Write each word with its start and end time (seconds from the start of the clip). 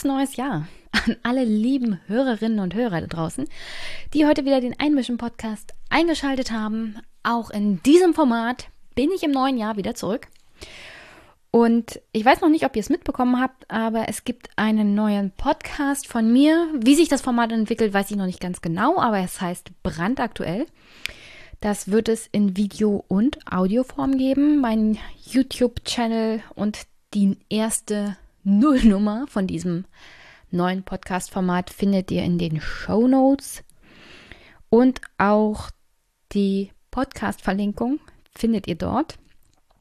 Frohes 0.00 0.04
neues 0.04 0.36
Jahr 0.36 0.66
an 0.92 1.16
alle 1.22 1.44
lieben 1.44 2.00
Hörerinnen 2.06 2.60
und 2.60 2.74
Hörer 2.74 3.02
da 3.02 3.06
draußen, 3.06 3.46
die 4.14 4.24
heute 4.24 4.46
wieder 4.46 4.60
den 4.60 4.78
Einmischen-Podcast 4.78 5.74
eingeschaltet 5.90 6.50
haben. 6.50 6.96
Auch 7.22 7.50
in 7.50 7.82
diesem 7.82 8.14
Format 8.14 8.68
bin 8.94 9.10
ich 9.14 9.22
im 9.22 9.30
neuen 9.30 9.58
Jahr 9.58 9.76
wieder 9.76 9.94
zurück. 9.94 10.28
Und 11.50 12.00
ich 12.12 12.24
weiß 12.24 12.40
noch 12.40 12.48
nicht, 12.48 12.64
ob 12.64 12.76
ihr 12.76 12.80
es 12.80 12.88
mitbekommen 12.88 13.40
habt, 13.40 13.70
aber 13.70 14.08
es 14.08 14.24
gibt 14.24 14.48
einen 14.56 14.94
neuen 14.94 15.32
Podcast 15.32 16.06
von 16.06 16.32
mir. 16.32 16.68
Wie 16.74 16.94
sich 16.94 17.08
das 17.08 17.20
Format 17.20 17.52
entwickelt, 17.52 17.92
weiß 17.92 18.10
ich 18.10 18.16
noch 18.16 18.26
nicht 18.26 18.40
ganz 18.40 18.62
genau, 18.62 18.98
aber 18.98 19.18
es 19.18 19.40
heißt 19.40 19.70
brandaktuell. 19.82 20.66
Das 21.60 21.90
wird 21.90 22.08
es 22.08 22.26
in 22.26 22.56
Video- 22.56 23.04
und 23.08 23.38
Audioform 23.52 24.16
geben. 24.16 24.60
Mein 24.60 24.96
YouTube-Channel 25.26 26.42
und 26.54 26.86
die 27.12 27.36
erste 27.50 28.16
Nullnummer 28.42 29.26
von 29.28 29.46
diesem 29.46 29.84
neuen 30.50 30.82
Podcast-Format 30.82 31.70
findet 31.70 32.10
ihr 32.10 32.22
in 32.22 32.38
den 32.38 32.60
Show 32.60 33.06
Notes. 33.06 33.62
Und 34.68 35.00
auch 35.18 35.70
die 36.32 36.72
Podcast-Verlinkung 36.90 38.00
findet 38.34 38.66
ihr 38.66 38.76
dort. 38.76 39.18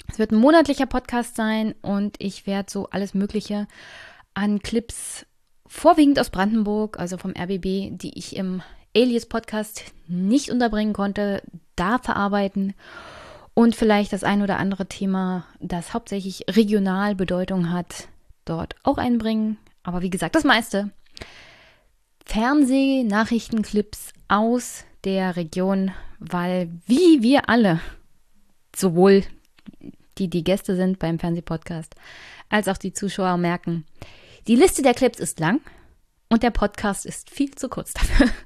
Es 0.07 0.19
wird 0.19 0.31
ein 0.31 0.39
monatlicher 0.39 0.87
Podcast 0.87 1.35
sein 1.35 1.75
und 1.81 2.15
ich 2.19 2.47
werde 2.47 2.71
so 2.71 2.87
alles 2.89 3.13
Mögliche 3.13 3.67
an 4.33 4.59
Clips, 4.59 5.25
vorwiegend 5.67 6.19
aus 6.19 6.31
Brandenburg, 6.31 6.99
also 6.99 7.17
vom 7.17 7.31
RBB, 7.31 7.91
die 7.91 8.13
ich 8.15 8.35
im 8.35 8.63
Alias 8.95 9.27
Podcast 9.27 9.83
nicht 10.07 10.49
unterbringen 10.49 10.93
konnte, 10.93 11.43
da 11.75 11.99
verarbeiten 11.99 12.73
und 13.53 13.75
vielleicht 13.75 14.13
das 14.13 14.23
ein 14.23 14.41
oder 14.41 14.57
andere 14.57 14.87
Thema, 14.87 15.45
das 15.59 15.93
hauptsächlich 15.93 16.45
regional 16.49 17.13
Bedeutung 17.13 17.71
hat, 17.71 18.07
dort 18.49 18.75
auch 18.83 18.97
einbringen. 18.97 19.57
Aber 19.83 20.01
wie 20.01 20.09
gesagt, 20.09 20.35
das 20.35 20.43
meiste. 20.43 20.91
Fernseh-Nachrichtenclips 22.25 24.13
aus 24.27 24.83
der 25.03 25.35
Region, 25.35 25.91
weil 26.19 26.69
wie 26.85 27.23
wir 27.23 27.49
alle, 27.49 27.79
sowohl 28.75 29.23
die, 30.17 30.29
die 30.29 30.43
Gäste 30.43 30.75
sind 30.75 30.99
beim 30.99 31.17
Fernsehpodcast, 31.17 31.95
als 32.49 32.67
auch 32.67 32.77
die 32.77 32.93
Zuschauer 32.93 33.37
merken, 33.37 33.85
die 34.47 34.55
Liste 34.55 34.81
der 34.81 34.93
Clips 34.93 35.19
ist 35.19 35.39
lang 35.39 35.61
und 36.29 36.43
der 36.43 36.51
Podcast 36.51 37.05
ist 37.05 37.29
viel 37.29 37.51
zu 37.55 37.69
kurz 37.69 37.93
dafür. 37.93 38.27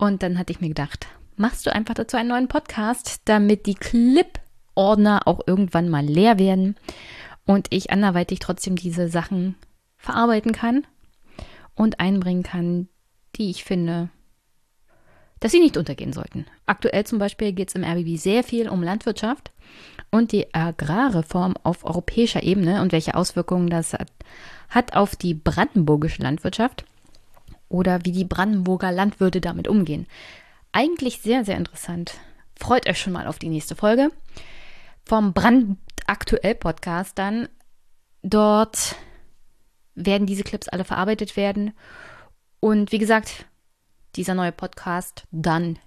Und 0.00 0.22
dann 0.22 0.38
hatte 0.38 0.52
ich 0.52 0.60
mir 0.60 0.68
gedacht, 0.68 1.08
machst 1.36 1.66
du 1.66 1.74
einfach 1.74 1.94
dazu 1.94 2.16
einen 2.16 2.28
neuen 2.28 2.46
Podcast, 2.46 3.22
damit 3.24 3.66
die 3.66 3.74
Clip-Ordner 3.74 5.26
auch 5.26 5.40
irgendwann 5.46 5.88
mal 5.88 6.04
leer 6.04 6.38
werden 6.38 6.76
und 7.48 7.68
ich 7.70 7.90
anderweitig 7.90 8.40
trotzdem 8.40 8.76
diese 8.76 9.08
Sachen 9.08 9.54
verarbeiten 9.96 10.52
kann 10.52 10.86
und 11.74 11.98
einbringen 11.98 12.42
kann, 12.42 12.88
die 13.36 13.48
ich 13.48 13.64
finde, 13.64 14.10
dass 15.40 15.52
sie 15.52 15.60
nicht 15.60 15.78
untergehen 15.78 16.12
sollten. 16.12 16.44
Aktuell 16.66 17.04
zum 17.04 17.18
Beispiel 17.18 17.52
geht 17.52 17.70
es 17.70 17.74
im 17.74 17.84
RBB 17.84 18.18
sehr 18.18 18.44
viel 18.44 18.68
um 18.68 18.82
Landwirtschaft 18.82 19.50
und 20.10 20.32
die 20.32 20.52
Agrarreform 20.54 21.54
auf 21.62 21.84
europäischer 21.84 22.42
Ebene 22.42 22.82
und 22.82 22.92
welche 22.92 23.14
Auswirkungen 23.14 23.70
das 23.70 23.94
hat, 23.94 24.10
hat 24.68 24.94
auf 24.94 25.16
die 25.16 25.32
brandenburgische 25.32 26.22
Landwirtschaft 26.22 26.84
oder 27.70 28.04
wie 28.04 28.12
die 28.12 28.26
Brandenburger 28.26 28.92
Landwirte 28.92 29.40
damit 29.40 29.68
umgehen. 29.68 30.06
Eigentlich 30.72 31.22
sehr, 31.22 31.46
sehr 31.46 31.56
interessant. 31.56 32.12
Freut 32.56 32.86
euch 32.86 33.00
schon 33.00 33.14
mal 33.14 33.26
auf 33.26 33.38
die 33.38 33.48
nächste 33.48 33.74
Folge 33.74 34.10
vom 35.06 35.32
Brandaktuell 35.32 35.87
Podcast 36.58 37.18
dann. 37.18 37.48
Dort 38.22 38.96
werden 39.94 40.26
diese 40.26 40.44
Clips 40.44 40.68
alle 40.68 40.84
verarbeitet 40.84 41.36
werden. 41.36 41.72
Und 42.60 42.92
wie 42.92 42.98
gesagt, 42.98 43.46
dieser 44.16 44.34
neue 44.34 44.52
Podcast 44.52 45.26
dann 45.30 45.78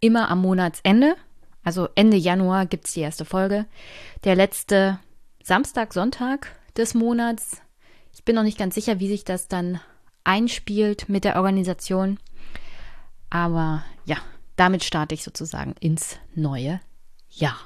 immer 0.00 0.28
am 0.28 0.42
Monatsende. 0.42 1.16
Also 1.62 1.88
Ende 1.94 2.16
Januar 2.16 2.66
gibt 2.66 2.86
es 2.86 2.92
die 2.92 3.00
erste 3.00 3.24
Folge. 3.24 3.66
Der 4.24 4.36
letzte 4.36 4.98
Samstag, 5.42 5.92
Sonntag 5.92 6.54
des 6.76 6.94
Monats. 6.94 7.62
Ich 8.12 8.24
bin 8.24 8.34
noch 8.34 8.42
nicht 8.42 8.58
ganz 8.58 8.74
sicher, 8.74 9.00
wie 9.00 9.08
sich 9.08 9.24
das 9.24 9.48
dann 9.48 9.80
einspielt 10.24 11.08
mit 11.08 11.24
der 11.24 11.36
Organisation. 11.36 12.18
Aber 13.30 13.84
ja, 14.04 14.16
damit 14.56 14.84
starte 14.84 15.14
ich 15.14 15.22
sozusagen 15.22 15.74
ins 15.80 16.16
neue 16.34 16.80
Jahr. 17.30 17.58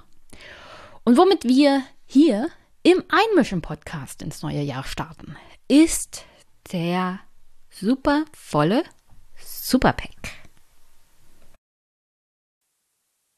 Und 1.10 1.16
womit 1.16 1.42
wir 1.42 1.82
hier 2.06 2.50
im 2.84 3.02
Einmischen-Podcast 3.08 4.22
ins 4.22 4.42
neue 4.42 4.60
Jahr 4.62 4.84
starten, 4.84 5.36
ist 5.66 6.24
der 6.70 7.18
super 7.68 8.26
volle 8.32 8.84
Superpack. 9.36 10.30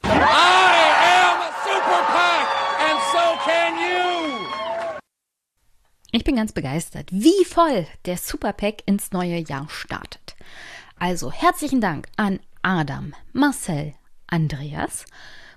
I 0.04 0.10
am 0.10 1.40
Superpack 1.64 2.46
and 2.78 3.00
so 3.10 3.38
can 3.42 3.74
you. 3.78 4.98
Ich 6.10 6.24
bin 6.24 6.36
ganz 6.36 6.52
begeistert, 6.52 7.08
wie 7.10 7.46
voll 7.46 7.86
der 8.04 8.18
Superpack 8.18 8.82
ins 8.84 9.12
neue 9.12 9.38
Jahr 9.38 9.70
startet. 9.70 10.36
Also 10.98 11.32
herzlichen 11.32 11.80
Dank 11.80 12.08
an 12.18 12.38
Adam, 12.60 13.14
Marcel, 13.32 13.94
Andreas, 14.26 15.06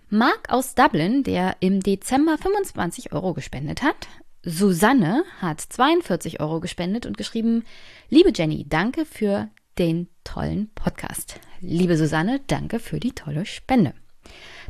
Marc 0.09 0.49
aus 0.49 0.75
Dublin, 0.75 1.23
der 1.23 1.57
im 1.61 1.81
Dezember 1.81 2.37
25 2.37 3.11
Euro 3.13 3.33
gespendet 3.33 3.81
hat. 3.81 4.07
Susanne 4.43 5.23
hat 5.41 5.61
42 5.61 6.39
Euro 6.39 6.59
gespendet 6.59 7.05
und 7.05 7.17
geschrieben, 7.17 7.63
liebe 8.09 8.31
Jenny, 8.33 8.65
danke 8.69 9.05
für 9.05 9.49
den 9.79 10.07
tollen 10.23 10.69
Podcast. 10.75 11.39
Liebe 11.59 11.97
Susanne, 11.97 12.39
danke 12.47 12.79
für 12.79 12.99
die 12.99 13.13
tolle 13.13 13.45
Spende. 13.45 13.93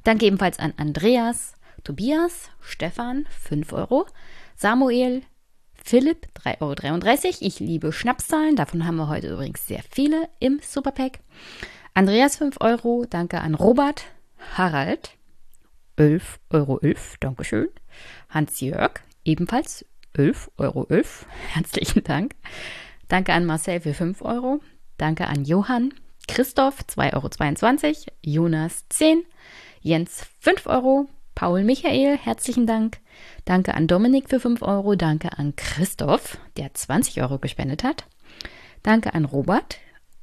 Danke 0.03 0.25
ebenfalls 0.25 0.59
an 0.59 0.73
Andreas, 0.77 1.53
Tobias, 1.83 2.49
Stefan, 2.61 3.27
5 3.29 3.73
Euro, 3.73 4.05
Samuel, 4.55 5.21
Philipp, 5.73 6.27
3,33 6.45 6.61
Euro. 6.61 7.35
Ich 7.41 7.59
liebe 7.59 7.91
Schnapszahlen. 7.91 8.55
Davon 8.55 8.87
haben 8.87 8.95
wir 8.95 9.09
heute 9.09 9.27
übrigens 9.33 9.67
sehr 9.67 9.83
viele 9.91 10.29
im 10.39 10.59
Superpack. 10.63 11.19
Andreas, 11.93 12.37
5 12.37 12.57
Euro. 12.61 13.05
Danke 13.09 13.41
an 13.41 13.53
Robert. 13.53 14.05
Harald, 14.53 15.14
11,11 15.97 16.39
Euro. 16.51 16.79
Dankeschön. 17.19 17.69
Hans-Jörg, 18.29 19.01
ebenfalls 19.23 19.85
11,11 20.15 20.49
Euro. 20.57 20.87
Herzlichen 21.53 22.03
Dank. 22.03 22.35
Danke 23.07 23.33
an 23.33 23.45
Marcel 23.45 23.81
für 23.81 23.93
5 23.93 24.21
Euro. 24.21 24.61
Danke 24.97 25.27
an 25.27 25.45
Johann. 25.45 25.93
Christoph, 26.27 26.79
2,22 26.89 27.83
Euro. 27.83 27.95
Jonas, 28.21 28.85
10. 28.89 29.23
Jens, 29.81 30.25
5 30.39 30.67
Euro. 30.67 31.07
Paul 31.35 31.63
Michael, 31.63 32.17
herzlichen 32.17 32.65
Dank. 32.65 32.99
Danke 33.43 33.73
an 33.73 33.87
Dominik 33.87 34.29
für 34.29 34.39
5 34.39 34.61
Euro. 34.61 34.95
Danke 34.95 35.37
an 35.37 35.55
Christoph, 35.55 36.37
der 36.57 36.73
20 36.73 37.21
Euro 37.21 37.39
gespendet 37.39 37.83
hat. 37.83 38.05
Danke 38.83 39.13
an 39.13 39.25
Robert 39.25 39.77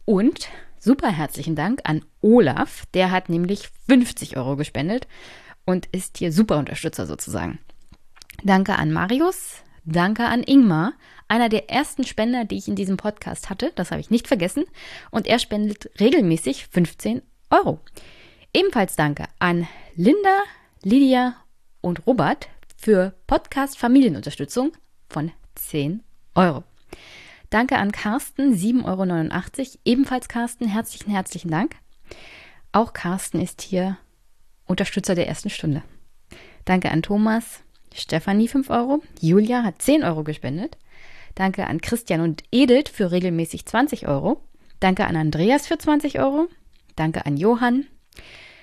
und 0.04 0.48
super 0.78 1.10
herzlichen 1.10 1.54
Dank 1.54 1.80
an 1.84 2.04
Olaf, 2.20 2.86
der 2.94 3.10
hat 3.10 3.28
nämlich 3.28 3.68
50 3.88 4.36
Euro 4.36 4.56
gespendet 4.56 5.06
und 5.64 5.86
ist 5.86 6.18
hier 6.18 6.32
super 6.32 6.58
Unterstützer 6.58 7.06
sozusagen. 7.06 7.58
Danke 8.42 8.76
an 8.76 8.92
Marius, 8.92 9.56
danke 9.84 10.24
an 10.24 10.42
Ingmar, 10.42 10.94
einer 11.28 11.48
der 11.48 11.70
ersten 11.70 12.04
Spender, 12.04 12.44
die 12.44 12.58
ich 12.58 12.68
in 12.68 12.76
diesem 12.76 12.96
Podcast 12.96 13.50
hatte, 13.50 13.72
das 13.74 13.90
habe 13.90 14.00
ich 14.00 14.10
nicht 14.10 14.28
vergessen, 14.28 14.64
und 15.10 15.26
er 15.26 15.38
spendet 15.38 15.90
regelmäßig 16.00 16.66
15 16.66 17.22
Euro. 17.50 17.80
Ebenfalls 18.54 18.96
danke 18.96 19.24
an 19.38 19.66
Linda, 19.94 20.42
Lydia 20.82 21.36
und 21.80 22.06
Robert 22.06 22.48
für 22.76 23.14
Podcast 23.26 23.78
Familienunterstützung 23.78 24.72
von 25.08 25.32
10 25.54 26.02
Euro. 26.34 26.64
Danke 27.50 27.76
an 27.76 27.92
Carsten, 27.92 28.54
7,89 28.54 29.58
Euro. 29.60 29.78
Ebenfalls 29.84 30.28
Carsten, 30.28 30.66
herzlichen, 30.66 31.10
herzlichen 31.10 31.50
Dank. 31.50 31.76
Auch 32.72 32.92
Carsten 32.94 33.40
ist 33.40 33.60
hier 33.60 33.98
Unterstützer 34.72 35.14
der 35.14 35.28
ersten 35.28 35.50
Stunde. 35.50 35.82
Danke 36.64 36.90
an 36.90 37.02
Thomas, 37.02 37.60
Stefanie 37.94 38.48
5 38.48 38.70
Euro. 38.70 39.02
Julia 39.20 39.62
hat 39.62 39.82
10 39.82 40.02
Euro 40.02 40.24
gespendet. 40.24 40.78
Danke 41.34 41.66
an 41.66 41.82
Christian 41.82 42.22
und 42.22 42.42
Edith 42.50 42.90
für 42.90 43.10
regelmäßig 43.10 43.66
20 43.66 44.08
Euro. 44.08 44.40
Danke 44.80 45.06
an 45.06 45.16
Andreas 45.16 45.66
für 45.66 45.76
20 45.76 46.20
Euro. 46.20 46.48
Danke 46.96 47.26
an 47.26 47.36
Johann. 47.36 47.86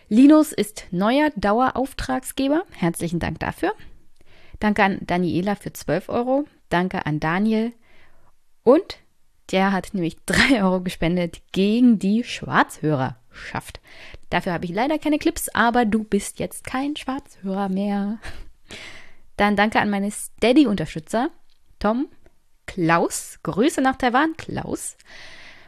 Linus 0.07 0.51
ist 0.51 0.88
neuer 0.89 1.29
Dauerauftragsgeber. 1.35 2.63
Herzlichen 2.71 3.19
Dank 3.19 3.39
dafür. 3.39 3.73
Danke 4.59 4.83
an 4.83 4.97
Daniela 5.01 5.56
für 5.56 5.71
12 5.71 6.09
Euro. 6.09 6.45
Danke 6.69 7.06
an 7.06 7.19
Daniel. 7.19 7.71
Und 8.63 8.97
der 9.51 9.72
hat 9.72 9.94
nämlich 9.94 10.18
3 10.25 10.63
Euro 10.63 10.81
gespendet 10.81 11.42
gegen 11.51 12.00
die 12.00 12.24
Schwarzhörerschaft. 12.24 13.80
Dafür 14.30 14.54
habe 14.54 14.66
ich 14.66 14.72
leider 14.72 15.00
keine 15.00 15.18
Clips, 15.18 15.50
aber 15.50 15.86
du 15.86 16.04
bist 16.04 16.40
jetzt 16.40 16.63
kein 16.63 16.96
Schwarzhörer 16.96 17.69
mehr. 17.69 18.19
Dann 19.38 19.56
danke 19.56 19.80
an 19.80 19.90
meine 19.90 20.12
Steady-Unterstützer, 20.12 21.30
Tom, 21.80 22.07
Klaus, 22.68 23.40
Grüße 23.42 23.81
nach 23.81 23.96
Taiwan, 23.96 24.36
Klaus. 24.38 24.98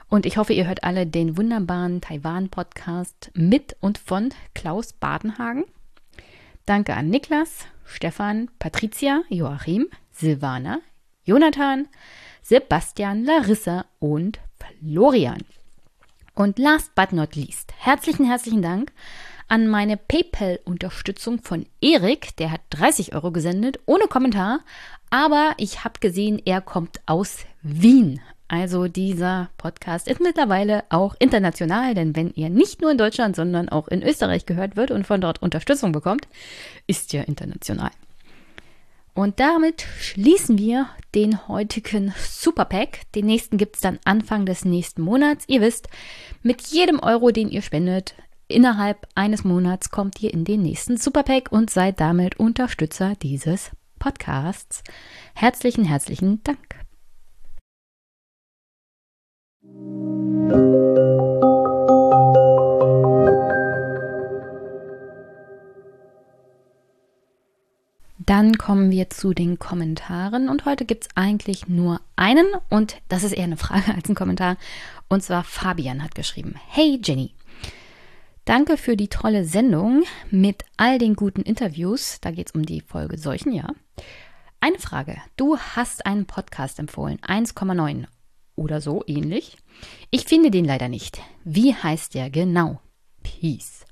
Und 0.09 0.25
ich 0.25 0.37
hoffe, 0.37 0.53
ihr 0.53 0.67
hört 0.67 0.83
alle 0.83 1.07
den 1.07 1.37
wunderbaren 1.37 2.01
Taiwan-Podcast 2.01 3.31
mit 3.33 3.77
und 3.79 3.97
von 3.97 4.33
Klaus 4.53 4.91
Badenhagen. 4.93 5.63
Danke 6.65 6.95
an 6.95 7.09
Niklas, 7.09 7.65
Stefan, 7.85 8.51
Patricia, 8.59 9.23
Joachim, 9.29 9.87
Silvana, 10.11 10.79
Jonathan, 11.23 11.87
Sebastian, 12.41 13.23
Larissa 13.25 13.85
und 13.99 14.39
Florian. 14.59 15.43
Und 16.33 16.59
last 16.59 16.95
but 16.95 17.11
not 17.11 17.35
least, 17.35 17.73
herzlichen, 17.77 18.25
herzlichen 18.25 18.61
Dank 18.61 18.91
an 19.47 19.67
meine 19.67 19.97
PayPal-Unterstützung 19.97 21.41
von 21.41 21.65
Erik. 21.81 22.35
Der 22.37 22.51
hat 22.51 22.61
30 22.69 23.13
Euro 23.13 23.31
gesendet, 23.31 23.79
ohne 23.85 24.07
Kommentar. 24.07 24.61
Aber 25.09 25.53
ich 25.57 25.83
habe 25.83 25.99
gesehen, 25.99 26.41
er 26.45 26.61
kommt 26.61 27.01
aus 27.05 27.39
Wien. 27.61 28.21
Also 28.47 28.87
dieser 28.87 29.49
Podcast 29.57 30.07
ist 30.07 30.19
mittlerweile 30.19 30.83
auch 30.89 31.15
international, 31.19 31.95
denn 31.95 32.15
wenn 32.15 32.33
ihr 32.33 32.49
nicht 32.49 32.81
nur 32.81 32.91
in 32.91 32.97
Deutschland, 32.97 33.35
sondern 33.35 33.69
auch 33.69 33.87
in 33.87 34.03
Österreich 34.03 34.45
gehört 34.45 34.75
wird 34.75 34.91
und 34.91 35.05
von 35.05 35.21
dort 35.21 35.41
Unterstützung 35.41 35.91
bekommt, 35.91 36.27
ist 36.87 37.13
ihr 37.13 37.27
international. 37.27 37.91
Und 39.13 39.39
damit 39.39 39.85
schließen 39.99 40.57
wir 40.57 40.89
den 41.13 41.47
heutigen 41.47 42.13
Superpack. 42.17 43.01
Den 43.13 43.25
nächsten 43.25 43.57
gibt 43.57 43.75
es 43.75 43.81
dann 43.81 43.99
Anfang 44.05 44.45
des 44.45 44.63
nächsten 44.63 45.01
Monats. 45.01 45.43
Ihr 45.47 45.61
wisst, 45.61 45.89
mit 46.43 46.61
jedem 46.67 46.99
Euro, 46.99 47.31
den 47.31 47.49
ihr 47.49 47.61
spendet, 47.61 48.15
innerhalb 48.47 49.07
eines 49.15 49.43
Monats 49.43 49.89
kommt 49.89 50.21
ihr 50.21 50.33
in 50.33 50.45
den 50.45 50.61
nächsten 50.61 50.97
Superpack 50.97 51.51
und 51.51 51.69
seid 51.69 51.99
damit 51.99 52.39
Unterstützer 52.39 53.15
dieses 53.21 53.71
Podcasts. 53.99 54.83
Herzlichen, 55.35 55.83
herzlichen 55.85 56.41
Dank. 56.43 56.81
Dann 68.31 68.57
kommen 68.57 68.91
wir 68.91 69.09
zu 69.09 69.33
den 69.33 69.59
Kommentaren 69.59 70.47
und 70.47 70.63
heute 70.63 70.85
gibt 70.85 71.03
es 71.03 71.09
eigentlich 71.15 71.67
nur 71.67 71.99
einen 72.15 72.45
und 72.69 72.95
das 73.09 73.23
ist 73.23 73.33
eher 73.33 73.43
eine 73.43 73.57
Frage 73.57 73.93
als 73.93 74.07
ein 74.07 74.15
Kommentar. 74.15 74.55
Und 75.09 75.21
zwar 75.21 75.43
Fabian 75.43 76.01
hat 76.01 76.15
geschrieben, 76.15 76.55
Hey 76.69 77.01
Jenny, 77.03 77.35
danke 78.45 78.77
für 78.77 78.95
die 78.95 79.09
tolle 79.09 79.43
Sendung 79.43 80.03
mit 80.29 80.63
all 80.77 80.97
den 80.97 81.17
guten 81.17 81.41
Interviews. 81.41 82.19
Da 82.21 82.31
geht 82.31 82.47
es 82.47 82.55
um 82.55 82.65
die 82.65 82.79
Folge 82.79 83.17
Seuchen, 83.17 83.51
ja. 83.51 83.67
Eine 84.61 84.79
Frage, 84.79 85.17
du 85.35 85.57
hast 85.57 86.05
einen 86.05 86.25
Podcast 86.25 86.79
empfohlen, 86.79 87.17
1,9 87.17 88.05
oder 88.55 88.79
so 88.79 89.03
ähnlich. 89.07 89.57
Ich 90.09 90.23
finde 90.23 90.51
den 90.51 90.63
leider 90.63 90.87
nicht. 90.87 91.21
Wie 91.43 91.75
heißt 91.75 92.13
der 92.15 92.29
genau? 92.29 92.79
Peace. 93.23 93.85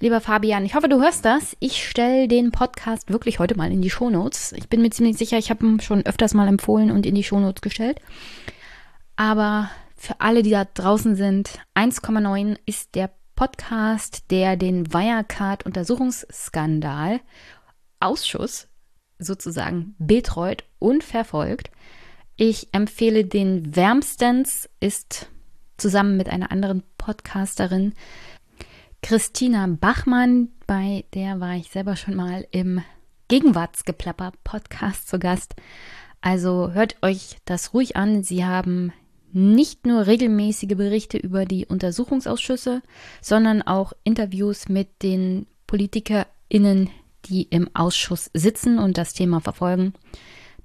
Lieber 0.00 0.20
Fabian, 0.20 0.64
ich 0.64 0.74
hoffe, 0.74 0.88
du 0.88 1.00
hörst 1.00 1.24
das. 1.24 1.56
Ich 1.60 1.88
stelle 1.88 2.26
den 2.26 2.50
Podcast 2.50 3.10
wirklich 3.10 3.38
heute 3.38 3.56
mal 3.56 3.70
in 3.70 3.80
die 3.80 3.90
Shownotes. 3.90 4.50
Ich 4.52 4.68
bin 4.68 4.82
mir 4.82 4.90
ziemlich 4.90 5.16
sicher, 5.16 5.38
ich 5.38 5.50
habe 5.50 5.64
ihn 5.64 5.78
schon 5.80 6.04
öfters 6.04 6.34
mal 6.34 6.48
empfohlen 6.48 6.90
und 6.90 7.06
in 7.06 7.14
die 7.14 7.22
Shownotes 7.22 7.62
gestellt. 7.62 8.00
Aber 9.14 9.70
für 9.96 10.20
alle, 10.20 10.42
die 10.42 10.50
da 10.50 10.64
draußen 10.64 11.14
sind, 11.14 11.60
1,9 11.74 12.56
ist 12.66 12.96
der 12.96 13.10
Podcast, 13.36 14.24
der 14.30 14.56
den 14.56 14.92
Wirecard-Untersuchungsskandal 14.92 17.20
Ausschuss 18.00 18.66
sozusagen 19.18 19.94
betreut 19.98 20.64
und 20.80 21.04
verfolgt. 21.04 21.70
Ich 22.36 22.66
empfehle 22.72 23.24
den 23.24 23.76
wärmstens, 23.76 24.68
ist 24.80 25.28
zusammen 25.76 26.16
mit 26.16 26.28
einer 26.28 26.50
anderen 26.52 26.84
Podcasterin 26.98 27.94
Christina 29.04 29.66
Bachmann, 29.66 30.48
bei 30.66 31.04
der 31.12 31.38
war 31.38 31.56
ich 31.56 31.68
selber 31.68 31.94
schon 31.94 32.14
mal 32.14 32.46
im 32.52 32.80
Gegenwartsgeplapper 33.28 34.32
Podcast 34.44 35.08
zu 35.08 35.18
Gast. 35.18 35.56
Also 36.22 36.72
hört 36.72 36.96
euch 37.02 37.36
das 37.44 37.74
ruhig 37.74 37.96
an. 37.96 38.22
Sie 38.22 38.46
haben 38.46 38.94
nicht 39.30 39.84
nur 39.84 40.06
regelmäßige 40.06 40.74
Berichte 40.74 41.18
über 41.18 41.44
die 41.44 41.66
Untersuchungsausschüsse, 41.66 42.80
sondern 43.20 43.60
auch 43.60 43.92
Interviews 44.04 44.70
mit 44.70 45.02
den 45.02 45.48
PolitikerInnen, 45.66 46.88
die 47.26 47.42
im 47.42 47.68
Ausschuss 47.74 48.30
sitzen 48.32 48.78
und 48.78 48.96
das 48.96 49.12
Thema 49.12 49.42
verfolgen. 49.42 49.92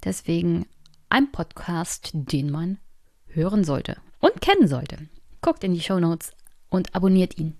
Deswegen 0.02 0.64
ein 1.10 1.30
Podcast, 1.30 2.12
den 2.14 2.50
man 2.50 2.78
hören 3.26 3.64
sollte 3.64 3.98
und 4.18 4.40
kennen 4.40 4.66
sollte. 4.66 4.96
Guckt 5.42 5.62
in 5.62 5.74
die 5.74 5.82
Show 5.82 6.00
Notes 6.00 6.32
und 6.70 6.94
abonniert 6.94 7.36
ihn. 7.36 7.59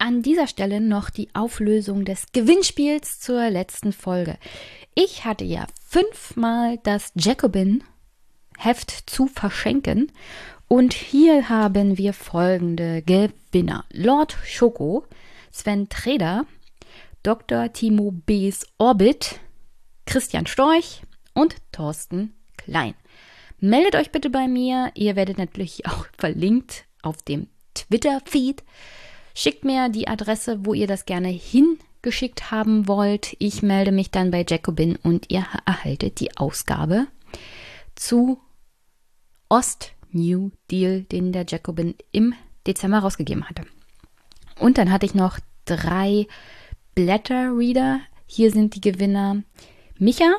An 0.00 0.22
dieser 0.22 0.46
Stelle 0.46 0.80
noch 0.80 1.10
die 1.10 1.28
Auflösung 1.34 2.04
des 2.04 2.32
Gewinnspiels 2.32 3.20
zur 3.20 3.50
letzten 3.50 3.92
Folge. 3.92 4.38
Ich 4.94 5.24
hatte 5.24 5.44
ja 5.44 5.66
fünfmal 5.86 6.78
das 6.82 7.12
Jacobin 7.14 7.84
Heft 8.58 8.90
zu 9.10 9.26
verschenken 9.26 10.10
und 10.66 10.92
hier 10.92 11.48
haben 11.48 11.98
wir 11.98 12.12
folgende 12.12 13.02
Gewinner. 13.02 13.84
Lord 13.92 14.36
Schoko, 14.44 15.06
Sven 15.52 15.88
Treder, 15.88 16.46
Dr. 17.22 17.72
Timo 17.72 18.10
B.'s 18.10 18.66
Orbit, 18.78 19.40
Christian 20.06 20.46
Storch 20.46 21.02
und 21.38 21.56
Thorsten 21.70 22.34
Klein. 22.56 22.94
Meldet 23.60 23.94
euch 23.94 24.10
bitte 24.10 24.28
bei 24.28 24.48
mir. 24.48 24.90
Ihr 24.94 25.14
werdet 25.14 25.38
natürlich 25.38 25.86
auch 25.86 26.06
verlinkt 26.16 26.84
auf 27.02 27.22
dem 27.22 27.46
Twitter-Feed. 27.74 28.64
Schickt 29.34 29.64
mir 29.64 29.88
die 29.88 30.08
Adresse, 30.08 30.66
wo 30.66 30.74
ihr 30.74 30.88
das 30.88 31.06
gerne 31.06 31.28
hingeschickt 31.28 32.50
haben 32.50 32.88
wollt. 32.88 33.36
Ich 33.38 33.62
melde 33.62 33.92
mich 33.92 34.10
dann 34.10 34.32
bei 34.32 34.44
Jacobin 34.46 34.96
und 34.96 35.30
ihr 35.30 35.46
erhaltet 35.64 36.18
die 36.18 36.36
Ausgabe 36.36 37.06
zu 37.94 38.40
Ost 39.48 39.92
New 40.10 40.50
Deal, 40.70 41.02
den 41.02 41.32
der 41.32 41.46
Jacobin 41.46 41.94
im 42.10 42.34
Dezember 42.66 42.98
rausgegeben 42.98 43.48
hatte. 43.48 43.62
Und 44.58 44.76
dann 44.76 44.90
hatte 44.90 45.06
ich 45.06 45.14
noch 45.14 45.38
drei 45.66 46.26
Blätter-Reader. 46.96 48.00
Hier 48.26 48.50
sind 48.50 48.74
die 48.74 48.80
Gewinner 48.80 49.44
Micha, 49.98 50.34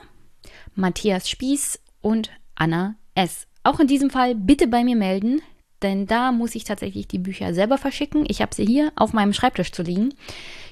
Matthias 0.76 1.30
Spieß 1.30 1.80
und 2.02 2.30
Anna 2.56 2.96
S. 3.16 3.48
Auch 3.64 3.80
in 3.80 3.88
diesem 3.88 4.10
Fall 4.10 4.36
bitte 4.36 4.68
bei 4.68 4.84
mir 4.84 4.96
melden, 4.96 5.42
denn 5.82 6.08
da 6.08 6.32
muss 6.32 6.56
ich 6.56 6.64
tatsächlich 6.64 7.08
die 7.08 7.20
Bücher 7.20 7.54
selber 7.54 7.78
verschicken. 7.78 8.26
Ich 8.28 8.42
habe 8.42 8.56
sie 8.56 8.66
hier 8.66 8.92
auf 8.96 9.14
meinem 9.14 9.34
Schreibtisch 9.34 9.72
zu 9.72 9.84
liegen. 9.84 10.14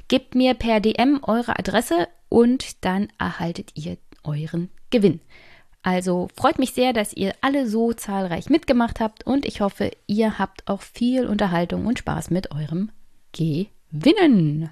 Gebt 0.08 0.36
mir 0.36 0.54
per 0.54 0.80
DM 0.80 1.20
eure 1.22 1.58
Adresse 1.60 2.08
und 2.30 2.84
dann 2.86 3.10
erhaltet 3.18 3.72
ihr 3.75 3.98
euren 4.24 4.70
Gewinn. 4.89 5.20
Also 5.84 6.27
freut 6.36 6.60
mich 6.60 6.74
sehr, 6.74 6.92
dass 6.92 7.13
ihr 7.13 7.34
alle 7.42 7.68
so 7.68 7.94
zahlreich 7.94 8.50
mitgemacht 8.50 9.00
habt 9.00 9.25
und 9.25 9.46
ich 9.46 9.62
hoffe, 9.62 9.92
ihr 10.06 10.38
habt 10.38 10.68
auch 10.68 10.82
viel 10.82 11.25
Unterhaltung 11.27 11.86
und 11.86 12.00
Spaß 12.00 12.30
mit 12.30 12.51
eurem 12.51 12.92
Gewinnen. 13.32 14.72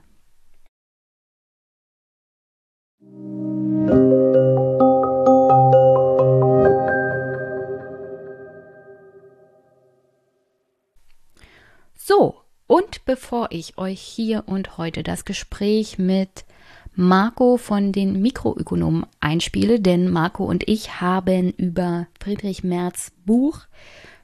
So, 12.07 12.35
und 12.67 13.03
bevor 13.05 13.47
ich 13.49 13.79
euch 13.79 13.99
hier 13.99 14.43
und 14.45 14.77
heute 14.77 15.01
das 15.01 15.25
Gespräch 15.25 15.97
mit 15.97 16.45
Marco 16.93 17.57
von 17.57 17.91
den 17.91 18.21
Mikroökonomen 18.21 19.07
einspiele, 19.21 19.79
denn 19.79 20.11
Marco 20.11 20.45
und 20.45 20.69
ich 20.69 21.01
haben 21.01 21.49
über 21.53 22.05
Friedrich 22.21 22.63
Merz 22.63 23.11
Buch 23.25 23.61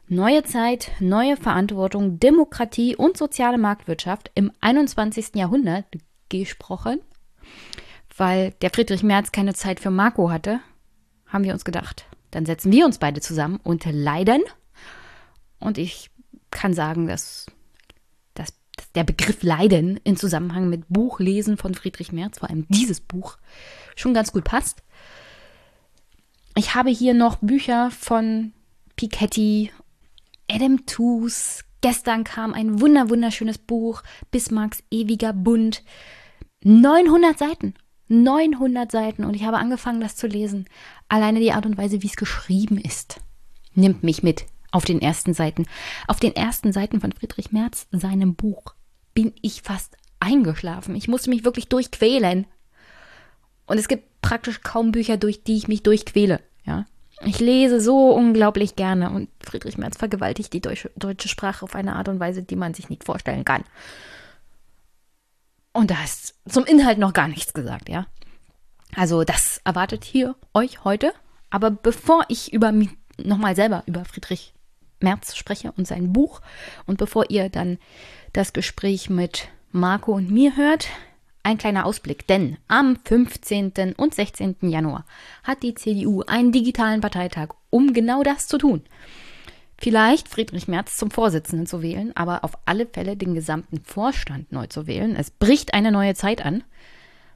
Neue 0.08 0.44
Zeit, 0.44 0.92
neue 1.00 1.38
Verantwortung, 1.38 2.20
Demokratie 2.20 2.96
und 2.96 3.18
soziale 3.18 3.58
Marktwirtschaft 3.58 4.30
im 4.36 4.52
21. 4.62 5.34
Jahrhundert 5.34 5.86
gesprochen. 6.30 7.02
Weil 8.16 8.52
der 8.62 8.70
Friedrich 8.70 9.02
Merz 9.02 9.32
keine 9.32 9.56
Zeit 9.56 9.80
für 9.80 9.90
Marco 9.90 10.30
hatte, 10.30 10.60
haben 11.26 11.46
wir 11.46 11.54
uns 11.54 11.66
gedacht, 11.66 12.06
dann 12.30 12.46
setzen 12.46 12.72
wir 12.72 12.86
uns 12.86 13.00
beide 13.00 13.22
zusammen 13.22 13.60
und 13.64 13.86
leiden. 13.86 14.44
Und 15.60 15.80
ich 15.80 16.12
kann 16.52 16.76
sagen, 16.76 17.08
dass 17.08 17.48
der 18.96 19.04
Begriff 19.04 19.44
Leiden 19.44 20.00
in 20.04 20.18
Zusammenhang 20.18 20.70
mit 20.70 20.84
Buchlesen 20.90 21.58
von 21.58 21.74
Friedrich 21.74 22.12
Merz, 22.12 22.40
vor 22.40 22.50
allem 22.50 22.66
dieses 22.70 23.02
Buch, 23.02 23.38
schon 23.96 24.14
ganz 24.14 24.32
gut 24.32 24.44
passt. 24.44 24.84
Ich 26.56 26.76
habe 26.76 26.90
hier 26.90 27.14
noch 27.14 27.38
Bücher 27.38 27.92
von 27.92 28.54
Piketty, 28.96 29.72
Adam 30.50 30.86
Tooze. 30.86 31.64
Gestern 31.82 32.24
kam 32.24 32.54
ein 32.54 32.82
wunder 32.82 33.10
wunderschönes 33.10 33.58
Buch, 33.58 34.04
Bismarcks 34.30 34.84
ewiger 34.92 35.34
Bund. 35.34 35.84
900 36.64 37.40
Seiten. 37.40 37.74
900 38.12 38.92
Seiten 38.92 39.24
und 39.24 39.36
ich 39.36 39.46
habe 39.46 39.58
angefangen, 39.58 40.02
das 40.02 40.18
zu 40.18 40.28
lesen. 40.28 40.66
Alleine 41.08 41.40
die 41.40 41.54
Art 41.54 41.66
und 41.66 41.78
Weise, 41.78 42.04
wie 42.04 42.08
es 42.08 42.18
geschrieben 42.18 42.78
ist, 42.78 43.22
nimmt 43.74 44.04
mich 44.04 44.22
mit 44.22 44.46
auf 44.72 44.86
den 44.86 45.02
ersten 45.02 45.34
Seiten. 45.34 45.66
Auf 46.08 46.20
den 46.20 46.36
ersten 46.36 46.72
Seiten 46.74 47.00
von 47.00 47.12
Friedrich 47.12 47.52
Merz, 47.52 47.88
seinem 47.92 48.36
Buch, 48.36 48.76
bin 49.14 49.34
ich 49.42 49.62
fast 49.62 49.98
eingeschlafen. 50.20 50.96
Ich 50.96 51.08
musste 51.08 51.30
mich 51.30 51.44
wirklich 51.44 51.68
durchquälen. 51.68 52.48
Und 53.66 53.78
es 53.78 53.88
gibt 53.88 54.22
praktisch 54.22 54.62
kaum 54.62 54.92
Bücher, 54.92 55.18
durch 55.18 55.44
die 55.44 55.58
ich 55.58 55.68
mich 55.68 55.84
durchquäle. 55.84 56.42
Ja. 56.66 56.86
Ich 57.24 57.40
lese 57.40 57.80
so 57.80 58.12
unglaublich 58.12 58.76
gerne 58.76 59.12
und 59.12 59.30
Friedrich 59.44 59.78
Merz 59.78 59.98
vergewaltigt 59.98 60.54
die 60.54 60.62
deutsche, 60.62 60.90
deutsche 60.96 61.28
Sprache 61.28 61.64
auf 61.64 61.76
eine 61.76 61.96
Art 61.96 62.08
und 62.08 62.20
Weise, 62.20 62.42
die 62.42 62.56
man 62.56 62.74
sich 62.74 62.90
nicht 62.90 63.04
vorstellen 63.04 63.46
kann. 63.46 63.64
Und 65.74 65.92
da 65.92 66.04
ist 66.04 66.36
zum 66.50 66.66
Inhalt 66.66 66.98
noch 66.98 67.14
gar 67.14 67.28
nichts 67.28 67.54
gesagt, 67.54 67.90
ja. 67.90 68.08
Also 68.96 69.24
das 69.24 69.62
erwartet 69.64 70.04
hier 70.04 70.36
euch 70.54 70.84
heute. 70.84 71.14
Aber 71.50 71.72
bevor 71.72 72.26
ich 72.28 72.54
über 72.54 72.74
nochmal 73.18 73.56
selber 73.56 73.84
über 73.86 74.06
Friedrich 74.06 74.54
Merz 75.04 75.36
spreche 75.36 75.72
und 75.72 75.88
sein 75.88 76.14
Buch 76.14 76.42
und 76.86 76.98
bevor 76.98 77.30
ihr 77.30 77.50
dann 77.50 77.78
das 78.34 78.54
Gespräch 78.54 79.10
mit 79.10 79.50
Marco 79.72 80.14
und 80.14 80.32
mir 80.32 80.56
hört, 80.56 80.88
ein 81.44 81.58
kleiner 81.58 81.86
Ausblick, 81.86 82.28
denn 82.28 82.58
am 82.68 82.98
15. 83.04 83.96
und 83.98 84.14
16. 84.14 84.58
Januar 84.62 85.06
hat 85.44 85.64
die 85.64 85.74
CDU 85.74 86.22
einen 86.22 86.52
digitalen 86.52 87.02
Parteitag, 87.02 87.50
um 87.70 87.94
genau 87.94 88.22
das 88.22 88.48
zu 88.48 88.58
tun 88.58 88.84
vielleicht 89.82 90.30
Friedrich 90.30 90.68
Merz 90.68 90.96
zum 90.96 91.10
Vorsitzenden 91.10 91.66
zu 91.66 91.82
wählen, 91.82 92.16
aber 92.16 92.44
auf 92.44 92.58
alle 92.66 92.86
Fälle 92.86 93.18
den 93.18 93.34
gesamten 93.34 93.82
Vorstand 93.84 94.52
neu 94.52 94.68
zu 94.68 94.86
wählen. 94.86 95.16
Es 95.16 95.32
bricht 95.32 95.74
eine 95.74 95.92
neue 95.92 96.14
Zeit 96.14 96.46
an, 96.46 96.64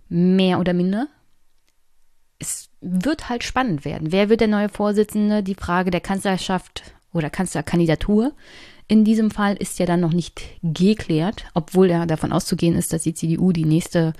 mehr 0.07 0.59
oder 0.59 0.73
minder. 0.73 1.07
Es 2.37 2.69
wird 2.81 3.29
halt 3.29 3.43
spannend 3.43 3.83
werden. 3.83 4.11
Wer 4.11 4.29
wird 4.29 4.41
der 4.41 4.47
neue 4.47 4.69
Vorsitzende? 4.69 5.41
Die 5.41 5.55
Frage 5.55 5.89
der 5.89 6.01
Kanzlerschaft 6.01 6.83
oder 7.15 7.29
Kanzlerkandidatur 7.29 8.33
in 8.87 9.03
diesem 9.03 9.31
Fall 9.31 9.55
ist 9.55 9.79
ja 9.79 9.85
dann 9.85 9.99
noch 9.99 10.13
nicht 10.13 10.41
geklärt, 10.61 11.45
obwohl 11.53 11.89
ja 11.89 12.05
davon 12.05 12.31
auszugehen 12.31 12.75
ist, 12.75 12.93
dass 12.93 13.03
die 13.03 13.15
CDU 13.15 13.51
die 13.51 13.65
nächste 13.65 14.13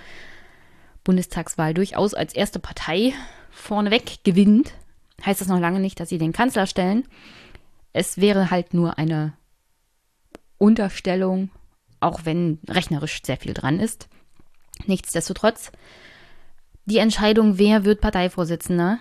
Bundestagswahl 1.03 1.73
durchaus 1.75 2.15
als 2.15 2.33
erste 2.33 2.59
Partei 2.59 3.13
vorneweg 3.51 4.23
gewinnt. 4.23 4.73
Heißt 5.23 5.39
das 5.39 5.47
noch 5.47 5.59
lange 5.59 5.79
nicht, 5.79 5.99
dass 5.99 6.09
sie 6.09 6.17
den 6.17 6.33
Kanzler 6.33 6.65
stellen. 6.65 7.05
Es 7.93 8.17
wäre 8.17 8.49
halt 8.49 8.73
nur 8.73 8.97
eine 8.97 9.33
Unterstellung, 10.57 11.49
auch 11.99 12.21
wenn 12.23 12.59
rechnerisch 12.67 13.21
sehr 13.23 13.37
viel 13.37 13.53
dran 13.53 13.79
ist. 13.79 14.09
Nichtsdestotrotz, 14.87 15.71
die 16.85 16.97
Entscheidung, 16.97 17.59
wer 17.59 17.85
wird 17.85 18.01
Parteivorsitzender, 18.01 18.97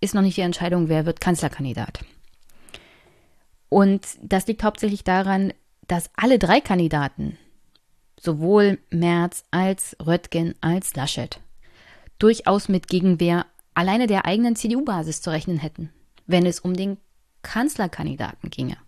ist 0.00 0.14
noch 0.14 0.22
nicht 0.22 0.38
die 0.38 0.42
Entscheidung, 0.42 0.88
wer 0.88 1.04
wird 1.04 1.20
Kanzlerkandidat. 1.20 2.00
Und 3.76 4.06
das 4.22 4.46
liegt 4.46 4.62
hauptsächlich 4.64 5.04
daran, 5.04 5.52
dass 5.86 6.08
alle 6.16 6.38
drei 6.38 6.62
Kandidaten, 6.62 7.36
sowohl 8.18 8.78
Merz 8.88 9.44
als 9.50 9.94
Röttgen 10.00 10.54
als 10.62 10.96
Laschet, 10.96 11.40
durchaus 12.18 12.70
mit 12.70 12.88
Gegenwehr 12.88 13.44
alleine 13.74 14.06
der 14.06 14.24
eigenen 14.24 14.56
CDU-Basis 14.56 15.20
zu 15.20 15.28
rechnen 15.28 15.58
hätten, 15.58 15.92
wenn 16.26 16.46
es 16.46 16.60
um 16.60 16.72
den 16.72 16.96
Kanzlerkandidaten 17.42 18.48
ginge. 18.48 18.78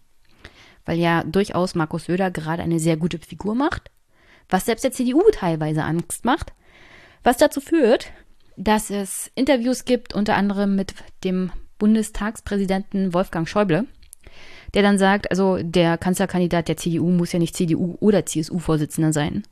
Weil 0.87 0.99
ja 0.99 1.23
durchaus 1.23 1.75
Markus 1.75 2.07
Söder 2.07 2.30
gerade 2.30 2.62
eine 2.62 2.80
sehr 2.80 2.97
gute 2.97 3.18
Figur 3.18 3.54
macht, 3.54 3.90
was 4.49 4.64
selbst 4.64 4.85
der 4.85 4.92
CDU 4.92 5.21
teilweise 5.33 5.85
Angst 5.85 6.25
macht, 6.25 6.54
was 7.23 7.37
dazu 7.37 7.61
führt, 7.61 8.11
dass 8.57 8.88
es 8.88 9.30
Interviews 9.35 9.85
gibt, 9.85 10.14
unter 10.14 10.35
anderem 10.35 10.76
mit 10.76 10.95
dem 11.25 11.52
Bundestagspräsidenten 11.76 13.12
Wolfgang 13.12 13.47
Schäuble, 13.47 13.87
der 14.75 14.82
dann 14.82 14.98
sagt, 14.98 15.30
also 15.30 15.58
der 15.62 15.98
Kanzlerkandidat 15.98 16.68
der 16.68 16.76
CDU 16.76 17.10
muss 17.10 17.32
ja 17.32 17.38
nicht 17.38 17.56
CDU 17.56 17.96
oder 18.00 18.26
CSU-Vorsitzender 18.26 19.12
sein. 19.12 19.42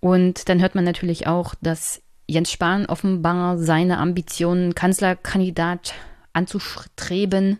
Und 0.00 0.48
dann 0.48 0.60
hört 0.60 0.74
man 0.74 0.84
natürlich 0.84 1.26
auch, 1.26 1.54
dass 1.62 2.02
Jens 2.26 2.52
Spahn 2.52 2.86
offenbar 2.86 3.58
seine 3.58 3.98
Ambitionen, 3.98 4.74
Kanzlerkandidat 4.74 5.94
anzustreben, 6.32 7.58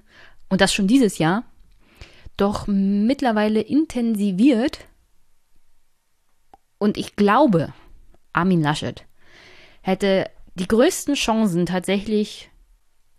und 0.48 0.60
das 0.60 0.72
schon 0.72 0.86
dieses 0.86 1.18
Jahr, 1.18 1.44
doch 2.36 2.66
mittlerweile 2.66 3.60
intensiviert. 3.60 4.80
Und 6.78 6.96
ich 6.96 7.16
glaube, 7.16 7.72
Armin 8.32 8.62
Laschet 8.62 9.04
hätte 9.80 10.30
die 10.54 10.68
größten 10.68 11.14
Chancen 11.14 11.66
tatsächlich 11.66 12.50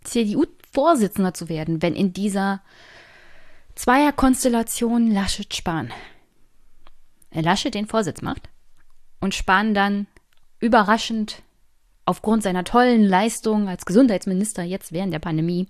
CDU-Vorsitzender 0.03 1.34
zu 1.34 1.50
werden, 1.50 1.82
wenn 1.82 1.96
in 1.96 2.13
dieser 2.13 2.62
Zweierkonstellation 3.75 5.12
Laschet-Spahn 5.12 5.91
Laschet 7.32 7.74
den 7.74 7.88
Vorsitz 7.88 8.22
macht 8.22 8.50
und 9.20 9.36
Spahn 9.36 9.74
dann 9.74 10.08
überraschend 10.60 11.44
aufgrund 12.05 12.44
seiner 12.44 12.63
tollen 12.63 13.03
Leistung 13.03 13.67
als 13.67 13.86
Gesundheitsminister 13.86 14.63
jetzt 14.63 14.94
während 14.94 15.13
der 15.13 15.20
Pandemie 15.20 15.67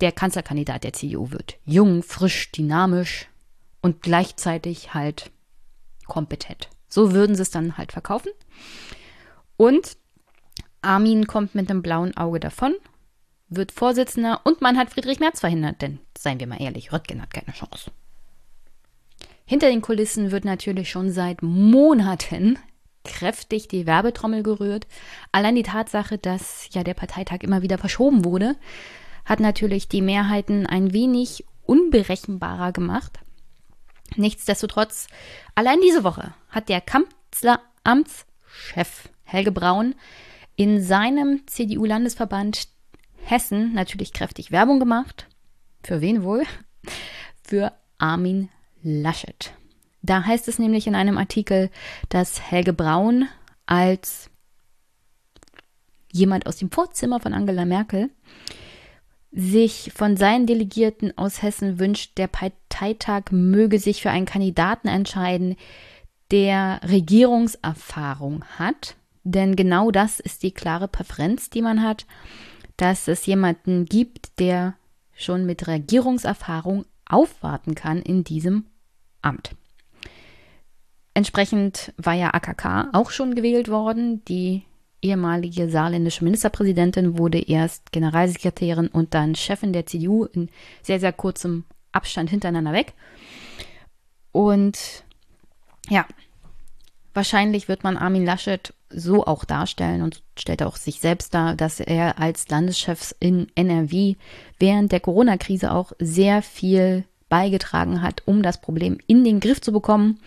der 0.00 0.12
Kanzlerkandidat 0.12 0.84
der 0.84 0.94
CDU 0.94 1.30
wird. 1.30 1.58
Jung, 1.66 2.02
frisch, 2.02 2.50
dynamisch 2.52 3.28
und 3.82 4.00
gleichzeitig 4.00 4.94
halt 4.94 5.30
kompetent. 6.06 6.70
So 6.88 7.12
würden 7.12 7.36
sie 7.36 7.42
es 7.42 7.50
dann 7.50 7.76
halt 7.76 7.92
verkaufen. 7.92 8.32
Und 9.58 9.98
Armin 10.80 11.26
kommt 11.26 11.54
mit 11.54 11.70
einem 11.70 11.82
blauen 11.82 12.16
Auge 12.16 12.40
davon, 12.40 12.74
wird 13.50 13.72
Vorsitzender 13.72 14.40
und 14.44 14.60
man 14.60 14.78
hat 14.78 14.90
Friedrich 14.90 15.20
Merz 15.20 15.40
verhindert, 15.40 15.82
denn 15.82 15.98
seien 16.16 16.40
wir 16.40 16.46
mal 16.46 16.62
ehrlich, 16.62 16.92
Röttgen 16.92 17.20
hat 17.20 17.34
keine 17.34 17.52
Chance. 17.52 17.90
Hinter 19.44 19.68
den 19.68 19.82
Kulissen 19.82 20.30
wird 20.30 20.44
natürlich 20.44 20.90
schon 20.90 21.10
seit 21.10 21.42
Monaten 21.42 22.58
kräftig 23.04 23.68
die 23.68 23.86
Werbetrommel 23.86 24.42
gerührt. 24.42 24.86
Allein 25.32 25.56
die 25.56 25.64
Tatsache, 25.64 26.18
dass 26.18 26.68
ja 26.72 26.84
der 26.84 26.94
Parteitag 26.94 27.40
immer 27.40 27.62
wieder 27.62 27.78
verschoben 27.78 28.24
wurde, 28.24 28.56
hat 29.24 29.40
natürlich 29.40 29.88
die 29.88 30.02
Mehrheiten 30.02 30.66
ein 30.66 30.92
wenig 30.92 31.44
unberechenbarer 31.64 32.72
gemacht. 32.72 33.18
Nichtsdestotrotz, 34.16 35.06
allein 35.54 35.80
diese 35.80 36.04
Woche 36.04 36.34
hat 36.48 36.68
der 36.68 36.80
Kanzleramtschef 36.80 39.08
Helge 39.24 39.52
Braun 39.52 39.94
in 40.56 40.82
seinem 40.82 41.46
CDU-Landesverband 41.46 42.68
Hessen 43.22 43.74
natürlich 43.74 44.12
kräftig 44.12 44.50
Werbung 44.50 44.78
gemacht. 44.78 45.26
Für 45.82 46.00
wen 46.00 46.22
wohl? 46.22 46.44
Für 47.42 47.72
Armin 47.98 48.48
Laschet. 48.82 49.52
Da 50.02 50.24
heißt 50.24 50.48
es 50.48 50.58
nämlich 50.58 50.86
in 50.86 50.94
einem 50.94 51.18
Artikel, 51.18 51.70
dass 52.08 52.40
Helge 52.40 52.72
Braun 52.72 53.28
als 53.66 54.30
jemand 56.12 56.46
aus 56.46 56.56
dem 56.56 56.70
Vorzimmer 56.70 57.20
von 57.20 57.34
Angela 57.34 57.64
Merkel 57.64 58.10
sich 59.32 59.92
von 59.94 60.16
seinen 60.16 60.46
Delegierten 60.46 61.16
aus 61.16 61.42
Hessen 61.42 61.78
wünscht, 61.78 62.18
der 62.18 62.26
Parteitag 62.26 63.30
möge 63.30 63.78
sich 63.78 64.02
für 64.02 64.10
einen 64.10 64.26
Kandidaten 64.26 64.88
entscheiden, 64.88 65.56
der 66.30 66.80
Regierungserfahrung 66.82 68.44
hat. 68.58 68.96
Denn 69.22 69.54
genau 69.54 69.90
das 69.90 70.18
ist 70.18 70.42
die 70.42 70.52
klare 70.52 70.88
Präferenz, 70.88 71.50
die 71.50 71.62
man 71.62 71.82
hat, 71.82 72.06
dass 72.80 73.08
es 73.08 73.26
jemanden 73.26 73.84
gibt, 73.84 74.38
der 74.38 74.74
schon 75.14 75.44
mit 75.44 75.66
Regierungserfahrung 75.66 76.86
aufwarten 77.04 77.74
kann 77.74 78.00
in 78.00 78.24
diesem 78.24 78.64
Amt. 79.20 79.54
Entsprechend 81.12 81.92
war 81.98 82.14
ja 82.14 82.32
AKK 82.32 82.88
auch 82.94 83.10
schon 83.10 83.34
gewählt 83.34 83.68
worden, 83.68 84.24
die 84.24 84.62
ehemalige 85.02 85.68
saarländische 85.68 86.24
Ministerpräsidentin, 86.24 87.18
wurde 87.18 87.38
erst 87.38 87.92
Generalsekretärin 87.92 88.88
und 88.88 89.12
dann 89.12 89.34
Chefin 89.34 89.74
der 89.74 89.84
CDU 89.84 90.24
in 90.24 90.48
sehr, 90.82 91.00
sehr 91.00 91.12
kurzem 91.12 91.64
Abstand 91.92 92.30
hintereinander 92.30 92.72
weg. 92.72 92.94
Und 94.32 95.04
ja, 95.90 96.06
wahrscheinlich 97.12 97.68
wird 97.68 97.84
man 97.84 97.98
Armin 97.98 98.24
Laschet 98.24 98.72
so 98.90 99.24
auch 99.24 99.44
darstellen 99.44 100.02
und 100.02 100.22
stellt 100.36 100.62
auch 100.62 100.76
sich 100.76 101.00
selbst 101.00 101.32
dar, 101.34 101.54
dass 101.54 101.80
er 101.80 102.18
als 102.18 102.48
Landeschef 102.48 103.14
in 103.20 103.46
NRW 103.54 104.16
während 104.58 104.92
der 104.92 105.00
Corona-Krise 105.00 105.72
auch 105.72 105.92
sehr 105.98 106.42
viel 106.42 107.04
beigetragen 107.28 108.02
hat, 108.02 108.22
um 108.26 108.42
das 108.42 108.60
Problem 108.60 108.98
in 109.06 109.24
den 109.24 109.40
Griff 109.40 109.60
zu 109.60 109.72
bekommen. 109.72 110.18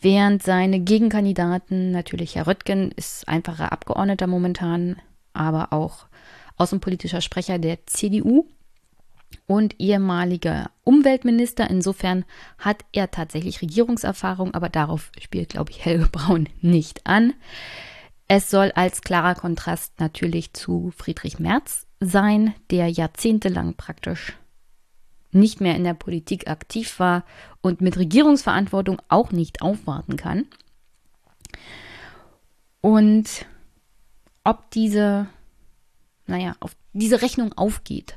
Während 0.00 0.42
seine 0.42 0.80
Gegenkandidaten, 0.80 1.92
natürlich 1.92 2.34
Herr 2.34 2.46
Röttgen 2.46 2.92
ist 2.92 3.26
einfacher 3.26 3.72
Abgeordneter 3.72 4.26
momentan, 4.26 4.96
aber 5.32 5.72
auch 5.72 6.06
außenpolitischer 6.56 7.20
Sprecher 7.20 7.58
der 7.58 7.86
CDU, 7.86 8.46
und 9.46 9.80
ehemaliger 9.80 10.70
Umweltminister. 10.84 11.68
Insofern 11.68 12.24
hat 12.58 12.84
er 12.92 13.10
tatsächlich 13.10 13.62
Regierungserfahrung, 13.62 14.54
aber 14.54 14.68
darauf 14.68 15.10
spielt, 15.20 15.50
glaube 15.50 15.70
ich, 15.70 15.84
Helge 15.84 16.08
Braun 16.10 16.48
nicht 16.60 17.06
an. 17.06 17.34
Es 18.28 18.50
soll 18.50 18.72
als 18.74 19.02
klarer 19.02 19.34
Kontrast 19.34 20.00
natürlich 20.00 20.52
zu 20.54 20.92
Friedrich 20.96 21.38
Merz 21.38 21.86
sein, 22.00 22.54
der 22.70 22.88
jahrzehntelang 22.88 23.74
praktisch 23.74 24.34
nicht 25.30 25.60
mehr 25.60 25.76
in 25.76 25.84
der 25.84 25.94
Politik 25.94 26.48
aktiv 26.48 26.98
war 26.98 27.24
und 27.60 27.80
mit 27.80 27.98
Regierungsverantwortung 27.98 29.02
auch 29.08 29.32
nicht 29.32 29.62
aufwarten 29.62 30.16
kann. 30.16 30.46
Und 32.80 33.46
ob 34.44 34.70
diese, 34.70 35.26
naja, 36.26 36.54
auf 36.60 36.76
diese 36.92 37.22
Rechnung 37.22 37.52
aufgeht, 37.54 38.16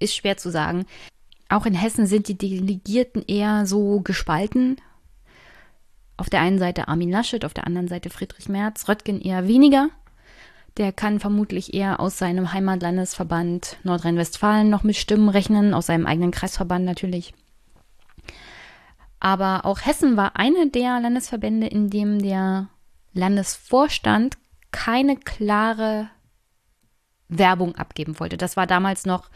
ist 0.00 0.14
schwer 0.14 0.36
zu 0.36 0.50
sagen. 0.50 0.86
Auch 1.48 1.66
in 1.66 1.74
Hessen 1.74 2.06
sind 2.06 2.28
die 2.28 2.38
Delegierten 2.38 3.24
eher 3.26 3.66
so 3.66 4.00
gespalten. 4.00 4.76
Auf 6.16 6.30
der 6.30 6.40
einen 6.40 6.58
Seite 6.58 6.88
Armin 6.88 7.10
Laschet, 7.10 7.44
auf 7.44 7.54
der 7.54 7.66
anderen 7.66 7.88
Seite 7.88 8.10
Friedrich 8.10 8.48
Merz, 8.48 8.88
Röttgen 8.88 9.20
eher 9.20 9.48
weniger. 9.48 9.88
Der 10.76 10.92
kann 10.92 11.18
vermutlich 11.18 11.74
eher 11.74 11.98
aus 11.98 12.18
seinem 12.18 12.52
Heimatlandesverband 12.52 13.78
Nordrhein-Westfalen 13.82 14.70
noch 14.70 14.84
mit 14.84 14.96
Stimmen 14.96 15.28
rechnen, 15.28 15.74
aus 15.74 15.86
seinem 15.86 16.06
eigenen 16.06 16.30
Kreisverband 16.30 16.84
natürlich. 16.84 17.34
Aber 19.18 19.66
auch 19.66 19.80
Hessen 19.84 20.16
war 20.16 20.36
eine 20.36 20.70
der 20.70 21.00
Landesverbände, 21.00 21.66
in 21.66 21.90
dem 21.90 22.22
der 22.22 22.68
Landesvorstand 23.12 24.38
keine 24.70 25.16
klare 25.16 26.08
Werbung 27.28 27.76
abgeben 27.76 28.18
wollte. 28.20 28.36
Das 28.36 28.56
war 28.56 28.66
damals 28.66 29.04
noch 29.04 29.28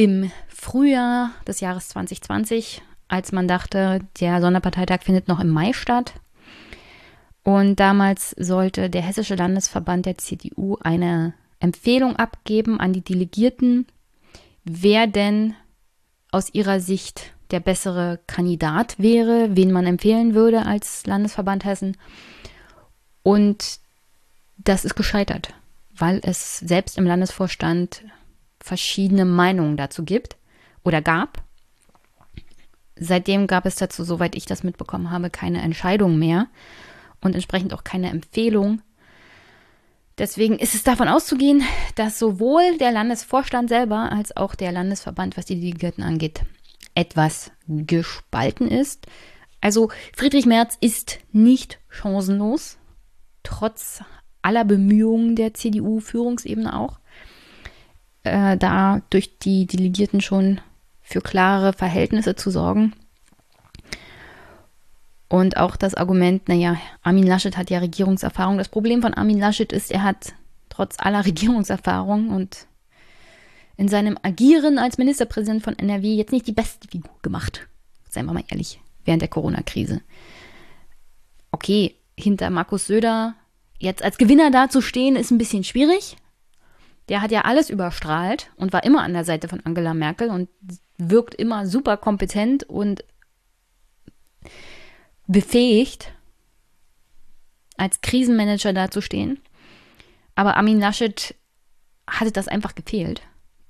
im 0.00 0.30
Frühjahr 0.48 1.32
des 1.46 1.60
Jahres 1.60 1.90
2020, 1.90 2.80
als 3.08 3.32
man 3.32 3.46
dachte, 3.46 4.00
der 4.18 4.40
Sonderparteitag 4.40 5.02
findet 5.02 5.28
noch 5.28 5.40
im 5.40 5.50
Mai 5.50 5.74
statt. 5.74 6.14
Und 7.42 7.78
damals 7.80 8.30
sollte 8.38 8.88
der 8.88 9.02
Hessische 9.02 9.34
Landesverband 9.34 10.06
der 10.06 10.16
CDU 10.16 10.78
eine 10.80 11.34
Empfehlung 11.58 12.16
abgeben 12.16 12.80
an 12.80 12.94
die 12.94 13.02
Delegierten, 13.02 13.86
wer 14.64 15.06
denn 15.06 15.54
aus 16.32 16.48
ihrer 16.54 16.80
Sicht 16.80 17.34
der 17.50 17.60
bessere 17.60 18.20
Kandidat 18.26 18.98
wäre, 18.98 19.54
wen 19.54 19.70
man 19.70 19.84
empfehlen 19.84 20.32
würde 20.32 20.64
als 20.64 21.04
Landesverband 21.04 21.66
Hessen. 21.66 21.98
Und 23.22 23.80
das 24.56 24.86
ist 24.86 24.94
gescheitert, 24.94 25.52
weil 25.94 26.22
es 26.24 26.56
selbst 26.56 26.96
im 26.96 27.04
Landesvorstand 27.04 28.02
verschiedene 28.62 29.24
Meinungen 29.24 29.76
dazu 29.76 30.04
gibt 30.04 30.36
oder 30.84 31.02
gab. 31.02 31.42
Seitdem 32.96 33.46
gab 33.46 33.66
es 33.66 33.76
dazu, 33.76 34.04
soweit 34.04 34.34
ich 34.34 34.44
das 34.44 34.62
mitbekommen 34.62 35.10
habe, 35.10 35.30
keine 35.30 35.62
Entscheidung 35.62 36.18
mehr 36.18 36.48
und 37.20 37.34
entsprechend 37.34 37.72
auch 37.72 37.84
keine 37.84 38.10
Empfehlung. 38.10 38.82
Deswegen 40.18 40.58
ist 40.58 40.74
es 40.74 40.82
davon 40.82 41.08
auszugehen, 41.08 41.62
dass 41.94 42.18
sowohl 42.18 42.76
der 42.76 42.92
Landesvorstand 42.92 43.70
selber 43.70 44.12
als 44.12 44.36
auch 44.36 44.54
der 44.54 44.70
Landesverband, 44.70 45.38
was 45.38 45.46
die 45.46 45.58
Delegierten 45.58 46.04
angeht, 46.04 46.42
etwas 46.94 47.50
gespalten 47.66 48.68
ist. 48.68 49.06
Also 49.62 49.90
Friedrich 50.14 50.44
Merz 50.44 50.76
ist 50.80 51.20
nicht 51.32 51.78
chancenlos, 51.88 52.76
trotz 53.42 54.02
aller 54.42 54.64
Bemühungen 54.66 55.36
der 55.36 55.54
CDU-Führungsebene 55.54 56.78
auch 56.78 56.99
äh, 58.24 58.56
da 58.56 59.02
durch 59.10 59.38
die 59.38 59.66
Delegierten 59.66 60.20
schon 60.20 60.60
für 61.02 61.20
klare 61.20 61.72
Verhältnisse 61.72 62.36
zu 62.36 62.50
sorgen. 62.50 62.94
Und 65.28 65.56
auch 65.56 65.76
das 65.76 65.94
Argument, 65.94 66.48
naja, 66.48 66.76
Armin 67.02 67.26
Laschet 67.26 67.56
hat 67.56 67.70
ja 67.70 67.78
Regierungserfahrung. 67.78 68.58
Das 68.58 68.68
Problem 68.68 69.00
von 69.00 69.14
Armin 69.14 69.38
Laschet 69.38 69.72
ist, 69.72 69.90
er 69.90 70.02
hat 70.02 70.34
trotz 70.68 70.96
aller 70.98 71.24
Regierungserfahrung 71.26 72.30
und 72.30 72.66
in 73.76 73.88
seinem 73.88 74.18
Agieren 74.22 74.78
als 74.78 74.98
Ministerpräsident 74.98 75.62
von 75.62 75.78
NRW 75.78 76.14
jetzt 76.14 76.32
nicht 76.32 76.46
die 76.46 76.52
beste 76.52 76.88
Figur 76.88 77.10
gemacht. 77.22 77.66
Seien 78.10 78.26
wir 78.26 78.34
mal 78.34 78.44
ehrlich, 78.50 78.80
während 79.04 79.22
der 79.22 79.28
Corona-Krise. 79.28 80.02
Okay, 81.52 81.96
hinter 82.18 82.50
Markus 82.50 82.86
Söder 82.86 83.34
jetzt 83.78 84.02
als 84.02 84.18
Gewinner 84.18 84.50
dazustehen, 84.50 85.16
ist 85.16 85.30
ein 85.30 85.38
bisschen 85.38 85.64
schwierig 85.64 86.16
der 87.10 87.22
hat 87.22 87.32
ja 87.32 87.42
alles 87.42 87.68
überstrahlt 87.70 88.50
und 88.56 88.72
war 88.72 88.84
immer 88.84 89.02
an 89.02 89.12
der 89.12 89.24
Seite 89.24 89.48
von 89.48 89.60
Angela 89.66 89.94
Merkel 89.94 90.30
und 90.30 90.48
wirkt 90.96 91.34
immer 91.34 91.66
super 91.66 91.96
kompetent 91.96 92.62
und 92.62 93.04
befähigt, 95.26 96.12
als 97.76 98.00
Krisenmanager 98.00 98.72
dazustehen. 98.72 99.40
Aber 100.36 100.56
Armin 100.56 100.78
Laschet 100.78 101.34
hatte 102.06 102.30
das 102.30 102.46
einfach 102.46 102.76
gefehlt. 102.76 103.22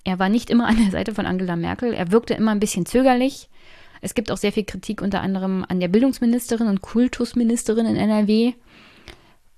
Er 0.04 0.18
war 0.18 0.28
nicht 0.28 0.50
immer 0.50 0.66
an 0.66 0.76
der 0.76 0.90
Seite 0.90 1.14
von 1.14 1.24
Angela 1.24 1.56
Merkel. 1.56 1.94
Er 1.94 2.12
wirkte 2.12 2.34
immer 2.34 2.50
ein 2.50 2.60
bisschen 2.60 2.84
zögerlich. 2.84 3.48
Es 4.02 4.14
gibt 4.14 4.30
auch 4.30 4.36
sehr 4.36 4.52
viel 4.52 4.64
Kritik 4.64 5.00
unter 5.00 5.22
anderem 5.22 5.64
an 5.66 5.80
der 5.80 5.88
Bildungsministerin 5.88 6.68
und 6.68 6.82
Kultusministerin 6.82 7.86
in 7.86 7.96
NRW, 7.96 8.52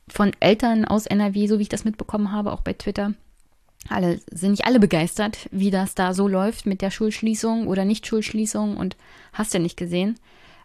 von 0.09 0.33
Eltern 0.39 0.85
aus 0.85 1.07
NRW, 1.07 1.49
so 1.49 1.59
wie 1.59 1.63
ich 1.63 1.69
das 1.69 1.85
mitbekommen 1.85 2.31
habe, 2.31 2.53
auch 2.53 2.61
bei 2.61 2.75
Twitter 2.75 3.15
alle, 3.89 4.21
sind 4.31 4.53
nicht 4.53 4.65
alle 4.65 4.81
begeistert, 4.81 5.49
wie 5.51 5.71
das 5.71 5.95
da 5.95 6.15
so 6.15 6.29
läuft 6.29 6.67
mit 6.67 6.83
der 6.83 6.91
Schulschließung 6.91 7.67
oder 7.67 7.85
Nicht-Schulschließung 7.85 8.77
und 8.77 8.97
hast 9.33 9.55
ja 9.55 9.61
nicht 9.61 9.77
gesehen. 9.77 10.19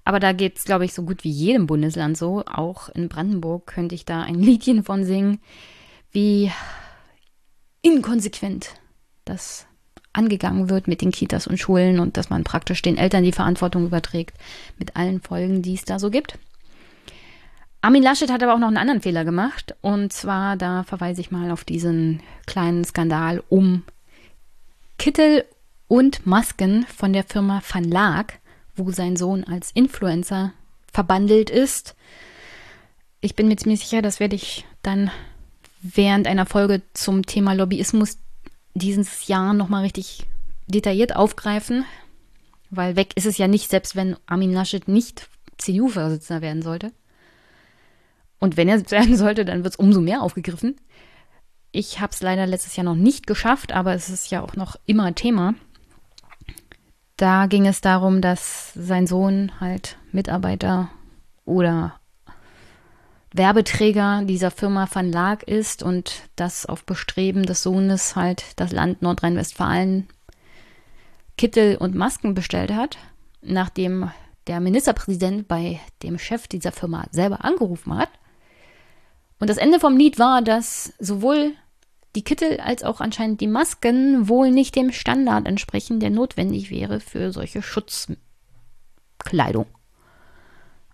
Aber 0.04 0.20
da 0.20 0.32
geht 0.32 0.58
es, 0.58 0.64
glaube 0.64 0.86
ich, 0.86 0.94
so 0.94 1.04
gut 1.04 1.24
wie 1.24 1.30
jedem 1.30 1.68
Bundesland 1.68 2.18
so. 2.18 2.44
Auch 2.46 2.90
in 2.90 3.10
Brandenburg 3.10 3.68
könnte 3.68 3.96
ich 3.96 4.06
da 4.06 4.22
ein 4.22 4.36
Liedchen 4.40 4.84
von 4.84 5.04
singen, 5.04 5.40
wie 6.12 6.52
inkonsequent 7.82 8.76
das 9.26 9.68
angegangen 10.14 10.70
wird 10.70 10.88
mit 10.88 11.02
den 11.02 11.12
Kitas 11.12 11.46
und 11.46 11.60
Schulen 11.60 12.00
und 12.00 12.18
dass 12.18 12.30
man 12.30 12.44
praktisch 12.44 12.82
den 12.82 12.98
Eltern 12.98 13.24
die 13.24 13.32
Verantwortung 13.32 13.86
überträgt 13.86 14.36
mit 14.80 14.96
allen 14.96 15.22
Folgen, 15.22 15.62
die 15.62 15.76
es 15.76 15.86
da 15.86 16.00
so 16.00 16.10
gibt. 16.10 16.40
Armin 17.82 18.04
Laschet 18.04 18.32
hat 18.32 18.44
aber 18.44 18.54
auch 18.54 18.60
noch 18.60 18.68
einen 18.68 18.78
anderen 18.78 19.02
Fehler 19.02 19.24
gemacht. 19.24 19.76
Und 19.82 20.12
zwar, 20.12 20.58
da 20.58 20.84
verweise 20.84 21.22
ich 21.22 21.32
mal 21.32 21.52
auf 21.52 21.64
diesen 21.64 22.22
kleinen 22.46 22.84
Skandal 22.84 23.44
um 23.50 23.84
Kittel 24.98 25.46
und 25.88 26.26
Masken 26.26 26.86
von 26.88 27.14
der 27.14 27.24
Firma 27.24 27.62
Van 27.68 27.84
Laak, 27.84 28.40
wo 28.76 28.92
sein 28.92 29.16
Sohn 29.16 29.44
als 29.44 29.72
Influencer 29.72 30.54
verbandelt 30.92 31.50
ist. 31.50 31.96
Ich 33.22 33.36
bin 33.36 33.48
mir 33.48 33.58
ziemlich 33.58 33.82
sicher, 33.82 34.02
das 34.02 34.20
werde 34.20 34.36
ich 34.36 34.66
dann 34.82 35.12
während 35.82 36.28
einer 36.28 36.46
Folge 36.46 36.82
zum 36.94 37.26
Thema 37.26 37.54
Lobbyismus 37.54 38.18
dieses 38.74 39.28
Jahr 39.28 39.54
nochmal 39.54 39.84
richtig 39.84 40.26
detailliert 40.68 41.16
aufgreifen, 41.16 41.86
weil 42.70 42.96
weg 42.96 43.14
ist 43.16 43.26
es 43.26 43.38
ja 43.38 43.48
nicht, 43.48 43.70
selbst 43.70 43.96
wenn 43.96 44.18
Armin 44.26 44.54
Laschet 44.54 44.88
nicht 44.88 45.30
CDU-Vorsitzender 45.58 46.42
werden 46.42 46.62
sollte. 46.62 46.92
Und 48.40 48.58
wenn 48.58 48.70
er 48.70 48.80
werden 48.92 49.18
sollte, 49.18 49.46
dann 49.46 49.64
wird 49.64 49.74
es 49.74 49.80
umso 49.80 50.02
mehr 50.02 50.22
aufgegriffen. 50.22 50.76
Ich 51.72 52.00
habe 52.00 52.14
es 52.14 52.22
leider 52.22 52.48
letztes 52.48 52.76
Jahr 52.76 52.86
noch 52.86 52.96
nicht 52.96 53.28
geschafft, 53.28 53.72
aber 53.72 53.94
es 53.94 54.10
ist 54.10 54.32
ja 54.32 54.42
auch 54.42 54.56
noch 54.56 54.78
immer 54.86 55.14
Thema. 55.14 55.54
Da 57.18 57.48
ging 57.48 57.66
es 57.66 57.82
darum, 57.82 58.22
dass 58.22 58.74
sein 58.74 59.08
Sohn 59.08 59.52
halt 59.60 59.98
Mitarbeiter 60.12 60.90
oder 61.46 62.00
Werbeträger 63.34 64.24
dieser 64.24 64.52
Firma 64.52 64.88
Van 64.92 65.12
Laak 65.12 65.44
ist 65.44 65.84
und 65.84 66.24
das 66.36 66.66
auf 66.66 66.86
Bestreben 66.86 67.44
des 67.44 67.64
Sohnes 67.64 68.16
halt 68.16 68.44
das 68.56 68.72
Land 68.72 69.02
Nordrhein-Westfalen 69.02 70.08
Kittel 71.38 71.76
und 71.78 71.94
Masken 71.96 72.34
bestellt 72.34 72.74
hat, 72.74 72.98
nachdem 73.42 74.12
der 74.48 74.60
Ministerpräsident 74.60 75.48
bei 75.48 75.80
dem 76.04 76.18
Chef 76.18 76.48
dieser 76.48 76.72
Firma 76.72 77.06
selber 77.12 77.44
angerufen 77.44 77.96
hat 77.96 78.10
und 79.40 79.50
das 79.50 79.58
Ende 79.58 79.80
vom 79.80 79.98
Lied 79.98 80.20
war, 80.20 80.42
dass 80.42 80.94
sowohl 81.00 81.54
die 82.16 82.24
Kittel 82.24 82.60
als 82.60 82.84
auch 82.84 83.00
anscheinend 83.00 83.42
die 83.42 83.48
Masken 83.48 84.28
wohl 84.28 84.50
nicht 84.50 84.76
dem 84.76 84.92
Standard 84.92 85.48
entsprechen, 85.48 86.00
der 86.00 86.10
notwendig 86.10 86.72
wäre 86.72 87.00
für 87.00 87.32
solche 87.32 87.62
Schutzkleidung. 87.62 89.68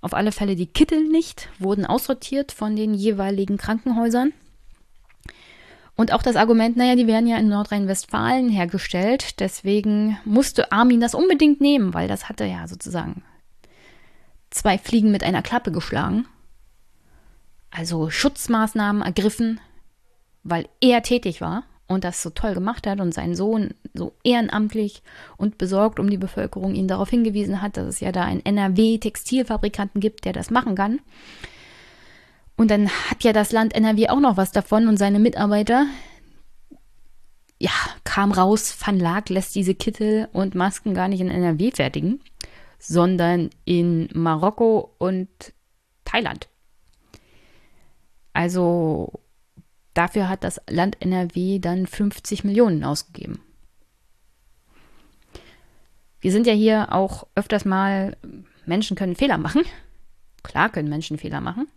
Auf 0.01 0.13
alle 0.13 0.34
Fälle 0.34 0.58
die 0.58 0.67
Kittel 0.67 1.08
nicht, 1.08 1.47
wurden 1.60 1.86
aussortiert 1.86 2.51
von 2.51 2.75
den 2.75 2.93
jeweiligen 2.93 3.58
Krankenhäusern. 3.58 4.34
Und 5.95 6.12
auch 6.12 6.23
das 6.23 6.36
Argument, 6.36 6.75
naja, 6.75 6.95
die 6.95 7.08
werden 7.08 7.27
ja 7.27 7.38
in 7.38 7.47
Nordrhein-Westfalen 7.47 8.49
hergestellt, 8.49 9.39
deswegen 9.39 10.17
musste 10.25 10.73
Armin 10.73 10.99
das 10.99 11.15
unbedingt 11.15 11.62
nehmen, 11.62 11.93
weil 11.93 12.10
das 12.10 12.27
hatte 12.27 12.43
ja 12.43 12.67
sozusagen 12.67 13.23
zwei 14.49 14.77
Fliegen 14.77 15.12
mit 15.12 15.23
einer 15.23 15.41
Klappe 15.41 15.71
geschlagen 15.71 16.25
also 17.73 18.09
Schutzmaßnahmen 18.09 19.01
ergriffen, 19.01 19.59
weil 20.43 20.67
er 20.79 21.01
tätig 21.01 21.41
war 21.41 21.63
und 21.88 22.03
das 22.03 22.21
so 22.21 22.29
toll 22.29 22.53
gemacht 22.53 22.86
hat 22.86 22.99
und 22.99 23.13
sein 23.13 23.36
Sohn 23.36 23.73
so 23.93 24.13
ehrenamtlich 24.23 25.01
und 25.38 25.57
besorgt 25.57 25.99
um 25.99 26.09
die 26.09 26.17
Bevölkerung 26.17 26.75
ihn 26.75 26.88
darauf 26.88 27.09
hingewiesen 27.09 27.62
hat, 27.62 27.77
dass 27.77 27.88
es 27.88 27.99
ja 27.99 28.12
da 28.12 28.23
einen 28.23 28.45
NRW-Textilfabrikanten 28.45 29.99
gibt, 29.99 30.25
der 30.25 30.33
das 30.33 30.51
machen 30.51 30.75
kann. 30.75 30.99
Und 32.55 32.69
dann 32.69 32.89
hat 32.89 33.23
ja 33.23 33.33
das 33.33 33.51
Land 33.51 33.73
NRW 33.73 34.09
auch 34.09 34.19
noch 34.19 34.38
was 34.38 34.51
davon 34.51 34.88
und 34.88 34.97
seine 34.97 35.19
Mitarbeiter, 35.19 35.88
ja, 37.57 37.71
kam 38.03 38.31
raus, 38.31 38.77
Van 38.86 38.99
Laak 38.99 39.29
lässt 39.29 39.55
diese 39.55 39.73
Kittel 39.73 40.27
und 40.31 40.53
Masken 40.53 40.93
gar 40.93 41.07
nicht 41.07 41.21
in 41.21 41.31
NRW 41.31 41.71
fertigen, 41.71 42.21
sondern 42.77 43.49
in 43.65 44.09
Marokko 44.13 44.93
und 44.99 45.29
Thailand. 46.05 46.49
Also 48.34 49.22
dafür 49.93 50.28
hat 50.28 50.43
das 50.43 50.60
Land 50.69 50.98
NRW 51.00 51.60
dann 51.60 51.88
50 51.88 52.43
Millionen 52.43 52.84
ausgegeben. 52.84 53.39
Wir 56.19 56.32
sind 56.32 56.48
ja 56.48 56.54
hier 56.54 56.93
auch 56.93 57.28
öfters 57.36 57.65
mal, 57.65 58.17
Menschen 58.65 58.96
können 58.96 59.15
Fehler 59.15 59.38
machen. 59.38 59.63
Klar 60.41 60.69
können 60.69 60.89
Menschen 60.89 61.17
Fehler 61.17 61.41
machen. 61.41 61.67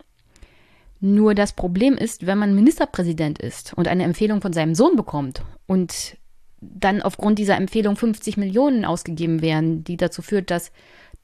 Nur 1.00 1.34
das 1.34 1.52
Problem 1.52 1.94
ist, 1.94 2.26
wenn 2.26 2.38
man 2.38 2.54
Ministerpräsident 2.54 3.38
ist 3.38 3.74
und 3.74 3.86
eine 3.86 4.04
Empfehlung 4.04 4.40
von 4.40 4.52
seinem 4.52 4.74
Sohn 4.74 4.96
bekommt 4.96 5.42
und 5.66 6.16
dann 6.60 7.02
aufgrund 7.02 7.38
dieser 7.38 7.56
Empfehlung 7.56 7.96
50 7.96 8.38
Millionen 8.38 8.84
ausgegeben 8.84 9.42
werden, 9.42 9.84
die 9.84 9.96
dazu 9.96 10.22
führt, 10.22 10.50
dass 10.50 10.72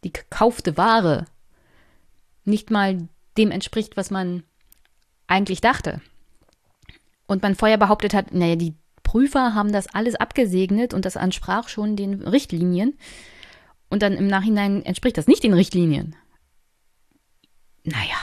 die 0.05 0.13
gekaufte 0.13 0.77
Ware 0.77 1.25
nicht 2.45 2.71
mal 2.71 3.09
dem 3.39 3.51
entspricht, 3.51 3.97
was 3.97 4.11
man 4.11 4.43
eigentlich 5.33 5.61
dachte. 5.61 6.01
Und 7.27 7.43
man 7.43 7.55
vorher 7.55 7.79
behauptet 7.79 8.15
hat, 8.15 8.33
naja, 8.33 8.57
die 8.57 8.75
Prüfer 9.03 9.55
haben 9.55 9.73
das 9.73 9.89
alles 9.89 10.15
abgesegnet 10.15 10.95
und 10.95 11.05
das 11.05 11.17
entsprach 11.17 11.69
schon 11.69 11.97
den 11.97 12.23
Richtlinien. 12.23 12.99
Und 13.89 14.03
dann 14.03 14.15
im 14.15 14.27
Nachhinein 14.27 14.85
entspricht 14.85 15.19
das 15.19 15.27
nicht 15.27 15.43
den 15.43 15.55
Richtlinien. 15.55 16.15
Naja, 17.85 18.17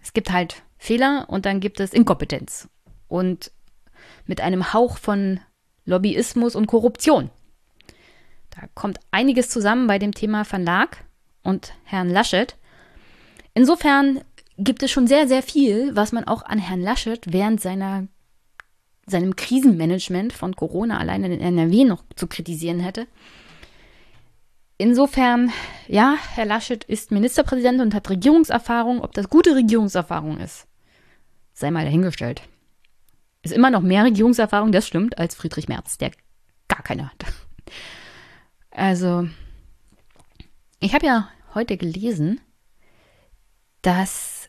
es 0.00 0.12
gibt 0.12 0.32
halt 0.32 0.62
Fehler 0.78 1.26
und 1.28 1.44
dann 1.44 1.60
gibt 1.60 1.78
es 1.80 1.92
Inkompetenz. 1.92 2.68
Und 3.06 3.52
mit 4.26 4.40
einem 4.40 4.72
Hauch 4.72 4.96
von 4.96 5.40
Lobbyismus 5.84 6.54
und 6.54 6.66
Korruption. 6.66 7.30
Da 8.50 8.62
kommt 8.74 8.98
einiges 9.10 9.50
zusammen 9.50 9.86
bei 9.86 9.98
dem 9.98 10.12
Thema 10.12 10.44
Laak 10.52 11.04
und 11.42 11.74
Herrn 11.84 12.10
Laschet. 12.10 12.56
Insofern 13.54 14.20
gibt 14.60 14.82
es 14.82 14.90
schon 14.90 15.06
sehr, 15.06 15.26
sehr 15.26 15.42
viel, 15.42 15.96
was 15.96 16.12
man 16.12 16.24
auch 16.24 16.42
an 16.42 16.58
Herrn 16.58 16.82
Laschet 16.82 17.20
während 17.32 17.60
seiner, 17.60 18.06
seinem 19.06 19.34
Krisenmanagement 19.34 20.32
von 20.32 20.54
Corona 20.54 20.98
alleine 20.98 21.32
in 21.32 21.40
NRW 21.40 21.84
noch 21.84 22.04
zu 22.14 22.26
kritisieren 22.26 22.80
hätte. 22.80 23.06
Insofern, 24.76 25.52
ja, 25.88 26.16
Herr 26.34 26.46
Laschet 26.46 26.84
ist 26.84 27.10
Ministerpräsident 27.10 27.80
und 27.80 27.94
hat 27.94 28.08
Regierungserfahrung. 28.08 29.02
Ob 29.02 29.12
das 29.12 29.28
gute 29.28 29.54
Regierungserfahrung 29.54 30.38
ist, 30.38 30.66
sei 31.52 31.70
mal 31.70 31.84
dahingestellt. 31.84 32.42
Ist 33.42 33.52
immer 33.52 33.70
noch 33.70 33.82
mehr 33.82 34.04
Regierungserfahrung, 34.04 34.72
das 34.72 34.86
stimmt, 34.86 35.18
als 35.18 35.34
Friedrich 35.34 35.68
Merz, 35.68 35.98
der 35.98 36.12
gar 36.68 36.82
keine 36.82 37.10
hat. 37.10 37.24
Also, 38.70 39.28
ich 40.78 40.94
habe 40.94 41.06
ja 41.06 41.28
heute 41.54 41.76
gelesen, 41.76 42.40
dass 43.82 44.39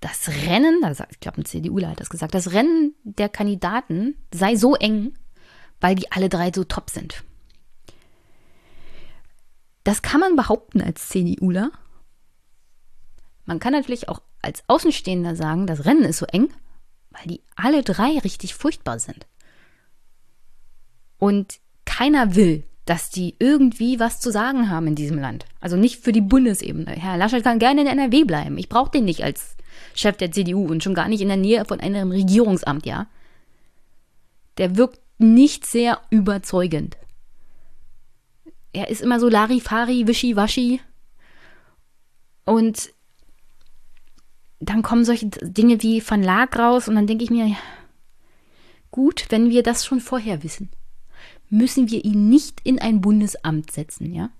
das 0.00 0.28
Rennen, 0.28 0.84
also 0.84 1.04
ich 1.10 1.20
glaube, 1.20 1.40
ein 1.40 1.44
CDUler 1.44 1.90
hat 1.90 2.00
das 2.00 2.10
gesagt, 2.10 2.34
das 2.34 2.52
Rennen 2.52 2.94
der 3.02 3.28
Kandidaten 3.28 4.16
sei 4.32 4.54
so 4.56 4.76
eng, 4.76 5.14
weil 5.80 5.94
die 5.94 6.10
alle 6.12 6.28
drei 6.28 6.52
so 6.54 6.64
top 6.64 6.90
sind. 6.90 7.24
Das 9.84 10.02
kann 10.02 10.20
man 10.20 10.36
behaupten 10.36 10.80
als 10.80 11.08
CDUler. 11.08 11.70
Man 13.44 13.58
kann 13.58 13.72
natürlich 13.72 14.08
auch 14.08 14.20
als 14.42 14.62
Außenstehender 14.68 15.34
sagen, 15.34 15.66
das 15.66 15.84
Rennen 15.84 16.04
ist 16.04 16.18
so 16.18 16.26
eng, 16.26 16.48
weil 17.10 17.26
die 17.26 17.42
alle 17.56 17.82
drei 17.82 18.18
richtig 18.18 18.54
furchtbar 18.54 18.98
sind. 18.98 19.26
Und 21.18 21.58
keiner 21.84 22.36
will, 22.36 22.64
dass 22.84 23.10
die 23.10 23.34
irgendwie 23.38 23.98
was 23.98 24.20
zu 24.20 24.30
sagen 24.30 24.70
haben 24.70 24.86
in 24.86 24.94
diesem 24.94 25.18
Land. 25.18 25.44
Also 25.60 25.76
nicht 25.76 26.02
für 26.02 26.12
die 26.12 26.20
Bundesebene. 26.20 26.92
Herr 26.92 27.16
Laschet 27.16 27.42
kann 27.42 27.58
gerne 27.58 27.80
in 27.80 27.86
NRW 27.86 28.24
bleiben. 28.24 28.56
Ich 28.56 28.68
brauche 28.68 28.90
den 28.90 29.04
nicht 29.04 29.24
als 29.24 29.57
Chef 29.94 30.16
der 30.16 30.32
CDU 30.32 30.66
und 30.66 30.82
schon 30.82 30.94
gar 30.94 31.08
nicht 31.08 31.20
in 31.20 31.28
der 31.28 31.36
Nähe 31.36 31.64
von 31.64 31.80
einem 31.80 32.10
Regierungsamt, 32.10 32.86
ja. 32.86 33.06
Der 34.58 34.76
wirkt 34.76 35.00
nicht 35.18 35.66
sehr 35.66 36.00
überzeugend 36.10 36.96
er 38.72 38.88
ist 38.88 39.00
immer 39.00 39.18
so 39.20 39.28
Larifari, 39.28 40.06
Wischiwaschi. 40.06 40.80
Und 42.44 42.90
dann 44.60 44.82
kommen 44.82 45.04
solche 45.04 45.26
Dinge 45.26 45.82
wie 45.82 46.02
Van 46.06 46.22
Laak 46.22 46.58
raus 46.58 46.88
und 46.88 46.94
dann 46.94 47.06
denke 47.06 47.24
ich 47.24 47.30
mir, 47.30 47.56
gut, 48.90 49.26
wenn 49.30 49.50
wir 49.50 49.62
das 49.62 49.84
schon 49.84 50.00
vorher 50.00 50.42
wissen, 50.42 50.70
müssen 51.50 51.90
wir 51.90 52.04
ihn 52.04 52.28
nicht 52.28 52.60
in 52.64 52.78
ein 52.78 53.00
Bundesamt 53.00 53.70
setzen, 53.70 54.14
ja? 54.14 54.30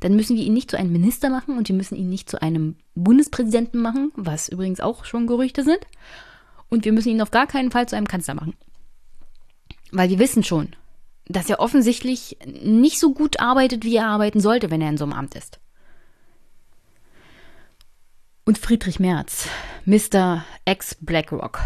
Dann 0.00 0.14
müssen 0.14 0.36
wir 0.36 0.44
ihn 0.44 0.54
nicht 0.54 0.70
zu 0.70 0.78
einem 0.78 0.92
Minister 0.92 1.28
machen 1.28 1.58
und 1.58 1.68
wir 1.68 1.74
müssen 1.74 1.96
ihn 1.96 2.08
nicht 2.08 2.30
zu 2.30 2.40
einem 2.40 2.76
Bundespräsidenten 3.04 3.80
machen, 3.80 4.12
was 4.16 4.48
übrigens 4.48 4.80
auch 4.80 5.04
schon 5.04 5.26
Gerüchte 5.26 5.64
sind. 5.64 5.80
Und 6.68 6.84
wir 6.84 6.92
müssen 6.92 7.10
ihn 7.10 7.22
auf 7.22 7.30
gar 7.30 7.46
keinen 7.46 7.70
Fall 7.70 7.88
zu 7.88 7.96
einem 7.96 8.08
Kanzler 8.08 8.34
machen. 8.34 8.54
Weil 9.90 10.10
wir 10.10 10.18
wissen 10.18 10.44
schon, 10.44 10.74
dass 11.26 11.48
er 11.48 11.60
offensichtlich 11.60 12.38
nicht 12.46 12.98
so 12.98 13.12
gut 13.12 13.40
arbeitet, 13.40 13.84
wie 13.84 13.96
er 13.96 14.06
arbeiten 14.06 14.40
sollte, 14.40 14.70
wenn 14.70 14.80
er 14.80 14.90
in 14.90 14.98
so 14.98 15.04
einem 15.04 15.14
Amt 15.14 15.34
ist. 15.34 15.60
Und 18.44 18.58
Friedrich 18.58 18.98
Merz, 18.98 19.48
Mr. 19.84 20.44
Ex-BlackRock. 20.64 21.60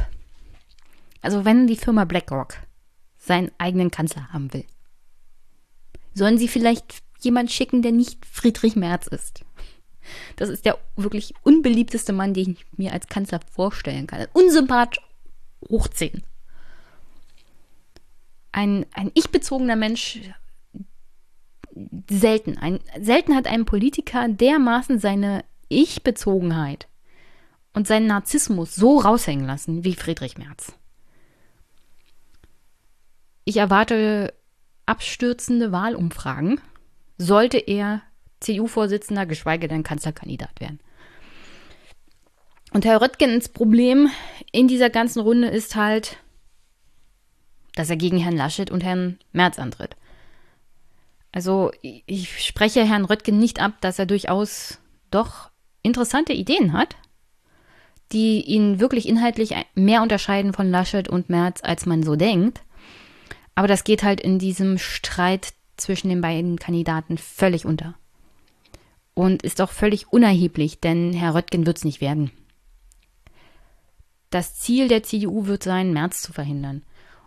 Also 1.20 1.44
wenn 1.44 1.68
die 1.68 1.76
Firma 1.76 2.04
BlackRock 2.04 2.56
seinen 3.18 3.52
eigenen 3.58 3.92
Kanzler 3.92 4.32
haben 4.32 4.52
will, 4.52 4.64
sollen 6.14 6.38
sie 6.38 6.48
vielleicht 6.48 7.02
jemand 7.20 7.52
schicken, 7.52 7.82
der 7.82 7.92
nicht 7.92 8.26
Friedrich 8.26 8.74
Merz 8.74 9.06
ist. 9.06 9.44
Das 10.36 10.48
ist 10.48 10.64
der 10.64 10.78
wirklich 10.96 11.34
unbeliebteste 11.42 12.12
Mann, 12.12 12.34
den 12.34 12.52
ich 12.52 12.66
mir 12.76 12.92
als 12.92 13.06
Kanzler 13.06 13.40
vorstellen 13.50 14.06
kann. 14.06 14.26
Unsympath 14.32 14.98
hoch 15.68 15.88
10 15.88 16.22
ein, 18.52 18.86
ein 18.92 19.10
ich-bezogener 19.14 19.76
Mensch 19.76 20.20
selten. 22.08 22.58
Ein, 22.58 22.80
selten 23.00 23.34
hat 23.34 23.46
ein 23.46 23.64
Politiker 23.64 24.28
dermaßen 24.28 24.98
seine 24.98 25.44
Ich-Bezogenheit 25.68 26.86
und 27.72 27.86
seinen 27.86 28.06
Narzissmus 28.06 28.74
so 28.74 28.98
raushängen 28.98 29.46
lassen 29.46 29.82
wie 29.82 29.94
Friedrich 29.94 30.36
Merz. 30.36 30.74
Ich 33.44 33.56
erwarte 33.56 34.34
abstürzende 34.84 35.72
Wahlumfragen, 35.72 36.60
sollte 37.16 37.58
er 37.58 38.02
CDU-Vorsitzender, 38.42 39.26
geschweige 39.26 39.68
denn 39.68 39.83
Kanzlerkandidat 39.83 40.61
werden. 40.61 40.81
Und 42.72 42.85
Herr 42.85 43.00
Röttgens 43.00 43.48
Problem 43.48 44.11
in 44.50 44.68
dieser 44.68 44.90
ganzen 44.90 45.20
Runde 45.20 45.48
ist 45.48 45.76
halt, 45.76 46.16
dass 47.74 47.90
er 47.90 47.96
gegen 47.96 48.18
Herrn 48.18 48.37
Laschet 48.37 48.70
und 48.70 48.83
Herrn 48.83 49.18
Merz 49.33 49.59
antritt. 49.59 49.96
Also 51.33 51.70
ich 51.81 52.44
spreche 52.46 52.85
Herrn 52.85 53.07
Röttgen 53.07 53.38
nicht 53.38 53.61
ab, 53.61 53.72
dass 53.81 53.98
er 53.98 54.07
durchaus 54.07 54.78
doch 55.11 55.50
interessante 55.83 56.33
Ideen 56.33 56.72
hat, 56.72 56.96
die 58.12 58.42
ihn 58.42 58.81
wirklich 58.81 59.09
inhaltlich 59.09 59.55
mehr 59.74 60.02
unterscheiden 60.02 60.52
von 60.52 60.70
Laschet 60.70 61.09
und 61.09 61.31
Merz, 61.31 61.61
als 61.62 61.87
man 61.87 62.02
so 62.02 62.16
denkt. 62.16 62.62
Aber 63.55 63.68
das 63.68 63.85
geht 63.85 64.02
halt 64.02 64.20
in 64.20 64.38
diesem 64.38 64.78
Streit 64.78 65.55
zwischen 65.76 66.09
den 66.09 66.20
beiden 66.20 66.59
Kandidaten 66.59 67.16
völlig 67.16 67.64
unter. 67.64 67.94
Und 69.14 69.42
ist 69.42 69.61
auch 69.61 69.70
völlig 69.70 70.12
unerheblich, 70.12 70.81
denn 70.81 71.12
Herr 71.12 71.35
Röttgen 71.35 71.66
wird 71.66 71.79
es 71.79 71.85
nicht 71.85 72.01
werden. 72.01 72.31
Das 74.31 74.55
Ziel 74.59 74.88
der 74.88 75.03
CDU 75.03 75.46
wird 75.46 75.62
sein, 75.62 75.92
Merz 75.92 76.22
zu 76.22 76.33
verhindern. 76.33 76.83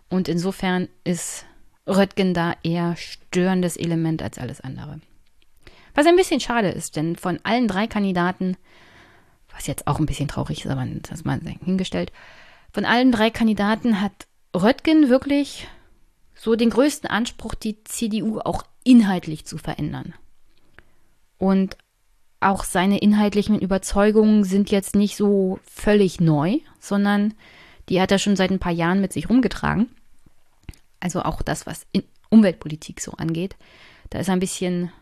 Und 0.08 0.28
insofern 0.28 0.88
ist 1.04 1.46
Röttgen 1.86 2.34
da 2.34 2.54
eher 2.64 2.96
störendes 2.96 3.76
Element 3.76 4.22
als 4.22 4.38
alles 4.38 4.60
andere. 4.60 5.00
Was 5.94 6.06
ein 6.06 6.16
bisschen 6.16 6.40
schade 6.40 6.68
ist, 6.68 6.96
denn 6.96 7.16
von 7.16 7.38
allen 7.44 7.68
drei 7.68 7.86
Kandidaten, 7.86 8.56
was 9.54 9.66
jetzt 9.66 9.86
auch 9.86 9.98
ein 9.98 10.06
bisschen 10.06 10.28
traurig 10.28 10.64
ist, 10.64 10.70
aber 10.70 10.84
das 10.84 11.24
mal 11.24 11.40
hingestellt, 11.64 12.12
von 12.72 12.84
allen 12.84 13.12
drei 13.12 13.30
Kandidaten 13.30 14.00
hat 14.00 14.26
Röttgen 14.54 15.08
wirklich 15.08 15.68
so 16.34 16.54
den 16.56 16.70
größten 16.70 17.08
Anspruch, 17.08 17.54
die 17.54 17.82
CDU 17.84 18.40
auch 18.40 18.64
inhaltlich 18.84 19.46
zu 19.46 19.58
verändern. 19.58 20.14
Und 21.38 21.76
auch 22.40 22.64
seine 22.64 22.98
inhaltlichen 22.98 23.58
Überzeugungen 23.58 24.44
sind 24.44 24.70
jetzt 24.70 24.94
nicht 24.94 25.16
so 25.16 25.58
völlig 25.64 26.20
neu, 26.20 26.58
sondern 26.78 27.34
die 27.88 28.00
hat 28.00 28.12
er 28.12 28.18
schon 28.18 28.36
seit 28.36 28.50
ein 28.50 28.58
paar 28.58 28.72
Jahren 28.72 29.00
mit 29.00 29.12
sich 29.12 29.28
rumgetragen. 29.28 29.88
Also 31.00 31.22
auch 31.22 31.42
das, 31.42 31.66
was 31.66 31.86
Umweltpolitik 32.30 33.00
so 33.00 33.12
angeht. 33.12 33.56
Da 34.10 34.18
ist 34.18 34.30
ein 34.30 34.40
bisschen 34.40 34.92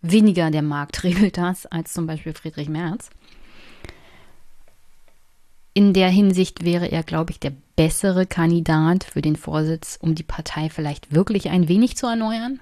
weniger 0.00 0.50
der 0.50 0.62
Markt 0.62 1.04
regelt 1.04 1.36
das 1.38 1.66
als 1.66 1.92
zum 1.92 2.06
Beispiel 2.06 2.34
Friedrich 2.34 2.68
Merz. 2.68 3.10
In 5.74 5.94
der 5.94 6.10
Hinsicht 6.10 6.64
wäre 6.64 6.86
er, 6.86 7.02
glaube 7.02 7.30
ich, 7.30 7.40
der 7.40 7.54
bessere 7.76 8.26
Kandidat 8.26 9.04
für 9.04 9.22
den 9.22 9.36
Vorsitz, 9.36 9.98
um 10.00 10.14
die 10.14 10.22
Partei 10.22 10.68
vielleicht 10.68 11.14
wirklich 11.14 11.48
ein 11.48 11.66
wenig 11.68 11.96
zu 11.96 12.06
erneuern. 12.06 12.60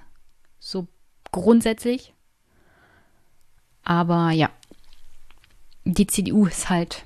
So 0.61 0.87
grundsätzlich. 1.33 2.15
Aber 3.83 4.31
ja, 4.31 4.51
die 5.85 6.07
CDU 6.07 6.47
ist 6.47 6.69
halt 6.69 7.05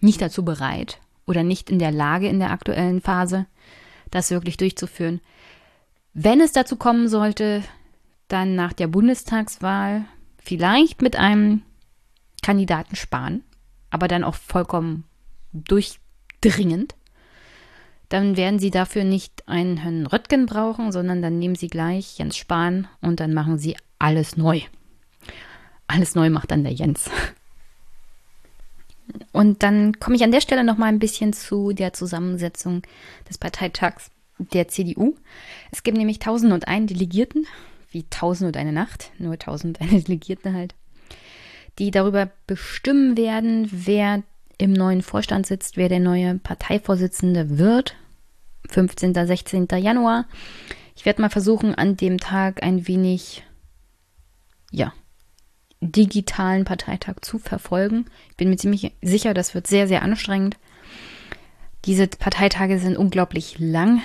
nicht 0.00 0.20
dazu 0.20 0.44
bereit 0.44 1.00
oder 1.26 1.42
nicht 1.42 1.70
in 1.70 1.78
der 1.78 1.92
Lage 1.92 2.28
in 2.28 2.38
der 2.38 2.50
aktuellen 2.50 3.00
Phase, 3.00 3.46
das 4.10 4.30
wirklich 4.30 4.56
durchzuführen. 4.56 5.20
Wenn 6.12 6.40
es 6.40 6.52
dazu 6.52 6.76
kommen 6.76 7.08
sollte, 7.08 7.62
dann 8.28 8.54
nach 8.54 8.72
der 8.72 8.86
Bundestagswahl 8.86 10.04
vielleicht 10.38 11.02
mit 11.02 11.16
einem 11.16 11.62
Kandidaten 12.42 12.94
sparen, 12.94 13.42
aber 13.90 14.06
dann 14.06 14.24
auch 14.24 14.34
vollkommen 14.34 15.04
durchdringend. 15.52 16.94
Dann 18.10 18.36
werden 18.36 18.58
sie 18.58 18.70
dafür 18.70 19.04
nicht 19.04 19.48
einen 19.48 19.78
Herrn 19.78 20.06
Röttgen 20.06 20.46
brauchen, 20.46 20.92
sondern 20.92 21.22
dann 21.22 21.38
nehmen 21.38 21.54
sie 21.54 21.68
gleich 21.68 22.18
Jens 22.18 22.36
Spahn 22.36 22.86
und 23.00 23.18
dann 23.18 23.32
machen 23.32 23.58
sie 23.58 23.76
alles 23.98 24.36
neu. 24.36 24.60
Alles 25.86 26.14
neu 26.14 26.30
macht 26.30 26.50
dann 26.50 26.64
der 26.64 26.72
Jens. 26.72 27.10
Und 29.32 29.62
dann 29.62 29.98
komme 30.00 30.16
ich 30.16 30.24
an 30.24 30.32
der 30.32 30.40
Stelle 30.40 30.64
noch 30.64 30.78
mal 30.78 30.86
ein 30.86 30.98
bisschen 30.98 31.32
zu 31.32 31.72
der 31.72 31.92
Zusammensetzung 31.92 32.82
des 33.28 33.38
Parteitags 33.38 34.10
der 34.38 34.68
CDU. 34.68 35.14
Es 35.70 35.82
gibt 35.82 35.96
nämlich 35.96 36.16
1001 36.16 36.92
Delegierten, 36.92 37.46
wie 37.90 38.04
1001 38.04 38.72
Nacht, 38.72 39.10
nur 39.18 39.32
1001 39.32 40.04
Delegierten 40.04 40.54
halt, 40.54 40.74
die 41.78 41.90
darüber 41.90 42.30
bestimmen 42.46 43.16
werden, 43.16 43.68
wer 43.70 44.22
im 44.58 44.72
neuen 44.72 45.02
Vorstand 45.02 45.46
sitzt, 45.46 45.76
wer 45.76 45.88
der 45.88 46.00
neue 46.00 46.38
Parteivorsitzende 46.38 47.58
wird. 47.58 47.96
15. 48.70 49.14
16. 49.14 49.68
Januar. 49.76 50.26
Ich 50.96 51.04
werde 51.04 51.20
mal 51.20 51.30
versuchen, 51.30 51.74
an 51.74 51.96
dem 51.96 52.18
Tag 52.18 52.62
ein 52.62 52.86
wenig, 52.86 53.44
ja, 54.70 54.92
digitalen 55.80 56.64
Parteitag 56.64 57.16
zu 57.22 57.38
verfolgen. 57.38 58.06
Ich 58.30 58.36
bin 58.36 58.48
mir 58.48 58.56
ziemlich 58.56 58.92
sicher, 59.02 59.34
das 59.34 59.54
wird 59.54 59.66
sehr, 59.66 59.86
sehr 59.86 60.02
anstrengend. 60.02 60.56
Diese 61.84 62.06
Parteitage 62.06 62.78
sind 62.78 62.96
unglaublich 62.96 63.58
lang, 63.58 64.00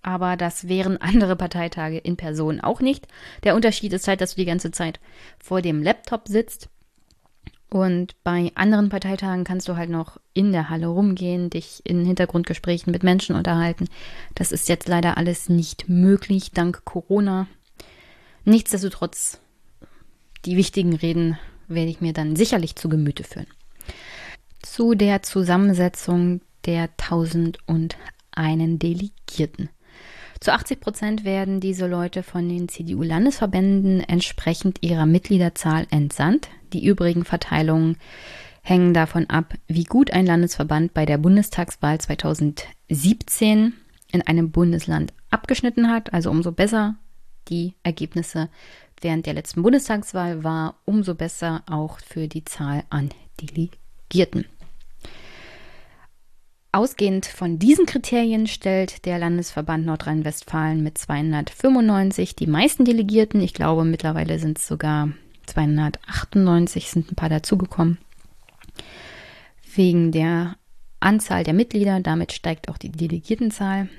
aber 0.00 0.36
das 0.36 0.68
wären 0.68 0.96
andere 0.98 1.36
Parteitage 1.36 1.98
in 1.98 2.16
Person 2.16 2.60
auch 2.60 2.80
nicht. 2.80 3.06
Der 3.44 3.54
Unterschied 3.54 3.92
ist 3.92 4.08
halt, 4.08 4.20
dass 4.20 4.34
du 4.34 4.40
die 4.40 4.46
ganze 4.46 4.70
Zeit 4.70 4.98
vor 5.38 5.60
dem 5.60 5.82
Laptop 5.82 6.28
sitzt 6.28 6.70
und 7.72 8.22
bei 8.22 8.52
anderen 8.54 8.90
Parteitagen 8.90 9.44
kannst 9.44 9.66
du 9.66 9.76
halt 9.76 9.88
noch 9.88 10.18
in 10.34 10.52
der 10.52 10.68
Halle 10.68 10.88
rumgehen, 10.88 11.48
dich 11.48 11.80
in 11.84 12.04
Hintergrundgesprächen 12.04 12.92
mit 12.92 13.02
Menschen 13.02 13.34
unterhalten. 13.34 13.88
Das 14.34 14.52
ist 14.52 14.68
jetzt 14.68 14.88
leider 14.88 15.16
alles 15.16 15.48
nicht 15.48 15.88
möglich, 15.88 16.50
dank 16.52 16.84
Corona. 16.84 17.46
Nichtsdestotrotz 18.44 19.40
die 20.44 20.56
wichtigen 20.56 20.94
Reden 20.94 21.38
werde 21.68 21.90
ich 21.90 22.00
mir 22.00 22.12
dann 22.12 22.36
sicherlich 22.36 22.76
zu 22.76 22.88
Gemüte 22.88 23.24
führen. 23.24 23.46
Zu 24.60 24.94
der 24.94 25.22
Zusammensetzung 25.22 26.40
der 26.66 26.88
1001 26.98 28.78
Delegierten. 28.78 29.68
Zu 30.40 30.52
80 30.52 30.80
Prozent 30.80 31.24
werden 31.24 31.60
diese 31.60 31.86
Leute 31.86 32.22
von 32.22 32.48
den 32.48 32.68
CDU-Landesverbänden 32.68 34.00
entsprechend 34.00 34.82
ihrer 34.82 35.06
Mitgliederzahl 35.06 35.86
entsandt. 35.90 36.48
Die 36.72 36.84
übrigen 36.84 37.24
Verteilungen 37.24 37.96
hängen 38.62 38.94
davon 38.94 39.28
ab, 39.30 39.54
wie 39.68 39.84
gut 39.84 40.12
ein 40.12 40.26
Landesverband 40.26 40.94
bei 40.94 41.06
der 41.06 41.18
Bundestagswahl 41.18 42.00
2017 42.00 43.74
in 44.10 44.22
einem 44.22 44.50
Bundesland 44.50 45.12
abgeschnitten 45.30 45.90
hat. 45.90 46.12
Also 46.12 46.30
umso 46.30 46.50
besser 46.50 46.96
die 47.48 47.74
Ergebnisse 47.82 48.48
während 49.02 49.26
der 49.26 49.34
letzten 49.34 49.62
Bundestagswahl 49.62 50.44
war, 50.44 50.76
umso 50.84 51.14
besser 51.14 51.62
auch 51.66 51.98
für 52.00 52.28
die 52.28 52.44
Zahl 52.44 52.84
an 52.90 53.10
Delegierten. 53.40 54.46
Ausgehend 56.74 57.26
von 57.26 57.58
diesen 57.58 57.84
Kriterien 57.84 58.46
stellt 58.46 59.04
der 59.04 59.18
Landesverband 59.18 59.84
Nordrhein-Westfalen 59.84 60.82
mit 60.82 60.96
295 60.96 62.34
die 62.34 62.46
meisten 62.46 62.86
Delegierten. 62.86 63.42
Ich 63.42 63.52
glaube, 63.52 63.84
mittlerweile 63.84 64.38
sind 64.38 64.56
es 64.56 64.66
sogar 64.66 65.10
298, 65.46 66.88
sind 66.88 67.12
ein 67.12 67.14
paar 67.14 67.28
dazugekommen. 67.28 67.98
Wegen 69.74 70.12
der 70.12 70.56
Anzahl 70.98 71.44
der 71.44 71.52
Mitglieder, 71.52 72.00
damit 72.00 72.32
steigt 72.32 72.70
auch 72.70 72.78
die 72.78 72.90
Delegiertenzahl. 72.90 73.90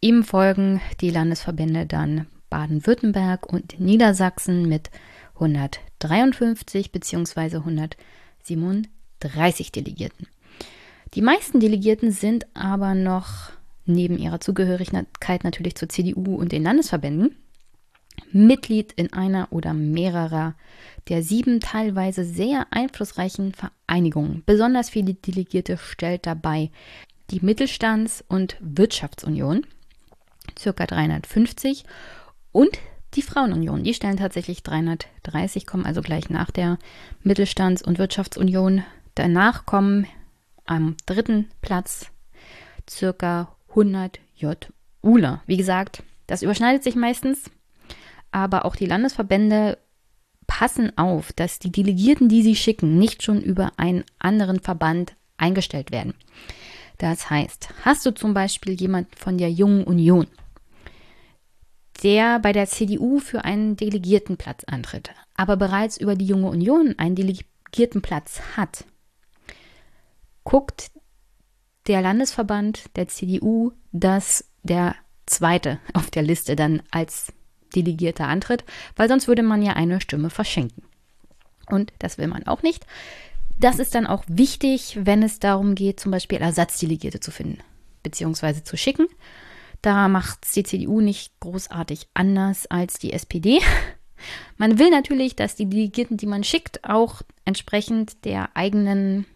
Ihm 0.00 0.22
folgen 0.22 0.80
die 1.00 1.10
Landesverbände 1.10 1.86
dann 1.86 2.26
Baden-Württemberg 2.54 3.52
und 3.52 3.80
Niedersachsen 3.80 4.68
mit 4.68 4.90
153 5.34 6.92
bzw. 6.92 7.56
137 7.56 9.72
Delegierten. 9.72 10.28
Die 11.14 11.22
meisten 11.22 11.58
Delegierten 11.58 12.12
sind 12.12 12.46
aber 12.54 12.94
noch 12.94 13.50
neben 13.86 14.18
ihrer 14.18 14.38
Zugehörigkeit 14.38 15.42
natürlich 15.42 15.74
zur 15.74 15.88
CDU 15.88 16.36
und 16.36 16.52
den 16.52 16.62
Landesverbänden 16.62 17.34
Mitglied 18.30 18.92
in 18.92 19.12
einer 19.12 19.48
oder 19.50 19.74
mehrerer 19.74 20.54
der 21.08 21.24
sieben 21.24 21.58
teilweise 21.58 22.24
sehr 22.24 22.68
einflussreichen 22.70 23.52
Vereinigungen. 23.52 24.44
Besonders 24.46 24.90
viele 24.90 25.14
Delegierte 25.14 25.76
stellt 25.76 26.24
dabei 26.24 26.70
die 27.30 27.40
Mittelstands- 27.40 28.22
und 28.28 28.56
Wirtschaftsunion, 28.60 29.66
circa 30.56 30.86
350, 30.86 31.84
und 32.54 32.78
die 33.14 33.22
Frauenunion, 33.22 33.82
die 33.82 33.94
stellen 33.94 34.16
tatsächlich 34.16 34.62
330, 34.62 35.66
kommen 35.66 35.84
also 35.84 36.02
gleich 36.02 36.30
nach 36.30 36.52
der 36.52 36.78
Mittelstands- 37.24 37.82
und 37.82 37.98
Wirtschaftsunion. 37.98 38.84
Danach 39.16 39.66
kommen 39.66 40.06
am 40.64 40.96
dritten 41.04 41.50
Platz 41.62 42.12
circa 42.88 43.56
100 43.70 44.20
JUler. 44.36 45.42
Wie 45.46 45.56
gesagt, 45.56 46.04
das 46.28 46.42
überschneidet 46.42 46.84
sich 46.84 46.94
meistens, 46.94 47.50
aber 48.30 48.64
auch 48.64 48.76
die 48.76 48.86
Landesverbände 48.86 49.76
passen 50.46 50.96
auf, 50.96 51.32
dass 51.32 51.58
die 51.58 51.72
Delegierten, 51.72 52.28
die 52.28 52.42
sie 52.42 52.54
schicken, 52.54 52.98
nicht 52.98 53.24
schon 53.24 53.42
über 53.42 53.72
einen 53.78 54.04
anderen 54.20 54.60
Verband 54.60 55.16
eingestellt 55.38 55.90
werden. 55.90 56.14
Das 56.98 57.30
heißt, 57.30 57.70
hast 57.84 58.06
du 58.06 58.14
zum 58.14 58.32
Beispiel 58.32 58.74
jemand 58.74 59.18
von 59.18 59.38
der 59.38 59.50
Jungen 59.50 59.82
Union, 59.82 60.28
der 62.04 62.38
bei 62.38 62.52
der 62.52 62.66
CDU 62.66 63.18
für 63.18 63.44
einen 63.44 63.76
Delegiertenplatz 63.76 64.64
antritt, 64.64 65.10
aber 65.34 65.56
bereits 65.56 65.96
über 65.96 66.14
die 66.14 66.26
Junge 66.26 66.48
Union 66.48 66.94
einen 66.98 67.16
Delegiertenplatz 67.16 68.40
hat, 68.56 68.84
guckt 70.44 70.90
der 71.86 72.02
Landesverband 72.02 72.96
der 72.96 73.08
CDU, 73.08 73.72
dass 73.92 74.44
der 74.62 74.94
zweite 75.26 75.78
auf 75.94 76.10
der 76.10 76.22
Liste 76.22 76.56
dann 76.56 76.82
als 76.90 77.32
Delegierter 77.74 78.28
antritt, 78.28 78.64
weil 78.96 79.08
sonst 79.08 79.26
würde 79.26 79.42
man 79.42 79.62
ja 79.62 79.72
eine 79.72 80.00
Stimme 80.00 80.30
verschenken. 80.30 80.84
Und 81.66 81.92
das 81.98 82.18
will 82.18 82.28
man 82.28 82.46
auch 82.46 82.62
nicht. 82.62 82.86
Das 83.58 83.78
ist 83.78 83.94
dann 83.94 84.06
auch 84.06 84.24
wichtig, 84.26 84.98
wenn 85.00 85.22
es 85.22 85.38
darum 85.38 85.74
geht, 85.74 86.00
zum 86.00 86.12
Beispiel 86.12 86.38
Ersatzdelegierte 86.38 87.20
zu 87.20 87.30
finden, 87.30 87.58
beziehungsweise 88.02 88.64
zu 88.64 88.76
schicken. 88.76 89.06
Da 89.84 90.08
macht 90.08 90.56
die 90.56 90.62
CDU 90.62 91.02
nicht 91.02 91.38
großartig 91.40 92.08
anders 92.14 92.66
als 92.68 92.94
die 92.94 93.12
SPD. 93.12 93.60
Man 94.56 94.78
will 94.78 94.88
natürlich, 94.88 95.36
dass 95.36 95.56
die 95.56 95.68
Delegierten, 95.68 96.16
die 96.16 96.24
man 96.24 96.42
schickt, 96.42 96.88
auch 96.88 97.20
entsprechend 97.44 98.24
der 98.24 98.56
eigenen 98.56 99.26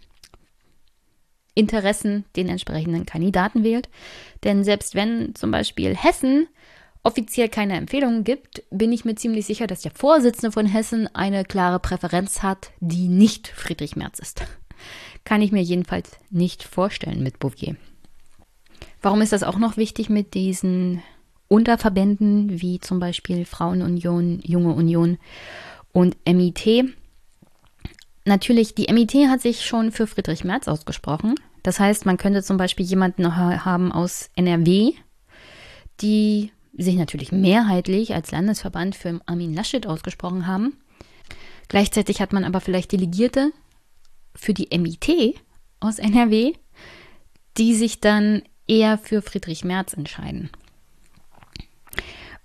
Interessen 1.52 2.24
den 2.34 2.48
entsprechenden 2.48 3.04
Kandidaten 3.04 3.62
wählt. 3.62 3.90
Denn 4.42 4.64
selbst 4.64 4.94
wenn 4.94 5.34
zum 5.34 5.50
Beispiel 5.50 5.94
Hessen 5.94 6.48
offiziell 7.02 7.50
keine 7.50 7.76
Empfehlungen 7.76 8.24
gibt, 8.24 8.62
bin 8.70 8.90
ich 8.90 9.04
mir 9.04 9.16
ziemlich 9.16 9.44
sicher, 9.44 9.66
dass 9.66 9.82
der 9.82 9.92
Vorsitzende 9.92 10.50
von 10.50 10.64
Hessen 10.64 11.14
eine 11.14 11.44
klare 11.44 11.78
Präferenz 11.78 12.42
hat, 12.42 12.70
die 12.80 13.08
nicht 13.08 13.48
Friedrich 13.48 13.96
Merz 13.96 14.18
ist. 14.18 14.46
Kann 15.24 15.42
ich 15.42 15.52
mir 15.52 15.62
jedenfalls 15.62 16.12
nicht 16.30 16.62
vorstellen 16.62 17.22
mit 17.22 17.38
Bouvier. 17.38 17.76
Warum 19.00 19.20
ist 19.20 19.32
das 19.32 19.42
auch 19.42 19.58
noch 19.58 19.76
wichtig 19.76 20.10
mit 20.10 20.34
diesen 20.34 21.02
Unterverbänden 21.48 22.60
wie 22.60 22.80
zum 22.80 23.00
Beispiel 23.00 23.44
Frauenunion, 23.44 24.40
Junge 24.44 24.74
Union 24.74 25.18
und 25.92 26.16
MIT? 26.26 26.94
Natürlich, 28.24 28.74
die 28.74 28.92
MIT 28.92 29.14
hat 29.28 29.40
sich 29.40 29.64
schon 29.64 29.92
für 29.92 30.06
Friedrich 30.06 30.44
Merz 30.44 30.68
ausgesprochen. 30.68 31.34
Das 31.62 31.80
heißt, 31.80 32.06
man 32.06 32.16
könnte 32.16 32.42
zum 32.42 32.56
Beispiel 32.56 32.84
jemanden 32.84 33.36
haben 33.36 33.92
aus 33.92 34.30
NRW, 34.36 34.92
die 36.00 36.52
sich 36.76 36.96
natürlich 36.96 37.32
mehrheitlich 37.32 38.14
als 38.14 38.30
Landesverband 38.30 38.94
für 38.94 39.20
Armin 39.26 39.54
Laschet 39.54 39.86
ausgesprochen 39.86 40.46
haben. 40.46 40.76
Gleichzeitig 41.68 42.20
hat 42.20 42.32
man 42.32 42.44
aber 42.44 42.60
vielleicht 42.60 42.92
Delegierte 42.92 43.52
für 44.34 44.54
die 44.54 44.68
MIT 44.76 45.40
aus 45.80 45.98
NRW, 45.98 46.52
die 47.56 47.74
sich 47.74 48.00
dann 48.00 48.42
eher 48.68 48.98
für 48.98 49.22
Friedrich 49.22 49.64
Merz 49.64 49.92
entscheiden. 49.92 50.50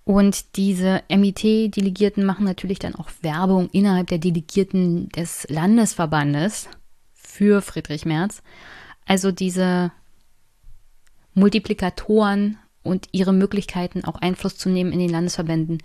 Und 0.05 0.57
diese 0.57 1.01
MIT-Delegierten 1.09 2.25
machen 2.25 2.45
natürlich 2.45 2.79
dann 2.79 2.95
auch 2.95 3.09
Werbung 3.21 3.69
innerhalb 3.71 4.07
der 4.07 4.17
Delegierten 4.17 5.09
des 5.09 5.47
Landesverbandes 5.49 6.67
für 7.13 7.61
Friedrich 7.61 8.05
Merz. 8.05 8.43
Also 9.05 9.31
diese 9.31 9.91
Multiplikatoren 11.33 12.57
und 12.83 13.07
ihre 13.11 13.31
Möglichkeiten, 13.31 14.03
auch 14.03 14.15
Einfluss 14.15 14.57
zu 14.57 14.69
nehmen 14.69 14.91
in 14.91 14.99
den 14.99 15.09
Landesverbänden, 15.09 15.81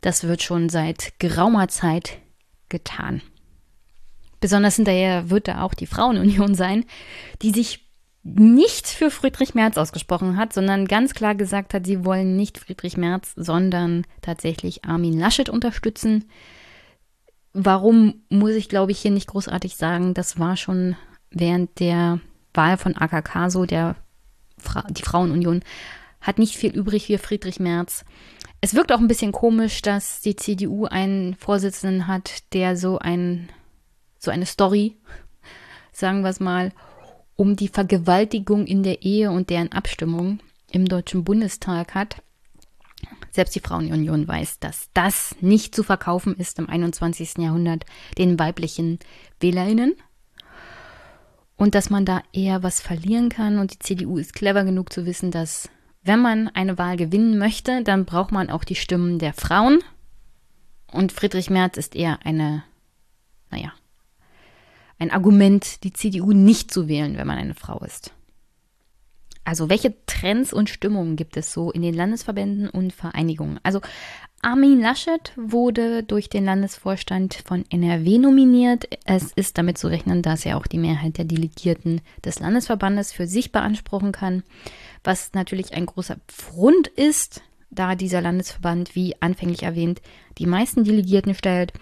das 0.00 0.24
wird 0.24 0.42
schon 0.42 0.70
seit 0.70 1.18
geraumer 1.18 1.68
Zeit 1.68 2.18
getan. 2.70 3.20
Besonders 4.40 4.76
hinterher 4.76 5.30
wird 5.30 5.46
da 5.46 5.62
auch 5.62 5.74
die 5.74 5.86
Frauenunion 5.86 6.54
sein, 6.54 6.84
die 7.42 7.50
sich 7.50 7.86
nicht 8.24 8.86
für 8.86 9.10
Friedrich 9.10 9.54
Merz 9.54 9.76
ausgesprochen 9.76 10.36
hat, 10.36 10.52
sondern 10.52 10.86
ganz 10.86 11.12
klar 11.14 11.34
gesagt 11.34 11.74
hat, 11.74 11.86
sie 11.86 12.04
wollen 12.04 12.36
nicht 12.36 12.58
Friedrich 12.58 12.96
Merz, 12.96 13.32
sondern 13.36 14.04
tatsächlich 14.20 14.84
Armin 14.84 15.18
Laschet 15.18 15.48
unterstützen. 15.48 16.26
Warum 17.52 18.22
muss 18.28 18.52
ich, 18.52 18.68
glaube 18.68 18.92
ich, 18.92 19.00
hier 19.00 19.10
nicht 19.10 19.26
großartig 19.26 19.76
sagen, 19.76 20.14
das 20.14 20.38
war 20.38 20.56
schon 20.56 20.96
während 21.30 21.80
der 21.80 22.20
Wahl 22.54 22.76
von 22.76 22.96
AKK 22.96 23.50
so, 23.50 23.66
der 23.66 23.96
Fra 24.58 24.86
die 24.88 25.02
Frauenunion 25.02 25.60
hat 26.20 26.38
nicht 26.38 26.56
viel 26.56 26.72
übrig 26.72 27.06
für 27.06 27.18
Friedrich 27.18 27.58
Merz. 27.58 28.04
Es 28.60 28.74
wirkt 28.74 28.92
auch 28.92 29.00
ein 29.00 29.08
bisschen 29.08 29.32
komisch, 29.32 29.82
dass 29.82 30.20
die 30.20 30.36
CDU 30.36 30.84
einen 30.84 31.34
Vorsitzenden 31.34 32.06
hat, 32.06 32.44
der 32.52 32.76
so 32.76 33.00
ein 33.00 33.48
so 34.20 34.30
eine 34.30 34.46
Story, 34.46 34.96
sagen 35.92 36.22
wir 36.22 36.30
es 36.30 36.38
mal, 36.38 36.70
um 37.36 37.56
die 37.56 37.68
Vergewaltigung 37.68 38.66
in 38.66 38.82
der 38.82 39.02
Ehe 39.02 39.30
und 39.30 39.50
deren 39.50 39.72
Abstimmung 39.72 40.40
im 40.70 40.86
Deutschen 40.86 41.24
Bundestag 41.24 41.94
hat. 41.94 42.22
Selbst 43.30 43.54
die 43.54 43.60
Frauenunion 43.60 44.28
weiß, 44.28 44.58
dass 44.58 44.90
das 44.94 45.34
nicht 45.40 45.74
zu 45.74 45.82
verkaufen 45.82 46.36
ist 46.36 46.58
im 46.58 46.68
21. 46.68 47.38
Jahrhundert 47.38 47.84
den 48.18 48.38
weiblichen 48.38 48.98
Wählerinnen 49.40 49.94
und 51.56 51.74
dass 51.74 51.90
man 51.90 52.04
da 52.04 52.22
eher 52.32 52.62
was 52.62 52.80
verlieren 52.80 53.28
kann. 53.28 53.58
Und 53.58 53.72
die 53.72 53.78
CDU 53.78 54.18
ist 54.18 54.34
clever 54.34 54.64
genug 54.64 54.92
zu 54.92 55.06
wissen, 55.06 55.30
dass 55.30 55.70
wenn 56.02 56.20
man 56.20 56.48
eine 56.48 56.76
Wahl 56.78 56.96
gewinnen 56.96 57.38
möchte, 57.38 57.82
dann 57.82 58.04
braucht 58.04 58.32
man 58.32 58.50
auch 58.50 58.64
die 58.64 58.74
Stimmen 58.74 59.18
der 59.18 59.32
Frauen. 59.32 59.78
Und 60.90 61.12
Friedrich 61.12 61.48
Merz 61.48 61.76
ist 61.78 61.94
eher 61.94 62.18
eine, 62.24 62.64
naja, 63.50 63.72
ein 65.02 65.10
Argument, 65.10 65.82
die 65.84 65.92
CDU 65.92 66.32
nicht 66.32 66.72
zu 66.72 66.88
wählen, 66.88 67.16
wenn 67.18 67.26
man 67.26 67.38
eine 67.38 67.54
Frau 67.54 67.80
ist. 67.80 68.12
Also 69.44 69.68
welche 69.68 69.94
Trends 70.06 70.52
und 70.52 70.70
Stimmungen 70.70 71.16
gibt 71.16 71.36
es 71.36 71.52
so 71.52 71.72
in 71.72 71.82
den 71.82 71.94
Landesverbänden 71.94 72.68
und 72.68 72.92
Vereinigungen? 72.92 73.58
Also 73.64 73.80
Armin 74.40 74.80
Laschet 74.80 75.32
wurde 75.36 76.04
durch 76.04 76.28
den 76.28 76.44
Landesvorstand 76.44 77.42
von 77.44 77.64
NRW 77.68 78.18
nominiert. 78.18 78.88
Es 79.04 79.32
ist 79.32 79.58
damit 79.58 79.78
zu 79.78 79.88
rechnen, 79.88 80.22
dass 80.22 80.46
er 80.46 80.56
auch 80.56 80.68
die 80.68 80.78
Mehrheit 80.78 81.18
der 81.18 81.24
Delegierten 81.24 82.00
des 82.24 82.38
Landesverbandes 82.38 83.12
für 83.12 83.26
sich 83.26 83.50
beanspruchen 83.50 84.12
kann, 84.12 84.44
was 85.02 85.32
natürlich 85.32 85.74
ein 85.74 85.86
großer 85.86 86.16
Pfund 86.28 86.86
ist, 86.86 87.42
da 87.70 87.96
dieser 87.96 88.20
Landesverband, 88.20 88.94
wie 88.94 89.16
anfänglich 89.20 89.64
erwähnt, 89.64 90.02
die 90.38 90.46
meisten 90.46 90.84
Delegierten 90.84 91.34
stellt. 91.34 91.72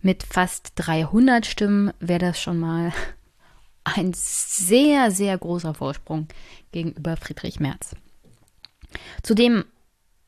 Mit 0.00 0.22
fast 0.22 0.72
300 0.76 1.44
Stimmen 1.46 1.92
wäre 2.00 2.20
das 2.20 2.40
schon 2.40 2.58
mal 2.58 2.92
ein 3.84 4.12
sehr, 4.14 5.10
sehr 5.10 5.36
großer 5.36 5.74
Vorsprung 5.74 6.28
gegenüber 6.72 7.16
Friedrich 7.16 7.58
Merz. 7.58 7.94
Zudem 9.22 9.64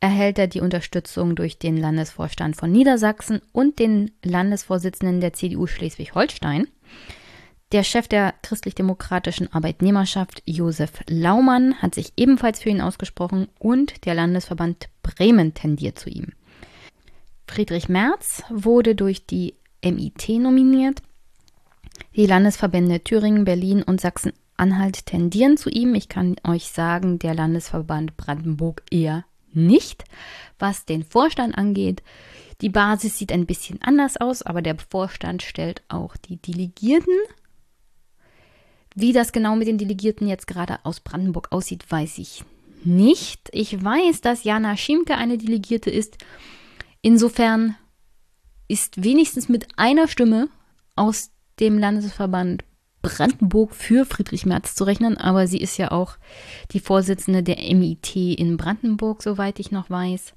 erhält 0.01 0.39
er 0.39 0.47
die 0.47 0.61
Unterstützung 0.61 1.37
durch 1.37 1.59
den 1.59 1.77
Landesvorstand 1.77 2.57
von 2.57 2.73
Niedersachsen 2.73 3.43
und 3.53 3.79
den 3.79 4.11
Landesvorsitzenden 4.25 5.21
der 5.21 5.35
CDU 5.35 5.67
Schleswig-Holstein. 5.67 6.67
Der 7.73 7.85
Chef 7.85 8.09
der 8.09 8.35
christlich-demokratischen 8.43 9.53
Arbeitnehmerschaft, 9.53 10.43
Josef 10.45 10.91
Laumann, 11.07 11.77
hat 11.81 11.95
sich 11.95 12.15
ebenfalls 12.17 12.61
für 12.61 12.71
ihn 12.71 12.81
ausgesprochen 12.81 13.49
und 13.61 14.07
der 14.07 14.15
Landesverband 14.15 14.89
Bremen 15.03 15.55
tendiert 15.55 15.99
zu 15.99 16.11
ihm. 16.11 16.33
Friedrich 17.47 17.89
Merz 17.89 18.43
wurde 18.49 18.95
durch 18.95 19.27
die 19.27 19.55
MIT 19.85 20.29
nominiert. 20.41 21.03
Die 22.17 22.27
Landesverbände 22.27 23.01
Thüringen, 23.01 23.45
Berlin 23.45 23.83
und 23.83 24.01
Sachsen-Anhalt 24.01 25.07
tendieren 25.07 25.57
zu 25.57 25.71
ihm. 25.71 25.95
Ich 25.95 26.09
kann 26.09 26.37
euch 26.47 26.71
sagen, 26.71 27.19
der 27.19 27.35
Landesverband 27.35 28.17
Brandenburg 28.17 28.83
eher 28.91 29.25
nicht. 29.53 30.05
Was 30.59 30.85
den 30.85 31.05
Vorstand 31.05 31.57
angeht, 31.57 32.03
die 32.61 32.69
Basis 32.69 33.17
sieht 33.17 33.33
ein 33.33 33.47
bisschen 33.47 33.81
anders 33.83 34.17
aus, 34.19 34.43
aber 34.43 34.63
der 34.63 34.77
Vorstand 34.77 35.43
stellt 35.43 35.83
auch 35.89 36.17
die 36.17 36.37
Delegierten. 36.37 37.15
Wie 38.95 39.13
das 39.13 39.33
genau 39.33 39.57
mit 39.57 39.69
den 39.69 39.79
Delegierten 39.79 40.29
jetzt 40.29 40.47
gerade 40.47 40.79
aus 40.85 41.01
Brandenburg 41.01 41.53
aussieht, 41.53 41.91
weiß 41.91 42.19
ich 42.19 42.45
nicht. 42.85 43.49
Ich 43.53 43.83
weiß, 43.83 44.21
dass 44.21 44.45
Jana 44.45 44.77
Schimke 44.77 45.15
eine 45.17 45.39
Delegierte 45.39 45.91
ist. 45.91 46.19
Insofern 47.03 47.77
ist 48.71 49.03
wenigstens 49.03 49.49
mit 49.49 49.67
einer 49.77 50.07
Stimme 50.07 50.49
aus 50.95 51.33
dem 51.59 51.77
Landesverband 51.77 52.65
Brandenburg 53.03 53.75
für 53.75 54.05
Friedrich 54.05 54.47
Merz 54.47 54.75
zu 54.75 54.85
rechnen, 54.85 55.17
aber 55.17 55.47
sie 55.47 55.59
ist 55.59 55.77
ja 55.77 55.91
auch 55.91 56.17
die 56.71 56.81
Vorsitzende 56.81 57.43
der 57.43 57.57
MIT 57.57 58.15
in 58.15 58.57
Brandenburg, 58.57 59.23
soweit 59.23 59.59
ich 59.59 59.73
noch 59.73 59.91
weiß. 59.91 60.35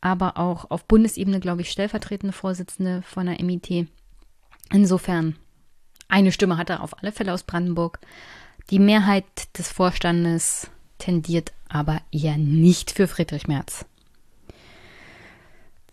Aber 0.00 0.36
auch 0.36 0.70
auf 0.70 0.84
Bundesebene, 0.84 1.40
glaube 1.40 1.62
ich, 1.62 1.70
stellvertretende 1.70 2.32
Vorsitzende 2.32 3.02
von 3.02 3.26
der 3.26 3.42
MIT. 3.42 3.88
Insofern, 4.70 5.36
eine 6.08 6.32
Stimme 6.32 6.58
hat 6.58 6.68
er 6.68 6.82
auf 6.82 6.98
alle 6.98 7.12
Fälle 7.12 7.32
aus 7.32 7.44
Brandenburg. 7.44 8.00
Die 8.70 8.78
Mehrheit 8.78 9.24
des 9.56 9.70
Vorstandes 9.70 10.68
tendiert 10.98 11.52
aber 11.68 12.02
eher 12.12 12.36
nicht 12.36 12.90
für 12.90 13.08
Friedrich 13.08 13.46
Merz. 13.46 13.86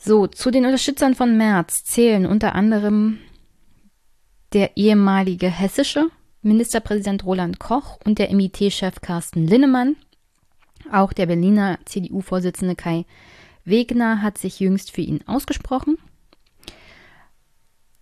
So, 0.04 0.26
zu 0.26 0.50
den 0.50 0.66
Unterstützern 0.66 1.14
von 1.14 1.38
Merz 1.38 1.84
zählen 1.84 2.26
unter 2.26 2.56
anderem 2.56 3.20
der 4.52 4.76
ehemalige 4.76 5.48
hessische 5.48 6.08
Ministerpräsident 6.42 7.24
Roland 7.24 7.60
Koch 7.60 8.00
und 8.04 8.18
der 8.18 8.34
MIT-Chef 8.34 9.02
Carsten 9.02 9.46
Linnemann. 9.46 9.96
Auch 10.92 11.14
der 11.14 11.28
Berliner 11.28 11.78
CDU-Vorsitzende 11.86 12.76
Kai 12.76 13.06
Wegner 13.64 14.24
hat 14.24 14.40
sich 14.40 14.60
jüngst 14.60 14.90
für 14.90 15.02
ihn 15.02 15.22
ausgesprochen. 15.28 16.00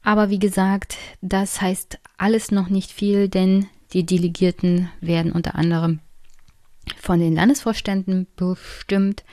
Aber 0.02 0.30
wie 0.30 0.40
gesagt, 0.40 0.96
das 1.20 1.60
heißt 1.60 2.00
alles 2.18 2.50
noch 2.50 2.70
nicht 2.70 2.94
viel, 2.94 3.28
denn 3.28 3.68
die 3.92 4.06
Delegierten 4.06 4.90
werden 5.02 5.34
unter 5.34 5.56
anderem 5.56 6.00
von 6.98 7.20
den 7.20 7.36
Landesvorständen 7.36 8.26
bestimmt. 8.38 9.26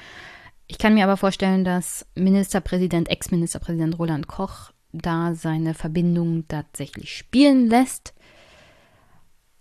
Ich 0.69 0.79
kann 0.79 0.95
mir 0.95 1.05
aber 1.05 1.17
vorstellen, 1.17 1.64
dass 1.64 2.07
Ministerpräsident, 2.14 3.09
Ex-Ministerpräsident 3.09 3.99
Roland 3.99 4.27
Koch 4.27 4.73
da 4.93 5.35
seine 5.35 5.75
Verbindung 5.75 6.47
tatsächlich 6.49 7.17
spielen 7.17 7.69
lässt. 7.69 8.14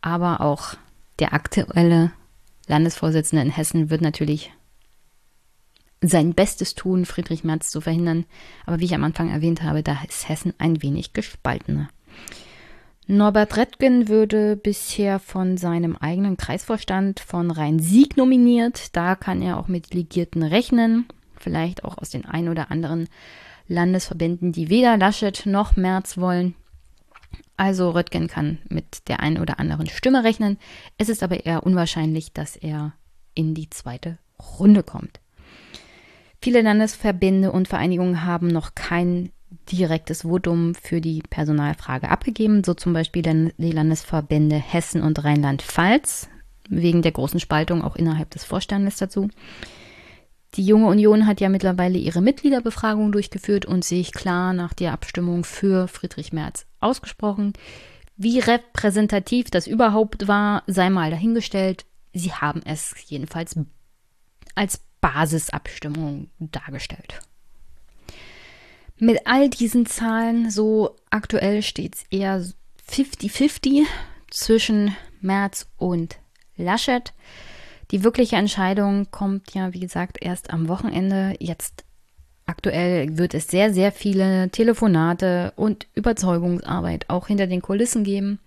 Aber 0.02 0.42
auch 0.42 0.76
der 1.20 1.34
aktuelle 1.34 2.12
Landesvorsitzende 2.68 3.44
in 3.44 3.52
Hessen 3.52 3.90
wird 3.90 4.02
natürlich 4.02 4.52
sein 6.02 6.34
Bestes 6.34 6.76
tun, 6.76 7.06
Friedrich 7.06 7.44
Merz 7.44 7.70
zu 7.70 7.82
verhindern. 7.82 8.26
Aber 8.66 8.80
wie 8.80 8.86
ich 8.86 8.96
am 8.96 9.04
Anfang 9.04 9.30
erwähnt 9.30 9.64
habe, 9.64 9.84
da 9.84 9.98
ist 10.08 10.28
Hessen 10.30 10.54
ein 10.58 10.82
wenig 10.82 11.14
gespaltener. 11.14 11.90
Norbert 13.08 13.56
Rettgen 13.56 14.08
würde 14.08 14.56
bisher 14.56 15.20
von 15.20 15.58
seinem 15.58 15.96
eigenen 15.96 16.38
Kreisvorstand 16.38 17.20
von 17.20 17.52
Rhein-Sieg 17.52 18.18
nominiert. 18.18 18.96
Da 18.96 19.16
kann 19.16 19.44
er 19.44 19.60
auch 19.60 19.68
mit 19.68 19.94
Delegierten 19.94 20.42
rechnen, 20.42 21.06
vielleicht 21.38 21.84
auch 21.84 22.00
aus 22.00 22.10
den 22.10 22.26
ein 22.26 22.50
oder 22.50 22.72
anderen 22.72 23.08
Landesverbänden, 23.68 24.54
die 24.54 24.70
weder 24.70 24.98
Laschet 24.98 25.46
noch 25.46 25.76
Merz 25.76 26.18
wollen. 26.18 26.56
Also 27.58 27.92
Röttgen 27.92 28.28
kann 28.28 28.58
mit 28.70 29.08
der 29.08 29.20
einen 29.20 29.38
oder 29.38 29.60
anderen 29.60 29.88
Stimme 29.88 30.24
rechnen. 30.24 30.58
Es 30.98 31.08
ist 31.08 31.22
aber 31.22 31.46
eher 31.46 31.64
unwahrscheinlich, 31.64 32.34
dass 32.34 32.56
er 32.56 32.94
in 33.36 33.54
die 33.54 33.70
zweite 33.70 34.18
Runde 34.60 34.82
kommt. 34.82 35.20
Viele 36.42 36.62
Landesverbände 36.62 37.52
und 37.52 37.68
Vereinigungen 37.68 38.24
haben 38.24 38.48
noch 38.48 38.74
keinen 38.74 39.32
direktes 39.72 40.22
Votum 40.24 40.76
für 40.76 41.02
die 41.02 41.22
Personalfrage 41.30 42.10
abgegeben, 42.10 42.64
so 42.64 42.74
zum 42.74 42.94
Beispiel 42.94 43.22
die 43.22 43.72
Landesverbände 43.72 44.56
Hessen 44.56 45.02
und 45.02 45.24
Rheinland-Pfalz, 45.24 46.30
wegen 46.70 47.02
der 47.02 47.12
großen 47.12 47.40
Spaltung 47.40 47.82
auch 47.84 47.96
innerhalb 47.96 48.30
des 48.32 48.44
Vorstandes 48.44 48.98
dazu. 48.98 49.30
Die 50.56 50.66
Junge 50.66 50.88
Union 50.88 51.28
hat 51.28 51.42
ja 51.42 51.50
mittlerweile 51.50 51.98
ihre 51.98 52.22
Mitgliederbefragung 52.22 53.12
durchgeführt 53.12 53.66
und 53.66 53.84
sich 53.84 54.14
klar 54.14 54.54
nach 54.54 54.74
der 54.74 54.94
Abstimmung 54.94 55.44
für 55.44 55.88
Friedrich 55.90 56.32
Merz 56.32 56.66
ausgesprochen. 56.80 57.54
Wie 58.16 58.40
repräsentativ 58.40 59.52
das 59.52 59.68
überhaupt 59.68 60.30
war, 60.30 60.64
sei 60.68 60.90
mal 60.90 61.12
dahingestellt. 61.12 61.86
Sie 62.14 62.32
haben 62.32 62.62
es 62.64 62.96
jedenfalls 63.08 63.60
als 64.56 64.82
Basisabstimmung 65.02 66.30
dargestellt. 66.40 67.20
Mit 68.98 69.28
all 69.28 69.50
diesen 69.50 69.86
Zahlen, 69.86 70.50
so 70.50 70.96
aktuell 71.10 71.62
steht 71.62 71.96
es 71.96 72.06
eher 72.12 72.42
50-50 72.90 73.84
zwischen 74.32 74.96
Merz 75.20 75.68
und 75.78 76.18
Laschet. 76.56 77.14
Die 77.92 78.04
wirkliche 78.04 78.38
Entscheidung 78.38 79.12
kommt 79.12 79.54
ja, 79.54 79.74
wie 79.74 79.82
gesagt, 79.82 80.18
erst 80.22 80.52
am 80.52 80.70
Wochenende. 80.70 81.36
Jetzt 81.40 81.84
aktuell 82.46 83.18
wird 83.18 83.34
es 83.34 83.48
sehr, 83.48 83.74
sehr 83.74 83.92
viele 83.92 84.50
Telefonate 84.50 85.52
und 85.56 85.88
Überzeugungsarbeit 85.94 87.10
auch 87.10 87.28
hinter 87.28 87.48
den 87.48 87.62
Kulissen 87.62 88.04
geben. 88.06 88.40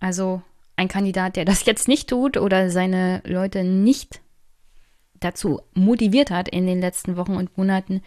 Also 0.00 0.40
ein 0.76 0.88
Kandidat, 0.88 1.36
der 1.36 1.44
das 1.44 1.66
jetzt 1.66 1.86
nicht 1.86 2.08
tut 2.08 2.38
oder 2.38 2.70
seine 2.70 3.20
Leute 3.26 3.62
nicht 3.62 4.20
dazu 5.20 5.60
motiviert 5.74 6.30
hat, 6.30 6.48
in 6.48 6.66
den 6.66 6.80
letzten 6.80 7.16
Wochen 7.18 7.36
und 7.36 7.56
Monaten 7.58 8.02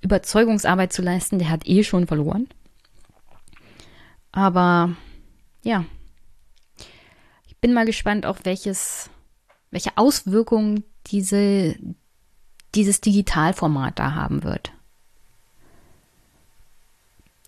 Überzeugungsarbeit 0.00 0.92
zu 0.92 1.02
leisten, 1.02 1.38
der 1.38 1.50
hat 1.50 1.66
eh 1.66 1.82
schon 1.82 2.06
verloren. 2.06 2.48
Aber 4.32 4.96
ja, 5.62 5.84
ich 7.46 7.56
bin 7.56 7.74
mal 7.74 7.86
gespannt, 7.86 8.26
auch 8.26 8.38
welches 8.44 9.10
welche 9.70 9.96
Auswirkungen 9.96 10.84
diese, 11.08 11.76
dieses 12.74 13.00
Digitalformat 13.00 13.98
da 13.98 14.14
haben 14.14 14.44
wird. 14.44 14.72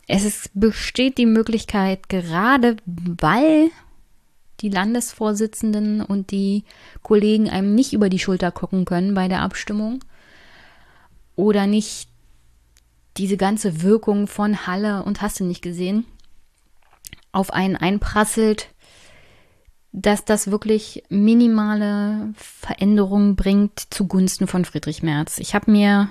Es 0.07 0.25
ist, 0.25 0.51
besteht 0.55 1.19
die 1.19 1.27
Möglichkeit, 1.27 2.09
gerade 2.09 2.77
weil 2.85 3.71
die 4.61 4.69
Landesvorsitzenden 4.69 6.03
und 6.03 6.33
die 6.33 6.65
Kollegen 7.03 7.49
einem 7.49 7.75
nicht 7.75 7.93
über 7.93 8.09
die 8.09 8.19
Schulter 8.19 8.51
gucken 8.51 8.85
können 8.85 9.15
bei 9.15 9.29
der 9.29 9.41
Abstimmung 9.41 10.05
oder 11.37 11.67
nicht 11.67 12.10
diese 13.17 13.37
ganze 13.37 13.83
Wirkung 13.83 14.27
von 14.27 14.67
Halle 14.67 15.03
und 15.03 15.23
hast 15.23 15.41
du 15.41 15.45
nicht 15.45 15.63
gesehen, 15.63 16.05
auf 17.33 17.53
einen 17.53 17.77
einprasselt, 17.77 18.69
dass 19.93 20.25
das 20.25 20.51
wirklich 20.51 21.03
minimale 21.09 22.33
Veränderungen 22.37 23.35
bringt 23.35 23.81
zugunsten 23.91 24.47
von 24.47 24.65
Friedrich 24.65 25.03
Merz. 25.03 25.39
Ich 25.39 25.55
habe 25.55 25.71
mir 25.71 26.09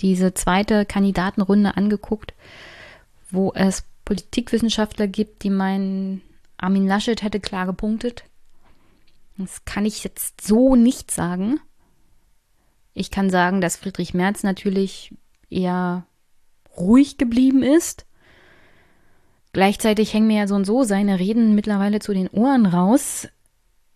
diese 0.00 0.32
zweite 0.32 0.86
Kandidatenrunde 0.86 1.76
angeguckt, 1.76 2.32
wo 3.30 3.52
es 3.54 3.84
Politikwissenschaftler 4.04 5.06
gibt, 5.06 5.42
die 5.42 5.50
meinen, 5.50 6.22
Armin 6.56 6.86
Laschet 6.86 7.22
hätte 7.22 7.40
klar 7.40 7.66
gepunktet. 7.66 8.24
Das 9.36 9.64
kann 9.64 9.86
ich 9.86 10.02
jetzt 10.02 10.40
so 10.40 10.74
nicht 10.74 11.10
sagen. 11.10 11.60
Ich 12.92 13.10
kann 13.10 13.30
sagen, 13.30 13.60
dass 13.60 13.76
Friedrich 13.76 14.14
Merz 14.14 14.42
natürlich 14.42 15.14
eher 15.48 16.04
ruhig 16.76 17.18
geblieben 17.18 17.62
ist 17.62 18.06
Gleichzeitig 19.52 20.14
hängen 20.14 20.28
mir 20.28 20.38
ja 20.38 20.46
so 20.46 20.54
und 20.54 20.64
so 20.64 20.84
seine 20.84 21.18
Reden 21.18 21.54
mittlerweile 21.54 21.98
zu 21.98 22.14
den 22.14 22.28
Ohren 22.28 22.66
raus. 22.66 23.28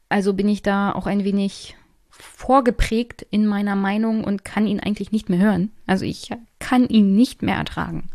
Also 0.08 0.32
bin 0.34 0.48
ich 0.48 0.62
da 0.62 0.92
auch 0.92 1.06
ein 1.06 1.24
wenig 1.24 1.76
vorgeprägt 2.10 3.26
in 3.30 3.46
meiner 3.46 3.76
Meinung 3.76 4.24
und 4.24 4.44
kann 4.44 4.66
ihn 4.66 4.80
eigentlich 4.80 5.12
nicht 5.12 5.28
mehr 5.28 5.38
hören. 5.38 5.70
Also 5.86 6.04
ich 6.04 6.30
kann 6.58 6.88
ihn 6.88 7.14
nicht 7.14 7.42
mehr 7.42 7.56
ertragen. 7.56 8.10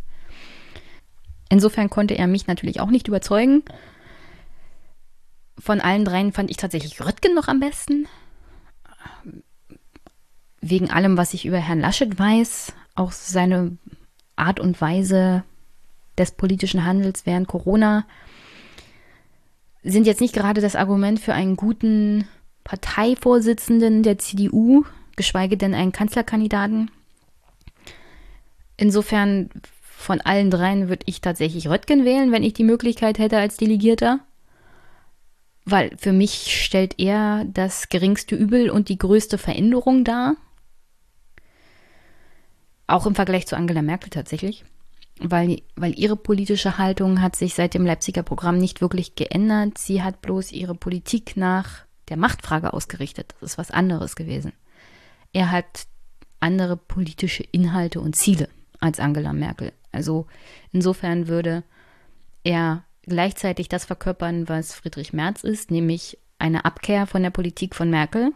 Insofern 1.50 1.90
konnte 1.90 2.16
er 2.16 2.28
mich 2.28 2.48
natürlich 2.48 2.80
auch 2.82 2.90
nicht 2.90 3.08
überzeugen. 3.08 3.64
Von 5.58 5.82
allen 5.82 6.06
dreien 6.06 6.32
fand 6.32 6.52
ich 6.52 6.58
tatsächlich 6.58 7.02
Röttgen 7.02 7.34
noch 7.36 7.48
am 7.48 7.60
besten. 7.60 8.08
Wegen 10.62 10.92
allem, 10.92 11.18
was 11.18 11.34
ich 11.34 11.46
über 11.46 11.58
Herrn 11.58 11.80
Laschet 11.80 12.20
weiß, 12.20 12.74
auch 12.96 13.12
seine 13.12 13.78
Art 14.40 14.60
und 14.60 14.80
Weise, 14.82 15.44
des 16.20 16.32
politischen 16.32 16.86
Handels 16.86 17.26
während 17.26 17.48
Corona 17.48 18.06
sind 19.82 20.06
jetzt 20.06 20.22
nicht 20.22 20.34
gerade 20.34 20.62
das 20.62 20.76
Argument 20.76 21.20
für 21.20 21.34
einen 21.34 21.56
guten 21.56 22.28
Parteivorsitzenden 22.66 24.04
der 24.04 24.20
CDU, 24.20 24.84
geschweige 25.16 25.58
denn 25.58 25.74
einen 25.74 25.94
Kanzlerkandidaten. 25.94 26.92
Insofern 28.76 29.50
von 29.82 30.22
allen 30.22 30.52
dreien 30.52 30.90
würde 30.90 31.04
ich 31.06 31.22
tatsächlich 31.22 31.70
Röttgen 31.70 32.06
wählen, 32.06 32.32
wenn 32.32 32.44
ich 32.44 32.54
die 32.54 32.64
Möglichkeit 32.64 33.18
hätte 33.20 33.38
als 33.38 33.58
Delegierter. 33.58 34.20
Weil 35.66 35.96
für 35.98 36.14
mich 36.14 36.64
stellt 36.64 37.00
er 37.00 37.46
das 37.46 37.90
geringste 37.90 38.36
Übel 38.36 38.70
und 38.70 38.90
die 38.90 38.98
größte 38.98 39.38
Veränderung 39.38 40.04
dar. 40.04 40.36
Auch 42.90 43.06
im 43.06 43.16
Vergleich 43.16 43.48
zu 43.48 43.56
Angela 43.56 43.82
Merkel 43.82 44.10
tatsächlich 44.10 44.66
weil, 45.20 45.62
weil 45.76 45.98
ihre 46.00 46.16
politische 46.16 46.78
Haltung 46.78 47.22
hat 47.22 47.36
sich 47.36 47.54
seit 47.54 47.74
dem 47.74 47.86
Leipziger 47.86 48.24
Programm 48.24 48.58
nicht 48.58 48.82
wirklich 48.82 49.16
geändert. 49.16 49.78
Sie 49.78 50.02
hat 50.02 50.22
bloß 50.22 50.52
ihre 50.52 50.76
Politik 50.76 51.36
nach 51.36 51.86
der 52.08 52.18
Machtfrage 52.18 52.74
ausgerichtet. 52.74 53.36
Das 53.40 53.52
ist 53.52 53.58
was 53.58 53.72
anderes 53.72 54.16
gewesen. 54.16 54.54
Er 55.34 55.52
hat 55.52 55.88
andere 56.40 56.78
politische 56.78 57.44
Inhalte 57.44 58.00
und 58.00 58.16
Ziele 58.16 58.48
als 58.80 59.00
Angela 59.00 59.34
Merkel. 59.34 59.74
Also 59.92 60.28
insofern 60.72 61.28
würde 61.28 61.64
er 62.44 62.84
gleichzeitig 63.04 63.68
das 63.68 63.86
verkörpern, 63.86 64.48
was 64.48 64.74
Friedrich 64.74 65.12
Merz 65.14 65.44
ist, 65.44 65.70
nämlich 65.70 66.18
eine 66.38 66.64
Abkehr 66.64 67.06
von 67.06 67.22
der 67.22 67.32
Politik 67.32 67.76
von 67.76 67.90
Merkel, 67.90 68.32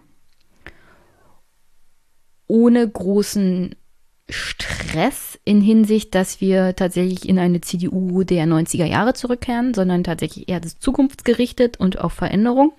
ohne 2.48 2.88
großen 2.88 3.76
Stress 4.30 5.40
in 5.44 5.62
Hinsicht, 5.62 6.16
dass 6.16 6.40
wir 6.40 6.76
tatsächlich 6.76 7.28
in 7.28 7.40
eine 7.40 7.62
CDU 7.62 8.24
der 8.24 8.46
90er 8.46 8.86
Jahre 8.86 9.14
zurückkehren, 9.14 9.74
sondern 9.74 10.04
tatsächlich 10.04 10.48
eher 10.50 10.60
das 10.60 10.80
zukunftsgerichtet 10.80 11.80
und 11.80 12.00
auf 12.00 12.14
Veränderung. 12.14 12.74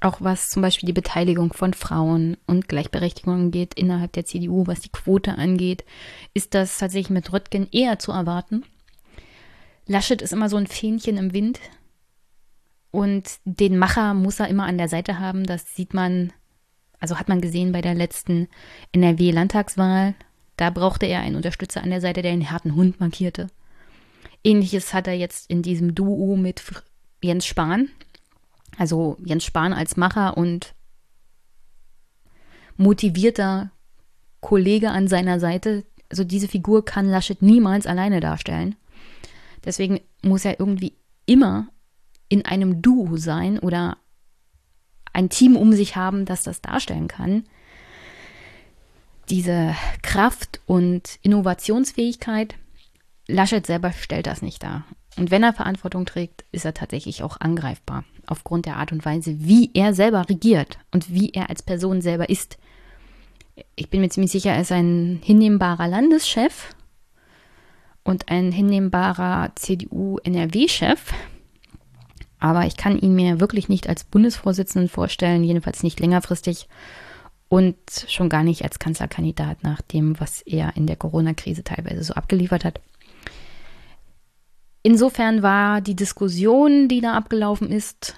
Auch 0.00 0.16
was 0.20 0.50
zum 0.50 0.62
Beispiel 0.62 0.88
die 0.88 0.92
Beteiligung 0.92 1.52
von 1.52 1.74
Frauen 1.74 2.36
und 2.46 2.68
Gleichberechtigung 2.68 3.34
angeht 3.34 3.74
innerhalb 3.74 4.12
der 4.12 4.24
CDU, 4.24 4.66
was 4.66 4.80
die 4.80 4.90
Quote 4.90 5.38
angeht, 5.38 5.84
ist 6.34 6.54
das 6.54 6.78
tatsächlich 6.78 7.10
mit 7.10 7.32
Röttgen 7.32 7.68
eher 7.70 8.00
zu 8.00 8.10
erwarten. 8.10 8.64
Laschet 9.86 10.20
ist 10.20 10.32
immer 10.32 10.48
so 10.48 10.56
ein 10.56 10.66
Fähnchen 10.66 11.18
im 11.18 11.32
Wind 11.32 11.60
und 12.90 13.38
den 13.44 13.78
Macher 13.78 14.14
muss 14.14 14.40
er 14.40 14.48
immer 14.48 14.66
an 14.66 14.78
der 14.78 14.88
Seite 14.88 15.20
haben. 15.20 15.44
Das 15.44 15.74
sieht 15.74 15.94
man 15.94 16.32
also 17.02 17.18
hat 17.18 17.28
man 17.28 17.40
gesehen 17.40 17.72
bei 17.72 17.80
der 17.80 17.94
letzten 17.94 18.46
NRW-Landtagswahl. 18.92 20.14
Da 20.56 20.70
brauchte 20.70 21.04
er 21.06 21.18
einen 21.18 21.34
Unterstützer 21.34 21.82
an 21.82 21.90
der 21.90 22.00
Seite, 22.00 22.22
der 22.22 22.30
den 22.30 22.48
harten 22.48 22.76
Hund 22.76 23.00
markierte. 23.00 23.48
Ähnliches 24.44 24.94
hat 24.94 25.08
er 25.08 25.14
jetzt 25.14 25.50
in 25.50 25.62
diesem 25.62 25.96
Duo 25.96 26.36
mit 26.36 26.62
Jens 27.20 27.44
Spahn. 27.44 27.88
Also 28.78 29.16
Jens 29.24 29.44
Spahn 29.44 29.72
als 29.72 29.96
Macher 29.96 30.36
und 30.36 30.74
motivierter 32.76 33.72
Kollege 34.40 34.90
an 34.90 35.08
seiner 35.08 35.40
Seite. 35.40 35.84
Also 36.08 36.22
diese 36.22 36.46
Figur 36.46 36.84
kann 36.84 37.10
Laschet 37.10 37.42
niemals 37.42 37.88
alleine 37.88 38.20
darstellen. 38.20 38.76
Deswegen 39.64 39.98
muss 40.22 40.44
er 40.44 40.60
irgendwie 40.60 40.92
immer 41.26 41.66
in 42.28 42.44
einem 42.44 42.80
Duo 42.80 43.16
sein 43.16 43.58
oder 43.58 43.96
ein 45.12 45.28
Team 45.28 45.56
um 45.56 45.72
sich 45.72 45.96
haben, 45.96 46.24
das 46.24 46.42
das 46.42 46.60
darstellen 46.60 47.08
kann. 47.08 47.44
Diese 49.30 49.74
Kraft 50.02 50.60
und 50.66 51.18
Innovationsfähigkeit, 51.22 52.54
Laschet 53.28 53.66
selber 53.66 53.92
stellt 53.92 54.26
das 54.26 54.42
nicht 54.42 54.62
dar. 54.62 54.84
Und 55.16 55.30
wenn 55.30 55.42
er 55.42 55.52
Verantwortung 55.52 56.06
trägt, 56.06 56.44
ist 56.52 56.64
er 56.64 56.74
tatsächlich 56.74 57.22
auch 57.22 57.38
angreifbar, 57.40 58.04
aufgrund 58.26 58.66
der 58.66 58.76
Art 58.76 58.92
und 58.92 59.04
Weise, 59.04 59.36
wie 59.38 59.70
er 59.74 59.94
selber 59.94 60.28
regiert 60.28 60.78
und 60.90 61.12
wie 61.12 61.30
er 61.30 61.50
als 61.50 61.62
Person 61.62 62.00
selber 62.00 62.30
ist. 62.30 62.58
Ich 63.76 63.90
bin 63.90 64.00
mir 64.00 64.08
ziemlich 64.08 64.32
sicher, 64.32 64.52
er 64.52 64.62
ist 64.62 64.72
ein 64.72 65.20
hinnehmbarer 65.22 65.86
Landeschef 65.86 66.74
und 68.02 68.30
ein 68.30 68.52
hinnehmbarer 68.52 69.52
CDU-NRW-Chef, 69.54 71.12
aber 72.42 72.66
ich 72.66 72.76
kann 72.76 72.98
ihn 72.98 73.14
mir 73.14 73.38
wirklich 73.38 73.68
nicht 73.68 73.88
als 73.88 74.02
Bundesvorsitzenden 74.02 74.88
vorstellen, 74.88 75.44
jedenfalls 75.44 75.84
nicht 75.84 76.00
längerfristig. 76.00 76.68
und 77.48 77.76
schon 78.08 78.30
gar 78.30 78.42
nicht 78.42 78.64
als 78.64 78.78
Kanzlerkandidat 78.78 79.62
nach 79.62 79.82
dem, 79.82 80.18
was 80.18 80.40
er 80.40 80.74
in 80.74 80.86
der 80.86 80.96
Corona-Krise 80.96 81.62
teilweise 81.62 82.02
so 82.02 82.14
abgeliefert 82.14 82.64
hat. 82.64 82.80
Insofern 84.82 85.42
war 85.42 85.82
die 85.82 85.94
Diskussion, 85.94 86.88
die 86.88 87.02
da 87.02 87.12
abgelaufen 87.12 87.70
ist, 87.70 88.14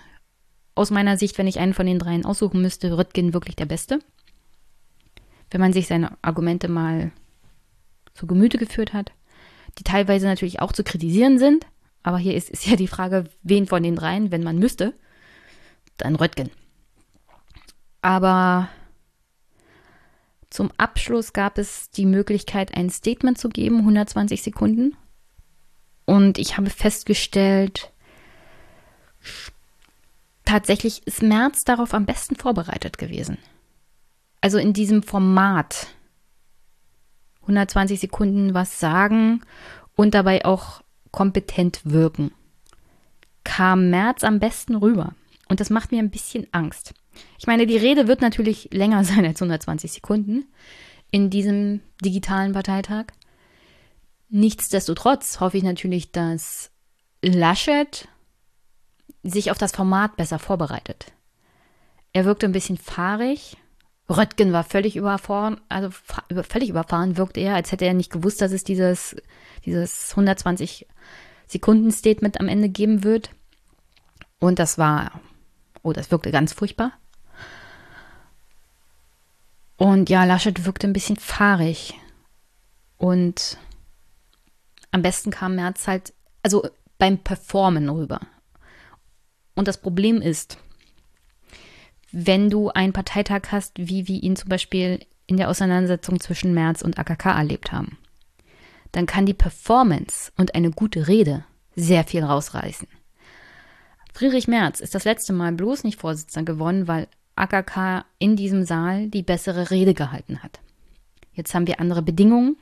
aus 0.77 0.93
meiner 0.93 1.19
Sicht, 1.19 1.37
wenn 1.37 1.49
ich 1.49 1.59
einen 1.59 1.75
von 1.75 1.85
den 1.85 1.99
dreien 1.99 2.25
aussuchen 2.25 2.63
müsste, 2.63 2.97
Röttgen 2.97 3.35
wirklich 3.35 3.57
der 3.57 3.67
Beste. 3.67 3.99
Wenn 5.51 5.61
man 5.61 5.73
sich 5.73 5.89
seine 5.89 6.17
Argumente 6.23 6.69
mal 6.69 7.11
zu 8.15 8.29
Gemüte 8.29 8.57
geführt 8.57 8.93
hat, 8.93 9.11
die 9.79 9.85
teilweise 9.85 10.27
natürlich 10.27 10.61
auch 10.61 10.73
zu 10.73 10.85
kritisieren 10.85 11.41
sind, 11.41 11.67
aber 12.05 12.19
hier 12.19 12.37
ist, 12.37 12.51
ist 12.51 12.67
ja 12.67 12.77
die 12.77 12.87
Frage, 12.87 13.25
wen 13.43 13.67
von 13.67 13.83
den 13.83 13.97
dreien, 13.97 14.31
wenn 14.31 14.45
man 14.45 14.59
müsste, 14.59 14.95
dann 15.97 16.15
Röttgen. 16.15 16.51
Aber 18.03 18.69
zum 20.51 20.71
Abschluss 20.77 21.33
gab 21.33 21.59
es 21.59 21.91
die 21.91 22.07
Möglichkeit, 22.07 22.77
ein 22.77 22.91
Statement 22.91 23.39
zu 23.39 23.49
geben, 23.49 23.79
120 23.79 24.43
Sekunden. 24.43 24.95
Und 26.05 26.39
ich 26.39 26.59
habe 26.59 26.69
festgestellt, 26.69 27.91
tatsächlich 30.45 31.07
ist 31.07 31.23
März 31.23 31.65
darauf 31.65 31.95
am 31.95 32.05
besten 32.05 32.37
vorbereitet 32.37 32.99
gewesen. 32.99 33.39
Also 34.43 34.59
in 34.59 34.75
diesem 34.75 35.03
Format 35.03 35.87
120 37.41 37.99
Sekunden 37.99 38.53
was 38.53 38.79
sagen 38.79 39.41
und 39.97 40.13
dabei 40.13 40.45
auch 40.45 40.84
kompetent 41.15 41.81
wirken. 41.85 42.33
Kam 43.45 43.89
März 43.89 44.25
am 44.25 44.41
besten 44.41 44.75
rüber. 44.75 45.15
Und 45.49 45.61
das 45.61 45.71
macht 45.71 45.93
mir 45.93 46.01
ein 46.01 46.11
bisschen 46.11 46.49
Angst. 46.51 46.93
Ich 47.39 47.47
meine, 47.47 47.69
die 47.69 47.77
Rede 47.77 48.09
wird 48.09 48.21
natürlich 48.21 48.69
länger 48.73 49.05
sein 49.05 49.25
als 49.25 49.41
120 49.41 49.93
Sekunden 49.93 50.45
in 51.13 51.31
diesem 51.31 51.83
digitalen 52.05 52.53
Parteitag. 52.53 53.07
Nichtsdestotrotz 54.29 55.39
hoffe 55.39 55.57
ich 55.57 55.63
natürlich, 55.63 56.11
dass 56.11 56.73
Laschet 57.23 58.09
sich 59.23 59.53
auf 59.53 59.59
das 59.59 59.71
Format 59.71 60.17
besser 60.17 60.41
vorbereitet. 60.41 61.13
Er 62.13 62.25
wirkte 62.25 62.47
ein 62.47 62.53
bisschen 62.53 62.77
fahrig. 62.77 63.57
Röttgen 64.09 64.53
war 64.53 64.65
völlig 64.65 64.97
überfahren, 64.97 65.61
also 65.69 65.91
völlig 66.43 66.69
überfahren 66.69 67.17
wirkte 67.17 67.41
er, 67.41 67.55
als 67.55 67.73
hätte 67.73 67.87
er 67.87 67.95
nicht 67.95 68.13
gewusst, 68.13 68.41
dass 68.43 68.53
es 68.53 68.65
dieses, 68.65 69.17
dieses 69.65 70.11
120 70.11 70.87
Sekunden 71.47 71.91
Statement 71.91 72.39
am 72.39 72.49
Ende 72.49 72.69
geben 72.69 73.03
wird. 73.03 73.31
Und 74.41 74.59
das 74.59 74.77
war, 74.77 75.21
oh, 75.83 75.93
das 75.93 76.11
wirkte 76.11 76.31
ganz 76.31 76.53
furchtbar. 76.53 76.93
Und 79.77 80.11
ja, 80.11 80.25
Laschet 80.25 80.67
wirkte 80.67 80.87
ein 80.87 80.93
bisschen 80.93 81.17
fahrig. 81.17 81.95
Und 82.99 83.59
am 84.91 85.03
besten 85.03 85.31
kam 85.31 85.57
Merz 85.57 85.87
halt, 85.87 86.13
also 86.43 86.69
beim 86.99 87.19
Performen 87.19 87.89
rüber. 87.89 88.21
Und 89.55 89.67
das 89.67 89.81
Problem 89.81 90.21
ist, 90.21 90.59
wenn 92.17 92.49
du 92.49 92.71
einen 92.71 92.93
Parteitag 92.93 93.51
hast, 93.51 93.73
wie 93.77 94.07
wir 94.07 94.23
ihn 94.23 94.37
zum 94.37 94.49
Beispiel 94.49 95.01
in 95.27 95.37
der 95.37 95.51
Auseinandersetzung 95.51 96.21
zwischen 96.21 96.55
Merz 96.55 96.81
und 96.81 96.97
AKK 96.97 97.31
erlebt 97.31 97.73
haben, 97.73 97.99
dann 98.93 99.07
kann 99.07 99.27
die 99.27 99.35
Performance 99.35 100.31
und 100.37 100.55
eine 100.55 100.71
gute 100.71 101.09
Rede 101.09 101.45
sehr 101.75 102.05
viel 102.05 102.23
rausreißen. 102.23 102.87
Friedrich 104.13 104.47
Merz 104.47 104.79
ist 104.79 104.95
das 104.95 105.05
letzte 105.05 105.33
Mal 105.33 105.51
bloß 105.53 105.83
nicht 105.83 105.99
Vorsitzender 105.99 106.53
geworden, 106.53 106.87
weil 106.87 107.09
AKK 107.35 108.05
in 108.21 108.37
diesem 108.37 108.65
Saal 108.65 109.09
die 109.09 109.25
bessere 109.25 109.73
Rede 109.73 109.93
gehalten 109.93 110.41
hat. 110.45 110.61
Jetzt 111.33 111.53
haben 111.53 111.67
wir 111.67 111.81
andere 111.81 112.03
Bedingungen, 112.03 112.57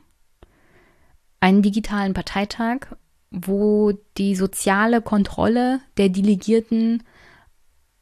einen 1.41 1.61
digitalen 1.61 2.15
Parteitag, 2.15 2.87
wo 3.31 3.93
die 4.17 4.35
soziale 4.35 5.03
Kontrolle 5.03 5.81
der 5.99 6.09
Delegierten 6.09 7.03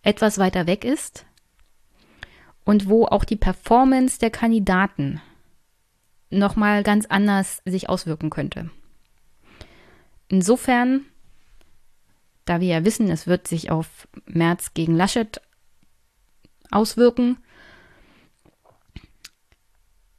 etwas 0.03 0.39
weiter 0.39 0.69
weg 0.69 0.85
ist 0.85 1.27
und 2.71 2.89
wo 2.89 3.05
auch 3.05 3.25
die 3.25 3.35
Performance 3.35 4.21
der 4.21 4.31
Kandidaten 4.31 5.21
nochmal 6.31 6.85
ganz 6.85 7.05
anders 7.07 7.63
sich 7.65 7.89
auswirken 7.89 8.31
könnte. 8.31 8.71
Insofern, 10.29 11.05
da 12.45 12.61
wir 12.61 12.69
ja 12.69 12.85
wissen, 12.85 13.11
es 13.11 13.27
wird 13.27 13.49
sich 13.49 13.73
auf 13.73 14.07
März 14.27 14.73
gegen 14.73 14.95
Laschet 14.95 15.41
auswirken, 16.71 17.39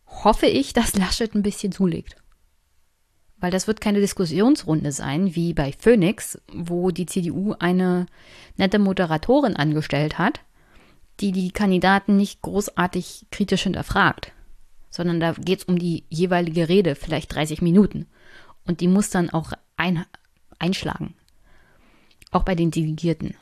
hoffe 0.06 0.48
ich, 0.48 0.74
dass 0.74 0.98
Laschet 0.98 1.34
ein 1.34 1.44
bisschen 1.44 1.72
zulegt. 1.72 2.18
Weil 3.38 3.52
das 3.52 3.66
wird 3.66 3.80
keine 3.80 4.02
Diskussionsrunde 4.02 4.92
sein, 4.92 5.36
wie 5.36 5.54
bei 5.54 5.72
Phoenix, 5.72 6.38
wo 6.52 6.92
die 6.92 7.06
CDU 7.06 7.56
eine 7.60 8.08
nette 8.58 8.78
Moderatorin 8.78 9.56
angestellt 9.56 10.18
hat, 10.18 10.42
die 11.22 11.32
die 11.32 11.52
Kandidaten 11.52 12.18
nicht 12.18 12.42
großartig 12.42 13.28
kritisch 13.32 13.64
hinterfragt, 13.64 14.32
sondern 14.90 15.20
da 15.20 15.34
geht 15.34 15.60
es 15.60 15.66
um 15.66 15.78
die 15.78 16.04
jeweilige 16.10 16.68
Rede, 16.68 16.96
vielleicht 16.96 17.34
30 17.34 17.62
Minuten. 17.62 18.08
Und 18.66 18.82
die 18.82 18.88
muss 18.88 19.10
dann 19.10 19.30
auch 19.30 19.54
ein, 19.78 20.06
einschlagen. 20.60 21.16
Auch 22.32 22.44
bei 22.44 22.56
den 22.56 22.72
Delegierten. 22.72 23.36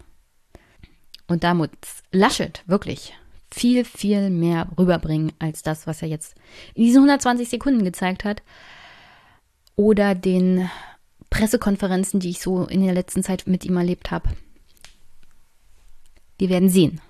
Und 1.27 1.43
da 1.43 1.53
muss 1.53 1.69
Laschet 2.11 2.63
wirklich 2.65 3.13
viel, 3.51 3.85
viel 3.85 4.29
mehr 4.29 4.69
rüberbringen 4.77 5.31
als 5.39 5.61
das, 5.61 5.87
was 5.87 6.01
er 6.01 6.07
jetzt 6.07 6.35
in 6.75 6.83
diesen 6.83 6.99
120 6.99 7.49
Sekunden 7.49 7.83
gezeigt 7.83 8.23
hat. 8.23 8.41
Oder 9.75 10.15
den 10.15 10.69
Pressekonferenzen, 11.29 12.19
die 12.19 12.31
ich 12.31 12.41
so 12.41 12.65
in 12.65 12.83
der 12.83 12.93
letzten 12.93 13.23
Zeit 13.23 13.47
mit 13.47 13.63
ihm 13.65 13.77
erlebt 13.77 14.11
habe. 14.11 14.29
Wir 16.37 16.49
werden 16.49 16.69
sehen. 16.69 17.01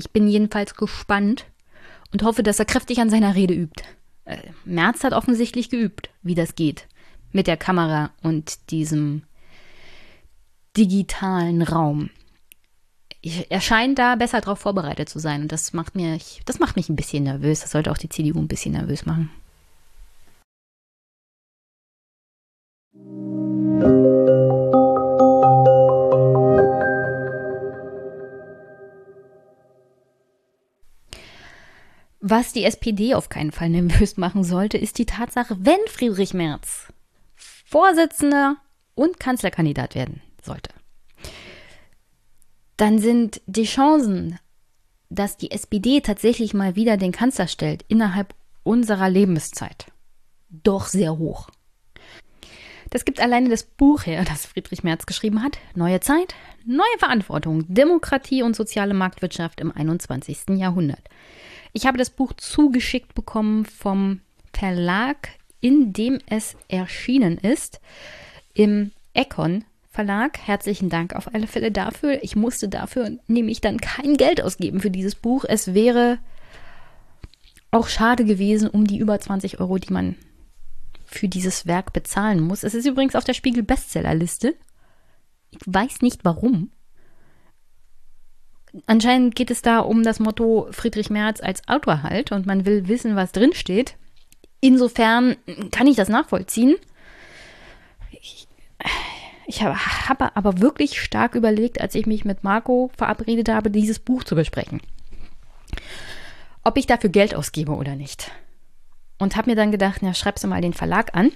Ich 0.00 0.10
bin 0.10 0.28
jedenfalls 0.28 0.74
gespannt 0.74 1.46
und 2.12 2.22
hoffe, 2.22 2.42
dass 2.42 2.58
er 2.58 2.64
kräftig 2.64 3.00
an 3.00 3.10
seiner 3.10 3.34
Rede 3.34 3.54
übt. 3.54 3.84
Äh, 4.24 4.38
Merz 4.64 5.04
hat 5.04 5.12
offensichtlich 5.12 5.70
geübt, 5.70 6.10
wie 6.22 6.34
das 6.34 6.54
geht. 6.54 6.86
Mit 7.32 7.46
der 7.46 7.56
Kamera 7.56 8.10
und 8.22 8.70
diesem 8.70 9.22
digitalen 10.76 11.62
Raum 11.62 12.10
ich, 13.22 13.50
er 13.50 13.60
scheint 13.60 13.98
da 13.98 14.16
besser 14.16 14.40
darauf 14.40 14.58
vorbereitet 14.58 15.08
zu 15.08 15.18
sein. 15.18 15.42
Und 15.42 15.52
das 15.52 15.72
macht, 15.72 15.94
mir, 15.94 16.18
das 16.46 16.58
macht 16.58 16.76
mich 16.76 16.88
ein 16.88 16.96
bisschen 16.96 17.24
nervös. 17.24 17.60
Das 17.60 17.70
sollte 17.70 17.90
auch 17.90 17.98
die 17.98 18.08
CDU 18.08 18.38
ein 18.38 18.48
bisschen 18.48 18.72
nervös 18.72 19.06
machen. 19.06 19.30
Was 32.30 32.52
die 32.52 32.62
SPD 32.62 33.14
auf 33.14 33.28
keinen 33.28 33.50
Fall 33.50 33.70
nervös 33.70 34.16
machen 34.16 34.44
sollte, 34.44 34.78
ist 34.78 34.98
die 34.98 35.04
Tatsache, 35.04 35.56
wenn 35.58 35.80
Friedrich 35.88 36.32
Merz 36.32 36.86
Vorsitzender 37.64 38.56
und 38.94 39.18
Kanzlerkandidat 39.18 39.96
werden 39.96 40.22
sollte, 40.40 40.70
dann 42.76 43.00
sind 43.00 43.40
die 43.46 43.64
Chancen, 43.64 44.38
dass 45.08 45.38
die 45.38 45.50
SPD 45.50 46.02
tatsächlich 46.02 46.54
mal 46.54 46.76
wieder 46.76 46.96
den 46.96 47.10
Kanzler 47.10 47.48
stellt 47.48 47.84
innerhalb 47.88 48.32
unserer 48.62 49.10
Lebenszeit 49.10 49.86
doch 50.50 50.86
sehr 50.86 51.18
hoch. 51.18 51.50
Das 52.90 53.04
gibt 53.04 53.18
alleine 53.18 53.48
das 53.48 53.64
Buch 53.64 54.06
her, 54.06 54.24
das 54.24 54.46
Friedrich 54.46 54.84
Merz 54.84 55.04
geschrieben 55.04 55.42
hat. 55.42 55.58
Neue 55.74 55.98
Zeit, 55.98 56.36
neue 56.64 56.98
Verantwortung, 57.00 57.64
Demokratie 57.72 58.44
und 58.44 58.54
soziale 58.54 58.94
Marktwirtschaft 58.94 59.60
im 59.60 59.72
21. 59.72 60.50
Jahrhundert. 60.50 61.02
Ich 61.72 61.86
habe 61.86 61.98
das 61.98 62.10
Buch 62.10 62.32
zugeschickt 62.34 63.14
bekommen 63.14 63.64
vom 63.64 64.20
Verlag, 64.52 65.28
in 65.60 65.92
dem 65.92 66.18
es 66.26 66.56
erschienen 66.68 67.38
ist, 67.38 67.80
im 68.54 68.92
Econ 69.14 69.64
Verlag. 69.90 70.38
Herzlichen 70.38 70.88
Dank 70.88 71.14
auf 71.14 71.34
alle 71.34 71.46
Fälle 71.46 71.72
dafür. 71.72 72.22
Ich 72.22 72.36
musste 72.36 72.68
dafür 72.68 73.18
nämlich 73.26 73.60
dann 73.60 73.78
kein 73.78 74.16
Geld 74.16 74.42
ausgeben 74.42 74.80
für 74.80 74.90
dieses 74.90 75.14
Buch. 75.14 75.44
Es 75.46 75.74
wäre 75.74 76.18
auch 77.70 77.88
schade 77.88 78.24
gewesen 78.24 78.68
um 78.68 78.86
die 78.86 78.98
über 78.98 79.18
20 79.18 79.60
Euro, 79.60 79.78
die 79.78 79.92
man 79.92 80.16
für 81.04 81.28
dieses 81.28 81.66
Werk 81.66 81.92
bezahlen 81.92 82.40
muss. 82.40 82.62
Es 82.62 82.74
ist 82.74 82.86
übrigens 82.86 83.16
auf 83.16 83.24
der 83.24 83.34
Spiegel 83.34 83.62
Bestsellerliste. 83.62 84.54
Ich 85.50 85.58
weiß 85.66 86.02
nicht 86.02 86.24
warum. 86.24 86.70
Anscheinend 88.86 89.34
geht 89.34 89.50
es 89.50 89.62
da 89.62 89.80
um 89.80 90.02
das 90.02 90.20
Motto 90.20 90.68
Friedrich 90.70 91.10
Merz 91.10 91.40
als 91.40 91.66
Autor 91.68 92.02
halt 92.02 92.32
und 92.32 92.46
man 92.46 92.66
will 92.66 92.88
wissen, 92.88 93.16
was 93.16 93.32
drin 93.32 93.52
steht. 93.52 93.96
Insofern 94.60 95.36
kann 95.70 95.86
ich 95.86 95.96
das 95.96 96.08
nachvollziehen. 96.08 96.76
Ich, 98.10 98.46
ich 99.46 99.62
habe, 99.62 99.76
habe 100.08 100.36
aber 100.36 100.60
wirklich 100.60 101.00
stark 101.00 101.34
überlegt, 101.34 101.80
als 101.80 101.94
ich 101.94 102.06
mich 102.06 102.24
mit 102.24 102.44
Marco 102.44 102.90
verabredet 102.96 103.48
habe, 103.48 103.70
dieses 103.70 103.98
Buch 103.98 104.22
zu 104.22 104.34
besprechen. 104.34 104.80
ob 106.62 106.76
ich 106.76 106.86
dafür 106.86 107.10
Geld 107.10 107.34
ausgebe 107.34 107.72
oder 107.72 107.96
nicht. 107.96 108.30
Und 109.18 109.36
habe 109.36 109.50
mir 109.50 109.56
dann 109.56 109.72
gedacht, 109.72 110.00
na, 110.02 110.14
schreibst 110.14 110.44
du 110.44 110.48
mal 110.48 110.60
den 110.62 110.72
Verlag 110.72 111.14
an. 111.14 111.32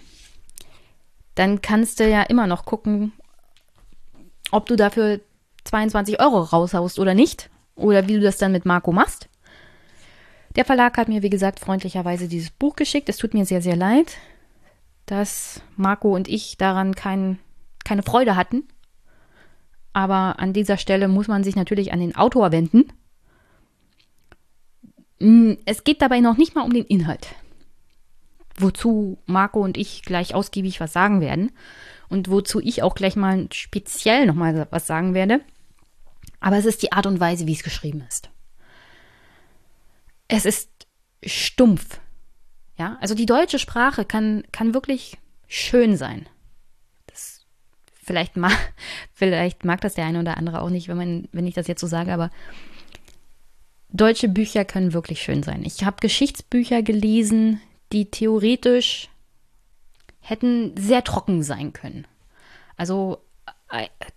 Dann 1.35 1.61
kannst 1.61 2.01
du 2.01 2.09
ja 2.09 2.23
immer 2.23 2.47
noch 2.47 2.65
gucken, 2.65 3.13
ob 4.51 4.67
du 4.67 4.77
dafür 4.77 5.21
22 5.65 6.21
Euro 6.21 6.41
raushaust 6.41 6.99
oder 6.99 7.15
nicht. 7.15 7.51
Oder 7.77 8.07
wie 8.07 8.15
du 8.15 8.21
das 8.21 8.39
dann 8.39 8.53
mit 8.53 8.65
Marco 8.65 8.93
machst. 8.93 9.29
Der 10.57 10.65
Verlag 10.65 10.97
hat 10.97 11.09
mir, 11.09 11.23
wie 11.23 11.31
gesagt, 11.31 11.59
freundlicherweise 11.59 12.29
dieses 12.29 12.51
Buch 12.51 12.77
geschickt. 12.77 13.09
Es 13.09 13.17
tut 13.17 13.35
mir 13.35 13.45
sehr, 13.45 13.61
sehr 13.61 13.77
leid, 13.77 14.17
dass 15.07 15.61
Marco 15.77 16.15
und 16.15 16.29
ich 16.29 16.57
daran 16.57 16.95
kein, 16.95 17.39
keine 17.85 18.03
Freude 18.03 18.37
hatten. 18.37 18.63
Aber 19.93 20.39
an 20.39 20.53
dieser 20.53 20.77
Stelle 20.77 21.09
muss 21.09 21.29
man 21.29 21.43
sich 21.43 21.57
natürlich 21.57 21.93
an 21.93 22.01
den 22.01 22.15
Autor 22.15 22.53
wenden. 22.53 22.93
Hm, 25.21 25.59
es 25.65 25.85
geht 25.85 26.03
dabei 26.03 26.21
noch 26.21 26.37
nicht 26.37 26.55
mal 26.55 26.63
um 26.63 26.73
den 26.73 26.85
Inhalt. 26.85 27.35
Wozu 28.57 29.19
Marco 29.27 29.61
und 29.61 29.77
ich 29.77 30.03
gleich 30.03 30.35
ausgiebig 30.35 30.81
was 30.81 30.93
sagen 30.93 31.21
werden. 31.21 31.51
Und 32.09 32.31
wozu 32.31 32.61
ich 32.61 32.83
auch 32.83 32.95
gleich 32.95 33.17
mal 33.17 33.49
speziell 33.53 34.27
nochmal 34.27 34.69
was 34.71 34.87
sagen 34.87 35.15
werde. 35.15 35.41
Aber 36.45 36.59
es 36.59 36.67
ist 36.67 36.83
die 36.83 36.93
Art 36.93 37.07
und 37.07 37.21
Weise, 37.21 37.47
wie 37.47 37.55
es 37.55 37.63
geschrieben 37.63 38.05
ist. 38.07 38.29
Es 40.29 40.45
ist 40.45 40.69
stumpf. 41.25 42.01
Ja, 42.77 42.99
also 43.01 43.15
die 43.15 43.25
deutsche 43.25 43.59
Sprache 43.59 44.05
kann, 44.05 44.43
kann 44.53 44.75
wirklich 44.75 45.17
schön 45.49 45.97
sein. 45.97 46.29
Das, 47.07 47.47
vielleicht, 47.95 48.37
mag, 48.37 48.53
vielleicht 49.15 49.65
mag 49.65 49.81
das 49.81 49.95
der 49.95 50.05
eine 50.05 50.21
oder 50.21 50.37
andere 50.37 50.61
auch 50.61 50.69
nicht, 50.69 50.87
wenn, 50.89 50.99
man, 50.99 51.29
wenn 51.33 51.47
ich 51.47 51.55
das 51.55 51.67
jetzt 51.67 51.81
so 51.81 51.87
sage, 51.87 52.13
aber 52.13 52.31
deutsche 53.89 54.29
Bücher 54.29 54.67
können 54.67 54.93
wirklich 54.93 55.23
schön 55.23 55.43
sein. 55.43 55.65
Ich 55.65 55.85
habe 55.85 55.97
Geschichtsbücher 56.03 56.83
gelesen, 56.83 57.63
die 57.91 58.11
theoretisch 58.11 59.09
hätten 60.21 60.77
sehr 60.77 61.05
trocken 61.05 61.43
sein 61.43 61.73
können. 61.73 62.07
Also 62.77 63.24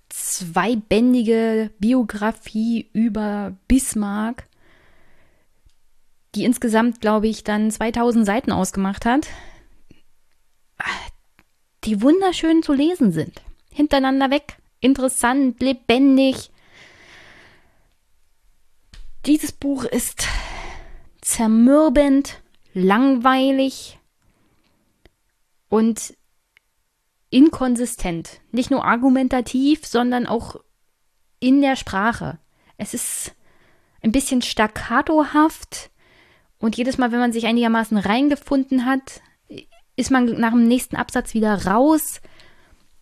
zweibändige 0.10 1.72
Biografie 1.80 2.90
über 2.94 3.56
Bismarck, 3.68 4.48
die 6.36 6.44
insgesamt, 6.44 7.02
glaube 7.02 7.28
ich, 7.28 7.44
dann 7.44 7.72
2000 7.72 8.26
Seiten 8.26 8.52
ausgemacht 8.52 9.06
hat, 9.06 9.28
die 11.84 12.02
wunderschön 12.02 12.62
zu 12.64 12.74
lesen 12.74 13.12
sind. 13.12 13.42
Hintereinander 13.72 14.30
weg, 14.30 14.58
interessant, 14.80 15.62
lebendig. 15.62 16.52
Dieses 19.26 19.52
Buch 19.52 19.84
ist 19.84 20.28
zermürbend, 21.22 22.42
langweilig 22.74 24.00
und 25.70 26.16
inkonsistent. 27.38 28.42
Nicht 28.52 28.72
nur 28.72 28.84
argumentativ, 28.84 29.86
sondern 29.86 30.26
auch 30.26 30.56
in 31.40 31.62
der 31.62 31.76
Sprache. 31.76 32.40
Es 32.78 32.96
ist 32.96 33.36
ein 34.02 34.12
bisschen 34.12 34.42
staccatohaft 34.42 35.92
und 36.58 36.78
jedes 36.78 36.98
Mal, 36.98 37.12
wenn 37.12 37.20
man 37.20 37.32
sich 37.32 37.46
einigermaßen 37.46 37.98
reingefunden 37.98 38.86
hat, 38.86 39.22
ist 39.96 40.10
man 40.10 40.26
nach 40.40 40.52
dem 40.52 40.68
nächsten 40.68 40.96
Absatz 40.96 41.36
wieder 41.36 41.66
raus. 41.68 42.22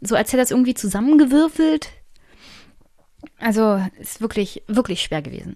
So 0.02 0.16
als 0.18 0.34
hätte 0.34 0.42
das 0.42 0.52
irgendwie 0.52 0.74
zusammengewürfelt. 0.74 1.90
Also 3.40 3.82
ist 4.00 4.20
wirklich, 4.20 4.64
wirklich 4.68 5.02
schwer 5.02 5.22
gewesen. 5.22 5.56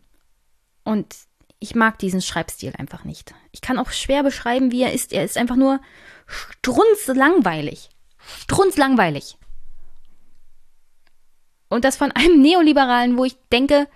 Und 0.85 1.13
ich 1.59 1.75
mag 1.75 1.99
diesen 1.99 2.21
Schreibstil 2.21 2.71
einfach 2.77 3.03
nicht. 3.03 3.33
Ich 3.51 3.59
kann 3.59 3.77
auch 3.77 3.91
schwer 3.91 4.23
beschreiben, 4.23 4.71
wie 4.71 4.83
er 4.83 4.93
ist. 4.93 5.11
Er 5.11 5.25
ist 5.25 5.37
einfach 5.37 5.57
nur 5.57 5.81
strunzlangweilig 6.27 7.89
strunzlangweilig. 8.37 9.37
Und 11.69 11.85
das 11.85 11.97
von 11.97 12.11
einem 12.11 12.41
Neoliberalen, 12.41 13.17
wo 13.17 13.25
ich 13.25 13.37
denke, 13.51 13.87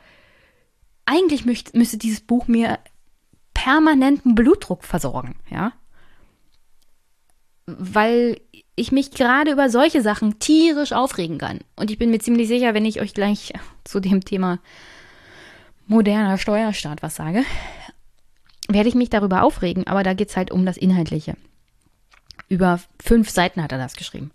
eigentlich 1.05 1.45
müsste, 1.45 1.97
dieses 1.97 2.21
Buch 2.21 2.47
mir 2.47 2.79
permanenten 3.53 4.35
Blutdruck 4.35 4.83
versorgen, 4.83 5.35
ja. 5.49 5.73
Weil 7.65 8.39
ich 8.75 8.91
mich 8.91 9.11
gerade 9.11 9.51
über 9.51 9.69
solche 9.69 10.01
Sachen 10.01 10.39
tierisch 10.39 10.93
aufregen 10.93 11.37
kann. 11.37 11.59
Und 11.75 11.91
ich 11.91 11.97
bin 11.97 12.09
mir 12.09 12.19
ziemlich 12.19 12.47
sicher, 12.47 12.73
wenn 12.73 12.85
ich 12.85 13.01
euch 13.01 13.13
gleich 13.13 13.53
zu 13.83 13.99
dem 13.99 14.23
Thema 14.23 14.59
moderner 15.85 16.37
Steuerstaat 16.37 17.03
was 17.03 17.15
sage, 17.15 17.43
werde 18.69 18.89
ich 18.89 18.95
mich 18.95 19.09
darüber 19.09 19.43
aufregen. 19.43 19.87
Aber 19.87 20.03
da 20.03 20.13
geht 20.13 20.29
es 20.29 20.37
halt 20.37 20.51
um 20.51 20.65
das 20.65 20.77
Inhaltliche. 20.77 21.35
Über 22.49 22.79
fünf 23.01 23.29
Seiten 23.29 23.61
hat 23.63 23.71
er 23.71 23.77
das 23.77 23.95
geschrieben. 23.95 24.31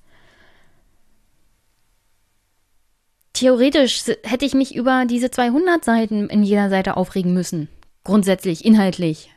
Theoretisch 3.33 4.05
hätte 4.25 4.45
ich 4.45 4.55
mich 4.55 4.75
über 4.75 5.05
diese 5.07 5.31
200 5.31 5.85
Seiten 5.85 6.29
in 6.29 6.43
jeder 6.43 6.71
Seite 6.71 6.97
aufregen 6.97 7.33
müssen. 7.35 7.69
Grundsätzlich, 8.03 8.65
inhaltlich. 8.65 9.31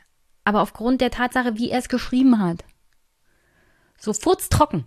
Aber 0.44 0.62
aufgrund 0.62 1.02
der 1.02 1.12
Tatsache, 1.12 1.58
wie 1.58 1.70
er 1.70 1.80
es 1.80 1.90
geschrieben 1.90 2.40
hat. 2.40 2.64
So 4.00 4.14
furztrocken. 4.14 4.86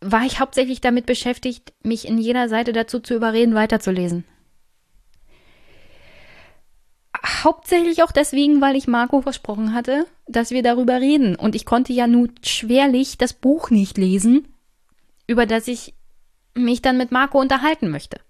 War 0.00 0.24
ich 0.24 0.40
hauptsächlich 0.40 0.80
damit 0.80 1.04
beschäftigt, 1.04 1.74
mich 1.82 2.08
in 2.08 2.16
jeder 2.16 2.48
Seite 2.48 2.72
dazu 2.72 3.00
zu 3.00 3.14
überreden, 3.14 3.54
weiterzulesen. 3.54 4.24
Hauptsächlich 7.26 8.02
auch 8.02 8.12
deswegen, 8.12 8.60
weil 8.60 8.76
ich 8.76 8.86
Marco 8.86 9.20
versprochen 9.20 9.74
hatte, 9.74 10.06
dass 10.26 10.50
wir 10.50 10.62
darüber 10.62 11.00
reden. 11.00 11.34
Und 11.34 11.54
ich 11.54 11.64
konnte 11.64 11.92
ja 11.92 12.06
nun 12.06 12.32
schwerlich 12.42 13.18
das 13.18 13.32
Buch 13.32 13.70
nicht 13.70 13.98
lesen, 13.98 14.46
über 15.26 15.44
das 15.46 15.66
ich 15.66 15.94
mich 16.54 16.82
dann 16.82 16.96
mit 16.96 17.10
Marco 17.10 17.40
unterhalten 17.40 17.90
möchte. 17.90 18.20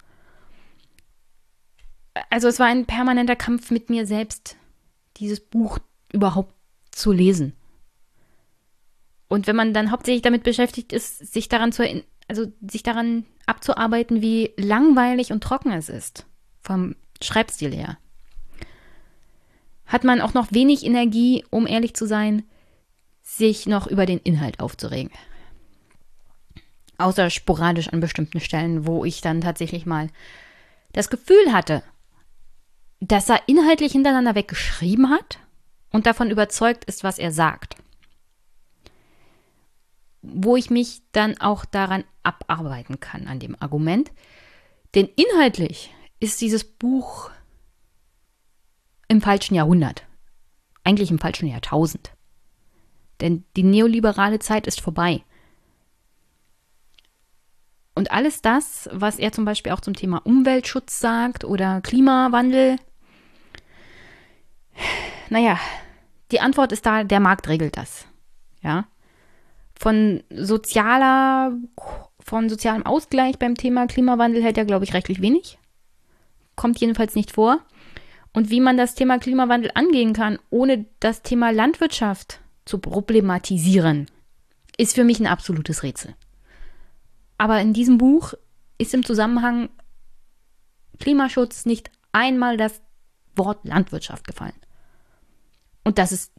Also 2.30 2.48
es 2.48 2.58
war 2.58 2.66
ein 2.66 2.86
permanenter 2.86 3.36
Kampf 3.36 3.70
mit 3.70 3.90
mir 3.90 4.06
selbst, 4.06 4.56
dieses 5.18 5.40
Buch 5.40 5.78
überhaupt 6.12 6.54
zu 6.90 7.12
lesen. 7.12 7.52
Und 9.28 9.46
wenn 9.46 9.56
man 9.56 9.74
dann 9.74 9.90
hauptsächlich 9.90 10.22
damit 10.22 10.44
beschäftigt 10.44 10.92
ist, 10.92 11.18
sich 11.32 11.48
daran 11.48 11.72
zu 11.72 11.84
also 12.28 12.46
sich 12.60 12.82
daran 12.82 13.24
abzuarbeiten, 13.46 14.20
wie 14.20 14.52
langweilig 14.56 15.32
und 15.32 15.42
trocken 15.42 15.70
es 15.72 15.88
ist, 15.88 16.26
vom 16.60 16.96
Schreibstil 17.22 17.72
her, 17.72 17.98
hat 19.86 20.04
man 20.04 20.20
auch 20.20 20.34
noch 20.34 20.52
wenig 20.52 20.84
Energie, 20.84 21.44
um 21.50 21.66
ehrlich 21.66 21.94
zu 21.94 22.06
sein, 22.06 22.44
sich 23.22 23.66
noch 23.66 23.86
über 23.86 24.06
den 24.06 24.18
Inhalt 24.18 24.60
aufzuregen. 24.60 25.10
Außer 26.98 27.30
sporadisch 27.30 27.88
an 27.88 28.00
bestimmten 28.00 28.40
Stellen, 28.40 28.86
wo 28.86 29.04
ich 29.04 29.20
dann 29.20 29.40
tatsächlich 29.40 29.84
mal 29.84 30.08
das 30.92 31.10
Gefühl 31.10 31.52
hatte, 31.52 31.82
dass 33.00 33.28
er 33.28 33.42
inhaltlich 33.46 33.92
hintereinander 33.92 34.34
weggeschrieben 34.34 35.10
hat 35.10 35.38
und 35.90 36.06
davon 36.06 36.30
überzeugt 36.30 36.84
ist, 36.84 37.04
was 37.04 37.18
er 37.18 37.32
sagt. 37.32 37.76
Wo 40.22 40.56
ich 40.56 40.70
mich 40.70 41.02
dann 41.12 41.38
auch 41.40 41.64
daran 41.64 42.04
abarbeiten 42.22 42.98
kann, 42.98 43.28
an 43.28 43.38
dem 43.38 43.56
Argument. 43.60 44.10
Denn 44.94 45.08
inhaltlich 45.16 45.92
ist 46.18 46.40
dieses 46.40 46.64
Buch 46.64 47.30
im 49.08 49.20
falschen 49.20 49.54
Jahrhundert. 49.54 50.04
Eigentlich 50.84 51.10
im 51.10 51.18
falschen 51.18 51.48
Jahrtausend. 51.48 52.12
Denn 53.20 53.44
die 53.56 53.62
neoliberale 53.62 54.38
Zeit 54.38 54.66
ist 54.66 54.80
vorbei. 54.80 55.24
Und 57.94 58.10
alles 58.10 58.42
das, 58.42 58.90
was 58.92 59.18
er 59.18 59.32
zum 59.32 59.46
Beispiel 59.46 59.72
auch 59.72 59.80
zum 59.80 59.94
Thema 59.94 60.18
Umweltschutz 60.24 61.00
sagt 61.00 61.44
oder 61.44 61.80
Klimawandel, 61.80 62.76
naja, 65.30 65.58
die 66.30 66.40
Antwort 66.40 66.72
ist 66.72 66.84
da, 66.84 67.04
der 67.04 67.20
Markt 67.20 67.48
regelt 67.48 67.76
das. 67.76 68.06
Ja. 68.62 68.86
Von 69.78 70.22
sozialer, 70.30 71.52
von 72.20 72.48
sozialem 72.48 72.84
Ausgleich 72.84 73.38
beim 73.38 73.54
Thema 73.54 73.86
Klimawandel 73.86 74.42
hält 74.42 74.58
er, 74.58 74.64
glaube 74.64 74.84
ich, 74.84 74.94
rechtlich 74.94 75.22
wenig. 75.22 75.58
Kommt 76.54 76.78
jedenfalls 76.78 77.14
nicht 77.14 77.32
vor. 77.32 77.60
Und 78.36 78.50
wie 78.50 78.60
man 78.60 78.76
das 78.76 78.94
Thema 78.94 79.18
Klimawandel 79.18 79.70
angehen 79.72 80.12
kann, 80.12 80.38
ohne 80.50 80.84
das 81.00 81.22
Thema 81.22 81.52
Landwirtschaft 81.52 82.38
zu 82.66 82.76
problematisieren, 82.76 84.10
ist 84.76 84.94
für 84.94 85.04
mich 85.04 85.18
ein 85.18 85.26
absolutes 85.26 85.82
Rätsel. 85.82 86.14
Aber 87.38 87.58
in 87.62 87.72
diesem 87.72 87.96
Buch 87.96 88.34
ist 88.76 88.92
im 88.92 89.06
Zusammenhang 89.06 89.70
Klimaschutz 90.98 91.64
nicht 91.64 91.90
einmal 92.12 92.58
das 92.58 92.82
Wort 93.36 93.64
Landwirtschaft 93.64 94.26
gefallen. 94.26 94.60
Und 95.82 95.96
das 95.96 96.12
ist 96.12 96.30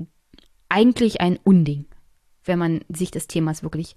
eigentlich 0.70 1.20
ein 1.20 1.38
Unding, 1.44 1.88
wenn 2.44 2.60
man 2.60 2.86
sich 2.90 3.10
des 3.10 3.26
Themas 3.26 3.64
wirklich 3.64 3.96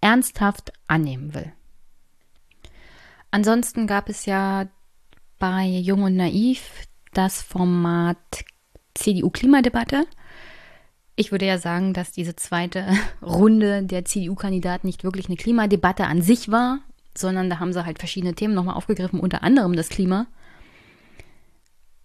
ernsthaft 0.00 0.72
annehmen 0.86 1.34
will. 1.34 1.52
Ansonsten 3.32 3.88
gab 3.88 4.08
es 4.08 4.24
ja 4.24 4.68
bei 5.40 5.64
Jung 5.66 6.04
und 6.04 6.14
Naiv 6.14 6.86
das 7.12 7.42
Format 7.42 8.18
CDU-Klimadebatte. 8.94 10.06
Ich 11.16 11.32
würde 11.32 11.46
ja 11.46 11.58
sagen, 11.58 11.92
dass 11.92 12.12
diese 12.12 12.36
zweite 12.36 12.86
Runde 13.22 13.82
der 13.82 14.04
CDU-Kandidaten 14.04 14.86
nicht 14.86 15.04
wirklich 15.04 15.26
eine 15.26 15.36
Klimadebatte 15.36 16.06
an 16.06 16.22
sich 16.22 16.50
war, 16.50 16.80
sondern 17.16 17.50
da 17.50 17.58
haben 17.58 17.72
sie 17.72 17.84
halt 17.84 17.98
verschiedene 17.98 18.34
Themen 18.34 18.54
nochmal 18.54 18.76
aufgegriffen, 18.76 19.20
unter 19.20 19.42
anderem 19.42 19.74
das 19.74 19.88
Klima. 19.88 20.26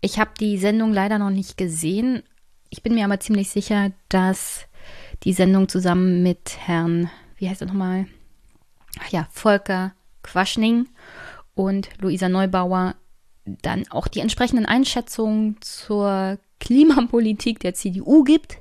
Ich 0.01 0.19
habe 0.19 0.31
die 0.39 0.57
Sendung 0.57 0.93
leider 0.93 1.17
noch 1.17 1.29
nicht 1.29 1.57
gesehen. 1.57 2.23
Ich 2.69 2.83
bin 2.83 2.93
mir 2.93 3.05
aber 3.05 3.19
ziemlich 3.19 3.49
sicher, 3.49 3.91
dass 4.09 4.67
die 5.23 5.33
Sendung 5.33 5.69
zusammen 5.69 6.21
mit 6.21 6.57
Herrn, 6.59 7.09
wie 7.37 7.49
heißt 7.49 7.61
er 7.61 7.67
nochmal? 7.67 8.07
Ach 8.99 9.09
ja, 9.09 9.27
Volker 9.31 9.93
Quaschning 10.23 10.87
und 11.53 11.89
Luisa 11.99 12.29
Neubauer 12.29 12.95
dann 13.45 13.87
auch 13.89 14.07
die 14.07 14.19
entsprechenden 14.19 14.65
Einschätzungen 14.65 15.57
zur 15.61 16.39
Klimapolitik 16.59 17.59
der 17.59 17.73
CDU 17.73 18.23
gibt. 18.23 18.57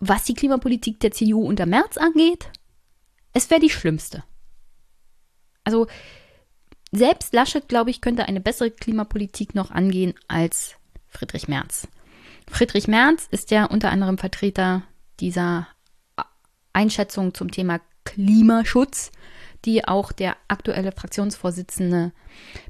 Was 0.00 0.24
die 0.24 0.34
Klimapolitik 0.34 1.00
der 1.00 1.10
CDU 1.10 1.44
unter 1.44 1.66
März 1.66 1.96
angeht, 1.96 2.50
es 3.32 3.50
wäre 3.50 3.60
die 3.60 3.70
schlimmste. 3.70 4.22
Also 5.64 5.86
selbst 6.92 7.34
Laschet, 7.34 7.68
glaube 7.68 7.90
ich, 7.90 8.00
könnte 8.00 8.26
eine 8.26 8.40
bessere 8.40 8.70
Klimapolitik 8.70 9.54
noch 9.54 9.70
angehen 9.70 10.14
als 10.28 10.76
Friedrich 11.08 11.48
Merz. 11.48 11.88
Friedrich 12.50 12.88
Merz 12.88 13.26
ist 13.30 13.50
ja 13.50 13.64
unter 13.64 13.90
anderem 13.90 14.18
Vertreter 14.18 14.84
dieser 15.20 15.68
Einschätzung 16.72 17.34
zum 17.34 17.50
Thema 17.50 17.80
Klimaschutz, 18.04 19.10
die 19.64 19.86
auch 19.86 20.12
der 20.12 20.36
aktuelle 20.48 20.92
Fraktionsvorsitzende 20.92 22.12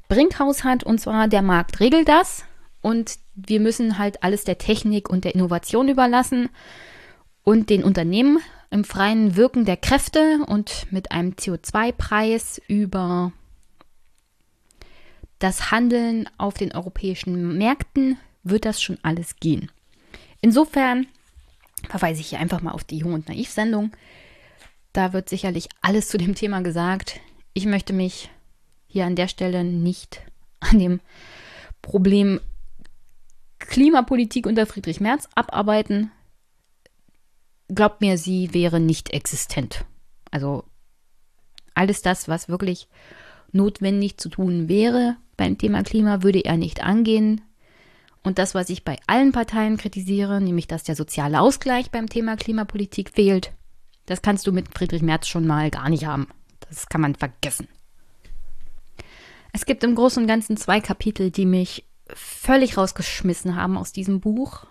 Brinkhaus 0.07 0.63
hat. 0.63 0.83
Und 0.83 0.99
zwar, 0.99 1.27
der 1.27 1.41
Markt 1.41 1.79
regelt 1.79 2.07
das 2.07 2.45
und 2.81 3.17
wir 3.35 3.59
müssen 3.59 3.97
halt 3.97 4.23
alles 4.23 4.43
der 4.43 4.57
Technik 4.57 5.09
und 5.09 5.23
der 5.23 5.35
Innovation 5.35 5.89
überlassen 5.89 6.49
und 7.43 7.69
den 7.69 7.83
Unternehmen 7.83 8.39
im 8.71 8.83
freien 8.83 9.35
Wirken 9.35 9.65
der 9.65 9.77
Kräfte 9.77 10.39
und 10.45 10.85
mit 10.91 11.11
einem 11.11 11.31
CO2-Preis 11.31 12.61
über 12.67 13.31
das 15.39 15.71
Handeln 15.71 16.29
auf 16.37 16.55
den 16.55 16.73
europäischen 16.73 17.57
Märkten 17.57 18.17
wird 18.43 18.65
das 18.65 18.81
schon 18.81 18.99
alles 19.01 19.37
gehen. 19.37 19.71
Insofern 20.41 21.07
verweise 21.89 22.21
ich 22.21 22.27
hier 22.27 22.39
einfach 22.39 22.61
mal 22.61 22.71
auf 22.71 22.83
die 22.83 22.97
Jung 22.97 23.13
und 23.13 23.29
Naiv-Sendung. 23.29 23.91
Da 24.93 25.13
wird 25.13 25.29
sicherlich 25.29 25.69
alles 25.81 26.07
zu 26.09 26.17
dem 26.17 26.35
Thema 26.35 26.61
gesagt. 26.61 27.19
Ich 27.53 27.65
möchte 27.65 27.93
mich 27.93 28.29
hier 28.87 29.05
an 29.05 29.15
der 29.15 29.27
Stelle 29.27 29.63
nicht 29.63 30.21
an 30.59 30.79
dem 30.79 30.99
Problem 31.81 32.39
Klimapolitik 33.59 34.47
unter 34.47 34.65
Friedrich 34.65 34.99
Merz 34.99 35.27
abarbeiten. 35.35 36.11
Glaubt 37.67 38.01
mir, 38.01 38.17
sie 38.17 38.53
wäre 38.53 38.79
nicht 38.79 39.13
existent. 39.13 39.85
Also 40.31 40.63
alles 41.75 42.01
das, 42.01 42.27
was 42.27 42.49
wirklich 42.49 42.87
notwendig 43.51 44.17
zu 44.17 44.29
tun 44.29 44.69
wäre 44.69 45.17
beim 45.37 45.57
Thema 45.57 45.83
Klima, 45.83 46.23
würde 46.23 46.43
er 46.43 46.57
nicht 46.57 46.83
angehen. 46.83 47.41
Und 48.23 48.37
das, 48.37 48.55
was 48.55 48.69
ich 48.69 48.83
bei 48.83 48.97
allen 49.07 49.31
Parteien 49.31 49.77
kritisiere, 49.77 50.41
nämlich 50.41 50.67
dass 50.67 50.83
der 50.83 50.95
soziale 50.95 51.39
Ausgleich 51.39 51.91
beim 51.91 52.09
Thema 52.09 52.35
Klimapolitik 52.35 53.11
fehlt, 53.11 53.53
das 54.09 54.23
kannst 54.23 54.47
du 54.47 54.51
mit 54.51 54.75
Friedrich 54.75 55.03
Merz 55.03 55.27
schon 55.27 55.45
mal 55.45 55.69
gar 55.69 55.87
nicht 55.87 56.05
haben. 56.05 56.27
Das 56.67 56.89
kann 56.89 57.01
man 57.01 57.13
vergessen. 57.13 57.67
Es 59.53 59.65
gibt 59.65 59.83
im 59.83 59.93
Großen 59.93 60.23
und 60.23 60.27
Ganzen 60.27 60.57
zwei 60.57 60.81
Kapitel, 60.81 61.29
die 61.29 61.45
mich 61.45 61.85
völlig 62.07 62.75
rausgeschmissen 62.75 63.55
haben 63.55 63.77
aus 63.77 63.91
diesem 63.91 64.19
Buch, 64.19 64.65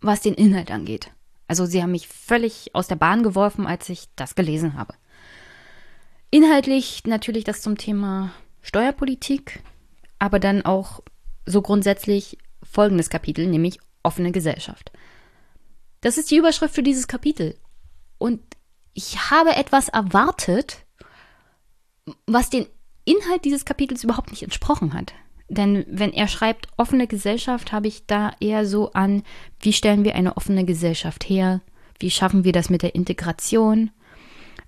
was 0.00 0.22
den 0.22 0.32
Inhalt 0.32 0.70
angeht. 0.70 1.10
Also 1.48 1.66
sie 1.66 1.82
haben 1.82 1.92
mich 1.92 2.08
völlig 2.08 2.74
aus 2.74 2.88
der 2.88 2.96
Bahn 2.96 3.22
geworfen, 3.22 3.66
als 3.66 3.90
ich 3.90 4.08
das 4.16 4.34
gelesen 4.34 4.74
habe. 4.74 4.94
Inhaltlich 6.30 7.02
natürlich 7.04 7.44
das 7.44 7.60
zum 7.60 7.76
Thema 7.76 8.32
Steuerpolitik, 8.62 9.62
aber 10.18 10.38
dann 10.38 10.64
auch 10.64 11.00
so 11.44 11.60
grundsätzlich 11.60 12.38
folgendes 12.62 13.10
Kapitel, 13.10 13.46
nämlich 13.46 13.80
offene 14.02 14.32
Gesellschaft. 14.32 14.92
Das 16.00 16.16
ist 16.16 16.30
die 16.30 16.36
Überschrift 16.36 16.74
für 16.74 16.82
dieses 16.82 17.06
Kapitel. 17.06 17.58
Und 18.18 18.40
ich 18.98 19.30
habe 19.30 19.54
etwas 19.54 19.88
erwartet, 19.88 20.84
was 22.26 22.50
den 22.50 22.66
Inhalt 23.04 23.44
dieses 23.44 23.64
Kapitels 23.64 24.02
überhaupt 24.02 24.32
nicht 24.32 24.42
entsprochen 24.42 24.92
hat. 24.92 25.12
Denn 25.48 25.86
wenn 25.88 26.12
er 26.12 26.26
schreibt 26.26 26.66
offene 26.76 27.06
Gesellschaft, 27.06 27.70
habe 27.70 27.86
ich 27.86 28.06
da 28.06 28.32
eher 28.40 28.66
so 28.66 28.90
an, 28.94 29.22
wie 29.60 29.72
stellen 29.72 30.02
wir 30.04 30.16
eine 30.16 30.36
offene 30.36 30.64
Gesellschaft 30.64 31.28
her? 31.28 31.60
Wie 32.00 32.10
schaffen 32.10 32.42
wir 32.42 32.50
das 32.50 32.70
mit 32.70 32.82
der 32.82 32.96
Integration? 32.96 33.92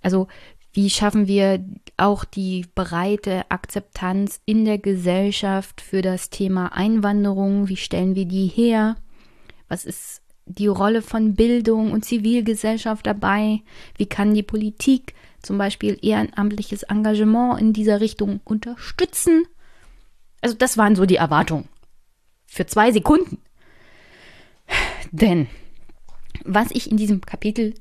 Also 0.01 0.29
wie 0.73 0.91
schaffen 0.91 1.27
wir 1.27 1.65
auch 1.97 2.25
die 2.25 2.67
breite 2.77 3.51
Akzeptanz 3.51 4.41
in 4.45 4.65
der 4.65 4.79
Gesellschaft 4.79 5.81
für 5.81 6.03
das 6.03 6.31
Thema 6.31 6.69
Einwanderung? 6.73 7.69
Wie 7.69 7.77
stellen 7.77 8.15
wir 8.15 8.27
die 8.27 8.47
her? 8.47 8.95
Was 9.67 9.85
ist 9.85 10.23
die 10.47 10.67
Rolle 10.67 11.03
von 11.03 11.35
Bildung 11.35 11.93
und 11.93 12.05
Zivilgesellschaft 12.05 13.07
dabei? 13.07 13.63
Wie 13.97 14.07
kann 14.07 14.35
die 14.35 14.43
Politik 14.43 15.15
zum 15.43 15.59
Beispiel 15.59 15.99
ehrenamtliches 16.03 16.83
Engagement 16.85 17.61
in 17.61 17.73
dieser 17.73 18.01
Richtung 18.01 18.41
unterstützen? 18.45 19.45
Also 20.41 20.57
das 20.57 20.77
waren 20.77 20.97
so 20.97 21.07
die 21.07 21.17
Erwartungen. 21.17 21.69
Für 22.47 22.67
zwei 22.67 22.93
Sekunden. 22.93 23.39
Denn 25.13 25.47
was 26.45 26.71
ich 26.71 26.91
in 26.91 26.97
diesem 26.97 27.21
Kapitel 27.21 27.75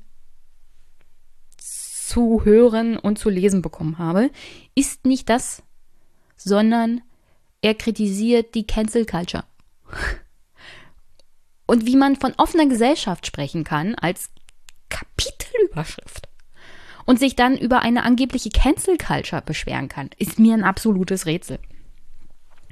zu 1.56 2.44
hören 2.44 2.96
und 2.96 3.18
zu 3.18 3.30
lesen 3.30 3.62
bekommen 3.62 3.98
habe, 3.98 4.30
ist 4.74 5.06
nicht 5.06 5.28
das, 5.28 5.62
sondern 6.36 7.02
er 7.62 7.74
kritisiert 7.74 8.54
die 8.54 8.66
Cancel 8.66 9.06
Culture. 9.06 9.44
Und 11.70 11.86
wie 11.86 11.94
man 11.94 12.16
von 12.16 12.34
offener 12.36 12.66
Gesellschaft 12.66 13.28
sprechen 13.28 13.62
kann 13.62 13.94
als 13.94 14.30
Kapitelüberschrift 14.88 16.28
und 17.06 17.20
sich 17.20 17.36
dann 17.36 17.56
über 17.56 17.78
eine 17.78 18.02
angebliche 18.02 18.50
Cancel 18.50 18.98
Culture 18.98 19.40
beschweren 19.40 19.86
kann, 19.86 20.10
ist 20.18 20.40
mir 20.40 20.54
ein 20.54 20.64
absolutes 20.64 21.26
Rätsel. 21.26 21.60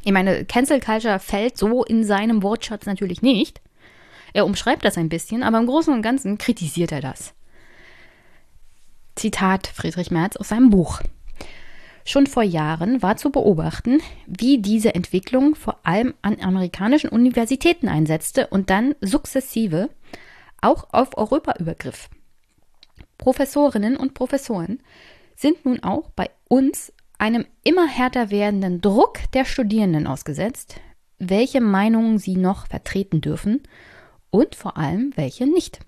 Ich 0.02 0.10
meine, 0.10 0.44
Cancel 0.46 0.80
Culture 0.80 1.20
fällt 1.20 1.56
so 1.56 1.84
in 1.84 2.02
seinem 2.02 2.42
Wortschatz 2.42 2.86
natürlich 2.86 3.22
nicht. 3.22 3.60
Er 4.32 4.44
umschreibt 4.44 4.84
das 4.84 4.98
ein 4.98 5.08
bisschen, 5.08 5.44
aber 5.44 5.58
im 5.58 5.66
Großen 5.66 5.94
und 5.94 6.02
Ganzen 6.02 6.36
kritisiert 6.36 6.90
er 6.90 7.00
das. 7.00 7.34
Zitat 9.14 9.68
Friedrich 9.68 10.10
Merz 10.10 10.34
aus 10.34 10.48
seinem 10.48 10.70
Buch. 10.70 11.02
Schon 12.08 12.26
vor 12.26 12.42
Jahren 12.42 13.02
war 13.02 13.18
zu 13.18 13.28
beobachten, 13.28 14.00
wie 14.26 14.62
diese 14.62 14.94
Entwicklung 14.94 15.54
vor 15.54 15.78
allem 15.82 16.14
an 16.22 16.40
amerikanischen 16.40 17.10
Universitäten 17.10 17.86
einsetzte 17.86 18.46
und 18.46 18.70
dann 18.70 18.94
sukzessive 19.02 19.90
auch 20.62 20.86
auf 20.90 21.18
Europa 21.18 21.56
übergriff. 21.58 22.08
Professorinnen 23.18 23.98
und 23.98 24.14
Professoren 24.14 24.80
sind 25.36 25.66
nun 25.66 25.82
auch 25.82 26.08
bei 26.16 26.30
uns 26.48 26.94
einem 27.18 27.44
immer 27.62 27.86
härter 27.86 28.30
werdenden 28.30 28.80
Druck 28.80 29.18
der 29.34 29.44
Studierenden 29.44 30.06
ausgesetzt, 30.06 30.80
welche 31.18 31.60
Meinungen 31.60 32.16
sie 32.16 32.36
noch 32.36 32.68
vertreten 32.68 33.20
dürfen 33.20 33.64
und 34.30 34.54
vor 34.54 34.78
allem 34.78 35.12
welche 35.16 35.46
nicht. 35.46 35.80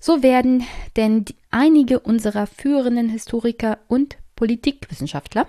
So 0.00 0.24
werden 0.24 0.64
denn 0.96 1.26
einige 1.52 2.00
unserer 2.00 2.48
führenden 2.48 3.08
Historiker 3.08 3.78
und 3.86 4.16
Politikwissenschaftler, 4.40 5.46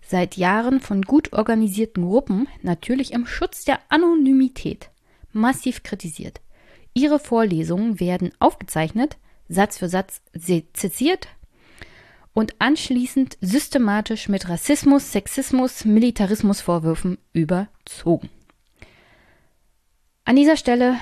seit 0.00 0.38
Jahren 0.38 0.80
von 0.80 1.02
gut 1.02 1.34
organisierten 1.34 2.06
Gruppen, 2.06 2.48
natürlich 2.62 3.12
im 3.12 3.26
Schutz 3.26 3.66
der 3.66 3.80
Anonymität, 3.90 4.88
massiv 5.34 5.82
kritisiert. 5.82 6.40
Ihre 6.94 7.18
Vorlesungen 7.18 8.00
werden 8.00 8.32
aufgezeichnet, 8.38 9.18
Satz 9.50 9.76
für 9.76 9.90
Satz 9.90 10.22
seziert 10.32 11.28
und 12.32 12.54
anschließend 12.62 13.36
systematisch 13.42 14.30
mit 14.30 14.48
Rassismus, 14.48 15.12
Sexismus, 15.12 15.84
Militarismusvorwürfen 15.84 17.18
überzogen. 17.34 18.30
An 20.24 20.36
dieser 20.36 20.56
Stelle 20.56 20.96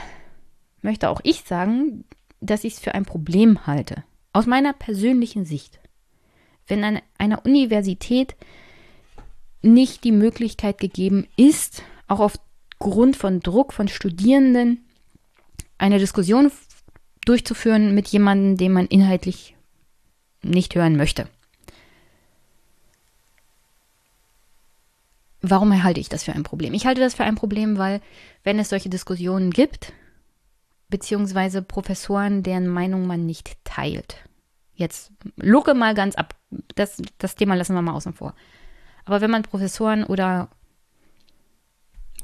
möchte 0.81 1.09
auch 1.09 1.21
ich 1.23 1.43
sagen, 1.43 2.05
dass 2.41 2.65
ich 2.65 2.73
es 2.73 2.81
für 2.81 2.97
ein 2.97 3.05
Problem 3.05 3.65
halte, 3.69 4.03
aus 4.33 4.47
meiner 4.47 4.73
persönlichen 4.73 5.45
Sicht 5.45 5.79
wenn 6.73 6.85
an 6.85 7.01
einer 7.19 7.45
Universität 7.45 8.35
nicht 9.63 10.03
die 10.03 10.13
Möglichkeit 10.13 10.79
gegeben 10.79 11.29
ist, 11.37 11.83
auch 12.09 12.19
aufgrund 12.19 13.17
von 13.17 13.39
Druck 13.41 13.73
von 13.73 13.87
Studierenden 13.87 14.85
eine 15.79 15.99
Diskussion 15.99 16.51
durchzuführen 17.25 17.95
mit 17.95 18.09
jemandem, 18.09 18.57
den 18.57 18.73
man 18.73 18.87
inhaltlich 18.87 19.55
nicht 20.43 20.75
hören 20.75 20.97
möchte. 20.97 21.29
warum 25.43 25.83
halte 25.83 26.01
ich 26.01 26.09
das 26.09 26.23
für 26.23 26.33
ein 26.33 26.45
Problem? 26.45 26.73
Ich 26.73 26.87
halte 26.87 27.01
das 27.01 27.15
für 27.15 27.25
ein 27.25 27.35
Problem, 27.35 27.77
weil 27.77 28.01
wenn 28.45 28.59
es 28.59 28.71
solche 28.71 28.89
Diskussionen 28.89 29.51
gibt, 29.51 29.93
beziehungsweise 30.89 31.63
Professoren, 31.63 32.43
deren 32.43 32.69
Meinung 32.69 33.07
man 33.07 33.27
nicht 33.27 33.57
teilt. 33.65 34.17
Jetzt 34.75 35.13
lucke 35.37 35.75
mal 35.75 35.95
ganz 35.95 36.15
ab. 36.15 36.35
Das, 36.75 37.01
das 37.19 37.35
Thema 37.35 37.55
lassen 37.55 37.75
wir 37.75 37.83
mal 37.83 37.95
außen 37.95 38.15
vor. 38.15 38.35
Aber 39.05 39.21
wenn 39.21 39.31
man 39.31 39.43
Professoren 39.43 40.05
oder 40.05 40.49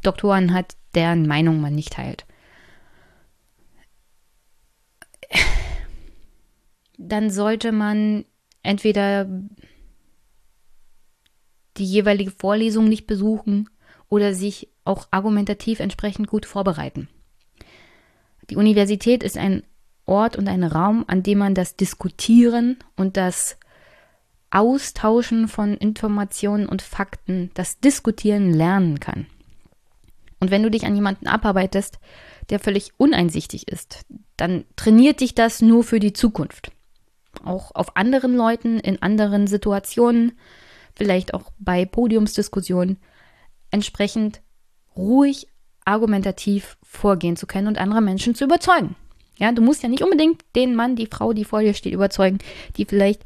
Doktoren 0.02 0.54
hat, 0.54 0.76
deren 0.94 1.26
Meinung 1.26 1.60
man 1.60 1.74
nicht 1.74 1.92
teilt, 1.92 2.24
dann 6.96 7.30
sollte 7.30 7.72
man 7.72 8.24
entweder 8.62 9.26
die 11.76 11.84
jeweilige 11.84 12.30
Vorlesung 12.30 12.88
nicht 12.88 13.06
besuchen 13.06 13.70
oder 14.08 14.34
sich 14.34 14.68
auch 14.84 15.06
argumentativ 15.10 15.80
entsprechend 15.80 16.26
gut 16.28 16.46
vorbereiten. 16.46 17.08
Die 18.50 18.56
Universität 18.56 19.22
ist 19.22 19.36
ein 19.36 19.62
Ort 20.08 20.36
und 20.36 20.48
ein 20.48 20.64
Raum, 20.64 21.04
an 21.06 21.22
dem 21.22 21.38
man 21.38 21.54
das 21.54 21.76
Diskutieren 21.76 22.78
und 22.96 23.16
das 23.16 23.56
Austauschen 24.50 25.48
von 25.48 25.76
Informationen 25.76 26.66
und 26.66 26.82
Fakten, 26.82 27.50
das 27.54 27.80
Diskutieren 27.80 28.52
lernen 28.52 28.98
kann. 28.98 29.26
Und 30.40 30.50
wenn 30.50 30.62
du 30.62 30.70
dich 30.70 30.86
an 30.86 30.94
jemanden 30.94 31.26
abarbeitest, 31.26 31.98
der 32.48 32.58
völlig 32.58 32.92
uneinsichtig 32.96 33.68
ist, 33.68 34.06
dann 34.36 34.64
trainiert 34.76 35.20
dich 35.20 35.34
das 35.34 35.60
nur 35.60 35.84
für 35.84 36.00
die 36.00 36.12
Zukunft. 36.12 36.70
Auch 37.44 37.74
auf 37.74 37.96
anderen 37.96 38.34
Leuten, 38.34 38.78
in 38.78 39.02
anderen 39.02 39.46
Situationen, 39.46 40.32
vielleicht 40.94 41.34
auch 41.34 41.52
bei 41.58 41.84
Podiumsdiskussionen, 41.84 42.98
entsprechend 43.70 44.40
ruhig 44.96 45.48
argumentativ 45.84 46.76
vorgehen 46.82 47.36
zu 47.36 47.46
können 47.46 47.68
und 47.68 47.78
andere 47.78 48.00
Menschen 48.00 48.34
zu 48.34 48.44
überzeugen. 48.44 48.96
Ja, 49.38 49.52
du 49.52 49.62
musst 49.62 49.82
ja 49.82 49.88
nicht 49.88 50.02
unbedingt 50.02 50.44
den 50.56 50.74
Mann, 50.74 50.96
die 50.96 51.06
Frau, 51.06 51.32
die 51.32 51.44
vor 51.44 51.60
dir 51.60 51.74
steht, 51.74 51.94
überzeugen, 51.94 52.38
die 52.76 52.84
vielleicht 52.84 53.22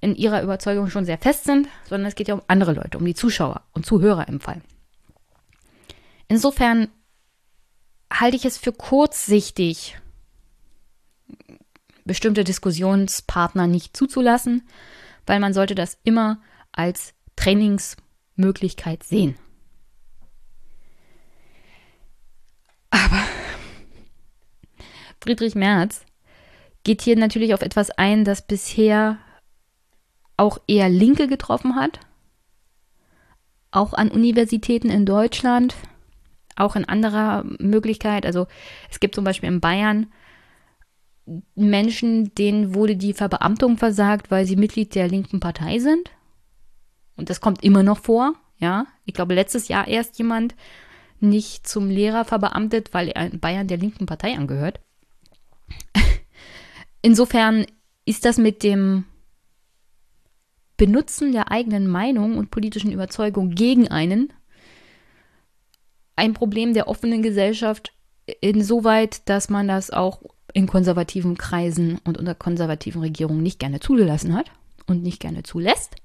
in 0.00 0.16
ihrer 0.16 0.42
Überzeugung 0.42 0.90
schon 0.90 1.04
sehr 1.04 1.16
fest 1.16 1.44
sind, 1.44 1.68
sondern 1.88 2.08
es 2.08 2.16
geht 2.16 2.28
ja 2.28 2.34
um 2.34 2.42
andere 2.48 2.72
Leute, 2.72 2.98
um 2.98 3.06
die 3.06 3.14
Zuschauer 3.14 3.62
und 3.72 3.86
Zuhörer 3.86 4.28
im 4.28 4.40
Fall. 4.40 4.60
Insofern 6.28 6.88
halte 8.12 8.36
ich 8.36 8.44
es 8.44 8.58
für 8.58 8.72
kurzsichtig, 8.72 9.96
bestimmte 12.04 12.44
Diskussionspartner 12.44 13.66
nicht 13.66 13.96
zuzulassen, 13.96 14.68
weil 15.26 15.40
man 15.40 15.54
sollte 15.54 15.74
das 15.74 15.96
immer 16.04 16.40
als 16.72 17.14
Trainingsmöglichkeit 17.36 19.04
sehen. 19.04 19.36
Aber 22.90 23.22
Friedrich 25.24 25.54
Merz 25.54 26.04
geht 26.84 27.00
hier 27.00 27.16
natürlich 27.16 27.54
auf 27.54 27.62
etwas 27.62 27.90
ein, 27.90 28.24
das 28.24 28.46
bisher 28.46 29.18
auch 30.36 30.58
eher 30.66 30.90
Linke 30.90 31.28
getroffen 31.28 31.76
hat, 31.76 31.98
auch 33.70 33.94
an 33.94 34.10
Universitäten 34.10 34.90
in 34.90 35.06
Deutschland, 35.06 35.76
auch 36.56 36.76
in 36.76 36.84
anderer 36.84 37.42
Möglichkeit. 37.58 38.26
Also 38.26 38.46
es 38.90 39.00
gibt 39.00 39.14
zum 39.14 39.24
Beispiel 39.24 39.48
in 39.48 39.60
Bayern 39.60 40.12
Menschen, 41.54 42.34
denen 42.34 42.74
wurde 42.74 42.96
die 42.96 43.14
Verbeamtung 43.14 43.78
versagt, 43.78 44.30
weil 44.30 44.44
sie 44.44 44.56
Mitglied 44.56 44.94
der 44.94 45.08
linken 45.08 45.40
Partei 45.40 45.78
sind. 45.78 46.10
Und 47.16 47.30
das 47.30 47.40
kommt 47.40 47.64
immer 47.64 47.82
noch 47.82 47.98
vor, 47.98 48.34
ja. 48.58 48.86
Ich 49.06 49.14
glaube, 49.14 49.34
letztes 49.34 49.68
Jahr 49.68 49.88
erst 49.88 50.18
jemand 50.18 50.54
nicht 51.18 51.66
zum 51.66 51.88
Lehrer 51.88 52.26
verbeamtet, 52.26 52.92
weil 52.92 53.08
er 53.08 53.32
in 53.32 53.40
Bayern 53.40 53.68
der 53.68 53.78
linken 53.78 54.04
Partei 54.04 54.36
angehört. 54.36 54.80
Insofern 57.02 57.66
ist 58.04 58.24
das 58.24 58.38
mit 58.38 58.62
dem 58.62 59.04
Benutzen 60.76 61.32
der 61.32 61.50
eigenen 61.50 61.86
Meinung 61.86 62.36
und 62.36 62.50
politischen 62.50 62.92
Überzeugung 62.92 63.50
gegen 63.50 63.88
einen 63.88 64.32
ein 66.16 66.34
Problem 66.34 66.74
der 66.74 66.88
offenen 66.88 67.22
Gesellschaft 67.22 67.92
insoweit, 68.40 69.28
dass 69.28 69.50
man 69.50 69.68
das 69.68 69.90
auch 69.90 70.22
in 70.52 70.66
konservativen 70.66 71.36
Kreisen 71.36 71.98
und 72.04 72.16
unter 72.16 72.34
konservativen 72.34 73.02
Regierungen 73.02 73.42
nicht 73.42 73.58
gerne 73.58 73.80
zugelassen 73.80 74.34
hat 74.34 74.50
und 74.86 75.02
nicht 75.02 75.20
gerne 75.20 75.42
zulässt. 75.42 75.96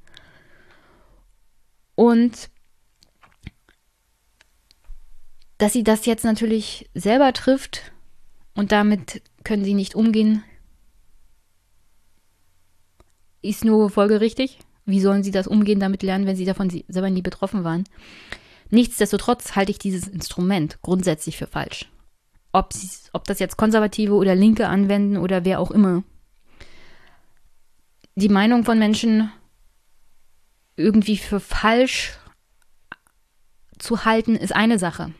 Und 1.95 2.49
dass 5.57 5.74
sie 5.74 5.84
das 5.84 6.05
jetzt 6.05 6.24
natürlich 6.24 6.89
selber 6.93 7.34
trifft 7.34 7.91
und 8.55 8.72
damit 8.72 9.22
können 9.50 9.66
sie 9.66 9.74
nicht 9.74 9.95
umgehen, 9.95 10.43
ist 13.41 13.66
nur 13.66 13.89
folgerichtig. 13.89 14.60
Wie 14.86 15.02
sollen 15.02 15.24
sie 15.24 15.32
das 15.32 15.47
umgehen, 15.47 15.80
damit 15.80 16.04
lernen, 16.04 16.28
wenn 16.28 16.36
sie 16.36 16.45
davon 16.45 16.70
selber 16.70 17.10
nie 17.10 17.24
betroffen 17.24 17.64
waren? 17.64 17.86
Nichtsdestotrotz 18.70 19.56
halte 19.56 19.72
ich 19.72 19.80
dieses 19.80 20.08
Instrument 20.08 20.80
grundsätzlich 20.84 21.36
für 21.36 21.47
falsch. 21.47 21.89
Ob, 22.52 22.76
ob 23.14 23.24
das 23.24 23.39
jetzt 23.39 23.58
Konservative 23.58 24.14
oder 24.14 24.36
Linke 24.36 24.68
anwenden 24.68 25.18
oder 25.18 25.43
wer 25.45 25.60
auch 25.60 25.72
immer. 25.72 26.04
Die 28.14 28.30
Meinung 28.30 28.66
von 28.66 28.78
Menschen 28.78 29.32
irgendwie 30.76 31.18
für 31.18 31.39
falsch 31.39 32.20
zu 33.80 34.06
halten, 34.06 34.36
ist 34.36 34.56
eine 34.56 34.78
Sache. 34.78 35.12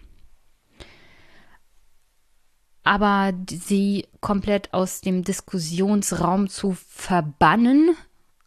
Aber 2.84 3.34
sie 3.50 4.08
komplett 4.22 4.74
aus 4.74 5.02
dem 5.02 5.24
Diskussionsraum 5.24 6.50
zu 6.50 6.76
verbannen, 6.88 7.96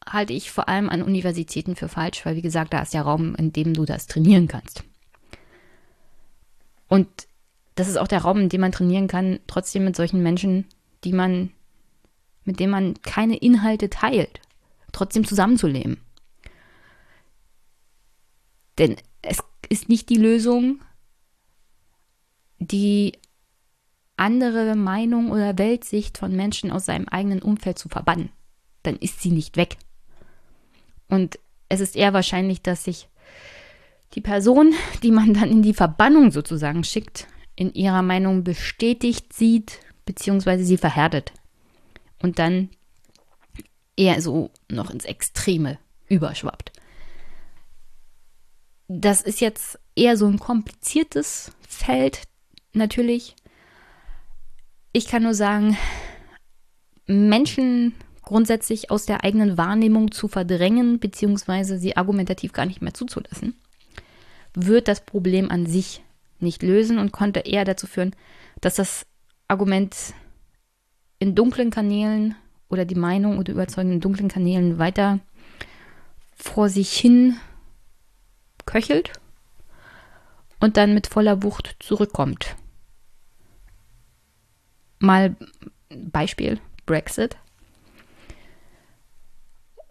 halte 0.05 0.33
ich 0.33 0.51
vor 0.51 0.69
allem 0.69 0.89
an 0.89 1.03
Universitäten 1.03 1.77
für 1.77 1.89
falsch, 1.89 2.25
weil 2.25 2.37
wie 2.37 2.43
gesagt, 2.43 2.73
da 2.73 2.83
ist 2.83 2.95
ja 2.95 3.03
Raum, 3.03 3.35
in 3.37 3.53
dem 3.53 3.75
du 3.75 3.85
das 3.85 4.07
trainieren 4.07 4.49
kannst. 4.49 4.85
Und 6.89 7.09
das 7.75 7.89
ist 7.89 7.97
auch 7.97 8.09
der 8.09 8.23
Raum, 8.23 8.41
in 8.41 8.49
dem 8.49 8.61
man 8.61 8.73
trainieren 8.73 9.09
kann, 9.09 9.41
trotzdem 9.47 9.85
mit 9.85 9.97
solchen 9.97 10.23
Menschen, 10.23 10.67
die 11.05 11.13
man, 11.13 11.53
mit 12.45 12.61
denen 12.61 12.73
man 12.73 13.01
keine 13.03 13.37
Inhalte 13.37 13.89
teilt, 13.91 14.41
trotzdem 14.93 15.27
zusammenzuleben. 15.27 15.99
Denn 18.79 18.97
es 19.23 19.39
ist 19.69 19.89
nicht 19.89 20.09
die 20.11 20.17
Lösung, 20.17 20.81
die 22.59 23.19
andere 24.23 24.77
Meinung 24.77 25.33
oder 25.33 25.59
Weltsicht 25.59 26.17
von 26.17 26.35
Menschen 26.37 26.71
aus 26.71 26.87
seinem 26.87 27.09
eigenen 27.09 27.43
Umfeld 27.43 27.77
zu 27.77 27.89
verbannen. 27.89 28.31
Dann 28.85 28.97
ist 28.97 29.21
sie 29.21 29.33
nicht 29.33 29.57
weg. 29.57 29.77
Und 31.09 31.41
es 31.69 31.81
ist 31.81 31.97
eher 31.97 32.13
wahrscheinlich, 32.13 32.63
dass 32.63 32.85
sich 32.85 33.09
die 34.15 34.21
Person, 34.21 34.75
die 35.03 35.11
man 35.11 35.35
dann 35.35 35.51
in 35.51 35.63
die 35.63 35.75
Verbannung 35.75 36.31
sozusagen 36.31 36.85
schickt, 36.85 37.27
in 37.57 37.75
ihrer 37.75 38.03
Meinung 38.03 38.45
bestätigt 38.45 39.33
sieht, 39.33 39.81
beziehungsweise 40.07 40.65
sie 40.65 40.77
verhärtet. 40.77 41.33
Und 42.23 42.39
dann 42.39 42.71
eher 43.97 44.23
so 44.23 44.51
noch 44.71 44.91
ins 44.91 45.05
Extreme 45.05 45.79
überschwappt. 46.09 46.73
Das 48.87 49.21
ist 49.21 49.41
jetzt 49.41 49.81
eher 49.97 50.17
so 50.17 50.27
ein 50.27 50.39
kompliziertes 50.39 51.51
Feld, 51.67 52.23
natürlich. 52.73 53.35
Ich 54.93 55.07
kann 55.07 55.23
nur 55.23 55.35
sagen, 55.35 55.77
Menschen 57.07 57.95
grundsätzlich 58.23 58.91
aus 58.91 59.07
der 59.07 59.25
eigenen 59.25 59.57
Wahrnehmung 59.57 60.13
zu 60.13 60.29
verdrängen, 60.29 60.99
beziehungsweise 60.99 61.79
sie 61.79 61.97
argumentativ 61.97 62.53
gar 62.53 62.67
nicht 62.67 62.83
mehr 62.83 62.95
zuzulassen, 62.95 63.55
wird 64.55 64.89
das 64.89 65.05
Problem 65.05 65.51
an 65.51 65.67
sich 65.67 66.03
nicht 66.41 66.63
lösen 66.63 66.99
und 66.99 67.13
konnte 67.13 67.41
eher 67.41 67.65
dazu 67.65 67.87
führen, 67.87 68.15
dass 68.61 68.75
das 68.75 69.07
Argument 69.49 69.97
in 71.19 71.35
dunklen 71.35 71.71
Kanälen 71.71 72.35
oder 72.69 72.85
die 72.85 72.95
Meinung 72.95 73.39
oder 73.39 73.53
Überzeugung 73.53 73.93
in 73.93 74.01
dunklen 74.01 74.29
Kanälen 74.29 74.79
weiter 74.79 75.21
vor 76.35 76.69
sich 76.69 76.93
hin 76.93 77.37
köchelt 78.67 79.13
und 80.61 80.77
dann 80.77 80.95
mit 80.95 81.07
voller 81.07 81.43
Wucht 81.43 81.77
zurückkommt. 81.81 82.57
Mal 85.03 85.35
Beispiel 85.91 86.61
Brexit. 86.87 87.37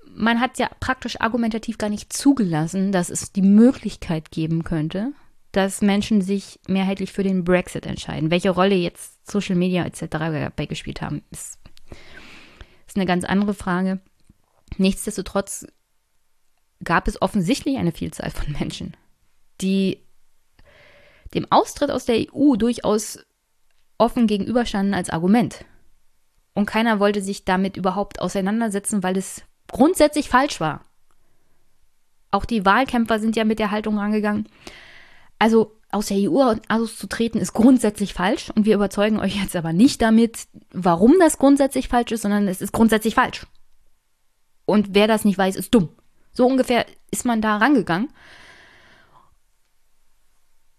Man 0.05 0.39
hat 0.39 0.57
ja 0.57 0.70
praktisch 0.80 1.20
argumentativ 1.20 1.78
gar 1.78 1.89
nicht 1.89 2.14
zugelassen, 2.14 2.93
dass 2.93 3.09
es 3.09 3.34
die 3.34 3.41
Möglichkeit 3.41 4.32
geben 4.32 4.64
könnte, 4.64 5.12
dass 5.51 5.82
Menschen 5.82 6.22
sich 6.22 6.59
mehrheitlich 6.68 7.12
für 7.12 7.24
den 7.24 7.43
Brexit 7.43 7.86
entscheiden. 7.86 8.32
Welche 8.32 8.51
Rolle 8.51 8.76
jetzt 8.76 9.30
Social 9.30 9.55
Media 9.55 9.86
etc. 9.86 10.05
dabei 10.09 10.66
gespielt 10.66 11.01
haben, 11.01 11.24
ist, 11.30 11.59
ist 12.88 12.95
eine 12.95 13.05
ganz 13.05 13.26
andere 13.26 13.53
Frage. 13.53 13.99
Nichtsdestotrotz 14.78 15.68
gab 16.84 17.09
es 17.09 17.22
offensichtlich 17.22 17.78
eine 17.78 17.91
Vielzahl 17.91 18.32
von 18.32 18.53
Menschen, 18.53 18.95
die 19.59 19.99
dem 21.34 21.51
Austritt 21.51 21.91
aus 21.91 22.05
der 22.05 22.34
EU 22.34 22.55
durchaus 22.55 23.20
offen 24.02 24.28
gegenüberstanden 24.28 24.93
als 24.93 25.10
Argument. 25.10 25.64
Und 26.54 26.66
keiner 26.66 26.99
wollte 26.99 27.22
sich 27.22 27.45
damit 27.45 27.78
überhaupt 27.78 28.20
auseinandersetzen, 28.20 29.04
weil 29.04 29.16
es 29.16 29.43
grundsätzlich 29.68 30.28
falsch 30.28 30.60
war. 30.60 30.82
Auch 32.32 32.45
die 32.45 32.66
Wahlkämpfer 32.66 33.20
sind 33.20 33.36
ja 33.36 33.45
mit 33.45 33.60
der 33.60 33.72
Haltung 33.72 33.99
rangegangen. 33.99 34.47
Also 35.39 35.78
aus 35.91 36.08
der 36.08 36.18
EU 36.18 36.56
auszutreten 36.70 37.39
ist 37.39 37.54
grundsätzlich 37.54 38.14
falsch 38.14 38.49
und 38.49 38.66
wir 38.66 38.76
überzeugen 38.76 39.20
euch 39.20 39.36
jetzt 39.36 39.56
aber 39.56 39.74
nicht 39.74 40.02
damit, 40.02 40.47
warum 40.72 41.16
das 41.20 41.38
grundsätzlich 41.38 41.88
falsch 41.88 42.12
ist, 42.12 42.22
sondern 42.22 42.47
es 42.47 42.62
ist 42.62 42.72
grundsätzlich 42.72 43.16
falsch. 43.16 43.45
Und 44.66 44.95
wer 44.95 45.08
das 45.08 45.26
nicht 45.26 45.38
weiß, 45.38 45.56
ist 45.56 45.74
dumm. 45.74 45.89
So 46.32 46.47
ungefähr 46.47 46.86
ist 47.12 47.26
man 47.26 47.41
da 47.41 47.58
rangegangen. 47.58 48.10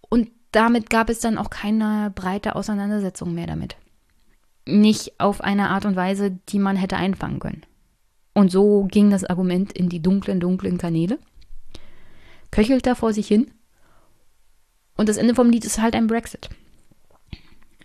Und 0.08 0.30
damit 0.52 0.90
gab 0.90 1.10
es 1.10 1.20
dann 1.20 1.38
auch 1.38 1.50
keine 1.50 2.12
breite 2.14 2.54
Auseinandersetzung 2.56 3.34
mehr 3.34 3.46
damit. 3.46 3.76
Nicht 4.66 5.18
auf 5.18 5.40
eine 5.40 5.70
Art 5.70 5.84
und 5.84 5.96
Weise, 5.96 6.38
die 6.48 6.58
man 6.58 6.76
hätte 6.76 6.96
einfangen 6.96 7.40
können. 7.40 7.62
Und 8.34 8.50
so 8.50 8.84
ging 8.84 9.10
das 9.10 9.24
Argument 9.24 9.72
in 9.72 9.88
die 9.88 10.00
dunklen, 10.00 10.40
dunklen 10.40 10.78
Kanäle, 10.78 11.18
köchelt 12.50 12.86
da 12.86 12.94
vor 12.94 13.12
sich 13.12 13.26
hin 13.26 13.50
und 14.96 15.08
das 15.08 15.16
Ende 15.16 15.34
vom 15.34 15.50
Lied 15.50 15.64
ist 15.64 15.80
halt 15.80 15.94
ein 15.94 16.06
Brexit. 16.06 16.48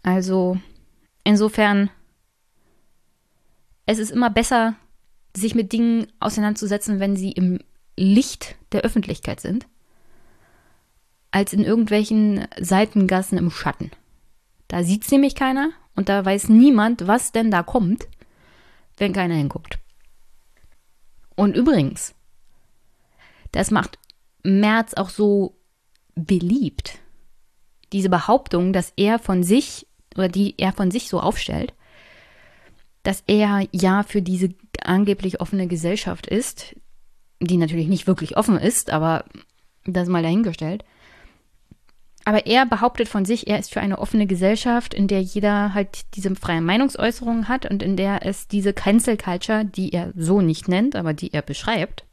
Also 0.03 0.57
insofern, 1.23 1.89
es 3.85 3.99
ist 3.99 4.11
immer 4.11 4.29
besser, 4.29 4.75
sich 5.35 5.55
mit 5.55 5.73
Dingen 5.73 6.07
auseinanderzusetzen, 6.19 6.99
wenn 6.99 7.15
sie 7.15 7.31
im 7.31 7.59
Licht 7.95 8.55
der 8.71 8.81
Öffentlichkeit 8.81 9.39
sind, 9.39 9.67
als 11.37 11.53
in 11.53 11.63
irgendwelchen 11.63 12.47
Seitengassen 12.59 13.37
im 13.37 13.51
Schatten. 13.51 13.91
Da 14.67 14.83
sieht 14.83 15.03
es 15.03 15.11
nämlich 15.11 15.35
keiner 15.35 15.69
und 15.95 16.09
da 16.09 16.25
weiß 16.25 16.49
niemand, 16.49 17.05
was 17.05 17.31
denn 17.31 17.51
da 17.51 17.61
kommt, 17.61 18.07
wenn 18.97 19.13
keiner 19.13 19.35
hinguckt. 19.35 19.77
Und 21.35 21.55
übrigens, 21.55 22.15
das 23.51 23.69
macht 23.69 23.99
Merz 24.41 24.95
auch 24.95 25.09
so 25.09 25.55
beliebt. 26.15 26.97
Diese 27.93 28.09
Behauptung, 28.09 28.73
dass 28.73 28.91
er 28.97 29.19
von 29.19 29.43
sich 29.43 29.85
oder 30.15 30.29
die 30.29 30.55
er 30.57 30.73
von 30.73 30.89
sich 30.89 31.07
so 31.07 31.19
aufstellt, 31.19 31.75
dass 33.03 33.23
er 33.27 33.67
ja 33.71 34.01
für 34.01 34.23
diese 34.23 34.55
angeblich 34.81 35.39
offene 35.39 35.67
Gesellschaft 35.67 36.25
ist, 36.25 36.75
die 37.39 37.57
natürlich 37.57 37.89
nicht 37.89 38.07
wirklich 38.07 38.37
offen 38.37 38.57
ist, 38.57 38.89
aber 38.89 39.25
das 39.85 40.09
mal 40.09 40.23
dahingestellt. 40.23 40.83
Aber 42.27 42.45
er 42.45 42.65
behauptet 42.65 43.07
von 43.07 43.23
sich, 43.23 43.47
er 43.47 43.57
ist 43.57 43.71
für 43.71 43.79
eine 43.79 43.99
offene 43.99 44.27
Gesellschaft, 44.27 44.93
in 44.93 45.07
der 45.07 45.21
jeder 45.21 45.73
halt 45.73 46.13
diese 46.13 46.35
freie 46.35 46.59
Meinungsäußerung 46.59 47.47
hat 47.47 47.65
und 47.65 47.81
in 47.81 47.95
der 47.95 48.25
es 48.25 48.49
diese 48.49 48.73
Cancel 48.73 49.15
Culture, 49.15 49.63
die 49.63 49.93
er 49.93 50.11
so 50.13 50.41
nicht 50.41 50.67
nennt, 50.67 50.97
aber 50.97 51.13
die 51.13 51.33
er 51.33 51.41
beschreibt, 51.41 52.03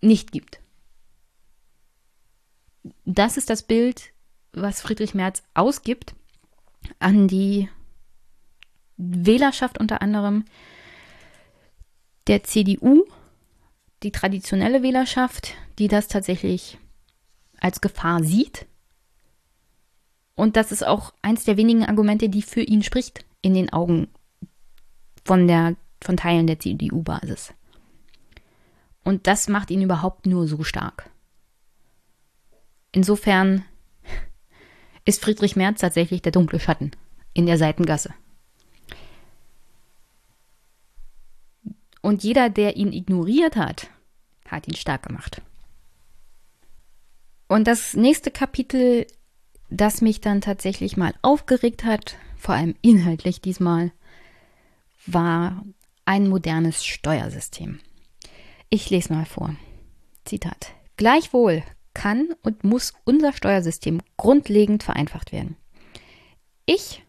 nicht 0.00 0.32
gibt. 0.32 0.58
Das 3.04 3.36
ist 3.36 3.48
das 3.48 3.62
Bild, 3.62 4.10
was 4.50 4.80
Friedrich 4.80 5.14
Merz 5.14 5.44
ausgibt 5.54 6.16
an 6.98 7.28
die 7.28 7.68
Wählerschaft 8.96 9.78
unter 9.78 10.02
anderem 10.02 10.46
der 12.26 12.42
CDU, 12.42 13.04
die 14.02 14.10
traditionelle 14.10 14.82
Wählerschaft, 14.82 15.54
die 15.78 15.86
das 15.86 16.08
tatsächlich 16.08 16.78
als 17.60 17.80
Gefahr 17.80 18.22
sieht. 18.22 18.66
Und 20.34 20.56
das 20.56 20.72
ist 20.72 20.86
auch 20.86 21.14
eins 21.22 21.44
der 21.44 21.56
wenigen 21.56 21.84
Argumente, 21.84 22.28
die 22.28 22.42
für 22.42 22.60
ihn 22.60 22.82
spricht 22.82 23.24
in 23.42 23.54
den 23.54 23.72
Augen 23.72 24.08
von, 25.24 25.48
der, 25.48 25.76
von 26.02 26.16
Teilen 26.16 26.46
der 26.46 26.58
CDU-Basis. 26.58 27.54
Und 29.02 29.26
das 29.26 29.48
macht 29.48 29.70
ihn 29.70 29.82
überhaupt 29.82 30.26
nur 30.26 30.46
so 30.46 30.62
stark. 30.62 31.10
Insofern 32.92 33.64
ist 35.04 35.22
Friedrich 35.22 35.56
Merz 35.56 35.80
tatsächlich 35.80 36.22
der 36.22 36.32
dunkle 36.32 36.60
Schatten 36.60 36.90
in 37.32 37.46
der 37.46 37.58
Seitengasse. 37.58 38.12
Und 42.02 42.22
jeder, 42.22 42.50
der 42.50 42.76
ihn 42.76 42.92
ignoriert 42.92 43.56
hat, 43.56 43.88
hat 44.48 44.68
ihn 44.68 44.76
stark 44.76 45.04
gemacht. 45.04 45.42
Und 47.48 47.66
das 47.66 47.94
nächste 47.94 48.30
Kapitel, 48.30 49.06
das 49.70 50.00
mich 50.00 50.20
dann 50.20 50.40
tatsächlich 50.40 50.96
mal 50.96 51.14
aufgeregt 51.22 51.84
hat, 51.84 52.16
vor 52.36 52.54
allem 52.54 52.74
inhaltlich 52.82 53.40
diesmal, 53.40 53.92
war 55.06 55.64
ein 56.04 56.28
modernes 56.28 56.84
Steuersystem. 56.84 57.80
Ich 58.68 58.90
lese 58.90 59.12
mal 59.12 59.26
vor. 59.26 59.54
Zitat. 60.24 60.74
Gleichwohl 60.96 61.62
kann 61.94 62.34
und 62.42 62.64
muss 62.64 62.94
unser 63.04 63.32
Steuersystem 63.32 64.00
grundlegend 64.16 64.82
vereinfacht 64.82 65.32
werden. 65.32 65.56
Ich 66.66 67.02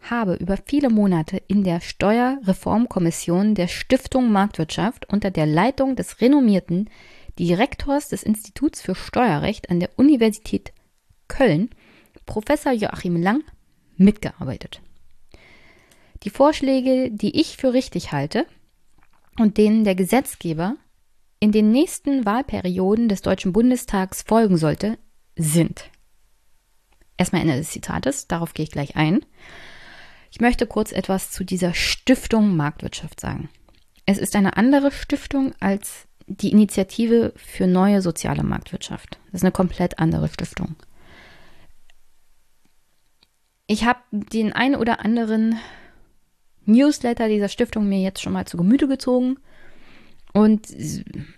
habe 0.00 0.34
über 0.34 0.56
viele 0.56 0.90
Monate 0.90 1.40
in 1.46 1.64
der 1.64 1.80
Steuerreformkommission 1.80 3.54
der 3.54 3.68
Stiftung 3.68 4.32
Marktwirtschaft 4.32 5.08
unter 5.12 5.30
der 5.30 5.46
Leitung 5.46 5.96
des 5.96 6.20
renommierten 6.20 6.90
Direktors 7.38 8.08
des 8.08 8.22
Instituts 8.22 8.80
für 8.80 8.94
Steuerrecht 8.94 9.70
an 9.70 9.80
der 9.80 9.90
Universität 9.96 10.72
Köln, 11.28 11.70
Professor 12.26 12.72
Joachim 12.72 13.16
Lang, 13.16 13.42
mitgearbeitet. 13.96 14.80
Die 16.22 16.30
Vorschläge, 16.30 17.10
die 17.10 17.40
ich 17.40 17.56
für 17.56 17.72
richtig 17.72 18.12
halte 18.12 18.46
und 19.38 19.56
denen 19.58 19.84
der 19.84 19.94
Gesetzgeber 19.94 20.76
in 21.40 21.52
den 21.52 21.72
nächsten 21.72 22.24
Wahlperioden 22.24 23.08
des 23.08 23.22
Deutschen 23.22 23.52
Bundestags 23.52 24.22
folgen 24.22 24.56
sollte, 24.56 24.98
sind. 25.36 25.90
Erstmal 27.16 27.42
Ende 27.42 27.56
des 27.56 27.70
Zitates, 27.70 28.28
darauf 28.28 28.54
gehe 28.54 28.64
ich 28.64 28.70
gleich 28.70 28.96
ein. 28.96 29.24
Ich 30.30 30.40
möchte 30.40 30.66
kurz 30.66 30.92
etwas 30.92 31.30
zu 31.30 31.44
dieser 31.44 31.74
Stiftung 31.74 32.56
Marktwirtschaft 32.56 33.20
sagen. 33.20 33.48
Es 34.06 34.18
ist 34.18 34.36
eine 34.36 34.56
andere 34.56 34.90
Stiftung 34.90 35.52
als 35.60 36.06
die 36.40 36.52
Initiative 36.52 37.32
für 37.36 37.66
neue 37.66 38.02
soziale 38.02 38.42
Marktwirtschaft. 38.42 39.18
Das 39.26 39.40
ist 39.40 39.44
eine 39.44 39.52
komplett 39.52 39.98
andere 39.98 40.28
Stiftung. 40.28 40.76
Ich 43.66 43.84
habe 43.84 44.00
den 44.10 44.52
ein 44.52 44.76
oder 44.76 45.04
anderen 45.04 45.58
Newsletter 46.64 47.28
dieser 47.28 47.48
Stiftung 47.48 47.88
mir 47.88 48.00
jetzt 48.00 48.20
schon 48.20 48.32
mal 48.32 48.46
zu 48.46 48.56
Gemüte 48.56 48.88
gezogen 48.88 49.38
und 50.32 50.68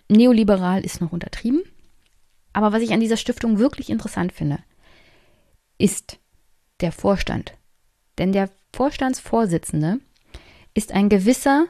neoliberal 0.09 0.85
ist 0.85 1.01
noch 1.01 1.13
untertrieben. 1.13 1.63
Aber 2.53 2.73
was 2.73 2.83
ich 2.83 2.93
an 2.93 3.01
dieser 3.01 3.17
Stiftung 3.17 3.59
wirklich 3.59 3.91
interessant 3.91 4.33
finde, 4.33 4.59
ist 5.79 6.19
der 6.81 6.93
Vorstand. 6.93 7.55
Denn 8.19 8.33
der 8.33 8.49
Vorstandsvorsitzende 8.73 9.99
ist 10.73 10.93
ein 10.93 11.09
gewisser 11.09 11.67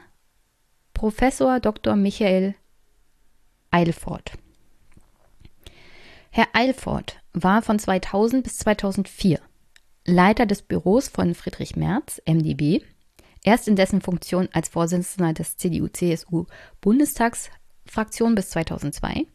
Professor 0.93 1.59
Dr. 1.59 1.95
Michael 1.95 2.55
Eilfort. 3.75 4.31
Herr 6.31 6.47
Eilfort 6.53 7.19
war 7.33 7.61
von 7.61 7.77
2000 7.77 8.43
bis 8.43 8.57
2004 8.59 9.41
Leiter 10.05 10.45
des 10.45 10.61
Büros 10.61 11.09
von 11.09 11.35
Friedrich 11.35 11.75
Merz, 11.75 12.21
MdB, 12.25 12.79
Erst 13.43 13.67
in 13.67 13.75
dessen 13.75 13.99
Funktion 14.01 14.47
als 14.53 14.69
Vorsitzender 14.69 15.33
des 15.33 15.57
CDU-CSU-Bundestagsfraktion 15.57 18.33
bis 18.33 18.49
2002 18.49 19.27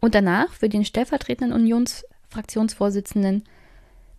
und 0.00 0.14
danach 0.14 0.52
für 0.52 0.68
den 0.68 0.84
stellvertretenden 0.84 1.54
Unionsfraktionsvorsitzenden 1.54 3.44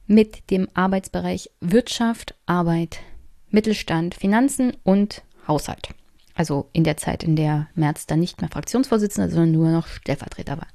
mit 0.08 0.50
dem 0.50 0.68
Arbeitsbereich 0.74 1.52
Wirtschaft, 1.60 2.34
Arbeit, 2.48 3.02
Mittelstand, 3.52 4.16
Finanzen 4.16 4.76
und 4.84 5.22
Haushalt. 5.48 5.90
Also 6.36 6.70
in 6.74 6.84
der 6.84 6.98
Zeit, 6.98 7.24
in 7.24 7.36
der 7.36 7.68
Merz 7.76 8.06
dann 8.06 8.20
nicht 8.20 8.42
mehr 8.42 8.50
Fraktionsvorsitzender, 8.50 9.30
sondern 9.30 9.52
nur 9.52 9.70
noch 9.70 9.88
Stellvertreter 9.88 10.58
war. 10.58 10.68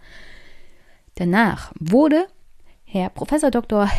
Danach 1.16 1.72
wurde 1.78 2.26
Herr 2.84 3.10
Professor 3.10 3.50
Dr. 3.50 3.90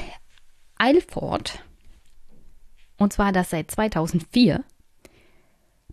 Eilfort 0.77 1.63
und 2.99 3.13
zwar 3.13 3.31
das 3.31 3.49
seit 3.49 3.71
2004, 3.71 4.63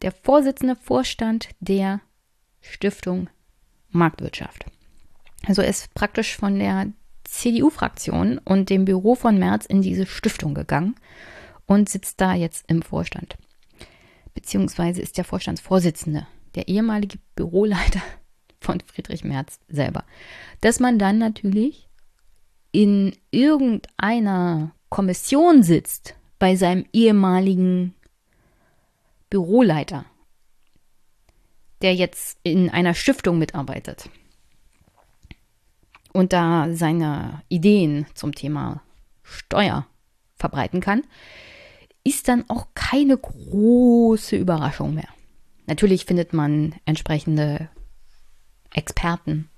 der 0.02 0.12
Vorsitzende 0.12 0.76
Vorstand 0.76 1.48
der 1.60 2.00
Stiftung 2.60 3.30
Marktwirtschaft. 3.88 4.66
Also 5.46 5.62
er 5.62 5.68
ist 5.68 5.94
praktisch 5.94 6.36
von 6.36 6.58
der 6.58 6.88
CDU-Fraktion 7.24 8.38
und 8.38 8.70
dem 8.70 8.84
Büro 8.84 9.14
von 9.14 9.38
Merz 9.38 9.66
in 9.66 9.82
diese 9.82 10.04
Stiftung 10.04 10.54
gegangen 10.54 10.96
und 11.66 11.88
sitzt 11.88 12.20
da 12.20 12.34
jetzt 12.34 12.68
im 12.68 12.82
Vorstand. 12.82 13.38
Beziehungsweise 14.36 15.00
ist 15.00 15.16
der 15.16 15.24
Vorstandsvorsitzende, 15.24 16.26
der 16.54 16.68
ehemalige 16.68 17.18
Büroleiter 17.34 18.02
von 18.60 18.80
Friedrich 18.80 19.24
Merz 19.24 19.58
selber. 19.66 20.04
Dass 20.60 20.78
man 20.78 20.98
dann 20.98 21.16
natürlich 21.16 21.88
in 22.70 23.16
irgendeiner 23.30 24.72
Kommission 24.90 25.62
sitzt 25.62 26.16
bei 26.38 26.54
seinem 26.54 26.84
ehemaligen 26.92 27.94
Büroleiter, 29.30 30.04
der 31.80 31.94
jetzt 31.94 32.38
in 32.42 32.68
einer 32.68 32.92
Stiftung 32.92 33.38
mitarbeitet 33.38 34.10
und 36.12 36.34
da 36.34 36.68
seine 36.72 37.42
Ideen 37.48 38.04
zum 38.12 38.34
Thema 38.34 38.82
Steuer 39.22 39.86
verbreiten 40.34 40.80
kann, 40.80 41.04
ist 42.06 42.28
dann 42.28 42.48
auch 42.48 42.68
keine 42.74 43.18
große 43.18 44.36
Überraschung 44.36 44.94
mehr. 44.94 45.08
Natürlich 45.66 46.04
findet 46.04 46.32
man 46.32 46.76
entsprechende 46.84 47.68
Experten, 48.72 49.50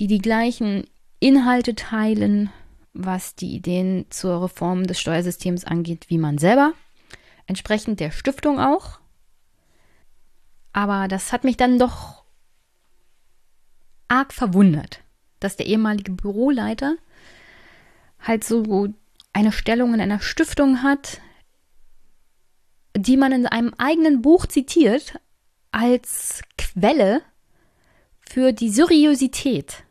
die 0.00 0.08
die 0.08 0.18
gleichen 0.18 0.84
Inhalte 1.20 1.76
teilen, 1.76 2.50
was 2.92 3.36
die 3.36 3.54
Ideen 3.54 4.06
zur 4.10 4.42
Reform 4.42 4.88
des 4.88 4.98
Steuersystems 4.98 5.64
angeht, 5.64 6.06
wie 6.08 6.18
man 6.18 6.38
selber. 6.38 6.72
Entsprechend 7.46 8.00
der 8.00 8.10
Stiftung 8.10 8.58
auch. 8.58 8.98
Aber 10.72 11.06
das 11.06 11.32
hat 11.32 11.44
mich 11.44 11.56
dann 11.56 11.78
doch 11.78 12.24
arg 14.08 14.32
verwundert, 14.32 15.04
dass 15.38 15.56
der 15.56 15.66
ehemalige 15.66 16.10
Büroleiter 16.10 16.96
halt 18.18 18.42
so 18.42 18.88
eine 19.32 19.52
Stellung 19.52 19.94
in 19.94 20.00
einer 20.00 20.18
Stiftung 20.18 20.82
hat, 20.82 21.20
die 22.98 23.16
man 23.16 23.32
in 23.32 23.46
einem 23.46 23.72
eigenen 23.78 24.22
Buch 24.22 24.46
zitiert 24.46 25.20
als 25.70 26.42
Quelle 26.56 27.22
für 28.20 28.52
die 28.52 28.70
Seriosität 28.70 29.84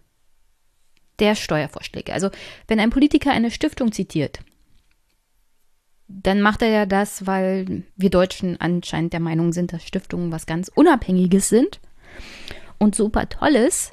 der 1.20 1.36
Steuervorschläge. 1.36 2.14
Also 2.14 2.30
wenn 2.68 2.80
ein 2.80 2.90
Politiker 2.90 3.32
eine 3.32 3.50
Stiftung 3.50 3.92
zitiert, 3.92 4.40
dann 6.08 6.42
macht 6.42 6.62
er 6.62 6.70
ja 6.70 6.86
das, 6.86 7.26
weil 7.26 7.84
wir 7.96 8.10
Deutschen 8.10 8.60
anscheinend 8.60 9.14
der 9.14 9.20
Meinung 9.20 9.54
sind, 9.54 9.74
dass 9.74 9.84
Stiftungen 9.84 10.32
was 10.32 10.46
ganz 10.46 10.70
Unabhängiges 10.74 11.50
sind 11.50 11.80
und 12.78 12.96
super 12.96 13.28
Tolles. 13.30 13.92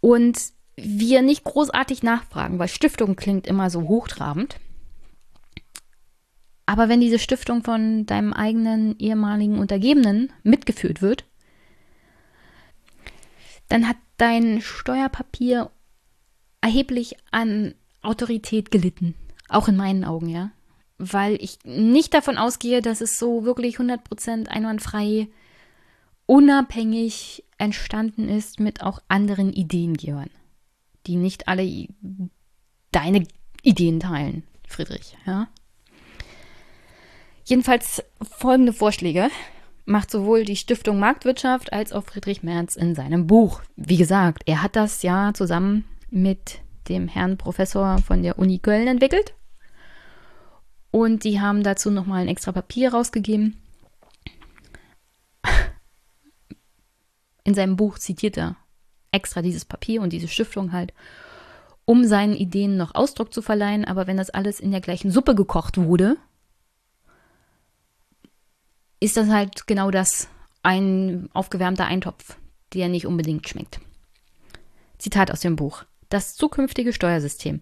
Und 0.00 0.38
wir 0.76 1.22
nicht 1.22 1.44
großartig 1.44 2.02
nachfragen, 2.02 2.58
weil 2.58 2.68
Stiftung 2.68 3.16
klingt 3.16 3.46
immer 3.46 3.70
so 3.70 3.82
hochtrabend. 3.82 4.56
Aber 6.66 6.88
wenn 6.88 7.00
diese 7.00 7.18
Stiftung 7.18 7.64
von 7.64 8.06
deinem 8.06 8.32
eigenen 8.32 8.98
ehemaligen 8.98 9.58
Untergebenen 9.58 10.32
mitgeführt 10.42 11.02
wird, 11.02 11.24
dann 13.68 13.88
hat 13.88 13.96
dein 14.16 14.60
Steuerpapier 14.60 15.70
erheblich 16.60 17.16
an 17.30 17.74
Autorität 18.02 18.70
gelitten. 18.70 19.14
Auch 19.48 19.68
in 19.68 19.76
meinen 19.76 20.04
Augen, 20.04 20.28
ja. 20.28 20.50
Weil 20.98 21.34
ich 21.42 21.58
nicht 21.64 22.14
davon 22.14 22.38
ausgehe, 22.38 22.80
dass 22.80 23.00
es 23.00 23.18
so 23.18 23.44
wirklich 23.44 23.78
100% 23.78 24.48
einwandfrei, 24.48 25.28
unabhängig 26.26 27.44
entstanden 27.58 28.28
ist 28.28 28.60
mit 28.60 28.82
auch 28.82 29.00
anderen 29.08 29.52
Ideengebern, 29.52 30.30
die 31.06 31.16
nicht 31.16 31.48
alle 31.48 31.88
deine 32.92 33.26
Ideen 33.62 34.00
teilen, 34.00 34.44
Friedrich, 34.66 35.16
ja. 35.26 35.48
Jedenfalls 37.44 38.02
folgende 38.22 38.72
Vorschläge 38.72 39.28
macht 39.84 40.10
sowohl 40.10 40.44
die 40.44 40.56
Stiftung 40.56 40.98
Marktwirtschaft 40.98 41.72
als 41.72 41.92
auch 41.92 42.04
Friedrich 42.04 42.42
Merz 42.42 42.76
in 42.76 42.94
seinem 42.94 43.26
Buch. 43.26 43.62
Wie 43.76 43.96
gesagt, 43.96 44.44
er 44.46 44.62
hat 44.62 44.76
das 44.76 45.02
ja 45.02 45.32
zusammen 45.34 45.84
mit 46.10 46.60
dem 46.88 47.08
Herrn 47.08 47.36
Professor 47.36 47.98
von 47.98 48.22
der 48.22 48.38
Uni 48.38 48.58
Köln 48.58 48.86
entwickelt. 48.86 49.34
Und 50.90 51.24
die 51.24 51.40
haben 51.40 51.62
dazu 51.62 51.90
nochmal 51.90 52.22
ein 52.22 52.28
extra 52.28 52.52
Papier 52.52 52.92
rausgegeben. 52.92 53.56
In 57.44 57.54
seinem 57.54 57.76
Buch 57.76 57.98
zitiert 57.98 58.36
er 58.36 58.56
extra 59.10 59.42
dieses 59.42 59.64
Papier 59.64 60.00
und 60.00 60.12
diese 60.12 60.28
Stiftung 60.28 60.72
halt, 60.72 60.92
um 61.84 62.04
seinen 62.04 62.34
Ideen 62.34 62.76
noch 62.76 62.94
Ausdruck 62.94 63.34
zu 63.34 63.42
verleihen. 63.42 63.84
Aber 63.84 64.06
wenn 64.06 64.16
das 64.16 64.30
alles 64.30 64.60
in 64.60 64.70
der 64.70 64.80
gleichen 64.80 65.10
Suppe 65.10 65.34
gekocht 65.34 65.76
wurde, 65.78 66.16
ist 69.02 69.16
das 69.16 69.28
halt 69.28 69.66
genau 69.66 69.90
das, 69.90 70.28
ein 70.62 71.28
aufgewärmter 71.32 71.86
Eintopf, 71.86 72.36
der 72.72 72.88
nicht 72.88 73.04
unbedingt 73.04 73.48
schmeckt. 73.48 73.80
Zitat 74.98 75.32
aus 75.32 75.40
dem 75.40 75.56
Buch. 75.56 75.84
Das 76.08 76.36
zukünftige 76.36 76.92
Steuersystem 76.92 77.60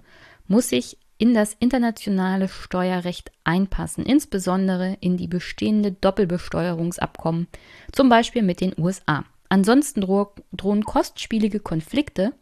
muss 0.49 0.69
sich 0.69 0.99
in 1.17 1.33
das 1.33 1.57
internationale 1.59 2.49
Steuerrecht 2.49 3.31
einpassen, 3.45 4.05
insbesondere 4.05 4.99
in 5.01 5.17
die 5.17 5.29
bestehende 5.29 5.93
Doppelbesteuerungsabkommen, 5.93 7.47
zum 7.93 8.11
Beispiel 8.11 8.43
mit 8.43 8.61
den 8.61 8.75
USA. 8.79 9.25
Ansonsten 9.49 10.03
dro 10.03 10.35
drohen 10.53 10.85
kostspielige 10.85 11.61
Konflikte 11.61 12.35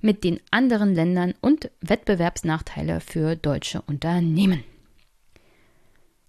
mit 0.00 0.22
den 0.22 0.38
anderen 0.52 0.94
Ländern 0.94 1.34
und 1.40 1.70
Wettbewerbsnachteile 1.80 3.00
für 3.00 3.34
deutsche 3.34 3.82
Unternehmen. 3.82 4.62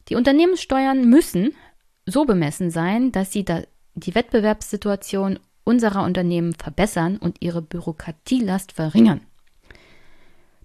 Die 0.10 0.16
Unternehmenssteuern 0.16 1.08
müssen 1.08 1.54
so 2.10 2.26
bemessen 2.26 2.72
sein, 2.72 3.12
dass 3.12 3.32
sie 3.32 3.46
da 3.46 3.62
die 3.96 4.16
Wettbewerbssituation 4.16 5.40
unserer 5.64 6.04
Unternehmen 6.04 6.54
verbessern 6.54 7.18
und 7.18 7.38
ihre 7.42 7.62
Bürokratielast 7.62 8.72
verringern. 8.72 9.22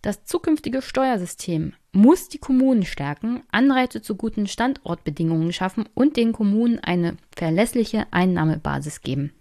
Das 0.02 0.24
zukünftige 0.24 0.82
Steuersystem 0.82 1.72
muss 1.92 2.28
die 2.28 2.38
Kommunen 2.38 2.84
stärken, 2.84 3.42
Anreize 3.50 4.02
zu 4.02 4.16
guten 4.16 4.46
Standortbedingungen 4.46 5.52
schaffen 5.52 5.88
und 5.94 6.16
den 6.16 6.32
Kommunen 6.32 6.78
eine 6.78 7.16
verlässliche 7.34 8.06
Einnahmebasis 8.10 9.00
geben. 9.00 9.32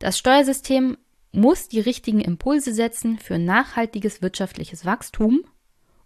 Das 0.00 0.18
Steuersystem 0.18 0.96
muss 1.32 1.68
die 1.68 1.80
richtigen 1.80 2.20
Impulse 2.20 2.72
setzen 2.72 3.18
für 3.18 3.38
nachhaltiges 3.38 4.22
wirtschaftliches 4.22 4.84
Wachstum 4.84 5.44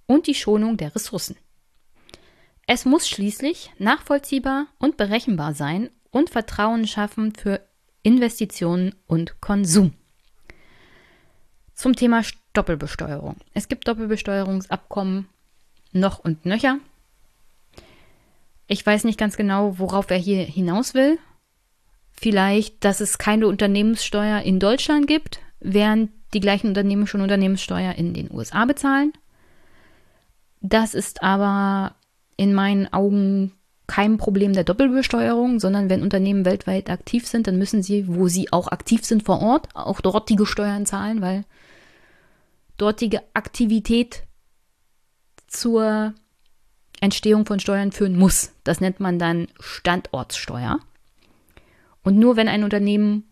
und 0.06 0.26
die 0.26 0.34
Schonung 0.34 0.76
der 0.76 0.94
Ressourcen. 0.94 1.36
Es 2.66 2.84
muss 2.84 3.08
schließlich 3.08 3.72
nachvollziehbar 3.78 4.66
und 4.78 4.96
berechenbar 4.96 5.54
sein 5.54 5.90
und 6.10 6.30
Vertrauen 6.30 6.86
schaffen 6.86 7.34
für 7.34 7.60
Investitionen 8.02 8.94
und 9.06 9.40
Konsum. 9.40 9.94
Zum 11.74 11.96
Thema 11.96 12.22
Doppelbesteuerung. 12.52 13.36
Es 13.54 13.68
gibt 13.68 13.88
Doppelbesteuerungsabkommen 13.88 15.28
noch 15.92 16.18
und 16.18 16.44
nöcher. 16.46 16.78
Ich 18.66 18.84
weiß 18.84 19.04
nicht 19.04 19.18
ganz 19.18 19.36
genau, 19.36 19.78
worauf 19.78 20.10
er 20.10 20.18
hier 20.18 20.44
hinaus 20.44 20.94
will. 20.94 21.18
Vielleicht, 22.12 22.84
dass 22.84 23.00
es 23.00 23.18
keine 23.18 23.46
Unternehmenssteuer 23.48 24.40
in 24.42 24.60
Deutschland 24.60 25.06
gibt, 25.06 25.40
während 25.60 26.10
die 26.34 26.40
gleichen 26.40 26.68
Unternehmen 26.68 27.06
schon 27.06 27.20
Unternehmenssteuer 27.20 27.94
in 27.94 28.14
den 28.14 28.30
USA 28.30 28.64
bezahlen. 28.64 29.12
Das 30.60 30.94
ist 30.94 31.22
aber 31.22 31.96
in 32.36 32.54
meinen 32.54 32.92
Augen 32.92 33.52
kein 33.86 34.16
Problem 34.16 34.52
der 34.52 34.64
Doppelbesteuerung, 34.64 35.60
sondern 35.60 35.90
wenn 35.90 36.02
Unternehmen 36.02 36.44
weltweit 36.44 36.88
aktiv 36.88 37.26
sind, 37.26 37.46
dann 37.46 37.58
müssen 37.58 37.82
sie, 37.82 38.06
wo 38.08 38.28
sie 38.28 38.52
auch 38.52 38.68
aktiv 38.68 39.04
sind 39.04 39.24
vor 39.24 39.40
Ort, 39.40 39.68
auch 39.74 40.00
dortige 40.00 40.46
Steuern 40.46 40.86
zahlen, 40.86 41.20
weil 41.20 41.44
dortige 42.78 43.22
Aktivität 43.34 44.22
zur 45.46 46.14
Entstehung 47.00 47.44
von 47.44 47.60
Steuern 47.60 47.92
führen 47.92 48.16
muss. 48.16 48.52
Das 48.64 48.80
nennt 48.80 49.00
man 49.00 49.18
dann 49.18 49.48
Standortssteuer. 49.60 50.78
Und 52.02 52.18
nur 52.18 52.36
wenn 52.36 52.48
ein 52.48 52.64
Unternehmen 52.64 53.24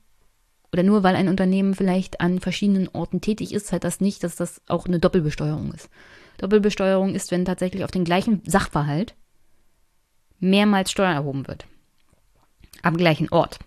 oder 0.72 0.82
nur 0.82 1.02
weil 1.02 1.16
ein 1.16 1.28
Unternehmen 1.28 1.74
vielleicht 1.74 2.20
an 2.20 2.38
verschiedenen 2.38 2.88
Orten 2.88 3.20
tätig 3.20 3.52
ist, 3.52 3.72
heißt 3.72 3.82
das 3.82 4.00
nicht, 4.00 4.22
dass 4.22 4.36
das 4.36 4.60
auch 4.68 4.86
eine 4.86 5.00
Doppelbesteuerung 5.00 5.72
ist. 5.72 5.88
Doppelbesteuerung 6.40 7.14
ist, 7.14 7.30
wenn 7.30 7.44
tatsächlich 7.44 7.84
auf 7.84 7.90
den 7.90 8.04
gleichen 8.04 8.42
Sachverhalt 8.46 9.14
mehrmals 10.38 10.90
Steuer 10.90 11.12
erhoben 11.12 11.46
wird. 11.46 11.66
Am 12.82 12.96
gleichen 12.96 13.28
Ort. 13.28 13.58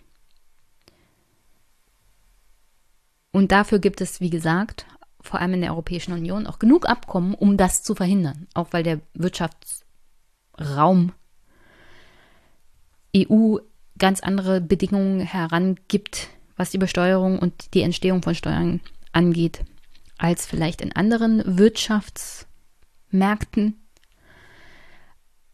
Und 3.32 3.52
dafür 3.52 3.78
gibt 3.78 4.02
es, 4.02 4.22
wie 4.22 4.32
gesagt, 4.32 4.88
vor 5.22 5.40
allem 5.40 5.54
in 5.54 5.62
der 5.62 5.72
Europäischen 5.72 6.14
Union 6.14 6.48
auch 6.48 6.58
genug 6.58 6.90
Abkommen, 6.90 7.36
um 7.36 7.58
das 7.58 7.84
zu 7.84 7.94
verhindern. 7.94 8.48
Auch 8.56 8.70
weil 8.72 8.82
der 8.82 9.02
Wirtschaftsraum 9.14 11.12
EU 13.16 13.58
ganz 14.00 14.22
andere 14.22 14.62
Bedingungen 14.62 15.20
herangibt, 15.20 16.30
was 16.58 16.72
die 16.72 16.80
Besteuerung 16.80 17.38
und 17.38 17.76
die 17.76 17.84
Entstehung 17.84 18.24
von 18.24 18.34
Steuern 18.34 18.82
angeht, 19.12 19.64
als 20.18 20.48
vielleicht 20.48 20.82
in 20.82 20.92
anderen 20.92 21.60
Wirtschafts- 21.60 22.48
Märkten. 23.14 23.80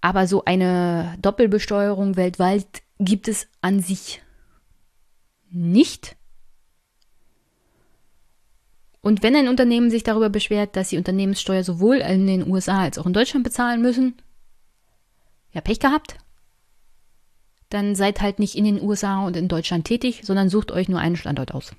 Aber 0.02 0.27
so 0.27 0.45
eine 0.45 1.15
Doppelbesteuerung 1.22 2.15
weltweit 2.15 2.84
gibt 2.99 3.27
es 3.27 3.48
an 3.61 3.81
sich 3.81 4.22
nicht. 5.52 6.15
Und 9.02 9.23
wenn 9.23 9.36
ein 9.36 9.48
Unternehmen 9.48 9.90
sich 9.90 10.03
darüber 10.03 10.30
beschwert, 10.30 10.76
dass 10.76 10.90
sie 10.90 10.98
Unternehmenssteuer 10.98 11.64
sowohl 11.64 11.98
in 11.98 12.27
den 12.27 12.49
USA 12.49 12.81
als 12.81 12.98
auch 12.98 13.06
in 13.06 13.14
Deutschland 13.14 13.44
bezahlen 13.44 13.81
müssen, 13.81 14.15
ja, 15.52 15.61
Pech 15.61 15.80
gehabt. 15.80 16.18
Dann 17.69 17.95
seid 17.95 18.22
halt 18.22 18.40
nicht 18.40 18.56
in 18.56 18.65
den 18.65 18.81
USA 18.81 19.26
und 19.26 19.36
in 19.36 19.48
Deutschland 19.48 19.86
tätig, 19.86 20.22
sondern 20.23 20.49
sucht 20.49 20.72
euch 20.72 20.90
nur 20.90 20.99
einen 20.99 21.15
Standort 21.15 21.53
aus. 21.53 21.72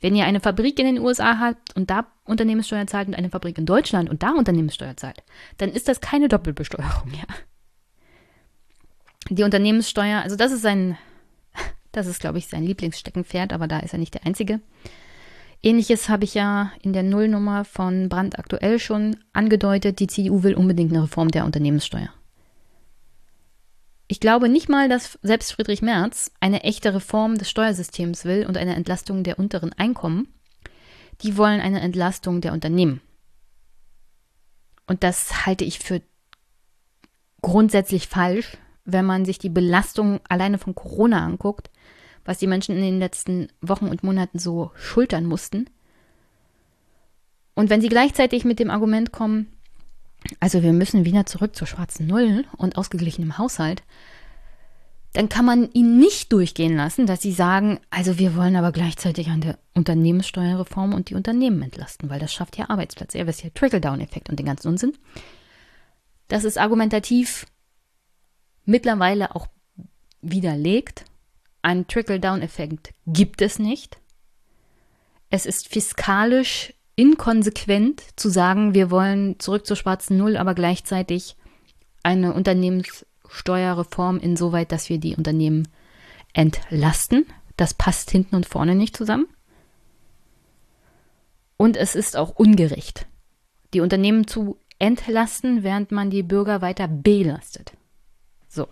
Wenn 0.00 0.14
ihr 0.14 0.24
eine 0.24 0.40
Fabrik 0.40 0.78
in 0.78 0.86
den 0.86 0.98
USA 0.98 1.38
habt 1.38 1.76
und 1.76 1.90
da 1.90 2.06
Unternehmenssteuer 2.30 2.86
zahlt 2.86 3.08
und 3.08 3.14
eine 3.14 3.30
Fabrik 3.30 3.58
in 3.58 3.66
Deutschland 3.66 4.08
und 4.08 4.22
da 4.22 4.30
Unternehmenssteuer 4.30 4.96
zahlt, 4.96 5.22
dann 5.58 5.70
ist 5.70 5.88
das 5.88 6.00
keine 6.00 6.28
Doppelbesteuerung, 6.28 7.12
ja. 7.12 7.34
Die 9.28 9.42
Unternehmenssteuer, 9.42 10.22
also 10.22 10.36
das 10.36 10.50
ist 10.50 10.62
sein, 10.62 10.96
das 11.92 12.06
ist, 12.06 12.20
glaube 12.20 12.38
ich, 12.38 12.46
sein 12.46 12.64
Lieblingssteckenpferd, 12.64 13.52
aber 13.52 13.68
da 13.68 13.80
ist 13.80 13.92
er 13.92 13.98
nicht 13.98 14.14
der 14.14 14.26
Einzige. 14.26 14.60
Ähnliches 15.62 16.08
habe 16.08 16.24
ich 16.24 16.34
ja 16.34 16.72
in 16.80 16.94
der 16.94 17.02
Nullnummer 17.02 17.64
von 17.64 18.08
Brand 18.08 18.38
aktuell 18.38 18.78
schon 18.78 19.16
angedeutet. 19.34 20.00
Die 20.00 20.06
CDU 20.06 20.42
will 20.42 20.54
unbedingt 20.54 20.90
eine 20.90 21.02
Reform 21.02 21.30
der 21.30 21.44
Unternehmenssteuer. 21.44 22.08
Ich 24.08 24.20
glaube 24.20 24.48
nicht 24.48 24.68
mal, 24.68 24.88
dass 24.88 25.18
selbst 25.22 25.52
Friedrich 25.52 25.82
Merz 25.82 26.32
eine 26.40 26.64
echte 26.64 26.94
Reform 26.94 27.36
des 27.36 27.50
Steuersystems 27.50 28.24
will 28.24 28.46
und 28.46 28.56
eine 28.56 28.74
Entlastung 28.74 29.22
der 29.22 29.38
unteren 29.38 29.72
Einkommen. 29.74 30.28
Die 31.22 31.36
wollen 31.36 31.60
eine 31.60 31.80
Entlastung 31.80 32.40
der 32.40 32.52
Unternehmen. 32.52 33.00
Und 34.86 35.02
das 35.02 35.46
halte 35.46 35.64
ich 35.64 35.78
für 35.78 36.02
grundsätzlich 37.42 38.08
falsch, 38.08 38.56
wenn 38.84 39.04
man 39.04 39.24
sich 39.24 39.38
die 39.38 39.48
Belastung 39.48 40.20
alleine 40.28 40.58
von 40.58 40.74
Corona 40.74 41.24
anguckt 41.24 41.70
was 42.24 42.38
die 42.38 42.46
Menschen 42.46 42.76
in 42.76 42.82
den 42.82 42.98
letzten 42.98 43.48
Wochen 43.60 43.88
und 43.88 44.02
Monaten 44.02 44.38
so 44.38 44.70
schultern 44.74 45.26
mussten. 45.26 45.68
Und 47.54 47.70
wenn 47.70 47.80
sie 47.80 47.88
gleichzeitig 47.88 48.44
mit 48.44 48.58
dem 48.58 48.70
Argument 48.70 49.12
kommen, 49.12 49.52
also 50.38 50.62
wir 50.62 50.72
müssen 50.72 51.04
wieder 51.04 51.26
zurück 51.26 51.56
zur 51.56 51.66
schwarzen 51.66 52.06
Null 52.06 52.44
und 52.56 52.76
ausgeglichenem 52.76 53.38
Haushalt, 53.38 53.82
dann 55.12 55.28
kann 55.28 55.44
man 55.44 55.70
ihnen 55.72 55.98
nicht 55.98 56.32
durchgehen 56.32 56.76
lassen, 56.76 57.06
dass 57.06 57.20
sie 57.20 57.32
sagen, 57.32 57.80
also 57.90 58.18
wir 58.18 58.36
wollen 58.36 58.54
aber 58.54 58.70
gleichzeitig 58.70 59.28
an 59.28 59.40
der 59.40 59.58
Unternehmenssteuerreform 59.74 60.94
und 60.94 61.10
die 61.10 61.16
Unternehmen 61.16 61.62
entlasten, 61.62 62.08
weil 62.10 62.20
das 62.20 62.32
schafft 62.32 62.56
ja 62.56 62.70
Arbeitsplätze. 62.70 63.18
Das 63.24 63.36
ist 63.36 63.42
ja 63.42 63.50
Trickle-Down-Effekt 63.50 64.30
und 64.30 64.38
den 64.38 64.46
ganzen 64.46 64.68
Unsinn. 64.68 64.92
Das 66.28 66.44
ist 66.44 66.58
argumentativ 66.58 67.46
mittlerweile 68.64 69.34
auch 69.34 69.48
widerlegt 70.22 71.04
einen 71.62 71.86
Trickle-Down-Effekt 71.86 72.94
gibt 73.06 73.42
es 73.42 73.58
nicht. 73.58 73.98
Es 75.28 75.46
ist 75.46 75.68
fiskalisch 75.68 76.72
inkonsequent 76.96 78.02
zu 78.16 78.28
sagen, 78.28 78.74
wir 78.74 78.90
wollen 78.90 79.38
zurück 79.38 79.66
zur 79.66 79.76
schwarzen 79.76 80.16
Null, 80.16 80.36
aber 80.36 80.54
gleichzeitig 80.54 81.36
eine 82.02 82.32
Unternehmenssteuerreform 83.30 84.18
insoweit, 84.18 84.72
dass 84.72 84.88
wir 84.88 84.98
die 84.98 85.16
Unternehmen 85.16 85.68
entlasten. 86.32 87.26
Das 87.56 87.74
passt 87.74 88.10
hinten 88.10 88.36
und 88.36 88.46
vorne 88.46 88.74
nicht 88.74 88.96
zusammen. 88.96 89.26
Und 91.56 91.76
es 91.76 91.94
ist 91.94 92.16
auch 92.16 92.30
ungerecht, 92.30 93.06
die 93.74 93.80
Unternehmen 93.80 94.26
zu 94.26 94.58
entlasten, 94.78 95.62
während 95.62 95.92
man 95.92 96.10
die 96.10 96.22
Bürger 96.22 96.62
weiter 96.62 96.88
belastet. 96.88 97.72
So. 98.48 98.66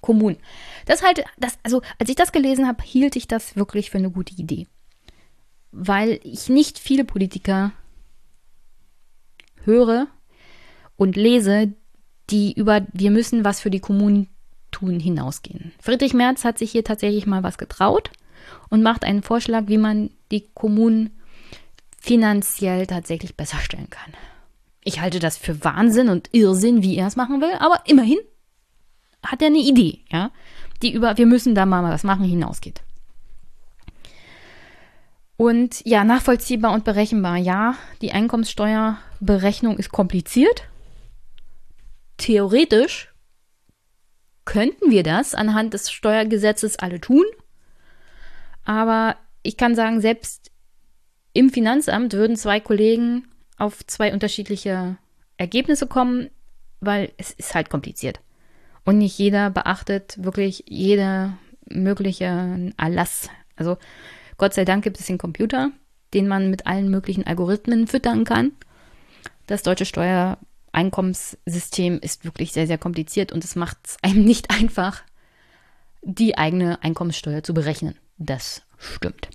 Kommunen. 0.00 0.38
Das 0.86 1.02
halt, 1.02 1.24
das, 1.38 1.58
also 1.62 1.82
als 1.98 2.08
ich 2.08 2.16
das 2.16 2.32
gelesen 2.32 2.66
habe, 2.66 2.82
hielt 2.82 3.16
ich 3.16 3.28
das 3.28 3.56
wirklich 3.56 3.90
für 3.90 3.98
eine 3.98 4.10
gute 4.10 4.34
Idee. 4.34 4.66
Weil 5.72 6.20
ich 6.22 6.48
nicht 6.48 6.78
viele 6.78 7.04
Politiker 7.04 7.72
höre 9.64 10.06
und 10.96 11.16
lese, 11.16 11.74
die 12.30 12.52
über 12.52 12.82
wir 12.92 13.10
müssen 13.10 13.44
was 13.44 13.60
für 13.60 13.70
die 13.70 13.80
Kommunen 13.80 14.28
tun 14.70 15.00
hinausgehen. 15.00 15.72
Friedrich 15.80 16.14
Merz 16.14 16.44
hat 16.44 16.58
sich 16.58 16.70
hier 16.70 16.84
tatsächlich 16.84 17.26
mal 17.26 17.42
was 17.42 17.58
getraut 17.58 18.10
und 18.68 18.82
macht 18.82 19.04
einen 19.04 19.22
Vorschlag, 19.22 19.64
wie 19.66 19.78
man 19.78 20.10
die 20.30 20.46
Kommunen 20.54 21.10
finanziell 21.98 22.86
tatsächlich 22.86 23.36
besser 23.36 23.58
stellen 23.58 23.90
kann. 23.90 24.14
Ich 24.82 25.00
halte 25.00 25.18
das 25.18 25.36
für 25.36 25.62
Wahnsinn 25.64 26.08
und 26.08 26.30
Irrsinn, 26.32 26.82
wie 26.82 26.96
er 26.96 27.06
es 27.06 27.16
machen 27.16 27.40
will, 27.40 27.52
aber 27.58 27.82
immerhin 27.86 28.18
hat 29.22 29.42
er 29.42 29.48
eine 29.48 29.58
Idee, 29.58 30.00
ja, 30.10 30.30
die 30.82 30.92
über 30.92 31.18
wir 31.18 31.26
müssen 31.26 31.54
da 31.54 31.66
mal 31.66 31.82
was 31.82 32.04
machen 32.04 32.24
hinausgeht. 32.24 32.80
Und 35.36 35.82
ja, 35.86 36.04
nachvollziehbar 36.04 36.72
und 36.72 36.84
berechenbar. 36.84 37.38
Ja, 37.38 37.74
die 38.02 38.12
Einkommenssteuerberechnung 38.12 39.78
ist 39.78 39.90
kompliziert. 39.90 40.64
Theoretisch 42.20 43.08
könnten 44.44 44.90
wir 44.90 45.02
das 45.02 45.34
anhand 45.34 45.72
des 45.72 45.90
Steuergesetzes 45.90 46.78
alle 46.78 47.00
tun. 47.00 47.24
Aber 48.62 49.16
ich 49.42 49.56
kann 49.56 49.74
sagen, 49.74 50.02
selbst 50.02 50.50
im 51.32 51.48
Finanzamt 51.48 52.12
würden 52.12 52.36
zwei 52.36 52.60
Kollegen 52.60 53.26
auf 53.56 53.86
zwei 53.86 54.12
unterschiedliche 54.12 54.98
Ergebnisse 55.38 55.86
kommen, 55.86 56.28
weil 56.80 57.10
es 57.16 57.30
ist 57.32 57.54
halt 57.54 57.70
kompliziert. 57.70 58.20
Und 58.84 58.98
nicht 58.98 59.16
jeder 59.16 59.48
beachtet 59.48 60.22
wirklich 60.22 60.64
jeder 60.68 61.38
mögliche 61.70 62.70
Erlass. 62.76 63.30
Also 63.56 63.78
Gott 64.36 64.52
sei 64.52 64.66
Dank 64.66 64.84
gibt 64.84 65.00
es 65.00 65.06
den 65.06 65.16
Computer, 65.16 65.70
den 66.12 66.28
man 66.28 66.50
mit 66.50 66.66
allen 66.66 66.90
möglichen 66.90 67.26
Algorithmen 67.26 67.86
füttern 67.86 68.24
kann. 68.24 68.52
Das 69.46 69.62
deutsche 69.62 69.86
Steuereinkommenssystem 70.70 71.98
ist 72.00 72.24
wirklich 72.24 72.52
sehr, 72.52 72.66
sehr 72.66 72.78
kompliziert 72.78 73.32
und 73.32 73.44
es 73.44 73.56
macht 73.56 73.78
es 73.84 73.96
einem 74.02 74.24
nicht 74.24 74.50
einfach, 74.50 75.02
die 76.02 76.38
eigene 76.38 76.82
Einkommenssteuer 76.82 77.42
zu 77.42 77.52
berechnen. 77.52 77.94
Das 78.16 78.62
stimmt. 78.78 79.28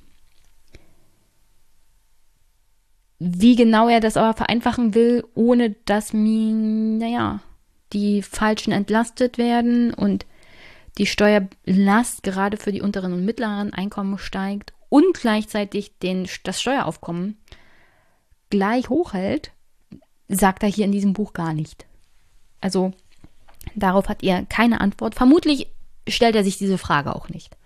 Wie 3.20 3.56
genau 3.56 3.88
er 3.88 4.00
das 4.00 4.18
aber 4.18 4.34
vereinfachen 4.34 4.94
will, 4.94 5.24
ohne 5.36 5.72
dass 5.86 6.12
mir, 6.12 6.54
naja, 6.54 7.40
die 7.94 8.22
Falschen 8.22 8.74
entlastet 8.74 9.38
werden 9.38 9.94
und 9.94 10.26
die 10.98 11.06
Steuerlast 11.06 12.24
gerade 12.24 12.58
für 12.58 12.72
die 12.72 12.82
unteren 12.82 13.14
und 13.14 13.26
mittleren 13.26 13.74
Einkommen 13.74 14.18
steigt 14.18 14.74
und 14.90 15.14
gleichzeitig 15.14 15.98
den, 16.00 16.28
das 16.44 16.62
Steueraufkommen 16.62 17.38
gleich 18.50 18.90
hochhält, 18.90 19.52
sagt 20.28 20.64
er 20.64 20.70
hier 20.70 20.86
in 20.86 20.92
diesem 20.92 21.14
Buch 21.14 21.34
gar 21.34 21.54
nicht. 21.54 21.86
Also 22.62 22.94
darauf 23.76 24.10
hat 24.10 24.24
er 24.24 24.46
keine 24.46 24.82
Antwort. 24.82 25.16
Vermutlich 25.16 25.68
stellt 26.08 26.36
er 26.36 26.44
sich 26.44 26.58
diese 26.58 26.78
Frage 26.78 27.16
auch 27.16 27.30
nicht. 27.30 27.58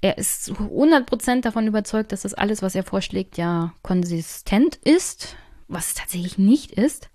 Er 0.00 0.18
ist 0.18 0.50
100% 0.50 1.42
davon 1.42 1.66
überzeugt, 1.66 2.10
dass 2.10 2.22
das 2.22 2.34
alles, 2.34 2.60
was 2.60 2.74
er 2.74 2.82
vorschlägt, 2.82 3.38
ja 3.38 3.72
konsistent 3.82 4.76
ist, 4.76 5.36
was 5.68 5.88
es 5.88 5.94
tatsächlich 5.94 6.38
nicht 6.38 6.72
ist. 6.72 7.08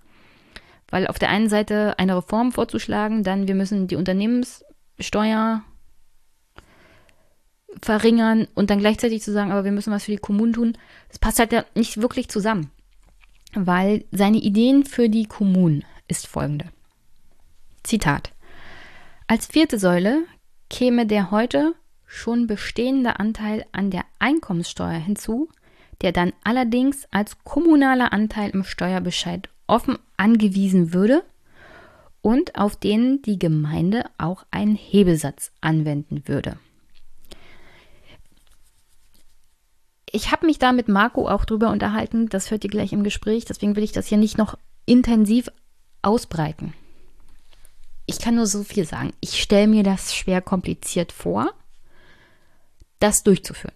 Weil 0.90 1.06
auf 1.06 1.18
der 1.18 1.28
einen 1.28 1.50
Seite 1.50 1.98
eine 1.98 2.16
Reform 2.16 2.50
vorzuschlagen, 2.50 3.24
dann 3.24 3.46
wir 3.46 3.54
müssen 3.54 3.88
die 3.88 3.96
Unternehmenssteuer 3.96 5.62
verringern 7.82 8.48
und 8.54 8.70
dann 8.70 8.78
gleichzeitig 8.78 9.22
zu 9.22 9.32
sagen, 9.32 9.52
aber 9.52 9.64
wir 9.64 9.72
müssen 9.72 9.92
was 9.92 10.04
für 10.04 10.12
die 10.12 10.16
Kommunen 10.16 10.54
tun, 10.54 10.78
das 11.08 11.18
passt 11.18 11.38
halt 11.38 11.52
ja 11.52 11.64
nicht 11.74 12.00
wirklich 12.00 12.30
zusammen. 12.30 12.70
Weil 13.54 14.04
seine 14.10 14.38
Ideen 14.38 14.84
für 14.84 15.08
die 15.08 15.26
Kommunen 15.26 15.84
ist 16.06 16.26
folgende. 16.26 16.66
Zitat. 17.82 18.32
Als 19.26 19.46
vierte 19.46 19.78
Säule 19.78 20.22
käme 20.70 21.06
der 21.06 21.30
heute 21.30 21.74
schon 22.06 22.46
bestehende 22.46 23.18
Anteil 23.20 23.64
an 23.72 23.90
der 23.90 24.04
Einkommenssteuer 24.18 24.98
hinzu, 24.98 25.48
der 26.00 26.12
dann 26.12 26.32
allerdings 26.44 27.06
als 27.10 27.36
kommunaler 27.44 28.12
Anteil 28.12 28.50
im 28.50 28.64
Steuerbescheid 28.64 29.48
offen 29.66 29.98
angewiesen 30.16 30.92
würde 30.92 31.22
und 32.22 32.56
auf 32.56 32.76
den 32.76 33.22
die 33.22 33.38
Gemeinde 33.38 34.04
auch 34.16 34.44
einen 34.50 34.76
Hebelsatz 34.76 35.52
anwenden 35.60 36.26
würde. 36.26 36.58
Ich 40.12 40.32
habe 40.32 40.46
mich 40.46 40.58
da 40.58 40.72
mit 40.72 40.88
Marco 40.88 41.28
auch 41.28 41.44
drüber 41.44 41.70
unterhalten, 41.70 42.28
das 42.28 42.50
hört 42.50 42.64
ihr 42.64 42.70
gleich 42.70 42.92
im 42.92 43.04
Gespräch, 43.04 43.44
deswegen 43.44 43.76
will 43.76 43.84
ich 43.84 43.92
das 43.92 44.06
hier 44.06 44.18
nicht 44.18 44.38
noch 44.38 44.56
intensiv 44.86 45.50
ausbreiten. 46.02 46.72
Ich 48.06 48.18
kann 48.18 48.36
nur 48.36 48.46
so 48.46 48.64
viel 48.64 48.86
sagen. 48.86 49.12
Ich 49.20 49.42
stelle 49.42 49.66
mir 49.66 49.82
das 49.82 50.14
schwer 50.14 50.40
kompliziert 50.40 51.12
vor, 51.12 51.52
das 53.00 53.22
durchzuführen. 53.22 53.74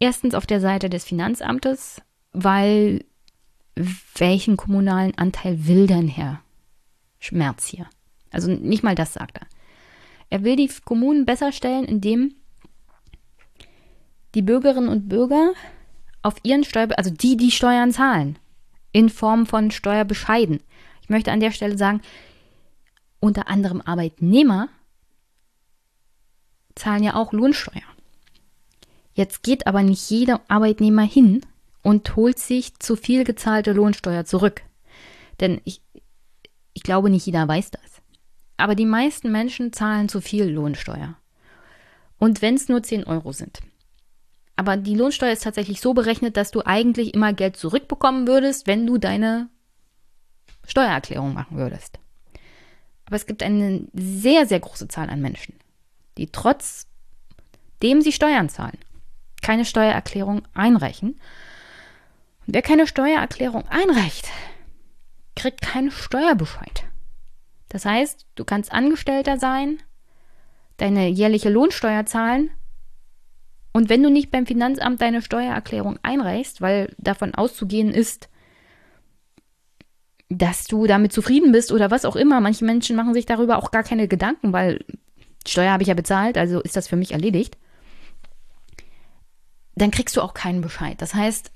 Erstens 0.00 0.34
auf 0.34 0.46
der 0.46 0.60
Seite 0.60 0.90
des 0.90 1.04
Finanzamtes, 1.04 2.02
weil 2.32 3.04
welchen 4.16 4.56
kommunalen 4.56 5.16
Anteil 5.16 5.66
will 5.66 5.86
denn 5.86 6.08
Herr 6.08 6.40
Schmerz 7.20 7.66
hier? 7.66 7.86
Also 8.30 8.50
nicht 8.50 8.82
mal 8.82 8.94
das 8.94 9.14
sagt 9.14 9.38
er. 9.38 9.46
Er 10.30 10.42
will 10.42 10.56
die 10.56 10.70
Kommunen 10.84 11.26
besser 11.26 11.52
stellen, 11.52 11.84
indem 11.84 12.34
die 14.34 14.42
Bürgerinnen 14.42 14.88
und 14.88 15.08
Bürger 15.08 15.52
auf 16.22 16.36
ihren 16.42 16.64
Steuer, 16.64 16.88
also 16.96 17.10
die, 17.10 17.36
die 17.36 17.50
Steuern 17.50 17.92
zahlen, 17.92 18.38
in 18.92 19.08
Form 19.08 19.46
von 19.46 19.70
Steuerbescheiden. 19.70 20.60
Ich 21.02 21.08
möchte 21.08 21.32
an 21.32 21.40
der 21.40 21.52
Stelle 21.52 21.76
sagen, 21.76 22.00
unter 23.20 23.48
anderem 23.48 23.80
Arbeitnehmer 23.80 24.68
zahlen 26.74 27.02
ja 27.02 27.14
auch 27.14 27.32
Lohnsteuer. 27.32 27.82
Jetzt 29.14 29.42
geht 29.42 29.66
aber 29.66 29.82
nicht 29.82 30.10
jeder 30.10 30.40
Arbeitnehmer 30.48 31.02
hin 31.02 31.44
und 31.82 32.16
holt 32.16 32.38
sich 32.38 32.78
zu 32.78 32.96
viel 32.96 33.24
gezahlte 33.24 33.72
Lohnsteuer 33.72 34.24
zurück. 34.24 34.62
Denn 35.40 35.60
ich, 35.64 35.82
ich 36.72 36.82
glaube, 36.82 37.10
nicht 37.10 37.26
jeder 37.26 37.46
weiß 37.46 37.70
das. 37.70 38.02
Aber 38.56 38.74
die 38.74 38.86
meisten 38.86 39.30
Menschen 39.30 39.72
zahlen 39.72 40.08
zu 40.08 40.20
viel 40.20 40.46
Lohnsteuer. 40.46 41.16
Und 42.18 42.42
wenn 42.42 42.54
es 42.54 42.68
nur 42.68 42.82
10 42.82 43.04
Euro 43.04 43.32
sind. 43.32 43.60
Aber 44.56 44.76
die 44.76 44.94
Lohnsteuer 44.94 45.32
ist 45.32 45.42
tatsächlich 45.42 45.80
so 45.80 45.94
berechnet, 45.94 46.36
dass 46.36 46.50
du 46.50 46.62
eigentlich 46.64 47.14
immer 47.14 47.32
Geld 47.32 47.56
zurückbekommen 47.56 48.26
würdest, 48.26 48.66
wenn 48.66 48.86
du 48.86 48.98
deine 48.98 49.48
Steuererklärung 50.66 51.34
machen 51.34 51.56
würdest. 51.56 51.98
Aber 53.06 53.16
es 53.16 53.26
gibt 53.26 53.42
eine 53.42 53.86
sehr, 53.92 54.46
sehr 54.46 54.60
große 54.60 54.88
Zahl 54.88 55.10
an 55.10 55.20
Menschen, 55.20 55.54
die 56.16 56.28
trotzdem 56.28 58.00
sie 58.00 58.12
Steuern 58.12 58.48
zahlen, 58.48 58.78
keine 59.42 59.64
Steuererklärung 59.64 60.42
einreichen. 60.54 61.20
Und 62.46 62.54
wer 62.54 62.62
keine 62.62 62.86
Steuererklärung 62.86 63.66
einreicht, 63.68 64.28
kriegt 65.34 65.60
keinen 65.60 65.90
Steuerbescheid. 65.90 66.84
Das 67.68 67.84
heißt, 67.84 68.26
du 68.36 68.44
kannst 68.44 68.72
Angestellter 68.72 69.38
sein, 69.38 69.82
deine 70.76 71.08
jährliche 71.08 71.50
Lohnsteuer 71.50 72.06
zahlen 72.06 72.50
und 73.74 73.88
wenn 73.88 74.04
du 74.04 74.08
nicht 74.08 74.30
beim 74.30 74.46
Finanzamt 74.46 75.02
deine 75.02 75.20
Steuererklärung 75.20 75.98
einreichst, 76.02 76.60
weil 76.60 76.94
davon 76.96 77.34
auszugehen 77.34 77.90
ist, 77.90 78.28
dass 80.28 80.64
du 80.64 80.86
damit 80.86 81.12
zufrieden 81.12 81.50
bist 81.50 81.72
oder 81.72 81.90
was 81.90 82.04
auch 82.04 82.14
immer, 82.14 82.40
manche 82.40 82.64
Menschen 82.64 82.94
machen 82.94 83.14
sich 83.14 83.26
darüber 83.26 83.58
auch 83.58 83.72
gar 83.72 83.82
keine 83.82 84.06
Gedanken, 84.06 84.52
weil 84.52 84.84
Steuer 85.46 85.72
habe 85.72 85.82
ich 85.82 85.88
ja 85.88 85.94
bezahlt, 85.94 86.38
also 86.38 86.60
ist 86.60 86.76
das 86.76 86.86
für 86.86 86.96
mich 86.96 87.12
erledigt, 87.12 87.58
dann 89.74 89.90
kriegst 89.90 90.16
du 90.16 90.22
auch 90.22 90.34
keinen 90.34 90.60
Bescheid. 90.60 91.02
Das 91.02 91.12
heißt, 91.12 91.50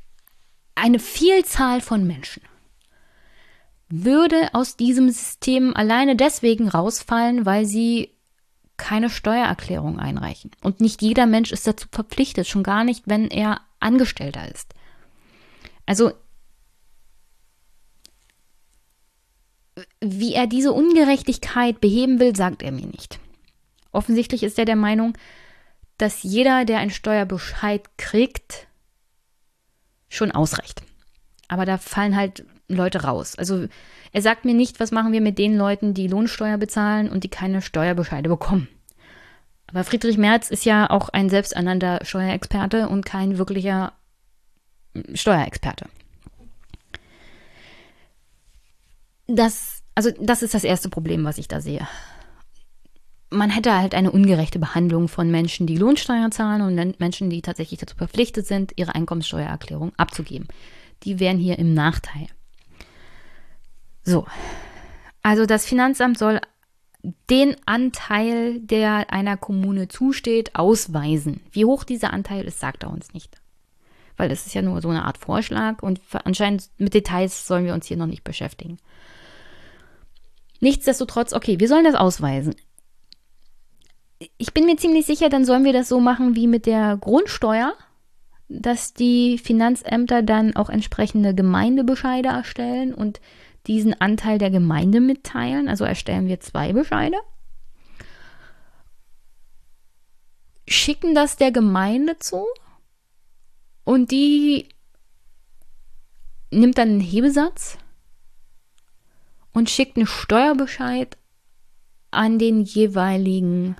eine 0.74 0.98
Vielzahl 0.98 1.80
von 1.80 2.04
Menschen 2.04 2.42
würde 3.88 4.50
aus 4.54 4.76
diesem 4.76 5.08
System 5.08 5.74
alleine 5.74 6.16
deswegen 6.16 6.68
rausfallen, 6.68 7.46
weil 7.46 7.64
sie 7.64 8.17
keine 8.78 9.10
Steuererklärung 9.10 9.98
einreichen. 9.98 10.52
Und 10.62 10.80
nicht 10.80 11.02
jeder 11.02 11.26
Mensch 11.26 11.52
ist 11.52 11.66
dazu 11.66 11.86
verpflichtet, 11.92 12.48
schon 12.48 12.62
gar 12.62 12.84
nicht, 12.84 13.02
wenn 13.06 13.28
er 13.28 13.60
Angestellter 13.80 14.50
ist. 14.50 14.74
Also, 15.84 16.12
wie 20.00 20.32
er 20.32 20.46
diese 20.46 20.72
Ungerechtigkeit 20.72 21.80
beheben 21.80 22.18
will, 22.20 22.34
sagt 22.34 22.62
er 22.62 22.72
mir 22.72 22.86
nicht. 22.86 23.20
Offensichtlich 23.92 24.42
ist 24.42 24.58
er 24.58 24.64
der 24.64 24.76
Meinung, 24.76 25.16
dass 25.98 26.22
jeder, 26.22 26.64
der 26.64 26.78
einen 26.78 26.90
Steuerbescheid 26.90 27.88
kriegt, 27.98 28.68
schon 30.08 30.30
ausreicht. 30.30 30.82
Aber 31.48 31.66
da 31.66 31.78
fallen 31.78 32.16
halt 32.16 32.44
Leute 32.68 33.02
raus. 33.02 33.34
Also 33.36 33.66
er 34.12 34.22
sagt 34.22 34.44
mir 34.44 34.54
nicht, 34.54 34.80
was 34.80 34.90
machen 34.90 35.12
wir 35.12 35.20
mit 35.20 35.38
den 35.38 35.56
Leuten, 35.56 35.94
die 35.94 36.08
Lohnsteuer 36.08 36.58
bezahlen 36.58 37.08
und 37.08 37.24
die 37.24 37.28
keine 37.28 37.62
Steuerbescheide 37.62 38.28
bekommen. 38.28 38.68
Aber 39.66 39.84
Friedrich 39.84 40.16
Merz 40.16 40.50
ist 40.50 40.64
ja 40.64 40.88
auch 40.88 41.10
ein 41.10 41.28
selbsternannter 41.28 42.00
Steuerexperte 42.02 42.88
und 42.88 43.04
kein 43.04 43.36
wirklicher 43.36 43.92
Steuerexperte. 45.12 45.86
Das, 49.26 49.82
also 49.94 50.10
das 50.18 50.42
ist 50.42 50.54
das 50.54 50.64
erste 50.64 50.88
Problem, 50.88 51.24
was 51.24 51.36
ich 51.36 51.48
da 51.48 51.60
sehe. 51.60 51.86
Man 53.30 53.50
hätte 53.50 53.76
halt 53.76 53.94
eine 53.94 54.10
ungerechte 54.10 54.58
Behandlung 54.58 55.06
von 55.06 55.30
Menschen, 55.30 55.66
die 55.66 55.76
Lohnsteuer 55.76 56.30
zahlen 56.30 56.62
und 56.62 56.98
Menschen, 56.98 57.28
die 57.28 57.42
tatsächlich 57.42 57.78
dazu 57.78 57.94
verpflichtet 57.94 58.46
sind, 58.46 58.72
ihre 58.76 58.94
Einkommenssteuererklärung 58.94 59.92
abzugeben. 59.98 60.48
Die 61.04 61.20
wären 61.20 61.36
hier 61.36 61.58
im 61.58 61.74
Nachteil. 61.74 62.28
So, 64.04 64.26
also 65.22 65.46
das 65.46 65.66
Finanzamt 65.66 66.18
soll 66.18 66.40
den 67.30 67.56
Anteil, 67.66 68.60
der 68.60 69.12
einer 69.12 69.36
Kommune 69.36 69.88
zusteht, 69.88 70.54
ausweisen. 70.56 71.40
Wie 71.52 71.64
hoch 71.64 71.84
dieser 71.84 72.12
Anteil 72.12 72.44
ist, 72.44 72.60
sagt 72.60 72.82
er 72.82 72.90
uns 72.90 73.14
nicht. 73.14 73.40
Weil 74.16 74.28
das 74.28 74.46
ist 74.46 74.54
ja 74.54 74.62
nur 74.62 74.80
so 74.80 74.88
eine 74.88 75.04
Art 75.04 75.18
Vorschlag 75.18 75.82
und 75.82 76.00
anscheinend 76.24 76.70
mit 76.76 76.94
Details 76.94 77.46
sollen 77.46 77.64
wir 77.64 77.74
uns 77.74 77.86
hier 77.86 77.96
noch 77.96 78.06
nicht 78.06 78.24
beschäftigen. 78.24 78.78
Nichtsdestotrotz, 80.60 81.32
okay, 81.32 81.60
wir 81.60 81.68
sollen 81.68 81.84
das 81.84 81.94
ausweisen. 81.94 82.56
Ich 84.36 84.52
bin 84.52 84.66
mir 84.66 84.76
ziemlich 84.76 85.06
sicher, 85.06 85.28
dann 85.28 85.44
sollen 85.44 85.64
wir 85.64 85.72
das 85.72 85.88
so 85.88 86.00
machen 86.00 86.34
wie 86.34 86.48
mit 86.48 86.66
der 86.66 86.96
Grundsteuer, 86.96 87.74
dass 88.48 88.92
die 88.92 89.38
Finanzämter 89.38 90.22
dann 90.22 90.56
auch 90.56 90.68
entsprechende 90.68 91.34
Gemeindebescheide 91.34 92.30
erstellen 92.30 92.92
und 92.92 93.20
diesen 93.68 94.00
Anteil 94.00 94.38
der 94.38 94.50
Gemeinde 94.50 95.00
mitteilen. 95.00 95.68
Also 95.68 95.84
erstellen 95.84 96.26
wir 96.26 96.40
zwei 96.40 96.72
Bescheide. 96.72 97.18
Schicken 100.66 101.14
das 101.14 101.36
der 101.36 101.52
Gemeinde 101.52 102.18
zu 102.18 102.44
und 103.84 104.10
die 104.10 104.68
nimmt 106.50 106.78
dann 106.78 106.88
einen 106.88 107.00
Hebesatz 107.00 107.78
und 109.52 109.70
schickt 109.70 109.96
einen 109.96 110.06
Steuerbescheid 110.06 111.16
an 112.10 112.38
den 112.38 112.62
jeweiligen 112.62 113.76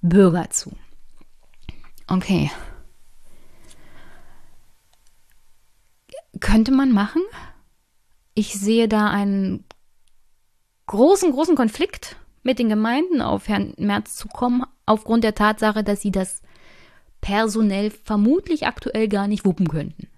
Bürger 0.00 0.50
zu. 0.50 0.76
Okay. 2.06 2.50
Könnte 6.40 6.72
man 6.72 6.92
machen? 6.92 7.22
Ich 8.34 8.54
sehe 8.54 8.88
da 8.88 9.08
einen 9.10 9.64
großen, 10.86 11.30
großen 11.32 11.56
Konflikt 11.56 12.16
mit 12.42 12.58
den 12.58 12.68
Gemeinden 12.68 13.22
auf 13.22 13.48
Herrn 13.48 13.74
Merz 13.78 14.16
zu 14.16 14.28
kommen, 14.28 14.64
aufgrund 14.86 15.24
der 15.24 15.34
Tatsache, 15.34 15.82
dass 15.82 16.02
sie 16.02 16.12
das 16.12 16.42
personell 17.20 17.90
vermutlich 17.90 18.66
aktuell 18.66 19.08
gar 19.08 19.28
nicht 19.28 19.46
wuppen 19.46 19.68
könnten. 19.68 20.08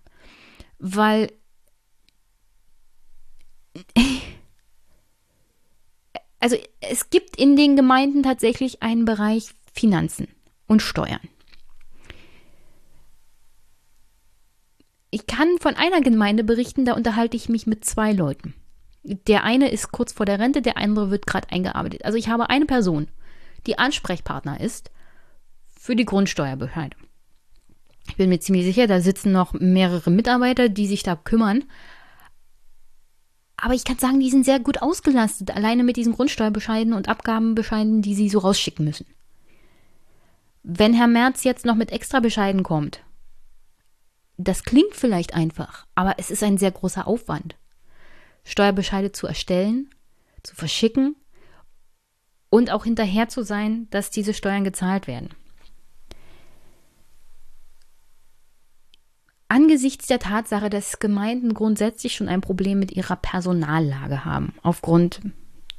Weil 0.79 1.31
also 6.41 6.57
es 6.81 7.11
gibt 7.11 7.37
in 7.37 7.57
den 7.57 7.77
Gemeinden 7.77 8.23
tatsächlich 8.23 8.83
einen 8.83 9.05
Bereich 9.05 9.51
Finanzen 9.73 10.29
und 10.67 10.83
Steuern. 10.83 11.21
Ich 15.17 15.27
kann 15.27 15.57
von 15.61 15.77
einer 15.77 16.03
Gemeinde 16.03 16.45
berichten, 16.45 16.85
da 16.85 16.93
unterhalte 16.93 17.39
ich 17.39 17.49
mich 17.49 17.67
mit 17.67 17.87
zwei 17.87 18.13
Leuten. 18.13 18.53
Der 19.03 19.45
eine 19.45 19.71
ist 19.71 19.91
kurz 19.91 20.13
vor 20.13 20.27
der 20.27 20.39
Rente, 20.39 20.61
der 20.61 20.77
andere 20.77 21.11
wird 21.11 21.27
gerade 21.27 21.49
eingearbeitet. 21.51 22.05
Also 22.05 22.19
ich 22.19 22.29
habe 22.29 22.51
eine 22.51 22.67
Person, 22.67 23.09
die 23.67 23.79
Ansprechpartner 23.79 24.61
ist 24.61 24.91
für 25.75 25.97
die 25.97 26.05
Grundsteuerbehörde. 26.05 26.99
Ich 28.11 28.17
bin 28.17 28.29
mir 28.29 28.41
ziemlich 28.41 28.67
sicher, 28.67 28.87
da 28.87 29.01
sitzen 29.01 29.33
noch 29.33 29.55
mehrere 29.55 30.11
Mitarbeiter, 30.11 30.69
die 30.69 30.87
sich 30.87 31.03
da 31.03 31.17
kümmern. 31.17 31.65
Aber 33.57 33.73
ich 33.73 33.85
kann 33.85 33.97
sagen, 33.97 34.21
die 34.21 34.29
sind 34.29 34.45
sehr 34.45 34.61
gut 34.61 34.83
ausgelastet, 34.83 35.51
alleine 35.57 35.83
mit 35.83 35.97
diesen 35.97 36.13
Grundsteuerbescheiden 36.13 36.93
und 36.93 37.09
Abgabenbescheiden, 37.09 38.03
die 38.03 38.15
sie 38.15 38.29
so 38.29 38.41
rausschicken 38.41 38.85
müssen. 38.85 39.07
Wenn 40.63 40.93
Herr 40.93 41.09
Merz 41.09 41.43
jetzt 41.43 41.65
noch 41.65 41.75
mit 41.75 41.91
Extrabescheiden 41.91 42.63
kommt, 42.63 43.01
das 44.37 44.65
klingt 44.65 44.95
vielleicht 44.95 45.35
einfach, 45.35 45.87
aber 45.95 46.15
es 46.19 46.31
ist 46.31 46.43
ein 46.43 46.59
sehr 46.59 46.71
großer 46.71 47.07
Aufwand. 47.07 47.57
Steuerbescheide 48.45 49.13
zu 49.13 49.27
erstellen, 49.27 49.91
zu 50.43 50.55
verschicken 50.55 51.17
und 52.51 52.71
auch 52.71 52.85
hinterher 52.85 53.29
zu 53.29 53.43
sein, 53.43 53.89
dass 53.91 54.11
diese 54.11 54.35
Steuern 54.35 54.65
gezahlt 54.65 55.07
werden. 55.07 55.31
Angesichts 59.49 60.07
der 60.07 60.19
Tatsache, 60.19 60.71
dass 60.71 60.99
Gemeinden 60.99 61.55
grundsätzlich 61.55 62.15
schon 62.15 62.29
ein 62.29 62.41
Problem 62.41 62.79
mit 62.79 62.93
ihrer 62.93 63.17
Personallage 63.17 64.25
haben, 64.25 64.55
aufgrund 64.63 65.21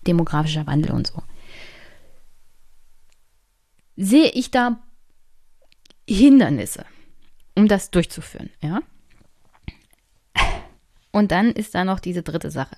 demografischer 0.06 0.66
Wandel 0.66 0.92
und 0.92 1.08
so, 1.08 1.22
sehe 3.98 4.30
ich 4.32 4.52
da 4.52 4.80
Hindernisse 6.08 6.86
um 7.58 7.68
das 7.68 7.90
durchzuführen, 7.90 8.52
ja. 8.62 8.82
Und 11.12 11.32
dann 11.32 11.52
ist 11.52 11.74
da 11.74 11.84
noch 11.84 12.00
diese 12.00 12.22
dritte 12.22 12.52
Sache, 12.52 12.78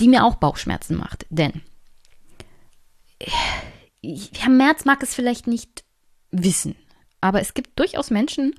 die 0.00 0.08
mir 0.08 0.24
auch 0.24 0.34
Bauchschmerzen 0.34 0.96
macht, 0.96 1.26
denn 1.30 1.62
Herr 4.02 4.50
Merz 4.50 4.84
mag 4.84 5.02
es 5.04 5.14
vielleicht 5.14 5.46
nicht 5.46 5.84
wissen, 6.32 6.74
aber 7.20 7.40
es 7.40 7.54
gibt 7.54 7.78
durchaus 7.78 8.10
Menschen, 8.10 8.54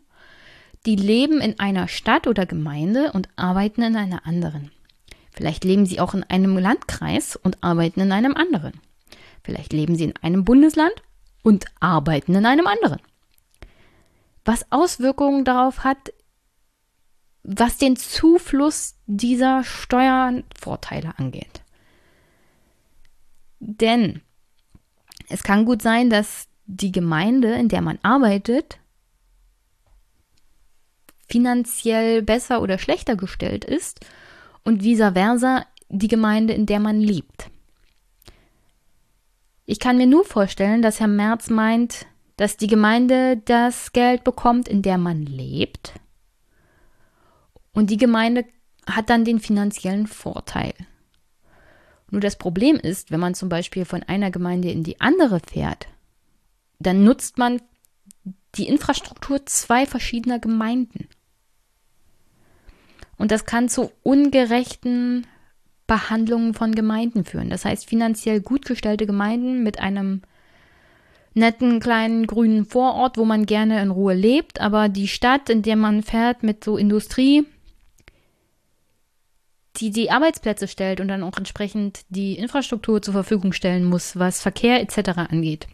die 0.85 0.95
leben 0.95 1.41
in 1.41 1.59
einer 1.59 1.89
Stadt 1.89 2.27
oder 2.27 2.45
Gemeinde 2.45 3.11
und 3.11 3.27
arbeiten 3.35 3.81
in 3.81 3.97
einer 3.97 4.25
anderen. 4.25 4.71
Vielleicht 5.31 5.65
leben 5.65 5.85
sie 5.85 5.99
auch 5.99 6.13
in 6.13 6.23
einem 6.23 6.57
Landkreis 6.57 7.35
und 7.35 7.61
arbeiten 7.61 7.99
in 7.99 8.13
einem 8.13 8.35
anderen. 8.35 8.79
Vielleicht 9.43 9.73
leben 9.73 9.97
sie 9.97 10.05
in 10.05 10.15
einem 10.21 10.45
Bundesland 10.45 10.93
und 11.43 11.65
arbeiten 11.81 12.33
in 12.35 12.45
einem 12.45 12.67
anderen. 12.67 13.01
Was 14.45 14.71
Auswirkungen 14.71 15.43
darauf 15.43 15.83
hat, 15.83 16.13
was 17.43 17.77
den 17.77 17.95
Zufluss 17.95 18.95
dieser 19.05 19.63
Steuervorteile 19.63 21.13
angeht. 21.17 21.61
Denn 23.59 24.21
es 25.29 25.43
kann 25.43 25.65
gut 25.65 25.81
sein, 25.81 26.09
dass 26.09 26.47
die 26.65 26.91
Gemeinde, 26.91 27.53
in 27.53 27.67
der 27.67 27.81
man 27.81 27.99
arbeitet, 28.01 28.79
finanziell 31.27 32.21
besser 32.21 32.61
oder 32.61 32.77
schlechter 32.77 33.15
gestellt 33.15 33.65
ist 33.65 34.05
und 34.63 34.83
vice 34.83 35.13
versa 35.13 35.65
die 35.89 36.07
Gemeinde, 36.07 36.53
in 36.53 36.65
der 36.65 36.79
man 36.79 36.99
lebt. 36.99 37.49
Ich 39.65 39.79
kann 39.79 39.97
mir 39.97 40.07
nur 40.07 40.25
vorstellen, 40.25 40.81
dass 40.81 40.99
Herr 40.99 41.07
Merz 41.07 41.49
meint, 41.49 42.05
dass 42.37 42.57
die 42.57 42.67
Gemeinde 42.67 43.37
das 43.45 43.93
Geld 43.93 44.23
bekommt, 44.23 44.67
in 44.67 44.81
der 44.81 44.97
man 44.97 45.25
lebt. 45.25 45.93
Und 47.73 47.89
die 47.89 47.97
Gemeinde 47.97 48.45
hat 48.87 49.09
dann 49.09 49.25
den 49.25 49.39
finanziellen 49.39 50.07
Vorteil. 50.07 50.73
Nur 52.11 52.21
das 52.21 52.37
Problem 52.37 52.77
ist, 52.77 53.11
wenn 53.11 53.19
man 53.19 53.33
zum 53.33 53.49
Beispiel 53.49 53.85
von 53.85 54.03
einer 54.03 54.31
Gemeinde 54.31 54.69
in 54.69 54.83
die 54.83 55.01
andere 55.01 55.39
fährt, 55.39 55.87
dann 56.79 57.03
nutzt 57.03 57.37
man 57.37 57.61
die 58.55 58.67
Infrastruktur 58.67 59.45
zwei 59.45 59.85
verschiedener 59.85 60.39
Gemeinden. 60.39 61.07
Und 63.17 63.31
das 63.31 63.45
kann 63.45 63.69
zu 63.69 63.91
ungerechten 64.03 65.25
Behandlungen 65.87 66.53
von 66.53 66.73
Gemeinden 66.73 67.25
führen. 67.25 67.49
Das 67.49 67.65
heißt, 67.65 67.87
finanziell 67.87 68.41
gut 68.41 68.65
gestellte 68.65 69.05
Gemeinden 69.05 69.63
mit 69.63 69.79
einem 69.79 70.21
netten 71.35 71.79
kleinen 71.79 72.25
grünen 72.25 72.65
Vorort, 72.65 73.17
wo 73.17 73.25
man 73.25 73.45
gerne 73.45 73.81
in 73.81 73.91
Ruhe 73.91 74.13
lebt, 74.13 74.59
aber 74.59 74.89
die 74.89 75.07
Stadt, 75.07 75.49
in 75.49 75.61
der 75.61 75.75
man 75.75 76.01
fährt 76.01 76.43
mit 76.43 76.63
so 76.63 76.77
Industrie, 76.77 77.45
die 79.77 79.91
die 79.91 80.09
Arbeitsplätze 80.09 80.67
stellt 80.67 81.01
und 81.01 81.09
dann 81.09 81.23
auch 81.23 81.37
entsprechend 81.37 82.05
die 82.09 82.37
Infrastruktur 82.37 83.01
zur 83.01 83.13
Verfügung 83.13 83.51
stellen 83.51 83.83
muss, 83.83 84.17
was 84.17 84.41
Verkehr 84.41 84.81
etc. 84.81 85.09
angeht, 85.29 85.67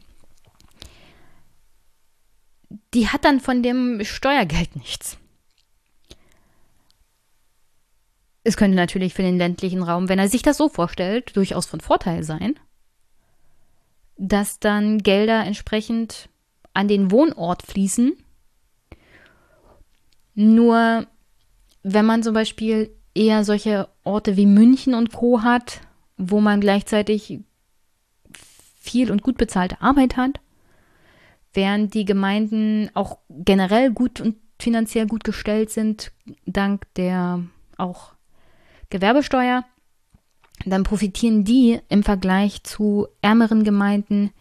die 2.93 3.07
hat 3.07 3.23
dann 3.23 3.39
von 3.39 3.61
dem 3.61 4.03
Steuergeld 4.03 4.75
nichts. 4.75 5.17
Es 8.43 8.57
könnte 8.57 8.75
natürlich 8.75 9.13
für 9.13 9.21
den 9.21 9.37
ländlichen 9.37 9.83
Raum, 9.83 10.09
wenn 10.09 10.17
er 10.17 10.27
sich 10.27 10.41
das 10.41 10.57
so 10.57 10.67
vorstellt, 10.67 11.35
durchaus 11.35 11.67
von 11.67 11.79
Vorteil 11.79 12.23
sein, 12.23 12.59
dass 14.23 14.59
dann 14.59 14.99
Gelder 14.99 15.43
entsprechend 15.43 16.29
an 16.75 16.87
den 16.87 17.09
Wohnort 17.09 17.63
fließen. 17.63 18.13
Nur 20.35 21.07
wenn 21.81 22.05
man 22.05 22.21
zum 22.21 22.35
Beispiel 22.35 22.95
eher 23.15 23.43
solche 23.43 23.89
Orte 24.03 24.37
wie 24.37 24.45
München 24.45 24.93
und 24.93 25.11
Co 25.11 25.41
hat, 25.41 25.81
wo 26.17 26.39
man 26.39 26.61
gleichzeitig 26.61 27.39
viel 28.79 29.11
und 29.11 29.23
gut 29.23 29.37
bezahlte 29.37 29.81
Arbeit 29.81 30.17
hat, 30.17 30.39
während 31.53 31.95
die 31.95 32.05
Gemeinden 32.05 32.91
auch 32.93 33.17
generell 33.27 33.91
gut 33.91 34.21
und 34.21 34.35
finanziell 34.59 35.07
gut 35.07 35.23
gestellt 35.23 35.71
sind, 35.71 36.11
dank 36.45 36.85
der 36.93 37.43
auch 37.75 38.13
Gewerbesteuer, 38.91 39.65
dann 40.65 40.83
profitieren 40.83 41.43
die 41.43 41.79
im 41.89 42.03
Vergleich 42.03 42.63
zu 42.63 43.07
ärmeren 43.21 43.63
Gemeinden 43.63 44.31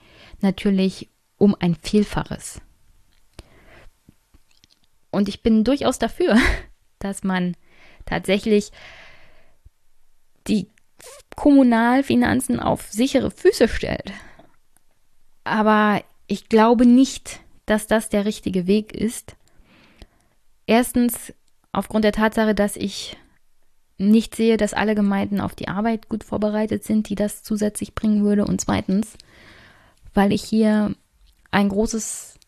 natürlich 0.41 1.09
um 1.37 1.57
ein 1.59 1.75
Vielfaches. 1.75 2.61
Und 5.11 5.29
ich 5.29 5.43
bin 5.43 5.65
durchaus 5.65 5.99
dafür, 5.99 6.37
dass 6.99 7.23
man 7.23 7.57
tatsächlich 8.05 8.71
die 10.47 10.69
Kommunalfinanzen 11.37 12.61
auf 12.61 12.91
sichere 12.91 13.31
Füße 13.31 13.69
stellt. 13.69 14.13
Aber 15.45 16.03
ich 16.27 16.49
glaube 16.49 16.87
nicht, 16.87 17.41
dass 17.67 17.87
das 17.87 18.09
der 18.09 18.25
richtige 18.25 18.67
Weg 18.67 18.93
ist. 18.93 19.37
Erstens 20.67 21.33
aufgrund 21.73 22.05
der 22.05 22.13
Tatsache, 22.13 22.55
dass 22.55 22.77
ich 22.77 23.17
nicht 24.01 24.35
sehe, 24.35 24.57
dass 24.57 24.73
alle 24.73 24.95
Gemeinden 24.95 25.41
auf 25.41 25.55
die 25.55 25.69
Arbeit 25.69 26.09
gut 26.09 26.25
vorbereitet 26.25 26.85
sind, 26.85 27.09
die 27.09 27.15
das 27.15 27.43
zusätzlich 27.43 27.95
bringen 27.95 28.25
würde. 28.25 28.45
Und 28.45 28.61
zweitens, 28.61 29.17
weil 30.15 30.33
ich 30.33 30.43
hier 30.43 30.95
ein 31.51 31.69
großes 31.69 32.39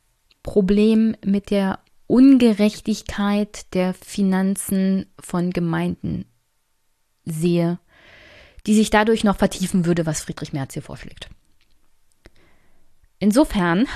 Problem 0.43 1.15
mit 1.25 1.51
der 1.51 1.79
Ungerechtigkeit 2.07 3.73
der 3.75 3.95
Finanzen 3.95 5.07
von 5.21 5.51
Gemeinden 5.51 6.25
sehe, 7.25 7.79
die 8.67 8.75
sich 8.75 8.91
dadurch 8.91 9.23
noch 9.23 9.37
vertiefen 9.37 9.85
würde, 9.85 10.07
was 10.07 10.23
Friedrich 10.23 10.53
Merz 10.53 10.73
hier 10.75 10.83
vorschlägt. 10.83 11.29
Insofern 13.19 13.87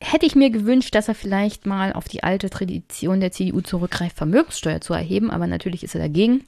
hätte 0.00 0.26
ich 0.26 0.36
mir 0.36 0.50
gewünscht, 0.50 0.94
dass 0.94 1.08
er 1.08 1.14
vielleicht 1.14 1.66
mal 1.66 1.92
auf 1.92 2.08
die 2.08 2.22
alte 2.22 2.50
Tradition 2.50 3.20
der 3.20 3.32
CDU 3.32 3.60
zurückgreift, 3.60 4.16
Vermögenssteuer 4.16 4.80
zu 4.80 4.94
erheben, 4.94 5.30
aber 5.30 5.46
natürlich 5.46 5.82
ist 5.82 5.94
er 5.94 6.00
dagegen. 6.00 6.44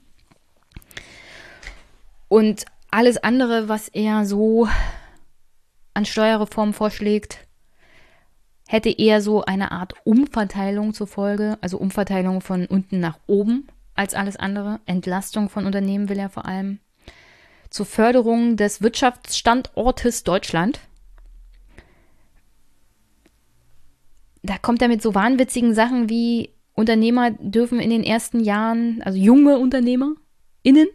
Und 2.28 2.64
alles 2.90 3.18
andere, 3.18 3.68
was 3.68 3.88
er 3.88 4.24
so 4.24 4.68
an 5.94 6.04
Steuerreformen 6.04 6.74
vorschlägt, 6.74 7.46
hätte 8.68 8.90
eher 8.90 9.20
so 9.20 9.44
eine 9.44 9.72
Art 9.72 9.94
Umverteilung 10.04 10.94
zur 10.94 11.08
Folge, 11.08 11.58
also 11.60 11.76
Umverteilung 11.76 12.40
von 12.40 12.66
unten 12.66 13.00
nach 13.00 13.18
oben 13.26 13.66
als 13.94 14.14
alles 14.14 14.36
andere. 14.36 14.80
Entlastung 14.86 15.48
von 15.48 15.66
Unternehmen 15.66 16.08
will 16.08 16.18
er 16.18 16.30
vor 16.30 16.46
allem. 16.46 16.78
Zur 17.68 17.86
Förderung 17.86 18.56
des 18.56 18.80
Wirtschaftsstandortes 18.80 20.22
Deutschland. 20.22 20.80
Da 24.42 24.58
kommt 24.58 24.80
er 24.82 24.88
mit 24.88 25.02
so 25.02 25.14
wahnwitzigen 25.14 25.74
Sachen 25.74 26.08
wie 26.08 26.50
Unternehmer 26.74 27.30
dürfen 27.30 27.78
in 27.78 27.90
den 27.90 28.04
ersten 28.04 28.40
Jahren, 28.40 29.02
also 29.02 29.18
junge 29.18 29.58
Unternehmer 29.58 30.14
innen, 30.62 30.88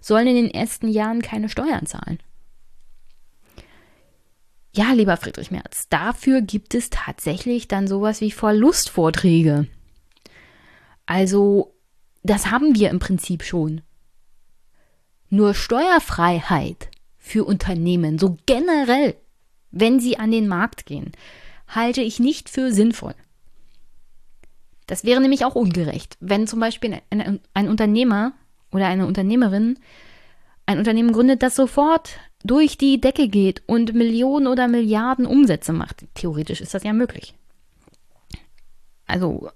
sollen 0.00 0.26
in 0.26 0.36
den 0.36 0.50
ersten 0.50 0.88
Jahren 0.88 1.22
keine 1.22 1.48
Steuern 1.48 1.86
zahlen. 1.86 2.18
Ja, 4.72 4.92
lieber 4.92 5.16
Friedrich 5.16 5.50
Merz, 5.50 5.88
dafür 5.88 6.42
gibt 6.42 6.74
es 6.74 6.90
tatsächlich 6.90 7.66
dann 7.66 7.88
sowas 7.88 8.20
wie 8.20 8.30
Verlustvorträge. 8.30 9.68
Also, 11.06 11.74
das 12.22 12.50
haben 12.50 12.74
wir 12.74 12.90
im 12.90 12.98
Prinzip 12.98 13.42
schon. 13.42 13.80
Nur 15.30 15.54
Steuerfreiheit 15.54 16.90
für 17.16 17.44
Unternehmen, 17.44 18.18
so 18.18 18.36
generell, 18.44 19.16
wenn 19.70 19.98
sie 19.98 20.18
an 20.18 20.30
den 20.30 20.46
Markt 20.46 20.84
gehen, 20.84 21.12
halte 21.68 22.00
ich 22.00 22.20
nicht 22.20 22.48
für 22.48 22.72
sinnvoll. 22.72 23.14
Das 24.86 25.04
wäre 25.04 25.20
nämlich 25.20 25.44
auch 25.44 25.54
ungerecht, 25.54 26.16
wenn 26.20 26.46
zum 26.46 26.60
Beispiel 26.60 27.00
ein, 27.10 27.40
ein 27.54 27.68
Unternehmer 27.68 28.32
oder 28.70 28.86
eine 28.86 29.06
Unternehmerin 29.06 29.78
ein 30.66 30.78
Unternehmen 30.78 31.12
gründet, 31.12 31.42
das 31.42 31.56
sofort 31.56 32.18
durch 32.44 32.76
die 32.78 33.00
Decke 33.00 33.28
geht 33.28 33.62
und 33.66 33.94
Millionen 33.94 34.46
oder 34.46 34.68
Milliarden 34.68 35.26
Umsätze 35.26 35.72
macht. 35.72 36.04
Theoretisch 36.14 36.60
ist 36.60 36.74
das 36.74 36.84
ja 36.84 36.92
möglich. 36.92 37.34
Also, 39.06 39.50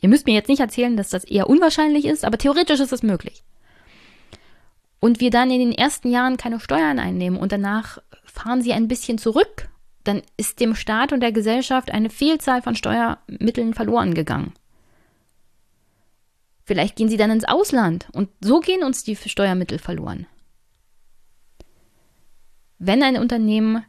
ihr 0.00 0.08
müsst 0.08 0.26
mir 0.26 0.34
jetzt 0.34 0.48
nicht 0.48 0.60
erzählen, 0.60 0.96
dass 0.96 1.10
das 1.10 1.24
eher 1.24 1.48
unwahrscheinlich 1.48 2.04
ist, 2.06 2.24
aber 2.24 2.38
theoretisch 2.38 2.80
ist 2.80 2.92
das 2.92 3.02
möglich. 3.02 3.42
Und 5.00 5.20
wir 5.20 5.30
dann 5.30 5.50
in 5.50 5.60
den 5.60 5.72
ersten 5.72 6.10
Jahren 6.10 6.36
keine 6.36 6.60
Steuern 6.60 6.98
einnehmen 6.98 7.38
und 7.38 7.52
danach 7.52 7.98
fahren 8.24 8.62
sie 8.62 8.72
ein 8.72 8.88
bisschen 8.88 9.18
zurück, 9.18 9.68
dann 10.08 10.22
ist 10.36 10.60
dem 10.60 10.74
Staat 10.74 11.12
und 11.12 11.20
der 11.20 11.32
Gesellschaft 11.32 11.90
eine 11.90 12.08
Vielzahl 12.08 12.62
von 12.62 12.74
Steuermitteln 12.74 13.74
verloren 13.74 14.14
gegangen. 14.14 14.54
Vielleicht 16.64 16.96
gehen 16.96 17.08
sie 17.08 17.16
dann 17.16 17.30
ins 17.30 17.44
Ausland 17.44 18.08
und 18.12 18.30
so 18.40 18.60
gehen 18.60 18.82
uns 18.82 19.04
die 19.04 19.16
Steuermittel 19.16 19.78
verloren. 19.78 20.26
Wenn 22.78 23.02
ein 23.02 23.18
Unternehmen 23.18 23.84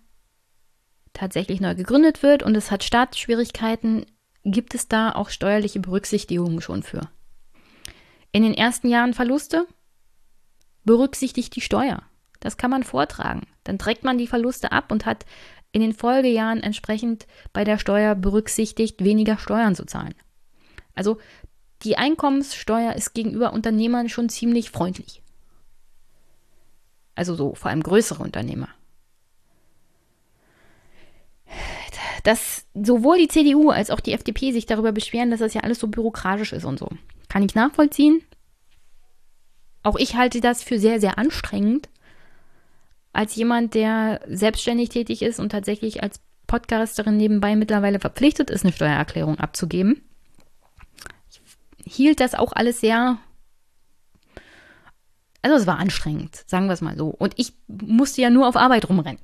tatsächlich 1.13 1.61
neu 1.61 1.75
gegründet 1.75 2.23
wird 2.23 2.43
und 2.43 2.55
es 2.55 2.71
hat 2.71 2.83
Startschwierigkeiten, 2.83 4.05
gibt 4.43 4.75
es 4.75 4.87
da 4.87 5.11
auch 5.11 5.29
steuerliche 5.29 5.79
Berücksichtigungen 5.79 6.61
schon 6.61 6.83
für. 6.83 7.09
In 8.31 8.43
den 8.43 8.53
ersten 8.53 8.89
Jahren 8.89 9.13
Verluste 9.13 9.67
berücksichtigt 10.85 11.55
die 11.55 11.61
Steuer. 11.61 12.03
Das 12.39 12.57
kann 12.57 12.71
man 12.71 12.83
vortragen. 12.83 13.47
Dann 13.63 13.77
trägt 13.77 14.03
man 14.03 14.17
die 14.17 14.27
Verluste 14.27 14.71
ab 14.71 14.91
und 14.91 15.05
hat 15.05 15.25
in 15.71 15.81
den 15.81 15.93
Folgejahren 15.93 16.61
entsprechend 16.61 17.27
bei 17.53 17.63
der 17.63 17.77
Steuer 17.77 18.15
berücksichtigt, 18.15 19.03
weniger 19.03 19.37
Steuern 19.37 19.75
zu 19.75 19.85
zahlen. 19.85 20.15
Also 20.95 21.17
die 21.83 21.97
Einkommenssteuer 21.97 22.93
ist 22.93 23.13
gegenüber 23.13 23.53
Unternehmern 23.53 24.09
schon 24.09 24.29
ziemlich 24.29 24.71
freundlich. 24.71 25.21
Also 27.15 27.35
so 27.35 27.53
vor 27.53 27.69
allem 27.69 27.83
größere 27.83 28.23
Unternehmer. 28.23 28.69
Dass 32.23 32.65
sowohl 32.73 33.17
die 33.17 33.27
CDU 33.27 33.69
als 33.69 33.91
auch 33.91 33.99
die 33.99 34.13
FDP 34.13 34.51
sich 34.51 34.65
darüber 34.65 34.91
beschweren, 34.91 35.31
dass 35.31 35.39
das 35.39 35.53
ja 35.53 35.61
alles 35.61 35.79
so 35.79 35.87
bürokratisch 35.87 36.53
ist 36.53 36.65
und 36.65 36.79
so. 36.79 36.89
Kann 37.29 37.43
ich 37.43 37.55
nachvollziehen. 37.55 38.21
Auch 39.83 39.95
ich 39.95 40.15
halte 40.15 40.41
das 40.41 40.63
für 40.63 40.79
sehr, 40.79 40.99
sehr 40.99 41.17
anstrengend. 41.17 41.89
Als 43.11 43.35
jemand, 43.35 43.73
der 43.73 44.21
selbstständig 44.27 44.89
tätig 44.89 45.21
ist 45.21 45.39
und 45.39 45.49
tatsächlich 45.49 46.03
als 46.03 46.19
Podcasterin 46.47 47.17
nebenbei 47.17 47.55
mittlerweile 47.55 47.99
verpflichtet 47.99 48.49
ist, 48.49 48.63
eine 48.63 48.73
Steuererklärung 48.73 49.39
abzugeben, 49.39 50.01
hielt 51.85 52.19
das 52.19 52.35
auch 52.35 52.53
alles 52.53 52.81
sehr. 52.81 53.17
Also 55.41 55.55
es 55.55 55.67
war 55.67 55.79
anstrengend, 55.79 56.43
sagen 56.47 56.67
wir 56.67 56.73
es 56.73 56.81
mal 56.81 56.97
so. 56.97 57.07
Und 57.07 57.33
ich 57.37 57.53
musste 57.67 58.21
ja 58.21 58.29
nur 58.29 58.47
auf 58.47 58.55
Arbeit 58.55 58.89
rumrennen. 58.89 59.21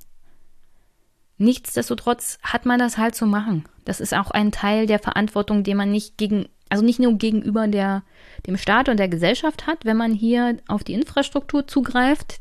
Nichtsdestotrotz 1.38 2.38
hat 2.42 2.64
man 2.64 2.78
das 2.78 2.96
halt 2.96 3.14
zu 3.14 3.26
machen. 3.26 3.64
Das 3.84 4.00
ist 4.00 4.14
auch 4.14 4.30
ein 4.30 4.52
Teil 4.52 4.86
der 4.86 4.98
Verantwortung, 4.98 5.64
den 5.64 5.76
man 5.76 5.90
nicht 5.90 6.16
gegen, 6.16 6.48
also 6.70 6.82
nicht 6.82 6.98
nur 6.98 7.18
gegenüber 7.18 7.68
der, 7.68 8.04
dem 8.46 8.56
Staat 8.56 8.88
und 8.88 8.98
der 8.98 9.08
Gesellschaft 9.08 9.66
hat, 9.66 9.84
wenn 9.84 9.98
man 9.98 10.12
hier 10.12 10.56
auf 10.66 10.82
die 10.82 10.94
Infrastruktur 10.94 11.66
zugreift. 11.66 12.40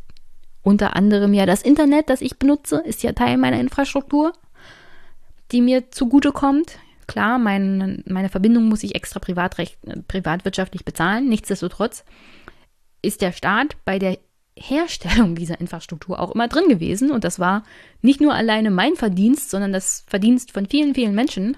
Unter 0.65 0.95
anderem 0.95 1.35
ja 1.35 1.45
das 1.45 1.61
Internet, 1.61 2.09
das 2.09 2.21
ich 2.21 2.39
benutze, 2.39 2.77
ist 2.77 3.03
ja 3.03 3.11
Teil 3.11 3.37
meiner 3.37 3.59
Infrastruktur, 3.59 4.33
die 5.51 5.61
mir 5.61 5.91
zugutekommt. 5.91 6.79
Klar, 7.05 7.37
mein, 7.37 8.03
meine 8.07 8.29
Verbindung 8.29 8.67
muss 8.67 8.81
ich 8.81 8.95
extra 8.95 9.19
privatrecht, 9.19 9.77
privatwirtschaftlich 10.07 10.83
bezahlen. 10.83 11.29
Nichtsdestotrotz 11.29 12.03
ist 13.03 13.21
der 13.21 13.31
Staat 13.31 13.77
bei 13.85 13.99
der 13.99 14.17
Herstellung 14.57 15.35
dieser 15.35 15.61
Infrastruktur 15.61 16.19
auch 16.19 16.33
immer 16.33 16.47
drin 16.47 16.67
gewesen. 16.67 17.11
Und 17.11 17.23
das 17.25 17.37
war 17.37 17.61
nicht 18.01 18.19
nur 18.19 18.33
alleine 18.33 18.71
mein 18.71 18.95
Verdienst, 18.95 19.51
sondern 19.51 19.71
das 19.71 20.03
Verdienst 20.07 20.51
von 20.51 20.65
vielen, 20.65 20.95
vielen 20.95 21.13
Menschen, 21.13 21.57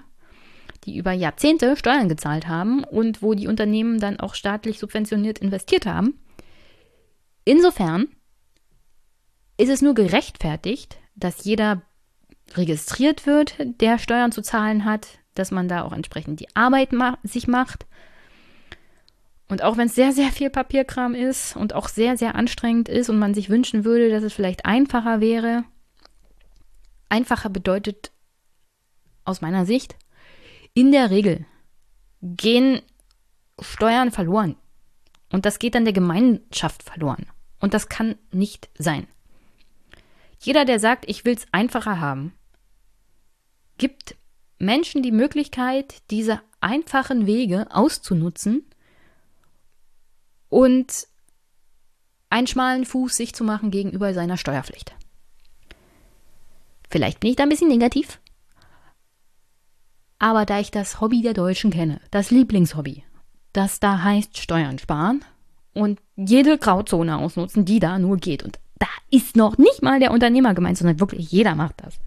die 0.84 0.98
über 0.98 1.12
Jahrzehnte 1.12 1.78
Steuern 1.78 2.10
gezahlt 2.10 2.46
haben 2.46 2.84
und 2.84 3.22
wo 3.22 3.32
die 3.32 3.48
Unternehmen 3.48 4.00
dann 4.00 4.20
auch 4.20 4.34
staatlich 4.34 4.78
subventioniert 4.78 5.38
investiert 5.38 5.86
haben. 5.86 6.20
Insofern 7.46 8.08
ist 9.58 9.68
es 9.68 9.82
nur 9.82 9.94
gerechtfertigt, 9.94 10.98
dass 11.14 11.44
jeder 11.44 11.82
registriert 12.54 13.26
wird, 13.26 13.56
der 13.80 13.98
Steuern 13.98 14.32
zu 14.32 14.40
zahlen 14.40 14.86
hat, 14.86 15.18
dass 15.34 15.50
man 15.50 15.68
da 15.68 15.82
auch 15.82 15.92
entsprechend 15.92 16.40
die 16.40 16.56
Arbeit 16.56 16.92
ma 16.92 17.18
sich 17.22 17.46
macht 17.46 17.86
und 19.48 19.62
auch 19.62 19.78
wenn 19.78 19.86
es 19.86 19.94
sehr, 19.94 20.12
sehr 20.12 20.30
viel 20.30 20.50
Papierkram 20.50 21.14
ist 21.14 21.56
und 21.56 21.74
auch 21.74 21.88
sehr, 21.88 22.16
sehr 22.16 22.34
anstrengend 22.34 22.88
ist 22.88 23.08
und 23.08 23.18
man 23.18 23.34
sich 23.34 23.48
wünschen 23.48 23.84
würde, 23.84 24.10
dass 24.10 24.22
es 24.22 24.34
vielleicht 24.34 24.66
einfacher 24.66 25.20
wäre, 25.20 25.64
einfacher 27.08 27.48
bedeutet 27.48 28.12
aus 29.24 29.40
meiner 29.40 29.64
Sicht, 29.64 29.96
in 30.74 30.92
der 30.92 31.10
Regel 31.10 31.46
gehen 32.20 32.82
Steuern 33.60 34.10
verloren. 34.10 34.56
Und 35.32 35.46
das 35.46 35.58
geht 35.58 35.74
dann 35.74 35.84
der 35.84 35.92
Gemeinschaft 35.92 36.82
verloren. 36.82 37.26
Und 37.58 37.74
das 37.74 37.88
kann 37.88 38.16
nicht 38.30 38.68
sein. 38.78 39.06
Jeder, 40.40 40.64
der 40.64 40.78
sagt, 40.78 41.08
ich 41.08 41.24
will 41.24 41.34
es 41.34 41.46
einfacher 41.52 42.00
haben, 42.00 42.32
gibt 43.76 44.16
Menschen 44.58 45.02
die 45.02 45.12
Möglichkeit, 45.12 46.02
diese 46.10 46.40
einfachen 46.60 47.26
Wege 47.26 47.66
auszunutzen 47.70 48.64
und 50.48 51.06
einen 52.30 52.46
schmalen 52.46 52.84
Fuß 52.84 53.16
sich 53.16 53.34
zu 53.34 53.44
machen 53.44 53.70
gegenüber 53.70 54.14
seiner 54.14 54.36
Steuerpflicht. 54.36 54.94
Vielleicht 56.90 57.20
bin 57.20 57.30
ich 57.30 57.36
da 57.36 57.44
ein 57.44 57.48
bisschen 57.48 57.68
negativ, 57.68 58.20
aber 60.18 60.46
da 60.46 60.58
ich 60.58 60.70
das 60.70 61.00
Hobby 61.00 61.22
der 61.22 61.34
Deutschen 61.34 61.70
kenne, 61.70 62.00
das 62.10 62.30
Lieblingshobby, 62.30 63.04
das 63.52 63.80
da 63.80 64.02
heißt 64.02 64.36
Steuern 64.38 64.78
sparen 64.78 65.24
und 65.74 66.00
jede 66.16 66.58
Grauzone 66.58 67.18
ausnutzen, 67.18 67.64
die 67.64 67.78
da 67.78 67.98
nur 67.98 68.16
geht. 68.16 68.42
Und 68.42 68.58
da 68.78 68.86
ist 69.10 69.36
noch 69.36 69.58
nicht 69.58 69.82
mal 69.82 70.00
der 70.00 70.10
Unternehmer 70.10 70.54
gemeint, 70.54 70.78
sondern 70.78 71.00
wirklich 71.00 71.30
jeder 71.30 71.54
macht 71.54 71.74
das. 71.78 71.98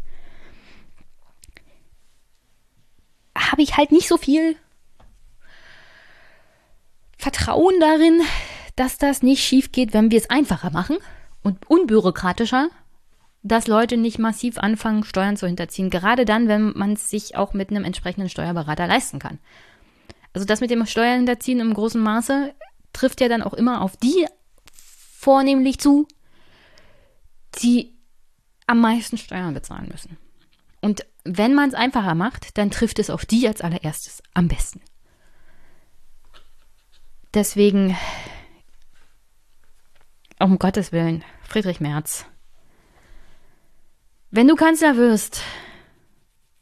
Habe 3.35 3.61
ich 3.61 3.77
halt 3.77 3.91
nicht 3.91 4.07
so 4.07 4.18
viel 4.18 4.56
Vertrauen 7.18 7.80
darin, 7.80 8.22
dass 8.76 8.98
das 8.98 9.22
nicht 9.22 9.43
schief 9.43 9.72
geht, 9.72 9.93
wenn 9.93 10.11
wir 10.11 10.18
es 10.18 10.30
einfacher 10.30 10.72
machen 10.72 10.98
und 11.43 11.69
unbürokratischer, 11.69 12.69
dass 13.43 13.68
Leute 13.68 13.98
nicht 13.98 14.19
massiv 14.19 14.57
anfangen, 14.57 15.03
Steuern 15.03 15.38
zu 15.38 15.48
hinterziehen. 15.48 15.89
Gerade 15.89 16.26
dann, 16.26 16.48
wenn 16.48 16.77
man 16.77 16.93
es 16.93 17.10
sich 17.10 17.35
auch 17.35 17.53
mit 17.53 17.69
einem 17.69 17.84
entsprechenden 17.84 18.30
Steuerberater 18.30 18.88
leisten 18.88 19.19
kann. 19.19 19.39
Also 20.34 20.45
das 20.45 20.61
mit 20.61 20.72
dem 20.72 20.85
Steuerhinterziehen 20.85 21.60
im 21.60 21.73
großen 21.73 22.02
Maße 22.02 22.53
trifft 22.93 23.22
ja 23.22 23.27
dann 23.27 23.41
auch 23.41 23.53
immer 23.53 23.81
auf 23.81 23.98
die 23.98 24.26
vornehmlich 25.18 25.80
zu, 25.80 26.07
die 27.60 27.98
am 28.68 28.80
meisten 28.80 29.18
Steuern 29.18 29.53
bezahlen 29.53 29.90
müssen. 29.90 30.18
Und 30.82 31.06
wenn 31.23 31.53
man 31.53 31.69
es 31.69 31.76
einfacher 31.76 32.15
macht, 32.15 32.57
dann 32.57 32.72
trifft 32.72 32.99
es 32.99 33.10
auf 33.10 33.26
die 33.26 33.48
als 33.48 33.61
allererstes 33.61 34.23
am 34.34 34.48
besten. 34.48 34.82
Deswegen, 37.34 37.95
um 40.40 40.60
Gottes 40.60 40.91
Willen, 40.91 41.23
Friedrich 41.44 41.80
Merz. 41.80 42.26
Wenn 44.32 44.48
du 44.48 44.56
Kanzler 44.56 44.95
wirst, 44.98 45.44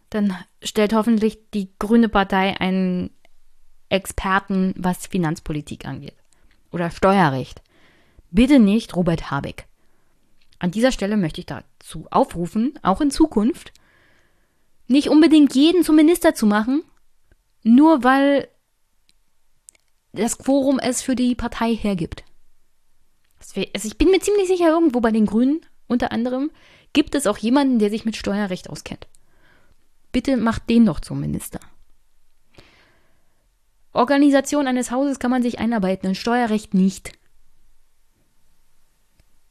dann 0.10 0.36
stellt 0.62 0.94
hoffentlich 0.94 1.40
die 1.54 1.72
Grüne 1.80 2.10
Partei 2.10 2.60
einen 2.60 3.12
Experten, 3.90 4.74
was 4.78 5.08
Finanzpolitik 5.08 5.86
angeht. 5.86 6.16
Oder 6.72 6.92
Steuerrecht. 6.92 7.62
Bitte 8.32 8.60
nicht 8.60 8.96
Robert 8.96 9.32
Habeck. 9.32 9.69
An 10.60 10.72
dieser 10.72 10.92
Stelle 10.92 11.18
möchte 11.18 11.40
ich 11.40 11.46
dazu 11.48 12.08
aufrufen, 12.12 12.78
auch 12.84 13.02
in 13.02 13.12
Zukunft, 13.12 13.74
nicht 14.88 15.10
unbedingt 15.10 15.56
jeden 15.56 15.84
zum 15.84 15.96
Minister 15.96 16.36
zu 16.36 16.46
machen, 16.46 16.84
nur 17.64 18.04
weil 18.04 18.50
das 20.12 20.38
Quorum 20.38 20.80
es 20.80 21.02
für 21.02 21.16
die 21.16 21.36
Partei 21.36 21.76
hergibt. 21.76 22.24
Also 23.40 23.88
ich 23.88 23.98
bin 23.98 24.12
mir 24.12 24.20
ziemlich 24.20 24.48
sicher, 24.48 24.68
irgendwo 24.68 25.00
bei 25.00 25.12
den 25.12 25.26
Grünen 25.26 25.62
unter 25.88 26.12
anderem 26.12 26.52
gibt 26.94 27.16
es 27.16 27.28
auch 27.28 27.38
jemanden, 27.38 27.80
der 27.80 27.90
sich 27.90 28.06
mit 28.06 28.16
Steuerrecht 28.16 28.70
auskennt. 28.70 29.08
Bitte 30.12 30.38
macht 30.38 30.70
den 30.70 30.86
doch 30.86 31.00
zum 31.00 31.20
Minister. 31.20 31.60
Organisation 33.94 34.68
eines 34.68 34.92
Hauses 34.92 35.20
kann 35.20 35.32
man 35.32 35.44
sich 35.44 35.60
einarbeiten 35.60 36.10
und 36.10 36.16
Steuerrecht 36.16 36.74
nicht. 36.74 37.14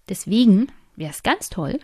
Deswegen 0.09 0.71
wäre 0.99 1.11
es 1.11 1.23
ganz 1.23 1.49
toll, 1.49 1.79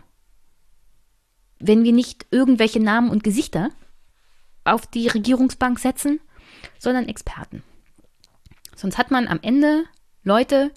wenn 1.59 1.85
wir 1.85 1.93
nicht 1.93 2.27
irgendwelche 2.31 2.81
Namen 2.81 3.11
und 3.11 3.24
Gesichter 3.24 3.70
auf 4.65 4.86
die 4.86 5.09
Regierungsbank 5.09 5.78
setzen, 5.78 6.20
sondern 6.78 7.09
Experten. 7.09 7.62
Sonst 8.74 8.99
hat 8.99 9.11
man 9.11 9.28
am 9.28 9.39
Ende 9.43 9.85
Leute 10.24 10.73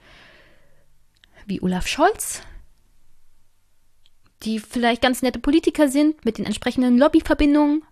wie 1.45 1.61
Olaf 1.61 1.88
Scholz, 1.88 2.41
die 4.43 4.59
vielleicht 4.59 5.01
ganz 5.01 5.22
nette 5.22 5.39
Politiker 5.39 5.88
sind 5.88 6.23
mit 6.23 6.38
den 6.38 6.45
entsprechenden 6.45 6.97
Lobbyverbindungen, 6.97 7.84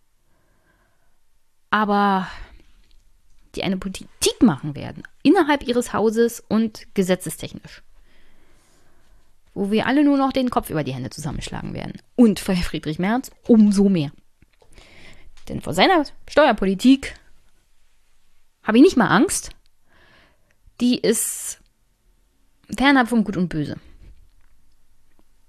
aber 1.71 2.27
die 3.55 3.63
eine 3.63 3.77
Politik 3.77 4.41
machen 4.41 4.75
werden, 4.75 5.03
innerhalb 5.23 5.67
ihres 5.67 5.93
Hauses 5.93 6.43
und 6.47 6.93
gesetzestechnisch. 6.93 7.81
Wo 9.55 9.71
wir 9.71 9.87
alle 9.87 10.03
nur 10.03 10.17
noch 10.17 10.31
den 10.31 10.51
Kopf 10.51 10.69
über 10.69 10.83
die 10.83 10.93
Hände 10.93 11.09
zusammenschlagen 11.09 11.73
werden. 11.73 11.99
Und 12.15 12.39
für 12.39 12.55
Friedrich 12.55 12.99
Merz 12.99 13.31
umso 13.47 13.89
mehr. 13.89 14.11
Denn 15.47 15.61
vor 15.61 15.73
seiner 15.73 16.05
Steuerpolitik 16.29 17.15
habe 18.61 18.77
ich 18.77 18.83
nicht 18.83 18.97
mal 18.97 19.07
Angst, 19.07 19.51
die 20.81 20.99
ist 20.99 21.59
fernab 22.75 23.07
von 23.07 23.23
Gut 23.23 23.37
und 23.37 23.49
Böse. 23.49 23.77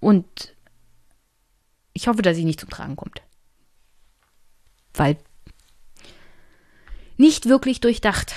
Und 0.01 0.55
ich 1.93 2.09
hoffe, 2.09 2.23
dass 2.23 2.37
sie 2.37 2.45
nicht 2.45 2.61
zum 2.61 2.71
Tragen 2.71 2.95
kommt. 2.95 3.23
Weil 4.95 5.19
nicht 7.17 7.47
wirklich 7.47 7.81
durchdacht. 7.81 8.35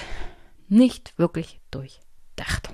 Nicht 0.69 1.17
wirklich 1.17 1.59
durchdacht. 1.71 2.69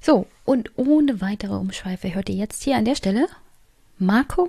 So, 0.00 0.26
und 0.44 0.70
ohne 0.76 1.22
weitere 1.22 1.54
Umschweife 1.54 2.14
hört 2.14 2.28
ihr 2.28 2.34
jetzt 2.34 2.62
hier 2.62 2.76
an 2.76 2.84
der 2.84 2.94
Stelle 2.94 3.26
Marco, 3.98 4.48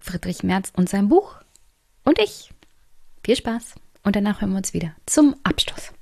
Friedrich 0.00 0.42
Merz 0.42 0.72
und 0.74 0.88
sein 0.88 1.08
Buch 1.08 1.36
und 2.04 2.18
ich. 2.18 2.52
Viel 3.22 3.36
Spaß 3.36 3.74
und 4.02 4.16
danach 4.16 4.40
hören 4.40 4.50
wir 4.50 4.58
uns 4.58 4.74
wieder 4.74 4.92
zum 5.06 5.36
Abschluss. 5.44 5.92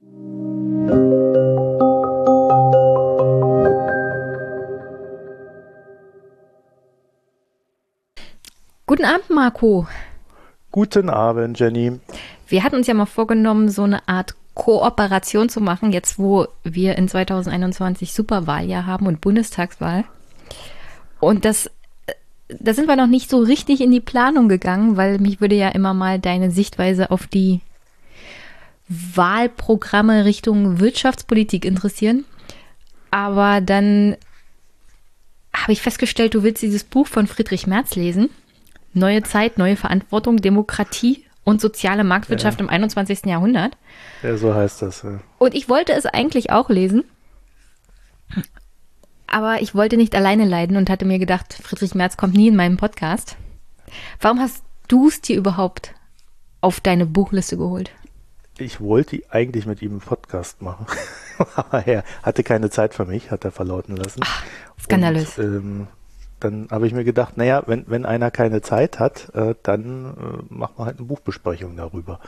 Musik 0.00 1.21
Guten 8.92 9.06
Abend, 9.06 9.30
Marco. 9.30 9.86
Guten 10.70 11.08
Abend, 11.08 11.58
Jenny. 11.58 11.98
Wir 12.46 12.62
hatten 12.62 12.76
uns 12.76 12.86
ja 12.86 12.92
mal 12.92 13.06
vorgenommen, 13.06 13.70
so 13.70 13.84
eine 13.84 14.06
Art 14.06 14.34
Kooperation 14.52 15.48
zu 15.48 15.62
machen, 15.62 15.92
jetzt 15.92 16.18
wo 16.18 16.46
wir 16.62 16.98
in 16.98 17.08
2021 17.08 18.12
Superwahljahr 18.12 18.84
haben 18.84 19.06
und 19.06 19.22
Bundestagswahl. 19.22 20.04
Und 21.20 21.46
das, 21.46 21.70
da 22.50 22.74
sind 22.74 22.86
wir 22.86 22.96
noch 22.96 23.06
nicht 23.06 23.30
so 23.30 23.38
richtig 23.38 23.80
in 23.80 23.90
die 23.90 24.00
Planung 24.00 24.50
gegangen, 24.50 24.98
weil 24.98 25.18
mich 25.18 25.40
würde 25.40 25.54
ja 25.54 25.70
immer 25.70 25.94
mal 25.94 26.18
deine 26.18 26.50
Sichtweise 26.50 27.10
auf 27.10 27.26
die 27.26 27.62
Wahlprogramme 28.88 30.26
Richtung 30.26 30.80
Wirtschaftspolitik 30.80 31.64
interessieren. 31.64 32.26
Aber 33.10 33.62
dann 33.62 34.18
habe 35.54 35.72
ich 35.72 35.80
festgestellt, 35.80 36.34
du 36.34 36.42
willst 36.42 36.60
dieses 36.60 36.84
Buch 36.84 37.06
von 37.06 37.26
Friedrich 37.26 37.66
Merz 37.66 37.96
lesen. 37.96 38.28
Neue 38.94 39.22
Zeit, 39.22 39.58
neue 39.58 39.76
Verantwortung, 39.76 40.38
Demokratie 40.38 41.24
und 41.44 41.60
soziale 41.60 42.04
Marktwirtschaft 42.04 42.60
ja. 42.60 42.64
im 42.64 42.70
21. 42.70 43.26
Jahrhundert. 43.26 43.76
Ja, 44.22 44.36
so 44.36 44.54
heißt 44.54 44.82
das. 44.82 45.02
Ja. 45.02 45.20
Und 45.38 45.54
ich 45.54 45.68
wollte 45.68 45.92
es 45.92 46.06
eigentlich 46.06 46.50
auch 46.50 46.68
lesen, 46.68 47.04
aber 49.26 49.62
ich 49.62 49.74
wollte 49.74 49.96
nicht 49.96 50.14
alleine 50.14 50.44
leiden 50.44 50.76
und 50.76 50.90
hatte 50.90 51.06
mir 51.06 51.18
gedacht, 51.18 51.54
Friedrich 51.54 51.94
Merz 51.94 52.16
kommt 52.16 52.34
nie 52.34 52.48
in 52.48 52.56
meinen 52.56 52.76
Podcast. 52.76 53.36
Warum 54.20 54.40
hast 54.40 54.62
du 54.88 55.08
es 55.08 55.20
dir 55.22 55.36
überhaupt 55.36 55.94
auf 56.60 56.80
deine 56.80 57.06
Buchliste 57.06 57.56
geholt? 57.56 57.90
Ich 58.58 58.80
wollte 58.80 59.22
eigentlich 59.30 59.64
mit 59.64 59.80
ihm 59.80 59.92
einen 59.92 60.00
Podcast 60.00 60.60
machen, 60.60 60.86
aber 61.56 61.86
er 61.86 62.04
hatte 62.22 62.42
keine 62.42 62.68
Zeit 62.68 62.94
für 62.94 63.06
mich, 63.06 63.30
hat 63.30 63.44
er 63.44 63.50
verlauten 63.50 63.96
lassen. 63.96 64.20
Ach, 64.22 64.44
skandalös. 64.78 65.38
Und, 65.38 65.44
ähm, 65.44 65.86
dann 66.44 66.68
habe 66.70 66.86
ich 66.86 66.92
mir 66.92 67.04
gedacht, 67.04 67.36
naja, 67.36 67.62
wenn, 67.66 67.84
wenn 67.88 68.06
einer 68.06 68.30
keine 68.30 68.62
Zeit 68.62 68.98
hat, 68.98 69.34
äh, 69.34 69.54
dann 69.62 70.14
äh, 70.50 70.54
machen 70.54 70.74
wir 70.76 70.86
halt 70.86 70.98
eine 70.98 71.06
Buchbesprechung 71.06 71.76
darüber. 71.76 72.20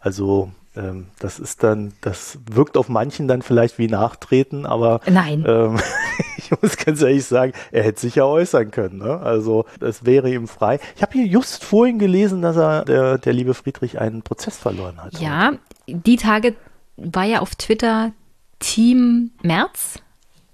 Also 0.00 0.50
ähm, 0.76 1.06
das 1.18 1.38
ist 1.38 1.62
dann, 1.62 1.94
das 2.02 2.38
wirkt 2.50 2.76
auf 2.76 2.88
manchen 2.88 3.28
dann 3.28 3.42
vielleicht 3.42 3.78
wie 3.78 3.88
Nachtreten, 3.88 4.66
aber 4.66 5.00
Nein. 5.10 5.44
Ähm, 5.46 5.78
ich 6.36 6.50
muss 6.60 6.76
ganz 6.76 7.00
ehrlich 7.00 7.24
sagen, 7.24 7.52
er 7.72 7.82
hätte 7.82 8.00
sich 8.00 8.16
ja 8.16 8.24
äußern 8.24 8.70
können. 8.70 8.98
Ne? 8.98 9.18
Also 9.18 9.64
das 9.80 10.04
wäre 10.04 10.30
ihm 10.30 10.48
frei. 10.48 10.78
Ich 10.94 11.02
habe 11.02 11.12
hier 11.14 11.26
just 11.26 11.64
vorhin 11.64 11.98
gelesen, 11.98 12.42
dass 12.42 12.56
er, 12.56 12.84
der, 12.84 13.18
der 13.18 13.32
liebe 13.32 13.54
Friedrich, 13.54 13.98
einen 13.98 14.22
Prozess 14.22 14.56
verloren 14.58 15.02
hat. 15.02 15.18
Ja, 15.18 15.54
die 15.86 16.16
Tage 16.16 16.54
war 16.96 17.24
ja 17.24 17.40
auf 17.40 17.54
Twitter 17.54 18.12
Team 18.58 19.30
März 19.42 20.00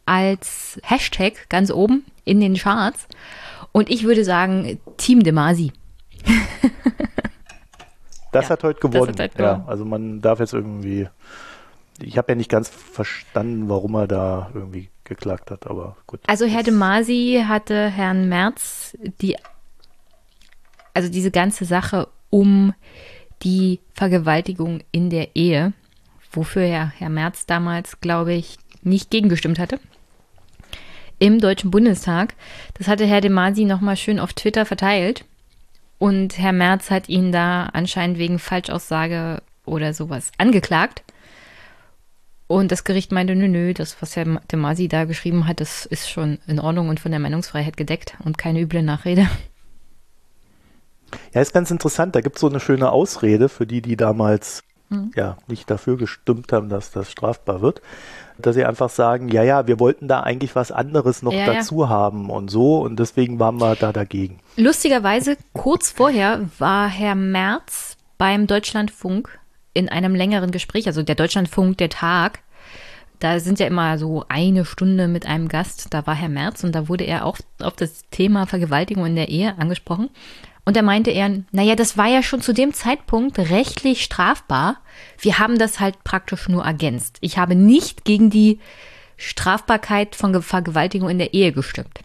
als 0.06 0.80
Hashtag 0.82 1.48
ganz 1.48 1.70
oben 1.70 2.04
in 2.24 2.40
den 2.40 2.54
Charts. 2.56 3.06
Und 3.72 3.90
ich 3.90 4.04
würde 4.04 4.24
sagen, 4.24 4.78
Team 4.96 5.22
de 5.22 5.32
Masi. 5.32 5.72
das, 8.32 8.44
ja, 8.44 8.50
hat 8.50 8.62
heute 8.62 8.80
gewonnen. 8.80 9.18
Hat 9.18 9.38
ja, 9.38 9.64
also 9.66 9.84
man 9.84 10.20
darf 10.20 10.40
jetzt 10.40 10.52
irgendwie. 10.52 11.08
Ich 12.00 12.18
habe 12.18 12.32
ja 12.32 12.36
nicht 12.36 12.50
ganz 12.50 12.68
verstanden, 12.68 13.68
warum 13.68 13.94
er 13.94 14.06
da 14.06 14.50
irgendwie 14.54 14.88
geklagt 15.04 15.50
hat, 15.50 15.66
aber 15.66 15.96
gut. 16.06 16.20
Also 16.26 16.46
Herr 16.46 16.62
de 16.62 16.72
Masi 16.72 17.44
hatte 17.46 17.88
Herrn 17.88 18.28
Merz 18.28 18.96
die, 19.20 19.36
also 20.94 21.08
diese 21.08 21.30
ganze 21.30 21.64
Sache 21.64 22.08
um 22.30 22.74
die 23.42 23.80
Vergewaltigung 23.94 24.80
in 24.90 25.10
der 25.10 25.36
Ehe, 25.36 25.72
wofür 26.32 26.64
ja 26.64 26.92
Herr 26.96 27.10
Merz 27.10 27.46
damals, 27.46 28.00
glaube 28.00 28.32
ich, 28.32 28.58
nicht 28.82 29.10
gegengestimmt 29.10 29.58
hatte 29.58 29.78
im 31.22 31.38
Deutschen 31.38 31.70
Bundestag. 31.70 32.34
Das 32.74 32.88
hatte 32.88 33.06
Herr 33.06 33.20
de 33.20 33.30
Masi 33.30 33.64
nochmal 33.64 33.96
schön 33.96 34.18
auf 34.18 34.32
Twitter 34.32 34.66
verteilt. 34.66 35.24
Und 35.98 36.36
Herr 36.36 36.52
Merz 36.52 36.90
hat 36.90 37.08
ihn 37.08 37.30
da 37.30 37.66
anscheinend 37.66 38.18
wegen 38.18 38.40
Falschaussage 38.40 39.40
oder 39.64 39.94
sowas 39.94 40.32
angeklagt. 40.36 41.04
Und 42.48 42.72
das 42.72 42.82
Gericht 42.82 43.12
meinte, 43.12 43.36
nö, 43.36 43.46
nö, 43.46 43.72
das, 43.72 44.02
was 44.02 44.16
Herr 44.16 44.24
de 44.24 44.58
Masi 44.58 44.88
da 44.88 45.04
geschrieben 45.04 45.46
hat, 45.46 45.60
das 45.60 45.86
ist 45.86 46.10
schon 46.10 46.40
in 46.48 46.58
Ordnung 46.58 46.88
und 46.88 46.98
von 46.98 47.12
der 47.12 47.20
Meinungsfreiheit 47.20 47.76
gedeckt 47.76 48.16
und 48.24 48.36
keine 48.36 48.60
üble 48.60 48.82
Nachrede. 48.82 49.28
Ja, 51.32 51.40
ist 51.40 51.54
ganz 51.54 51.70
interessant. 51.70 52.16
Da 52.16 52.20
gibt 52.20 52.34
es 52.34 52.40
so 52.40 52.48
eine 52.48 52.58
schöne 52.58 52.90
Ausrede 52.90 53.48
für 53.48 53.64
die, 53.64 53.80
die 53.80 53.96
damals 53.96 54.64
mhm. 54.92 55.10
ja 55.14 55.36
nicht 55.48 55.70
dafür 55.70 55.96
gestimmt 55.96 56.52
haben, 56.52 56.68
dass 56.68 56.92
das 56.92 57.10
strafbar 57.10 57.62
wird 57.62 57.82
dass 58.38 58.54
sie 58.54 58.64
einfach 58.64 58.90
sagen, 58.90 59.28
ja, 59.28 59.42
ja, 59.42 59.66
wir 59.66 59.80
wollten 59.80 60.08
da 60.08 60.20
eigentlich 60.20 60.54
was 60.54 60.72
anderes 60.72 61.22
noch 61.22 61.32
ja, 61.32 61.46
dazu 61.46 61.82
ja. 61.82 61.88
haben 61.88 62.30
und 62.30 62.50
so 62.50 62.80
und 62.80 62.98
deswegen 62.98 63.38
waren 63.38 63.60
wir 63.60 63.76
da 63.76 63.92
dagegen. 63.92 64.40
Lustigerweise, 64.56 65.36
kurz 65.52 65.90
vorher 65.90 66.48
war 66.58 66.88
Herr 66.88 67.14
Merz 67.14 67.96
beim 68.18 68.46
Deutschlandfunk 68.46 69.38
in 69.74 69.88
einem 69.88 70.14
längeren 70.14 70.50
Gespräch, 70.50 70.86
also 70.86 71.02
der 71.02 71.14
Deutschlandfunk, 71.14 71.78
der 71.78 71.88
Tag, 71.88 72.40
da 73.18 73.38
sind 73.38 73.60
ja 73.60 73.66
immer 73.66 73.98
so 73.98 74.24
eine 74.28 74.64
Stunde 74.64 75.06
mit 75.08 75.26
einem 75.26 75.48
Gast, 75.48 75.94
da 75.94 76.06
war 76.06 76.14
Herr 76.14 76.28
Merz 76.28 76.64
und 76.64 76.74
da 76.74 76.88
wurde 76.88 77.04
er 77.04 77.24
auch 77.24 77.38
auf 77.60 77.74
das 77.76 78.02
Thema 78.10 78.46
Vergewaltigung 78.46 79.06
in 79.06 79.16
der 79.16 79.28
Ehe 79.28 79.56
angesprochen. 79.58 80.10
Und 80.64 80.76
da 80.76 80.82
meinte 80.82 81.10
er, 81.10 81.42
naja, 81.50 81.74
das 81.74 81.96
war 81.96 82.06
ja 82.06 82.22
schon 82.22 82.40
zu 82.40 82.52
dem 82.52 82.72
Zeitpunkt 82.72 83.38
rechtlich 83.38 84.04
strafbar. 84.04 84.76
Wir 85.18 85.38
haben 85.38 85.58
das 85.58 85.80
halt 85.80 86.04
praktisch 86.04 86.48
nur 86.48 86.64
ergänzt. 86.64 87.18
Ich 87.20 87.36
habe 87.36 87.56
nicht 87.56 88.04
gegen 88.04 88.30
die 88.30 88.60
Strafbarkeit 89.16 90.14
von 90.14 90.40
Vergewaltigung 90.40 91.08
in 91.08 91.18
der 91.18 91.34
Ehe 91.34 91.52
gestimmt. 91.52 92.00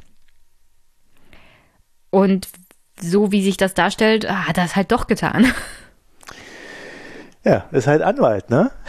Und 2.10 2.48
so 3.00 3.32
wie 3.32 3.44
sich 3.44 3.58
das 3.58 3.76
darstellt, 3.76 4.28
hat 4.30 4.58
er 4.58 4.66
es 4.66 4.76
halt 4.76 4.92
doch 4.92 5.06
getan. 5.06 5.52
Ja, 7.44 7.66
ist 7.72 7.88
halt 7.88 8.02
Anwalt, 8.02 8.50
ne? 8.50 8.72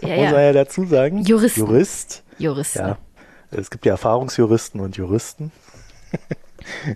Ja, 0.00 0.14
Muss 0.14 0.32
er 0.32 0.42
ja 0.42 0.52
dazu 0.52 0.86
sagen. 0.86 1.24
Jurist. 1.24 1.56
Jurist. 1.56 2.22
Jurist. 2.38 2.76
Ja. 2.76 2.98
Es 3.50 3.68
gibt 3.68 3.84
ja 3.84 3.94
Erfahrungsjuristen 3.94 4.80
und 4.80 4.96
Juristen. 4.96 5.50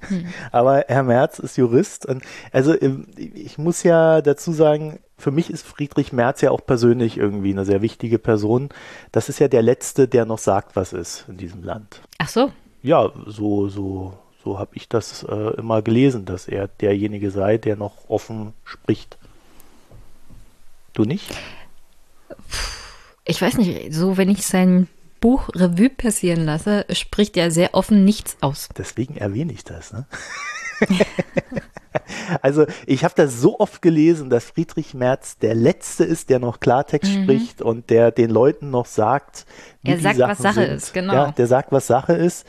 Hm. 0.09 0.27
Aber 0.53 0.85
Herr 0.89 1.03
Merz 1.03 1.39
ist 1.39 1.57
Jurist. 1.57 2.07
Und 2.07 2.23
also 2.53 2.75
ich 3.17 3.59
muss 3.59 3.83
ja 3.83 4.21
dazu 4.23 4.53
sagen, 4.53 4.99
für 5.19 5.31
mich 5.31 5.51
ist 5.51 5.67
Friedrich 5.67 6.13
Merz 6.13 6.41
ja 6.41 6.51
auch 6.51 6.65
persönlich 6.67 7.17
irgendwie 7.17 7.53
eine 7.53 7.65
sehr 7.65 7.83
wichtige 7.83 8.19
Person. 8.19 8.71
Das 9.13 9.29
ist 9.29 9.39
ja 9.39 9.49
der 9.49 9.63
Letzte, 9.63 10.09
der 10.09 10.25
noch 10.25 10.39
sagt, 10.39 10.75
was 10.75 10.93
ist 10.93 11.27
in 11.29 11.37
diesem 11.37 11.63
Land. 11.63 12.01
Ach 12.19 12.29
so. 12.29 12.51
Ja, 12.83 13.13
so, 13.27 13.69
so, 13.69 14.19
so 14.43 14.59
habe 14.59 14.73
ich 14.75 14.89
das 14.89 15.23
äh, 15.23 15.55
immer 15.57 15.83
gelesen, 15.83 16.25
dass 16.25 16.49
er 16.49 16.67
derjenige 16.67 17.31
sei, 17.31 17.59
der 17.59 17.77
noch 17.77 18.09
offen 18.09 18.53
spricht. 18.65 19.17
Du 20.93 21.05
nicht? 21.05 21.31
Ich 23.25 23.41
weiß 23.41 23.57
nicht, 23.59 23.95
so 23.95 24.17
wenn 24.17 24.29
ich 24.29 24.45
sein 24.45 24.89
Buch 25.23 25.49
Revue 25.55 25.89
passieren 25.89 26.45
lasse, 26.45 26.85
spricht 26.91 27.37
er 27.39 27.51
sehr 27.51 27.75
offen 27.75 28.05
nichts 28.05 28.37
aus. 28.41 28.69
Deswegen 28.77 29.17
erwähne 29.17 29.53
ich 29.53 29.65
das. 29.65 29.93
Ne? 29.93 30.05
also 32.43 32.67
ich 32.87 33.05
habe 33.05 33.15
das 33.17 33.41
so 33.41 33.61
oft 33.61 33.81
gelesen, 33.83 34.31
dass 34.31 34.47
Friedrich 34.47 34.95
Merz 34.95 35.39
der 35.39 35.55
Letzte 35.55 36.05
ist, 36.05 36.29
der 36.29 36.41
noch 36.41 36.59
Klartext 36.59 37.11
mhm. 37.11 37.23
spricht 37.23 37.63
und 37.63 37.89
der 37.89 38.11
den 38.11 38.31
Leuten 38.31 38.71
noch 38.71 38.87
sagt, 38.87 39.47
wie 39.83 39.93
er 39.93 40.01
sagt, 40.01 40.17
Sachen 40.17 40.31
was 40.31 40.39
Sache 40.39 40.67
sind. 40.67 40.75
ist, 40.75 40.93
genau. 40.93 41.15
Ja, 41.15 41.31
der 41.31 41.47
sagt, 41.47 41.71
was 41.71 41.87
Sache 41.87 42.15
ist. 42.15 42.45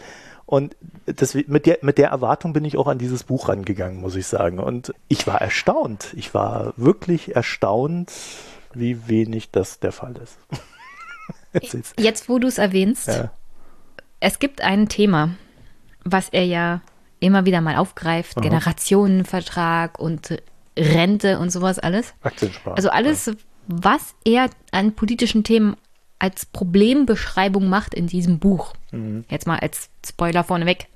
Und 0.48 0.76
das, 1.06 1.36
mit, 1.36 1.68
der, 1.68 1.78
mit 1.84 2.00
der 2.00 2.10
Erwartung 2.10 2.54
bin 2.54 2.66
ich 2.66 2.76
auch 2.78 2.88
an 2.88 2.98
dieses 2.98 3.24
Buch 3.24 3.50
rangegangen, 3.50 4.02
muss 4.02 4.16
ich 4.16 4.26
sagen. 4.26 4.60
Und 4.60 4.94
ich 5.08 5.26
war 5.28 5.42
erstaunt. 5.42 6.12
Ich 6.16 6.34
war 6.34 6.74
wirklich 6.76 7.36
erstaunt, 7.36 8.12
wie 8.74 9.08
wenig 9.08 9.52
das 9.52 9.80
der 9.80 9.92
Fall 9.92 10.16
ist. 10.18 10.38
Jetzt, 12.00 12.30
wo 12.30 12.40
du 12.40 12.48
es 12.48 12.58
erwähnst, 12.58 13.08
ja. 13.08 13.32
es 14.20 14.40
gibt 14.40 14.62
ein 14.62 14.90
Thema, 14.90 15.36
was 16.04 16.30
er 16.30 16.46
ja 16.46 16.82
immer 17.20 17.46
wieder 17.46 17.62
mal 17.62 17.78
aufgreift, 17.78 18.38
Aha. 18.38 18.44
Generationenvertrag 18.44 20.00
und 20.00 20.42
Rente 20.78 21.40
und 21.40 21.52
sowas 21.52 21.80
alles. 21.80 22.14
Aktiensprache. 22.22 22.76
Also 22.76 22.90
alles, 22.90 23.28
ja. 23.28 23.34
was 23.68 24.16
er 24.26 24.50
an 24.72 24.94
politischen 24.94 25.44
Themen 25.44 25.78
als 26.20 26.46
Problembeschreibung 26.46 27.68
macht 27.68 27.94
in 27.94 28.08
diesem 28.08 28.40
Buch. 28.40 28.74
Mhm. 28.92 29.26
Jetzt 29.30 29.48
mal 29.48 29.60
als 29.60 29.90
Spoiler 30.06 30.44
vorneweg. 30.44 30.88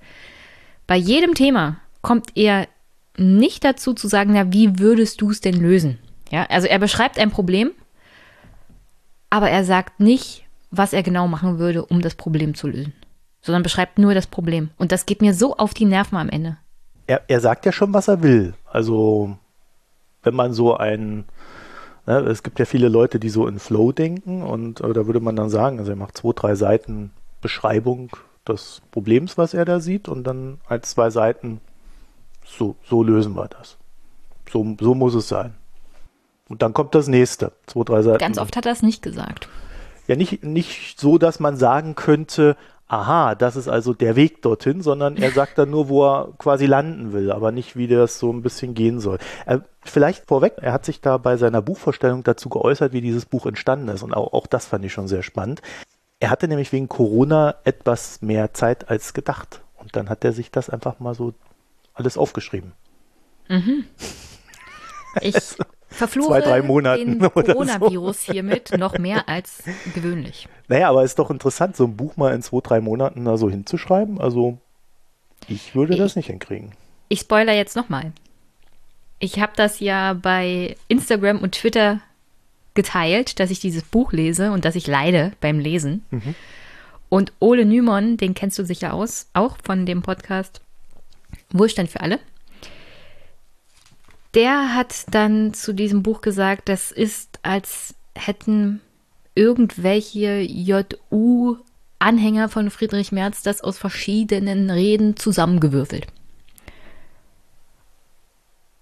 Bei 0.86 0.96
jedem 0.96 1.34
Thema 1.34 1.78
kommt 2.02 2.32
er 2.36 2.68
nicht 3.18 3.64
dazu 3.64 3.94
zu 3.94 4.08
sagen, 4.08 4.34
na, 4.34 4.52
wie 4.54 4.80
würdest 4.80 5.22
du 5.22 5.32
es 5.32 5.42
denn 5.42 5.56
lösen? 5.56 6.00
Ja, 6.32 6.46
also 6.46 6.68
er 6.68 6.80
beschreibt 6.80 7.20
ein 7.20 7.32
Problem 7.32 7.72
aber 9.30 9.50
er 9.50 9.64
sagt 9.64 10.00
nicht, 10.00 10.46
was 10.78 10.94
er 10.94 11.04
genau 11.04 11.28
machen 11.28 11.60
würde, 11.60 11.86
um 11.86 12.02
das 12.02 12.16
Problem 12.16 12.56
zu 12.56 12.68
lösen, 12.68 12.94
sondern 13.42 13.64
beschreibt 13.64 14.00
nur 14.00 14.14
das 14.14 14.28
Problem. 14.28 14.70
Und 14.78 14.92
das 14.92 15.06
geht 15.06 15.22
mir 15.22 15.34
so 15.34 15.56
auf 15.56 15.74
die 15.74 15.86
Nerven 15.86 16.18
am 16.18 16.30
Ende. 16.30 16.58
Er, 17.08 17.22
er 17.28 17.40
sagt 17.40 17.66
ja 17.66 17.72
schon, 17.72 17.94
was 17.94 18.08
er 18.08 18.22
will. 18.22 18.54
Also, 18.66 19.38
wenn 20.24 20.36
man 20.36 20.54
so 20.54 20.76
ein, 20.76 21.26
ne, 22.06 22.20
es 22.20 22.44
gibt 22.44 22.60
ja 22.60 22.66
viele 22.66 22.90
Leute, 22.90 23.20
die 23.20 23.30
so 23.30 23.48
in 23.48 23.60
Flow 23.60 23.92
denken 23.92 24.44
und 24.44 24.82
äh, 24.82 24.94
da 24.94 25.06
würde 25.06 25.20
man 25.22 25.36
dann 25.36 25.50
sagen, 25.50 25.80
also 25.80 25.92
er 25.92 25.98
macht 25.98 26.18
zwei, 26.18 26.34
drei 26.34 26.56
Seiten 26.56 27.12
Beschreibung 27.42 28.10
des 28.48 28.82
Problems, 28.92 29.38
was 29.38 29.54
er 29.54 29.66
da 29.66 29.80
sieht 29.80 30.08
und 30.08 30.24
dann 30.24 30.60
als 30.68 30.92
zwei 30.92 31.10
Seiten, 31.10 31.62
so, 32.46 32.76
so 32.84 33.04
lösen 33.04 33.36
wir 33.36 33.48
das. 33.48 33.78
So, 34.50 34.76
so 34.80 34.96
muss 34.96 35.14
es 35.16 35.28
sein. 35.28 35.54
Und 36.50 36.62
dann 36.62 36.74
kommt 36.74 36.96
das 36.96 37.08
nächste. 37.08 37.52
Zwei, 37.66 37.84
drei 37.84 38.02
Seiten. 38.02 38.20
Ganz 38.20 38.38
oft 38.38 38.56
hat 38.56 38.66
er 38.66 38.72
es 38.72 38.82
nicht 38.82 39.02
gesagt. 39.02 39.50
Ja, 40.08 40.16
nicht, 40.16 40.44
nicht 40.44 41.00
so, 41.00 41.18
dass 41.18 41.40
man 41.40 41.58
sagen 41.58 41.96
könnte, 41.96 42.56
aha, 42.88 43.36
das 43.36 43.56
ist 43.56 43.68
also 43.68 43.94
der 43.94 44.16
Weg 44.16 44.42
dorthin, 44.42 44.82
sondern 44.82 45.18
er 45.18 45.32
sagt 45.32 45.58
dann 45.58 45.70
nur, 45.70 45.90
wo 45.90 46.06
er 46.06 46.30
quasi 46.38 46.66
landen 46.66 47.12
will, 47.12 47.32
aber 47.32 47.52
nicht, 47.52 47.76
wie 47.76 47.88
das 47.88 48.18
so 48.18 48.32
ein 48.32 48.42
bisschen 48.42 48.74
gehen 48.74 49.00
soll. 49.00 49.18
Er, 49.46 49.64
vielleicht 49.82 50.26
vorweg, 50.26 50.54
er 50.62 50.72
hat 50.72 50.86
sich 50.86 51.02
da 51.02 51.18
bei 51.18 51.38
seiner 51.38 51.62
Buchvorstellung 51.62 52.24
dazu 52.24 52.50
geäußert, 52.50 52.94
wie 52.94 53.02
dieses 53.02 53.26
Buch 53.26 53.46
entstanden 53.46 53.90
ist 53.90 54.04
und 54.04 54.14
auch, 54.14 54.32
auch 54.34 54.48
das 54.48 54.66
fand 54.66 54.86
ich 54.86 54.94
schon 54.94 55.08
sehr 55.08 55.24
spannend. 55.24 55.62
Er 56.20 56.30
hatte 56.30 56.48
nämlich 56.48 56.72
wegen 56.72 56.88
Corona 56.88 57.56
etwas 57.64 58.22
mehr 58.22 58.54
Zeit 58.54 58.90
als 58.90 59.14
gedacht 59.14 59.62
und 59.76 59.96
dann 59.96 60.10
hat 60.10 60.24
er 60.24 60.32
sich 60.32 60.50
das 60.50 60.70
einfach 60.70 61.00
mal 61.00 61.14
so 61.14 61.34
alles 61.94 62.18
aufgeschrieben. 62.18 62.72
Mhm. 63.50 63.86
Ich 65.22 65.36
verfluche 65.98 66.30
Zwei, 66.30 66.42
drei 66.42 66.62
Monaten 66.62 67.20
den 67.20 67.32
Coronavirus 67.32 68.22
hiermit 68.22 68.78
noch 68.78 68.98
mehr 68.98 69.28
als 69.28 69.64
gewöhnlich. 69.94 70.48
Naja, 70.68 70.90
aber 70.90 71.04
ist 71.04 71.20
doch 71.20 71.30
interessant, 71.30 71.76
so 71.76 71.86
ein 71.86 71.96
Buch 71.98 72.18
mal 72.18 72.34
in 72.34 72.42
zwei, 72.42 72.60
drei 72.62 72.82
Monaten 72.82 73.26
da 73.26 73.38
so 73.38 73.50
hinzuschreiben. 73.50 74.20
Also, 74.20 74.58
ich 75.48 75.76
würde 75.76 75.96
das 75.96 76.16
nicht 76.16 76.28
hinkriegen. 76.28 76.72
Ich 77.10 77.22
spoiler 77.22 77.54
jetzt 77.54 77.76
nochmal. 77.76 78.12
Ich 79.20 79.40
habe 79.40 79.54
das 79.56 79.80
ja 79.80 80.14
bei 80.14 80.76
Instagram 80.88 81.40
und 81.40 81.54
Twitter 81.54 82.02
geteilt, 82.76 83.40
dass 83.40 83.50
ich 83.50 83.60
dieses 83.60 83.84
Buch 83.84 84.12
lese 84.14 84.52
und 84.52 84.64
dass 84.64 84.76
ich 84.76 84.86
leide 84.88 85.32
beim 85.42 85.60
Lesen. 85.60 86.06
Und 87.10 87.34
Ole 87.40 87.66
Nymon, 87.66 88.18
den 88.18 88.36
kennst 88.36 88.60
du 88.60 88.66
sicher 88.66 88.94
aus, 88.94 89.28
auch 89.34 89.58
von 89.64 89.86
dem 89.86 90.04
Podcast 90.04 90.62
Wohlstand 91.52 91.90
für 91.90 92.02
alle. 92.02 92.20
Der 94.38 94.74
hat 94.76 95.06
dann 95.10 95.56
zu 95.56 95.74
diesem 95.74 96.04
Buch 96.04 96.22
gesagt, 96.22 96.70
das 96.70 96.92
ist, 96.92 97.40
als 97.42 97.96
hätten 98.14 98.82
irgendwelche 99.34 100.42
JU-Anhänger 100.42 102.48
von 102.48 102.70
Friedrich 102.70 103.12
Merz 103.12 103.42
das 103.42 103.62
aus 103.62 103.80
verschiedenen 103.80 104.70
Reden 104.70 105.18
zusammengewürfelt. 105.18 106.06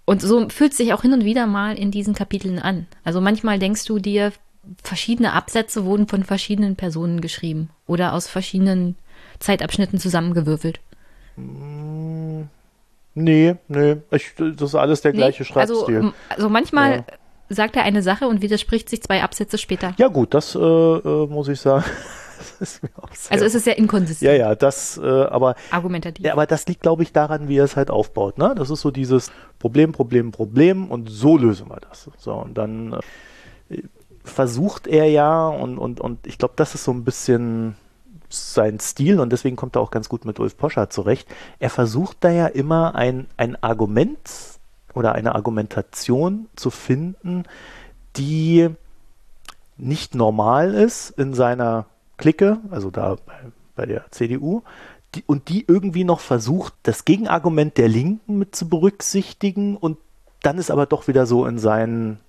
Und 0.03 0.21
so 0.21 0.49
fühlt 0.49 0.73
es 0.73 0.77
sich 0.77 0.91
auch 0.91 1.03
hin 1.03 1.13
und 1.13 1.23
wieder 1.23 1.47
mal 1.47 1.77
in 1.77 1.89
diesen 1.89 2.13
Kapiteln 2.13 2.59
an. 2.59 2.85
Also 3.05 3.21
manchmal 3.21 3.57
denkst 3.57 3.85
du 3.85 3.97
dir, 3.97 4.33
verschiedene 4.83 5.31
Absätze 5.31 5.85
wurden 5.85 6.09
von 6.09 6.25
verschiedenen 6.25 6.75
Personen 6.75 7.21
geschrieben 7.21 7.69
oder 7.87 8.11
aus 8.11 8.27
verschiedenen 8.27 8.97
Zeitabschnitten 9.39 9.99
zusammengewürfelt. 9.99 10.81
Nee, 13.15 13.55
nee, 13.69 13.97
ich, 14.11 14.33
das 14.37 14.61
ist 14.69 14.75
alles 14.75 15.01
der 15.01 15.13
gleiche 15.13 15.43
Nee, 15.43 15.47
Schreibstil. 15.49 15.95
Also, 15.97 16.13
also 16.29 16.49
manchmal 16.49 16.91
Ja. 16.97 17.03
sagt 17.49 17.75
er 17.77 17.83
eine 17.83 18.01
Sache 18.03 18.27
und 18.27 18.41
widerspricht 18.41 18.89
sich 18.89 19.01
zwei 19.01 19.23
Absätze 19.23 19.57
später. 19.57 19.93
Ja 19.97 20.09
gut, 20.09 20.33
das 20.33 20.53
äh, 20.53 20.59
äh, 20.59 21.27
muss 21.27 21.47
ich 21.47 21.59
sagen. 21.61 21.85
ist 22.59 22.81
Also 23.29 23.45
es 23.45 23.55
ist 23.55 23.63
sehr 23.63 23.77
inkonsistent, 23.77 24.29
ja, 24.29 24.37
ja, 24.37 24.55
das, 24.55 24.97
äh, 24.97 25.01
aber, 25.05 25.55
argumentativ. 25.71 26.25
ja, 26.25 26.33
aber 26.33 26.45
das 26.45 26.67
liegt, 26.67 26.81
glaube 26.81 27.03
ich, 27.03 27.13
daran, 27.13 27.47
wie 27.47 27.57
er 27.57 27.63
es 27.63 27.77
halt 27.77 27.89
aufbaut. 27.89 28.37
Ne? 28.37 28.53
Das 28.57 28.69
ist 28.69 28.81
so 28.81 28.91
dieses 28.91 29.31
Problem, 29.59 29.93
Problem, 29.93 30.31
Problem 30.31 30.91
und 30.91 31.09
so 31.09 31.37
lösen 31.37 31.69
wir 31.69 31.79
das. 31.89 32.09
So, 32.17 32.33
und 32.33 32.57
dann 32.57 32.99
äh, 33.69 33.77
versucht 34.23 34.87
er 34.87 35.05
ja 35.09 35.47
und, 35.47 35.77
und, 35.77 36.01
und 36.01 36.27
ich 36.27 36.37
glaube, 36.37 36.55
das 36.57 36.75
ist 36.75 36.83
so 36.83 36.91
ein 36.91 37.03
bisschen 37.05 37.75
sein 38.35 38.79
Stil 38.79 39.19
und 39.19 39.31
deswegen 39.31 39.55
kommt 39.55 39.75
er 39.75 39.81
auch 39.81 39.91
ganz 39.91 40.09
gut 40.09 40.25
mit 40.25 40.39
Ulf 40.39 40.57
Poscher 40.57 40.89
zurecht. 40.89 41.27
Er 41.59 41.69
versucht 41.69 42.17
da 42.21 42.29
ja 42.29 42.47
immer 42.47 42.95
ein, 42.95 43.27
ein 43.37 43.61
Argument 43.61 44.19
oder 44.93 45.13
eine 45.13 45.35
Argumentation 45.35 46.47
zu 46.55 46.69
finden, 46.69 47.43
die 48.15 48.69
nicht 49.77 50.15
normal 50.15 50.73
ist 50.73 51.11
in 51.11 51.33
seiner 51.33 51.85
Clique, 52.17 52.59
also 52.71 52.91
da 52.91 53.15
bei, 53.25 53.33
bei 53.75 53.85
der 53.85 54.09
CDU, 54.11 54.63
die, 55.15 55.23
und 55.25 55.49
die 55.49 55.65
irgendwie 55.67 56.03
noch 56.03 56.19
versucht, 56.19 56.73
das 56.83 57.05
Gegenargument 57.05 57.77
der 57.77 57.87
Linken 57.87 58.37
mit 58.37 58.55
zu 58.55 58.69
berücksichtigen 58.69 59.77
und 59.77 59.97
dann 60.41 60.57
ist 60.57 60.71
aber 60.71 60.85
doch 60.85 61.07
wieder 61.07 61.25
so 61.25 61.45
in 61.45 61.57
seinen 61.57 62.19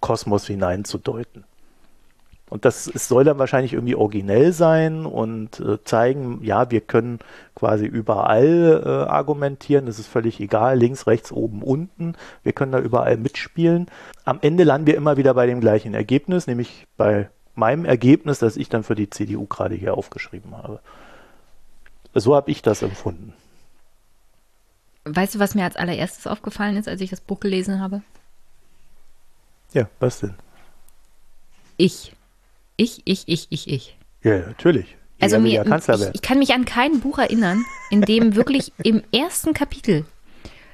Kosmos 0.00 0.46
hineinzudeuten. 0.46 1.44
Und 2.52 2.66
das 2.66 2.86
es 2.86 3.08
soll 3.08 3.24
dann 3.24 3.38
wahrscheinlich 3.38 3.72
irgendwie 3.72 3.94
originell 3.94 4.52
sein 4.52 5.06
und 5.06 5.58
äh, 5.60 5.82
zeigen, 5.84 6.40
ja, 6.42 6.70
wir 6.70 6.82
können 6.82 7.18
quasi 7.54 7.86
überall 7.86 8.82
äh, 8.84 8.88
argumentieren, 9.10 9.88
es 9.88 9.98
ist 9.98 10.08
völlig 10.08 10.38
egal, 10.38 10.78
links, 10.78 11.06
rechts, 11.06 11.32
oben, 11.32 11.62
unten, 11.62 12.14
wir 12.42 12.52
können 12.52 12.72
da 12.72 12.78
überall 12.78 13.16
mitspielen. 13.16 13.86
Am 14.26 14.38
Ende 14.42 14.64
landen 14.64 14.86
wir 14.86 14.98
immer 14.98 15.16
wieder 15.16 15.32
bei 15.32 15.46
dem 15.46 15.62
gleichen 15.62 15.94
Ergebnis, 15.94 16.46
nämlich 16.46 16.86
bei 16.98 17.30
meinem 17.54 17.86
Ergebnis, 17.86 18.40
das 18.40 18.58
ich 18.58 18.68
dann 18.68 18.82
für 18.84 18.96
die 18.96 19.08
CDU 19.08 19.46
gerade 19.46 19.74
hier 19.74 19.94
aufgeschrieben 19.94 20.54
habe. 20.54 20.80
So 22.12 22.36
habe 22.36 22.50
ich 22.50 22.60
das 22.60 22.82
empfunden. 22.82 23.32
Weißt 25.06 25.36
du, 25.36 25.38
was 25.38 25.54
mir 25.54 25.64
als 25.64 25.76
allererstes 25.76 26.26
aufgefallen 26.26 26.76
ist, 26.76 26.86
als 26.86 27.00
ich 27.00 27.08
das 27.08 27.22
Buch 27.22 27.40
gelesen 27.40 27.80
habe? 27.80 28.02
Ja, 29.72 29.88
was 30.00 30.20
denn? 30.20 30.34
Ich. 31.78 32.12
Ich, 32.76 33.02
ich, 33.04 33.24
ich, 33.26 33.46
ich, 33.50 33.68
ich. 33.68 33.96
Ja, 34.22 34.38
natürlich. 34.38 34.96
Also 35.20 35.36
Jeder 35.36 35.64
will 35.64 35.70
mir, 35.70 35.98
ich, 36.08 36.14
ich 36.14 36.22
kann 36.22 36.38
mich 36.38 36.52
an 36.52 36.64
kein 36.64 37.00
Buch 37.00 37.18
erinnern, 37.18 37.64
in 37.90 38.02
dem 38.02 38.34
wirklich 38.34 38.72
im 38.82 39.02
ersten 39.12 39.54
Kapitel 39.54 40.04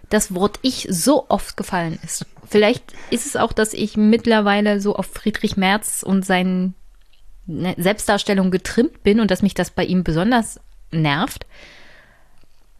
das 0.08 0.34
Wort 0.34 0.58
ich 0.62 0.86
so 0.90 1.26
oft 1.28 1.56
gefallen 1.58 1.98
ist. 2.02 2.24
Vielleicht 2.46 2.94
ist 3.10 3.26
es 3.26 3.36
auch, 3.36 3.52
dass 3.52 3.74
ich 3.74 3.98
mittlerweile 3.98 4.80
so 4.80 4.96
auf 4.96 5.06
Friedrich 5.06 5.58
Merz 5.58 6.02
und 6.02 6.24
seine 6.24 6.72
Selbstdarstellung 7.46 8.50
getrimmt 8.50 9.02
bin 9.02 9.20
und 9.20 9.30
dass 9.30 9.42
mich 9.42 9.52
das 9.52 9.70
bei 9.70 9.84
ihm 9.84 10.04
besonders 10.04 10.60
nervt. 10.90 11.46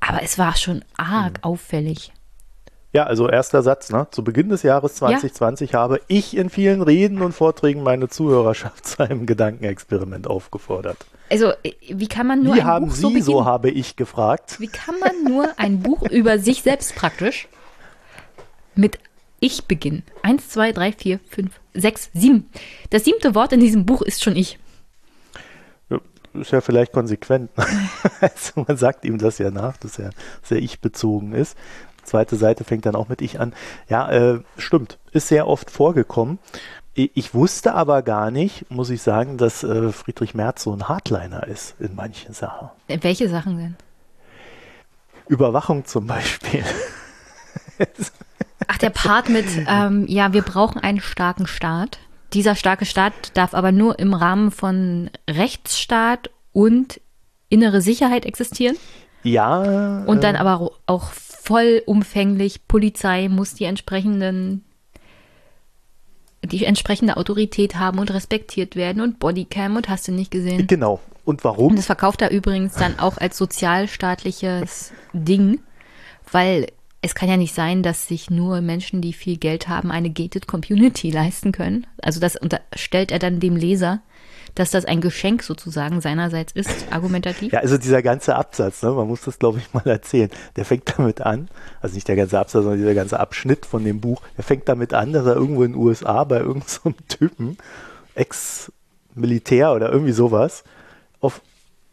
Aber 0.01 0.23
es 0.23 0.39
war 0.39 0.57
schon 0.57 0.85
arg 0.97 1.39
Hm. 1.39 1.45
auffällig. 1.45 2.13
Ja, 2.93 3.05
also 3.05 3.29
erster 3.29 3.63
Satz, 3.63 3.91
ne? 3.91 4.07
Zu 4.11 4.25
Beginn 4.25 4.49
des 4.49 4.63
Jahres 4.63 4.95
2020 4.95 5.75
habe 5.75 6.01
ich 6.09 6.35
in 6.37 6.49
vielen 6.49 6.81
Reden 6.81 7.21
und 7.21 7.33
Vorträgen 7.33 7.83
meine 7.83 8.09
Zuhörerschaft 8.09 8.87
zu 8.87 9.03
einem 9.03 9.27
Gedankenexperiment 9.27 10.27
aufgefordert. 10.27 10.97
Also, 11.31 11.53
äh, 11.63 11.73
wie 11.91 12.09
kann 12.09 12.27
man 12.27 12.43
nur 12.43 12.55
Wie 12.55 12.61
ein 12.63 12.67
haben 12.67 12.87
Buch 12.87 12.95
Sie, 12.95 13.03
so 13.03 13.09
so, 13.09 13.13
beginnen? 13.33 13.45
habe 13.45 13.71
ich 13.71 13.97
gefragt. 13.97 14.59
Wie 14.59 14.69
kann 14.69 14.95
man 15.01 15.23
nur 15.25 15.49
ein 15.59 15.81
Buch 15.81 16.03
über 16.11 16.39
sich 16.39 16.63
selbst 16.63 16.95
praktisch 16.97 17.49
mit 18.75 18.99
Ich 19.41 19.67
beginnen? 19.67 20.03
Eins, 20.23 20.49
zwei, 20.49 20.73
drei, 20.73 20.93
vier, 20.93 21.21
fünf, 21.29 21.61
sechs, 21.75 22.09
sieben. 22.15 22.49
Das 22.89 23.05
siebte 23.05 23.35
Wort 23.35 23.53
in 23.53 23.61
diesem 23.61 23.85
Buch 23.85 24.01
ist 24.01 24.25
schon 24.25 24.35
ich. 24.35 24.59
Ja, 25.91 25.99
Ist 26.41 26.53
ja 26.53 26.63
vielleicht 26.63 26.93
konsequent. 26.93 27.51
also 28.23 28.65
man 28.67 28.79
sagt 28.79 29.05
ihm 29.05 29.19
das 29.19 29.37
ja 29.37 29.51
nach, 29.51 29.77
dass 29.77 29.99
er 29.99 30.11
sehr 30.43 30.59
ich-bezogen 30.59 31.35
ist. 31.35 31.55
Zweite 32.09 32.37
Seite 32.37 32.65
fängt 32.65 32.87
dann 32.87 32.97
auch 32.97 33.09
mit 33.09 33.23
ich 33.23 33.39
an. 33.39 33.53
Ja, 33.89 34.11
äh, 34.11 34.41
stimmt. 34.57 34.99
Ist 35.13 35.29
sehr 35.29 35.47
oft 35.47 35.71
vorgekommen. 35.71 36.39
Ich 36.95 37.33
wusste 37.33 37.75
aber 37.75 38.03
gar 38.03 38.33
nicht, 38.33 38.71
muss 38.71 38.91
ich 38.91 39.03
sagen, 39.03 39.39
dass 39.39 39.63
äh, 39.63 39.93
Friedrich 39.93 40.35
Merz 40.35 40.65
so 40.65 40.73
ein 40.73 40.89
Hardliner 40.89 41.47
ist 41.47 41.77
in 41.79 41.95
manchen 41.95 42.35
Sachen. 42.35 42.71
Äh, 42.89 42.99
Welche 43.03 43.29
Sachen 43.29 43.57
denn? 43.57 43.77
Überwachung 45.29 45.85
zum 45.85 46.09
Beispiel. 46.09 46.65
Ach, 48.67 48.79
der 48.79 48.91
Part 48.91 49.29
mit, 49.29 49.47
ähm, 49.69 50.07
ja, 50.09 50.33
wir 50.33 50.43
brauchen 50.43 50.83
einen 50.83 51.01
starken 51.01 51.47
Staat. 51.47 52.01
Dieser 52.33 52.57
starke 52.57 52.85
Staat 52.85 53.37
darf 53.37 53.55
aber 53.55 53.71
nur 53.71 53.99
im 53.99 54.13
Rahmen 54.13 54.51
von 54.51 55.11
Rechtsstaat 55.31 56.31
und 56.53 57.01
innere 57.49 57.81
Sicherheit 57.81 58.27
existieren. 58.27 58.77
Ja. 59.23 60.03
Und 60.05 60.25
dann 60.25 60.35
äh, 60.35 60.39
aber 60.39 60.73
auch 60.87 61.13
vollumfänglich, 61.49 62.69
Polizei 62.69 63.29
muss 63.29 63.55
die 63.55 63.65
entsprechenden, 63.65 64.65
die 66.45 66.67
entsprechende 66.67 67.17
Autorität 67.17 67.77
haben 67.77 67.99
und 67.99 68.13
respektiert 68.13 68.77
werden 68.77 69.01
und 69.01 69.19
Bodycam 69.19 69.77
und 69.77 69.89
hast 69.89 70.07
du 70.09 70.13
nicht 70.13 70.31
gesehen. 70.31 70.67
Genau. 70.67 71.01
Und 71.25 71.39
Und 71.39 71.45
warum? 71.45 71.75
das 71.75 71.87
verkauft 71.87 72.21
er 72.21 72.31
übrigens 72.31 72.75
dann 72.75 72.99
auch 72.99 73.17
als 73.17 73.39
sozialstaatliches 73.39 74.93
Ding, 75.15 75.61
weil 76.31 76.67
es 77.01 77.15
kann 77.15 77.31
ja 77.31 77.39
nicht 77.39 77.55
sein, 77.55 77.83
dass 77.83 78.09
sich 78.09 78.29
nur 78.29 78.61
Menschen, 78.61 79.01
die 79.01 79.15
viel 79.15 79.39
Geld 79.39 79.69
haben, 79.69 79.91
eine 79.91 80.11
gated 80.11 80.47
Community 80.49 81.11
leisten 81.11 81.53
können. 81.53 81.87
Also 82.03 82.21
das 82.21 82.37
unterstellt 82.37 83.11
er 83.11 83.19
dann 83.19 83.41
dem 83.41 83.57
Leser, 83.57 84.03
dass 84.55 84.71
das 84.71 84.85
ein 84.85 85.01
Geschenk 85.01 85.43
sozusagen 85.43 86.01
seinerseits 86.01 86.53
ist, 86.53 86.87
argumentativ. 86.91 87.53
Ja, 87.53 87.61
also 87.61 87.79
dieser 87.79 88.03
ganze 88.03 88.37
Absatz, 88.37 88.83
ne, 88.83 88.91
man 88.91 89.07
muss 89.07 89.23
das 89.23 89.39
glaube 89.39 89.59
ich 89.59 89.73
mal 89.75 89.87
erzählen, 89.87 90.31
der 90.57 90.65
fängt 90.65 90.99
damit 90.99 91.21
an, 91.21 91.49
also 91.81 91.95
nicht 91.95 92.09
der 92.09 92.17
ganze 92.17 92.39
Absatz, 92.39 92.63
sondern 92.63 92.81
dieser 92.81 92.95
ganze 92.95 93.21
Abschnitt 93.21 93.67
von 93.67 93.85
dem 93.85 94.01
Buch, 94.01 94.23
der 94.37 94.45
fängt 94.45 94.69
damit 94.69 94.95
an, 94.95 95.13
dass 95.13 95.27
er 95.27 95.35
irgendwo 95.35 95.65
in 95.65 95.73
den 95.73 95.81
USA 95.81 96.25
bei 96.25 96.39
irgendeinem 96.39 96.69
so 96.69 96.93
Typen, 97.09 97.59
Ex-Militär 98.15 99.73
oder 99.73 99.91
irgendwie 99.91 100.13
sowas, 100.13 100.65
auf 101.21 101.41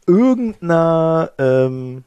irgendeiner 0.07 1.31
ähm, 1.37 2.03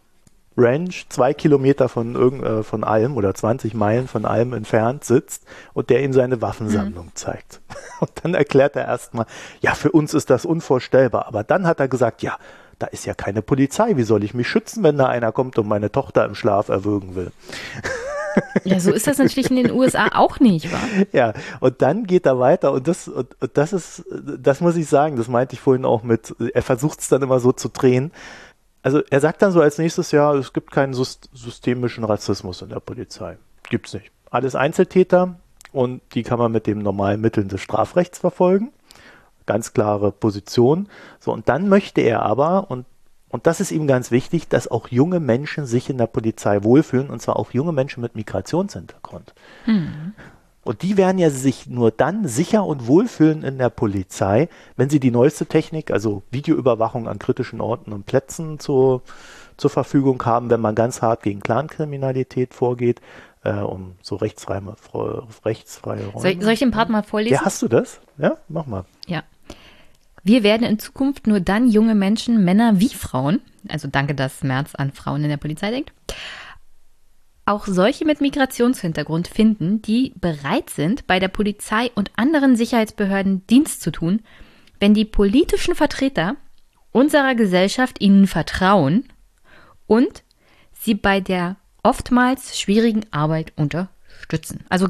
Ranch 0.59 1.07
zwei 1.09 1.33
Kilometer 1.33 1.89
von, 1.89 2.15
irgend, 2.15 2.45
äh, 2.45 2.63
von 2.63 2.85
Alm 2.85 3.17
oder 3.17 3.35
20 3.35 3.75
Meilen 3.75 4.09
von 4.09 4.25
Alm 4.25 4.53
entfernt 4.53 5.05
sitzt 5.05 5.45
und 5.73 5.89
der 5.89 6.03
ihm 6.03 6.13
seine 6.13 6.43
Waffensammlung 6.43 7.07
mhm. 7.07 7.15
zeigt. 7.15 7.61
Und 8.01 8.13
dann 8.23 8.35
erklärt 8.35 8.77
er 8.77 8.87
erstmal, 8.87 9.27
ja, 9.61 9.75
für 9.75 9.91
uns 9.91 10.15
ist 10.15 10.31
das 10.31 10.45
unvorstellbar. 10.45 11.27
Aber 11.27 11.43
dann 11.43 11.67
hat 11.67 11.81
er 11.81 11.89
gesagt, 11.89 12.23
ja, 12.23 12.37
da 12.79 12.87
ist 12.87 13.07
ja 13.07 13.15
keine 13.15 13.43
Polizei. 13.43 13.97
Wie 13.97 14.05
soll 14.05 14.23
ich 14.23 14.35
mich 14.35 14.47
schützen, 14.47 14.85
wenn 14.85 14.97
da 14.97 15.07
einer 15.07 15.33
kommt 15.33 15.59
und 15.59 15.67
meine 15.67 15.91
Tochter 15.91 16.25
im 16.25 16.37
Schlaf 16.37 16.69
erwürgen 16.69 17.17
will? 17.17 17.33
Ja, 18.65 18.79
so 18.79 18.93
ist 18.93 19.07
das 19.07 19.19
natürlich 19.19 19.51
in 19.51 19.57
den 19.57 19.73
USA 19.73 20.11
auch 20.15 20.39
nicht, 20.39 20.71
wa? 20.71 20.79
Ja, 21.13 21.33
und 21.61 21.83
dann 21.83 22.05
geht 22.05 22.27
er 22.27 22.39
weiter 22.39 22.73
und 22.73 22.87
das, 22.87 23.09
und, 23.09 23.29
und 23.41 23.57
das 23.57 23.73
ist, 23.73 24.05
das 24.39 24.61
muss 24.61 24.77
ich 24.77 24.89
sagen, 24.89 25.17
das 25.17 25.27
meinte 25.29 25.55
ich 25.55 25.61
vorhin 25.61 25.85
auch 25.85 26.03
mit, 26.05 26.35
er 26.55 26.63
versucht 26.63 27.01
es 27.01 27.09
dann 27.09 27.23
immer 27.23 27.41
so 27.41 27.51
zu 27.53 27.69
drehen, 27.69 28.13
also 28.89 29.03
er 29.11 29.21
sagt 29.21 29.43
dann 29.43 29.53
so 29.53 29.61
als 29.61 29.77
nächstes 29.77 30.13
Jahr, 30.13 30.35
es 30.37 30.55
gibt 30.55 30.71
keinen 30.71 30.95
systemischen 30.95 32.05
Rassismus 32.05 32.63
in 32.63 32.71
der 32.71 32.81
Polizei. 32.81 33.37
Gibt's 33.69 33.93
nicht. 33.93 34.11
Alles 34.31 34.55
Einzeltäter 34.55 35.37
und 35.73 36.01
die 36.15 36.23
kann 36.23 36.39
man 36.39 36.53
mit 36.53 36.67
den 36.67 36.79
normalen 36.79 37.21
Mitteln 37.21 37.49
des 37.49 37.61
Strafrechts 37.61 38.19
verfolgen. 38.19 38.73
Ganz 39.45 39.75
klare 39.75 40.11
Position. 40.11 40.89
So, 41.21 41.35
und 41.35 41.51
dann 41.51 41.69
möchte 41.69 42.01
er 42.01 42.23
aber, 42.23 42.71
und, 42.71 42.87
und 43.29 43.47
das 43.47 43.61
ist 43.61 43.73
ihm 43.73 43.87
ganz 43.87 44.11
wichtig, 44.11 44.49
dass 44.49 44.69
auch 44.69 44.89
junge 44.89 45.21
Menschen 45.21 45.67
sich 45.67 45.91
in 45.91 45.99
der 45.99 46.07
Polizei 46.07 46.63
wohlfühlen, 46.63 47.11
und 47.11 47.21
zwar 47.21 47.37
auch 47.37 47.53
junge 47.53 47.73
Menschen 47.73 48.01
mit 48.01 48.15
Migrationshintergrund. 48.15 49.35
Mhm. 49.67 50.15
Und 50.69 50.83
die 50.83 50.99
werden 50.99 51.17
ja 51.17 51.31
sich 51.31 51.67
nur 51.67 51.91
dann 51.91 52.29
sicher 52.29 52.63
und 52.63 52.87
wohlfühlen 52.87 53.43
in 53.43 53.57
der 53.57 53.71
Polizei, 53.71 54.51
wenn 54.77 54.91
sie 54.91 55.01
die 55.01 55.11
neueste 55.11 55.47
Technik, 55.47 55.91
also 55.91 56.25
Videoüberwachung 56.31 57.09
an 57.09 57.19
kritischen 57.19 57.63
Orten 57.63 57.91
und 57.91 58.05
Plätzen 58.05 58.59
zur, 58.59 59.01
zur 59.57 59.71
Verfügung 59.71 60.23
haben, 60.27 60.51
wenn 60.51 60.61
man 60.61 60.75
ganz 60.75 61.01
hart 61.01 61.23
gegen 61.23 61.41
Clankriminalität 61.41 62.53
vorgeht, 62.53 63.01
äh, 63.45 63.53
um 63.53 63.95
so 64.03 64.17
rechtsfreie, 64.17 64.61
rechtsfreie 65.43 66.05
Räume. 66.09 66.21
Soll, 66.21 66.43
soll 66.43 66.53
ich 66.53 66.59
den 66.59 66.71
Part 66.71 66.91
mal 66.91 67.03
vorlesen? 67.03 67.37
Ja, 67.37 67.47
hast 67.47 67.63
du 67.63 67.69
das? 67.69 68.03
Ja, 68.19 68.37
mach 68.49 68.67
mal. 68.67 68.85
Ja. 69.07 69.23
Wir 70.23 70.43
werden 70.43 70.67
in 70.67 70.79
Zukunft 70.79 71.27
nur 71.27 71.41
dann 71.41 71.71
junge 71.71 71.95
Menschen, 71.95 72.45
Männer 72.45 72.79
wie 72.79 72.91
Frauen, 72.91 73.41
also 73.69 73.89
danke, 73.91 74.15
dass 74.15 74.43
Merz 74.43 74.75
an 74.75 74.93
Frauen 74.93 75.23
in 75.25 75.31
der 75.31 75.39
Polizei 75.39 75.71
denkt, 75.71 75.95
auch 77.49 77.67
solche 77.67 78.05
mit 78.05 78.21
Migrationshintergrund 78.21 79.27
finden, 79.27 79.81
die 79.83 80.13
bereit 80.17 80.71
sind, 80.71 81.07
bei 81.07 81.19
der 81.19 81.29
Polizei 81.29 81.91
und 81.95 82.11
anderen 82.17 82.57
Sicherheitsbehörden 82.57 83.47
Dienst 83.47 83.81
zu 83.81 83.91
tun, 83.91 84.21
wenn 84.81 84.95
die 84.95 85.05
politischen 85.05 85.75
Vertreter 85.75 86.37
unserer 86.93 87.35
Gesellschaft 87.35 88.01
ihnen 88.01 88.27
vertrauen 88.27 89.05
und 89.87 90.23
sie 90.73 90.95
bei 90.95 91.21
der 91.21 91.57
oftmals 91.83 92.59
schwierigen 92.61 93.07
Arbeit 93.11 93.53
unterstützen. 93.57 94.65
Also 94.69 94.89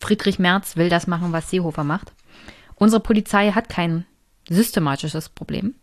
Friedrich 0.00 0.38
Merz 0.38 0.76
will 0.76 0.88
das 0.88 1.06
machen, 1.06 1.32
was 1.32 1.50
Seehofer 1.50 1.84
macht. 1.84 2.12
Unsere 2.76 3.02
Polizei 3.02 3.52
hat 3.52 3.68
kein 3.68 4.06
systematisches 4.48 5.28
Problem. 5.28 5.74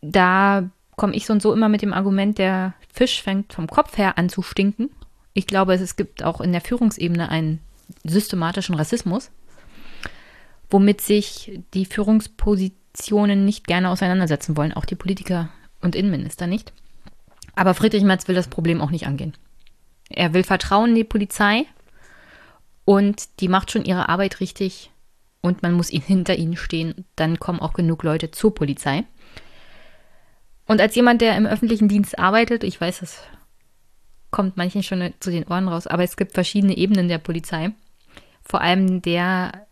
Da 0.00 0.68
komme 0.96 1.14
ich 1.14 1.26
so 1.26 1.32
und 1.32 1.42
so 1.42 1.52
immer 1.52 1.68
mit 1.68 1.82
dem 1.82 1.92
Argument, 1.92 2.38
der 2.38 2.74
Fisch 2.92 3.22
fängt 3.22 3.52
vom 3.52 3.66
Kopf 3.66 3.98
her 3.98 4.18
an 4.18 4.28
zu 4.28 4.42
stinken. 4.42 4.90
Ich 5.32 5.46
glaube, 5.46 5.74
es 5.74 5.96
gibt 5.96 6.22
auch 6.22 6.40
in 6.40 6.52
der 6.52 6.60
Führungsebene 6.60 7.28
einen 7.28 7.60
systematischen 8.04 8.74
Rassismus, 8.74 9.30
womit 10.70 11.00
sich 11.00 11.60
die 11.74 11.86
Führungspositionen 11.86 13.44
nicht 13.44 13.66
gerne 13.66 13.90
auseinandersetzen 13.90 14.56
wollen, 14.56 14.72
auch 14.72 14.84
die 14.84 14.94
Politiker 14.94 15.48
und 15.80 15.96
Innenminister 15.96 16.46
nicht. 16.46 16.72
Aber 17.56 17.74
Friedrich 17.74 18.04
Merz 18.04 18.28
will 18.28 18.34
das 18.34 18.48
Problem 18.48 18.80
auch 18.80 18.90
nicht 18.90 19.06
angehen. 19.06 19.34
Er 20.08 20.32
will 20.34 20.44
Vertrauen 20.44 20.90
in 20.90 20.96
die 20.96 21.04
Polizei 21.04 21.66
und 22.84 23.40
die 23.40 23.48
macht 23.48 23.70
schon 23.70 23.84
ihre 23.84 24.08
Arbeit 24.08 24.40
richtig 24.40 24.90
und 25.40 25.62
man 25.62 25.72
muss 25.72 25.88
hinter 25.90 26.36
ihnen 26.36 26.56
stehen. 26.56 27.04
Dann 27.16 27.38
kommen 27.38 27.60
auch 27.60 27.72
genug 27.72 28.02
Leute 28.02 28.30
zur 28.30 28.54
Polizei. 28.54 29.04
Und 30.66 30.80
als 30.80 30.94
jemand, 30.94 31.20
der 31.20 31.36
im 31.36 31.46
öffentlichen 31.46 31.88
Dienst 31.88 32.18
arbeitet, 32.18 32.64
ich 32.64 32.80
weiß, 32.80 33.00
das 33.00 33.20
kommt 34.30 34.56
manchen 34.56 34.82
schon 34.82 35.12
zu 35.20 35.30
den 35.30 35.46
Ohren 35.46 35.68
raus, 35.68 35.86
aber 35.86 36.02
es 36.02 36.16
gibt 36.16 36.32
verschiedene 36.32 36.76
Ebenen 36.76 37.08
der 37.08 37.18
Polizei. 37.18 37.70
Vor 38.42 38.60
allem 38.60 39.02
der 39.02 39.66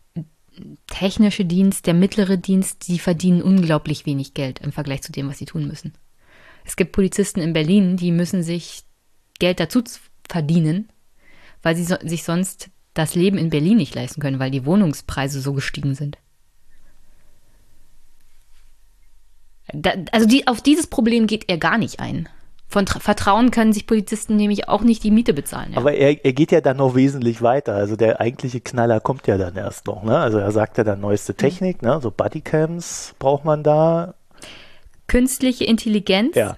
technische 0.87 1.45
Dienst, 1.45 1.87
der 1.87 1.95
mittlere 1.95 2.37
Dienst, 2.37 2.89
die 2.89 2.99
verdienen 2.99 3.43
unglaublich 3.43 4.07
wenig 4.07 4.35
Geld 4.35 4.61
im 4.61 4.73
Vergleich 4.73 5.03
zu 5.03 5.13
dem, 5.13 5.29
was 5.29 5.39
sie 5.39 5.47
tun 5.47 5.67
müssen. 5.67 5.95
Es 6.65 6.77
gibt 6.77 6.93
Polizisten 6.93 7.41
in 7.41 7.53
Berlin, 7.53 7.97
die 7.97 8.13
müssen 8.13 8.43
sich 8.43 8.85
Geld 9.39 9.59
dazu 9.61 9.83
verdienen, 10.29 10.89
weil 11.63 11.75
sie 11.75 11.85
so, 11.85 11.97
sich 12.03 12.23
sonst 12.23 12.71
das 12.95 13.15
Leben 13.15 13.39
in 13.39 13.51
Berlin 13.51 13.79
nicht 13.79 13.95
leisten 13.95 14.21
können, 14.21 14.39
weil 14.39 14.51
die 14.51 14.67
Wohnungspreise 14.67 15.41
so 15.41 15.55
gestiegen 15.55 15.95
sind. 15.95 16.19
Da, 19.73 19.93
also 20.13 20.27
die, 20.27 20.47
auf 20.47 20.61
dieses 20.61 20.87
Problem 20.87 21.27
geht 21.27 21.45
er 21.49 21.59
gar 21.59 21.79
nicht 21.79 22.01
ein. 22.01 22.29
Von 22.73 22.87
Tra 22.87 23.01
Vertrauen 23.01 23.51
können 23.51 23.75
sich 23.75 23.87
Polizisten 23.87 24.37
nämlich 24.37 24.67
auch 24.69 24.81
nicht 24.81 25.05
die 25.05 25.11
Miete 25.11 25.35
bezahlen. 25.35 25.73
Ja. 25.73 25.79
Aber 25.79 25.93
er, 25.93 26.25
er 26.25 26.33
geht 26.33 26.53
ja 26.53 26.63
dann 26.63 26.79
noch 26.79 26.95
wesentlich 26.95 27.43
weiter. 27.43 27.75
Also 27.75 27.97
der 27.97 28.19
eigentliche 28.19 28.61
Knaller 28.61 28.99
kommt 28.99 29.27
ja 29.27 29.37
dann 29.37 29.57
erst 29.57 29.87
noch. 29.87 30.03
Ne? 30.03 30.17
Also 30.17 30.39
er 30.39 30.51
sagt 30.53 30.79
ja 30.79 30.85
dann 30.85 31.01
neueste 31.01 31.35
Technik, 31.35 31.83
mhm. 31.83 31.89
ne? 31.89 32.01
so 32.01 32.11
Bodycams 32.11 33.15
braucht 33.19 33.45
man 33.45 33.63
da. 33.63 34.15
Künstliche 35.07 35.65
Intelligenz, 35.65 36.35
ja. 36.35 36.57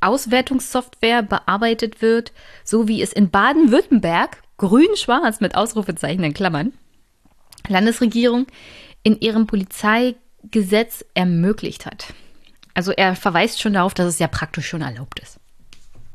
Auswertungssoftware 0.00 1.22
bearbeitet 1.22 2.02
wird, 2.02 2.32
so 2.62 2.86
wie 2.86 3.00
es 3.00 3.14
in 3.14 3.30
Baden-Württemberg, 3.30 4.42
grün-schwarz 4.58 5.40
mit 5.40 5.54
Ausrufezeichen 5.54 6.24
in 6.24 6.34
Klammern, 6.34 6.74
Landesregierung 7.68 8.46
in 9.02 9.18
ihrem 9.18 9.46
Polizeigesetz 9.46 11.06
ermöglicht 11.14 11.86
hat. 11.86 12.12
Also 12.78 12.92
er 12.92 13.16
verweist 13.16 13.60
schon 13.60 13.72
darauf, 13.72 13.92
dass 13.92 14.06
es 14.06 14.20
ja 14.20 14.28
praktisch 14.28 14.68
schon 14.68 14.82
erlaubt 14.82 15.18
ist. 15.18 15.40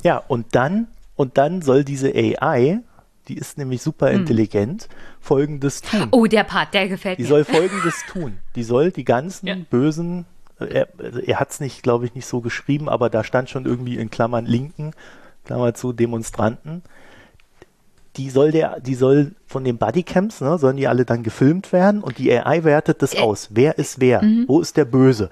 Ja, 0.01 0.23
und 0.29 0.55
dann, 0.55 0.87
und 1.17 1.37
dann 1.37 1.61
soll 1.61 1.83
diese 1.83 2.15
AI, 2.15 2.79
die 3.27 3.35
ist 3.35 3.57
nämlich 3.57 3.81
super 3.81 4.11
intelligent, 4.11 4.83
hm. 4.83 4.89
folgendes 5.19 5.81
tun. 5.81 6.07
Oh, 6.11 6.25
der 6.25 6.45
Part, 6.45 6.73
der 6.73 6.87
gefällt 6.87 7.19
die 7.19 7.23
mir. 7.23 7.27
Die 7.27 7.29
soll 7.33 7.43
folgendes 7.43 8.05
tun. 8.07 8.37
Die 8.55 8.63
soll 8.63 8.91
die 8.91 9.03
ganzen 9.03 9.45
ja. 9.45 9.57
bösen, 9.69 10.25
äh, 10.57 10.67
er, 10.67 10.87
also 10.99 11.19
er 11.19 11.41
hat 11.41 11.51
es 11.51 11.59
nicht, 11.59 11.83
glaube 11.83 12.05
ich, 12.05 12.15
nicht 12.15 12.27
so 12.27 12.39
geschrieben, 12.39 12.87
aber 12.87 13.09
da 13.09 13.25
stand 13.25 13.49
schon 13.49 13.65
irgendwie 13.65 13.97
in 13.97 14.09
Klammern 14.09 14.45
Linken, 14.45 14.93
Klammer 15.43 15.73
zu, 15.73 15.91
Demonstranten. 15.91 16.81
Die 18.15 18.29
soll 18.29 18.53
der, 18.53 18.79
die 18.79 18.95
soll 18.95 19.35
von 19.47 19.65
den 19.65 19.77
Bodycams, 19.77 20.39
ne, 20.39 20.57
sollen 20.57 20.77
die 20.77 20.87
alle 20.87 21.03
dann 21.03 21.23
gefilmt 21.23 21.73
werden 21.73 22.01
und 22.01 22.19
die 22.19 22.31
AI 22.31 22.63
wertet 22.63 23.01
das 23.01 23.15
äh, 23.15 23.19
aus. 23.19 23.49
Wer 23.51 23.77
ist 23.77 23.99
wer? 23.99 24.23
Mhm. 24.23 24.45
Wo 24.47 24.61
ist 24.61 24.77
der 24.77 24.85
Böse? 24.85 25.29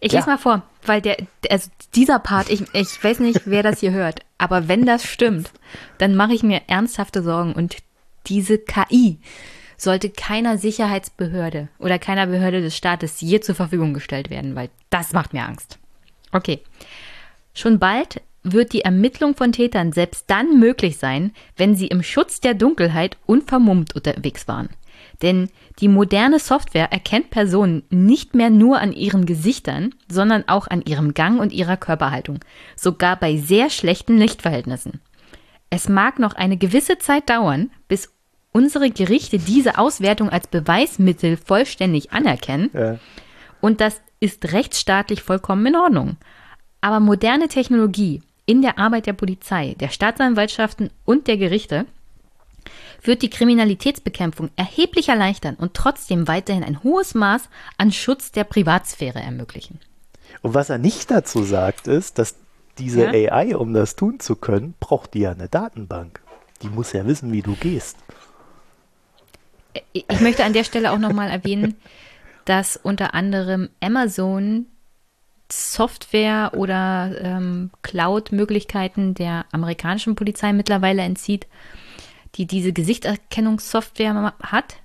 Ich 0.00 0.12
ja. 0.12 0.18
lese 0.18 0.30
mal 0.30 0.38
vor, 0.38 0.62
weil 0.84 1.00
der, 1.00 1.16
also 1.50 1.70
dieser 1.94 2.18
Part, 2.18 2.50
ich, 2.50 2.62
ich 2.72 3.02
weiß 3.02 3.20
nicht, 3.20 3.42
wer 3.46 3.62
das 3.62 3.80
hier 3.80 3.92
hört, 3.92 4.20
aber 4.38 4.68
wenn 4.68 4.86
das 4.86 5.04
stimmt, 5.04 5.50
dann 5.98 6.14
mache 6.14 6.34
ich 6.34 6.42
mir 6.42 6.62
ernsthafte 6.68 7.22
Sorgen 7.22 7.52
und 7.52 7.76
diese 8.26 8.58
KI 8.58 9.18
sollte 9.76 10.10
keiner 10.10 10.58
Sicherheitsbehörde 10.58 11.68
oder 11.78 11.98
keiner 11.98 12.26
Behörde 12.26 12.60
des 12.60 12.76
Staates 12.76 13.20
je 13.20 13.40
zur 13.40 13.54
Verfügung 13.54 13.94
gestellt 13.94 14.30
werden, 14.30 14.54
weil 14.54 14.70
das 14.90 15.12
macht 15.12 15.32
mir 15.32 15.44
Angst. 15.44 15.78
Okay. 16.32 16.60
Schon 17.54 17.78
bald 17.78 18.20
wird 18.42 18.72
die 18.72 18.82
Ermittlung 18.82 19.34
von 19.34 19.52
Tätern 19.52 19.92
selbst 19.92 20.24
dann 20.28 20.58
möglich 20.58 20.98
sein, 20.98 21.32
wenn 21.56 21.74
sie 21.74 21.88
im 21.88 22.02
Schutz 22.02 22.40
der 22.40 22.54
Dunkelheit 22.54 23.16
unvermummt 23.26 23.94
unterwegs 23.94 24.46
waren. 24.48 24.68
Denn 25.22 25.50
die 25.80 25.88
moderne 25.88 26.38
Software 26.38 26.92
erkennt 26.92 27.30
Personen 27.30 27.82
nicht 27.90 28.34
mehr 28.34 28.50
nur 28.50 28.80
an 28.80 28.92
ihren 28.92 29.26
Gesichtern, 29.26 29.94
sondern 30.08 30.44
auch 30.46 30.68
an 30.68 30.82
ihrem 30.82 31.14
Gang 31.14 31.40
und 31.40 31.52
ihrer 31.52 31.76
Körperhaltung, 31.76 32.38
sogar 32.76 33.16
bei 33.16 33.36
sehr 33.36 33.70
schlechten 33.70 34.16
Lichtverhältnissen. 34.16 35.00
Es 35.70 35.88
mag 35.88 36.18
noch 36.18 36.34
eine 36.34 36.56
gewisse 36.56 36.98
Zeit 36.98 37.28
dauern, 37.28 37.70
bis 37.88 38.12
unsere 38.52 38.90
Gerichte 38.90 39.38
diese 39.38 39.78
Auswertung 39.78 40.30
als 40.30 40.46
Beweismittel 40.46 41.36
vollständig 41.36 42.12
anerkennen. 42.12 42.70
Ja. 42.72 42.98
Und 43.60 43.80
das 43.80 44.00
ist 44.20 44.52
rechtsstaatlich 44.52 45.22
vollkommen 45.22 45.66
in 45.66 45.76
Ordnung. 45.76 46.16
Aber 46.80 47.00
moderne 47.00 47.48
Technologie 47.48 48.22
in 48.46 48.62
der 48.62 48.78
Arbeit 48.78 49.06
der 49.06 49.12
Polizei, 49.12 49.74
der 49.78 49.90
Staatsanwaltschaften 49.90 50.90
und 51.04 51.26
der 51.26 51.36
Gerichte 51.36 51.86
wird 53.02 53.22
die 53.22 53.30
Kriminalitätsbekämpfung 53.30 54.50
erheblich 54.56 55.08
erleichtern 55.08 55.54
und 55.54 55.74
trotzdem 55.74 56.28
weiterhin 56.28 56.64
ein 56.64 56.82
hohes 56.82 57.14
Maß 57.14 57.48
an 57.76 57.92
Schutz 57.92 58.32
der 58.32 58.44
Privatsphäre 58.44 59.20
ermöglichen. 59.20 59.80
Und 60.42 60.54
was 60.54 60.70
er 60.70 60.78
nicht 60.78 61.10
dazu 61.10 61.42
sagt, 61.42 61.86
ist, 61.86 62.18
dass 62.18 62.36
diese 62.78 63.04
ja? 63.04 63.32
AI, 63.32 63.56
um 63.56 63.72
das 63.72 63.96
tun 63.96 64.20
zu 64.20 64.36
können, 64.36 64.74
braucht 64.78 65.14
die 65.14 65.20
ja 65.20 65.32
eine 65.32 65.48
Datenbank. 65.48 66.20
Die 66.62 66.68
muss 66.68 66.92
ja 66.92 67.06
wissen, 67.06 67.32
wie 67.32 67.42
du 67.42 67.54
gehst. 67.54 67.96
Ich 69.92 70.20
möchte 70.20 70.44
an 70.44 70.52
der 70.52 70.64
Stelle 70.64 70.92
auch 70.92 70.98
nochmal 70.98 71.30
erwähnen, 71.30 71.76
dass 72.44 72.76
unter 72.76 73.14
anderem 73.14 73.68
Amazon 73.80 74.66
Software 75.50 76.52
oder 76.54 77.12
ähm, 77.20 77.70
Cloud-Möglichkeiten 77.82 79.14
der 79.14 79.46
amerikanischen 79.52 80.14
Polizei 80.14 80.52
mittlerweile 80.52 81.02
entzieht, 81.02 81.46
die 82.34 82.46
diese 82.46 82.72
Gesichtserkennungssoftware 82.72 84.34
hat, 84.42 84.76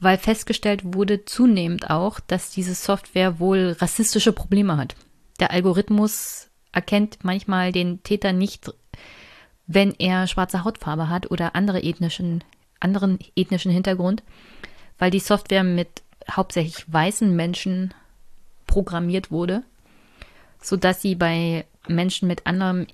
weil 0.00 0.18
festgestellt 0.18 0.82
wurde 0.84 1.24
zunehmend 1.24 1.90
auch, 1.90 2.20
dass 2.20 2.50
diese 2.50 2.74
Software 2.74 3.40
wohl 3.40 3.76
rassistische 3.80 4.32
Probleme 4.32 4.76
hat. 4.76 4.94
Der 5.40 5.50
Algorithmus 5.50 6.48
erkennt 6.72 7.18
manchmal 7.22 7.72
den 7.72 8.02
Täter 8.02 8.32
nicht, 8.32 8.72
wenn 9.66 9.94
er 9.98 10.26
schwarze 10.26 10.64
Hautfarbe 10.64 11.08
hat 11.08 11.30
oder 11.30 11.54
andere 11.54 11.82
ethnischen, 11.82 12.44
anderen 12.80 13.18
ethnischen 13.36 13.72
Hintergrund, 13.72 14.22
weil 14.98 15.10
die 15.10 15.20
Software 15.20 15.64
mit 15.64 16.02
hauptsächlich 16.30 16.90
weißen 16.92 17.34
Menschen 17.34 17.94
programmiert 18.66 19.30
wurde, 19.30 19.62
sodass 20.60 21.02
sie 21.02 21.14
bei 21.14 21.64
Menschen 21.86 22.28
mit 22.28 22.46
anderem 22.46 22.86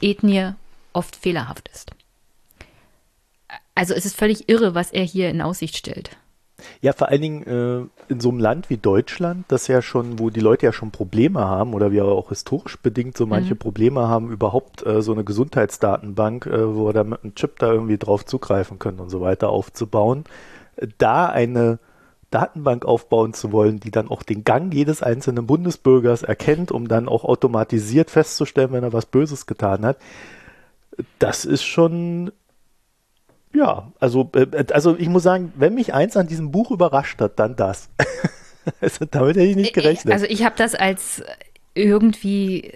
Ethnie 0.00 0.52
oft 0.92 1.16
fehlerhaft 1.16 1.68
ist. 1.68 1.92
Also 3.78 3.94
es 3.94 4.04
ist 4.04 4.16
völlig 4.16 4.48
irre, 4.48 4.74
was 4.74 4.90
er 4.90 5.04
hier 5.04 5.30
in 5.30 5.40
Aussicht 5.40 5.76
stellt. 5.76 6.10
Ja, 6.80 6.92
vor 6.92 7.10
allen 7.10 7.22
Dingen 7.22 7.42
äh, 7.44 8.12
in 8.12 8.18
so 8.18 8.30
einem 8.30 8.40
Land 8.40 8.70
wie 8.70 8.76
Deutschland, 8.76 9.44
das 9.46 9.68
ja 9.68 9.82
schon, 9.82 10.18
wo 10.18 10.30
die 10.30 10.40
Leute 10.40 10.66
ja 10.66 10.72
schon 10.72 10.90
Probleme 10.90 11.46
haben 11.46 11.74
oder 11.74 11.92
wir 11.92 12.04
auch 12.04 12.30
historisch 12.30 12.76
bedingt 12.76 13.16
so 13.16 13.24
manche 13.24 13.54
mhm. 13.54 13.58
Probleme 13.58 14.08
haben, 14.08 14.32
überhaupt 14.32 14.84
äh, 14.84 15.00
so 15.00 15.12
eine 15.12 15.22
Gesundheitsdatenbank, 15.22 16.46
äh, 16.46 16.74
wo 16.74 16.86
wir 16.86 16.92
da 16.92 17.04
mit 17.04 17.22
einem 17.22 17.36
Chip 17.36 17.60
da 17.60 17.70
irgendwie 17.70 17.98
drauf 17.98 18.26
zugreifen 18.26 18.80
können 18.80 18.98
und 18.98 19.10
so 19.10 19.20
weiter 19.20 19.50
aufzubauen. 19.50 20.24
Da 20.98 21.26
eine 21.26 21.78
Datenbank 22.32 22.84
aufbauen 22.84 23.32
zu 23.32 23.52
wollen, 23.52 23.78
die 23.78 23.92
dann 23.92 24.08
auch 24.08 24.24
den 24.24 24.42
Gang 24.42 24.74
jedes 24.74 25.04
einzelnen 25.04 25.46
Bundesbürgers 25.46 26.24
erkennt, 26.24 26.72
um 26.72 26.88
dann 26.88 27.08
auch 27.08 27.24
automatisiert 27.24 28.10
festzustellen, 28.10 28.72
wenn 28.72 28.82
er 28.82 28.92
was 28.92 29.06
Böses 29.06 29.46
getan 29.46 29.86
hat, 29.86 29.98
das 31.20 31.44
ist 31.44 31.62
schon 31.62 32.32
ja, 33.54 33.92
also, 33.98 34.30
äh, 34.34 34.64
also 34.72 34.96
ich 34.96 35.08
muss 35.08 35.22
sagen, 35.22 35.52
wenn 35.56 35.74
mich 35.74 35.94
eins 35.94 36.16
an 36.16 36.26
diesem 36.26 36.50
Buch 36.50 36.70
überrascht 36.70 37.20
hat, 37.20 37.38
dann 37.38 37.56
das. 37.56 37.88
also, 38.80 39.04
damit 39.04 39.36
hätte 39.36 39.46
ich 39.46 39.56
nicht 39.56 39.76
äh, 39.76 39.80
gerechnet. 39.80 40.12
Also 40.12 40.26
ich 40.26 40.44
habe 40.44 40.54
das 40.56 40.74
als 40.74 41.22
irgendwie, 41.74 42.72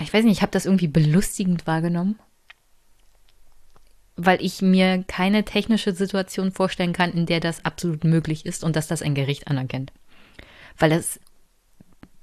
ich 0.00 0.12
weiß 0.12 0.24
nicht, 0.24 0.38
ich 0.38 0.42
habe 0.42 0.52
das 0.52 0.66
irgendwie 0.66 0.88
belustigend 0.88 1.66
wahrgenommen. 1.66 2.18
Weil 4.20 4.42
ich 4.44 4.62
mir 4.62 5.04
keine 5.06 5.44
technische 5.44 5.92
Situation 5.92 6.50
vorstellen 6.50 6.92
kann, 6.92 7.12
in 7.12 7.26
der 7.26 7.38
das 7.38 7.64
absolut 7.64 8.02
möglich 8.02 8.46
ist 8.46 8.64
und 8.64 8.74
dass 8.74 8.88
das 8.88 9.00
ein 9.00 9.14
Gericht 9.14 9.46
anerkennt. 9.46 9.92
Weil 10.76 10.90
es 10.90 11.20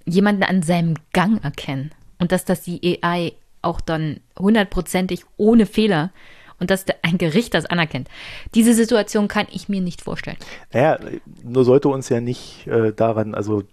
jemanden 0.06 0.44
an 0.44 0.62
seinem 0.62 0.96
Gang 1.14 1.42
erkennen 1.42 1.92
und 2.20 2.34
dass 2.34 2.44
das 2.44 2.62
die 2.62 3.02
AI 3.02 3.34
auch 3.62 3.82
dann 3.82 4.20
hundertprozentig 4.38 5.24
ohne 5.38 5.66
Fehler 5.66 6.12
und 6.60 6.72
dass 6.72 6.86
ein 7.02 7.18
Gericht 7.18 7.54
das 7.54 7.66
anerkennt. 7.66 8.08
Diese 8.54 8.74
Situation 8.74 9.28
kann 9.28 9.48
ich 9.52 9.70
mir 9.70 9.82
nicht 9.82 10.02
vorstellen. 10.02 10.38
Naja, 10.74 11.00
nur 11.44 11.66
sollte 11.66 11.90
uns 11.90 12.10
ja 12.10 12.22
nicht 12.22 12.68
äh, 12.68 12.94
daran, 12.94 13.36
also 13.36 13.64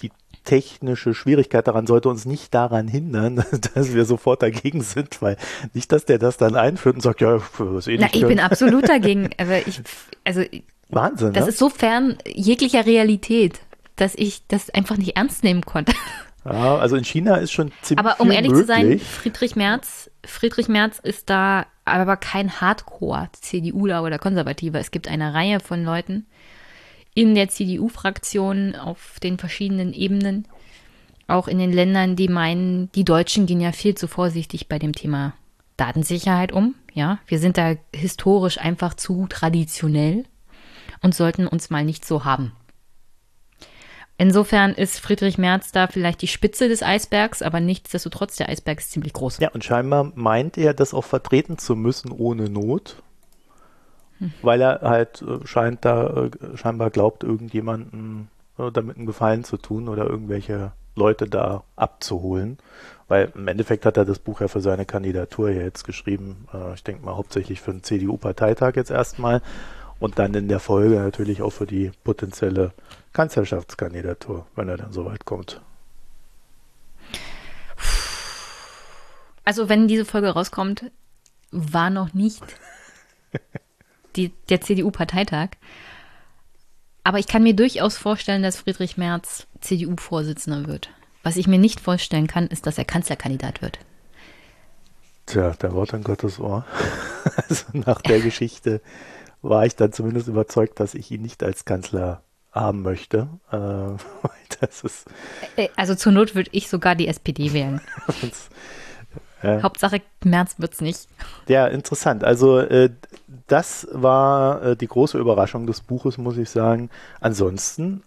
die 0.00 0.10
technische 0.44 1.12
Schwierigkeit 1.12 1.68
daran 1.68 1.86
sollte 1.86 2.08
uns 2.08 2.24
nicht 2.24 2.54
daran 2.54 2.88
hindern, 2.88 3.44
dass 3.74 3.92
wir 3.92 4.04
sofort 4.06 4.42
dagegen 4.42 4.80
sind, 4.80 5.20
weil 5.20 5.36
nicht, 5.74 5.92
dass 5.92 6.06
der 6.06 6.18
das 6.18 6.38
dann 6.38 6.56
einführt 6.56 6.96
und 6.96 7.02
sagt, 7.02 7.20
ja, 7.20 7.40
das 7.58 7.86
eh 7.86 7.98
nicht. 7.98 8.00
Na, 8.00 8.08
ich 8.12 8.26
bin 8.26 8.40
absolut 8.40 8.88
dagegen, 8.88 9.28
aber 9.36 9.66
ich, 9.66 9.82
also 10.24 10.42
Wahnsinn. 10.88 11.34
Das 11.34 11.44
ne? 11.44 11.50
ist 11.50 11.58
so 11.58 11.68
fern 11.68 12.16
jeglicher 12.26 12.86
Realität, 12.86 13.60
dass 13.96 14.14
ich 14.14 14.46
das 14.48 14.70
einfach 14.70 14.96
nicht 14.96 15.16
ernst 15.16 15.44
nehmen 15.44 15.62
konnte. 15.62 15.92
Ja, 16.44 16.78
also 16.78 16.96
in 16.96 17.04
China 17.04 17.36
ist 17.36 17.52
schon 17.52 17.72
ziemlich 17.82 18.06
Aber 18.06 18.20
um 18.20 18.30
ehrlich 18.30 18.52
möglich. 18.52 18.66
zu 18.66 18.72
sein, 18.72 18.98
Friedrich 18.98 19.54
Merz, 19.54 20.10
Friedrich 20.24 20.68
Merz 20.68 20.98
ist 20.98 21.28
da 21.28 21.66
aber 21.90 22.16
kein 22.16 22.60
Hardcore-CDUler 22.60 24.02
oder 24.02 24.18
Konservativer. 24.18 24.78
Es 24.78 24.90
gibt 24.90 25.08
eine 25.08 25.34
Reihe 25.34 25.60
von 25.60 25.84
Leuten 25.84 26.26
in 27.14 27.34
der 27.34 27.48
CDU-Fraktion 27.48 28.76
auf 28.76 29.18
den 29.20 29.38
verschiedenen 29.38 29.92
Ebenen, 29.92 30.46
auch 31.26 31.48
in 31.48 31.58
den 31.58 31.72
Ländern, 31.72 32.16
die 32.16 32.28
meinen, 32.28 32.90
die 32.92 33.04
Deutschen 33.04 33.46
gehen 33.46 33.60
ja 33.60 33.72
viel 33.72 33.94
zu 33.94 34.06
vorsichtig 34.06 34.68
bei 34.68 34.78
dem 34.78 34.92
Thema 34.94 35.34
Datensicherheit 35.76 36.52
um. 36.52 36.74
Ja, 36.94 37.18
wir 37.26 37.38
sind 37.38 37.58
da 37.58 37.74
historisch 37.94 38.58
einfach 38.58 38.94
zu 38.94 39.26
traditionell 39.28 40.24
und 41.02 41.14
sollten 41.14 41.46
uns 41.46 41.70
mal 41.70 41.84
nicht 41.84 42.04
so 42.04 42.24
haben. 42.24 42.52
Insofern 44.20 44.72
ist 44.72 44.98
Friedrich 44.98 45.38
Merz 45.38 45.70
da 45.70 45.86
vielleicht 45.86 46.20
die 46.22 46.26
Spitze 46.26 46.68
des 46.68 46.82
Eisbergs, 46.82 47.40
aber 47.40 47.60
nichtsdestotrotz, 47.60 48.34
der 48.34 48.48
Eisberg 48.48 48.78
ist 48.80 48.90
ziemlich 48.90 49.12
groß. 49.12 49.38
Ja, 49.38 49.50
und 49.52 49.62
scheinbar 49.62 50.10
meint 50.16 50.58
er, 50.58 50.74
das 50.74 50.92
auch 50.92 51.04
vertreten 51.04 51.56
zu 51.56 51.76
müssen 51.76 52.10
ohne 52.10 52.50
Not, 52.50 53.00
hm. 54.18 54.32
weil 54.42 54.60
er 54.60 54.80
halt 54.80 55.22
äh, 55.22 55.46
scheint 55.46 55.84
da, 55.84 56.24
äh, 56.24 56.56
scheinbar 56.56 56.90
glaubt, 56.90 57.22
irgendjemanden 57.22 58.28
äh, 58.58 58.72
damit 58.72 58.96
einen 58.96 59.06
Gefallen 59.06 59.44
zu 59.44 59.56
tun 59.56 59.88
oder 59.88 60.10
irgendwelche 60.10 60.72
Leute 60.96 61.28
da 61.28 61.62
abzuholen. 61.76 62.58
Weil 63.06 63.30
im 63.36 63.46
Endeffekt 63.46 63.86
hat 63.86 63.96
er 63.96 64.04
das 64.04 64.18
Buch 64.18 64.40
ja 64.40 64.48
für 64.48 64.60
seine 64.60 64.84
Kandidatur 64.84 65.50
jetzt 65.50 65.84
geschrieben. 65.84 66.46
ich 66.74 66.82
denke 66.82 67.06
mal 67.06 67.16
hauptsächlich 67.16 67.62
für 67.62 67.70
den 67.70 67.82
CDU-Parteitag 67.82 68.76
jetzt 68.76 68.90
erstmal 68.90 69.40
und 69.98 70.18
dann 70.18 70.34
in 70.34 70.48
der 70.48 70.60
Folge 70.60 70.96
natürlich 70.96 71.40
auch 71.40 71.52
für 71.52 71.66
die 71.66 71.90
potenzielle 72.04 72.72
Kanzlerschaftskandidatur, 73.12 74.46
wenn 74.54 74.68
er 74.68 74.76
dann 74.76 74.92
soweit 74.92 75.24
kommt. 75.24 75.60
Also 79.44 79.68
wenn 79.68 79.88
diese 79.88 80.04
Folge 80.04 80.28
rauskommt, 80.28 80.90
war 81.50 81.90
noch 81.90 82.12
nicht 82.12 82.42
die, 84.16 84.30
der 84.50 84.60
CDU-Parteitag. 84.60 85.50
Aber 87.02 87.18
ich 87.18 87.26
kann 87.26 87.42
mir 87.42 87.54
durchaus 87.54 87.96
vorstellen, 87.96 88.42
dass 88.42 88.58
Friedrich 88.58 88.98
Merz 88.98 89.46
CDU-Vorsitzender 89.60 90.66
wird. 90.66 90.90
Was 91.22 91.36
ich 91.36 91.46
mir 91.46 91.58
nicht 91.58 91.80
vorstellen 91.80 92.26
kann, 92.26 92.48
ist, 92.48 92.66
dass 92.66 92.76
er 92.76 92.84
Kanzlerkandidat 92.84 93.62
wird. 93.62 93.78
Tja, 95.24 95.50
der 95.50 95.72
Wort 95.72 95.94
an 95.94 96.04
Gottes 96.04 96.38
Ohr. 96.38 96.66
Also 97.48 97.66
nach 97.72 98.00
der 98.00 98.20
Geschichte 98.20 98.80
war 99.42 99.64
ich 99.64 99.76
dann 99.76 99.92
zumindest 99.92 100.28
überzeugt, 100.28 100.80
dass 100.80 100.94
ich 100.94 101.10
ihn 101.10 101.22
nicht 101.22 101.42
als 101.42 101.64
Kanzler 101.64 102.22
haben 102.60 102.82
möchte. 102.82 103.28
Äh, 103.50 103.56
das 104.60 105.04
äh, 105.56 105.68
also 105.76 105.94
zur 105.94 106.12
Not 106.12 106.34
würde 106.34 106.50
ich 106.52 106.68
sogar 106.68 106.94
die 106.94 107.08
SPD 107.08 107.52
wählen. 107.52 107.80
äh, 109.42 109.62
Hauptsache 109.62 110.02
März 110.24 110.56
wird 110.58 110.74
es 110.74 110.80
nicht. 110.80 111.08
Ja, 111.48 111.66
interessant. 111.66 112.24
Also 112.24 112.58
äh, 112.58 112.90
das 113.46 113.88
war 113.92 114.62
äh, 114.62 114.76
die 114.76 114.88
große 114.88 115.18
Überraschung 115.18 115.66
des 115.66 115.80
Buches, 115.80 116.18
muss 116.18 116.36
ich 116.36 116.50
sagen. 116.50 116.90
Ansonsten 117.20 118.02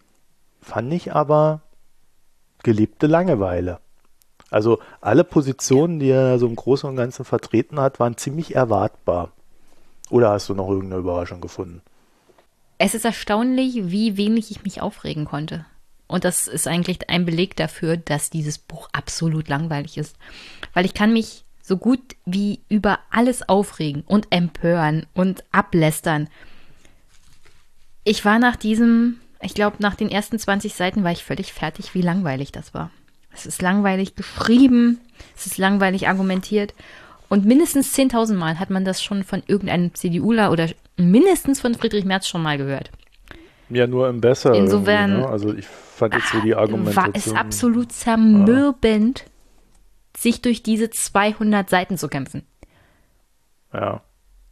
fand 0.61 0.93
ich 0.93 1.13
aber 1.13 1.61
gelebte 2.63 3.07
Langeweile. 3.07 3.79
Also 4.49 4.79
alle 4.99 5.23
Positionen, 5.23 5.99
die 5.99 6.09
er 6.09 6.37
so 6.37 6.45
im 6.45 6.55
Großen 6.55 6.87
und 6.87 6.97
Ganzen 6.97 7.23
vertreten 7.23 7.79
hat, 7.79 7.99
waren 7.99 8.17
ziemlich 8.17 8.53
erwartbar. 8.53 9.31
Oder 10.09 10.31
hast 10.31 10.49
du 10.49 10.53
noch 10.53 10.69
irgendeine 10.69 10.99
Überraschung 10.99 11.39
gefunden? 11.39 11.81
Es 12.83 12.95
ist 12.95 13.05
erstaunlich, 13.05 13.91
wie 13.91 14.17
wenig 14.17 14.49
ich 14.49 14.63
mich 14.63 14.81
aufregen 14.81 15.25
konnte. 15.25 15.67
Und 16.07 16.23
das 16.25 16.47
ist 16.47 16.67
eigentlich 16.67 17.11
ein 17.11 17.25
Beleg 17.25 17.55
dafür, 17.55 17.95
dass 17.95 18.31
dieses 18.31 18.57
Buch 18.57 18.89
absolut 18.91 19.49
langweilig 19.49 19.99
ist. 19.99 20.15
Weil 20.73 20.85
ich 20.85 20.95
kann 20.95 21.13
mich 21.13 21.45
so 21.61 21.77
gut 21.77 21.99
wie 22.25 22.61
über 22.69 22.97
alles 23.11 23.47
aufregen 23.47 24.01
und 24.07 24.31
empören 24.31 25.05
und 25.13 25.43
ablästern. 25.51 26.27
Ich 28.03 28.25
war 28.25 28.39
nach 28.39 28.55
diesem, 28.55 29.19
ich 29.41 29.53
glaube, 29.53 29.75
nach 29.77 29.93
den 29.93 30.09
ersten 30.09 30.39
20 30.39 30.73
Seiten 30.73 31.03
war 31.03 31.11
ich 31.11 31.23
völlig 31.23 31.53
fertig, 31.53 31.93
wie 31.93 32.01
langweilig 32.01 32.51
das 32.51 32.73
war. 32.73 32.89
Es 33.31 33.45
ist 33.45 33.61
langweilig 33.61 34.15
geschrieben, 34.15 34.99
es 35.37 35.45
ist 35.45 35.59
langweilig 35.59 36.07
argumentiert 36.07 36.73
und 37.31 37.45
mindestens 37.45 37.97
10.000 37.97 38.33
Mal 38.33 38.59
hat 38.59 38.69
man 38.69 38.83
das 38.83 39.01
schon 39.01 39.23
von 39.23 39.41
irgendeinem 39.47 39.93
CDUler 39.95 40.51
oder 40.51 40.67
mindestens 40.97 41.61
von 41.61 41.75
Friedrich 41.75 42.03
Merz 42.03 42.27
schon 42.27 42.43
mal 42.43 42.57
gehört. 42.57 42.91
Ja, 43.69 43.87
nur 43.87 44.09
im 44.09 44.19
Besser. 44.19 44.53
Insofern. 44.53 45.21
Ne? 45.21 45.27
Also 45.29 45.53
ich 45.53 45.65
fand 45.65 46.13
jetzt 46.13 46.29
so 46.29 46.41
die 46.41 46.53
Argumentation. 46.53 47.05
War 47.05 47.15
es 47.15 47.31
absolut 47.33 47.93
zermürbend. 47.93 49.19
Ja. 49.19 49.25
sich 50.17 50.41
durch 50.41 50.61
diese 50.61 50.89
200 50.89 51.69
Seiten 51.69 51.97
zu 51.97 52.09
kämpfen. 52.09 52.45
Ja. 53.73 54.01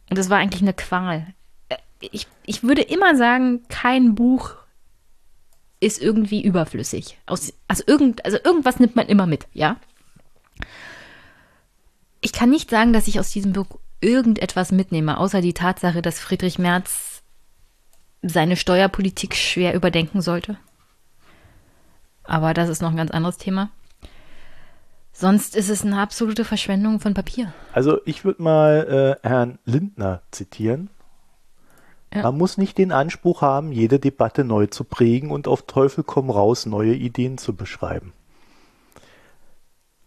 Und 0.08 0.16
das 0.16 0.30
war 0.30 0.38
eigentlich 0.38 0.62
eine 0.62 0.72
Qual. 0.72 1.26
Äh, 1.68 1.76
ich, 2.00 2.28
ich 2.46 2.62
würde 2.62 2.80
immer 2.80 3.14
sagen, 3.14 3.60
kein 3.68 4.14
Buch 4.14 4.52
ist 5.80 6.00
irgendwie 6.00 6.42
überflüssig. 6.42 7.18
Aus, 7.26 7.52
also, 7.68 7.84
irgend, 7.86 8.24
also 8.24 8.38
irgendwas 8.42 8.80
nimmt 8.80 8.96
man 8.96 9.06
immer 9.06 9.26
mit, 9.26 9.48
ja? 9.52 9.76
Ich 12.20 12.32
kann 12.32 12.50
nicht 12.50 12.70
sagen, 12.70 12.92
dass 12.92 13.08
ich 13.08 13.18
aus 13.18 13.30
diesem 13.30 13.52
Buch 13.52 13.66
irgendetwas 14.00 14.72
mitnehme, 14.72 15.18
außer 15.18 15.40
die 15.40 15.54
Tatsache, 15.54 16.02
dass 16.02 16.18
Friedrich 16.18 16.58
Merz 16.58 17.22
seine 18.22 18.56
Steuerpolitik 18.56 19.34
schwer 19.34 19.74
überdenken 19.74 20.20
sollte. 20.20 20.58
Aber 22.24 22.54
das 22.54 22.68
ist 22.68 22.82
noch 22.82 22.90
ein 22.90 22.96
ganz 22.96 23.10
anderes 23.10 23.38
Thema. 23.38 23.70
Sonst 25.12 25.56
ist 25.56 25.68
es 25.68 25.84
eine 25.84 26.00
absolute 26.00 26.44
Verschwendung 26.44 27.00
von 27.00 27.14
Papier. 27.14 27.52
Also 27.72 27.98
ich 28.04 28.24
würde 28.24 28.42
mal 28.42 29.18
äh, 29.22 29.28
Herrn 29.28 29.58
Lindner 29.64 30.22
zitieren. 30.30 30.88
Ja. 32.14 32.22
Man 32.22 32.38
muss 32.38 32.58
nicht 32.58 32.78
den 32.78 32.92
Anspruch 32.92 33.42
haben, 33.42 33.72
jede 33.72 33.98
Debatte 33.98 34.44
neu 34.44 34.66
zu 34.66 34.84
prägen 34.84 35.30
und 35.30 35.46
auf 35.46 35.62
Teufel 35.62 36.04
komm 36.04 36.30
raus 36.30 36.66
neue 36.66 36.94
Ideen 36.94 37.38
zu 37.38 37.54
beschreiben. 37.54 38.12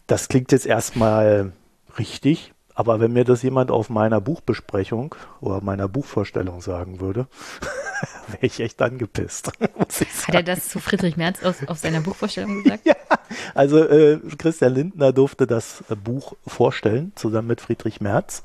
Das 0.08 0.28
klingt 0.28 0.52
jetzt 0.52 0.66
erstmal 0.66 1.54
richtig, 1.98 2.54
aber 2.76 3.00
wenn 3.00 3.14
mir 3.14 3.24
das 3.24 3.44
jemand 3.44 3.72
auf 3.72 3.90
meiner 3.90 4.20
Buchbesprechung 4.20 5.16
oder 5.42 5.62
meiner 5.62 5.88
Buchvorstellung 5.88 6.62
sagen 6.62 7.00
würde, 7.00 7.28
wäre 8.28 8.46
ich 8.46 8.60
echt 8.60 8.82
angepisst. 8.82 9.52
Hat 9.60 10.36
er 10.36 10.44
das 10.44 10.70
zu 10.70 10.80
Friedrich 10.80 11.18
Merz 11.18 11.44
aus, 11.44 11.58
auf 11.68 11.78
seiner 11.78 12.02
Buchvorstellung 12.02 12.64
gesagt? 12.64 12.86
ja, 12.86 12.96
also 13.54 13.78
äh, 13.84 14.20
Christian 14.38 14.74
Lindner 14.74 15.14
durfte 15.14 15.46
das 15.46 15.84
äh, 15.90 15.96
Buch 15.96 16.34
vorstellen, 16.48 17.12
zusammen 17.16 17.48
mit 17.48 17.62
Friedrich 17.62 18.02
Merz. 18.02 18.44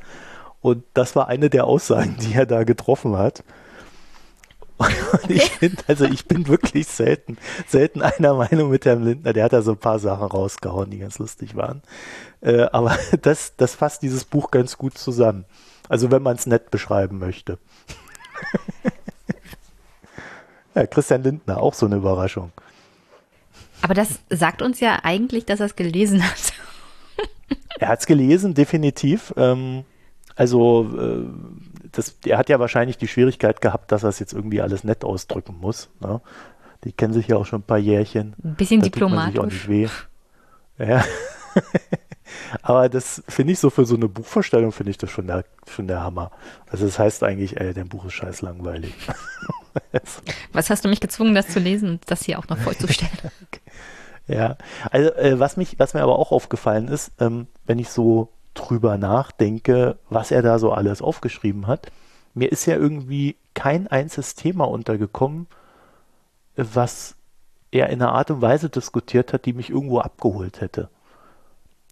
Und 0.60 0.84
das 0.92 1.14
war 1.16 1.28
eine 1.28 1.50
der 1.50 1.64
Aussagen, 1.64 2.16
die 2.20 2.34
er 2.34 2.44
da 2.44 2.64
getroffen 2.64 3.16
hat. 3.16 3.44
Okay. 4.78 4.94
Ich 5.28 5.50
finde, 5.50 5.82
also 5.88 6.04
ich 6.04 6.26
bin 6.26 6.46
wirklich 6.46 6.86
selten, 6.86 7.36
selten 7.66 8.00
einer 8.00 8.34
Meinung 8.34 8.70
mit 8.70 8.84
Herrn 8.84 9.02
Lindner. 9.02 9.32
Der 9.32 9.44
hat 9.44 9.52
da 9.52 9.62
so 9.62 9.72
ein 9.72 9.78
paar 9.78 9.98
Sachen 9.98 10.26
rausgehauen, 10.26 10.90
die 10.90 10.98
ganz 10.98 11.18
lustig 11.18 11.56
waren. 11.56 11.82
Äh, 12.40 12.62
aber 12.72 12.96
das, 13.22 13.56
das 13.56 13.74
fasst 13.74 14.02
dieses 14.02 14.24
Buch 14.24 14.50
ganz 14.50 14.78
gut 14.78 14.96
zusammen. 14.96 15.44
Also 15.88 16.10
wenn 16.10 16.22
man 16.22 16.36
es 16.36 16.46
nett 16.46 16.70
beschreiben 16.70 17.18
möchte. 17.18 17.58
ja, 20.74 20.86
Christian 20.86 21.22
Lindner, 21.22 21.60
auch 21.60 21.74
so 21.74 21.86
eine 21.86 21.96
Überraschung. 21.96 22.52
Aber 23.82 23.94
das 23.94 24.20
sagt 24.30 24.62
uns 24.62 24.80
ja 24.80 25.00
eigentlich, 25.02 25.44
dass 25.44 25.60
er 25.60 25.66
es 25.66 25.76
gelesen 25.76 26.22
hat. 26.22 26.52
er 27.78 27.88
hat 27.88 28.00
es 28.00 28.06
gelesen, 28.06 28.54
definitiv. 28.54 29.32
Ähm, 29.36 29.84
also 30.36 30.88
äh, 30.96 31.24
das, 31.92 32.16
er 32.24 32.38
hat 32.38 32.48
ja 32.48 32.58
wahrscheinlich 32.58 32.98
die 32.98 33.08
Schwierigkeit 33.08 33.60
gehabt, 33.60 33.92
dass 33.92 34.02
er 34.02 34.10
es 34.10 34.18
jetzt 34.18 34.32
irgendwie 34.32 34.60
alles 34.60 34.84
nett 34.84 35.04
ausdrücken 35.04 35.56
muss. 35.60 35.88
Ne? 36.00 36.20
Die 36.84 36.92
kennen 36.92 37.12
sich 37.12 37.28
ja 37.28 37.36
auch 37.36 37.46
schon 37.46 37.60
ein 37.60 37.66
paar 37.66 37.78
Jährchen. 37.78 38.34
Ein 38.42 38.54
bisschen 38.54 38.80
da 38.80 38.84
diplomatisch. 38.84 39.68
Ja. 40.78 41.04
Aber 42.62 42.88
das 42.88 43.22
finde 43.28 43.52
ich 43.52 43.58
so 43.58 43.70
für 43.70 43.84
so 43.84 43.96
eine 43.96 44.08
Buchvorstellung, 44.08 44.72
finde 44.72 44.90
ich 44.90 44.98
das 44.98 45.10
schon 45.10 45.26
der, 45.26 45.44
schon 45.66 45.88
der 45.88 46.02
Hammer. 46.02 46.30
Also 46.70 46.84
das 46.86 46.98
heißt 46.98 47.24
eigentlich, 47.24 47.58
ey, 47.60 47.72
dein 47.74 47.88
Buch 47.88 48.04
ist 48.04 48.12
scheiß 48.14 48.42
langweilig. 48.42 48.94
was 50.52 50.70
hast 50.70 50.84
du 50.84 50.88
mich 50.88 51.00
gezwungen, 51.00 51.34
das 51.34 51.48
zu 51.48 51.58
lesen 51.58 51.90
und 51.90 52.10
das 52.10 52.24
hier 52.24 52.38
auch 52.38 52.48
noch 52.48 52.58
vorzustellen? 52.58 53.10
Ja, 54.30 54.58
also 54.90 55.10
äh, 55.14 55.40
was 55.40 55.56
mich, 55.56 55.78
was 55.78 55.94
mir 55.94 56.02
aber 56.02 56.18
auch 56.18 56.32
aufgefallen 56.32 56.88
ist, 56.88 57.12
ähm, 57.18 57.46
wenn 57.64 57.78
ich 57.78 57.88
so 57.88 58.28
drüber 58.58 58.98
nachdenke, 58.98 59.96
was 60.10 60.30
er 60.30 60.42
da 60.42 60.58
so 60.58 60.72
alles 60.72 61.02
aufgeschrieben 61.02 61.66
hat, 61.66 61.90
mir 62.34 62.52
ist 62.52 62.66
ja 62.66 62.76
irgendwie 62.76 63.36
kein 63.54 63.86
einziges 63.88 64.34
Thema 64.34 64.64
untergekommen, 64.64 65.46
was 66.56 67.16
er 67.70 67.90
in 67.90 68.02
einer 68.02 68.12
Art 68.12 68.30
und 68.30 68.42
Weise 68.42 68.68
diskutiert 68.68 69.32
hat, 69.32 69.46
die 69.46 69.52
mich 69.52 69.70
irgendwo 69.70 70.00
abgeholt 70.00 70.60
hätte. 70.60 70.88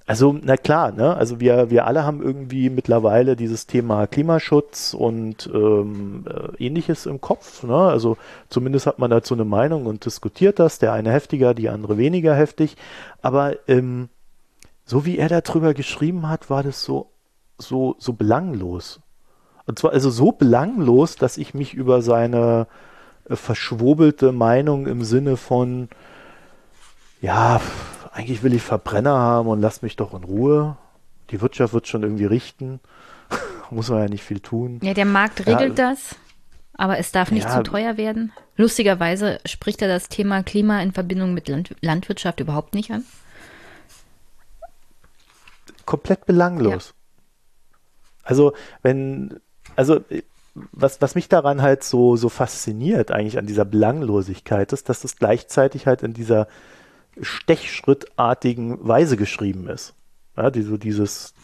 Also, 0.09 0.39
na 0.41 0.57
klar, 0.57 0.93
ne? 0.93 1.17
Also 1.17 1.41
wir, 1.41 1.69
wir 1.69 1.85
alle 1.85 2.05
haben 2.05 2.23
irgendwie 2.23 2.71
mittlerweile 2.71 3.35
dieses 3.35 3.67
Thema 3.67 4.07
Klimaschutz 4.07 4.95
und 4.95 5.51
ähm, 5.53 6.25
äh, 6.29 6.65
ähnliches 6.65 7.07
im 7.07 7.21
Kopf. 7.21 7.65
Ne? 7.65 7.77
Also 7.77 8.17
zumindest 8.49 8.87
hat 8.87 9.01
man 9.01 9.11
dazu 9.11 9.35
eine 9.35 9.45
Meinung 9.45 9.87
und 9.87 10.05
diskutiert 10.05 10.61
das, 10.61 10.79
der 10.79 10.93
eine 10.93 11.11
heftiger, 11.11 11.55
die 11.55 11.69
andere 11.69 11.99
weniger 11.99 12.37
heftig. 12.37 12.77
Aber 13.21 13.57
ähm, 13.67 14.09
so 14.87 15.05
wie 15.05 15.19
er 15.19 15.29
darüber 15.29 15.75
geschrieben 15.75 16.29
hat, 16.29 16.49
war 16.49 16.63
das 16.63 16.83
so, 16.83 17.11
so, 17.59 17.97
so 17.99 18.13
belanglos. 18.13 19.01
Und 19.67 19.81
zwar 19.81 19.93
also 19.93 20.11
so 20.11 20.31
belanglos, 20.31 21.17
dass 21.17 21.37
ich 21.37 21.53
mich 21.53 21.75
über 21.75 22.01
seine 22.03 22.69
äh, 23.29 23.35
verschwobelte 23.35 24.31
Meinung 24.31 24.87
im 24.87 25.03
Sinne 25.03 25.37
von, 25.37 25.89
ja, 27.21 27.61
eigentlich 28.13 28.45
will 28.45 28.55
ich 28.55 28.63
Verbrenner 28.63 29.19
haben 29.19 29.49
und 29.49 29.61
lass 29.61 29.83
mich 29.83 29.97
doch 29.97 30.15
in 30.15 30.23
Ruhe. 30.23 30.77
Die 31.31 31.41
Wirtschaft 31.41 31.75
wird 31.75 31.89
schon 31.89 32.05
irgendwie 32.05 32.25
richten. 32.25 32.79
Muss 33.71 33.91
man 33.91 34.03
ja 34.03 34.09
nicht 34.09 34.23
viel 34.23 34.39
tun. 34.39 34.79
Ja, 34.83 34.95
der 34.95 35.05
Markt 35.05 35.41
regelt 35.47 35.77
ja, 35.77 35.91
das, 35.91 36.15
aber 36.75 36.99
es 36.99 37.11
darf 37.11 37.33
nicht 37.33 37.49
ja, 37.49 37.57
zu 37.57 37.65
teuer 37.65 37.97
werden. 37.97 38.33
Lustigerweise 38.57 39.41
spricht 39.45 39.83
er 39.83 39.89
das 39.89 40.09
Thema 40.09 40.45
Klima 40.45 40.81
in 40.81 40.93
Verbindung 40.93 41.35
mit 41.35 41.49
Land 41.49 41.75
Landwirtschaft 41.81 42.39
überhaupt 42.39 42.75
nicht 42.75 42.93
an. 42.93 43.05
Komplett 45.87 46.27
belanglos. 46.27 46.89
Ja. 46.89 47.81
Also, 48.23 48.53
wenn, 48.83 49.41
also, 49.77 50.01
was, 50.73 51.01
was 51.01 51.15
mich 51.15 51.29
daran 51.29 51.63
halt 51.63 51.85
so, 51.85 52.17
so 52.17 52.29
fasziniert, 52.29 53.11
eigentlich 53.11 53.39
an 53.39 53.47
dieser 53.47 53.65
Belanglosigkeit, 53.65 54.73
ist, 54.73 54.89
dass 54.89 55.05
es 55.05 55.17
gleichzeitig 55.17 55.87
halt 55.87 56.03
in 56.03 56.13
dieser 56.13 56.49
stechschrittartigen 57.21 58.87
Weise 58.87 59.17
geschrieben 59.17 59.69
ist. 59.69 59.95
Ja, 60.37 60.51
die, 60.51 60.63
so 60.63 60.77
dieses 60.77 61.35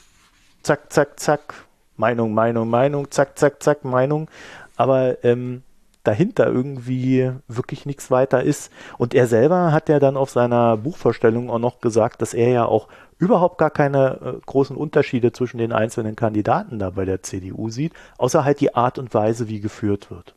Zack, 0.63 0.93
Zack, 0.93 1.19
Zack, 1.19 1.55
Meinung, 1.97 2.35
Meinung, 2.35 2.69
Meinung, 2.69 3.11
Zack, 3.11 3.39
Zack, 3.39 3.63
Zack, 3.63 3.85
Meinung. 3.85 4.29
Aber 4.77 5.25
ähm, 5.25 5.63
dahinter 6.05 6.47
irgendwie 6.47 7.33
wirklich 7.49 7.87
nichts 7.87 8.11
weiter 8.11 8.43
ist. 8.43 8.73
Und 8.99 9.15
er 9.15 9.27
selber 9.27 9.73
hat 9.73 9.89
ja 9.89 9.99
dann 9.99 10.17
auf 10.17 10.31
seiner 10.31 10.77
Buchvorstellung 10.77 11.51
auch 11.51 11.59
noch 11.59 11.81
gesagt, 11.81 12.23
dass 12.23 12.35
er 12.35 12.49
ja 12.49 12.65
auch 12.65 12.89
überhaupt 13.23 13.59
gar 13.59 13.71
keine 13.71 14.21
äh, 14.21 14.41
großen 14.45 14.77
Unterschiede 14.77 15.33
zwischen 15.33 15.59
den 15.59 15.73
einzelnen 15.73 16.17
Kandidaten 16.17 16.79
da 16.79 16.91
bei 16.91 17.05
der 17.05 17.23
CDU 17.23 17.71
sieht, 17.71 17.93
außer 18.19 18.45
halt 18.45 18.61
die 18.61 18.75
Art 18.75 18.99
und 18.99 19.15
Weise, 19.15 19.49
wie 19.49 19.61
geführt 19.61 20.11
wird. 20.11 20.35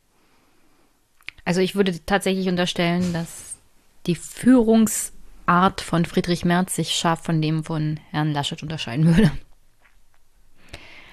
Also 1.44 1.62
ich 1.62 1.76
würde 1.76 2.00
tatsächlich 2.06 2.48
unterstellen, 2.48 3.12
dass 3.14 3.56
die 4.06 4.16
Führungs- 4.16 5.12
Art 5.48 5.82
von 5.82 6.06
Friedrich 6.06 6.44
Merz 6.44 6.76
sich 6.76 6.96
scharf 6.96 7.22
von 7.22 7.42
dem 7.42 7.64
von 7.64 8.00
Herrn 8.12 8.32
Laschet 8.32 8.62
unterscheiden 8.64 9.16
würde. 9.16 9.32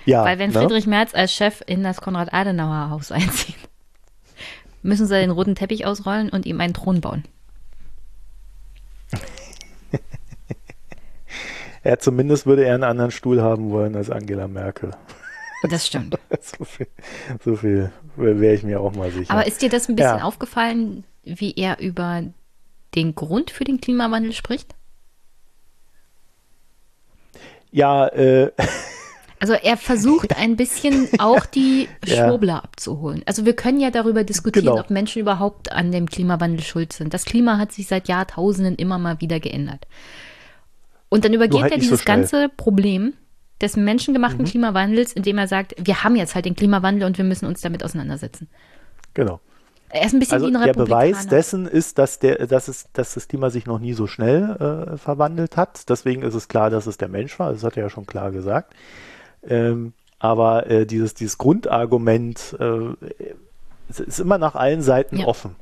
Ja, 0.04 0.24
Weil 0.24 0.38
wenn 0.38 0.50
ne? 0.50 0.58
Friedrich 0.58 0.86
Merz 0.86 1.14
als 1.14 1.32
Chef 1.32 1.62
in 1.66 1.82
das 1.82 2.00
Konrad-Adenauer-Haus 2.00 3.12
einzieht, 3.12 3.56
müssen 4.82 5.06
sie 5.06 5.14
den 5.14 5.30
roten 5.30 5.54
Teppich 5.54 5.86
ausrollen 5.86 6.28
und 6.30 6.46
ihm 6.46 6.60
einen 6.60 6.74
Thron 6.74 7.00
bauen. 7.00 7.24
Ja, 11.84 11.98
zumindest 11.98 12.46
würde 12.46 12.64
er 12.64 12.74
einen 12.74 12.84
anderen 12.84 13.10
Stuhl 13.10 13.42
haben 13.42 13.70
wollen 13.70 13.96
als 13.96 14.10
Angela 14.10 14.48
Merkel. 14.48 14.90
Das 15.70 15.86
stimmt. 15.86 16.18
so 16.40 16.64
viel, 16.64 16.88
so 17.44 17.54
viel 17.54 17.92
wäre 18.16 18.52
ich 18.52 18.64
mir 18.64 18.80
auch 18.80 18.96
mal 18.96 19.12
sicher. 19.12 19.30
Aber 19.30 19.46
ist 19.46 19.62
dir 19.62 19.68
das 19.68 19.88
ein 19.88 19.94
bisschen 19.94 20.18
ja. 20.18 20.24
aufgefallen, 20.24 21.04
wie 21.22 21.54
er 21.54 21.78
über 21.78 22.24
den 22.96 23.14
Grund 23.14 23.52
für 23.52 23.62
den 23.62 23.80
Klimawandel 23.80 24.32
spricht? 24.32 24.74
Ja, 27.70 28.08
äh. 28.08 28.50
Also 29.38 29.54
er 29.54 29.76
versucht 29.76 30.36
ein 30.36 30.54
bisschen 30.54 31.08
auch 31.18 31.46
die 31.46 31.88
Schwurbler 32.06 32.52
ja. 32.52 32.58
abzuholen. 32.60 33.24
Also 33.26 33.44
wir 33.44 33.56
können 33.56 33.80
ja 33.80 33.90
darüber 33.90 34.22
diskutieren, 34.22 34.66
genau. 34.66 34.78
ob 34.78 34.88
Menschen 34.88 35.18
überhaupt 35.20 35.72
an 35.72 35.90
dem 35.90 36.08
Klimawandel 36.08 36.62
schuld 36.62 36.92
sind. 36.92 37.12
Das 37.12 37.24
Klima 37.24 37.58
hat 37.58 37.72
sich 37.72 37.88
seit 37.88 38.06
Jahrtausenden 38.06 38.76
immer 38.76 38.98
mal 38.98 39.20
wieder 39.20 39.40
geändert. 39.40 39.88
Und 41.12 41.26
dann 41.26 41.34
übergeht 41.34 41.60
halt 41.60 41.72
er 41.72 41.78
dieses 41.78 42.00
so 42.00 42.04
ganze 42.06 42.48
Problem 42.48 43.12
des 43.60 43.76
menschengemachten 43.76 44.40
mhm. 44.40 44.44
Klimawandels, 44.46 45.12
indem 45.12 45.36
er 45.36 45.46
sagt, 45.46 45.74
wir 45.76 46.04
haben 46.04 46.16
jetzt 46.16 46.34
halt 46.34 46.46
den 46.46 46.56
Klimawandel 46.56 47.06
und 47.06 47.18
wir 47.18 47.24
müssen 47.26 47.44
uns 47.44 47.60
damit 47.60 47.84
auseinandersetzen. 47.84 48.48
Genau. 49.12 49.38
Er 49.90 50.06
ist 50.06 50.14
ein 50.14 50.20
bisschen 50.20 50.36
also 50.36 50.46
wie 50.48 50.56
ein 50.56 50.62
Der 50.62 50.72
Beweis 50.72 51.26
dessen 51.26 51.66
ist, 51.66 51.98
dass, 51.98 52.18
der, 52.18 52.46
dass, 52.46 52.66
es, 52.68 52.86
dass 52.94 53.12
das 53.12 53.28
Klima 53.28 53.50
sich 53.50 53.66
noch 53.66 53.78
nie 53.78 53.92
so 53.92 54.06
schnell 54.06 54.94
äh, 54.94 54.96
verwandelt 54.96 55.58
hat. 55.58 55.90
Deswegen 55.90 56.22
ist 56.22 56.32
es 56.32 56.48
klar, 56.48 56.70
dass 56.70 56.86
es 56.86 56.96
der 56.96 57.08
Mensch 57.08 57.38
war. 57.38 57.52
Das 57.52 57.62
hat 57.62 57.76
er 57.76 57.82
ja 57.82 57.90
schon 57.90 58.06
klar 58.06 58.30
gesagt. 58.30 58.72
Ähm, 59.46 59.92
aber 60.18 60.70
äh, 60.70 60.86
dieses, 60.86 61.12
dieses 61.12 61.36
Grundargument 61.36 62.56
äh, 62.58 62.94
ist 63.90 64.18
immer 64.18 64.38
nach 64.38 64.54
allen 64.54 64.80
Seiten 64.80 65.18
ja. 65.18 65.26
offen. 65.26 65.56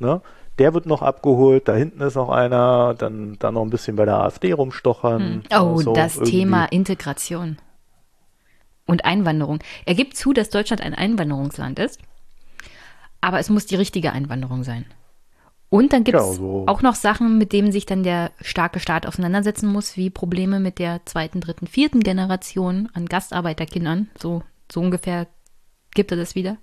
Ne? 0.00 0.20
Der 0.58 0.74
wird 0.74 0.86
noch 0.86 1.02
abgeholt, 1.02 1.68
da 1.68 1.74
hinten 1.74 2.00
ist 2.00 2.14
noch 2.14 2.30
einer, 2.30 2.94
dann, 2.94 3.36
dann 3.38 3.54
noch 3.54 3.62
ein 3.62 3.70
bisschen 3.70 3.96
bei 3.96 4.04
der 4.04 4.16
AfD 4.16 4.52
rumstochern. 4.52 5.42
Hm. 5.50 5.58
Oh, 5.58 5.78
so 5.78 5.92
das 5.92 6.16
irgendwie. 6.16 6.32
Thema 6.32 6.64
Integration 6.66 7.58
und 8.86 9.04
Einwanderung. 9.04 9.58
Er 9.84 9.94
gibt 9.94 10.16
zu, 10.16 10.32
dass 10.32 10.50
Deutschland 10.50 10.82
ein 10.82 10.94
Einwanderungsland 10.94 11.78
ist, 11.78 12.00
aber 13.20 13.38
es 13.38 13.50
muss 13.50 13.66
die 13.66 13.76
richtige 13.76 14.12
Einwanderung 14.12 14.64
sein. 14.64 14.86
Und 15.68 15.92
dann 15.92 16.04
gibt 16.04 16.18
es 16.18 16.24
ja, 16.24 16.32
so. 16.32 16.64
auch 16.68 16.80
noch 16.80 16.94
Sachen, 16.94 17.38
mit 17.38 17.52
denen 17.52 17.72
sich 17.72 17.86
dann 17.86 18.04
der 18.04 18.30
starke 18.40 18.78
Staat 18.78 19.04
auseinandersetzen 19.04 19.68
muss, 19.68 19.96
wie 19.96 20.10
Probleme 20.10 20.60
mit 20.60 20.78
der 20.78 21.04
zweiten, 21.06 21.40
dritten, 21.40 21.66
vierten 21.66 22.00
Generation 22.00 22.88
an 22.94 23.06
Gastarbeiterkindern. 23.06 24.08
So, 24.16 24.42
so 24.70 24.80
ungefähr 24.80 25.26
gibt 25.92 26.12
er 26.12 26.16
das 26.16 26.36
wieder 26.36 26.56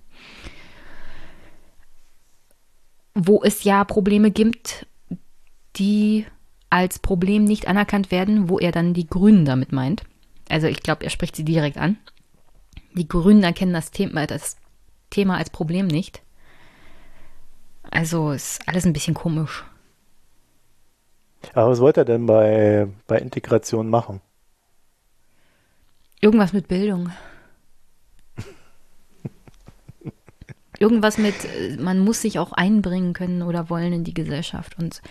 wo 3.14 3.42
es 3.42 3.64
ja 3.64 3.84
Probleme 3.84 4.30
gibt, 4.30 4.86
die 5.76 6.26
als 6.70 6.98
Problem 6.98 7.44
nicht 7.44 7.68
anerkannt 7.68 8.10
werden, 8.10 8.48
wo 8.48 8.58
er 8.58 8.72
dann 8.72 8.94
die 8.94 9.06
Grünen 9.06 9.44
damit 9.44 9.72
meint. 9.72 10.02
Also 10.48 10.66
ich 10.66 10.82
glaube, 10.82 11.04
er 11.04 11.10
spricht 11.10 11.36
sie 11.36 11.44
direkt 11.44 11.78
an. 11.78 11.96
Die 12.94 13.08
Grünen 13.08 13.42
erkennen 13.42 13.72
das 13.72 13.90
Thema, 13.90 14.26
das 14.26 14.56
Thema 15.10 15.36
als 15.38 15.50
Problem 15.50 15.86
nicht. 15.86 16.22
Also 17.90 18.32
ist 18.32 18.60
alles 18.66 18.84
ein 18.84 18.92
bisschen 18.92 19.14
komisch. 19.14 19.64
Aber 21.52 21.70
was 21.70 21.80
wollte 21.80 22.00
er 22.00 22.04
denn 22.04 22.26
bei, 22.26 22.88
bei 23.06 23.18
Integration 23.18 23.88
machen? 23.88 24.20
Irgendwas 26.20 26.52
mit 26.52 26.68
Bildung. 26.68 27.12
Irgendwas 30.78 31.18
mit, 31.18 31.34
äh, 31.44 31.76
man 31.76 31.98
muss 32.00 32.20
sich 32.20 32.38
auch 32.38 32.52
einbringen 32.52 33.12
können 33.12 33.42
oder 33.42 33.70
wollen 33.70 33.92
in 33.92 34.04
die 34.04 34.14
Gesellschaft. 34.14 34.76
Und 34.78 35.02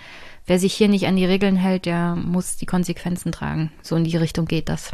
wer 0.46 0.60
sich 0.60 0.74
hier 0.74 0.88
nicht 0.88 1.08
an 1.08 1.16
die 1.16 1.26
Regeln 1.26 1.56
hält, 1.56 1.86
der 1.86 2.16
muss 2.16 2.58
die 2.58 2.66
Konsequenzen 2.66 3.32
tragen. 3.32 3.72
So 3.82 3.96
in 3.96 4.04
die 4.04 4.18
Richtung 4.18 4.46
geht 4.46 4.70
das. 4.70 4.92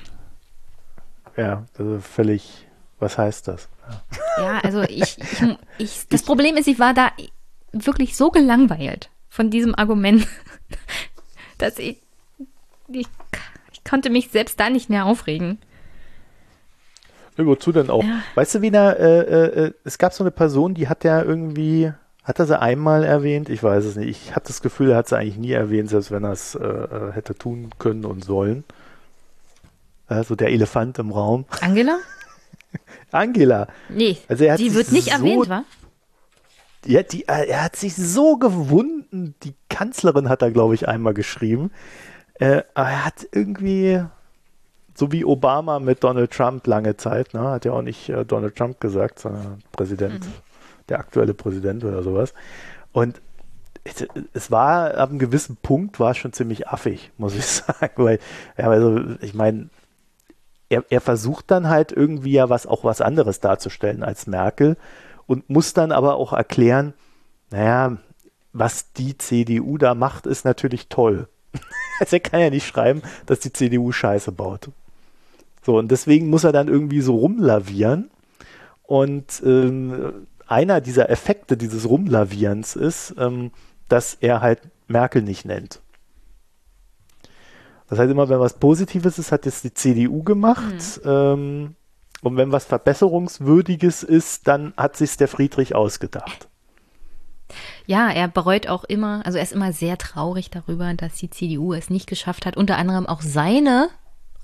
Ja, 1.37 1.65
also 1.77 1.99
völlig, 1.99 2.67
was 2.99 3.17
heißt 3.17 3.47
das? 3.47 3.69
Ja, 4.37 4.43
ja 4.43 4.59
also 4.59 4.81
ich, 4.81 5.17
ich, 5.17 5.57
ich, 5.77 6.07
das 6.09 6.23
Problem 6.23 6.57
ist, 6.57 6.67
ich 6.67 6.79
war 6.79 6.93
da 6.93 7.11
wirklich 7.71 8.17
so 8.17 8.31
gelangweilt 8.31 9.09
von 9.29 9.49
diesem 9.49 9.75
Argument, 9.75 10.27
dass 11.57 11.79
ich, 11.79 11.97
ich, 12.87 13.07
ich 13.71 13.83
konnte 13.83 14.09
mich 14.09 14.29
selbst 14.29 14.59
da 14.59 14.69
nicht 14.69 14.89
mehr 14.89 15.05
aufregen. 15.05 15.59
Wozu 17.45 17.71
denn 17.71 17.89
auch? 17.89 18.03
Ja. 18.03 18.21
Weißt 18.35 18.55
du, 18.55 18.61
wie 18.61 18.71
da, 18.71 18.91
äh, 18.91 19.19
äh, 19.19 19.65
äh, 19.65 19.73
es 19.83 19.97
gab 19.97 20.13
so 20.13 20.23
eine 20.23 20.31
Person, 20.31 20.73
die 20.73 20.87
hat 20.87 21.03
ja 21.03 21.21
irgendwie, 21.21 21.91
hat 22.23 22.39
er 22.39 22.45
sie 22.45 22.59
einmal 22.59 23.03
erwähnt? 23.03 23.49
Ich 23.49 23.63
weiß 23.63 23.85
es 23.85 23.95
nicht. 23.95 24.09
Ich 24.09 24.35
habe 24.35 24.45
das 24.45 24.61
Gefühl, 24.61 24.91
er 24.91 24.97
hat 24.97 25.07
sie 25.07 25.17
eigentlich 25.17 25.37
nie 25.37 25.51
erwähnt, 25.51 25.89
selbst 25.89 26.11
wenn 26.11 26.23
er 26.23 26.31
es 26.31 26.55
äh, 26.55 26.65
äh, 26.65 27.11
hätte 27.13 27.35
tun 27.35 27.69
können 27.79 28.05
und 28.05 28.23
sollen. 28.23 28.63
Also 30.07 30.35
der 30.35 30.49
Elefant 30.49 30.99
im 30.99 31.11
Raum. 31.11 31.45
Angela? 31.61 31.99
Angela. 33.11 33.67
Nee, 33.89 34.17
also 34.27 34.45
die 34.55 34.73
wird 34.73 34.91
nicht 34.91 35.09
so, 35.09 35.17
erwähnt, 35.17 35.49
wa? 35.49 35.63
Ja, 36.85 37.03
die, 37.03 37.27
er 37.27 37.63
hat 37.63 37.75
sich 37.75 37.95
so 37.95 38.37
gewunden. 38.37 39.35
Die 39.43 39.53
Kanzlerin 39.69 40.29
hat 40.29 40.41
er, 40.41 40.51
glaube 40.51 40.75
ich, 40.75 40.87
einmal 40.87 41.13
geschrieben. 41.13 41.71
Äh, 42.35 42.63
er 42.73 43.05
hat 43.05 43.27
irgendwie, 43.31 44.01
so 44.99 45.13
wie 45.13 45.23
Obama 45.23 45.79
mit 45.79 46.03
Donald 46.03 46.31
Trump 46.31 46.67
lange 46.67 46.97
Zeit, 46.97 47.33
ne? 47.33 47.39
hat 47.39 47.63
ja 47.63 47.71
auch 47.71 47.81
nicht 47.81 48.09
äh, 48.09 48.25
Donald 48.25 48.57
Trump 48.57 48.81
gesagt, 48.81 49.19
sondern 49.19 49.63
Präsident, 49.71 50.25
mhm. 50.25 50.33
der 50.89 50.99
aktuelle 50.99 51.33
Präsident 51.33 51.85
oder 51.85 52.03
sowas. 52.03 52.33
Und 52.91 53.21
es, 53.85 54.05
es, 54.33 54.51
war 54.51 54.97
ab 54.97 55.09
einem 55.09 55.19
gewissen 55.19 55.55
Punkt 55.55 56.01
war 56.01 56.11
es 56.11 56.17
schon 56.17 56.33
ziemlich 56.33 56.67
affig, 56.67 57.11
muss 57.17 57.33
ich 57.33 57.45
sagen, 57.45 57.93
weil 57.95 58.19
ja, 58.57 58.69
also 58.69 58.99
ich 59.21 59.33
meine, 59.33 59.69
er, 60.67 60.83
er 60.89 60.99
versucht 60.99 61.49
dann 61.49 61.69
halt 61.69 61.93
irgendwie 61.93 62.33
ja 62.33 62.49
was 62.49 62.67
auch 62.67 62.83
was 62.83 62.99
anderes 62.99 63.39
darzustellen 63.39 64.03
als 64.03 64.27
Merkel 64.27 64.75
und 65.27 65.49
muss 65.49 65.73
dann 65.73 65.93
aber 65.93 66.15
auch 66.15 66.33
erklären, 66.33 66.93
naja, 67.51 67.97
was 68.51 68.91
die 68.91 69.17
CDU 69.17 69.77
da 69.77 69.95
macht, 69.95 70.25
ist 70.25 70.43
natürlich 70.43 70.89
toll. 70.89 71.29
also 72.01 72.17
er 72.17 72.19
kann 72.19 72.41
ja 72.41 72.49
nicht 72.49 72.67
schreiben, 72.67 73.01
dass 73.27 73.39
die 73.39 73.53
CDU 73.53 73.93
Scheiße 73.93 74.33
baut. 74.33 74.69
So, 75.61 75.77
und 75.77 75.89
deswegen 75.91 76.29
muss 76.29 76.43
er 76.43 76.51
dann 76.51 76.67
irgendwie 76.67 77.01
so 77.01 77.15
rumlavieren. 77.15 78.09
Und 78.83 79.41
ähm, 79.45 80.27
einer 80.47 80.81
dieser 80.81 81.09
Effekte 81.09 81.57
dieses 81.57 81.87
Rumlavierens 81.87 82.75
ist, 82.75 83.13
ähm, 83.17 83.51
dass 83.87 84.15
er 84.15 84.41
halt 84.41 84.61
Merkel 84.87 85.21
nicht 85.21 85.45
nennt. 85.45 85.81
Das 87.89 87.99
heißt 87.99 88.11
immer, 88.11 88.29
wenn 88.29 88.39
was 88.39 88.59
Positives 88.59 89.19
ist, 89.19 89.31
hat 89.31 89.45
jetzt 89.45 89.63
die 89.63 89.73
CDU 89.73 90.23
gemacht. 90.23 91.01
Mhm. 91.03 91.09
Ähm, 91.09 91.75
und 92.21 92.35
wenn 92.37 92.51
was 92.51 92.65
Verbesserungswürdiges 92.65 94.03
ist, 94.03 94.47
dann 94.47 94.73
hat 94.75 94.97
sich 94.97 95.17
der 95.17 95.27
Friedrich 95.27 95.75
ausgedacht. 95.75 96.49
Ja, 97.85 98.09
er 98.11 98.27
bereut 98.27 98.67
auch 98.67 98.83
immer, 98.83 99.25
also 99.25 99.37
er 99.37 99.43
ist 99.43 99.53
immer 99.53 99.73
sehr 99.73 99.97
traurig 99.97 100.51
darüber, 100.51 100.93
dass 100.93 101.15
die 101.15 101.29
CDU 101.29 101.73
es 101.73 101.89
nicht 101.89 102.07
geschafft 102.07 102.45
hat, 102.45 102.57
unter 102.57 102.77
anderem 102.77 103.07
auch 103.07 103.21
seine 103.21 103.89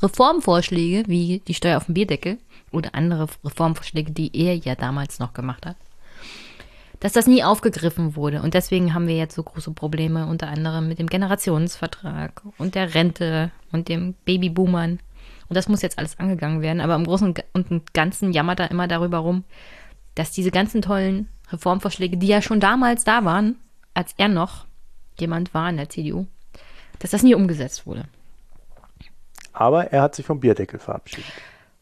Reformvorschläge 0.02 1.04
wie 1.08 1.42
die 1.48 1.54
Steuer 1.54 1.78
auf 1.78 1.86
den 1.86 1.94
Bierdeckel 1.94 2.38
oder 2.72 2.96
andere 2.96 3.28
Reformvorschläge, 3.44 4.12
die 4.12 4.32
er 4.34 4.56
ja 4.56 4.76
damals 4.76 5.20
noch 5.20 5.34
gemacht 5.34 5.66
hat, 5.66 5.78
dass 7.00 7.14
das 7.14 7.28
nie 7.28 7.44
aufgegriffen 7.44 8.16
wurde. 8.16 8.42
Und 8.42 8.54
deswegen 8.54 8.94
haben 8.94 9.08
wir 9.08 9.16
jetzt 9.16 9.36
so 9.36 9.44
große 9.44 9.72
Probleme, 9.72 10.28
unter 10.28 10.48
anderem 10.48 10.88
mit 10.88 11.00
dem 11.00 11.08
Generationsvertrag 11.08 12.42
und 12.58 12.76
der 12.76 12.94
Rente 12.94 13.52
und 13.72 13.88
dem 13.88 14.14
Babyboomern. 14.26 15.00
Und 15.48 15.56
das 15.56 15.70
muss 15.70 15.82
jetzt 15.82 16.00
alles 16.00 16.20
angegangen 16.20 16.62
werden. 16.62 16.82
Aber 16.82 16.96
im 16.96 17.06
Großen 17.06 17.34
und 17.54 17.94
Ganzen 17.94 18.34
jammert 18.34 18.60
er 18.60 18.72
immer 18.72 18.88
darüber 18.88 19.20
rum, 19.20 19.44
dass 20.16 20.32
diese 20.32 20.52
ganzen 20.52 20.82
tollen 20.82 21.30
Reformvorschläge, 21.52 22.18
die 22.18 22.28
ja 22.28 22.42
schon 22.42 22.60
damals 22.60 23.04
da 23.04 23.24
waren, 23.26 23.56
als 23.94 24.14
er 24.18 24.28
noch 24.28 24.66
jemand 25.20 25.54
war 25.54 25.70
in 25.70 25.78
der 25.78 25.90
CDU, 25.90 26.26
dass 27.00 27.12
das 27.12 27.24
nie 27.24 27.36
umgesetzt 27.36 27.86
wurde. 27.86 28.06
Aber 29.56 29.92
er 29.92 30.02
hat 30.02 30.16
sich 30.16 30.26
vom 30.26 30.40
Bierdeckel 30.40 30.80
verabschiedet. 30.80 31.32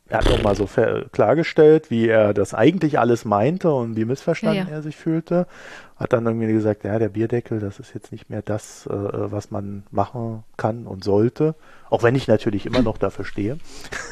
Er 0.10 0.20
hat 0.20 0.30
nochmal 0.30 0.56
so 0.56 0.70
klargestellt, 1.12 1.90
wie 1.90 2.08
er 2.08 2.34
das 2.34 2.54
eigentlich 2.54 3.00
alles 3.00 3.26
meinte 3.26 3.74
und 3.74 3.96
wie 3.96 4.06
missverstanden 4.06 4.66
ja, 4.66 4.70
ja. 4.70 4.76
er 4.76 4.82
sich 4.84 4.96
fühlte. 4.96 5.48
Hat 5.96 6.14
dann 6.14 6.26
irgendwie 6.26 6.52
gesagt, 6.52 6.84
ja, 6.84 7.00
der 7.00 7.10
Bierdeckel, 7.10 7.60
das 7.60 7.80
ist 7.80 7.96
jetzt 7.96 8.12
nicht 8.12 8.30
mehr 8.30 8.42
das, 8.42 8.86
äh, 8.86 8.92
was 8.92 9.50
man 9.50 9.84
machen 9.90 10.44
kann 10.58 10.86
und 10.86 11.04
sollte. 11.04 11.56
Auch 11.90 12.04
wenn 12.04 12.16
ich 12.16 12.28
natürlich 12.28 12.66
immer 12.66 12.82
noch 12.82 12.98
dafür 12.98 13.26
stehe. 13.26 13.58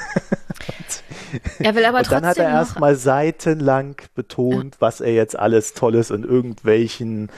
Er 1.60 1.76
will 1.76 1.86
aber 1.86 2.00
und 2.00 2.12
dann 2.12 2.26
hat 2.26 2.38
er 2.38 2.50
erstmal 2.50 2.96
seitenlang 2.96 3.96
betont, 4.16 4.76
ja. 4.76 4.82
was 4.82 5.02
er 5.02 5.14
jetzt 5.14 5.38
alles 5.38 5.74
Tolles 5.74 6.10
in 6.10 6.24
irgendwelchen 6.24 7.30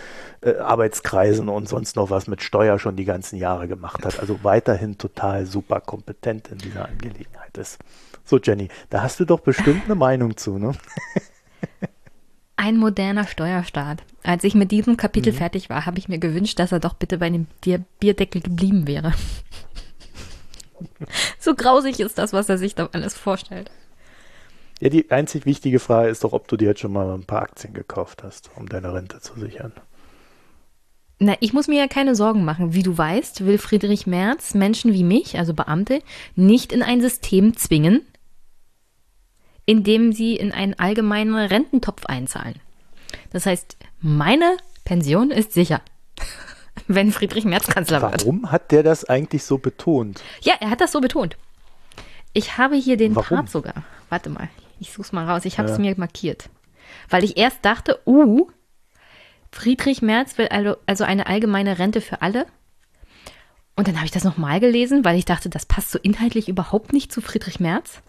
äh, 0.41 0.57
Arbeitskreisen 0.57 1.49
und 1.49 1.69
sonst 1.69 1.95
noch 1.95 2.09
was 2.09 2.27
mit 2.27 2.41
Steuer 2.41 2.79
schon 2.79 2.95
die 2.95 3.05
ganzen 3.05 3.37
Jahre 3.37 3.67
gemacht 3.67 4.05
hat. 4.05 4.19
Also 4.19 4.39
weiterhin 4.43 4.97
total 4.97 5.45
super 5.45 5.79
kompetent 5.79 6.47
in 6.47 6.57
dieser 6.57 6.87
Angelegenheit 6.87 7.57
ist. 7.57 7.79
So, 8.25 8.39
Jenny, 8.39 8.69
da 8.89 9.01
hast 9.01 9.19
du 9.19 9.25
doch 9.25 9.41
bestimmt 9.41 9.85
eine 9.85 9.95
Meinung 9.95 10.37
zu, 10.37 10.57
ne? 10.57 10.73
Ein 12.55 12.77
moderner 12.77 13.27
Steuerstaat. 13.27 14.03
Als 14.23 14.43
ich 14.43 14.55
mit 14.55 14.71
diesem 14.71 14.95
Kapitel 14.95 15.33
mhm. 15.33 15.37
fertig 15.37 15.69
war, 15.69 15.85
habe 15.85 15.97
ich 15.97 16.07
mir 16.07 16.19
gewünscht, 16.19 16.59
dass 16.59 16.71
er 16.71 16.79
doch 16.79 16.93
bitte 16.93 17.17
bei 17.17 17.29
dem 17.29 17.47
Bierdeckel 17.99 18.41
geblieben 18.41 18.87
wäre. 18.87 19.13
So 21.39 21.55
grausig 21.55 21.99
ist 21.99 22.17
das, 22.17 22.33
was 22.33 22.49
er 22.49 22.57
sich 22.57 22.75
da 22.75 22.89
alles 22.91 23.15
vorstellt. 23.15 23.71
Ja, 24.79 24.89
die 24.89 25.11
einzig 25.11 25.45
wichtige 25.45 25.79
Frage 25.79 26.09
ist 26.09 26.23
doch, 26.23 26.33
ob 26.33 26.47
du 26.47 26.57
dir 26.57 26.69
jetzt 26.69 26.81
schon 26.81 26.91
mal 26.91 27.09
ein 27.13 27.23
paar 27.23 27.43
Aktien 27.43 27.73
gekauft 27.73 28.23
hast, 28.23 28.49
um 28.55 28.67
deine 28.67 28.93
Rente 28.93 29.21
zu 29.21 29.39
sichern. 29.39 29.71
Na, 31.19 31.37
ich 31.39 31.53
muss 31.53 31.67
mir 31.67 31.79
ja 31.79 31.87
keine 31.87 32.15
Sorgen 32.15 32.43
machen. 32.43 32.73
Wie 32.73 32.83
du 32.83 32.97
weißt, 32.97 33.45
will 33.45 33.57
Friedrich 33.57 34.07
Merz 34.07 34.55
Menschen 34.55 34.93
wie 34.93 35.03
mich, 35.05 35.37
also 35.37 35.53
Beamte, 35.53 36.01
nicht 36.35 36.73
in 36.73 36.83
ein 36.83 37.01
System 37.01 37.55
zwingen, 37.55 38.01
in 39.65 39.83
dem 39.83 40.11
sie 40.11 40.35
in 40.35 40.51
einen 40.51 40.73
allgemeinen 40.73 41.35
Rententopf 41.35 42.05
einzahlen. 42.07 42.55
Das 43.31 43.45
heißt, 43.45 43.77
meine 44.01 44.57
Pension 44.83 45.31
ist 45.31 45.53
sicher, 45.53 45.81
wenn 46.88 47.11
Friedrich 47.11 47.45
Merz 47.45 47.68
Kanzler 47.68 48.01
Warum 48.01 48.11
wird. 48.11 48.22
Warum 48.22 48.51
hat 48.51 48.72
der 48.72 48.84
das 48.84 49.05
eigentlich 49.05 49.43
so 49.43 49.57
betont? 49.57 50.22
Ja, 50.41 50.53
er 50.60 50.69
hat 50.69 50.81
das 50.81 50.91
so 50.91 51.01
betont. 51.01 51.38
Ich 52.34 52.57
habe 52.57 52.76
hier 52.76 52.97
den 52.97 53.15
Warum? 53.15 53.38
Part 53.38 53.49
sogar. 53.49 53.84
Warte 54.10 54.30
mal, 54.30 54.49
ich 54.80 54.91
suche 54.91 55.03
es 55.03 55.11
mal 55.11 55.30
raus. 55.30 55.45
Ich 55.45 55.57
habe 55.60 55.69
es 55.69 55.77
ja. 55.77 55.81
mir 55.81 55.93
markiert. 55.97 56.49
Weil 57.10 57.23
ich 57.23 57.38
erst 57.38 57.64
dachte, 57.64 57.99
uh, 58.05 58.47
Friedrich 59.51 60.01
Merz 60.01 60.38
will 60.38 60.49
also 60.85 61.03
eine 61.03 61.27
allgemeine 61.27 61.80
Rente 61.80 62.01
für 62.01 62.22
alle. 62.22 62.47
Und 63.76 63.88
dann 63.88 63.95
habe 63.95 64.05
ich 64.05 64.11
das 64.11 64.23
nochmal 64.23 64.60
gelesen, 64.60 65.05
weil 65.05 65.18
ich 65.18 65.26
dachte, 65.26 65.49
das 65.49 65.65
passt 65.65 65.91
so 65.91 65.99
inhaltlich 65.99 66.47
überhaupt 66.47 66.93
nicht 66.93 67.11
zu 67.11 67.22
Friedrich 67.22 67.60
Merz. 67.60 68.01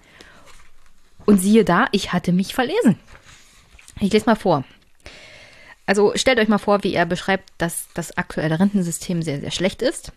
Und 1.26 1.38
siehe 1.38 1.64
da, 1.64 1.86
ich 1.92 2.12
hatte 2.12 2.32
mich 2.32 2.54
verlesen. 2.54 2.98
Ich 4.00 4.12
lese 4.12 4.26
mal 4.26 4.34
vor. 4.34 4.64
Also 5.86 6.12
stellt 6.14 6.38
euch 6.38 6.48
mal 6.48 6.58
vor, 6.58 6.82
wie 6.82 6.94
er 6.94 7.06
beschreibt, 7.06 7.50
dass 7.58 7.86
das 7.94 8.16
aktuelle 8.16 8.58
Rentensystem 8.58 9.22
sehr, 9.22 9.40
sehr 9.40 9.50
schlecht 9.50 9.82
ist. 9.82 10.12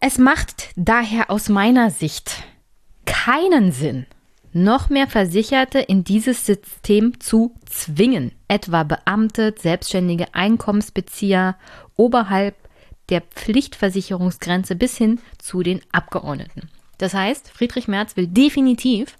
Es 0.00 0.18
macht 0.18 0.68
daher 0.76 1.30
aus 1.30 1.48
meiner 1.48 1.90
Sicht 1.90 2.44
keinen 3.06 3.72
Sinn, 3.72 4.06
noch 4.52 4.88
mehr 4.88 5.08
Versicherte 5.08 5.80
in 5.80 6.04
dieses 6.04 6.46
System 6.46 7.18
zu 7.20 7.54
zwingen, 7.66 8.32
etwa 8.46 8.84
Beamte, 8.84 9.54
selbstständige 9.58 10.34
Einkommensbezieher 10.34 11.56
oberhalb 11.96 12.54
der 13.08 13.20
Pflichtversicherungsgrenze 13.22 14.76
bis 14.76 14.96
hin 14.96 15.20
zu 15.38 15.62
den 15.62 15.80
Abgeordneten. 15.90 16.70
Das 16.98 17.14
heißt, 17.14 17.50
Friedrich 17.50 17.88
Merz 17.88 18.16
will 18.16 18.28
definitiv 18.28 19.16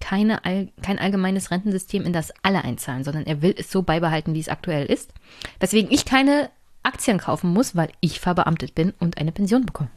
keine, 0.00 0.40
kein 0.82 0.98
allgemeines 0.98 1.50
Rentensystem, 1.50 2.04
in 2.04 2.12
das 2.12 2.32
alle 2.42 2.64
einzahlen, 2.64 3.04
sondern 3.04 3.24
er 3.24 3.42
will 3.42 3.54
es 3.56 3.70
so 3.70 3.82
beibehalten, 3.82 4.34
wie 4.34 4.40
es 4.40 4.48
aktuell 4.48 4.86
ist. 4.86 5.12
Weswegen 5.60 5.90
ich 5.90 6.04
keine 6.04 6.50
Aktien 6.82 7.18
kaufen 7.18 7.50
muss, 7.52 7.74
weil 7.74 7.90
ich 8.00 8.20
verbeamtet 8.20 8.74
bin 8.74 8.92
und 9.00 9.18
eine 9.18 9.32
Pension 9.32 9.66
bekomme. 9.66 9.90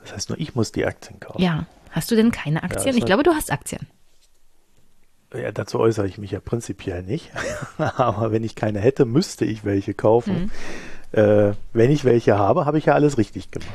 Das 0.00 0.12
heißt, 0.12 0.28
nur 0.28 0.38
ich 0.38 0.54
muss 0.54 0.72
die 0.72 0.86
Aktien 0.86 1.20
kaufen. 1.20 1.42
Ja. 1.42 1.66
Hast 1.90 2.10
du 2.10 2.14
denn 2.14 2.30
keine 2.30 2.62
Aktien? 2.62 2.94
Ja, 2.94 2.98
ich 2.98 3.06
glaube, 3.06 3.22
du 3.22 3.32
hast 3.32 3.50
Aktien. 3.50 3.86
Ja, 5.34 5.50
dazu 5.50 5.80
äußere 5.80 6.06
ich 6.06 6.18
mich 6.18 6.30
ja 6.30 6.40
prinzipiell 6.40 7.02
nicht. 7.02 7.30
Aber 7.78 8.32
wenn 8.32 8.44
ich 8.44 8.54
keine 8.54 8.80
hätte, 8.80 9.04
müsste 9.04 9.44
ich 9.44 9.64
welche 9.64 9.94
kaufen. 9.94 10.50
Mhm. 11.12 11.18
Äh, 11.18 11.54
wenn 11.72 11.90
ich 11.90 12.04
welche 12.04 12.38
habe, 12.38 12.66
habe 12.66 12.78
ich 12.78 12.86
ja 12.86 12.94
alles 12.94 13.18
richtig 13.18 13.50
gemacht. 13.50 13.70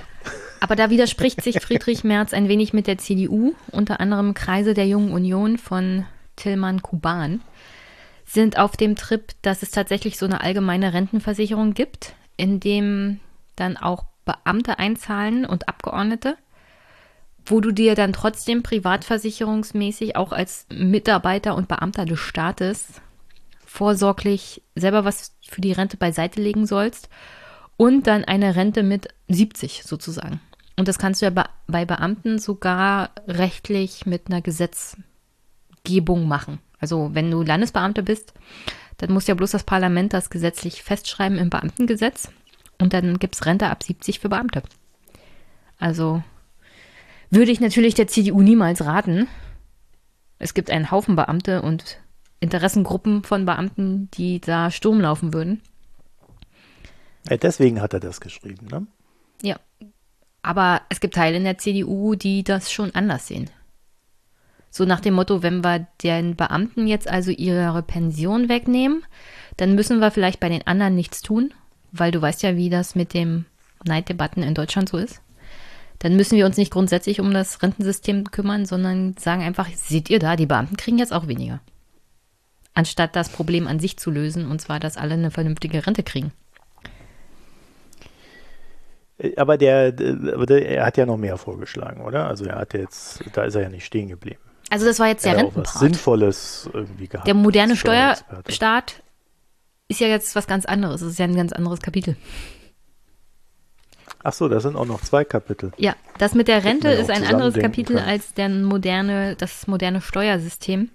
Aber 0.62 0.78
da 0.78 0.90
widerspricht 0.90 1.42
sich 1.42 1.60
Friedrich 1.60 2.06
Merz 2.06 2.34
ein 2.34 2.48
wenig 2.48 2.72
mit 2.72 2.88
der 2.88 2.98
CDU. 2.98 3.54
Unter 3.72 4.00
anderem 4.00 4.34
Kreise 4.34 4.74
der 4.74 4.88
Jungen 4.88 5.12
Union 5.12 5.58
von 5.58 6.06
Tillmann 6.38 6.82
Kuban 6.82 7.42
sind 8.26 8.58
auf 8.58 8.78
dem 8.78 8.96
Trip, 8.96 9.34
dass 9.42 9.62
es 9.62 9.72
tatsächlich 9.72 10.18
so 10.18 10.26
eine 10.26 10.40
allgemeine 10.40 10.94
Rentenversicherung 10.94 11.74
gibt, 11.74 12.14
in 12.38 12.62
dem 12.62 13.20
dann 13.58 13.76
auch 13.76 14.06
Beamte 14.24 14.80
einzahlen 14.80 15.46
und 15.46 15.68
Abgeordnete 15.68 16.38
wo 17.46 17.60
du 17.60 17.72
dir 17.72 17.96
dann 17.96 18.14
trotzdem 18.14 18.64
privatversicherungsmäßig 18.64 20.16
auch 20.16 20.32
als 20.32 20.66
Mitarbeiter 20.70 21.56
und 21.56 21.68
Beamter 21.68 22.06
des 22.06 22.20
Staates 22.20 23.02
vorsorglich 23.66 24.62
selber 24.76 25.06
was 25.06 25.36
für 25.48 25.62
die 25.62 25.72
Rente 25.72 25.98
beiseite 25.98 26.42
legen 26.42 26.66
sollst 26.66 27.10
und 27.78 28.08
dann 28.08 28.26
eine 28.26 28.56
Rente 28.56 28.84
mit 28.84 29.08
70 29.28 29.84
sozusagen. 29.84 30.40
Und 30.82 30.88
das 30.88 30.98
kannst 30.98 31.22
du 31.22 31.28
ja 31.28 31.46
bei 31.68 31.86
Beamten 31.86 32.40
sogar 32.40 33.12
rechtlich 33.28 34.08
mit 34.08 34.30
einer 34.30 34.42
Gesetzgebung 34.42 36.28
machen. 36.28 36.58
Also 36.80 37.12
wenn 37.14 37.30
du 37.30 37.44
Landesbeamter 37.44 38.02
bist, 38.02 38.34
dann 38.98 39.14
muss 39.14 39.28
ja 39.28 39.36
bloß 39.36 39.52
das 39.52 39.64
Parlament 39.64 40.12
das 40.12 40.32
gesetzlich 40.32 40.82
festschreiben 40.82 41.38
im 41.38 41.52
Beamtengesetz 41.52 42.32
und 42.80 42.94
dann 42.94 43.20
gibt 43.20 43.36
es 43.36 43.46
Rente 43.46 43.68
ab 43.68 43.84
70 43.84 44.22
für 44.22 44.30
Beamte. 44.30 44.64
Also 45.78 46.24
würde 47.30 47.52
ich 47.52 47.60
natürlich 47.60 47.94
der 47.94 48.08
CDU 48.08 48.42
niemals 48.42 48.84
raten. 48.84 49.28
Es 50.40 50.56
gibt 50.56 50.72
einen 50.72 50.90
Haufen 50.90 51.16
Beamte 51.16 51.62
und 51.62 52.00
Interessengruppen 52.40 53.22
von 53.22 53.46
Beamten, 53.46 54.10
die 54.16 54.42
da 54.42 54.72
Sturm 54.72 55.00
laufen 55.00 55.32
würden. 55.32 55.62
Ja, 57.30 57.38
deswegen 57.38 57.82
hat 57.82 57.94
er 57.94 58.00
das 58.00 58.20
geschrieben, 58.20 58.66
ne? 58.66 58.88
Ja. 59.44 59.60
Aber 60.42 60.82
es 60.90 61.00
gibt 61.00 61.14
Teile 61.14 61.38
in 61.38 61.44
der 61.44 61.58
CDU, 61.58 62.16
die 62.16 62.44
das 62.44 62.72
schon 62.72 62.94
anders 62.96 63.28
sehen. 63.28 63.50
So 64.70 64.86
nach 64.86 65.02
dem 65.02 65.14
Motto, 65.14 65.44
wenn 65.44 65.64
wir 65.64 65.88
den 66.02 66.36
Beamten 66.36 66.88
jetzt 66.88 67.10
also 67.10 67.32
ihre 67.32 67.84
Pension 67.84 68.50
wegnehmen, 68.50 69.04
dann 69.58 69.76
müssen 69.76 70.00
wir 70.00 70.12
vielleicht 70.12 70.40
bei 70.40 70.50
den 70.50 70.66
anderen 70.66 70.96
nichts 70.96 71.22
tun, 71.22 71.54
weil 71.92 72.12
du 72.12 72.22
weißt 72.22 72.42
ja, 72.44 72.56
wie 72.56 72.70
das 72.70 72.96
mit 72.96 73.14
dem 73.14 73.46
Neiddebatten 73.84 74.44
in 74.44 74.56
Deutschland 74.56 74.90
so 74.90 74.98
ist 74.98 75.22
dann 76.02 76.16
müssen 76.16 76.36
wir 76.36 76.48
uns 76.48 76.58
nicht 76.58 76.72
grundsätzlich 76.72 77.20
um 77.20 77.32
das 77.32 77.62
Rentensystem 77.62 78.32
kümmern, 78.32 78.66
sondern 78.66 79.16
sagen 79.18 79.44
einfach, 79.44 79.68
seht 79.76 80.10
ihr 80.10 80.18
da, 80.18 80.36
die 80.36 80.48
Beamten 80.48 80.76
kriegen 80.76 80.98
jetzt 80.98 81.14
auch 81.14 81.28
weniger. 81.28 81.62
Anstatt 82.74 83.16
das 83.16 83.30
Problem 83.30 83.68
an 83.68 83.80
sich 83.80 83.98
zu 83.98 84.10
lösen, 84.10 84.50
und 84.50 84.60
zwar, 84.60 84.80
dass 84.80 84.98
alle 84.98 85.14
eine 85.14 85.30
vernünftige 85.30 85.86
Rente 85.86 86.02
kriegen. 86.02 86.32
Aber 89.38 89.58
der, 89.58 89.94
aber 90.34 90.46
der, 90.46 90.68
er 90.68 90.86
hat 90.86 90.98
ja 90.98 91.06
noch 91.06 91.18
mehr 91.18 91.38
vorgeschlagen, 91.38 92.02
oder? 92.02 92.28
Also 92.28 92.46
er 92.46 92.56
hat 92.56 92.74
jetzt, 92.74 93.24
da 93.34 93.44
ist 93.44 93.56
er 93.56 93.62
ja 93.62 93.70
nicht 93.70 93.86
stehen 93.86 94.08
geblieben. 94.08 94.40
Also 94.70 94.86
das 94.86 95.00
war 95.00 95.08
jetzt 95.08 95.26
der 95.26 95.38
Rentenpart. 95.38 95.68
was 95.68 95.80
Sinnvolles 95.80 96.70
irgendwie 96.74 97.08
gehabt. 97.08 97.28
Der 97.28 97.34
moderne 97.34 97.76
Steuerstaat 97.76 99.04
ist 99.90 100.00
ja 100.00 100.08
jetzt 100.08 100.36
was 100.36 100.48
ganz 100.48 100.66
anderes. 100.66 101.02
Es 101.02 101.12
ist 101.12 101.20
ja 101.20 101.26
ein 101.26 101.36
ganz 101.36 101.52
anderes 101.52 101.82
Kapitel. 101.82 102.16
Ach 104.24 104.34
so, 104.34 104.48
da 104.48 104.60
sind 104.60 104.76
auch 104.76 104.86
noch 104.86 105.02
zwei 105.02 105.26
Kapitel. 105.26 105.72
Ja, 105.78 105.96
das 106.20 106.36
mit 106.36 106.48
der 106.48 106.64
Rente 106.64 106.90
ist 106.90 107.10
ein 107.10 107.26
anderes 107.26 107.56
Kapitel 107.56 107.98
kann. 107.98 108.08
als 108.08 108.34
der 108.34 108.50
moderne, 108.50 109.36
das 109.36 109.68
moderne 109.68 110.00
Steuersystem. 110.00 110.90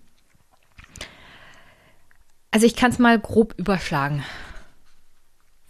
Also 2.51 2.67
ich 2.67 2.77
kann 2.77 2.91
es 2.91 2.99
mal 2.99 3.19
grob 3.19 3.55
überschlagen. 3.59 4.25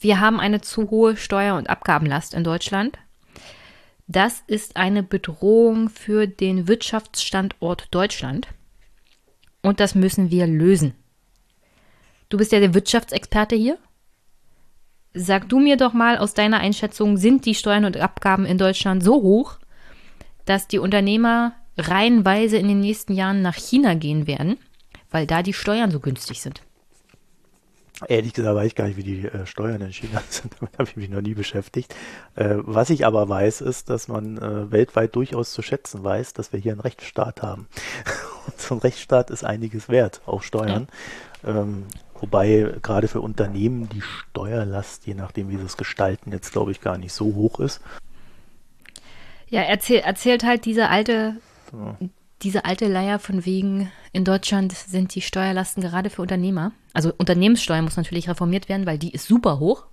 Wir 0.06 0.20
haben 0.20 0.38
eine 0.38 0.60
zu 0.60 0.88
hohe 0.90 1.16
Steuer- 1.16 1.56
und 1.56 1.68
Abgabenlast 1.68 2.32
in 2.32 2.44
Deutschland. 2.44 2.96
Das 4.06 4.44
ist 4.46 4.76
eine 4.76 5.02
Bedrohung 5.02 5.88
für 5.88 6.28
den 6.28 6.68
Wirtschaftsstandort 6.68 7.88
Deutschland. 7.90 8.46
Und 9.62 9.80
das 9.80 9.96
müssen 9.96 10.30
wir 10.30 10.46
lösen. 10.46 10.94
Du 12.28 12.38
bist 12.38 12.52
ja 12.52 12.60
der 12.60 12.72
Wirtschaftsexperte 12.72 13.56
hier. 13.56 13.78
Sag 15.12 15.48
du 15.48 15.58
mir 15.58 15.76
doch 15.76 15.92
mal 15.92 16.18
aus 16.18 16.34
deiner 16.34 16.60
Einschätzung, 16.60 17.16
sind 17.16 17.44
die 17.44 17.56
Steuern 17.56 17.84
und 17.84 17.96
Abgaben 17.96 18.46
in 18.46 18.58
Deutschland 18.58 19.02
so 19.02 19.14
hoch, 19.14 19.58
dass 20.44 20.68
die 20.68 20.78
Unternehmer 20.78 21.52
reihenweise 21.76 22.58
in 22.58 22.68
den 22.68 22.78
nächsten 22.78 23.12
Jahren 23.12 23.42
nach 23.42 23.56
China 23.56 23.94
gehen 23.94 24.28
werden, 24.28 24.56
weil 25.10 25.26
da 25.26 25.42
die 25.42 25.52
Steuern 25.52 25.90
so 25.90 25.98
günstig 25.98 26.42
sind? 26.42 26.62
Ehrlich 28.08 28.34
gesagt 28.34 28.54
weiß 28.54 28.66
ich 28.66 28.74
gar 28.74 28.88
nicht, 28.88 28.98
wie 28.98 29.02
die 29.02 29.26
äh, 29.26 29.46
Steuern 29.46 29.80
in 29.80 29.92
China 29.92 30.22
sind. 30.28 30.54
Damit 30.58 30.74
habe 30.78 30.88
ich 30.88 30.96
mich 30.96 31.08
noch 31.08 31.22
nie 31.22 31.34
beschäftigt. 31.34 31.94
Äh, 32.34 32.56
was 32.58 32.90
ich 32.90 33.06
aber 33.06 33.28
weiß, 33.28 33.62
ist, 33.62 33.88
dass 33.88 34.08
man 34.08 34.36
äh, 34.36 34.70
weltweit 34.70 35.16
durchaus 35.16 35.52
zu 35.52 35.62
schätzen 35.62 36.04
weiß, 36.04 36.34
dass 36.34 36.52
wir 36.52 36.60
hier 36.60 36.72
einen 36.72 36.80
Rechtsstaat 36.80 37.42
haben. 37.42 37.68
Und 38.46 38.60
so 38.60 38.74
ein 38.74 38.80
Rechtsstaat 38.80 39.30
ist 39.30 39.44
einiges 39.44 39.88
wert, 39.88 40.20
auch 40.26 40.42
Steuern. 40.42 40.88
Ja. 41.42 41.62
Ähm, 41.62 41.84
Wobei 42.20 42.74
gerade 42.82 43.08
für 43.08 43.20
Unternehmen 43.20 43.88
die 43.88 44.00
Steuerlast, 44.00 45.06
je 45.06 45.14
nachdem 45.14 45.50
wie 45.50 45.56
sie 45.56 45.64
es 45.64 45.76
gestalten, 45.76 46.32
jetzt 46.32 46.52
glaube 46.52 46.70
ich 46.70 46.80
gar 46.80 46.98
nicht 46.98 47.12
so 47.12 47.34
hoch 47.34 47.60
ist. 47.60 47.80
Ja, 49.48 49.60
erzähl, 49.62 50.00
erzählt 50.00 50.44
halt 50.44 50.64
diese 50.64 50.88
alte, 50.88 51.36
so. 51.70 51.96
Diese 52.42 52.64
alte 52.64 52.86
Leier 52.86 53.18
von 53.18 53.44
wegen, 53.46 53.90
in 54.12 54.24
Deutschland 54.24 54.72
sind 54.72 55.14
die 55.14 55.22
Steuerlasten 55.22 55.82
gerade 55.82 56.10
für 56.10 56.22
Unternehmer. 56.22 56.72
Also 56.92 57.12
Unternehmenssteuer 57.16 57.82
muss 57.82 57.96
natürlich 57.96 58.28
reformiert 58.28 58.68
werden, 58.68 58.86
weil 58.86 58.98
die 58.98 59.12
ist 59.12 59.26
super 59.26 59.58
hoch. 59.58 59.86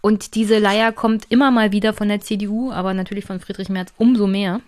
Und 0.00 0.34
diese 0.36 0.58
Leier 0.58 0.92
kommt 0.92 1.26
immer 1.30 1.50
mal 1.50 1.72
wieder 1.72 1.92
von 1.92 2.08
der 2.08 2.20
CDU, 2.20 2.70
aber 2.70 2.94
natürlich 2.94 3.24
von 3.24 3.40
Friedrich 3.40 3.68
Merz 3.68 3.92
umso 3.98 4.26
mehr. 4.26 4.60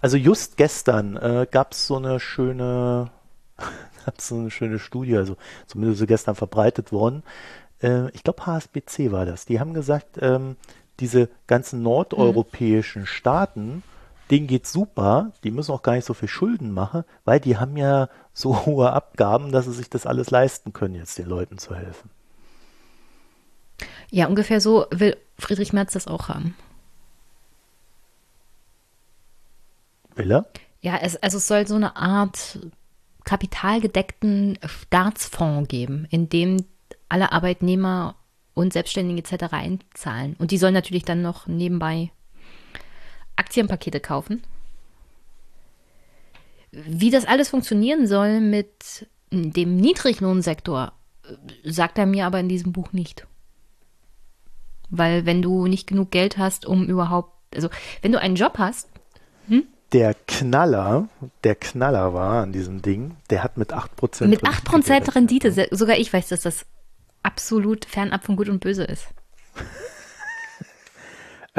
Also 0.00 0.16
just 0.16 0.56
gestern 0.56 1.16
äh, 1.16 1.46
gab 1.50 1.72
es 1.72 1.86
so 1.86 1.96
eine 1.96 2.18
schöne 2.18 3.10
so 4.18 4.36
eine 4.36 4.50
schöne 4.50 4.78
Studie, 4.78 5.16
also 5.16 5.36
zumindest 5.66 6.00
so 6.00 6.06
gestern 6.06 6.34
verbreitet 6.34 6.92
worden. 6.92 7.22
Äh, 7.82 8.10
ich 8.12 8.22
glaube, 8.22 8.46
HSBC 8.46 9.12
war 9.12 9.26
das. 9.26 9.44
Die 9.44 9.60
haben 9.60 9.74
gesagt, 9.74 10.18
ähm, 10.20 10.56
diese 11.00 11.28
ganzen 11.46 11.82
nordeuropäischen 11.82 13.02
mhm. 13.02 13.06
Staaten, 13.06 13.82
denen 14.30 14.46
geht's 14.46 14.72
super, 14.72 15.32
die 15.44 15.50
müssen 15.50 15.72
auch 15.72 15.82
gar 15.82 15.94
nicht 15.94 16.04
so 16.04 16.14
viel 16.14 16.28
Schulden 16.28 16.72
machen, 16.72 17.04
weil 17.24 17.40
die 17.40 17.56
haben 17.56 17.76
ja 17.76 18.08
so 18.32 18.66
hohe 18.66 18.92
Abgaben, 18.92 19.52
dass 19.52 19.66
sie 19.66 19.72
sich 19.72 19.90
das 19.90 20.06
alles 20.06 20.30
leisten 20.30 20.72
können, 20.72 20.94
jetzt 20.94 21.18
den 21.18 21.26
Leuten 21.26 21.58
zu 21.58 21.74
helfen. 21.74 22.10
Ja, 24.10 24.26
ungefähr 24.26 24.60
so 24.60 24.86
will 24.90 25.16
Friedrich 25.38 25.72
Merz 25.72 25.92
das 25.92 26.08
auch 26.08 26.28
haben. 26.28 26.56
Will 30.14 30.32
er? 30.32 30.46
Ja, 30.80 30.96
es, 30.96 31.16
also 31.16 31.38
es 31.38 31.46
soll 31.46 31.66
so 31.66 31.74
eine 31.74 31.96
Art 31.96 32.58
kapitalgedeckten 33.24 34.58
Staatsfonds 34.64 35.68
geben, 35.68 36.06
in 36.10 36.28
dem 36.28 36.64
alle 37.08 37.32
Arbeitnehmer 37.32 38.16
und 38.54 38.72
Selbstständige 38.72 39.20
etc. 39.20 39.52
einzahlen. 39.52 40.34
Und 40.38 40.50
die 40.50 40.58
sollen 40.58 40.74
natürlich 40.74 41.04
dann 41.04 41.22
noch 41.22 41.46
nebenbei 41.46 42.10
Aktienpakete 43.38 44.00
kaufen. 44.00 44.42
Wie 46.70 47.10
das 47.10 47.24
alles 47.24 47.48
funktionieren 47.48 48.06
soll 48.06 48.40
mit 48.40 49.06
dem 49.30 49.76
Niedriglohnsektor, 49.76 50.92
sagt 51.64 51.98
er 51.98 52.06
mir 52.06 52.26
aber 52.26 52.40
in 52.40 52.48
diesem 52.48 52.72
Buch 52.72 52.92
nicht. 52.92 53.26
Weil 54.90 55.26
wenn 55.26 55.42
du 55.42 55.66
nicht 55.66 55.86
genug 55.86 56.10
Geld 56.10 56.38
hast, 56.38 56.66
um 56.66 56.86
überhaupt, 56.86 57.32
also 57.54 57.68
wenn 58.02 58.12
du 58.12 58.20
einen 58.20 58.36
Job 58.36 58.58
hast, 58.58 58.88
hm? 59.46 59.64
der 59.92 60.14
Knaller, 60.26 61.08
der 61.44 61.54
Knaller 61.54 62.14
war 62.14 62.42
an 62.42 62.52
diesem 62.52 62.82
Ding, 62.82 63.16
der 63.30 63.42
hat 63.42 63.56
mit 63.56 63.72
8% 63.72 64.26
Mit 64.26 64.42
8% 64.42 65.14
Rendite, 65.14 65.14
Rendite, 65.14 65.68
sogar 65.70 65.98
ich 65.98 66.12
weiß, 66.12 66.28
dass 66.28 66.42
das 66.42 66.66
absolut 67.22 67.84
fernab 67.84 68.24
von 68.24 68.36
Gut 68.36 68.48
und 68.48 68.60
Böse 68.60 68.84
ist. 68.84 69.08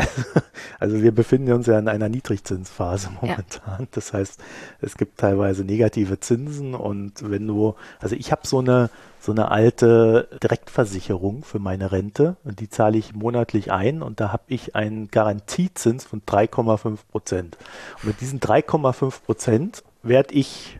Also 0.80 1.02
wir 1.02 1.12
befinden 1.12 1.52
uns 1.52 1.68
ja 1.68 1.78
in 1.78 1.90
einer 1.90 2.08
Niedrigzinsphase 2.08 3.10
momentan. 3.22 3.82
Ja. 3.82 3.88
Das 3.92 4.14
heißt, 4.14 4.40
es 4.80 4.96
gibt 4.96 5.20
teilweise 5.20 5.66
negative 5.66 6.22
Zinsen 6.22 6.74
und 6.74 7.30
wenn 7.30 7.46
du, 7.46 7.76
also 8.00 8.16
ich 8.16 8.32
habe 8.32 8.48
so 8.48 8.60
eine 8.60 8.90
so 9.20 9.34
eine 9.34 9.52
alte 9.52 10.30
Direktversicherung 10.42 11.44
für 11.44 11.60
meine 11.60 11.92
Rente 11.92 12.38
und 12.46 12.62
die 12.62 12.70
zahle 12.70 12.98
ich 12.98 13.14
monatlich 13.14 13.72
ein 13.72 14.02
und 14.02 14.22
da 14.22 14.32
habe 14.32 14.44
ich 14.48 14.76
einen 14.76 15.12
Garantiezins 15.12 16.06
von 16.06 16.22
3,5 16.22 17.00
Prozent. 17.12 17.58
Und 17.98 18.08
mit 18.08 18.22
diesen 18.22 18.40
3,5 18.40 19.22
Prozent 19.26 19.84
werde 20.04 20.34
ich 20.34 20.80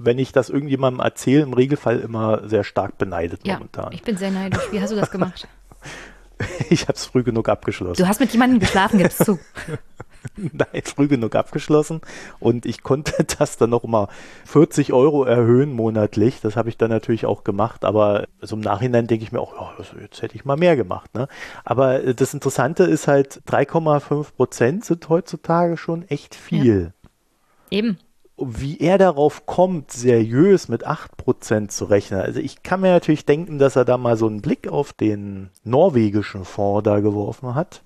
wenn 0.00 0.18
ich 0.18 0.30
das 0.30 0.48
irgendjemandem 0.48 1.04
erzähle, 1.04 1.42
im 1.42 1.52
Regelfall 1.52 1.98
immer 1.98 2.48
sehr 2.48 2.62
stark 2.62 2.98
beneidet 2.98 3.44
ja, 3.44 3.54
momentan. 3.54 3.92
Ich 3.92 4.02
bin 4.02 4.16
sehr 4.16 4.30
neidisch. 4.30 4.62
Wie 4.70 4.80
hast 4.80 4.90
du 4.92 4.96
das 4.96 5.10
gemacht? 5.10 5.48
ich 6.70 6.82
habe 6.82 6.94
es 6.94 7.06
früh 7.06 7.22
genug 7.22 7.48
abgeschlossen. 7.48 8.02
Du 8.02 8.08
hast 8.08 8.20
mit 8.20 8.32
jemandem 8.32 8.60
geschlafen, 8.60 8.98
gibst 8.98 9.24
zu. 9.24 9.38
Nein, 10.36 10.82
früh 10.84 11.08
genug 11.08 11.34
abgeschlossen 11.34 12.00
und 12.40 12.66
ich 12.66 12.82
konnte 12.82 13.24
das 13.38 13.56
dann 13.56 13.70
noch 13.70 13.84
mal 13.84 14.08
40 14.46 14.92
Euro 14.92 15.24
erhöhen 15.24 15.72
monatlich. 15.72 16.40
Das 16.40 16.56
habe 16.56 16.68
ich 16.68 16.76
dann 16.76 16.90
natürlich 16.90 17.26
auch 17.26 17.44
gemacht, 17.44 17.84
aber 17.84 18.26
so 18.40 18.56
im 18.56 18.62
Nachhinein 18.62 19.06
denke 19.06 19.24
ich 19.24 19.32
mir 19.32 19.40
auch, 19.40 19.54
ja, 19.54 19.84
jetzt 20.00 20.22
hätte 20.22 20.34
ich 20.34 20.44
mal 20.44 20.56
mehr 20.56 20.76
gemacht. 20.76 21.14
Ne? 21.14 21.28
Aber 21.64 22.02
äh, 22.02 22.14
das 22.14 22.34
Interessante 22.34 22.84
ist 22.84 23.08
halt, 23.08 23.42
3,5 23.48 24.34
Prozent 24.36 24.84
sind 24.84 25.08
heutzutage 25.08 25.76
schon 25.76 26.06
echt 26.08 26.34
viel. 26.34 26.92
Ja. 27.02 27.78
Eben 27.78 27.98
wie 28.40 28.78
er 28.78 28.98
darauf 28.98 29.46
kommt, 29.46 29.90
seriös 29.90 30.68
mit 30.68 30.86
8% 30.86 31.68
zu 31.68 31.86
rechnen. 31.86 32.20
Also 32.20 32.40
ich 32.40 32.62
kann 32.62 32.80
mir 32.80 32.92
natürlich 32.92 33.26
denken, 33.26 33.58
dass 33.58 33.76
er 33.76 33.84
da 33.84 33.98
mal 33.98 34.16
so 34.16 34.26
einen 34.26 34.40
Blick 34.40 34.68
auf 34.68 34.92
den 34.92 35.50
norwegischen 35.64 36.44
Fonds 36.44 36.84
da 36.84 37.00
geworfen 37.00 37.54
hat, 37.54 37.82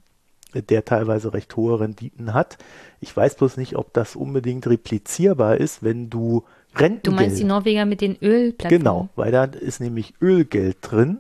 der 0.55 0.85
teilweise 0.85 1.33
recht 1.33 1.57
hohe 1.57 1.81
Renditen 1.81 2.35
hat. 2.35 2.59
Ich 3.01 3.17
weiß 3.17 3.37
bloß 3.37 3.57
nicht, 3.57 3.77
ob 3.77 3.93
das 3.95 4.15
unbedingt 4.15 4.67
replizierbar 4.67 5.57
ist, 5.57 5.83
wenn 5.83 6.11
du 6.11 6.45
Rentengeld... 6.75 7.07
Du 7.07 7.13
meinst 7.13 7.39
die 7.39 7.45
Norweger 7.45 7.87
mit 7.87 8.01
den 8.01 8.17
Ölplattformen? 8.21 8.79
Genau, 8.79 9.09
weil 9.17 9.33
da 9.33 9.45
ist 9.45 9.81
nämlich 9.81 10.15
Ölgeld 10.21 10.79
drin 10.83 11.19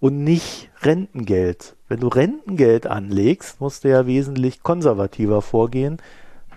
und 0.00 0.24
nicht 0.24 0.70
Rentengeld. 0.82 1.76
Wenn 1.88 2.00
du 2.00 2.08
Rentengeld 2.08 2.88
anlegst, 2.88 3.60
musst 3.60 3.84
du 3.84 3.88
ja 3.88 4.06
wesentlich 4.06 4.62
konservativer 4.62 5.42
vorgehen, 5.42 5.98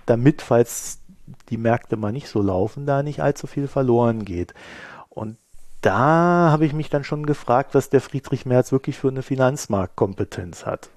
damit, 0.08 0.42
falls 0.42 1.00
die 1.50 1.58
Märkte 1.58 1.98
mal 1.98 2.12
nicht 2.12 2.28
so 2.28 2.42
laufen, 2.42 2.86
da 2.86 3.04
nicht 3.04 3.22
allzu 3.22 3.48
viel 3.48 3.68
verloren 3.68 4.26
geht. 4.26 4.54
Und 5.10 5.38
da 5.82 6.50
habe 6.52 6.66
ich 6.66 6.74
mich 6.74 6.90
dann 6.90 7.04
schon 7.04 7.26
gefragt, 7.26 7.76
was 7.76 7.90
der 7.90 8.02
Friedrich 8.02 8.46
Merz 8.46 8.72
wirklich 8.72 8.98
für 8.98 9.10
eine 9.10 9.22
Finanzmarktkompetenz 9.22 10.66
hat. 10.66 10.90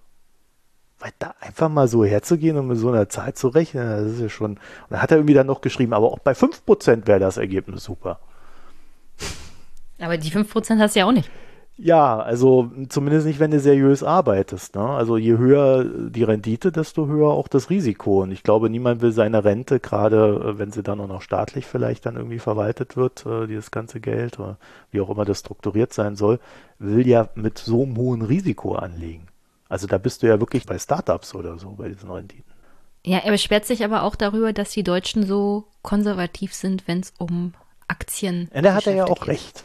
Weil 0.98 1.12
da 1.18 1.34
einfach 1.40 1.68
mal 1.68 1.88
so 1.88 2.04
herzugehen 2.04 2.56
und 2.56 2.66
mit 2.66 2.78
so 2.78 2.88
einer 2.88 3.08
Zahl 3.08 3.34
zu 3.34 3.48
rechnen, 3.48 3.88
das 3.88 4.14
ist 4.14 4.20
ja 4.20 4.28
schon. 4.28 4.52
Und 4.52 4.60
da 4.90 5.00
hat 5.00 5.10
er 5.10 5.18
irgendwie 5.18 5.34
dann 5.34 5.46
noch 5.46 5.60
geschrieben, 5.60 5.92
aber 5.92 6.10
auch 6.10 6.18
bei 6.18 6.32
5% 6.32 7.06
wäre 7.06 7.20
das 7.20 7.36
Ergebnis 7.36 7.84
super. 7.84 8.18
Aber 10.00 10.16
die 10.16 10.30
5% 10.30 10.78
hast 10.78 10.96
du 10.96 11.00
ja 11.00 11.06
auch 11.06 11.12
nicht. 11.12 11.30
Ja, 11.80 12.18
also 12.18 12.72
zumindest 12.88 13.24
nicht, 13.24 13.38
wenn 13.38 13.52
du 13.52 13.60
seriös 13.60 14.02
arbeitest. 14.02 14.74
Ne? 14.74 14.82
Also 14.82 15.16
je 15.16 15.38
höher 15.38 15.84
die 15.84 16.24
Rendite, 16.24 16.72
desto 16.72 17.06
höher 17.06 17.28
auch 17.28 17.46
das 17.46 17.70
Risiko. 17.70 18.22
Und 18.22 18.32
ich 18.32 18.42
glaube, 18.42 18.68
niemand 18.68 19.00
will 19.00 19.12
seine 19.12 19.44
Rente, 19.44 19.78
gerade 19.78 20.42
äh, 20.44 20.58
wenn 20.58 20.72
sie 20.72 20.82
dann 20.82 21.00
auch 21.00 21.06
noch 21.06 21.22
staatlich 21.22 21.66
vielleicht 21.66 22.04
dann 22.04 22.16
irgendwie 22.16 22.40
verwaltet 22.40 22.96
wird, 22.96 23.24
äh, 23.26 23.46
dieses 23.46 23.70
ganze 23.70 24.00
Geld, 24.00 24.40
oder 24.40 24.58
wie 24.90 25.00
auch 25.00 25.08
immer 25.08 25.24
das 25.24 25.38
strukturiert 25.38 25.92
sein 25.92 26.16
soll, 26.16 26.40
will 26.80 27.06
ja 27.06 27.28
mit 27.36 27.58
so 27.58 27.84
einem 27.84 27.96
hohen 27.96 28.22
Risiko 28.22 28.74
anlegen. 28.74 29.28
Also 29.68 29.86
da 29.86 29.98
bist 29.98 30.24
du 30.24 30.26
ja 30.26 30.40
wirklich 30.40 30.66
bei 30.66 30.80
Startups 30.80 31.32
oder 31.36 31.58
so, 31.58 31.70
bei 31.70 31.88
diesen 31.88 32.10
Renditen. 32.10 32.44
Ja, 33.06 33.18
er 33.18 33.30
beschwert 33.30 33.66
sich 33.66 33.84
aber 33.84 34.02
auch 34.02 34.16
darüber, 34.16 34.52
dass 34.52 34.72
die 34.72 34.82
Deutschen 34.82 35.24
so 35.24 35.64
konservativ 35.82 36.54
sind, 36.54 36.88
wenn 36.88 37.00
es 37.00 37.12
um 37.18 37.54
Aktien 37.86 38.46
geht. 38.46 38.54
Ja, 38.56 38.62
da 38.62 38.74
hat 38.74 38.88
er 38.88 38.94
ja 38.94 39.04
auch 39.04 39.28
recht. 39.28 39.62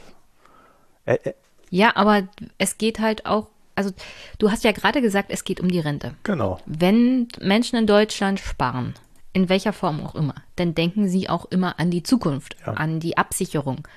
Er, 1.05 1.25
er, 1.25 1.33
ja, 1.73 1.95
aber 1.95 2.27
es 2.59 2.77
geht 2.77 2.99
halt 2.99 3.25
auch, 3.25 3.47
also 3.73 3.89
du 4.37 4.51
hast 4.51 4.63
ja 4.63 4.71
gerade 4.73 5.01
gesagt, 5.01 5.31
es 5.31 5.43
geht 5.43 5.59
um 5.59 5.71
die 5.71 5.79
Rente. 5.79 6.13
Genau. 6.21 6.59
Wenn 6.67 7.29
Menschen 7.41 7.79
in 7.79 7.87
Deutschland 7.87 8.39
sparen, 8.39 8.93
in 9.33 9.49
welcher 9.49 9.73
Form 9.73 10.05
auch 10.05 10.13
immer, 10.13 10.35
dann 10.55 10.75
denken 10.75 11.07
sie 11.09 11.29
auch 11.29 11.45
immer 11.45 11.79
an 11.79 11.89
die 11.89 12.03
Zukunft, 12.03 12.57
ja. 12.63 12.73
an 12.73 12.99
die 12.99 13.17
Absicherung. 13.17 13.87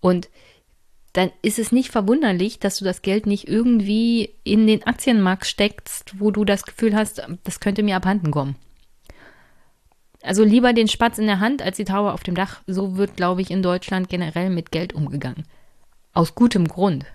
Und 0.00 0.30
dann 1.12 1.30
ist 1.42 1.60
es 1.60 1.70
nicht 1.70 1.92
verwunderlich, 1.92 2.58
dass 2.58 2.78
du 2.78 2.84
das 2.84 3.02
Geld 3.02 3.26
nicht 3.26 3.46
irgendwie 3.46 4.34
in 4.42 4.66
den 4.66 4.82
Aktienmarkt 4.82 5.46
steckst, 5.46 6.18
wo 6.18 6.32
du 6.32 6.44
das 6.44 6.64
Gefühl 6.64 6.96
hast, 6.96 7.22
das 7.44 7.60
könnte 7.60 7.84
mir 7.84 7.94
abhanden 7.94 8.32
kommen. 8.32 8.56
Also 10.24 10.42
lieber 10.42 10.72
den 10.72 10.88
Spatz 10.88 11.18
in 11.18 11.26
der 11.26 11.38
Hand 11.38 11.62
als 11.62 11.76
die 11.76 11.84
Taube 11.84 12.14
auf 12.14 12.24
dem 12.24 12.34
Dach. 12.34 12.62
So 12.66 12.96
wird, 12.96 13.16
glaube 13.16 13.42
ich, 13.42 13.52
in 13.52 13.62
Deutschland 13.62 14.08
generell 14.08 14.50
mit 14.50 14.72
Geld 14.72 14.92
umgegangen. 14.92 15.44
Aus 16.12 16.34
gutem 16.34 16.68
Grund. 16.68 17.06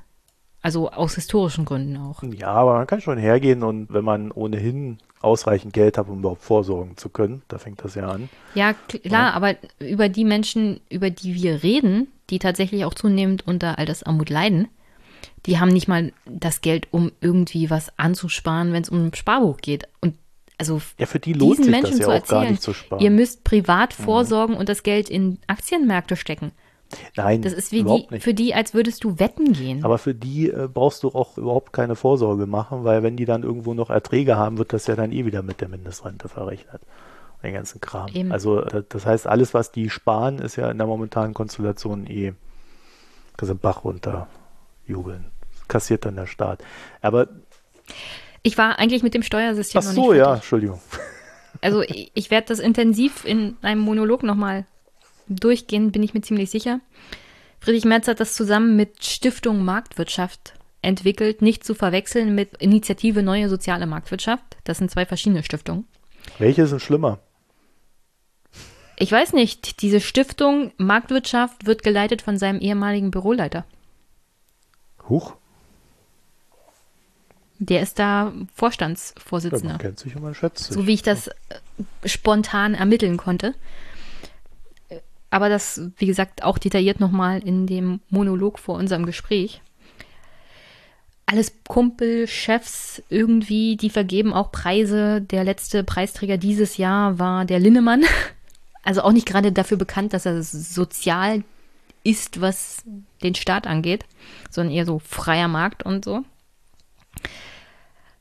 Also 0.62 0.90
aus 0.92 1.16
historischen 1.16 1.66
Gründen 1.66 1.98
auch. 1.98 2.24
Ja, 2.24 2.48
aber 2.48 2.74
man 2.74 2.88
kann 2.88 3.00
schon 3.00 3.18
hergehen 3.18 3.64
und 3.64 3.94
wenn 3.94 4.04
man 4.04 4.32
ohnehin 4.32 4.98
ausreichend 5.22 5.74
Geld 5.74 5.98
hat, 5.98 6.08
um 6.10 6.20
überhaupt 6.20 6.44
vorsorgen 6.44 6.98
zu 6.98 7.10
können, 7.10 7.42
da 7.48 7.58
fängt 7.58 7.84
das 7.84 7.96
ja 7.96 8.08
an. 8.08 8.30
Ja, 8.54 8.74
klar, 8.74 9.30
ja. 9.30 9.32
aber 9.32 9.56
über 9.80 10.10
die 10.10 10.26
Menschen, 10.26 10.82
über 10.90 11.10
die 11.10 11.36
wir 11.36 11.64
reden, 11.64 12.08
die 12.30 12.40
tatsächlich 12.40 12.86
auch 12.86 12.94
zunehmend 12.94 13.48
unter 13.48 13.78
Altersarmut 13.78 14.30
leiden, 14.30 14.68
die 15.46 15.60
haben 15.60 15.70
nicht 15.70 15.88
mal 15.88 16.12
das 16.26 16.62
Geld, 16.62 16.88
um 16.92 17.12
irgendwie 17.22 17.70
was 17.70 17.98
anzusparen, 17.98 18.74
wenn 18.74 18.84
es 18.84 18.90
um 18.90 19.08
ein 19.08 19.14
Sparbuch 19.14 19.58
geht. 19.58 19.88
Und 20.02 20.16
also 20.58 20.82
ja, 20.98 21.06
für 21.06 21.20
die 21.20 21.34
lohnt 21.34 21.60
diesen 21.60 21.72
Menschen 21.72 21.98
ja 21.98 22.06
zu 22.06 22.12
erzählen, 22.12 22.58
ihr 23.00 23.12
müsst 23.12 23.44
privat 23.44 23.98
mhm. 23.98 24.04
vorsorgen 24.04 24.56
mhm. 24.56 24.60
und 24.60 24.70
das 24.70 24.84
Geld 24.84 25.10
in 25.10 25.40
Aktienmärkte 25.48 26.16
stecken. 26.16 26.52
Nein, 27.16 27.42
das 27.42 27.54
ist 27.54 27.72
wie 27.72 27.84
die, 27.84 28.20
für 28.20 28.34
die, 28.34 28.54
als 28.54 28.74
würdest 28.74 29.04
du 29.04 29.20
wetten 29.20 29.54
gehen. 29.54 29.84
Aber 29.84 29.98
für 29.98 30.14
die 30.14 30.50
äh, 30.50 30.70
brauchst 30.72 31.04
du 31.04 31.10
auch 31.10 31.38
überhaupt 31.38 31.74
keine 31.74 31.96
Vorsorge 31.96 32.46
machen, 32.46 32.84
weil 32.84 33.04
wenn 33.04 33.18
die 33.18 33.26
dann 33.26 33.44
irgendwo 33.44 33.74
noch 33.74 33.90
Erträge 33.90 34.38
haben, 34.38 34.58
wird 34.58 34.74
das 34.74 34.88
ja 34.88 34.96
dann 34.96 35.12
eh 35.12 35.26
wieder 35.26 35.42
mit 35.42 35.62
der 35.62 35.68
Mindestrente 35.68 36.30
verrechnet. 36.30 36.82
Den 37.44 37.54
ganzen 37.54 37.82
Kram. 37.82 38.08
Eben. 38.14 38.32
Also 38.32 38.62
äh, 38.62 38.84
das 38.88 39.06
heißt, 39.06 39.28
alles, 39.28 39.54
was 39.54 39.72
die 39.72 39.90
sparen, 39.90 40.40
ist 40.40 40.56
ja 40.56 40.72
in 40.72 40.78
der 40.78 40.88
momentanen 40.88 41.34
Konstellation 41.34 42.08
eh 42.08 42.34
das 43.38 43.50
ist 43.50 43.62
Bach 43.62 43.84
runter 43.84 44.28
jubeln. 44.86 45.26
Kassiert 45.68 46.06
dann 46.06 46.16
der 46.16 46.26
Staat. 46.26 46.64
Aber 47.02 47.28
ich 48.42 48.58
war 48.58 48.80
eigentlich 48.80 49.04
mit 49.04 49.14
dem 49.14 49.24
Steuersystem 49.24 49.80
Ach 49.80 49.84
so, 49.84 50.02
noch 50.02 50.10
nicht 50.10 50.20
ja, 50.20 50.36
Entschuldigung. 50.36 50.82
Also 51.62 51.82
ich, 51.82 52.12
ich 52.14 52.30
werde 52.30 52.48
das 52.48 52.60
intensiv 52.60 53.26
in 53.26 53.58
einem 53.62 53.82
Monolog 53.82 54.24
nochmal 54.24 54.66
durchgehen, 55.30 55.92
bin 55.92 56.04
ich 56.04 56.14
mir 56.14 56.22
ziemlich 56.22 56.50
sicher. 56.50 56.80
Friedrich 57.60 57.86
Merz 57.86 58.08
hat 58.08 58.20
das 58.20 58.34
zusammen 58.34 58.76
mit 58.76 59.04
Stiftung 59.04 59.64
Marktwirtschaft 59.66 60.54
entwickelt, 60.82 61.42
nicht 61.42 61.64
zu 61.64 61.74
verwechseln 61.74 62.36
mit 62.36 62.58
Initiative 62.58 63.24
Neue 63.24 63.50
Soziale 63.50 63.88
Marktwirtschaft. 63.88 64.58
Das 64.64 64.78
sind 64.78 64.92
zwei 64.92 65.06
verschiedene 65.06 65.44
Stiftungen. 65.44 65.86
Welche 66.38 66.68
sind 66.68 66.82
schlimmer? 66.82 67.20
Ich 68.98 69.12
weiß 69.12 69.34
nicht. 69.34 69.82
Diese 69.82 70.00
Stiftung 70.00 70.72
Marktwirtschaft 70.78 71.66
wird 71.66 71.84
geleitet 71.84 72.22
von 72.22 72.38
seinem 72.38 72.60
ehemaligen 72.60 73.12
Büroleiter. 73.12 73.66
Huch. 75.08 75.36
Der 77.60 77.82
ist 77.82 77.98
da 77.98 78.34
Vorstandsvorsitzender. 78.54 79.68
Ja, 79.68 79.74
man 79.74 79.82
kennt 79.82 80.00
sich 80.00 80.16
und 80.16 80.22
man 80.22 80.36
schätzt 80.36 80.66
sich. 80.66 80.76
So 80.76 80.86
wie 80.86 80.94
ich 80.94 81.02
das 81.02 81.28
äh, 81.28 81.34
spontan 82.06 82.76
ermitteln 82.76 83.18
konnte 83.18 83.56
aber 85.30 85.50
das, 85.50 85.82
wie 85.98 86.06
gesagt, 86.06 86.44
auch 86.44 86.58
detailliert 86.58 87.00
nochmal 87.00 87.40
in 87.44 87.68
dem 87.68 88.00
Monolog 88.10 88.60
vor 88.60 88.76
unserem 88.76 89.06
Gespräch. 89.06 89.62
Alles 91.26 91.52
Kumpel, 91.68 92.28
Chefs 92.28 93.04
irgendwie, 93.10 93.76
die 93.76 93.90
vergeben 93.90 94.34
auch 94.34 94.52
Preise. 94.52 95.22
Der 95.22 95.44
letzte 95.44 95.84
Preisträger 95.84 96.38
dieses 96.38 96.78
Jahr 96.78 97.20
war 97.20 97.46
der 97.46 97.60
Linnemann. 97.60 98.04
Also 98.84 99.02
auch 99.02 99.12
nicht 99.12 99.28
gerade 99.28 99.52
dafür 99.52 99.76
bekannt, 99.76 100.14
dass 100.14 100.26
er 100.26 100.42
sozial 100.42 101.44
ist, 102.06 102.40
was 102.40 102.84
den 103.22 103.36
Staat 103.36 103.68
angeht, 103.68 104.06
sondern 104.50 104.74
eher 104.74 104.86
so 104.86 105.00
freier 105.00 105.50
Markt 105.50 105.84
und 105.84 106.06
so. 106.06 106.24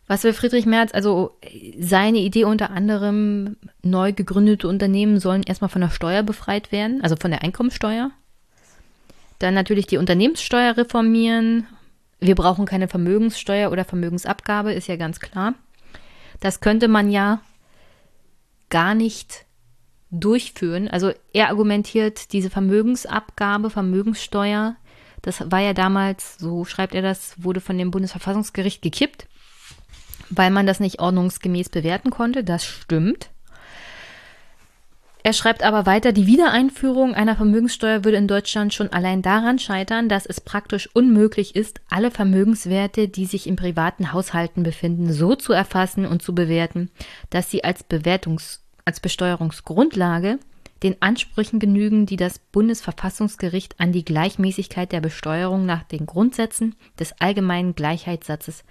Was 0.07 0.23
will 0.23 0.33
Friedrich 0.33 0.67
Merz? 0.67 0.93
Also 0.95 1.37
seine 1.79 2.19
Idee 2.19 2.45
unter 2.45 2.71
anderem, 2.71 3.57
neu 3.83 4.13
gegründete 4.13 4.69
Unternehmen 4.69 5.19
sollen 5.19 5.43
erstmal 5.43 5.71
von 5.71 5.81
der 5.81 5.91
Steuer 5.91 6.23
befreit 6.23 6.71
werden, 6.71 7.03
also 7.03 7.17
von 7.17 7.31
der 7.31 7.43
Einkommensteuer. 7.43 8.11
Dann 9.39 9.55
natürlich 9.55 9.87
die 9.87 9.99
Unternehmenssteuer 9.99 10.77
reformieren. 10.77 11.67
Wir 12.21 12.35
brauchen 12.35 12.67
keine 12.67 12.89
Vermögenssteuer 12.89 13.71
oder 13.71 13.85
Vermögensabgabe, 13.85 14.73
ist 14.73 14.87
ja 14.87 14.97
ganz 14.97 15.21
klar. 15.21 15.55
Das 16.41 16.61
könnte 16.61 16.89
man 16.89 17.11
ja 17.11 17.41
gar 18.71 18.95
nicht 18.95 19.45
durchführen. 20.11 20.89
Also 20.89 21.13
er 21.33 21.49
argumentiert 21.49 22.33
diese 22.33 22.49
Vermögensabgabe, 22.49 23.71
Vermögenssteuer, 23.71 24.77
das 25.23 25.51
war 25.51 25.59
ja 25.59 25.73
damals, 25.73 26.39
so 26.39 26.65
schreibt 26.65 26.95
er 26.95 27.03
das, 27.03 27.35
wurde 27.43 27.61
von 27.61 27.77
dem 27.77 27.91
Bundesverfassungsgericht 27.91 28.81
gekippt, 28.81 29.27
weil 30.31 30.51
man 30.51 30.67
das 30.67 30.81
nicht 30.81 31.01
ordnungsgemäß 31.01 31.69
bewerten 31.69 32.11
konnte. 32.11 32.45
Das 32.45 32.65
stimmt. 32.65 33.31
Er 35.27 35.33
schreibt 35.33 35.65
aber 35.65 35.87
weiter, 35.87 36.13
die 36.13 36.29
Wiedereinführung 36.29 37.15
einer 37.15 37.35
Vermögenssteuer 37.35 38.05
würde 38.05 38.17
in 38.17 38.29
Deutschland 38.29 38.73
schon 38.73 38.93
allein 38.93 39.23
daran 39.23 39.59
scheitern, 39.59 40.09
dass 40.09 40.25
es 40.25 40.41
praktisch 40.41 40.89
unmöglich 40.95 41.57
ist, 41.57 41.81
alle 41.91 42.13
Vermögenswerte, 42.13 43.09
die 43.09 43.27
sich 43.27 43.49
in 43.49 43.57
privaten 43.57 44.13
Haushalten 44.13 44.63
befinden, 44.63 45.13
so 45.13 45.35
zu 45.35 45.53
erfassen 45.53 46.07
und 46.07 46.23
zu 46.23 46.33
bewerten, 46.33 46.93
dass 47.29 47.51
sie 47.51 47.65
als 47.65 47.83
Bewertungs 47.83 48.63
als 48.85 49.01
Besteuerungsgrundlage 49.01 50.39
den 50.85 51.03
Ansprüchen 51.03 51.59
genügen, 51.59 52.07
die 52.07 52.17
das 52.17 52.39
Bundesverfassungsgericht 52.39 53.81
an 53.81 53.91
die 53.91 54.05
Gleichmäßigkeit 54.05 54.93
der 54.93 55.01
Besteuerung 55.01 55.67
nach 55.67 55.83
den 55.83 56.07
Grundsätzen 56.07 56.77
des 57.01 57.21
allgemeinen 57.21 57.75
Gleichheitssatzes 57.75 58.63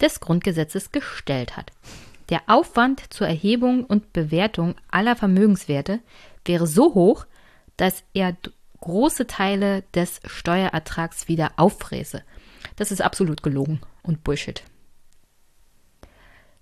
des 0.00 0.20
Grundgesetzes 0.20 0.92
gestellt 0.92 1.56
hat. 1.56 1.72
Der 2.28 2.42
Aufwand 2.46 3.12
zur 3.12 3.28
Erhebung 3.28 3.84
und 3.84 4.12
Bewertung 4.12 4.74
aller 4.90 5.16
Vermögenswerte 5.16 6.00
wäre 6.44 6.66
so 6.66 6.94
hoch, 6.94 7.26
dass 7.76 8.02
er 8.14 8.36
große 8.80 9.26
Teile 9.26 9.82
des 9.94 10.20
Steuerertrags 10.24 11.28
wieder 11.28 11.52
auffräse. 11.56 12.22
Das 12.76 12.90
ist 12.90 13.00
absolut 13.00 13.42
gelogen 13.42 13.80
und 14.02 14.24
Bullshit. 14.24 14.62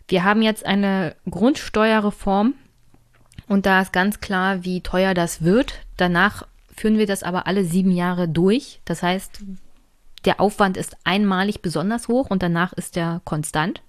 Wir 0.08 0.24
haben 0.24 0.42
jetzt 0.42 0.66
eine 0.66 1.16
Grundsteuerreform 1.28 2.54
und 3.48 3.66
da 3.66 3.80
ist 3.80 3.92
ganz 3.92 4.20
klar, 4.20 4.64
wie 4.64 4.82
teuer 4.82 5.14
das 5.14 5.42
wird. 5.42 5.80
Danach 5.96 6.46
führen 6.74 6.98
wir 6.98 7.06
das 7.06 7.22
aber 7.22 7.46
alle 7.46 7.64
sieben 7.64 7.90
Jahre 7.90 8.28
durch. 8.28 8.80
Das 8.84 9.02
heißt, 9.02 9.40
der 10.24 10.40
Aufwand 10.40 10.76
ist 10.76 10.96
einmalig 11.04 11.62
besonders 11.62 12.08
hoch 12.08 12.30
und 12.30 12.42
danach 12.42 12.72
ist 12.72 12.96
er 12.96 13.20
konstant. 13.24 13.82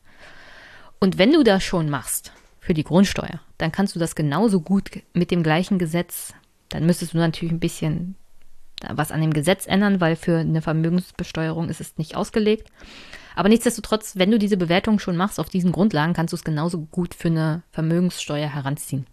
Und 1.00 1.18
wenn 1.18 1.32
du 1.32 1.44
das 1.44 1.64
schon 1.64 1.90
machst 1.90 2.32
für 2.60 2.74
die 2.74 2.84
Grundsteuer, 2.84 3.40
dann 3.58 3.72
kannst 3.72 3.96
du 3.96 4.00
das 4.00 4.16
genauso 4.16 4.62
gut 4.62 4.90
mit 5.14 5.32
dem 5.32 5.44
gleichen 5.44 5.80
Gesetz, 5.80 6.34
dann 6.70 6.86
müsstest 6.86 7.14
du 7.14 7.18
natürlich 7.18 7.54
ein 7.54 7.60
bisschen 7.60 8.16
was 8.90 9.12
an 9.12 9.22
dem 9.22 9.34
Gesetz 9.34 9.68
ändern, 9.68 10.02
weil 10.02 10.16
für 10.16 10.40
eine 10.40 10.62
Vermögensbesteuerung 10.62 11.70
ist 11.70 11.82
es 11.82 11.98
nicht 11.98 12.16
ausgelegt. 12.16 12.70
Aber 13.36 13.50
nichtsdestotrotz, 13.50 14.18
wenn 14.18 14.32
du 14.32 14.40
diese 14.40 14.58
Bewertung 14.58 15.00
schon 15.00 15.18
machst 15.18 15.40
auf 15.40 15.50
diesen 15.50 15.72
Grundlagen, 15.72 16.14
kannst 16.14 16.34
du 16.34 16.36
es 16.36 16.44
genauso 16.44 16.82
gut 16.82 17.14
für 17.14 17.30
eine 17.30 17.64
Vermögenssteuer 17.72 18.48
heranziehen. 18.48 19.06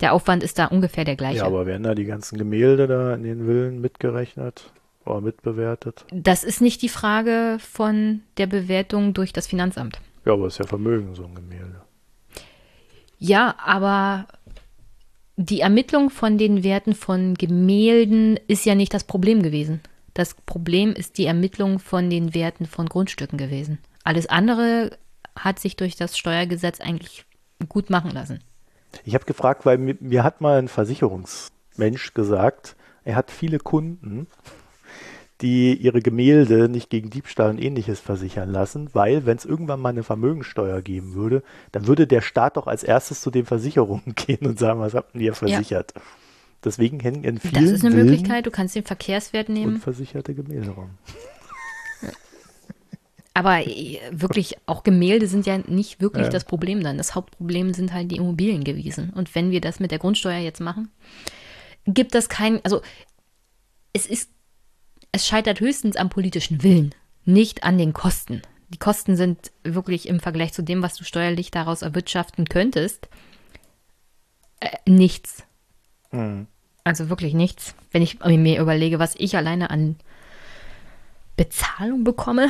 Der 0.00 0.12
Aufwand 0.12 0.42
ist 0.42 0.58
da 0.58 0.66
ungefähr 0.66 1.04
der 1.04 1.16
gleiche. 1.16 1.38
Ja, 1.38 1.46
aber 1.46 1.66
werden 1.66 1.84
da 1.84 1.94
die 1.94 2.04
ganzen 2.04 2.36
Gemälde 2.36 2.86
da 2.86 3.14
in 3.14 3.22
den 3.22 3.46
Villen 3.46 3.80
mitgerechnet 3.80 4.72
oder 5.06 5.20
mitbewertet? 5.20 6.04
Das 6.10 6.44
ist 6.44 6.60
nicht 6.60 6.82
die 6.82 6.88
Frage 6.88 7.58
von 7.58 8.22
der 8.36 8.46
Bewertung 8.46 9.14
durch 9.14 9.32
das 9.32 9.46
Finanzamt. 9.46 10.00
Ja, 10.24 10.32
aber 10.34 10.46
es 10.46 10.54
ist 10.54 10.58
ja 10.58 10.66
Vermögen, 10.66 11.14
so 11.14 11.24
ein 11.24 11.34
Gemälde. 11.34 11.82
Ja, 13.18 13.54
aber 13.64 14.26
die 15.36 15.60
Ermittlung 15.60 16.10
von 16.10 16.38
den 16.38 16.62
Werten 16.62 16.94
von 16.94 17.34
Gemälden 17.34 18.38
ist 18.48 18.64
ja 18.64 18.74
nicht 18.74 18.94
das 18.94 19.04
Problem 19.04 19.42
gewesen. 19.42 19.80
Das 20.14 20.34
Problem 20.34 20.92
ist 20.92 21.18
die 21.18 21.26
Ermittlung 21.26 21.78
von 21.78 22.10
den 22.10 22.34
Werten 22.34 22.66
von 22.66 22.86
Grundstücken 22.86 23.38
gewesen. 23.38 23.78
Alles 24.04 24.26
andere 24.26 24.98
hat 25.36 25.58
sich 25.58 25.76
durch 25.76 25.96
das 25.96 26.18
Steuergesetz 26.18 26.80
eigentlich 26.80 27.24
gut 27.68 27.90
machen 27.90 28.10
lassen. 28.10 28.40
Ich 29.04 29.14
habe 29.14 29.24
gefragt, 29.24 29.64
weil 29.64 29.78
mir, 29.78 29.96
mir 30.00 30.22
hat 30.22 30.40
mal 30.40 30.58
ein 30.58 30.68
Versicherungsmensch 30.68 32.12
gesagt, 32.12 32.76
er 33.04 33.16
hat 33.16 33.30
viele 33.30 33.58
Kunden 33.58 34.26
die 35.42 35.74
ihre 35.74 36.00
Gemälde 36.00 36.68
nicht 36.68 36.88
gegen 36.88 37.10
Diebstahl 37.10 37.50
und 37.50 37.60
ähnliches 37.60 37.98
versichern 38.00 38.50
lassen, 38.50 38.88
weil 38.92 39.26
wenn 39.26 39.36
es 39.36 39.44
irgendwann 39.44 39.80
mal 39.80 39.88
eine 39.88 40.04
Vermögensteuer 40.04 40.80
geben 40.80 41.14
würde, 41.14 41.42
dann 41.72 41.86
würde 41.88 42.06
der 42.06 42.20
Staat 42.20 42.56
doch 42.56 42.68
als 42.68 42.84
erstes 42.84 43.20
zu 43.20 43.30
den 43.30 43.44
Versicherungen 43.44 44.14
gehen 44.14 44.46
und 44.46 44.58
sagen, 44.58 44.80
was 44.80 44.94
habt 44.94 45.14
ihr 45.16 45.34
versichert? 45.34 45.92
Ja. 45.94 46.02
Deswegen 46.64 47.00
hängen 47.00 47.24
in 47.24 47.40
vielen 47.40 47.54
Das 47.54 47.72
ist 47.72 47.84
eine 47.84 47.92
Villen 47.92 48.06
Möglichkeit, 48.06 48.46
du 48.46 48.52
kannst 48.52 48.76
den 48.76 48.84
Verkehrswert 48.84 49.48
nehmen. 49.48 49.80
Versicherte 49.80 50.32
Gemälde 50.32 50.70
rum. 50.70 50.90
Aber 53.34 53.66
äh, 53.66 53.98
wirklich, 54.12 54.56
auch 54.66 54.84
Gemälde 54.84 55.26
sind 55.26 55.44
ja 55.44 55.58
nicht 55.58 56.00
wirklich 56.00 56.26
ja. 56.26 56.30
das 56.30 56.44
Problem 56.44 56.84
dann. 56.84 56.98
Das 56.98 57.16
Hauptproblem 57.16 57.74
sind 57.74 57.92
halt 57.92 58.12
die 58.12 58.16
Immobilien 58.16 58.62
gewesen. 58.62 59.10
Und 59.10 59.34
wenn 59.34 59.50
wir 59.50 59.60
das 59.60 59.80
mit 59.80 59.90
der 59.90 59.98
Grundsteuer 59.98 60.38
jetzt 60.38 60.60
machen, 60.60 60.88
gibt 61.84 62.14
das 62.14 62.28
kein, 62.28 62.64
also 62.64 62.80
es 63.92 64.06
ist 64.06 64.30
es 65.12 65.26
scheitert 65.26 65.60
höchstens 65.60 65.96
am 65.96 66.08
politischen 66.08 66.62
Willen, 66.62 66.94
nicht 67.24 67.64
an 67.64 67.78
den 67.78 67.92
Kosten. 67.92 68.42
Die 68.70 68.78
Kosten 68.78 69.16
sind 69.16 69.52
wirklich 69.62 70.08
im 70.08 70.18
Vergleich 70.18 70.54
zu 70.54 70.62
dem, 70.62 70.82
was 70.82 70.94
du 70.94 71.04
steuerlich 71.04 71.50
daraus 71.50 71.82
erwirtschaften 71.82 72.46
könntest, 72.46 73.08
äh, 74.60 74.70
nichts. 74.86 75.44
Mhm. 76.10 76.46
Also 76.82 77.10
wirklich 77.10 77.34
nichts. 77.34 77.74
Wenn 77.90 78.02
ich 78.02 78.24
mir 78.24 78.60
überlege, 78.60 78.98
was 78.98 79.14
ich 79.16 79.36
alleine 79.36 79.70
an 79.70 79.96
Bezahlung 81.36 82.02
bekomme, 82.02 82.48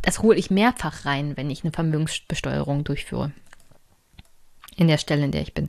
das 0.00 0.20
hole 0.20 0.36
ich 0.36 0.50
mehrfach 0.50 1.04
rein, 1.04 1.36
wenn 1.36 1.50
ich 1.50 1.62
eine 1.62 1.72
Vermögensbesteuerung 1.72 2.82
durchführe. 2.82 3.30
In 4.76 4.88
der 4.88 4.98
Stelle, 4.98 5.24
in 5.24 5.32
der 5.32 5.42
ich 5.42 5.54
bin. 5.54 5.68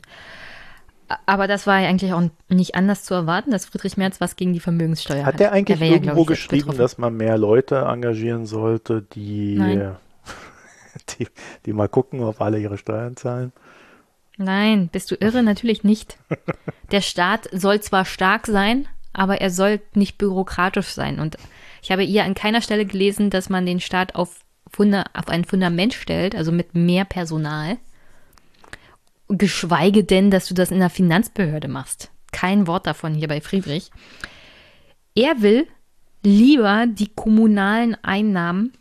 Aber 1.25 1.47
das 1.47 1.67
war 1.67 1.79
ja 1.79 1.89
eigentlich 1.89 2.13
auch 2.13 2.23
nicht 2.49 2.75
anders 2.75 3.03
zu 3.03 3.13
erwarten, 3.13 3.51
dass 3.51 3.65
Friedrich 3.65 3.97
Merz 3.97 4.21
was 4.21 4.35
gegen 4.35 4.53
die 4.53 4.59
Vermögenssteuer 4.59 5.25
hat. 5.25 5.35
Hat 5.35 5.41
er 5.41 5.51
eigentlich 5.51 5.79
der 5.79 5.89
irgendwo 5.89 6.21
ja, 6.21 6.25
geschrieben, 6.27 6.61
betroffen. 6.61 6.79
dass 6.79 6.97
man 6.97 7.15
mehr 7.15 7.37
Leute 7.37 7.77
engagieren 7.77 8.45
sollte, 8.45 9.01
die, 9.01 9.57
die, 11.19 11.27
die 11.65 11.73
mal 11.73 11.89
gucken, 11.89 12.21
ob 12.21 12.41
alle 12.41 12.59
ihre 12.59 12.77
Steuern 12.77 13.15
zahlen? 13.15 13.51
Nein, 14.37 14.89
bist 14.91 15.11
du 15.11 15.15
irre? 15.19 15.43
Natürlich 15.43 15.83
nicht. 15.83 16.17
Der 16.91 17.01
Staat 17.01 17.47
soll 17.51 17.81
zwar 17.81 18.05
stark 18.05 18.47
sein, 18.47 18.87
aber 19.13 19.41
er 19.41 19.51
soll 19.51 19.79
nicht 19.93 20.17
bürokratisch 20.17 20.87
sein. 20.87 21.19
Und 21.19 21.37
ich 21.81 21.91
habe 21.91 22.01
hier 22.01 22.23
an 22.23 22.33
keiner 22.33 22.61
Stelle 22.61 22.85
gelesen, 22.85 23.29
dass 23.29 23.49
man 23.49 23.65
den 23.65 23.79
Staat 23.79 24.15
auf, 24.15 24.39
Funda 24.71 25.05
auf 25.13 25.27
ein 25.27 25.45
Fundament 25.45 25.93
stellt, 25.93 26.35
also 26.35 26.51
mit 26.51 26.73
mehr 26.75 27.05
Personal 27.05 27.77
geschweige 29.27 30.03
denn, 30.03 30.31
dass 30.31 30.47
du 30.47 30.53
das 30.53 30.71
in 30.71 30.79
der 30.79 30.89
Finanzbehörde 30.89 31.67
machst. 31.67 32.11
Kein 32.31 32.67
Wort 32.67 32.87
davon 32.87 33.13
hier 33.13 33.27
bei 33.27 33.41
Friedrich. 33.41 33.91
Er 35.15 35.41
will 35.41 35.67
lieber 36.23 36.85
die 36.87 37.09
kommunalen 37.13 37.95
Einnahmen 38.03 38.73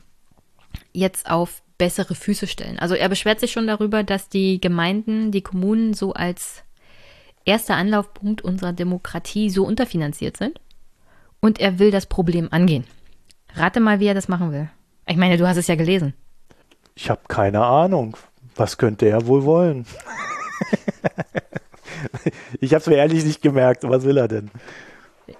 jetzt 0.93 1.31
auf 1.31 1.62
bessere 1.78 2.14
Füße 2.14 2.47
stellen. 2.47 2.78
Also 2.78 2.94
er 2.94 3.09
beschwert 3.09 3.40
sich 3.40 3.52
schon 3.52 3.66
darüber, 3.66 4.02
dass 4.05 4.28
die 4.28 4.60
Gemeinden, 4.60 5.32
die 5.32 5.43
Kommunen 5.43 5.94
so 5.94 6.12
als 6.12 6.62
erster 7.44 7.74
Anlaufpunkt 7.74 8.43
unserer 8.43 8.73
Demokratie 8.73 9.51
so 9.51 9.64
unterfinanziert 9.64 10.36
sind. 10.36 10.60
Und 11.40 11.60
er 11.60 11.78
will 11.78 11.90
das 11.90 12.06
Problem 12.06 12.48
angehen. 12.52 12.85
Rate 13.55 13.81
mal, 13.81 13.98
wie 13.98 14.06
er 14.06 14.14
das 14.14 14.28
machen 14.28 14.52
will. 14.52 14.70
Ich 15.06 15.16
meine, 15.16 15.36
du 15.36 15.48
hast 15.48 15.56
es 15.56 15.66
ja 15.66 15.74
gelesen. 15.74 16.14
Ich 16.94 17.10
habe 17.10 17.23
keine 17.27 17.64
Ahnung. 17.64 18.16
Was 18.55 18.78
könnte 18.78 19.06
er 19.06 19.27
wohl 19.27 19.44
wollen? 19.44 19.86
Ich 22.60 22.72
habe 22.72 22.80
es 22.80 22.86
mir 22.86 22.96
ehrlich 22.96 23.24
nicht 23.24 23.42
gemerkt. 23.42 23.84
Was 23.84 24.04
will 24.04 24.16
er 24.16 24.28
denn? 24.28 24.50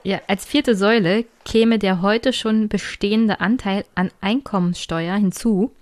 Ja, 0.05 0.21
als 0.27 0.45
vierte 0.45 0.75
Säule 0.75 1.25
käme 1.45 1.79
der 1.79 2.03
heute 2.03 2.33
schon 2.33 2.69
bestehende 2.69 3.41
Anteil 3.41 3.85
an 3.95 4.11
Einkommensteuer 4.21 5.17
hinzu, 5.17 5.73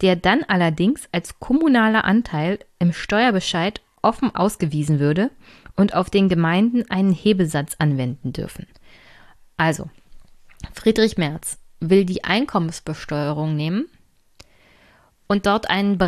der 0.00 0.16
dann 0.16 0.44
allerdings 0.44 1.08
als 1.12 1.38
kommunaler 1.40 2.04
Anteil 2.04 2.58
im 2.78 2.92
Steuerbescheid 2.92 3.80
offen 4.02 4.34
ausgewiesen 4.34 4.98
würde 4.98 5.30
und 5.76 5.94
auf 5.94 6.10
den 6.10 6.28
Gemeinden 6.28 6.88
einen 6.90 7.12
Hebesatz 7.12 7.76
anwenden 7.78 8.32
dürfen. 8.32 8.66
Also, 9.56 9.88
Friedrich 10.72 11.16
Merz 11.16 11.58
will 11.80 12.04
die 12.04 12.24
Einkommensbesteuerung 12.24 13.56
nehmen 13.56 13.86
und 15.26 15.46
dort 15.46 15.70
einen 15.70 15.98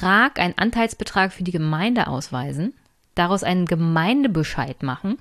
Betrag, 0.00 0.38
einen 0.38 0.56
Anteilsbetrag 0.56 1.30
für 1.30 1.42
die 1.42 1.52
Gemeinde 1.52 2.06
ausweisen, 2.06 2.72
daraus 3.14 3.42
einen 3.42 3.66
Gemeindebescheid 3.66 4.82
machen, 4.82 5.18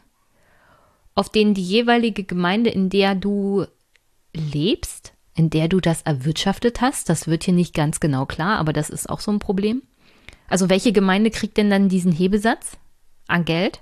auf 1.16 1.28
den 1.28 1.54
die 1.54 1.62
jeweilige 1.62 2.24
Gemeinde, 2.24 2.70
in 2.70 2.90
der 2.90 3.14
du 3.14 3.66
lebst, 4.34 5.12
in 5.36 5.50
der 5.50 5.68
du 5.68 5.82
das 5.82 6.04
erwirtschaftet 6.04 6.80
hast, 6.80 7.10
das 7.10 7.28
wird 7.28 7.44
hier 7.44 7.54
nicht 7.54 7.74
ganz 7.74 8.00
genau 8.00 8.26
klar, 8.26 8.58
aber 8.58 8.72
das 8.72 8.90
ist 8.90 9.10
auch 9.10 9.20
so 9.20 9.32
ein 9.32 9.40
Problem. 9.40 9.82
Also 10.48 10.70
welche 10.70 10.94
Gemeinde 10.94 11.30
kriegt 11.30 11.58
denn 11.58 11.70
dann 11.70 11.90
diesen 11.90 12.14
Hebesatz 12.14 12.78
an 13.28 13.44
Geld? 13.44 13.82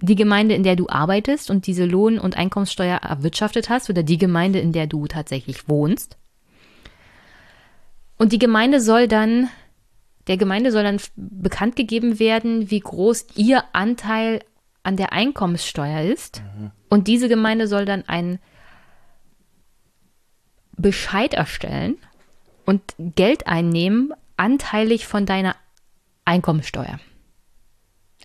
Die 0.00 0.16
Gemeinde, 0.16 0.56
in 0.56 0.64
der 0.64 0.74
du 0.74 0.88
arbeitest 0.88 1.50
und 1.50 1.68
diese 1.68 1.84
Lohn- 1.84 2.18
und 2.18 2.36
Einkommenssteuer 2.36 2.96
erwirtschaftet 2.96 3.68
hast 3.68 3.88
oder 3.90 4.02
die 4.02 4.18
Gemeinde, 4.18 4.58
in 4.58 4.72
der 4.72 4.88
du 4.88 5.06
tatsächlich 5.06 5.68
wohnst? 5.68 6.16
Und 8.16 8.32
die 8.32 8.40
Gemeinde 8.40 8.80
soll 8.80 9.06
dann 9.06 9.50
Der 10.26 10.36
Gemeinde 10.36 10.72
soll 10.72 10.84
dann 10.84 11.00
bekannt 11.16 11.76
gegeben 11.76 12.18
werden, 12.18 12.70
wie 12.70 12.80
groß 12.80 13.26
ihr 13.36 13.64
Anteil 13.72 14.40
an 14.82 14.96
der 14.96 15.12
Einkommenssteuer 15.12 16.02
ist. 16.02 16.42
Mhm. 16.58 16.70
Und 16.88 17.08
diese 17.08 17.28
Gemeinde 17.28 17.66
soll 17.66 17.84
dann 17.84 18.08
einen 18.08 18.38
Bescheid 20.76 21.34
erstellen 21.34 21.96
und 22.64 22.82
Geld 22.98 23.46
einnehmen, 23.46 24.12
anteilig 24.36 25.06
von 25.06 25.26
deiner 25.26 25.56
Einkommenssteuer. 26.24 26.98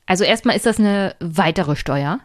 Also 0.05 0.23
erstmal 0.23 0.55
ist 0.55 0.65
das 0.65 0.79
eine 0.79 1.15
weitere 1.19 1.75
Steuer. 1.75 2.19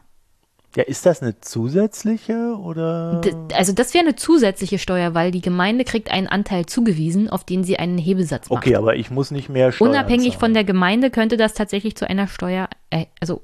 Ja, 0.77 0.83
ist 0.83 1.07
das 1.07 1.23
eine 1.23 1.39
zusätzliche 1.41 2.57
oder? 2.59 3.21
also 3.55 3.73
das 3.73 3.95
wäre 3.95 4.05
eine 4.05 4.17
zusätzliche 4.17 4.79
Steuer, 4.79 5.15
weil 5.15 5.31
die 5.31 5.41
Gemeinde 5.41 5.85
kriegt 5.85 6.11
einen 6.11 6.27
Anteil 6.27 6.67
zugewiesen, 6.67 7.31
auf 7.31 7.45
den 7.45 7.63
sie 7.63 7.79
einen 7.79 7.97
Hebesatz 7.97 8.51
macht. 8.51 8.59
Okay, 8.59 8.75
aber 8.75 8.97
ich 8.97 9.11
muss 9.11 9.31
nicht 9.31 9.49
mehr 9.49 9.71
Steuern 9.71 9.91
Unabhängig 9.91 10.31
zahlen. 10.31 10.41
von 10.41 10.55
der 10.55 10.65
Gemeinde 10.65 11.11
könnte 11.11 11.37
das 11.37 11.55
tatsächlich 11.55 11.97
zu 11.97 12.09
einer 12.09 12.27
Steuer, 12.27 12.69
äh, 12.91 13.07
also, 13.21 13.43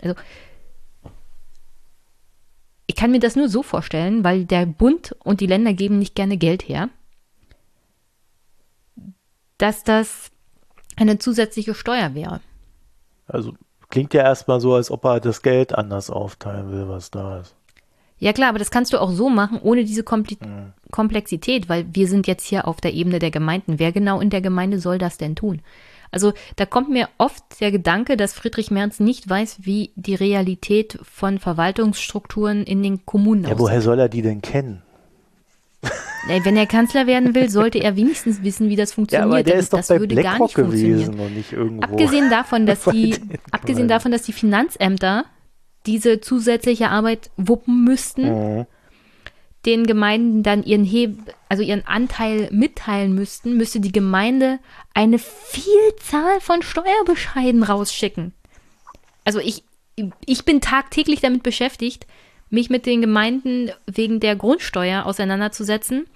also 0.00 0.14
ich 2.86 2.94
kann 2.94 3.10
mir 3.10 3.20
das 3.20 3.34
nur 3.34 3.48
so 3.48 3.62
vorstellen, 3.62 4.22
weil 4.22 4.44
der 4.44 4.66
Bund 4.66 5.16
und 5.24 5.40
die 5.40 5.46
Länder 5.46 5.72
geben 5.72 5.98
nicht 5.98 6.14
gerne 6.14 6.36
Geld 6.36 6.68
her, 6.68 6.88
dass 9.58 9.82
das 9.82 10.30
eine 10.96 11.18
zusätzliche 11.18 11.74
Steuer 11.74 12.14
wäre. 12.14 12.40
Also 13.26 13.54
klingt 13.90 14.14
ja 14.14 14.22
erstmal 14.22 14.60
so, 14.60 14.74
als 14.74 14.90
ob 14.90 15.04
er 15.04 15.20
das 15.20 15.42
Geld 15.42 15.74
anders 15.74 16.10
aufteilen 16.10 16.72
will, 16.72 16.88
was 16.88 17.10
da 17.10 17.40
ist. 17.40 17.54
Ja 18.18 18.34
klar, 18.34 18.50
aber 18.50 18.58
das 18.58 18.70
kannst 18.70 18.92
du 18.92 19.00
auch 19.00 19.10
so 19.10 19.30
machen, 19.30 19.58
ohne 19.62 19.84
diese 19.84 20.02
Kompli 20.02 20.36
mhm. 20.40 20.72
Komplexität, 20.90 21.68
weil 21.68 21.86
wir 21.92 22.06
sind 22.06 22.26
jetzt 22.26 22.44
hier 22.44 22.68
auf 22.68 22.80
der 22.80 22.92
Ebene 22.92 23.18
der 23.18 23.30
Gemeinden. 23.30 23.78
Wer 23.78 23.92
genau 23.92 24.20
in 24.20 24.28
der 24.28 24.42
Gemeinde 24.42 24.78
soll 24.78 24.98
das 24.98 25.16
denn 25.16 25.36
tun? 25.36 25.62
Also 26.10 26.32
da 26.56 26.66
kommt 26.66 26.90
mir 26.90 27.08
oft 27.18 27.42
der 27.60 27.70
Gedanke, 27.70 28.16
dass 28.16 28.32
Friedrich 28.34 28.70
Merz 28.70 29.00
nicht 29.00 29.28
weiß, 29.28 29.60
wie 29.62 29.92
die 29.94 30.16
Realität 30.16 30.98
von 31.02 31.38
Verwaltungsstrukturen 31.38 32.64
in 32.64 32.82
den 32.82 33.06
Kommunen 33.06 33.44
aussieht. 33.46 33.58
Ja, 33.58 33.62
woher 33.62 33.80
soll 33.80 33.98
er 33.98 34.08
die 34.08 34.22
denn 34.22 34.42
kennen? 34.42 34.82
Wenn 36.26 36.56
er 36.56 36.66
Kanzler 36.66 37.06
werden 37.06 37.34
will, 37.34 37.48
sollte 37.48 37.78
er 37.78 37.96
wenigstens 37.96 38.42
wissen, 38.42 38.68
wie 38.68 38.76
das 38.76 38.92
funktioniert. 38.92 39.28
Ja, 39.28 39.34
aber 39.34 39.42
der 39.42 39.54
ist 39.54 39.72
doch 39.72 39.78
das 39.78 39.88
bei 39.88 40.00
würde 40.00 40.14
gar 40.16 40.38
nicht 40.38 40.54
gewesen 40.54 41.18
und 41.18 41.34
nicht 41.34 41.52
irgendwo. 41.52 41.82
Abgesehen 41.82 42.30
davon, 42.30 42.66
dass 42.66 42.84
die, 42.92 43.16
abgesehen 43.50 43.88
davon, 43.88 44.12
dass 44.12 44.22
die 44.22 44.32
Finanzämter 44.32 45.24
diese 45.86 46.20
zusätzliche 46.20 46.90
Arbeit 46.90 47.30
wuppen 47.36 47.84
müssten, 47.84 48.58
mhm. 48.58 48.66
den 49.64 49.86
Gemeinden 49.86 50.42
dann 50.42 50.62
ihren 50.62 50.84
Heb 50.84 51.16
also 51.48 51.64
ihren 51.64 51.84
Anteil 51.84 52.48
mitteilen 52.52 53.12
müssten, 53.14 53.56
müsste 53.56 53.80
die 53.80 53.90
Gemeinde 53.90 54.60
eine 54.94 55.18
Vielzahl 55.18 56.40
von 56.40 56.62
Steuerbescheiden 56.62 57.64
rausschicken. 57.64 58.32
Also 59.24 59.40
ich, 59.40 59.64
ich 60.24 60.44
bin 60.44 60.60
tagtäglich 60.60 61.20
damit 61.20 61.42
beschäftigt, 61.42 62.06
mich 62.50 62.68
mit 62.68 62.86
den 62.86 63.00
Gemeinden 63.00 63.70
wegen 63.86 64.20
der 64.20 64.36
Grundsteuer 64.36 65.06
auseinanderzusetzen, 65.06 66.06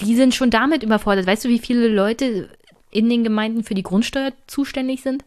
die 0.00 0.14
sind 0.16 0.34
schon 0.34 0.50
damit 0.50 0.82
überfordert. 0.82 1.26
Weißt 1.26 1.44
du, 1.44 1.48
wie 1.48 1.58
viele 1.58 1.88
Leute 1.88 2.48
in 2.90 3.08
den 3.08 3.24
Gemeinden 3.24 3.64
für 3.64 3.74
die 3.74 3.82
Grundsteuer 3.82 4.32
zuständig 4.46 5.02
sind? 5.02 5.24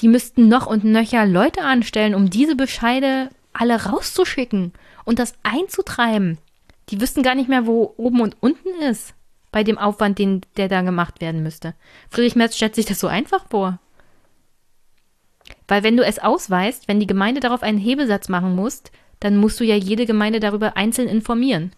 Die 0.00 0.08
müssten 0.08 0.48
noch 0.48 0.66
und 0.66 0.84
nöcher 0.84 1.26
Leute 1.26 1.62
anstellen, 1.62 2.14
um 2.14 2.30
diese 2.30 2.56
Bescheide 2.56 3.30
alle 3.52 3.84
rauszuschicken 3.84 4.72
und 5.04 5.18
das 5.18 5.34
einzutreiben. 5.42 6.38
Die 6.90 7.00
wüssten 7.00 7.22
gar 7.22 7.34
nicht 7.34 7.48
mehr, 7.48 7.66
wo 7.66 7.94
oben 7.96 8.20
und 8.20 8.36
unten 8.40 8.82
ist 8.82 9.14
bei 9.50 9.64
dem 9.64 9.78
Aufwand, 9.78 10.18
den, 10.18 10.42
der 10.56 10.68
da 10.68 10.82
gemacht 10.82 11.20
werden 11.20 11.42
müsste. 11.42 11.74
Friedrich 12.10 12.36
Merz 12.36 12.56
stellt 12.56 12.74
sich 12.74 12.86
das 12.86 13.00
so 13.00 13.06
einfach 13.06 13.46
vor. 13.48 13.78
Weil 15.68 15.82
wenn 15.82 15.96
du 15.96 16.04
es 16.04 16.18
ausweist, 16.18 16.88
wenn 16.88 17.00
die 17.00 17.06
Gemeinde 17.06 17.40
darauf 17.40 17.62
einen 17.62 17.78
Hebesatz 17.78 18.28
machen 18.28 18.54
muss, 18.54 18.82
dann 19.20 19.36
musst 19.36 19.60
du 19.60 19.64
ja 19.64 19.76
jede 19.76 20.06
Gemeinde 20.06 20.40
darüber 20.40 20.76
einzeln 20.76 21.08
informieren. 21.08 21.72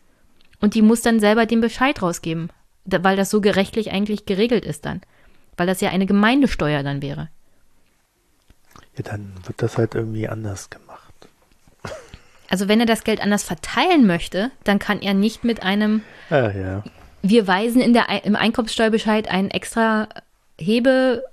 Und 0.61 0.75
die 0.75 0.83
muss 0.83 1.03
dann 1.03 1.21
selber 1.21 1.47
den 1.47 1.61
Bescheid 1.61 2.03
rausgeben, 2.03 2.51
weil 2.85 3.17
das 3.17 3.31
so 3.31 3.41
gerechtlich 3.41 3.93
eigentlich 3.93 4.27
geregelt 4.27 4.65
ist 4.65 4.85
dann. 4.85 5.01
Weil 5.57 5.67
das 5.67 5.81
ja 5.81 5.91
eine 5.91 6.07
Gemeindesteuer 6.07 6.83
dann 6.83 7.03
wäre. 7.03 7.29
Ja, 8.97 9.05
dann 9.05 9.33
wird 9.45 9.63
das 9.63 9.79
halt 9.79 9.95
irgendwie 9.95 10.29
anders 10.29 10.71
gemacht. 10.71 11.15
Also 12.51 12.67
wenn 12.67 12.81
er 12.81 12.87
das 12.87 13.05
Geld 13.05 13.21
anders 13.21 13.43
verteilen 13.43 14.07
möchte, 14.07 14.51
dann 14.65 14.79
kann 14.79 15.01
er 15.01 15.15
nicht 15.15 15.45
mit 15.45 15.63
einem 15.63 16.03
Ach, 16.31 16.55
ja. 16.55 16.83
Wir 17.23 17.47
weisen 17.47 17.81
in 17.81 17.93
der, 17.93 18.25
im 18.25 18.37
Einkommenssteuerbescheid 18.37 19.29
einen 19.29 19.51
extra 19.51 20.09
Hebe, 20.59 21.25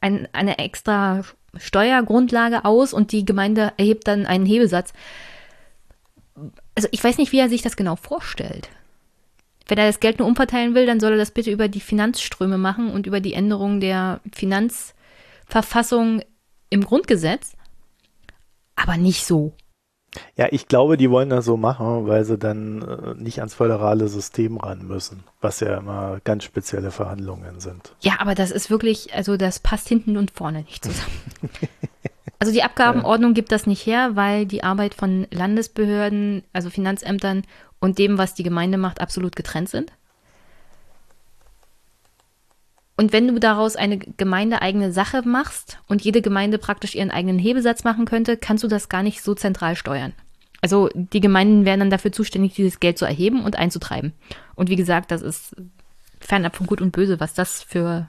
ein, 0.00 0.28
eine 0.32 0.58
extra 0.58 1.22
Steuergrundlage 1.56 2.64
aus 2.64 2.92
und 2.92 3.12
die 3.12 3.24
Gemeinde 3.24 3.72
erhebt 3.76 4.08
dann 4.08 4.26
einen 4.26 4.46
Hebesatz 4.46 4.92
also 6.74 6.88
ich 6.90 7.02
weiß 7.02 7.18
nicht, 7.18 7.32
wie 7.32 7.38
er 7.38 7.48
sich 7.48 7.62
das 7.62 7.76
genau 7.76 7.96
vorstellt. 7.96 8.68
Wenn 9.68 9.78
er 9.78 9.86
das 9.86 10.00
Geld 10.00 10.18
nur 10.18 10.28
umverteilen 10.28 10.74
will, 10.74 10.86
dann 10.86 11.00
soll 11.00 11.12
er 11.12 11.18
das 11.18 11.30
bitte 11.30 11.50
über 11.50 11.68
die 11.68 11.80
Finanzströme 11.80 12.58
machen 12.58 12.90
und 12.90 13.06
über 13.06 13.20
die 13.20 13.34
Änderung 13.34 13.80
der 13.80 14.20
Finanzverfassung 14.32 16.22
im 16.70 16.84
Grundgesetz. 16.84 17.52
Aber 18.74 18.96
nicht 18.96 19.24
so. 19.24 19.52
Ja, 20.36 20.48
ich 20.50 20.68
glaube, 20.68 20.96
die 20.96 21.10
wollen 21.10 21.30
das 21.30 21.44
so 21.44 21.56
machen, 21.56 22.06
weil 22.06 22.24
sie 22.24 22.36
dann 22.36 22.82
äh, 22.82 23.14
nicht 23.14 23.38
ans 23.38 23.54
föderale 23.54 24.08
System 24.08 24.58
ran 24.58 24.86
müssen, 24.86 25.24
was 25.40 25.60
ja 25.60 25.78
immer 25.78 26.20
ganz 26.24 26.44
spezielle 26.44 26.90
Verhandlungen 26.90 27.60
sind. 27.60 27.94
Ja, 28.00 28.14
aber 28.18 28.34
das 28.34 28.50
ist 28.50 28.68
wirklich, 28.68 29.14
also 29.14 29.38
das 29.38 29.60
passt 29.60 29.88
hinten 29.88 30.18
und 30.18 30.30
vorne 30.30 30.62
nicht 30.62 30.84
zusammen. 30.84 31.22
Also 32.42 32.52
die 32.52 32.64
Abgabenordnung 32.64 33.34
gibt 33.34 33.52
das 33.52 33.68
nicht 33.68 33.86
her, 33.86 34.16
weil 34.16 34.46
die 34.46 34.64
Arbeit 34.64 34.94
von 34.94 35.28
Landesbehörden, 35.30 36.42
also 36.52 36.70
Finanzämtern 36.70 37.44
und 37.78 38.00
dem, 38.00 38.18
was 38.18 38.34
die 38.34 38.42
Gemeinde 38.42 38.78
macht, 38.78 39.00
absolut 39.00 39.36
getrennt 39.36 39.68
sind. 39.68 39.92
Und 42.96 43.12
wenn 43.12 43.28
du 43.28 43.38
daraus 43.38 43.76
eine 43.76 43.96
gemeindeeigene 43.96 44.90
Sache 44.90 45.22
machst 45.24 45.78
und 45.86 46.02
jede 46.02 46.20
Gemeinde 46.20 46.58
praktisch 46.58 46.96
ihren 46.96 47.12
eigenen 47.12 47.38
Hebesatz 47.38 47.84
machen 47.84 48.06
könnte, 48.06 48.36
kannst 48.36 48.64
du 48.64 48.68
das 48.68 48.88
gar 48.88 49.04
nicht 49.04 49.22
so 49.22 49.36
zentral 49.36 49.76
steuern. 49.76 50.12
Also 50.60 50.88
die 50.94 51.20
Gemeinden 51.20 51.64
wären 51.64 51.78
dann 51.78 51.90
dafür 51.90 52.10
zuständig, 52.10 52.54
dieses 52.54 52.80
Geld 52.80 52.98
zu 52.98 53.04
erheben 53.04 53.44
und 53.44 53.54
einzutreiben. 53.54 54.14
Und 54.56 54.68
wie 54.68 54.74
gesagt, 54.74 55.12
das 55.12 55.22
ist 55.22 55.54
fernab 56.18 56.56
von 56.56 56.66
Gut 56.66 56.80
und 56.80 56.90
Böse, 56.90 57.20
was 57.20 57.34
das 57.34 57.62
für 57.62 58.08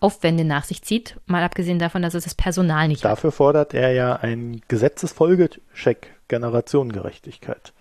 Aufwände 0.00 0.44
nach 0.44 0.64
sich 0.64 0.82
zieht, 0.82 1.16
mal 1.26 1.42
abgesehen 1.42 1.78
davon, 1.78 2.02
dass 2.02 2.14
es 2.14 2.24
das 2.24 2.34
Personal 2.34 2.88
nicht 2.88 3.04
Dafür 3.04 3.30
hat. 3.30 3.36
fordert 3.36 3.74
er 3.74 3.92
ja 3.92 4.16
einen 4.16 4.60
Gesetzesfolgecheck 4.68 6.14
Generationengerechtigkeit. 6.28 7.72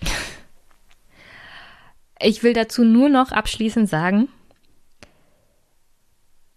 Ich 2.18 2.42
will 2.42 2.54
dazu 2.54 2.82
nur 2.82 3.10
noch 3.10 3.30
abschließend 3.30 3.90
sagen, 3.90 4.28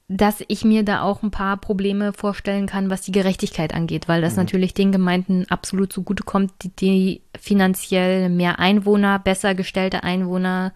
dass 0.07 0.43
ich 0.48 0.65
mir 0.65 0.83
da 0.83 1.03
auch 1.03 1.22
ein 1.22 1.30
paar 1.30 1.57
Probleme 1.57 2.14
vorstellen 2.14 2.65
kann, 2.65 2.89
was 2.89 3.01
die 3.01 3.11
Gerechtigkeit 3.11 3.75
angeht, 3.75 4.07
weil 4.07 4.22
das 4.22 4.33
mhm. 4.33 4.39
natürlich 4.39 4.73
den 4.73 4.91
Gemeinden 4.91 5.45
absolut 5.49 5.93
zugutekommt, 5.93 6.51
die, 6.64 6.69
die 6.69 7.22
finanziell 7.38 8.30
mehr 8.30 8.57
Einwohner, 8.57 9.19
besser 9.19 9.53
gestellte 9.53 10.03
Einwohner, 10.03 10.73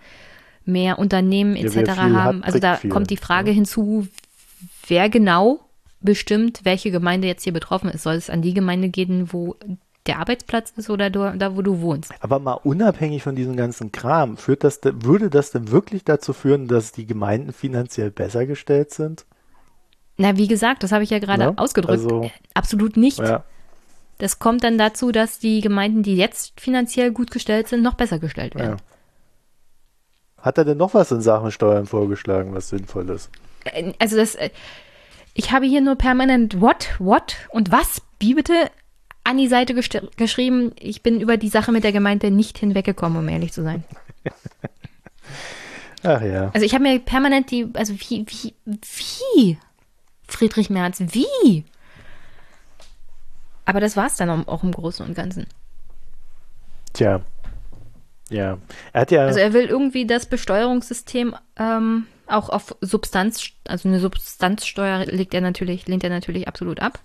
mehr 0.66 1.00
Unternehmen 1.00 1.56
etc. 1.56 1.76
Ja, 1.76 1.98
haben. 1.98 2.44
Also 2.44 2.60
da 2.60 2.76
viel. 2.76 2.90
kommt 2.90 3.10
die 3.10 3.18
Frage 3.18 3.50
ja. 3.50 3.56
hinzu, 3.56 4.08
wer 4.88 5.10
genau 5.10 5.60
bestimmt, 6.02 6.62
welche 6.64 6.92
Gemeinde 6.92 7.28
jetzt 7.28 7.44
hier 7.44 7.54
betroffen 7.54 7.90
ist. 7.90 8.04
Soll 8.04 8.16
es 8.16 8.30
an 8.30 8.42
die 8.42 8.54
Gemeinde 8.54 8.90
gehen, 8.90 9.32
wo 9.32 9.56
der 10.06 10.20
Arbeitsplatz 10.20 10.74
ist 10.76 10.90
oder 10.90 11.10
da, 11.10 11.56
wo 11.56 11.62
du 11.62 11.82
wohnst? 11.82 12.12
Aber 12.20 12.40
mal 12.40 12.54
unabhängig 12.54 13.24
von 13.24 13.36
diesem 13.36 13.56
ganzen 13.56 13.92
Kram, 13.92 14.38
führt 14.38 14.64
das, 14.64 14.82
würde 14.84 15.30
das 15.30 15.52
denn 15.52 15.72
wirklich 15.72 16.04
dazu 16.04 16.34
führen, 16.34 16.68
dass 16.68 16.92
die 16.92 17.06
Gemeinden 17.06 17.54
finanziell 17.54 18.12
besser 18.12 18.46
gestellt 18.46 18.92
sind? 18.92 19.26
Na, 20.18 20.38
wie 20.38 20.48
gesagt, 20.48 20.84
das 20.84 20.92
habe 20.92 21.04
ich 21.04 21.10
ja 21.10 21.20
gerade 21.20 21.44
ja, 21.44 21.54
ausgedrückt. 21.56 22.04
Also, 22.04 22.30
Absolut 22.54 22.98
nicht. 22.98 23.20
Ja. 23.20 23.44
Das 24.20 24.40
kommt 24.40 24.64
dann 24.64 24.78
dazu, 24.78 25.12
dass 25.12 25.40
die 25.40 25.62
Gemeinden, 25.62 26.04
die 26.04 26.16
jetzt 26.16 26.60
finanziell 26.60 27.12
gut 27.12 27.32
gestellt 27.32 27.68
sind, 27.68 27.82
noch 27.82 27.96
besser 27.96 28.20
gestellt 28.20 28.56
werden. 28.56 28.78
Ja. 28.78 28.93
Hat 30.44 30.58
er 30.58 30.66
denn 30.66 30.78
noch 30.78 30.94
was 30.94 31.10
in 31.10 31.22
Sachen 31.22 31.52
Steuern 31.52 31.86
vorgeschlagen, 31.86 32.54
was 32.54 32.68
sinnvoll 32.68 33.10
ist? 33.10 33.30
Äh, 33.64 33.94
also 33.98 34.18
das, 34.18 34.36
äh, 34.36 34.50
ich 35.34 35.54
habe 35.54 35.66
hier 35.66 35.80
nur 35.80 35.96
permanent 35.96 36.60
what, 36.60 36.90
what 37.00 37.38
und 37.50 37.72
was, 37.72 38.02
wie 38.20 38.36
bitte, 38.36 38.70
an 39.24 39.38
die 39.38 39.48
Seite 39.48 39.74
geschrieben. 39.74 40.74
Ich 40.78 41.02
bin 41.02 41.22
über 41.22 41.38
die 41.38 41.48
Sache 41.48 41.72
mit 41.72 41.86
der 41.86 41.94
Gemeinde 41.94 42.30
nicht 42.30 42.58
hinweggekommen, 42.58 43.18
um 43.18 43.30
ehrlich 43.30 43.54
zu 43.54 43.64
sein. 43.64 43.86
Ach 46.04 46.22
ja. 46.22 46.52
Also 46.54 46.66
ich 46.66 46.74
habe 46.74 46.84
mir 46.84 47.00
permanent 47.00 47.50
die, 47.50 47.70
also 47.76 47.94
wie, 47.94 48.26
wie, 48.28 48.54
wie? 48.66 49.58
Friedrich 50.28 50.70
Merz, 50.70 51.00
wie? 51.00 51.64
Aber 53.64 53.80
das 53.80 53.96
war 53.96 54.08
es 54.08 54.18
dann 54.18 54.46
auch 54.46 54.64
im 54.64 54.74
Großen 54.74 55.06
und 55.06 55.16
Ganzen. 55.16 55.48
Tja, 56.92 57.22
ja, 58.34 58.58
er 58.92 59.02
hat 59.02 59.12
ja. 59.12 59.26
Also 59.26 59.40
er 59.40 59.54
will 59.54 59.66
irgendwie 59.66 60.06
das 60.06 60.26
Besteuerungssystem 60.26 61.36
ähm, 61.58 62.08
auch 62.28 62.50
auf 62.50 62.76
Substanz, 62.82 63.52
also 63.68 63.88
eine 63.88 64.00
Substanzsteuer 64.00 65.06
legt 65.06 65.34
er 65.34 65.42
natürlich, 65.42 65.88
lehnt 65.88 66.04
er 66.04 66.10
natürlich 66.10 66.48
absolut 66.48 66.80
ab. 66.82 67.00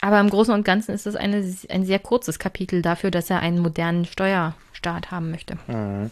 Aber 0.00 0.20
im 0.20 0.30
Großen 0.30 0.54
und 0.54 0.64
Ganzen 0.64 0.94
ist 0.94 1.06
das 1.06 1.16
eine, 1.16 1.42
ein 1.68 1.84
sehr 1.84 1.98
kurzes 1.98 2.38
Kapitel 2.38 2.82
dafür, 2.82 3.10
dass 3.10 3.30
er 3.30 3.40
einen 3.40 3.58
modernen 3.58 4.04
Steuerstaat 4.04 5.10
haben 5.10 5.30
möchte. 5.30 5.56
Mhm. 5.66 6.10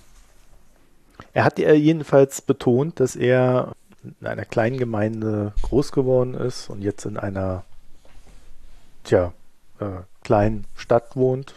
Er 1.33 1.45
hat 1.45 1.59
jedenfalls 1.59 2.43
betont, 2.43 2.99
dass 2.99 3.15
er 3.15 3.73
in 4.21 4.27
einer 4.27 4.45
kleinen 4.45 4.79
Gemeinde 4.79 5.53
groß 5.63 5.93
geworden 5.93 6.35
ist 6.35 6.69
und 6.71 6.83
jetzt 6.83 7.05
in 7.07 7.17
einer, 7.17 7.65
tja, 9.05 9.33
äh, 9.81 10.03
kleinen 10.23 10.67
Stadt 10.75 11.17
wohnt. 11.17 11.55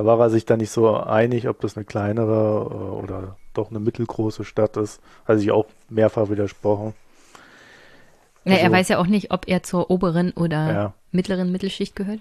Da 0.00 0.06
war 0.06 0.18
er 0.18 0.30
sich 0.30 0.46
dann 0.46 0.60
nicht 0.60 0.70
so 0.70 0.96
einig, 0.96 1.46
ob 1.46 1.60
das 1.60 1.76
eine 1.76 1.84
kleinere 1.84 2.70
äh, 2.70 3.04
oder 3.04 3.36
doch 3.52 3.68
eine 3.68 3.80
mittelgroße 3.80 4.44
Stadt 4.44 4.78
ist. 4.78 4.98
Hat 5.26 5.38
sich 5.38 5.50
auch 5.50 5.66
mehrfach 5.90 6.30
widersprochen. 6.30 6.94
Ja, 8.44 8.52
also, 8.52 8.64
er 8.64 8.72
weiß 8.72 8.88
ja 8.88 8.98
auch 8.98 9.06
nicht, 9.06 9.30
ob 9.30 9.46
er 9.46 9.62
zur 9.62 9.90
oberen 9.90 10.32
oder 10.32 10.72
ja. 10.72 10.94
mittleren 11.12 11.52
Mittelschicht 11.52 11.94
gehört. 11.96 12.20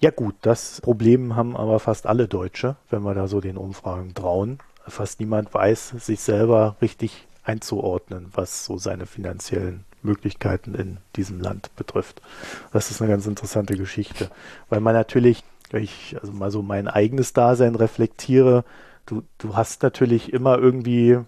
Ja 0.00 0.10
gut, 0.10 0.34
das 0.42 0.82
Problem 0.82 1.36
haben 1.36 1.56
aber 1.56 1.80
fast 1.80 2.06
alle 2.06 2.28
Deutsche, 2.28 2.76
wenn 2.90 3.02
wir 3.02 3.14
da 3.14 3.28
so 3.28 3.40
den 3.40 3.56
Umfragen 3.56 4.12
trauen. 4.12 4.58
Fast 4.86 5.20
niemand 5.20 5.54
weiß, 5.54 5.94
sich 6.00 6.20
selber 6.20 6.76
richtig 6.82 7.26
einzuordnen, 7.44 8.26
was 8.34 8.66
so 8.66 8.76
seine 8.76 9.06
finanziellen 9.06 9.86
Möglichkeiten 10.02 10.74
in 10.74 10.98
diesem 11.16 11.40
Land 11.40 11.74
betrifft. 11.76 12.20
Das 12.74 12.90
ist 12.90 13.00
eine 13.00 13.10
ganz 13.10 13.26
interessante 13.26 13.74
Geschichte, 13.74 14.30
weil 14.68 14.80
man 14.80 14.94
natürlich, 14.94 15.44
wenn 15.72 15.82
ich 15.82 16.16
also 16.20 16.32
mal 16.32 16.50
so 16.50 16.62
mein 16.62 16.88
eigenes 16.88 17.32
Dasein 17.32 17.74
reflektiere, 17.74 18.64
du, 19.06 19.22
du 19.38 19.56
hast 19.56 19.82
natürlich 19.82 20.32
immer 20.32 20.58
irgendwie 20.58 21.18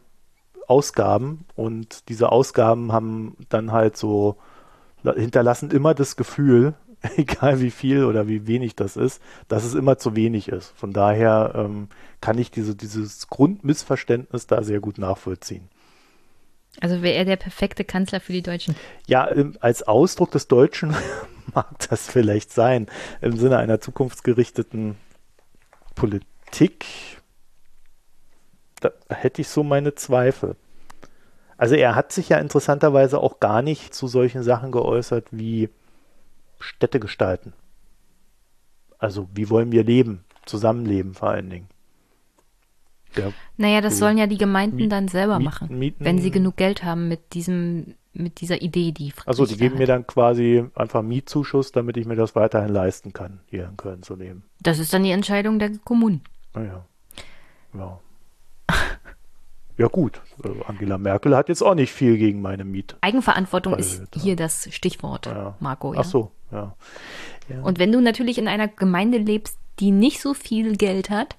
Ausgaben 0.66 1.46
und 1.56 2.08
diese 2.08 2.30
Ausgaben 2.30 2.92
haben 2.92 3.36
dann 3.48 3.72
halt 3.72 3.96
so 3.96 4.36
hinterlassen 5.02 5.70
immer 5.70 5.94
das 5.94 6.16
Gefühl, 6.16 6.74
egal 7.16 7.60
wie 7.60 7.70
viel 7.70 8.04
oder 8.04 8.28
wie 8.28 8.46
wenig 8.46 8.76
das 8.76 8.96
ist, 8.96 9.22
dass 9.48 9.64
es 9.64 9.74
immer 9.74 9.98
zu 9.98 10.14
wenig 10.14 10.48
ist. 10.48 10.72
Von 10.76 10.92
daher 10.92 11.52
ähm, 11.54 11.88
kann 12.20 12.38
ich 12.38 12.50
diese, 12.50 12.74
dieses 12.74 13.28
Grundmissverständnis 13.28 14.46
da 14.46 14.62
sehr 14.62 14.80
gut 14.80 14.98
nachvollziehen. 14.98 15.68
Also 16.80 17.02
wäre 17.02 17.14
er 17.14 17.24
der 17.24 17.36
perfekte 17.36 17.84
Kanzler 17.84 18.20
für 18.20 18.32
die 18.32 18.42
Deutschen? 18.42 18.76
Ja, 19.06 19.30
ähm, 19.30 19.56
als 19.60 19.82
Ausdruck 19.82 20.30
des 20.30 20.48
Deutschen 20.48 20.94
mag 21.54 21.66
das 21.88 22.08
vielleicht 22.08 22.52
sein. 22.52 22.86
Im 23.20 23.36
Sinne 23.36 23.58
einer 23.58 23.80
zukunftsgerichteten 23.80 24.96
Politik 25.94 26.86
da 28.80 28.92
hätte 29.08 29.42
ich 29.42 29.48
so 29.48 29.62
meine 29.62 29.94
Zweifel. 29.94 30.56
Also 31.56 31.74
er 31.74 31.94
hat 31.94 32.12
sich 32.12 32.30
ja 32.30 32.38
interessanterweise 32.38 33.18
auch 33.18 33.38
gar 33.38 33.60
nicht 33.62 33.94
zu 33.94 34.08
solchen 34.08 34.42
Sachen 34.42 34.72
geäußert 34.72 35.26
wie 35.30 35.68
Städte 36.58 36.98
gestalten. 37.00 37.52
Also 38.98 39.28
wie 39.34 39.50
wollen 39.50 39.70
wir 39.70 39.84
leben, 39.84 40.24
zusammenleben 40.46 41.14
vor 41.14 41.30
allen 41.30 41.50
Dingen. 41.50 41.68
Der, 43.16 43.32
naja, 43.56 43.80
das 43.80 43.94
so 43.94 44.00
sollen 44.00 44.18
ja 44.18 44.26
die 44.26 44.38
Gemeinden 44.38 44.76
Miet, 44.76 44.92
dann 44.92 45.08
selber 45.08 45.38
Miet, 45.38 45.44
machen, 45.44 45.78
Mieten, 45.78 46.04
wenn 46.04 46.18
sie 46.18 46.30
genug 46.30 46.56
Geld 46.56 46.84
haben 46.84 47.08
mit 47.08 47.34
diesem, 47.34 47.94
mit 48.12 48.40
dieser 48.40 48.62
Idee, 48.62 48.92
die 48.92 49.10
Friedrich 49.10 49.28
Also 49.28 49.46
die 49.46 49.56
geben 49.56 49.78
mir 49.78 49.86
dann 49.86 50.06
quasi 50.06 50.64
einfach 50.74 51.02
Mietzuschuss, 51.02 51.72
damit 51.72 51.96
ich 51.96 52.06
mir 52.06 52.16
das 52.16 52.34
weiterhin 52.34 52.72
leisten 52.72 53.12
kann, 53.12 53.40
hier 53.46 53.66
in 53.68 53.76
Köln 53.76 54.02
zu 54.02 54.14
leben. 54.14 54.44
Das 54.60 54.78
ist 54.78 54.92
dann 54.92 55.02
die 55.02 55.10
Entscheidung 55.10 55.58
der 55.58 55.72
Kommunen. 55.84 56.22
Naja. 56.54 56.84
Ja. 57.74 58.00
Ja 59.76 59.88
gut, 59.88 60.20
äh, 60.44 60.48
Angela 60.66 60.98
Merkel 60.98 61.36
hat 61.36 61.48
jetzt 61.48 61.62
auch 61.62 61.74
nicht 61.74 61.92
viel 61.92 62.16
gegen 62.16 62.42
meine 62.42 62.64
Miet. 62.64 62.96
Eigenverantwortung 63.00 63.72
Weil, 63.72 63.80
ist 63.80 64.02
hier 64.14 64.36
das 64.36 64.68
Stichwort, 64.72 65.26
ja. 65.26 65.56
Marco. 65.58 65.94
Ja? 65.94 66.00
Ach 66.00 66.04
so, 66.04 66.30
ja. 66.52 66.76
ja. 67.48 67.62
Und 67.62 67.78
wenn 67.78 67.90
du 67.90 68.00
natürlich 68.00 68.38
in 68.38 68.46
einer 68.46 68.68
Gemeinde 68.68 69.18
lebst, 69.18 69.58
die 69.80 69.90
nicht 69.90 70.20
so 70.20 70.34
viel 70.34 70.76
Geld 70.76 71.10
hat, 71.10 71.36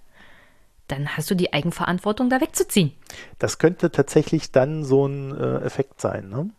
dann 0.91 1.15
hast 1.15 1.29
du 1.31 1.35
die 1.35 1.53
Eigenverantwortung, 1.53 2.29
da 2.29 2.41
wegzuziehen. 2.41 2.91
Das 3.39 3.57
könnte 3.57 3.91
tatsächlich 3.91 4.51
dann 4.51 4.83
so 4.83 5.07
ein 5.07 5.35
äh, 5.35 5.57
Effekt 5.59 6.01
sein, 6.01 6.29
ne? 6.29 6.49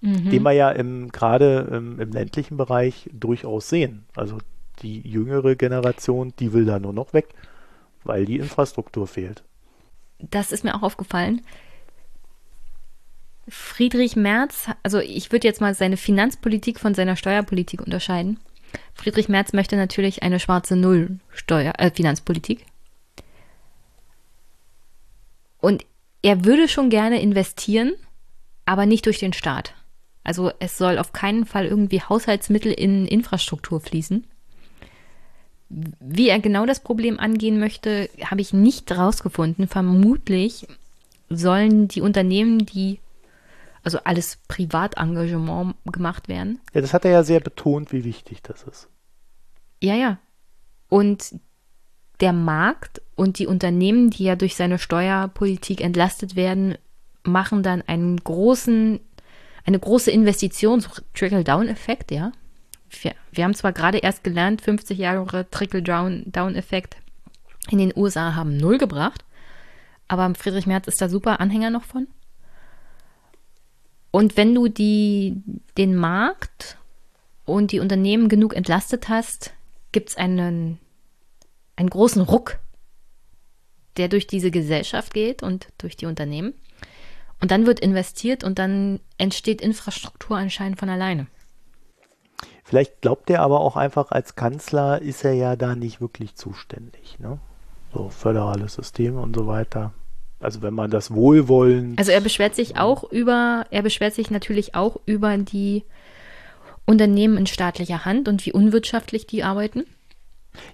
Mhm. 0.00 0.30
den 0.30 0.42
wir 0.42 0.52
ja 0.52 0.70
gerade 0.72 1.68
im, 1.72 1.98
im 1.98 2.12
ländlichen 2.12 2.58
Bereich 2.58 3.08
durchaus 3.12 3.70
sehen. 3.70 4.04
Also 4.14 4.36
die 4.82 5.00
jüngere 5.00 5.54
Generation, 5.54 6.34
die 6.38 6.52
will 6.52 6.66
da 6.66 6.78
nur 6.78 6.92
noch 6.92 7.14
weg, 7.14 7.28
weil 8.02 8.26
die 8.26 8.38
Infrastruktur 8.38 9.06
fehlt 9.06 9.42
das 10.30 10.52
ist 10.52 10.64
mir 10.64 10.74
auch 10.74 10.82
aufgefallen. 10.82 11.42
Friedrich 13.48 14.16
Merz, 14.16 14.68
also 14.82 15.00
ich 15.00 15.30
würde 15.30 15.46
jetzt 15.46 15.60
mal 15.60 15.74
seine 15.74 15.96
Finanzpolitik 15.96 16.80
von 16.80 16.94
seiner 16.94 17.16
Steuerpolitik 17.16 17.82
unterscheiden. 17.82 18.40
Friedrich 18.94 19.28
Merz 19.28 19.52
möchte 19.52 19.76
natürlich 19.76 20.22
eine 20.22 20.40
schwarze 20.40 20.76
Null 20.76 21.18
Steuer, 21.30 21.74
äh, 21.78 21.90
Finanzpolitik. 21.90 22.64
Und 25.64 25.86
er 26.20 26.44
würde 26.44 26.68
schon 26.68 26.90
gerne 26.90 27.22
investieren, 27.22 27.94
aber 28.66 28.84
nicht 28.84 29.06
durch 29.06 29.18
den 29.18 29.32
Staat. 29.32 29.72
Also 30.22 30.52
es 30.58 30.76
soll 30.76 30.98
auf 30.98 31.14
keinen 31.14 31.46
Fall 31.46 31.64
irgendwie 31.64 32.02
Haushaltsmittel 32.02 32.70
in 32.70 33.06
Infrastruktur 33.06 33.80
fließen. 33.80 34.26
Wie 35.70 36.28
er 36.28 36.38
genau 36.38 36.66
das 36.66 36.80
Problem 36.80 37.18
angehen 37.18 37.58
möchte, 37.58 38.10
habe 38.26 38.42
ich 38.42 38.52
nicht 38.52 38.92
rausgefunden. 38.92 39.66
Vermutlich 39.66 40.66
sollen 41.30 41.88
die 41.88 42.02
Unternehmen, 42.02 42.66
die 42.66 43.00
also 43.82 44.00
alles 44.04 44.38
Privatengagement 44.48 45.76
gemacht 45.86 46.28
werden. 46.28 46.60
Ja, 46.74 46.82
das 46.82 46.92
hat 46.92 47.06
er 47.06 47.10
ja 47.10 47.22
sehr 47.22 47.40
betont, 47.40 47.90
wie 47.90 48.04
wichtig 48.04 48.42
das 48.42 48.64
ist. 48.64 48.88
Ja, 49.82 49.94
ja. 49.94 50.18
Und 50.90 51.34
der 52.20 52.32
Markt 52.32 53.02
und 53.14 53.38
die 53.38 53.46
Unternehmen, 53.46 54.10
die 54.10 54.24
ja 54.24 54.36
durch 54.36 54.56
seine 54.56 54.78
Steuerpolitik 54.78 55.80
entlastet 55.80 56.36
werden, 56.36 56.76
machen 57.22 57.62
dann 57.62 57.82
einen 57.82 58.16
großen, 58.18 59.00
eine 59.64 59.78
große 59.78 60.10
Investition, 60.10 60.80
so 60.80 60.90
Trickle-Down-Effekt, 61.14 62.10
ja 62.10 62.32
wir, 63.02 63.14
wir 63.32 63.44
haben 63.44 63.54
zwar 63.54 63.72
gerade 63.72 63.98
erst 63.98 64.22
gelernt, 64.22 64.62
50 64.62 64.98
Jahre 64.98 65.48
Trickle-Down-Effekt 65.50 66.96
in 67.70 67.78
den 67.78 67.92
USA 67.96 68.34
haben 68.34 68.56
null 68.56 68.78
gebracht, 68.78 69.24
aber 70.06 70.32
Friedrich 70.34 70.66
Merz 70.66 70.86
ist 70.86 71.00
da 71.00 71.08
super 71.08 71.40
Anhänger 71.40 71.70
noch 71.70 71.84
von. 71.84 72.06
Und 74.10 74.36
wenn 74.36 74.54
du 74.54 74.68
die, 74.68 75.42
den 75.76 75.96
Markt 75.96 76.76
und 77.46 77.72
die 77.72 77.80
Unternehmen 77.80 78.28
genug 78.28 78.54
entlastet 78.54 79.08
hast, 79.08 79.52
gibt 79.92 80.10
es 80.10 80.16
einen, 80.16 80.78
einen 81.76 81.90
großen 81.90 82.22
Ruck, 82.22 82.58
der 83.96 84.08
durch 84.08 84.26
diese 84.26 84.50
Gesellschaft 84.50 85.14
geht 85.14 85.42
und 85.42 85.68
durch 85.78 85.96
die 85.96 86.06
Unternehmen. 86.06 86.54
Und 87.40 87.50
dann 87.50 87.66
wird 87.66 87.80
investiert 87.80 88.44
und 88.44 88.58
dann 88.58 89.00
entsteht 89.18 89.60
Infrastruktur 89.60 90.36
anscheinend 90.36 90.78
von 90.78 90.88
alleine. 90.88 91.26
Vielleicht 92.64 93.02
glaubt 93.02 93.28
er 93.28 93.42
aber 93.42 93.60
auch 93.60 93.76
einfach, 93.76 94.10
als 94.10 94.36
Kanzler 94.36 95.02
ist 95.02 95.24
er 95.24 95.34
ja 95.34 95.54
da 95.54 95.76
nicht 95.76 96.00
wirklich 96.00 96.34
zuständig. 96.34 97.18
Ne? 97.18 97.38
So 97.92 98.08
föderales 98.08 98.74
System 98.74 99.16
und 99.18 99.36
so 99.36 99.46
weiter. 99.46 99.92
Also 100.40 100.62
wenn 100.62 100.74
man 100.74 100.90
das 100.90 101.12
Wohlwollen. 101.12 101.96
Also 101.98 102.12
er 102.12 102.20
beschwert 102.20 102.54
sich 102.54 102.76
auch 102.78 103.04
über, 103.10 103.66
er 103.70 103.82
beschwert 103.82 104.14
sich 104.14 104.30
natürlich 104.30 104.74
auch 104.74 104.96
über 105.06 105.36
die 105.36 105.84
Unternehmen 106.86 107.36
in 107.36 107.46
staatlicher 107.46 108.04
Hand 108.04 108.28
und 108.28 108.44
wie 108.44 108.52
unwirtschaftlich 108.52 109.26
die 109.26 109.42
arbeiten. 109.42 109.84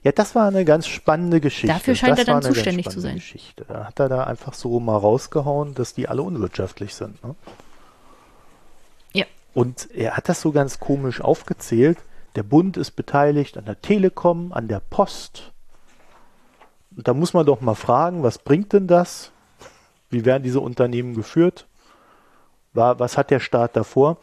Ja, 0.02 0.12
das 0.12 0.34
war 0.34 0.46
eine 0.48 0.64
ganz 0.64 0.86
spannende 0.86 1.40
Geschichte. 1.40 1.74
Dafür 1.74 1.94
scheint 1.94 2.18
das 2.18 2.26
er 2.26 2.34
dann 2.34 2.42
zuständig 2.42 2.88
zu 2.88 3.00
sein. 3.00 3.16
Geschichte. 3.16 3.64
Da 3.66 3.86
hat 3.86 3.98
er 3.98 4.08
da 4.08 4.24
einfach 4.24 4.54
so 4.54 4.80
mal 4.80 4.96
rausgehauen, 4.96 5.74
dass 5.74 5.94
die 5.94 6.08
alle 6.08 6.22
unwirtschaftlich 6.22 6.94
sind. 6.94 7.22
Ne? 7.24 7.34
Und 9.54 9.90
er 9.92 10.16
hat 10.16 10.28
das 10.28 10.40
so 10.40 10.52
ganz 10.52 10.78
komisch 10.78 11.20
aufgezählt. 11.20 11.98
Der 12.36 12.42
Bund 12.42 12.76
ist 12.76 12.92
beteiligt 12.92 13.58
an 13.58 13.64
der 13.64 13.80
Telekom, 13.80 14.52
an 14.52 14.68
der 14.68 14.80
Post. 14.80 15.52
Und 16.96 17.08
da 17.08 17.14
muss 17.14 17.34
man 17.34 17.46
doch 17.46 17.60
mal 17.60 17.74
fragen, 17.74 18.22
was 18.22 18.38
bringt 18.38 18.72
denn 18.72 18.86
das? 18.86 19.32
Wie 20.08 20.24
werden 20.24 20.42
diese 20.42 20.60
Unternehmen 20.60 21.14
geführt? 21.14 21.66
Was 22.72 23.18
hat 23.18 23.30
der 23.30 23.40
Staat 23.40 23.74
davor? 23.76 24.18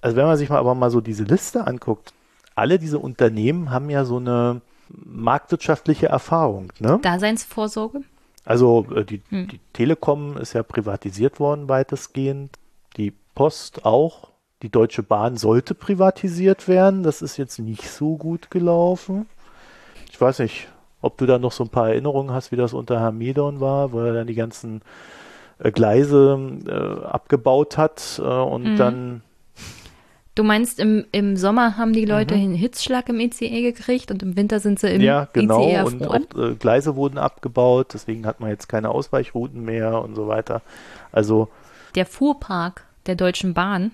Also 0.00 0.16
wenn 0.16 0.26
man 0.26 0.38
sich 0.38 0.48
mal 0.48 0.58
aber 0.58 0.74
mal 0.74 0.90
so 0.90 1.02
diese 1.02 1.24
Liste 1.24 1.66
anguckt, 1.66 2.14
alle 2.54 2.78
diese 2.78 2.98
Unternehmen 2.98 3.70
haben 3.70 3.90
ja 3.90 4.06
so 4.06 4.16
eine 4.16 4.62
marktwirtschaftliche 4.92 6.06
Erfahrung. 6.06 6.72
Ne? 6.78 6.98
Daseinsvorsorge? 7.02 8.02
Also 8.44 8.86
äh, 8.94 9.04
die, 9.04 9.22
hm. 9.28 9.48
die 9.48 9.60
Telekom 9.72 10.36
ist 10.36 10.54
ja 10.54 10.62
privatisiert 10.62 11.40
worden 11.40 11.68
weitestgehend, 11.68 12.58
die 12.96 13.12
Post 13.34 13.84
auch. 13.84 14.30
Die 14.62 14.68
Deutsche 14.68 15.02
Bahn 15.02 15.38
sollte 15.38 15.74
privatisiert 15.74 16.68
werden. 16.68 17.02
Das 17.02 17.22
ist 17.22 17.38
jetzt 17.38 17.58
nicht 17.58 17.88
so 17.88 18.16
gut 18.18 18.50
gelaufen. 18.50 19.26
Ich 20.10 20.20
weiß 20.20 20.40
nicht, 20.40 20.68
ob 21.00 21.16
du 21.16 21.24
da 21.24 21.38
noch 21.38 21.52
so 21.52 21.64
ein 21.64 21.70
paar 21.70 21.88
Erinnerungen 21.88 22.32
hast, 22.32 22.52
wie 22.52 22.56
das 22.56 22.74
unter 22.74 23.00
Hamidon 23.00 23.60
war, 23.60 23.92
wo 23.92 24.00
er 24.00 24.12
dann 24.12 24.26
die 24.26 24.34
ganzen 24.34 24.82
äh, 25.58 25.70
Gleise 25.70 26.38
äh, 26.66 27.06
abgebaut 27.06 27.78
hat 27.78 28.20
äh, 28.22 28.26
und 28.26 28.72
mhm. 28.72 28.76
dann. 28.76 29.22
Du 30.34 30.44
meinst, 30.44 30.78
im, 30.78 31.04
im 31.12 31.36
Sommer 31.36 31.76
haben 31.76 31.92
die 31.92 32.04
Leute 32.04 32.36
mhm. 32.36 32.42
einen 32.42 32.54
Hitzschlag 32.54 33.08
im 33.08 33.18
ECE 33.18 33.62
gekriegt 33.62 34.10
und 34.10 34.22
im 34.22 34.36
Winter 34.36 34.60
sind 34.60 34.78
sie 34.78 34.88
im 34.88 35.00
ja, 35.00 35.28
genau, 35.32 35.66
ECE 35.66 35.72
erfroren? 35.72 36.00
und 36.22 36.36
auch, 36.36 36.50
äh, 36.50 36.54
Gleise 36.54 36.96
wurden 36.96 37.18
abgebaut, 37.18 37.88
deswegen 37.94 38.26
hat 38.26 38.40
man 38.40 38.50
jetzt 38.50 38.68
keine 38.68 38.90
Ausweichrouten 38.90 39.64
mehr 39.64 40.02
und 40.02 40.14
so 40.14 40.28
weiter. 40.28 40.62
Also 41.10 41.48
der 41.94 42.06
Fuhrpark 42.06 42.86
der 43.06 43.16
Deutschen 43.16 43.54
Bahn 43.54 43.92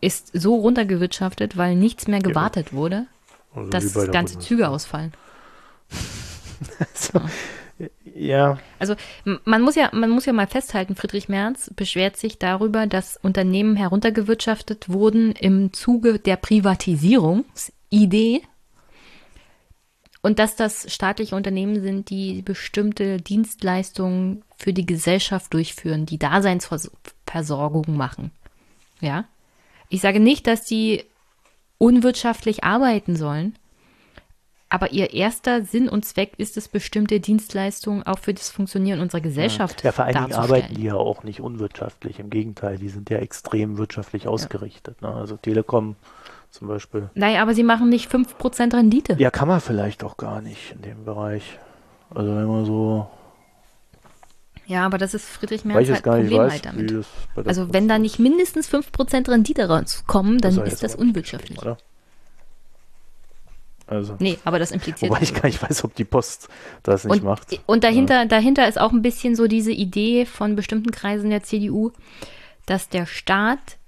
ist 0.00 0.30
so 0.32 0.56
runtergewirtschaftet, 0.56 1.56
weil 1.56 1.74
nichts 1.74 2.06
mehr 2.06 2.20
gewartet 2.20 2.68
ja. 2.70 2.76
wurde, 2.76 3.06
also 3.54 3.70
dass 3.70 4.10
ganze 4.10 4.38
Züge 4.38 4.68
ausfallen. 4.68 5.12
also, 6.78 7.20
ja. 8.14 8.58
Also 8.78 8.94
man 9.44 9.62
muss 9.62 9.74
ja, 9.74 9.90
man 9.92 10.10
muss 10.10 10.26
ja 10.26 10.32
mal 10.32 10.46
festhalten, 10.46 10.96
Friedrich 10.96 11.28
Merz 11.28 11.70
beschwert 11.74 12.16
sich 12.16 12.38
darüber, 12.38 12.86
dass 12.86 13.16
Unternehmen 13.16 13.76
heruntergewirtschaftet 13.76 14.88
wurden 14.88 15.32
im 15.32 15.72
Zuge 15.72 16.18
der 16.18 16.36
Privatisierungsidee 16.36 18.42
und 20.22 20.38
dass 20.38 20.56
das 20.56 20.92
staatliche 20.92 21.36
Unternehmen 21.36 21.80
sind, 21.80 22.10
die 22.10 22.42
bestimmte 22.42 23.18
Dienstleistungen 23.18 24.42
für 24.56 24.72
die 24.72 24.86
Gesellschaft 24.86 25.54
durchführen, 25.54 26.06
die 26.06 26.18
Daseinsversorgung 26.18 27.96
machen. 27.96 28.32
Ja. 29.00 29.24
Ich 29.88 30.00
sage 30.00 30.20
nicht, 30.20 30.46
dass 30.46 30.64
die 30.64 31.04
unwirtschaftlich 31.78 32.64
arbeiten 32.64 33.14
sollen, 33.14 33.54
aber 34.70 34.92
ihr 34.92 35.14
erster 35.14 35.62
Sinn 35.62 35.88
und 35.88 36.04
Zweck 36.04 36.32
ist 36.36 36.56
es, 36.56 36.68
bestimmte 36.68 37.20
Dienstleistungen 37.20 38.02
auch 38.02 38.18
für 38.18 38.34
das 38.34 38.50
Funktionieren 38.50 39.00
unserer 39.00 39.22
Gesellschaft 39.22 39.82
ja, 39.82 39.92
vor 39.92 40.04
allen 40.04 40.14
Dingen 40.14 40.32
arbeiten 40.34 40.74
die 40.74 40.84
ja 40.84 40.94
auch 40.94 41.22
nicht 41.24 41.40
unwirtschaftlich. 41.40 42.18
Im 42.18 42.28
Gegenteil, 42.28 42.78
die 42.78 42.88
sind 42.88 43.08
ja 43.08 43.18
extrem 43.18 43.78
wirtschaftlich 43.78 44.28
ausgerichtet. 44.28 44.98
Ja. 45.00 45.10
Ne? 45.10 45.16
Also 45.16 45.36
Telekom 45.36 45.96
zum 46.50 46.68
Beispiel. 46.68 47.10
Naja, 47.14 47.42
aber 47.42 47.54
sie 47.54 47.62
machen 47.62 47.88
nicht 47.88 48.10
5% 48.10 48.74
Rendite. 48.74 49.16
Ja, 49.18 49.30
kann 49.30 49.48
man 49.48 49.60
vielleicht 49.60 50.04
auch 50.04 50.16
gar 50.16 50.42
nicht 50.42 50.72
in 50.72 50.82
dem 50.82 51.04
Bereich. 51.04 51.58
Also 52.14 52.34
wenn 52.34 52.46
man 52.46 52.64
so 52.64 53.08
ja, 54.68 54.84
aber 54.84 54.98
das 54.98 55.14
ist 55.14 55.26
Friedrich 55.26 55.64
Merz 55.64 55.88
halt 55.88 56.02
Problem 56.02 56.38
weiß, 56.38 56.52
halt 56.52 56.66
damit. 56.66 57.06
Also 57.46 57.72
wenn 57.72 57.88
da 57.88 57.98
nicht 57.98 58.18
mindestens 58.18 58.68
5% 58.68 59.30
Rendite 59.30 59.66
rauskommen, 59.66 60.38
dann 60.42 60.56
das 60.56 60.74
ist 60.74 60.82
das 60.82 60.94
unwirtschaftlich. 60.94 61.58
Oder? 61.58 61.78
Also. 63.88 64.16
Nee, 64.18 64.38
aber 64.44 64.58
das 64.58 64.70
impliziert. 64.70 65.10
Wobei 65.10 65.22
ich 65.22 65.32
gar 65.32 65.46
nicht 65.46 65.62
weiß, 65.62 65.82
ob 65.84 65.94
die 65.94 66.04
Post 66.04 66.48
das 66.82 67.04
nicht 67.04 67.22
und, 67.22 67.24
macht. 67.24 67.60
Und 67.66 67.84
dahinter, 67.84 68.22
ja. 68.22 68.24
dahinter 68.26 68.68
ist 68.68 68.78
auch 68.78 68.92
ein 68.92 69.00
bisschen 69.00 69.34
so 69.34 69.46
diese 69.46 69.72
Idee 69.72 70.26
von 70.26 70.56
bestimmten 70.56 70.90
Kreisen 70.90 71.30
der 71.30 71.42
CDU, 71.42 71.92
dass 72.66 72.90
der 72.90 73.06
Staat 73.06 73.78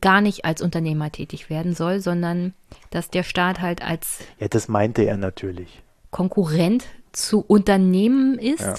gar 0.00 0.20
nicht 0.20 0.44
als 0.44 0.60
Unternehmer 0.60 1.12
tätig 1.12 1.50
werden 1.50 1.74
soll, 1.74 2.00
sondern 2.00 2.52
dass 2.90 3.10
der 3.10 3.22
Staat 3.22 3.60
halt 3.60 3.80
als. 3.80 4.18
Ja, 4.40 4.48
das 4.48 4.66
meinte 4.66 5.02
er 5.02 5.16
natürlich. 5.16 5.82
Konkurrent 6.10 6.84
zu 7.12 7.40
Unternehmen 7.40 8.38
ist. 8.38 8.60
Ja, 8.60 8.74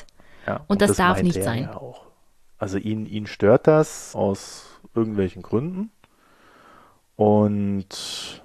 ja. 0.47 0.55
Und, 0.55 0.63
und, 0.67 0.81
das, 0.81 0.89
das 0.89 0.97
darf 0.97 1.23
nicht 1.23 1.41
sein. 1.41 1.69
Auch. 1.69 2.05
Also 2.57 2.77
ihn, 2.77 3.05
ihn 3.05 3.27
stört 3.27 3.67
das 3.67 4.13
aus 4.13 4.65
irgendwelchen 4.93 5.41
Gründen. 5.41 5.91
Und 7.15 8.43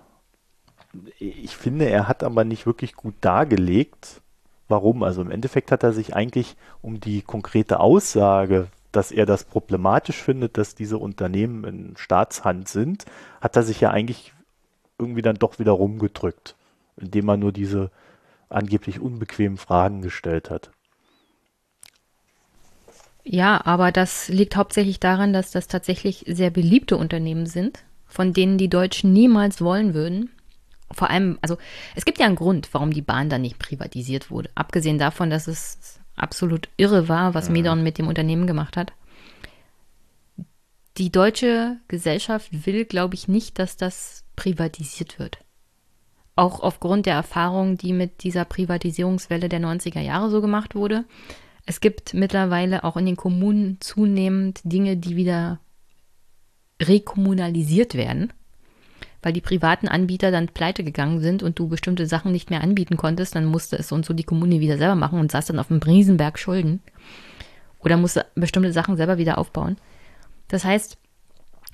ich 1.18 1.56
finde, 1.56 1.88
er 1.88 2.08
hat 2.08 2.22
aber 2.22 2.44
nicht 2.44 2.66
wirklich 2.66 2.94
gut 2.94 3.14
dargelegt, 3.20 4.20
warum. 4.68 5.02
Also 5.02 5.22
im 5.22 5.30
Endeffekt 5.30 5.70
hat 5.70 5.82
er 5.82 5.92
sich 5.92 6.14
eigentlich 6.14 6.56
um 6.82 7.00
die 7.00 7.22
konkrete 7.22 7.80
Aussage, 7.80 8.68
dass 8.92 9.12
er 9.12 9.26
das 9.26 9.44
problematisch 9.44 10.16
findet, 10.16 10.58
dass 10.58 10.74
diese 10.74 10.98
Unternehmen 10.98 11.64
in 11.64 11.96
Staatshand 11.96 12.68
sind, 12.68 13.04
hat 13.40 13.56
er 13.56 13.62
sich 13.62 13.80
ja 13.80 13.90
eigentlich 13.90 14.32
irgendwie 14.98 15.22
dann 15.22 15.36
doch 15.36 15.58
wieder 15.58 15.72
rumgedrückt, 15.72 16.56
indem 16.96 17.28
er 17.28 17.36
nur 17.36 17.52
diese 17.52 17.90
angeblich 18.48 19.00
unbequemen 19.00 19.58
Fragen 19.58 20.02
gestellt 20.02 20.50
hat. 20.50 20.70
Ja, 23.22 23.64
aber 23.64 23.92
das 23.92 24.28
liegt 24.28 24.56
hauptsächlich 24.56 24.98
daran, 24.98 25.32
dass 25.32 25.52
das 25.52 25.68
tatsächlich 25.68 26.24
sehr 26.26 26.50
beliebte 26.50 26.96
Unternehmen 26.96 27.46
sind, 27.46 27.84
von 28.08 28.32
denen 28.32 28.58
die 28.58 28.68
Deutschen 28.68 29.12
niemals 29.12 29.60
wollen 29.60 29.94
würden 29.94 30.30
vor 30.92 31.10
allem, 31.10 31.38
also 31.42 31.56
es 31.94 32.04
gibt 32.04 32.18
ja 32.18 32.26
einen 32.26 32.36
Grund, 32.36 32.68
warum 32.72 32.92
die 32.92 33.02
Bahn 33.02 33.28
dann 33.28 33.42
nicht 33.42 33.58
privatisiert 33.58 34.30
wurde. 34.30 34.50
Abgesehen 34.54 34.98
davon, 34.98 35.30
dass 35.30 35.46
es 35.46 36.00
absolut 36.16 36.68
irre 36.76 37.08
war, 37.08 37.34
was 37.34 37.48
mhm. 37.48 37.54
Medon 37.54 37.82
mit 37.82 37.98
dem 37.98 38.08
Unternehmen 38.08 38.46
gemacht 38.46 38.76
hat. 38.76 38.92
Die 40.96 41.12
deutsche 41.12 41.78
Gesellschaft 41.88 42.66
will, 42.66 42.84
glaube 42.84 43.14
ich, 43.14 43.28
nicht, 43.28 43.58
dass 43.58 43.76
das 43.76 44.24
privatisiert 44.36 45.18
wird. 45.18 45.38
Auch 46.36 46.60
aufgrund 46.60 47.06
der 47.06 47.14
Erfahrung, 47.14 47.76
die 47.76 47.92
mit 47.92 48.22
dieser 48.22 48.44
Privatisierungswelle 48.44 49.48
der 49.48 49.60
90er 49.60 50.00
Jahre 50.00 50.30
so 50.30 50.40
gemacht 50.40 50.74
wurde. 50.74 51.04
Es 51.66 51.80
gibt 51.80 52.14
mittlerweile 52.14 52.84
auch 52.84 52.96
in 52.96 53.06
den 53.06 53.16
Kommunen 53.16 53.80
zunehmend 53.80 54.60
Dinge, 54.64 54.96
die 54.96 55.16
wieder 55.16 55.60
rekommunalisiert 56.80 57.94
werden 57.94 58.32
weil 59.22 59.32
die 59.32 59.40
privaten 59.40 59.88
Anbieter 59.88 60.30
dann 60.30 60.48
pleite 60.48 60.84
gegangen 60.84 61.20
sind 61.20 61.42
und 61.42 61.58
du 61.58 61.68
bestimmte 61.68 62.06
Sachen 62.06 62.32
nicht 62.32 62.50
mehr 62.50 62.62
anbieten 62.62 62.96
konntest, 62.96 63.34
dann 63.34 63.44
musste 63.44 63.76
es 63.76 63.92
und 63.92 64.06
so 64.06 64.14
die 64.14 64.24
Kommune 64.24 64.60
wieder 64.60 64.78
selber 64.78 64.94
machen 64.94 65.20
und 65.20 65.30
saß 65.30 65.46
dann 65.46 65.58
auf 65.58 65.70
einem 65.70 65.82
Riesenberg 65.82 66.38
Schulden. 66.38 66.80
Oder 67.80 67.96
musste 67.96 68.26
bestimmte 68.34 68.72
Sachen 68.72 68.96
selber 68.96 69.18
wieder 69.18 69.38
aufbauen. 69.38 69.76
Das 70.48 70.64
heißt, 70.64 70.98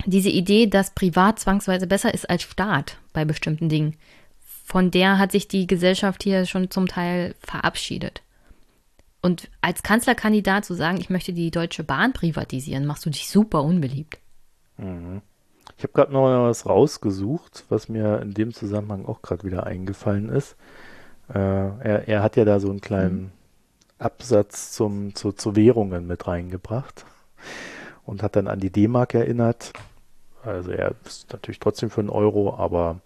diese 0.05 0.29
Idee, 0.29 0.67
dass 0.67 0.91
privat 0.91 1.39
zwangsweise 1.39 1.87
besser 1.87 2.13
ist 2.13 2.29
als 2.29 2.43
Staat 2.43 2.99
bei 3.13 3.25
bestimmten 3.25 3.69
Dingen, 3.69 3.97
von 4.65 4.91
der 4.91 5.19
hat 5.19 5.33
sich 5.33 5.49
die 5.49 5.67
Gesellschaft 5.67 6.23
hier 6.23 6.45
schon 6.45 6.71
zum 6.71 6.87
Teil 6.89 7.35
verabschiedet. 7.41 8.23
Und 9.23 9.49
als 9.61 9.83
Kanzlerkandidat 9.83 10.65
zu 10.65 10.75
sagen, 10.75 10.99
ich 11.01 11.11
möchte 11.11 11.33
die 11.33 11.51
Deutsche 11.51 11.85
Bahn 11.85 12.13
privatisieren, 12.13 12.85
machst 12.87 13.07
du 13.07 13.11
dich 13.11 13.29
super 13.29 13.63
unbeliebt. 13.63 14.19
Mhm. 14.77 15.23
Ich 15.77 15.83
habe 15.83 15.93
gerade 15.93 16.13
noch 16.13 16.23
mal 16.23 16.49
was 16.49 16.67
rausgesucht, 16.67 17.65
was 17.69 17.89
mir 17.89 18.21
in 18.23 18.33
dem 18.33 18.55
Zusammenhang 18.55 19.05
auch 19.05 19.21
gerade 19.21 19.45
wieder 19.45 19.65
eingefallen 19.65 20.31
ist. 20.31 20.57
Äh, 21.29 21.39
er, 21.39 22.09
er, 22.09 22.23
hat 22.23 22.37
ja 22.37 22.45
da 22.45 22.61
so 22.61 22.71
einen 22.71 22.81
kleinen 22.81 23.21
mhm. 23.21 23.31
Absatz 23.99 24.73
zum, 24.73 25.15
zu, 25.15 25.33
zu 25.33 25.55
Währungen 25.55 26.07
mit 26.07 26.27
reingebracht 26.27 27.05
und 28.07 28.23
hat 28.23 28.37
dann 28.37 28.49
an 28.49 28.61
die 28.61 28.71
D-Mark 28.71 29.15
erinnert. 29.15 29.73
Also 30.43 30.71
er 30.71 30.95
ist 31.05 31.33
natürlich 31.33 31.59
trotzdem 31.59 31.91
für 31.91 32.01
einen 32.01 32.11
Euro, 32.11 32.55
aber 32.57 33.01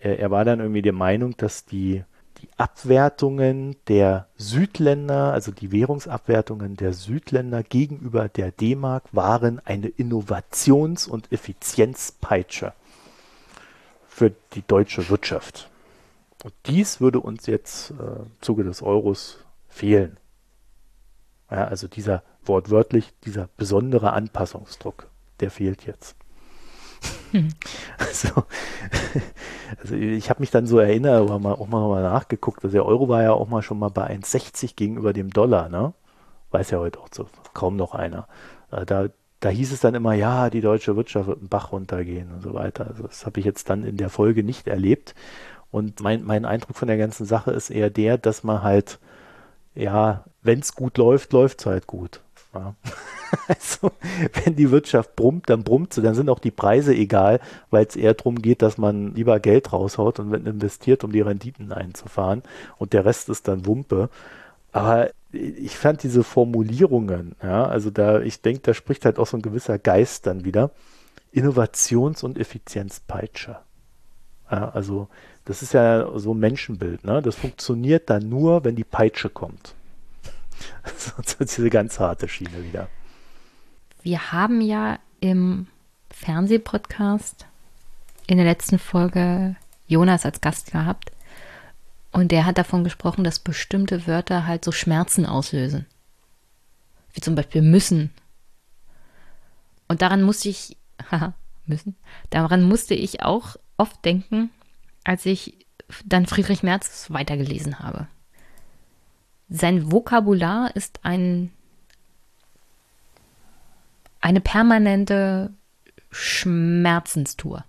er, 0.00 0.18
er 0.18 0.30
war 0.30 0.44
dann 0.44 0.60
irgendwie 0.60 0.82
der 0.82 0.92
Meinung, 0.92 1.36
dass 1.36 1.66
die 1.66 2.02
die 2.40 2.48
Abwertungen 2.56 3.76
der 3.88 4.28
Südländer, 4.36 5.32
also 5.32 5.52
die 5.52 5.72
Währungsabwertungen 5.72 6.76
der 6.76 6.92
Südländer 6.92 7.62
gegenüber 7.62 8.28
der 8.28 8.52
D-Mark 8.52 9.04
waren 9.12 9.60
eine 9.64 9.88
Innovations- 9.88 11.08
und 11.08 11.32
Effizienzpeitsche 11.32 12.72
für 14.08 14.32
die 14.54 14.62
deutsche 14.66 15.08
Wirtschaft. 15.08 15.70
Und 16.44 16.54
dies 16.66 17.00
würde 17.00 17.20
uns 17.20 17.46
jetzt 17.46 17.90
äh, 17.90 17.94
im 17.94 18.30
Zuge 18.40 18.64
des 18.64 18.82
Euros 18.82 19.38
fehlen. 19.68 20.18
Ja, 21.50 21.66
also 21.66 21.88
dieser 21.88 22.22
wortwörtlich, 22.44 23.12
dieser 23.24 23.48
besondere 23.56 24.12
Anpassungsdruck, 24.12 25.08
der 25.40 25.50
fehlt 25.50 25.86
jetzt. 25.86 26.16
Hm. 27.32 27.48
Also, 27.98 28.44
also 29.80 29.94
ich 29.94 30.30
habe 30.30 30.40
mich 30.40 30.50
dann 30.50 30.66
so 30.66 30.78
erinnert, 30.78 31.20
aber 31.20 31.38
mal, 31.38 31.52
auch 31.52 31.68
mal, 31.68 31.88
mal 31.88 32.02
nachgeguckt. 32.02 32.64
Also 32.64 32.74
der 32.74 32.86
Euro 32.86 33.08
war 33.08 33.22
ja 33.22 33.32
auch 33.32 33.48
mal 33.48 33.62
schon 33.62 33.78
mal 33.78 33.88
bei 33.88 34.08
1,60 34.10 34.76
gegenüber 34.76 35.12
dem 35.12 35.30
Dollar, 35.30 35.68
ne? 35.68 35.92
Weiß 36.50 36.70
ja 36.70 36.78
heute 36.78 37.00
auch 37.00 37.08
so 37.12 37.28
kaum 37.52 37.76
noch 37.76 37.94
einer. 37.94 38.28
Äh, 38.70 38.86
da, 38.86 39.08
da 39.40 39.48
hieß 39.48 39.72
es 39.72 39.80
dann 39.80 39.94
immer, 39.94 40.14
ja, 40.14 40.50
die 40.50 40.60
deutsche 40.60 40.96
Wirtschaft 40.96 41.26
wird 41.26 41.38
einen 41.40 41.48
Bach 41.48 41.72
runtergehen 41.72 42.32
und 42.32 42.42
so 42.42 42.54
weiter. 42.54 42.86
Also 42.86 43.04
das 43.04 43.26
habe 43.26 43.40
ich 43.40 43.46
jetzt 43.46 43.68
dann 43.70 43.84
in 43.84 43.96
der 43.96 44.10
Folge 44.10 44.42
nicht 44.42 44.66
erlebt. 44.68 45.14
Und 45.70 46.00
mein, 46.00 46.24
mein 46.24 46.44
Eindruck 46.44 46.76
von 46.76 46.88
der 46.88 46.96
ganzen 46.96 47.26
Sache 47.26 47.50
ist 47.50 47.70
eher 47.70 47.90
der, 47.90 48.18
dass 48.18 48.44
man 48.44 48.62
halt, 48.62 48.98
ja, 49.74 50.24
wenn 50.42 50.60
es 50.60 50.74
gut 50.74 50.96
läuft, 50.96 51.32
läuft 51.32 51.60
es 51.60 51.66
halt 51.66 51.86
gut. 51.86 52.20
Ja. 52.58 52.74
Also, 53.48 53.90
wenn 54.44 54.56
die 54.56 54.70
Wirtschaft 54.70 55.16
brummt, 55.16 55.50
dann 55.50 55.64
brummt 55.64 55.92
sie, 55.92 56.00
dann 56.00 56.14
sind 56.14 56.30
auch 56.30 56.38
die 56.38 56.52
Preise 56.52 56.94
egal, 56.94 57.40
weil 57.70 57.84
es 57.84 57.96
eher 57.96 58.14
darum 58.14 58.40
geht, 58.40 58.62
dass 58.62 58.78
man 58.78 59.14
lieber 59.14 59.40
Geld 59.40 59.72
raushaut 59.72 60.20
und 60.20 60.32
investiert, 60.46 61.04
um 61.04 61.12
die 61.12 61.20
Renditen 61.20 61.72
einzufahren 61.72 62.42
und 62.78 62.92
der 62.92 63.04
Rest 63.04 63.28
ist 63.28 63.48
dann 63.48 63.66
Wumpe. 63.66 64.10
Aber 64.72 65.10
ich 65.32 65.76
fand 65.76 66.02
diese 66.02 66.22
Formulierungen, 66.24 67.34
ja, 67.42 67.66
also 67.66 67.90
da, 67.90 68.20
ich 68.20 68.42
denke, 68.42 68.62
da 68.62 68.74
spricht 68.74 69.04
halt 69.04 69.18
auch 69.18 69.26
so 69.26 69.36
ein 69.36 69.42
gewisser 69.42 69.78
Geist 69.78 70.26
dann 70.26 70.44
wieder. 70.44 70.70
Innovations- 71.32 72.24
und 72.24 72.38
Effizienzpeitsche. 72.38 73.58
Ja, 74.50 74.70
also 74.70 75.08
Das 75.46 75.62
ist 75.62 75.74
ja 75.74 76.10
so 76.18 76.34
ein 76.34 76.40
Menschenbild, 76.40 77.04
ne? 77.04 77.22
Das 77.22 77.36
funktioniert 77.36 78.10
dann 78.10 78.28
nur, 78.28 78.64
wenn 78.64 78.76
die 78.76 78.84
Peitsche 78.84 79.30
kommt. 79.30 79.75
Sonst 80.96 81.38
wird 81.38 81.56
diese 81.56 81.70
ganz 81.70 81.98
harte 81.98 82.28
Schiene 82.28 82.64
wieder. 82.64 82.88
Wir 84.02 84.32
haben 84.32 84.60
ja 84.60 84.98
im 85.20 85.66
Fernsehpodcast 86.10 87.46
in 88.26 88.36
der 88.36 88.46
letzten 88.46 88.78
Folge 88.78 89.56
Jonas 89.86 90.24
als 90.24 90.40
Gast 90.40 90.72
gehabt. 90.72 91.12
Und 92.12 92.32
der 92.32 92.46
hat 92.46 92.58
davon 92.58 92.84
gesprochen, 92.84 93.24
dass 93.24 93.38
bestimmte 93.38 94.06
Wörter 94.06 94.46
halt 94.46 94.64
so 94.64 94.72
Schmerzen 94.72 95.26
auslösen. 95.26 95.86
Wie 97.12 97.20
zum 97.20 97.34
Beispiel 97.34 97.62
müssen. 97.62 98.10
Und 99.88 100.02
daran 100.02 100.22
musste 100.22 100.48
ich, 100.48 100.76
haha, 101.10 101.34
müssen, 101.66 101.96
daran 102.30 102.62
musste 102.62 102.94
ich 102.94 103.22
auch 103.22 103.56
oft 103.76 104.04
denken, 104.04 104.50
als 105.04 105.26
ich 105.26 105.66
dann 106.04 106.26
Friedrich 106.26 106.62
Merz 106.62 107.10
weitergelesen 107.10 107.80
habe. 107.80 108.08
Sein 109.48 109.92
Vokabular 109.92 110.74
ist 110.74 111.00
ein, 111.02 111.52
eine 114.20 114.40
permanente 114.40 115.54
Schmerzenstour. 116.10 117.64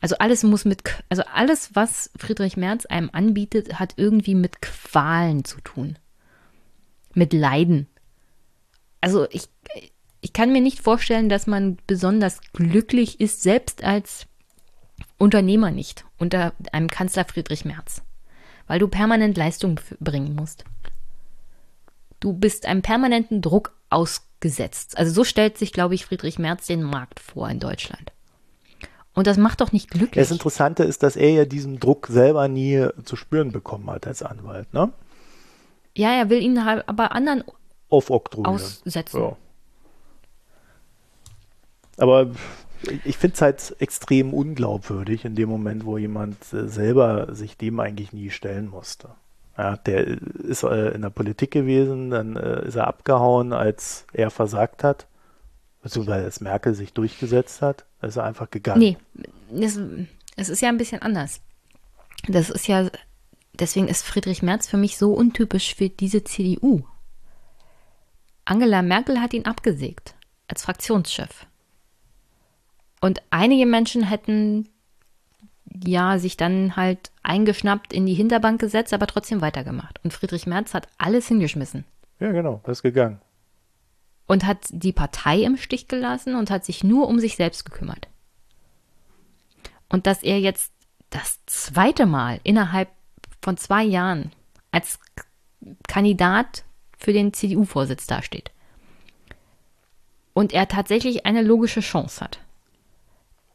Also 0.00 0.16
alles 0.18 0.42
muss 0.42 0.64
mit, 0.64 0.82
also 1.08 1.22
alles, 1.32 1.74
was 1.74 2.10
Friedrich 2.18 2.56
Merz 2.56 2.86
einem 2.86 3.08
anbietet, 3.12 3.78
hat 3.78 3.94
irgendwie 3.96 4.34
mit 4.34 4.60
Qualen 4.60 5.44
zu 5.44 5.60
tun. 5.60 5.96
Mit 7.14 7.32
Leiden. 7.32 7.86
Also 9.00 9.28
ich, 9.30 9.44
ich 10.20 10.32
kann 10.32 10.52
mir 10.52 10.60
nicht 10.60 10.80
vorstellen, 10.80 11.28
dass 11.28 11.46
man 11.46 11.78
besonders 11.86 12.40
glücklich 12.52 13.20
ist, 13.20 13.42
selbst 13.42 13.84
als 13.84 14.26
Unternehmer 15.18 15.70
nicht, 15.70 16.04
unter 16.18 16.52
einem 16.72 16.88
Kanzler 16.88 17.24
Friedrich 17.24 17.64
Merz. 17.64 18.02
Weil 18.66 18.78
du 18.78 18.88
permanent 18.88 19.36
Leistung 19.36 19.78
bringen 20.00 20.34
musst. 20.34 20.64
Du 22.20 22.32
bist 22.32 22.66
einem 22.66 22.82
permanenten 22.82 23.42
Druck 23.42 23.72
ausgesetzt. 23.90 24.96
Also 24.96 25.12
so 25.12 25.24
stellt 25.24 25.58
sich, 25.58 25.72
glaube 25.72 25.94
ich, 25.94 26.06
Friedrich 26.06 26.38
Merz 26.38 26.66
den 26.66 26.82
Markt 26.82 27.20
vor 27.20 27.48
in 27.48 27.58
Deutschland. 27.58 28.12
Und 29.14 29.26
das 29.26 29.36
macht 29.36 29.60
doch 29.60 29.72
nicht 29.72 29.90
glücklich. 29.90 30.22
Das 30.22 30.30
Interessante 30.30 30.84
ist, 30.84 31.02
dass 31.02 31.16
er 31.16 31.30
ja 31.30 31.44
diesen 31.44 31.80
Druck 31.80 32.06
selber 32.06 32.48
nie 32.48 32.86
zu 33.04 33.16
spüren 33.16 33.52
bekommen 33.52 33.90
hat 33.90 34.06
als 34.06 34.22
Anwalt, 34.22 34.72
ne? 34.72 34.92
Ja, 35.94 36.12
er 36.12 36.30
will 36.30 36.40
ihn 36.40 36.64
halt 36.64 36.88
aber 36.88 37.12
anderen 37.12 37.44
aufoktroyieren. 37.90 38.54
Aussetzen. 38.54 39.20
Ja. 39.20 39.36
Aber 41.98 42.30
ich 43.04 43.16
finde 43.16 43.34
es 43.34 43.42
halt 43.42 43.76
extrem 43.78 44.32
unglaubwürdig 44.32 45.24
in 45.24 45.34
dem 45.34 45.48
Moment, 45.48 45.84
wo 45.84 45.98
jemand 45.98 46.36
äh, 46.52 46.68
selber 46.68 47.34
sich 47.34 47.56
dem 47.56 47.80
eigentlich 47.80 48.12
nie 48.12 48.30
stellen 48.30 48.68
musste. 48.68 49.10
Ja, 49.56 49.76
der 49.76 50.06
ist 50.06 50.62
äh, 50.62 50.90
in 50.90 51.02
der 51.02 51.10
Politik 51.10 51.50
gewesen, 51.50 52.10
dann 52.10 52.36
äh, 52.36 52.66
ist 52.66 52.76
er 52.76 52.86
abgehauen, 52.86 53.52
als 53.52 54.06
er 54.12 54.30
versagt 54.30 54.82
hat, 54.82 55.06
beziehungsweise 55.82 56.24
als 56.24 56.40
Merkel 56.40 56.74
sich 56.74 56.92
durchgesetzt 56.92 57.60
hat. 57.60 57.84
ist 58.00 58.16
er 58.16 58.24
einfach 58.24 58.50
gegangen. 58.50 58.80
Nee, 58.80 58.96
es, 59.64 59.78
es 60.36 60.48
ist 60.48 60.62
ja 60.62 60.68
ein 60.68 60.78
bisschen 60.78 61.02
anders. 61.02 61.40
Das 62.28 62.48
ist 62.50 62.66
ja, 62.66 62.88
deswegen 63.52 63.88
ist 63.88 64.04
Friedrich 64.04 64.42
Merz 64.42 64.68
für 64.68 64.78
mich 64.78 64.96
so 64.96 65.12
untypisch 65.12 65.74
für 65.74 65.88
diese 65.88 66.24
CDU. 66.24 66.82
Angela 68.44 68.82
Merkel 68.82 69.20
hat 69.20 69.34
ihn 69.34 69.44
abgesägt 69.44 70.14
als 70.48 70.62
Fraktionschef. 70.62 71.46
Und 73.02 73.20
einige 73.30 73.66
Menschen 73.66 74.04
hätten 74.04 74.68
ja 75.84 76.20
sich 76.20 76.36
dann 76.36 76.76
halt 76.76 77.10
eingeschnappt 77.24 77.92
in 77.92 78.06
die 78.06 78.14
Hinterbank 78.14 78.60
gesetzt, 78.60 78.94
aber 78.94 79.08
trotzdem 79.08 79.40
weitergemacht. 79.40 79.98
Und 80.04 80.12
Friedrich 80.12 80.46
Merz 80.46 80.72
hat 80.72 80.86
alles 80.98 81.26
hingeschmissen. 81.26 81.84
Ja, 82.20 82.30
genau, 82.30 82.60
das 82.62 82.78
ist 82.78 82.82
gegangen. 82.82 83.20
Und 84.28 84.46
hat 84.46 84.58
die 84.70 84.92
Partei 84.92 85.42
im 85.42 85.56
Stich 85.56 85.88
gelassen 85.88 86.36
und 86.36 86.48
hat 86.48 86.64
sich 86.64 86.84
nur 86.84 87.08
um 87.08 87.18
sich 87.18 87.34
selbst 87.34 87.64
gekümmert. 87.64 88.06
Und 89.88 90.06
dass 90.06 90.22
er 90.22 90.38
jetzt 90.38 90.72
das 91.10 91.40
zweite 91.46 92.06
Mal 92.06 92.38
innerhalb 92.44 92.88
von 93.42 93.56
zwei 93.56 93.82
Jahren 93.82 94.30
als 94.70 95.00
Kandidat 95.88 96.62
für 96.96 97.12
den 97.12 97.32
CDU-Vorsitz 97.32 98.06
dasteht. 98.06 98.52
Und 100.34 100.52
er 100.52 100.68
tatsächlich 100.68 101.26
eine 101.26 101.42
logische 101.42 101.80
Chance 101.80 102.20
hat, 102.20 102.38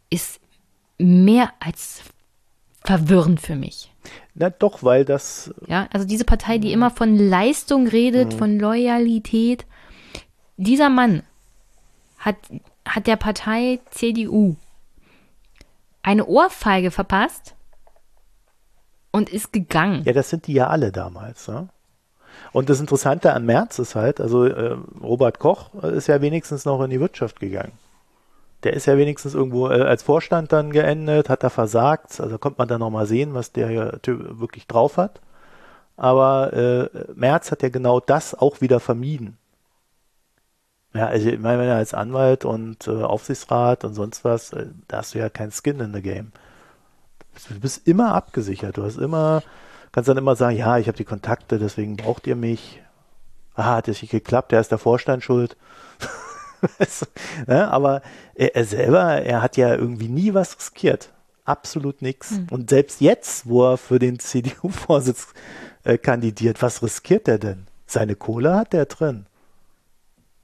ist 0.10 0.40
mehr 0.98 1.52
als 1.60 2.02
verwirrend 2.84 3.42
für 3.42 3.56
mich. 3.56 3.92
Na 4.34 4.50
doch, 4.50 4.84
weil 4.84 5.03
das. 5.03 5.53
Ja, 5.68 5.88
also 5.92 6.08
diese 6.08 6.26
Partei, 6.26 6.58
die 6.58 6.72
immer 6.72 6.90
von 6.90 7.18
Leistung 7.18 7.88
redet, 7.88 8.34
mhm. 8.34 8.38
von 8.38 8.60
Loyalität. 8.60 9.66
Dieser 10.56 10.90
Mann 10.90 11.24
hat, 12.18 12.38
hat 12.86 13.08
der 13.08 13.18
Partei 13.18 13.80
CDU 13.92 14.56
eine 16.02 16.26
Ohrfeige 16.26 16.90
verpasst 16.90 17.56
und 19.11 19.30
ist 19.30 19.52
gegangen. 19.52 20.03
Ja, 20.06 20.14
das 20.14 20.30
sind 20.30 20.48
die 20.48 20.53
ja 20.53 20.68
alle 20.68 20.92
damals. 20.92 21.48
Ne? 21.48 21.68
Und 22.53 22.69
das 22.69 22.80
Interessante 22.80 23.34
an 23.34 23.45
März 23.45 23.80
ist 23.80 23.95
halt, 23.95 24.22
also 24.22 24.45
äh, 24.45 24.77
Robert 25.02 25.40
Koch 25.40 25.74
ist 25.84 26.08
ja 26.08 26.22
wenigstens 26.22 26.66
noch 26.66 26.82
in 26.82 26.90
die 26.90 27.00
Wirtschaft 27.00 27.40
gegangen. 27.40 27.74
Der 28.64 28.74
ist 28.74 28.86
ja 28.88 28.98
wenigstens 28.98 29.36
irgendwo 29.36 29.69
äh, 29.69 29.82
als 29.82 30.03
Vorstand 30.03 30.52
dann 30.52 30.72
geendet, 30.72 31.30
hat 31.30 31.44
da 31.44 31.50
versagt. 31.50 32.19
Also 32.19 32.38
kommt 32.38 32.58
man 32.58 32.68
dann 32.68 32.80
nochmal 32.80 33.06
sehen, 33.06 33.34
was 33.34 33.52
der 33.52 33.72
ja 33.72 33.92
wirklich 34.06 34.68
drauf 34.68 34.98
hat. 34.98 35.22
Aber 35.95 36.53
äh, 36.53 36.90
Merz 37.16 37.52
hat 37.52 37.64
ja 37.64 37.69
genau 37.69 38.00
das 38.00 38.36
auch 38.36 38.61
wieder 38.61 38.80
vermieden. 38.80 39.38
Ja, 40.94 41.08
also 41.08 41.30
ich 41.30 41.40
meine, 41.40 41.60
wenn 41.60 41.69
er 41.69 41.76
als 41.76 41.94
Anwalt 41.94 42.45
und 42.45 42.88
äh, 42.88 43.03
Aufsichtsrat 43.03 43.84
und 43.84 43.94
sonst 43.94 44.24
was, 44.24 44.53
äh, 44.53 44.68
da 44.88 44.98
hast 44.98 45.14
du 45.14 45.19
ja 45.19 45.30
kein 45.30 45.52
Skin 45.52 45.80
in 45.80 45.94
the 45.94 46.02
Game. 46.02 46.32
Du 47.50 47.60
bist 47.60 47.88
immer 47.88 48.16
abgesichert. 48.16 48.77
Du 48.77 48.84
hast 48.84 48.98
immer 48.98 49.44
kannst 49.98 50.10
dann 50.10 50.18
immer 50.18 50.36
sagen, 50.36 50.56
ja, 50.56 50.77
ich 50.77 50.88
habe 50.88 50.98
die 50.98 51.06
Kontakte, 51.06 51.58
deswegen 51.58 51.98
braucht 51.98 52.27
ihr 52.27 52.36
mich. 52.36 52.84
Ah, 53.56 53.77
hat 53.77 53.88
es 53.88 54.02
nicht 54.03 54.11
geklappt, 54.11 54.52
der 54.52 54.61
ist 54.61 54.69
der 54.69 54.77
Vorstand 54.77 55.24
schuld. 55.24 55.58
ne? 57.48 57.69
Aber 57.69 58.02
er, 58.36 58.56
er, 58.56 58.66
selber, 58.66 59.22
er 59.22 59.42
hat 59.42 59.58
ja 59.58 59.76
irgendwie 59.76 60.08
nie 60.08 60.34
was 60.34 60.58
riskiert. 60.58 61.11
Absolut 61.45 62.02
nichts. 62.02 62.32
Hm. 62.32 62.48
Und 62.52 62.69
selbst 62.69 63.02
jetzt, 63.02 63.48
wo 63.48 63.72
er 63.72 63.77
für 63.77 64.00
den 64.00 64.19
CDU-Vorsitz 64.19 65.27
äh, 65.84 65.98
kandidiert, 65.98 66.61
was 66.61 66.84
riskiert 66.84 67.27
er 67.27 67.40
denn? 67.40 67.68
Seine 67.86 68.16
Kohle 68.16 68.56
hat 68.56 68.74
er 68.74 68.86
drin. 68.86 69.26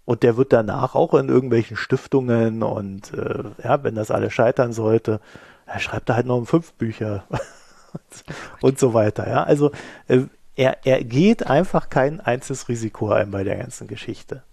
Und 0.06 0.24
der 0.24 0.38
wird 0.38 0.52
danach 0.52 0.96
auch 0.96 1.14
in 1.14 1.30
irgendwelchen 1.30 1.78
Stiftungen 1.78 2.62
und 2.62 3.14
äh, 3.14 3.44
ja, 3.64 3.84
wenn 3.84 3.96
das 3.96 4.12
alles 4.12 4.34
scheitern 4.34 4.74
sollte, 4.74 5.22
er 5.66 5.80
schreibt 5.80 6.10
da 6.10 6.16
halt 6.16 6.26
noch 6.26 6.38
um 6.38 6.46
fünf 6.46 6.74
Bücher. 6.74 7.24
und 8.62 8.80
so 8.80 8.94
weiter. 8.94 9.30
Ja, 9.30 9.44
also 9.44 9.72
äh, 10.08 10.22
er, 10.56 10.86
er 10.86 11.04
geht 11.04 11.48
einfach 11.48 11.90
kein 11.90 12.20
einziges 12.20 12.70
Risiko 12.70 13.12
ein 13.12 13.32
bei 13.32 13.44
der 13.44 13.58
ganzen 13.58 13.88
Geschichte. 13.88 14.44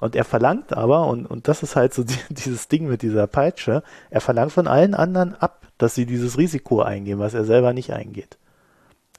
Und 0.00 0.16
er 0.16 0.24
verlangt 0.24 0.72
aber, 0.72 1.06
und, 1.06 1.26
und 1.26 1.46
das 1.46 1.62
ist 1.62 1.76
halt 1.76 1.94
so 1.94 2.02
die, 2.04 2.18
dieses 2.30 2.68
Ding 2.68 2.88
mit 2.88 3.02
dieser 3.02 3.26
Peitsche, 3.26 3.82
er 4.10 4.20
verlangt 4.20 4.52
von 4.52 4.66
allen 4.66 4.94
anderen 4.94 5.34
ab, 5.34 5.66
dass 5.78 5.94
sie 5.94 6.06
dieses 6.06 6.38
Risiko 6.38 6.82
eingehen, 6.82 7.18
was 7.18 7.34
er 7.34 7.44
selber 7.44 7.72
nicht 7.72 7.92
eingeht. 7.92 8.38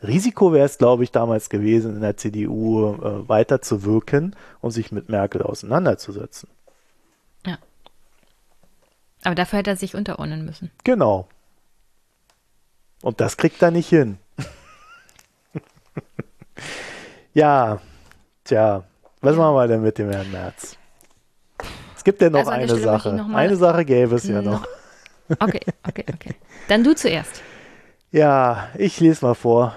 Risiko 0.04 0.52
wäre 0.52 0.66
es, 0.66 0.80
glaube 0.80 1.04
ich, 1.04 1.12
damals 1.12 1.50
gewesen, 1.50 1.96
in 1.96 2.02
der 2.02 2.18
CDU 2.18 2.94
äh, 2.94 3.30
weiterzuwirken 3.30 4.36
und 4.60 4.72
sich 4.72 4.92
mit 4.92 5.10
Merkel 5.10 5.44
auseinanderzusetzen. 5.44 6.50
Ja. 7.46 7.60
Aber 9.24 9.36
dafür 9.36 9.60
hätte 9.60 9.70
er 9.70 9.76
sich 9.76 9.96
unterordnen 9.96 10.44
müssen. 10.44 10.72
Genau. 10.84 11.28
Und 13.04 13.22
das 13.22 13.38
kriegt 13.38 13.62
er 13.62 13.70
nicht 13.70 13.90
hin. 13.90 14.18
ja, 17.34 17.80
tja, 18.44 18.84
was 19.22 19.36
machen 19.36 19.56
wir 19.56 19.68
denn 19.68 19.82
mit 19.82 19.98
dem 19.98 20.10
Herrn 20.10 20.32
Merz? 20.32 20.78
Es 21.96 22.04
gibt 22.04 22.22
ja 22.22 22.30
noch 22.30 22.40
also 22.40 22.52
eine 22.52 22.76
Sache. 22.76 23.26
Eine 23.34 23.56
Sache 23.56 23.86
gäbe 23.86 24.16
es 24.16 24.28
ja 24.28 24.42
noch. 24.42 24.66
Okay, 25.40 25.62
okay, 25.88 26.06
okay. 26.14 26.36
Dann 26.68 26.84
du 26.84 26.94
zuerst. 26.94 27.42
Ja, 28.12 28.68
ich 28.78 29.00
lese 29.00 29.26
mal 29.26 29.36
vor. 29.36 29.74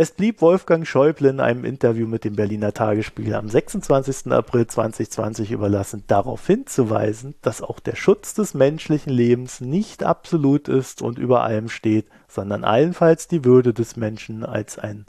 Es 0.00 0.12
blieb 0.12 0.42
Wolfgang 0.42 0.86
Schäuble 0.86 1.28
in 1.28 1.40
einem 1.40 1.64
Interview 1.64 2.06
mit 2.06 2.22
dem 2.22 2.36
Berliner 2.36 2.72
Tagesspiegel 2.72 3.34
am 3.34 3.48
26. 3.48 4.30
April 4.30 4.66
2020 4.66 5.50
überlassen, 5.50 6.04
darauf 6.06 6.46
hinzuweisen, 6.46 7.34
dass 7.42 7.62
auch 7.62 7.80
der 7.80 7.96
Schutz 7.96 8.32
des 8.32 8.54
menschlichen 8.54 9.12
Lebens 9.12 9.60
nicht 9.60 10.04
absolut 10.04 10.68
ist 10.68 11.02
und 11.02 11.18
über 11.18 11.42
allem 11.42 11.68
steht, 11.68 12.06
sondern 12.28 12.62
allenfalls 12.62 13.26
die 13.26 13.44
Würde 13.44 13.74
des 13.74 13.96
Menschen 13.96 14.44
als 14.44 14.78
ein 14.78 15.06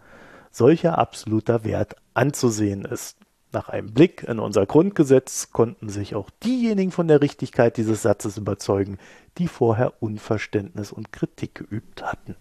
solcher 0.50 0.98
absoluter 0.98 1.64
Wert 1.64 1.96
anzusehen 2.16 2.84
ist. 2.84 3.19
Nach 3.52 3.70
einem 3.70 3.94
Blick 3.94 4.24
in 4.24 4.40
unser 4.40 4.66
Grundgesetz 4.68 5.52
konnten 5.52 5.90
sich 5.90 6.14
auch 6.14 6.30
diejenigen 6.44 6.92
von 6.92 7.08
der 7.08 7.22
Richtigkeit 7.22 7.78
dieses 7.78 8.04
Satzes 8.04 8.38
überzeugen, 8.38 9.00
die 9.40 9.48
vorher 9.48 10.04
Unverständnis 10.04 10.92
und 10.92 11.12
Kritik 11.12 11.56
geübt 11.56 12.04
hatten. 12.04 12.36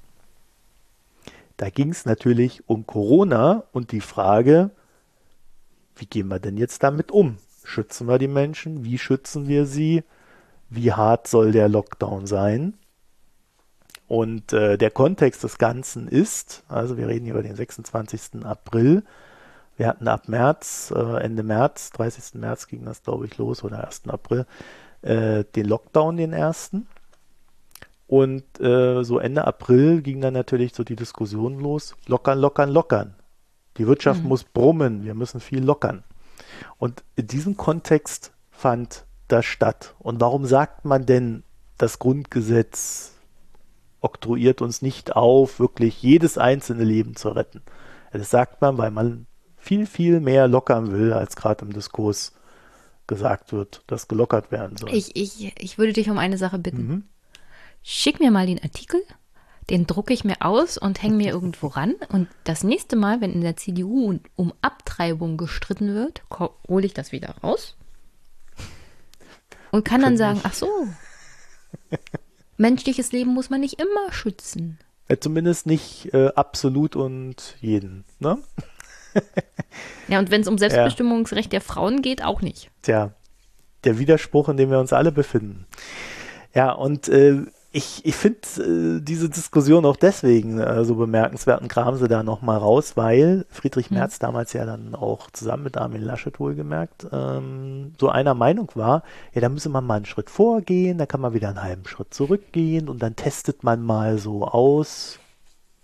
Da 1.57 1.71
ging 1.71 1.91
es 1.91 2.05
natürlich 2.05 2.69
um 2.69 2.87
Corona 2.87 3.65
und 3.73 3.93
die 3.93 4.03
Frage, 4.03 4.71
wie 5.97 6.07
gehen 6.07 6.29
wir 6.29 6.39
denn 6.39 6.57
jetzt 6.57 6.83
damit 6.83 7.11
um? 7.11 7.39
Schützen 7.65 8.07
wir 8.07 8.19
die 8.19 8.29
Menschen? 8.29 8.85
Wie 8.85 8.99
schützen 8.99 9.49
wir 9.49 9.67
sie? 9.67 10.05
Wie 10.69 10.93
hart 10.93 11.27
soll 11.27 11.53
der 11.53 11.69
Lockdown 11.69 12.27
sein? 12.27 12.75
Und 14.07 14.53
äh, 14.53 14.79
der 14.79 14.91
Kontext 14.91 15.43
des 15.43 15.59
Ganzen 15.59 16.07
ist, 16.07 16.65
also 16.69 16.97
wir 16.97 17.09
reden 17.09 17.25
hier 17.25 17.35
über 17.35 17.43
den 17.43 17.57
26. 17.57 18.45
April, 18.45 19.03
wir 19.79 19.87
hatten 19.87 20.09
ab 20.09 20.29
März, 20.29 20.93
äh, 20.95 21.23
Ende 21.23 21.45
März, 21.45 21.91
30. 21.91 22.35
März 22.35 22.67
ging 22.67 22.85
das, 22.85 23.03
glaube 23.03 23.27
ich, 23.27 23.39
los, 23.39 23.63
oder 23.63 23.87
1. 23.87 24.09
April, 24.09 24.45
äh, 25.03 25.45
den 25.45 25.67
Lockdown, 25.67 26.17
den 26.17 26.33
ersten. 26.33 26.89
Und 28.09 28.61
äh, 28.61 29.05
so 29.05 29.21
Ende 29.21 29.47
April 29.47 30.03
ging 30.03 30.21
dann 30.21 30.35
natürlich 30.35 30.75
so 30.75 30.83
die 30.83 30.97
Diskussion 30.97 31.61
los, 31.61 31.95
lockern, 32.07 32.41
lockern, 32.41 32.71
lockern. 32.71 33.15
Die 33.77 33.87
Wirtschaft 33.87 34.23
mhm. 34.23 34.29
muss 34.29 34.43
brummen, 34.43 35.05
wir 35.05 35.15
müssen 35.15 35.41
viel 35.41 35.63
lockern. 35.63 36.03
Und 36.79 37.05
in 37.15 37.29
diesem 37.29 37.57
Kontext 37.57 38.33
fand 38.51 39.05
das 39.29 39.45
statt. 39.45 39.95
Und 40.01 40.21
warum 40.21 40.45
sagt 40.45 40.85
man 40.85 41.07
denn, 41.07 41.45
das 41.77 42.01
Grundgesetz 42.01 43.15
oktroyiert 44.01 44.61
uns 44.61 44.83
nicht 44.83 45.15
auf, 45.15 45.61
wirklich 45.61 46.03
jedes 46.03 46.37
einzelne 46.37 46.83
Leben 46.83 47.15
zu 47.15 47.29
retten? 47.29 47.63
Das 48.13 48.31
sagt 48.31 48.61
man, 48.61 48.77
weil 48.79 48.91
man 48.91 49.27
viel, 49.69 49.85
viel 49.85 50.21
mehr 50.21 50.49
lockern 50.49 50.93
will, 50.93 51.13
als 51.13 51.37
gerade 51.37 51.63
im 51.67 51.75
Diskurs 51.75 52.33
gesagt 53.07 53.53
wird, 53.53 53.83
dass 53.87 54.09
gelockert 54.09 54.51
werden 54.51 54.79
soll. 54.79 54.95
Ich, 54.95 55.15
ich, 55.15 55.53
ich 55.59 55.77
würde 55.77 55.93
dich 55.93 56.09
um 56.09 56.17
eine 56.17 56.39
Sache 56.39 56.59
bitten. 56.59 56.89
Mhm. 56.89 57.05
Schick 57.83 58.19
mir 58.19 58.31
mal 58.31 58.47
den 58.47 58.63
Artikel, 58.63 59.03
den 59.69 59.87
drucke 59.87 60.15
ich 60.15 60.25
mir 60.25 60.37
aus 60.41 60.79
und 60.79 61.03
hänge 61.03 61.17
mir 61.17 61.31
irgendwo 61.33 61.67
ran. 61.67 61.97
Und 62.09 62.29
das 62.45 62.65
nächste 62.65 62.97
Mal, 62.97 63.21
wenn 63.21 63.35
in 63.35 63.43
der 63.43 63.59
CDU 63.59 64.19
um 64.37 64.55
Abtreibung 64.63 65.37
gestritten 65.37 65.95
wird, 65.95 66.23
hole 66.67 66.87
ich 66.87 66.95
das 66.95 67.13
wieder 67.13 67.35
raus 67.43 67.77
und 69.71 69.85
kann 69.85 70.01
dann 70.01 70.17
sagen, 70.17 70.41
ach 70.45 70.55
so, 70.55 70.71
menschliches 72.57 73.13
Leben 73.13 73.35
muss 73.35 73.51
man 73.51 73.61
nicht 73.61 73.79
immer 73.79 74.13
schützen. 74.13 74.79
Ja, 75.11 75.21
zumindest 75.21 75.67
nicht 75.67 76.15
äh, 76.15 76.29
absolut 76.29 76.97
und 76.97 77.57
jeden, 77.61 78.07
ne? 78.19 78.39
Ja, 80.09 80.19
und 80.19 80.31
wenn 80.31 80.41
es 80.41 80.49
um 80.49 80.59
Selbstbestimmungsrecht 80.59 81.53
ja. 81.53 81.59
der 81.59 81.61
Frauen 81.61 82.03
geht, 82.03 82.25
auch 82.25 82.43
nicht. 82.43 82.71
Tja, 82.83 83.13
der 83.85 83.99
Widerspruch, 83.99 84.49
in 84.49 84.57
dem 84.57 84.71
wir 84.71 84.79
uns 84.79 84.93
alle 84.93 85.13
befinden. 85.13 85.67
Ja, 86.55 86.73
und 86.73 87.09
äh, 87.09 87.43
ich, 87.71 88.05
ich 88.05 88.17
finde 88.17 88.41
äh, 88.59 89.01
diese 89.01 89.29
Diskussion 89.29 89.85
auch 89.85 89.97
deswegen 89.97 90.59
äh, 90.59 90.85
so 90.85 90.95
bemerkenswert 90.95 91.61
und 91.61 91.69
kram 91.69 91.97
sie 91.97 92.09
da 92.09 92.23
nochmal 92.23 92.59
raus, 92.59 92.97
weil 92.97 93.45
Friedrich 93.51 93.91
mhm. 93.91 93.99
Merz 93.99 94.15
hm. 94.15 94.21
damals 94.21 94.53
ja 94.55 94.65
dann 94.65 94.95
auch 94.95 95.31
zusammen 95.31 95.65
mit 95.65 95.77
Armin 95.77 96.03
Laschet 96.03 96.41
wohlgemerkt 96.41 97.07
ähm, 97.13 97.93
so 98.01 98.09
einer 98.09 98.35
Meinung 98.35 98.71
war, 98.75 99.03
ja, 99.35 99.43
da 99.43 99.49
müsse 99.51 99.69
man 99.69 99.85
mal 99.85 99.97
einen 99.97 100.07
Schritt 100.07 100.31
vorgehen, 100.31 100.97
da 100.97 101.05
kann 101.05 101.21
man 101.21 101.35
wieder 101.35 101.49
einen 101.49 101.63
halben 101.63 101.87
Schritt 101.87 102.15
zurückgehen 102.15 102.89
und 102.89 103.03
dann 103.03 103.17
testet 103.17 103.63
man 103.65 103.83
mal 103.83 104.19
so 104.19 104.47
aus, 104.47 105.19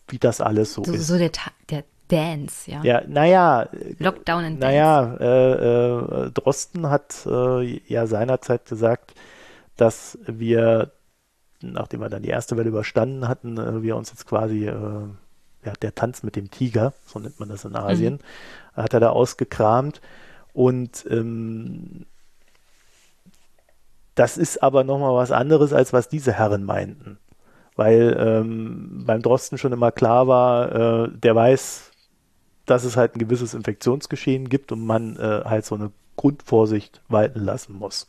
wie 0.09 0.19
das 0.19 0.41
alles 0.41 0.73
so, 0.73 0.85
so 0.85 0.93
ist. 0.93 1.07
So 1.07 1.19
der, 1.19 1.31
der 1.69 1.85
Dance, 2.15 2.71
ja. 2.71 2.83
Ja, 2.83 3.03
naja. 3.07 3.69
Lockdown 3.99 4.45
and 4.45 4.61
Naja, 4.61 5.17
äh, 5.21 6.27
äh, 6.27 6.31
Drosten 6.31 6.89
hat 6.89 7.27
äh, 7.27 7.81
ja 7.89 8.07
seinerzeit 8.07 8.67
gesagt, 8.67 9.15
dass 9.77 10.19
wir, 10.27 10.93
nachdem 11.61 12.01
wir 12.01 12.09
dann 12.09 12.23
die 12.23 12.29
erste 12.29 12.57
Welle 12.57 12.69
überstanden 12.69 13.27
hatten, 13.27 13.59
äh, 13.59 13.83
wir 13.83 13.97
uns 13.97 14.11
jetzt 14.11 14.27
quasi, 14.27 14.67
äh, 14.67 14.73
ja, 14.73 15.73
der 15.83 15.95
Tanz 15.95 16.23
mit 16.23 16.37
dem 16.37 16.51
Tiger, 16.51 16.93
so 17.07 17.19
nennt 17.19 17.41
man 17.41 17.49
das 17.49 17.65
in 17.65 17.75
Asien, 17.75 18.21
mhm. 18.77 18.83
hat 18.83 18.95
er 18.95 19.01
da 19.01 19.11
ausgekramt. 19.11 20.01
Und 20.53 21.05
ähm, 21.11 22.07
das 24.15 24.37
ist 24.37 24.63
aber 24.63 24.85
nochmal 24.85 25.15
was 25.15 25.33
anderes, 25.33 25.73
als 25.73 25.93
was 25.93 26.09
diese 26.09 26.33
Herren 26.33 26.65
meinten 26.65 27.19
weil 27.77 28.17
ähm, 28.19 29.03
beim 29.05 29.21
Drosten 29.21 29.59
schon 29.59 29.73
immer 29.73 29.91
klar 29.91 30.29
war, 30.29 31.07
äh, 31.07 31.09
der 31.11 31.35
weiß, 31.35 31.91
dass 32.67 32.85
es 32.85 32.97
halt 32.97 33.15
ein 33.15 33.19
gewisses 33.19 33.55
Infektionsgeschehen 33.55 34.49
gibt 34.49 34.73
und 34.73 34.85
man 34.85 35.17
äh, 35.17 35.43
halt 35.45 35.65
so 35.65 35.75
eine 35.75 35.93
Grundvorsicht 36.17 37.03
walten 37.09 37.41
lassen 37.41 37.75
muss. 37.77 38.07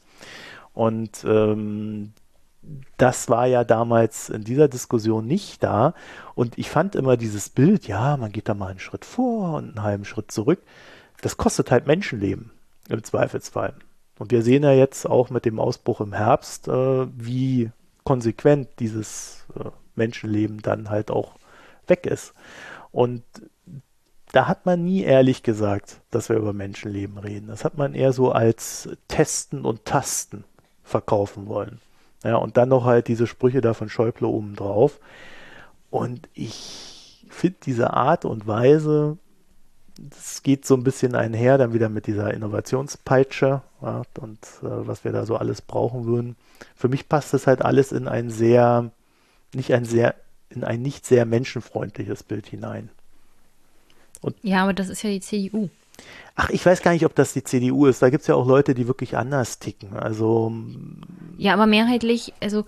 Und 0.74 1.24
ähm, 1.28 2.14
das 2.98 3.30
war 3.30 3.46
ja 3.48 3.64
damals 3.64 4.30
in 4.30 4.44
dieser 4.44 4.68
Diskussion 4.68 5.26
nicht 5.28 5.64
da. 5.64 5.94
Und 6.34 6.58
ich 6.58 6.70
fand 6.70 6.96
immer 6.96 7.18
dieses 7.18 7.50
Bild, 7.50 7.88
ja, 7.88 8.18
man 8.18 8.32
geht 8.32 8.50
da 8.50 8.54
mal 8.54 8.70
einen 8.70 8.80
Schritt 8.80 9.06
vor 9.06 9.56
und 9.56 9.70
einen 9.70 9.84
halben 9.84 10.06
Schritt 10.06 10.32
zurück. 10.32 10.62
Das 11.22 11.38
kostet 11.38 11.72
halt 11.72 11.88
Menschenleben 11.88 12.52
im 12.90 13.04
Zweifelsfall. 13.04 13.76
Und 14.18 14.32
wir 14.32 14.42
sehen 14.42 14.64
ja 14.64 14.72
jetzt 14.72 15.06
auch 15.06 15.30
mit 15.30 15.46
dem 15.46 15.60
Ausbruch 15.60 16.02
im 16.02 16.14
Herbst, 16.14 16.68
äh, 16.68 17.08
wie 17.18 17.72
konsequent 18.04 18.70
dieses 18.80 19.46
äh, 19.60 19.70
Menschenleben 19.96 20.62
dann 20.62 20.90
halt 20.90 21.12
auch 21.12 21.36
weg 21.88 22.06
ist. 22.06 22.34
Und 22.92 23.24
da 24.32 24.48
hat 24.48 24.66
man 24.66 24.84
nie 24.84 25.04
ehrlich 25.04 25.44
gesagt, 25.44 26.02
dass 26.12 26.30
wir 26.30 26.36
über 26.36 26.54
Menschenleben 26.54 27.18
reden. 27.18 27.48
Das 27.48 27.64
hat 27.64 27.78
man 27.78 27.94
eher 27.94 28.14
so 28.14 28.32
als 28.32 28.90
Testen 29.08 29.66
und 29.66 29.86
Tasten 29.86 30.44
verkaufen 30.84 31.48
wollen. 31.48 31.80
Ja, 32.24 32.38
und 32.38 32.58
dann 32.58 32.70
noch 32.70 32.86
halt 32.86 33.08
diese 33.08 33.28
Sprüche 33.28 33.62
da 33.62 33.74
von 33.74 33.90
Schäuble 33.90 34.28
oben 34.28 34.56
drauf. 34.56 35.00
Und 35.90 36.28
ich 36.34 37.26
finde 37.30 37.58
diese 37.66 37.94
Art 37.94 38.26
und 38.26 38.48
Weise, 38.48 39.18
das 39.98 40.44
geht 40.44 40.66
so 40.66 40.76
ein 40.76 40.84
bisschen 40.84 41.16
einher 41.16 41.58
dann 41.58 41.74
wieder 41.74 41.90
mit 41.90 42.08
dieser 42.08 42.34
Innovationspeitsche 42.34 43.62
ja, 43.82 44.02
und 44.20 44.40
äh, 44.62 44.88
was 44.88 45.04
wir 45.04 45.12
da 45.12 45.26
so 45.26 45.38
alles 45.38 45.62
brauchen 45.62 46.06
würden. 46.06 46.36
Für 46.76 46.90
mich 46.90 47.08
passt 47.08 47.34
das 47.34 47.48
halt 47.48 47.62
alles 47.62 47.92
in 47.92 48.08
ein 48.08 48.30
sehr, 48.30 48.92
nicht 49.54 49.74
ein 49.74 49.86
sehr, 49.86 50.16
in 50.50 50.64
ein 50.64 50.82
nicht 50.82 51.06
sehr 51.06 51.26
menschenfreundliches 51.26 52.24
Bild 52.24 52.48
hinein. 52.48 52.90
Und 54.26 54.36
ja, 54.42 54.64
aber 54.64 54.74
das 54.74 54.90
ist 54.90 55.04
ja 55.04 55.12
die 55.12 55.22
CDU. 55.22 55.70
Ach, 56.36 56.50
ich 56.50 56.66
weiß 56.66 56.82
gar 56.82 56.92
nicht, 56.92 57.06
ob 57.06 57.14
das 57.14 57.34
die 57.34 57.44
CDU 57.44 57.86
ist. 57.86 58.02
Da 58.02 58.10
gibt 58.10 58.22
es 58.22 58.28
ja 58.28 58.34
auch 58.34 58.48
Leute, 58.48 58.74
die 58.74 58.88
wirklich 58.88 59.16
anders 59.16 59.60
ticken. 59.60 59.94
Also. 59.94 60.52
Ja, 61.38 61.54
aber 61.54 61.68
mehrheitlich, 61.68 62.34
also 62.42 62.66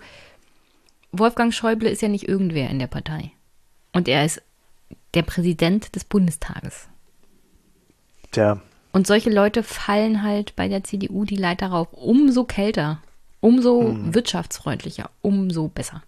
Wolfgang 1.10 1.52
Schäuble 1.52 1.90
ist 1.90 2.00
ja 2.00 2.08
nicht 2.08 2.28
irgendwer 2.28 2.70
in 2.70 2.78
der 2.78 2.86
Partei. 2.86 3.32
Und 3.92 4.06
er 4.06 4.24
ist 4.24 4.40
der 5.14 5.22
Präsident 5.22 5.96
des 5.96 6.04
Bundestages. 6.04 6.86
Tja. 8.30 8.60
Und 8.92 9.08
solche 9.08 9.30
Leute 9.30 9.64
fallen 9.64 10.22
halt 10.22 10.54
bei 10.54 10.68
der 10.68 10.84
CDU 10.84 11.24
die 11.24 11.36
Leiter 11.36 11.68
rauf. 11.68 11.88
Umso 11.92 12.44
kälter, 12.44 13.02
umso 13.40 13.82
hm. 13.82 14.14
wirtschaftsfreundlicher, 14.14 15.10
umso 15.22 15.66
besser. 15.66 16.02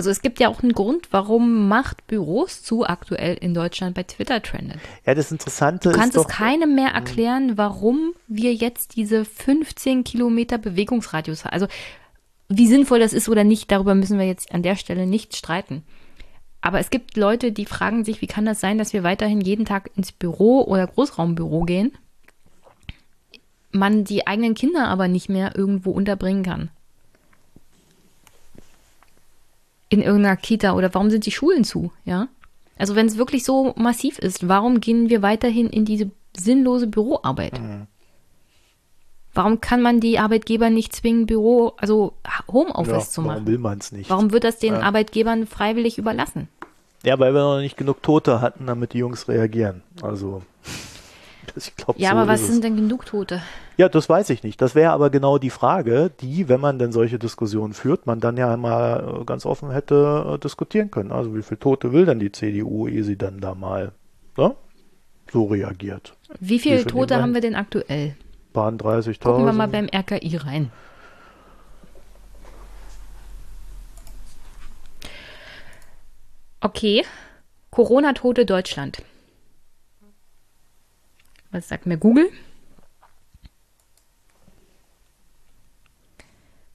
Also 0.00 0.08
es 0.08 0.22
gibt 0.22 0.40
ja 0.40 0.48
auch 0.48 0.62
einen 0.62 0.72
Grund, 0.72 1.08
warum 1.10 1.68
Macht 1.68 2.06
Büros 2.06 2.62
zu 2.62 2.86
aktuell 2.86 3.34
in 3.34 3.52
Deutschland 3.52 3.94
bei 3.94 4.02
Twitter 4.02 4.40
trendet. 4.40 4.78
Ja, 5.04 5.14
das 5.14 5.30
Interessante 5.30 5.90
ist. 5.90 5.94
Du 5.94 6.00
kannst 6.00 6.16
es 6.16 6.26
keinem 6.26 6.74
mehr 6.74 6.88
hm. 6.88 6.94
erklären, 6.94 7.58
warum 7.58 8.14
wir 8.26 8.54
jetzt 8.54 8.96
diese 8.96 9.26
15 9.26 10.02
Kilometer 10.02 10.56
Bewegungsradius 10.56 11.44
haben. 11.44 11.52
Also 11.52 11.66
wie 12.48 12.66
sinnvoll 12.66 12.98
das 12.98 13.12
ist 13.12 13.28
oder 13.28 13.44
nicht, 13.44 13.70
darüber 13.70 13.94
müssen 13.94 14.18
wir 14.18 14.26
jetzt 14.26 14.54
an 14.54 14.62
der 14.62 14.76
Stelle 14.76 15.06
nicht 15.06 15.36
streiten. 15.36 15.82
Aber 16.62 16.80
es 16.80 16.88
gibt 16.88 17.18
Leute, 17.18 17.52
die 17.52 17.66
fragen 17.66 18.02
sich, 18.02 18.22
wie 18.22 18.26
kann 18.26 18.46
das 18.46 18.58
sein, 18.58 18.78
dass 18.78 18.94
wir 18.94 19.02
weiterhin 19.02 19.42
jeden 19.42 19.66
Tag 19.66 19.90
ins 19.96 20.12
Büro 20.12 20.62
oder 20.62 20.86
Großraumbüro 20.86 21.64
gehen, 21.64 21.92
man 23.70 24.04
die 24.04 24.26
eigenen 24.26 24.54
Kinder 24.54 24.88
aber 24.88 25.08
nicht 25.08 25.28
mehr 25.28 25.54
irgendwo 25.54 25.90
unterbringen 25.90 26.42
kann. 26.42 26.70
In 29.90 30.00
irgendeiner 30.00 30.36
Kita 30.36 30.72
oder 30.72 30.94
warum 30.94 31.10
sind 31.10 31.26
die 31.26 31.32
Schulen 31.32 31.64
zu, 31.64 31.92
ja? 32.04 32.28
Also 32.78 32.94
wenn 32.94 33.06
es 33.06 33.18
wirklich 33.18 33.44
so 33.44 33.74
massiv 33.76 34.18
ist, 34.18 34.48
warum 34.48 34.80
gehen 34.80 35.10
wir 35.10 35.20
weiterhin 35.20 35.68
in 35.68 35.84
diese 35.84 36.10
sinnlose 36.34 36.86
Büroarbeit? 36.86 37.60
Mhm. 37.60 37.86
Warum 39.34 39.60
kann 39.60 39.82
man 39.82 40.00
die 40.00 40.18
Arbeitgeber 40.18 40.70
nicht 40.70 40.94
zwingen, 40.94 41.26
Büro, 41.26 41.74
also 41.76 42.14
Homeoffice 42.50 42.92
ja, 42.92 43.10
zu 43.10 43.20
machen? 43.20 43.30
Warum 43.30 43.46
will 43.46 43.58
man 43.58 43.78
es 43.78 43.92
nicht? 43.92 44.08
Warum 44.08 44.32
wird 44.32 44.44
das 44.44 44.58
den 44.58 44.74
ja. 44.74 44.80
Arbeitgebern 44.80 45.46
freiwillig 45.46 45.98
überlassen? 45.98 46.48
Ja, 47.04 47.18
weil 47.18 47.34
wir 47.34 47.40
noch 47.40 47.60
nicht 47.60 47.76
genug 47.76 48.02
Tote 48.02 48.40
hatten, 48.40 48.66
damit 48.66 48.92
die 48.92 48.98
Jungs 48.98 49.28
reagieren. 49.28 49.82
Also 50.02 50.42
glaub, 51.76 51.98
ja, 51.98 52.10
so 52.10 52.16
aber 52.16 52.28
was 52.28 52.46
sind 52.46 52.64
denn 52.64 52.76
genug 52.76 53.06
Tote? 53.06 53.42
Ja, 53.76 53.88
das 53.88 54.08
weiß 54.08 54.30
ich 54.30 54.42
nicht. 54.42 54.60
Das 54.60 54.74
wäre 54.74 54.92
aber 54.92 55.10
genau 55.10 55.38
die 55.38 55.50
Frage, 55.50 56.10
die, 56.20 56.48
wenn 56.48 56.60
man 56.60 56.78
denn 56.78 56.92
solche 56.92 57.18
Diskussionen 57.18 57.72
führt, 57.72 58.06
man 58.06 58.20
dann 58.20 58.36
ja 58.36 58.56
mal 58.56 59.20
äh, 59.20 59.24
ganz 59.24 59.46
offen 59.46 59.70
hätte 59.70 60.34
äh, 60.34 60.38
diskutieren 60.38 60.90
können. 60.90 61.12
Also 61.12 61.34
wie 61.34 61.42
viele 61.42 61.60
Tote 61.60 61.92
will 61.92 62.06
denn 62.06 62.18
die 62.18 62.32
CDU, 62.32 62.88
ehe 62.88 63.04
sie 63.04 63.16
dann 63.16 63.40
da 63.40 63.54
mal 63.54 63.92
ne, 64.36 64.54
so 65.32 65.46
reagiert? 65.46 66.14
Wie 66.40 66.58
viele 66.58 66.76
wie 66.76 66.78
viel 66.82 66.90
Tote 66.90 67.20
haben 67.20 67.34
wir 67.34 67.40
denn 67.40 67.54
aktuell? 67.54 68.16
Bahn 68.52 68.78
30.000. 68.78 69.22
Gucken 69.22 69.46
wir 69.46 69.52
mal 69.52 69.68
beim 69.68 69.86
RKI 69.86 70.36
rein. 70.36 70.72
Okay, 76.60 77.04
Corona-Tote 77.70 78.44
Deutschland. 78.44 79.02
Was 81.50 81.68
sagt 81.68 81.86
mir 81.86 81.96
Google? 81.96 82.30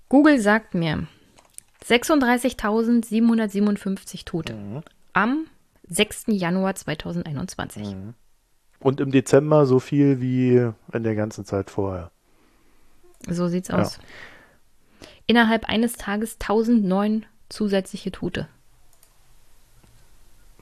Google 0.09 0.39
sagt 0.39 0.73
mir 0.75 1.07
36.757 1.83 4.25
Tote 4.25 4.53
mhm. 4.53 4.83
am 5.13 5.47
6. 5.87 6.25
Januar 6.27 6.75
2021. 6.75 7.87
Mhm. 7.87 8.13
Und 8.79 8.99
im 8.99 9.11
Dezember 9.11 9.65
so 9.65 9.79
viel 9.79 10.21
wie 10.21 10.69
in 10.93 11.03
der 11.03 11.15
ganzen 11.15 11.45
Zeit 11.45 11.71
vorher. 11.71 12.11
So 13.27 13.47
sieht's 13.47 13.69
ja. 13.69 13.79
aus. 13.79 13.97
Innerhalb 15.27 15.65
eines 15.65 15.93
Tages 15.93 16.33
1009 16.33 17.25
zusätzliche 17.49 18.11
Tote. 18.11 18.47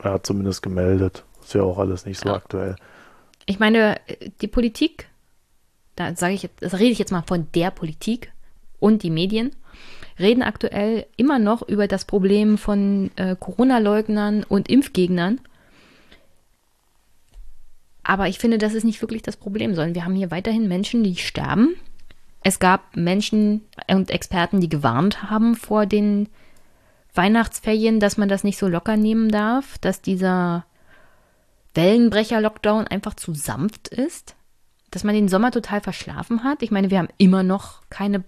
Er 0.02 0.14
hat 0.14 0.26
zumindest 0.26 0.62
gemeldet. 0.62 1.26
Ist 1.42 1.54
ja 1.54 1.64
auch 1.64 1.78
alles 1.78 2.06
nicht 2.06 2.20
so 2.20 2.30
ja. 2.30 2.36
aktuell. 2.36 2.78
Ich 3.46 3.60
meine, 3.60 4.00
die 4.42 4.48
Politik, 4.48 5.10
da 5.96 6.16
sage 6.16 6.34
ich 6.34 6.50
das 6.60 6.76
rede 6.76 6.92
ich 6.92 7.00
jetzt 7.00 7.12
mal 7.12 7.24
von 7.24 7.48
der 7.54 7.72
Politik 7.72 8.32
und 8.80 9.04
die 9.04 9.10
Medien, 9.10 9.52
reden 10.20 10.44
aktuell 10.44 11.06
immer 11.18 11.40
noch 11.40 11.62
über 11.68 11.88
das 11.88 12.06
Problem 12.06 12.58
von 12.58 13.12
äh, 13.16 13.36
Corona-Leugnern 13.40 14.44
und 14.44 14.70
Impfgegnern. 14.70 15.42
Aber 18.04 18.28
ich 18.28 18.38
finde, 18.38 18.58
das 18.58 18.74
ist 18.74 18.84
nicht 18.84 19.02
wirklich 19.02 19.22
das 19.22 19.38
Problem, 19.38 19.76
sondern 19.76 19.96
wir 19.96 20.06
haben 20.06 20.16
hier 20.16 20.32
weiterhin 20.32 20.68
Menschen, 20.68 21.04
die 21.04 21.16
sterben. 21.16 21.76
Es 22.44 22.60
gab 22.60 22.96
Menschen 22.96 23.62
und 23.88 24.12
Experten, 24.12 24.60
die 24.60 24.70
gewarnt 24.70 25.24
haben 25.24 25.56
vor 25.56 25.86
den 25.86 26.28
Weihnachtsferien, 27.16 28.00
dass 28.00 28.18
man 28.18 28.28
das 28.28 28.44
nicht 28.44 28.58
so 28.58 28.68
locker 28.68 28.98
nehmen 28.98 29.30
darf, 29.30 29.78
dass 29.78 30.02
dieser 30.02 30.66
Wellenbrecher-Lockdown 31.74 32.88
einfach 32.88 33.16
zu 33.16 33.34
sanft 33.34 33.88
ist, 33.88 34.36
dass 34.92 35.04
man 35.04 35.16
den 35.16 35.28
Sommer 35.28 35.52
total 35.52 35.82
verschlafen 35.82 36.44
hat. 36.44 36.62
Ich 36.62 36.72
meine, 36.72 36.90
wir 36.90 37.00
haben 37.00 37.10
immer 37.18 37.44
noch 37.44 37.82
keine 37.90 38.24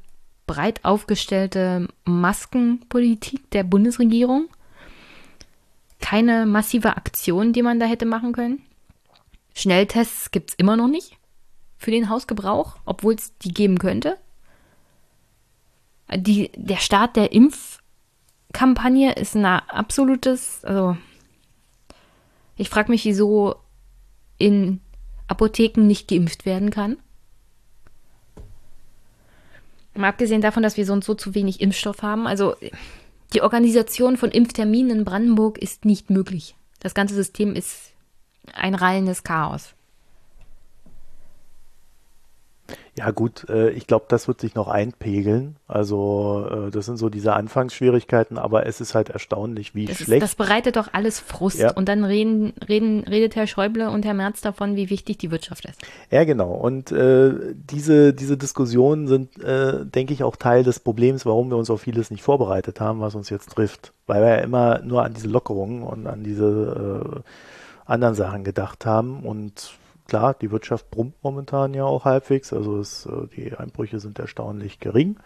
breit 0.48 0.83
aufgestellte 0.83 1.88
Maskenpolitik 2.06 3.49
der 3.51 3.64
Bundesregierung. 3.64 4.48
Keine 5.99 6.45
massive 6.45 6.98
Aktion, 6.98 7.53
die 7.53 7.61
man 7.61 7.80
da 7.80 7.85
hätte 7.85 8.06
machen 8.06 8.33
können. 8.33 8.61
Schnelltests 9.53 10.32
gibt 10.32 10.51
es 10.51 10.56
immer 10.56 10.75
noch 10.75 10.88
nicht 10.88 11.17
für 11.77 11.91
den 11.91 12.09
Hausgebrauch, 12.09 12.77
obwohl 12.85 13.15
es 13.15 13.38
die 13.38 13.53
geben 13.53 13.77
könnte. 13.77 14.17
Die, 16.14 16.51
der 16.56 16.77
Start 16.77 17.15
der 17.15 17.32
Impfkampagne 17.32 19.14
ist 19.14 19.35
ein 19.35 19.45
absolutes, 19.45 20.64
also 20.64 20.98
ich 22.58 22.69
frage 22.69 22.92
mich, 22.92 23.06
wieso 23.06 23.56
in 24.38 24.82
Apotheken 25.27 25.82
nicht 25.82 26.08
geimpft 26.08 26.45
werden 26.45 26.69
kann. 26.69 26.98
Mal 29.93 30.09
abgesehen 30.09 30.42
davon, 30.42 30.64
dass 30.64 30.77
wir 30.77 30.85
sonst 30.85 31.06
so 31.06 31.14
zu 31.14 31.35
wenig 31.35 31.61
Impfstoff 31.61 32.01
haben. 32.01 32.27
Also 32.27 32.56
die 33.34 33.42
Organisation 33.42 34.17
von 34.17 34.32
Impfterminen 34.32 35.00
in 35.00 35.06
Brandenburg 35.06 35.58
ist 35.58 35.85
nicht 35.85 36.09
möglich. 36.09 36.56
Das 36.80 36.93
ganze 36.93 37.16
System 37.16 37.56
ist 37.56 37.92
ein 38.53 38.75
reines 38.75 39.24
Chaos. 39.24 39.75
Ja 42.98 43.11
gut, 43.11 43.49
äh, 43.49 43.72
ich 43.72 43.88
glaube, 43.88 44.06
das 44.07 44.30
wird 44.30 44.40
sich 44.40 44.56
noch 44.56 44.69
einpegeln. 44.69 45.57
Also 45.67 46.48
äh, 46.49 46.72
das 46.72 46.85
sind 46.85 46.95
so 46.95 47.09
diese 47.09 47.33
Anfangsschwierigkeiten, 47.33 48.38
aber 48.38 48.65
es 48.65 48.80
ist 48.80 48.95
halt 48.95 49.09
erstaunlich, 49.09 49.75
wie 49.75 49.85
das 49.85 49.98
schlecht. 49.98 50.24
Ist, 50.24 50.30
das 50.32 50.35
bereitet 50.35 50.77
doch 50.77 50.88
alles 50.93 51.19
Frust. 51.19 51.59
Ja. 51.59 51.74
Und 51.74 51.90
dann 51.90 52.06
reden, 52.06 52.53
reden, 52.69 53.03
redet 53.03 53.35
Herr 53.35 53.48
Schäuble 53.48 53.90
und 53.90 54.06
Herr 54.06 54.14
Merz 54.14 54.40
davon, 54.40 54.77
wie 54.77 54.90
wichtig 54.90 55.17
die 55.17 55.30
Wirtschaft 55.30 55.65
ist. 55.65 55.82
Ja, 56.09 56.24
genau. 56.24 56.53
Und 56.53 56.93
äh, 56.93 57.33
diese, 57.53 58.14
diese 58.14 58.38
Diskussionen 58.38 59.09
sind, 59.09 59.43
äh, 59.43 59.85
denke 59.85 60.14
ich, 60.14 60.24
auch 60.24 60.38
Teil 60.38 60.64
des 60.64 60.80
Problems, 60.80 61.25
warum 61.25 61.49
wir 61.49 61.57
uns 61.57 61.69
auf 61.69 61.82
vieles 61.82 62.11
nicht 62.11 62.24
vorbereitet 62.24 62.80
haben, 62.80 63.01
was 63.01 63.14
uns 63.14 63.30
jetzt 63.30 63.49
trifft. 63.49 63.91
Weil 64.07 64.22
wir 64.22 64.30
ja 64.30 64.38
immer 64.38 64.80
nur 64.80 65.03
an 65.03 65.14
diese 65.14 65.27
Lockerungen 65.27 65.83
und 65.83 66.07
an 66.07 66.24
diese 66.24 67.24
äh, 67.25 67.91
anderen 67.91 68.15
Sachen 68.15 68.45
gedacht 68.45 68.85
haben 68.85 69.19
und 69.19 69.74
klar, 70.08 70.34
die 70.34 70.51
Wirtschaft 70.51 70.90
brummt 70.92 71.16
momentan 71.24 71.74
ja 71.74 71.85
auch 71.85 72.06
halbwegs, 72.06 72.53
also 72.53 72.80
es, 72.80 73.06
äh, 73.06 73.27
die 73.35 73.56
Einbrüche 73.56 74.00
sind 74.00 74.19
erstaunlich 74.19 74.80
gering. 74.80 75.17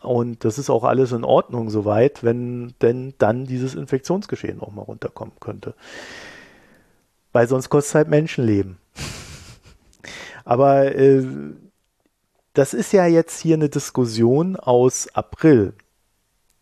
Und 0.00 0.44
das 0.44 0.58
ist 0.58 0.68
auch 0.68 0.82
alles 0.82 1.12
in 1.12 1.24
Ordnung 1.24 1.70
soweit, 1.70 2.24
wenn 2.24 2.74
denn 2.82 3.14
dann 3.18 3.46
dieses 3.46 3.74
Infektionsgeschehen 3.74 4.60
auch 4.60 4.72
mal 4.72 4.82
runterkommen 4.82 5.34
könnte. 5.38 5.74
Weil 7.32 7.46
sonst 7.46 7.70
kostet 7.70 7.90
es 7.90 7.94
halt 7.94 8.08
Menschenleben. 8.08 8.78
Aber 10.44 10.94
äh, 10.94 11.24
das 12.52 12.74
ist 12.74 12.92
ja 12.92 13.06
jetzt 13.06 13.40
hier 13.40 13.54
eine 13.54 13.68
Diskussion 13.68 14.56
aus 14.56 15.08
April, 15.14 15.74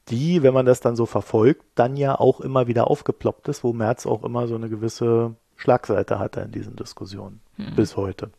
die, 0.09 0.43
wenn 0.43 0.55
man 0.55 0.67
das 0.67 0.81
dann 0.81 0.97
so 0.97 1.07
verfolgt, 1.07 1.65
dann 1.75 1.97
ja 1.97 2.19
auch 2.19 2.41
immer 2.41 2.67
wieder 2.67 2.89
aufgeploppt 2.89 3.49
ist, 3.49 3.65
wo 3.65 3.73
März 3.73 4.07
auch 4.07 4.25
immer 4.25 4.49
so 4.49 4.55
eine 4.55 4.69
gewisse 4.69 5.35
Schlagseite 5.61 6.19
hat 6.19 6.37
er 6.37 6.45
in 6.45 6.53
diesen 6.53 6.75
Diskussionen 6.75 7.41
mhm. 7.57 7.75
bis 7.77 7.97
heute. 7.97 8.31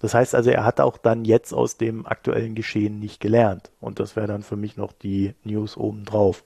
Das 0.00 0.14
heißt 0.14 0.34
also, 0.34 0.50
er 0.50 0.64
hat 0.64 0.80
auch 0.80 0.96
dann 0.96 1.24
jetzt 1.24 1.52
aus 1.52 1.76
dem 1.76 2.06
aktuellen 2.06 2.54
Geschehen 2.54 2.98
nicht 2.98 3.20
gelernt. 3.20 3.70
Und 3.80 4.00
das 4.00 4.16
wäre 4.16 4.26
dann 4.26 4.42
für 4.42 4.56
mich 4.56 4.76
noch 4.76 4.92
die 4.92 5.34
News 5.44 5.76
obendrauf. 5.76 6.44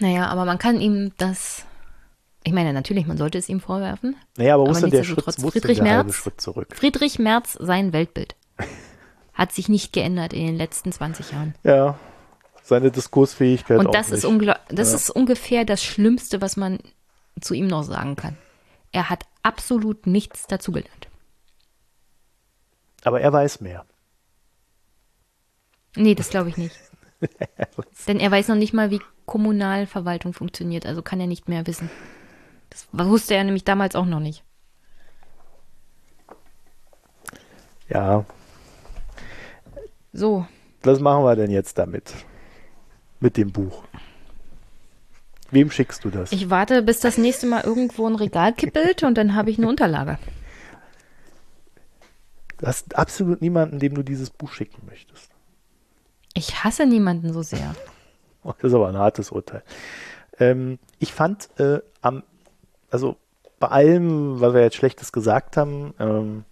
Naja, 0.00 0.26
aber 0.26 0.44
man 0.44 0.58
kann 0.58 0.80
ihm 0.80 1.12
das. 1.16 1.64
Ich 2.42 2.52
meine, 2.52 2.72
natürlich, 2.72 3.06
man 3.06 3.16
sollte 3.16 3.38
es 3.38 3.48
ihm 3.48 3.60
vorwerfen. 3.60 4.16
Naja, 4.36 4.54
aber 4.54 4.66
wo 4.66 4.70
ist 4.70 4.82
denn 4.82 4.90
der, 4.90 5.04
Schritt, 5.04 5.24
wo 5.38 5.50
Friedrich 5.50 5.78
der 5.78 5.84
Merz, 5.84 6.14
Schritt 6.14 6.40
zurück? 6.40 6.68
Friedrich 6.74 7.18
Merz, 7.18 7.54
sein 7.58 7.92
Weltbild. 7.92 8.36
hat 9.34 9.52
sich 9.52 9.68
nicht 9.68 9.92
geändert 9.92 10.32
in 10.32 10.46
den 10.46 10.56
letzten 10.56 10.92
20 10.92 11.32
Jahren. 11.32 11.54
Ja, 11.64 11.98
seine 12.62 12.90
Diskursfähigkeit 12.90 13.78
Und 13.78 13.94
das, 13.94 14.10
ist, 14.10 14.24
das 14.68 14.90
ja. 14.90 14.96
ist 14.96 15.10
ungefähr 15.10 15.64
das 15.64 15.82
Schlimmste, 15.82 16.40
was 16.40 16.56
man 16.56 16.78
zu 17.40 17.54
ihm 17.54 17.66
noch 17.66 17.82
sagen 17.82 18.16
kann. 18.16 18.36
Er 18.94 19.10
hat 19.10 19.26
absolut 19.42 20.06
nichts 20.06 20.46
dazugelernt. 20.46 21.08
Aber 23.02 23.20
er 23.20 23.32
weiß 23.32 23.60
mehr. 23.60 23.84
Nee, 25.96 26.14
das 26.14 26.30
glaube 26.30 26.48
ich 26.48 26.56
nicht. 26.56 26.78
Denn 28.06 28.20
er 28.20 28.30
weiß 28.30 28.46
noch 28.46 28.54
nicht 28.54 28.72
mal, 28.72 28.92
wie 28.92 29.00
Kommunalverwaltung 29.26 30.32
funktioniert, 30.32 30.86
also 30.86 31.02
kann 31.02 31.20
er 31.20 31.26
nicht 31.26 31.48
mehr 31.48 31.66
wissen. 31.66 31.90
Das 32.70 32.86
wusste 32.92 33.34
er 33.34 33.42
nämlich 33.42 33.64
damals 33.64 33.96
auch 33.96 34.06
noch 34.06 34.20
nicht. 34.20 34.44
Ja. 37.88 38.24
So. 40.12 40.46
Was 40.84 41.00
machen 41.00 41.24
wir 41.24 41.34
denn 41.34 41.50
jetzt 41.50 41.78
damit? 41.78 42.14
Mit 43.18 43.36
dem 43.36 43.50
Buch? 43.50 43.82
Wem 45.54 45.70
schickst 45.70 46.04
du 46.04 46.10
das? 46.10 46.32
Ich 46.32 46.50
warte, 46.50 46.82
bis 46.82 46.98
das 46.98 47.16
nächste 47.16 47.46
Mal 47.46 47.62
irgendwo 47.62 48.08
ein 48.08 48.16
Regal 48.16 48.52
kippelt 48.52 49.04
und 49.04 49.16
dann 49.16 49.36
habe 49.36 49.50
ich 49.50 49.58
eine 49.58 49.68
Unterlage. 49.68 50.18
Du 52.58 52.66
hast 52.66 52.96
absolut 52.96 53.40
niemanden, 53.40 53.78
dem 53.78 53.94
du 53.94 54.02
dieses 54.02 54.30
Buch 54.30 54.50
schicken 54.52 54.82
möchtest. 54.86 55.30
Ich 56.34 56.64
hasse 56.64 56.86
niemanden 56.86 57.32
so 57.32 57.42
sehr. 57.42 57.74
Das 58.42 58.56
ist 58.62 58.74
aber 58.74 58.88
ein 58.88 58.98
hartes 58.98 59.30
Urteil. 59.30 59.62
Ähm, 60.38 60.78
ich 60.98 61.14
fand 61.14 61.48
äh, 61.58 61.78
am, 62.02 62.24
also 62.90 63.16
bei 63.58 63.68
allem, 63.68 64.38
was 64.38 64.52
wir 64.52 64.60
jetzt 64.60 64.76
Schlechtes 64.76 65.12
gesagt 65.12 65.56
haben, 65.56 65.94
ähm, 65.98 66.44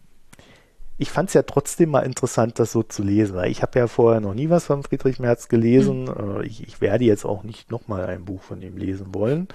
ich 1.02 1.10
fand 1.10 1.30
es 1.30 1.34
ja 1.34 1.42
trotzdem 1.42 1.90
mal 1.90 2.02
interessant, 2.02 2.60
das 2.60 2.70
so 2.70 2.84
zu 2.84 3.02
lesen. 3.02 3.34
Weil 3.34 3.50
ich 3.50 3.62
habe 3.62 3.78
ja 3.78 3.88
vorher 3.88 4.20
noch 4.20 4.34
nie 4.34 4.50
was 4.50 4.66
von 4.66 4.84
Friedrich 4.84 5.18
Merz 5.18 5.48
gelesen. 5.48 6.04
Mhm. 6.04 6.42
Ich, 6.44 6.66
ich, 6.66 6.80
werde 6.80 7.04
jetzt 7.04 7.24
auch 7.24 7.42
nicht 7.42 7.72
nochmal 7.72 8.06
ein 8.06 8.24
Buch 8.24 8.40
von 8.40 8.62
ihm 8.62 8.76
lesen 8.76 9.12
wollen. 9.12 9.48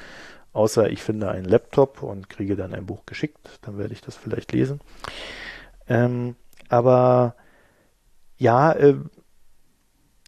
Außer 0.51 0.90
ich 0.90 1.01
finde 1.01 1.30
einen 1.30 1.45
Laptop 1.45 2.03
und 2.03 2.30
kriege 2.30 2.58
dann 2.58 2.74
ein 2.74 2.85
Buch 2.85 3.06
geschickt. 3.06 3.59
Dann 3.61 3.77
werde 3.77 3.93
ich 3.93 4.01
das 4.01 4.17
vielleicht 4.17 4.51
lesen. 4.51 4.82
Ähm, 5.88 6.35
aber 6.67 7.35
ja, 8.38 8.74
äh, 8.74 8.95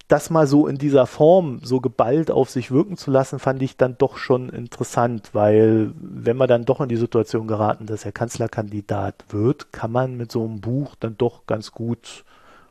das 0.10 0.32
mal 0.32 0.48
so 0.48 0.68
in 0.68 0.78
dieser 0.78 1.06
Form 1.06 1.62
so 1.64 1.80
geballt 1.80 2.32
auf 2.32 2.50
sich 2.50 2.72
wirken 2.72 2.98
zu 2.98 3.12
lassen, 3.12 3.38
fand 3.38 3.62
ich 3.62 3.78
dann 3.78 3.98
doch 3.98 4.18
schon 4.18 4.50
interessant, 4.50 5.30
weil 5.34 5.92
wenn 5.96 6.38
wir 6.38 6.48
dann 6.48 6.66
doch 6.66 6.82
in 6.82 6.90
die 6.90 6.98
Situation 6.98 7.48
geraten, 7.48 7.86
dass 7.86 8.06
er 8.06 8.12
Kanzlerkandidat 8.12 9.24
wird, 9.30 9.72
kann 9.72 9.92
man 9.92 10.18
mit 10.18 10.32
so 10.32 10.44
einem 10.44 10.62
Buch 10.62 10.96
dann 11.00 11.16
doch 11.18 11.46
ganz 11.46 11.72
gut 11.72 12.26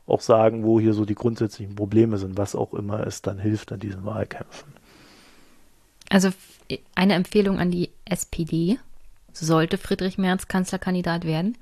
auch 0.05 0.19
sagen, 0.19 0.63
wo 0.63 0.81
hier 0.81 0.93
so 0.93 1.05
die 1.05 1.15
grundsätzlichen 1.15 1.75
Probleme 1.75 2.17
sind, 2.17 2.37
was 2.37 2.55
auch 2.55 2.73
immer 2.73 3.07
es 3.07 3.21
dann 3.21 3.39
hilft 3.39 3.71
an 3.71 3.79
diesen 3.79 4.03
Wahlkämpfen. 4.03 4.73
Also 6.09 6.31
eine 6.95 7.13
Empfehlung 7.13 7.57
an 7.57 7.71
die 7.71 7.89
SPD, 8.03 8.79
sollte 9.31 9.77
Friedrich 9.77 10.17
Merz 10.17 10.49
Kanzlerkandidat 10.49 11.23
werden, 11.23 11.57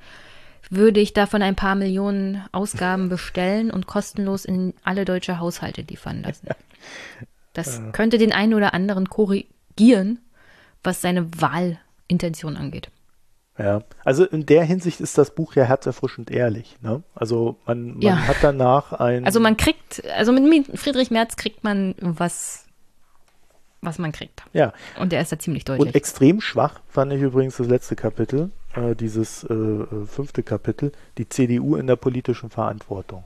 würde 0.69 0.99
ich 0.99 1.13
davon 1.13 1.41
ein 1.41 1.55
paar 1.55 1.75
Millionen 1.75 2.43
Ausgaben 2.51 3.09
bestellen 3.09 3.71
und 3.71 3.87
kostenlos 3.87 4.45
in 4.45 4.73
alle 4.83 5.05
deutsche 5.05 5.39
Haushalte 5.39 5.81
liefern 5.81 6.23
lassen. 6.23 6.47
Das 7.53 7.81
könnte 7.91 8.19
den 8.19 8.31
einen 8.33 8.53
oder 8.53 8.75
anderen 8.75 9.09
korrigieren, 9.09 10.19
was 10.83 11.01
seine 11.01 11.27
Wahlintention 11.41 12.55
angeht. 12.55 12.91
Ja, 13.57 13.81
also 14.05 14.25
in 14.25 14.45
der 14.45 14.63
Hinsicht 14.63 15.01
ist 15.01 15.17
das 15.17 15.33
Buch 15.33 15.55
ja 15.55 15.63
herzerfrischend 15.63 16.29
ehrlich. 16.29 16.77
Ne? 16.81 17.01
Also 17.15 17.57
man, 17.65 17.93
man 17.93 18.01
ja. 18.01 18.15
hat 18.27 18.37
danach 18.41 18.93
ein. 18.93 19.25
Also 19.25 19.39
man 19.39 19.57
kriegt, 19.57 20.05
also 20.15 20.31
mit 20.31 20.77
Friedrich 20.77 21.09
Merz 21.09 21.35
kriegt 21.35 21.63
man 21.63 21.95
was, 21.99 22.66
was 23.81 23.99
man 23.99 24.11
kriegt. 24.11 24.43
Ja. 24.53 24.73
Und 24.99 25.11
der 25.11 25.21
ist 25.21 25.31
da 25.31 25.39
ziemlich 25.39 25.65
deutlich. 25.65 25.87
Und 25.87 25.95
extrem 25.95 26.41
schwach 26.41 26.79
fand 26.87 27.13
ich 27.13 27.21
übrigens 27.21 27.57
das 27.57 27.67
letzte 27.67 27.95
Kapitel, 27.95 28.51
äh, 28.75 28.95
dieses 28.95 29.43
äh, 29.43 29.53
äh 29.53 30.05
fünfte 30.05 30.43
Kapitel, 30.43 30.91
die 31.17 31.29
CDU 31.29 31.75
in 31.75 31.87
der 31.87 31.95
politischen 31.95 32.49
Verantwortung. 32.49 33.23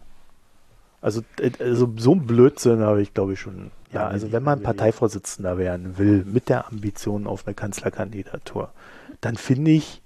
Also, 1.02 1.22
äh, 1.40 1.52
also 1.60 1.92
so 1.98 2.14
ein 2.14 2.28
Blödsinn 2.28 2.82
habe 2.82 3.02
ich, 3.02 3.14
glaube 3.14 3.34
ich, 3.34 3.40
schon. 3.40 3.72
Ja, 3.92 4.08
also 4.08 4.32
wenn 4.32 4.44
man 4.44 4.64
Parteivorsitzender 4.64 5.58
werden 5.58 5.98
will 5.98 6.24
mit 6.24 6.48
der 6.48 6.68
Ambition 6.68 7.28
auf 7.28 7.46
eine 7.46 7.54
Kanzlerkandidatur, 7.54 8.72
dann 9.20 9.36
finde 9.36 9.72
ich, 9.72 10.02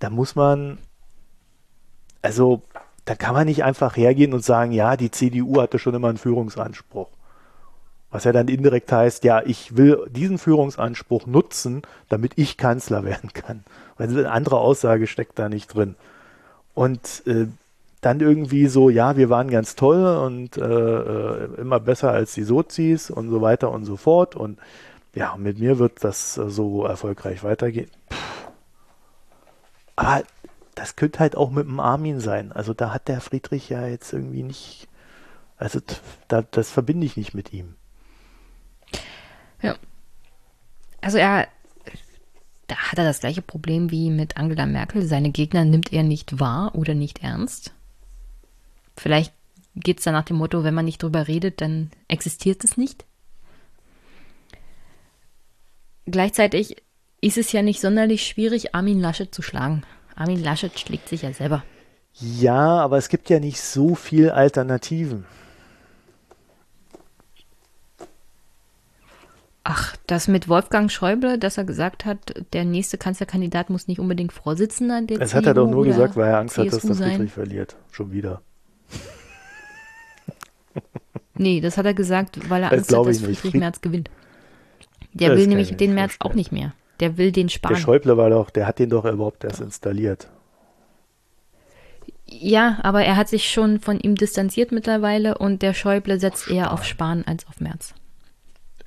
da 0.00 0.10
muss 0.10 0.34
man, 0.34 0.78
also 2.20 2.62
da 3.04 3.14
kann 3.14 3.34
man 3.34 3.46
nicht 3.46 3.62
einfach 3.62 3.96
hergehen 3.96 4.34
und 4.34 4.44
sagen, 4.44 4.72
ja, 4.72 4.96
die 4.96 5.12
CDU 5.12 5.60
hatte 5.60 5.78
schon 5.78 5.94
immer 5.94 6.08
einen 6.08 6.18
Führungsanspruch. 6.18 7.08
Was 8.10 8.24
ja 8.24 8.32
dann 8.32 8.48
indirekt 8.48 8.90
heißt, 8.92 9.24
ja, 9.24 9.42
ich 9.44 9.76
will 9.76 10.06
diesen 10.10 10.38
Führungsanspruch 10.38 11.26
nutzen, 11.26 11.82
damit 12.08 12.32
ich 12.36 12.56
Kanzler 12.56 13.04
werden 13.04 13.32
kann. 13.32 13.64
Weil 13.98 14.08
eine 14.08 14.30
andere 14.30 14.58
Aussage 14.58 15.06
steckt 15.06 15.38
da 15.38 15.48
nicht 15.48 15.74
drin. 15.74 15.96
Und 16.74 17.22
äh, 17.26 17.46
dann 18.00 18.20
irgendwie 18.20 18.66
so, 18.68 18.90
ja, 18.90 19.16
wir 19.16 19.30
waren 19.30 19.50
ganz 19.50 19.74
toll 19.74 20.04
und 20.18 20.56
äh, 20.58 20.62
äh, 20.62 21.60
immer 21.60 21.80
besser 21.80 22.12
als 22.12 22.34
die 22.34 22.44
Sozis 22.44 23.10
und 23.10 23.30
so 23.30 23.40
weiter 23.40 23.70
und 23.70 23.84
so 23.84 23.96
fort. 23.96 24.36
Und 24.36 24.58
ja, 25.14 25.34
mit 25.36 25.58
mir 25.58 25.78
wird 25.78 26.04
das 26.04 26.36
äh, 26.36 26.50
so 26.50 26.84
erfolgreich 26.84 27.42
weitergehen. 27.42 27.90
Puh. 28.08 28.16
Aber 29.96 30.22
das 30.74 30.94
könnte 30.94 31.20
halt 31.20 31.36
auch 31.36 31.50
mit 31.50 31.66
dem 31.66 31.80
Armin 31.80 32.20
sein. 32.20 32.52
Also 32.52 32.74
da 32.74 32.92
hat 32.92 33.08
der 33.08 33.22
Friedrich 33.22 33.70
ja 33.70 33.86
jetzt 33.86 34.12
irgendwie 34.12 34.42
nicht, 34.42 34.88
also 35.56 35.80
da, 36.28 36.42
das 36.42 36.70
verbinde 36.70 37.06
ich 37.06 37.16
nicht 37.16 37.34
mit 37.34 37.52
ihm. 37.52 37.74
Ja. 39.62 39.76
Also 41.00 41.18
er, 41.18 41.48
da 42.66 42.76
hat 42.76 42.98
er 42.98 43.04
das 43.04 43.20
gleiche 43.20 43.42
Problem 43.42 43.90
wie 43.90 44.10
mit 44.10 44.36
Angela 44.36 44.66
Merkel. 44.66 45.02
Seine 45.06 45.30
Gegner 45.30 45.64
nimmt 45.64 45.92
er 45.92 46.02
nicht 46.02 46.40
wahr 46.40 46.74
oder 46.74 46.94
nicht 46.94 47.22
ernst. 47.22 47.72
Vielleicht 48.96 49.32
geht 49.74 49.98
es 49.98 50.04
da 50.04 50.12
nach 50.12 50.24
dem 50.24 50.36
Motto, 50.36 50.64
wenn 50.64 50.74
man 50.74 50.84
nicht 50.84 51.02
drüber 51.02 51.28
redet, 51.28 51.60
dann 51.60 51.90
existiert 52.08 52.64
es 52.64 52.76
nicht. 52.76 53.04
Gleichzeitig 56.06 56.76
ist 57.20 57.36
es 57.36 57.52
ja 57.52 57.62
nicht 57.62 57.80
sonderlich 57.80 58.26
schwierig, 58.26 58.74
Armin 58.74 59.00
Laschet 59.00 59.34
zu 59.34 59.42
schlagen. 59.42 59.82
Armin 60.14 60.42
Laschet 60.42 60.78
schlägt 60.78 61.08
sich 61.08 61.22
ja 61.22 61.32
selber. 61.32 61.62
Ja, 62.14 62.78
aber 62.78 62.96
es 62.96 63.08
gibt 63.08 63.28
ja 63.28 63.40
nicht 63.40 63.60
so 63.60 63.94
viel 63.94 64.30
Alternativen. 64.30 65.26
Ach, 69.68 69.96
das 70.06 70.28
mit 70.28 70.48
Wolfgang 70.48 70.92
Schäuble, 70.92 71.38
dass 71.38 71.58
er 71.58 71.64
gesagt 71.64 72.04
hat, 72.04 72.18
der 72.52 72.64
nächste 72.64 72.98
Kanzlerkandidat 72.98 73.68
muss 73.68 73.88
nicht 73.88 73.98
unbedingt 73.98 74.32
Vorsitzender 74.32 75.02
der 75.02 75.18
Das 75.18 75.30
CDU 75.30 75.38
hat 75.38 75.46
er 75.46 75.54
doch 75.54 75.68
nur 75.68 75.84
gesagt, 75.84 76.14
weil 76.14 76.28
er 76.28 76.38
Angst 76.38 76.54
CSU 76.54 76.66
hat, 76.66 76.72
dass 76.72 76.98
der 76.98 77.08
Friedrich 77.08 77.32
verliert. 77.32 77.76
Schon 77.90 78.12
wieder. 78.12 78.42
Nee, 81.38 81.60
das 81.60 81.76
hat 81.76 81.84
er 81.84 81.92
gesagt, 81.92 82.48
weil 82.48 82.62
er 82.62 82.72
Angst 82.72 82.90
hat, 82.90 83.06
dass 83.06 83.18
Friedrich 83.18 83.40
Fried 83.40 83.54
Merz 83.56 83.82
gewinnt. 83.82 84.08
Der 85.12 85.30
das 85.30 85.38
will 85.38 85.48
nämlich 85.48 85.76
den 85.76 85.94
Merz 85.94 86.16
auch 86.20 86.32
nicht 86.32 86.50
mehr. 86.50 86.72
Der 87.00 87.18
will 87.18 87.30
den 87.30 87.50
sparen. 87.50 87.74
Der 87.74 87.80
Schäuble 87.80 88.16
war 88.16 88.30
doch, 88.30 88.48
der 88.48 88.66
hat 88.66 88.78
den 88.78 88.88
doch 88.88 89.04
überhaupt 89.04 89.44
erst 89.44 89.60
installiert. 89.60 90.28
Ja, 92.24 92.78
aber 92.82 93.04
er 93.04 93.16
hat 93.16 93.28
sich 93.28 93.50
schon 93.50 93.80
von 93.80 94.00
ihm 94.00 94.14
distanziert 94.14 94.72
mittlerweile 94.72 95.36
und 95.36 95.60
der 95.60 95.74
Schäuble 95.74 96.18
setzt 96.18 96.48
eher 96.48 96.72
auf 96.72 96.84
Spahn 96.84 97.22
als 97.26 97.46
auf 97.46 97.60
Merz. 97.60 97.92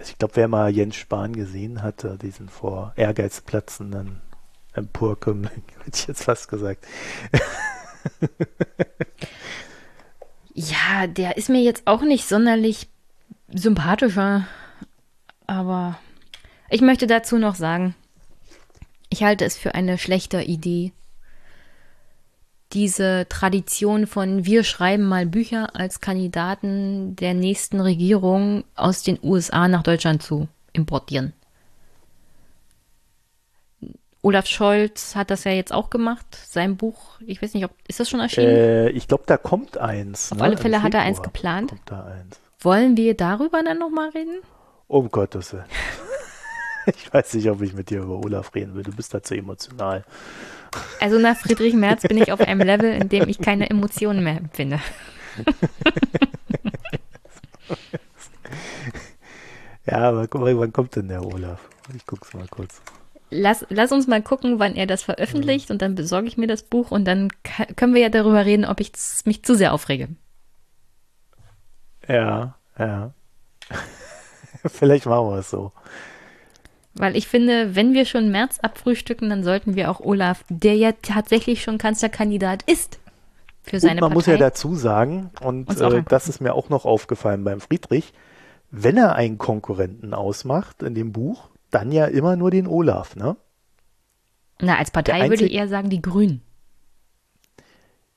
Ich 0.01 0.17
glaube, 0.17 0.35
wer 0.37 0.47
mal 0.47 0.69
Jens 0.69 0.95
Spahn 0.95 1.33
gesehen 1.33 1.83
hatte, 1.83 2.17
diesen 2.21 2.49
vor 2.49 2.93
Ehrgeiz 2.95 3.41
platzenden 3.41 4.21
Emporkömmling, 4.73 5.63
hätte 5.85 5.97
ich 5.97 6.07
jetzt 6.07 6.23
fast 6.23 6.47
gesagt. 6.47 6.85
ja, 10.53 11.07
der 11.07 11.37
ist 11.37 11.49
mir 11.49 11.61
jetzt 11.61 11.85
auch 11.85 12.01
nicht 12.01 12.27
sonderlich 12.27 12.87
sympathischer, 13.51 14.47
aber 15.47 15.99
ich 16.69 16.81
möchte 16.81 17.07
dazu 17.07 17.37
noch 17.37 17.55
sagen, 17.55 17.95
ich 19.09 19.23
halte 19.23 19.43
es 19.43 19.57
für 19.57 19.73
eine 19.73 19.97
schlechte 19.97 20.41
Idee, 20.41 20.93
diese 22.73 23.25
Tradition 23.29 24.05
von 24.05 24.45
wir 24.45 24.63
schreiben 24.63 25.03
mal 25.03 25.25
Bücher 25.25 25.75
als 25.75 26.01
Kandidaten 26.01 27.15
der 27.15 27.33
nächsten 27.33 27.79
Regierung 27.79 28.63
aus 28.75 29.03
den 29.03 29.19
USA 29.23 29.67
nach 29.67 29.83
Deutschland 29.83 30.21
zu 30.21 30.47
importieren. 30.73 31.33
Olaf 34.21 34.47
Scholz 34.47 35.15
hat 35.15 35.31
das 35.31 35.45
ja 35.45 35.51
jetzt 35.51 35.71
auch 35.71 35.89
gemacht, 35.89 36.25
sein 36.45 36.75
Buch. 36.75 37.19
Ich 37.25 37.41
weiß 37.41 37.53
nicht, 37.53 37.63
ob 37.63 37.71
ist 37.87 37.99
das 37.99 38.09
schon 38.09 38.19
erschienen? 38.19 38.49
Äh, 38.49 38.89
ich 38.89 39.07
glaube, 39.07 39.23
da 39.25 39.37
kommt 39.37 39.77
eins. 39.77 40.31
Auf 40.31 40.39
ne? 40.39 40.43
alle 40.43 40.57
Fälle 40.57 40.83
hat 40.83 40.93
er 40.93 41.01
eins 41.01 41.21
geplant. 41.21 41.73
Eins. 41.89 42.39
Wollen 42.59 42.97
wir 42.97 43.15
darüber 43.15 43.63
dann 43.63 43.79
nochmal 43.79 44.09
reden? 44.09 44.41
Um 44.87 45.09
Gottes 45.09 45.53
Willen. 45.53 45.65
Ich 46.95 47.13
weiß 47.13 47.35
nicht, 47.35 47.47
ob 47.51 47.61
ich 47.61 47.73
mit 47.73 47.91
dir 47.91 47.99
über 47.99 48.17
Olaf 48.17 48.55
reden 48.55 48.73
will. 48.73 48.81
Du 48.81 48.91
bist 48.91 49.13
da 49.13 49.21
zu 49.21 49.35
emotional. 49.35 50.03
Also 50.99 51.17
nach 51.19 51.37
Friedrich 51.37 51.73
Merz 51.73 52.03
bin 52.03 52.17
ich 52.17 52.31
auf 52.31 52.41
einem 52.41 52.61
Level, 52.61 52.91
in 52.93 53.09
dem 53.09 53.27
ich 53.29 53.39
keine 53.39 53.69
Emotionen 53.69 54.23
mehr 54.23 54.37
empfinde. 54.37 54.79
ja, 59.85 59.97
aber 59.97 60.27
guck 60.27 60.41
mal, 60.41 60.57
wann 60.57 60.73
kommt 60.73 60.95
denn 60.95 61.07
der 61.07 61.23
Olaf? 61.25 61.61
Ich 61.95 62.05
guck's 62.05 62.33
mal 62.33 62.47
kurz. 62.49 62.81
Lass, 63.31 63.65
lass 63.69 63.91
uns 63.91 64.07
mal 64.07 64.23
gucken, 64.23 64.57
wann 64.59 64.75
er 64.75 64.87
das 64.87 65.03
veröffentlicht 65.03 65.69
mhm. 65.69 65.73
und 65.73 65.81
dann 65.81 65.95
besorge 65.95 66.27
ich 66.27 66.37
mir 66.37 66.47
das 66.47 66.63
Buch 66.63 66.91
und 66.91 67.05
dann 67.05 67.29
können 67.75 67.93
wir 67.93 68.01
ja 68.01 68.09
darüber 68.09 68.45
reden, 68.45 68.65
ob 68.65 68.79
ich 68.79 68.91
mich 69.25 69.43
zu 69.43 69.55
sehr 69.55 69.73
aufrege. 69.73 70.09
Ja, 72.07 72.55
ja. 72.77 73.13
Vielleicht 74.65 75.05
machen 75.05 75.29
wir 75.29 75.37
es 75.37 75.49
so. 75.49 75.71
Weil 76.99 77.15
ich 77.15 77.29
finde, 77.29 77.77
wenn 77.77 77.93
wir 77.93 78.03
schon 78.03 78.29
März 78.29 78.59
abfrühstücken, 78.59 79.29
dann 79.29 79.41
sollten 79.41 79.75
wir 79.75 79.89
auch 79.89 80.01
Olaf, 80.01 80.43
der 80.49 80.75
ja 80.75 80.91
tatsächlich 81.01 81.63
schon 81.63 81.77
Kanzlerkandidat 81.77 82.63
ist, 82.63 82.99
für 83.63 83.79
seine 83.79 83.93
und 83.93 83.99
man 84.01 84.09
Partei. 84.09 84.15
muss 84.15 84.25
ja 84.25 84.37
dazu 84.37 84.75
sagen, 84.75 85.31
und 85.41 85.79
äh, 85.79 86.03
das 86.09 86.27
ist 86.27 86.41
mir 86.41 86.53
auch 86.53 86.67
noch 86.67 86.83
aufgefallen 86.83 87.45
beim 87.45 87.61
Friedrich, 87.61 88.11
wenn 88.69 88.97
er 88.97 89.15
einen 89.15 89.37
Konkurrenten 89.37 90.13
ausmacht 90.13 90.83
in 90.83 90.93
dem 90.93 91.13
Buch, 91.13 91.47
dann 91.71 91.93
ja 91.93 92.05
immer 92.05 92.35
nur 92.35 92.51
den 92.51 92.67
Olaf, 92.67 93.15
ne? 93.15 93.37
Na, 94.59 94.77
als 94.77 94.91
Partei 94.91 95.29
würde 95.29 95.45
ich 95.45 95.53
eher 95.53 95.69
sagen 95.69 95.89
die 95.89 96.01
Grünen. 96.01 96.41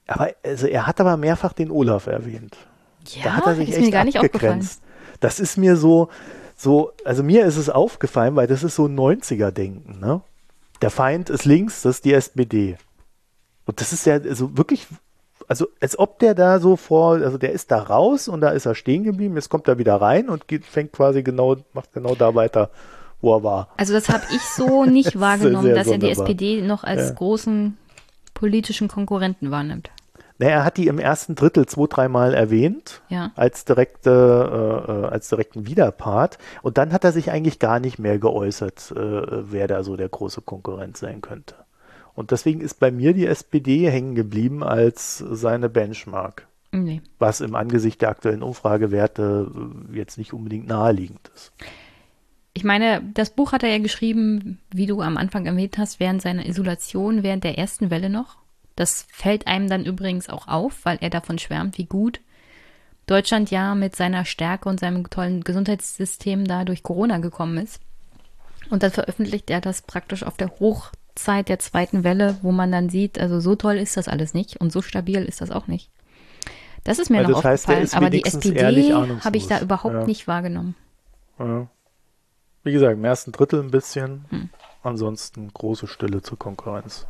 Aber 0.09 0.31
also 0.44 0.67
er 0.67 0.89
hat 0.89 1.01
aber 1.01 1.17
mehrfach 1.17 1.52
den 1.52 1.70
Olaf 1.70 2.09
erwähnt. 2.09 2.57
Ja, 3.07 3.23
da 3.23 3.33
hat 3.35 3.47
er 3.47 3.55
sich 3.55 3.69
ist 3.69 3.77
echt 3.77 3.85
mir 3.85 3.93
gar 3.93 4.05
nicht 4.05 4.19
abgegrenzt. 4.19 4.83
Das 5.20 5.39
ist 5.39 5.57
mir 5.57 5.77
so, 5.77 6.09
so, 6.62 6.92
also 7.05 7.24
mir 7.24 7.44
ist 7.44 7.57
es 7.57 7.68
aufgefallen, 7.68 8.36
weil 8.36 8.47
das 8.47 8.62
ist 8.62 8.76
so 8.76 8.86
ein 8.86 8.97
90er-Denken, 8.97 9.99
ne? 9.99 10.20
Der 10.81 10.91
Feind 10.91 11.28
ist 11.28 11.44
links, 11.44 11.82
das 11.82 11.97
ist 11.97 12.05
die 12.05 12.12
SPD. 12.12 12.76
Und 13.66 13.81
das 13.81 13.92
ist 13.92 14.07
ja 14.07 14.15
also 14.15 14.57
wirklich, 14.57 14.86
also 15.49 15.66
als 15.81 15.99
ob 15.99 16.20
der 16.20 16.34
da 16.34 16.60
so 16.60 16.76
vor, 16.76 17.15
also 17.15 17.36
der 17.36 17.50
ist 17.50 17.73
da 17.73 17.82
raus 17.82 18.28
und 18.28 18.41
da 18.41 18.50
ist 18.50 18.66
er 18.66 18.76
stehen 18.76 19.02
geblieben, 19.02 19.34
jetzt 19.34 19.49
kommt 19.49 19.66
er 19.66 19.78
wieder 19.78 19.97
rein 19.97 20.28
und 20.28 20.47
geht, 20.47 20.65
fängt 20.65 20.92
quasi 20.92 21.24
genau, 21.24 21.57
macht 21.73 21.92
genau 21.92 22.15
da 22.15 22.36
weiter, 22.36 22.70
wo 23.20 23.34
er 23.34 23.42
war. 23.42 23.68
Also 23.76 23.92
das 23.92 24.08
habe 24.08 24.24
ich 24.32 24.42
so 24.42 24.84
nicht 24.99 25.18
wahrgenommen, 25.18 25.74
das 25.74 25.86
dass 25.86 25.89
er 25.89 25.99
die 25.99 26.10
SPD 26.10 26.62
noch 26.62 26.84
als 26.84 27.08
ja. 27.08 27.15
großen 27.15 27.76
politischen 28.34 28.86
Konkurrenten 28.86 29.50
wahrnimmt. 29.50 29.91
Naja, 30.43 30.57
er 30.57 30.65
hat 30.65 30.77
die 30.77 30.89
im 30.89 30.99
ersten 30.99 31.37
Drittel 31.37 31.67
zwei, 31.67 31.87
dreimal 31.87 32.35
erwähnt, 32.35 33.01
ja. 33.09 33.31
als, 33.37 33.65
direkte, 33.65 34.11
äh, 34.11 34.91
äh, 34.91 35.07
als 35.07 35.29
direkten 35.29 35.69
Widerpart. 35.69 36.37
Und 36.62 36.79
dann 36.79 36.93
hat 36.93 37.05
er 37.05 37.12
sich 37.12 37.31
eigentlich 37.31 37.61
gar 37.61 37.79
nicht 37.79 38.01
mehr 38.01 38.19
geäußert, 38.19 38.91
äh, 38.91 39.53
wer 39.53 39.69
da 39.69 39.85
so 39.85 39.97
der 39.97 40.09
große 40.09 40.41
Konkurrent 40.41 40.97
sein 40.97 41.21
könnte. 41.21 41.55
Und 42.15 42.33
deswegen 42.33 42.61
ist 42.61 42.81
bei 42.81 42.91
mir 42.91 43.15
die 43.15 43.27
SPD 43.27 43.89
hängen 43.89 44.17
geblieben 44.17 44.65
als 44.65 45.19
seine 45.19 45.69
Benchmark. 45.69 46.49
Nee. 46.73 47.03
Was 47.21 47.41
im 47.41 47.55
Angesicht 47.55 48.03
der 48.03 48.09
aktuellen 48.09 48.43
Umfragewerte 48.43 49.49
äh, 49.93 49.97
jetzt 49.97 50.19
nicht 50.19 50.33
unbedingt 50.33 50.67
naheliegend 50.67 51.31
ist. 51.37 51.53
Ich 52.53 52.65
meine, 52.65 53.01
das 53.15 53.31
Buch 53.31 53.53
hat 53.53 53.62
er 53.62 53.71
ja 53.71 53.79
geschrieben, 53.79 54.59
wie 54.75 54.87
du 54.87 55.03
am 55.03 55.19
Anfang 55.19 55.47
erwähnt 55.47 55.79
hast, 55.79 56.01
während 56.01 56.21
seiner 56.21 56.47
Isolation, 56.47 57.23
während 57.23 57.45
der 57.45 57.59
ersten 57.59 57.91
Welle 57.91 58.11
noch. 58.11 58.42
Das 58.83 59.07
fällt 59.12 59.47
einem 59.47 59.69
dann 59.69 59.85
übrigens 59.85 60.28
auch 60.28 60.49
auf, 60.49 60.85
weil 60.85 60.99
er 61.01 61.09
davon 61.09 61.39
schwärmt, 61.39 61.78
wie 61.78 61.85
gut 61.85 62.19
Deutschland 63.07 63.49
ja 63.52 63.77
mit 63.77 63.94
seiner 63.94 64.25
Stärke 64.25 64.69
und 64.69 64.81
seinem 64.81 65.09
tollen 65.09 65.44
Gesundheitssystem 65.44 66.49
da 66.49 66.65
durch 66.65 66.83
Corona 66.83 67.19
gekommen 67.19 67.59
ist. 67.59 67.81
Und 68.70 68.83
dann 68.83 68.91
veröffentlicht 68.91 69.51
er 69.51 69.61
das 69.61 69.83
praktisch 69.83 70.25
auf 70.25 70.36
der 70.36 70.59
Hochzeit 70.59 71.49
der 71.49 71.61
zweiten 71.61 72.02
Welle, 72.02 72.39
wo 72.43 72.51
man 72.51 72.73
dann 72.73 72.91
sieht, 72.91 73.20
also 73.20 73.39
so 73.39 73.55
toll 73.55 73.77
ist 73.77 73.97
das 73.97 74.09
alles 74.09 74.35
nicht 74.35 74.57
und 74.57 74.73
so 74.73 74.83
stabil 74.83 75.25
ist 75.27 75.41
das 75.41 75.52
auch 75.52 75.69
nicht. 75.69 75.89
Das 76.83 76.99
ist 76.99 77.09
mir 77.09 77.19
also 77.19 77.31
noch 77.31 77.44
heißt, 77.44 77.69
aufgefallen, 77.69 77.89
aber 77.93 78.11
die 78.11 78.25
SPD 78.25 78.93
habe 78.93 79.36
ich 79.36 79.47
da 79.47 79.61
überhaupt 79.61 79.94
ja. 79.94 80.07
nicht 80.07 80.27
wahrgenommen. 80.27 80.75
Ja. 81.39 81.69
Wie 82.65 82.73
gesagt, 82.73 82.94
im 82.94 83.05
ersten 83.05 83.31
Drittel 83.31 83.62
ein 83.62 83.70
bisschen, 83.70 84.25
hm. 84.31 84.51
ansonsten 84.83 85.52
große 85.55 85.86
Stille 85.86 86.20
zur 86.20 86.36
Konkurrenz. 86.36 87.07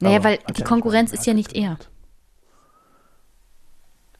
Naja, 0.00 0.22
weil 0.24 0.38
die 0.56 0.62
Konkurrenz 0.62 1.12
ist 1.12 1.26
ja 1.26 1.34
nicht 1.34 1.54
er. 1.54 1.78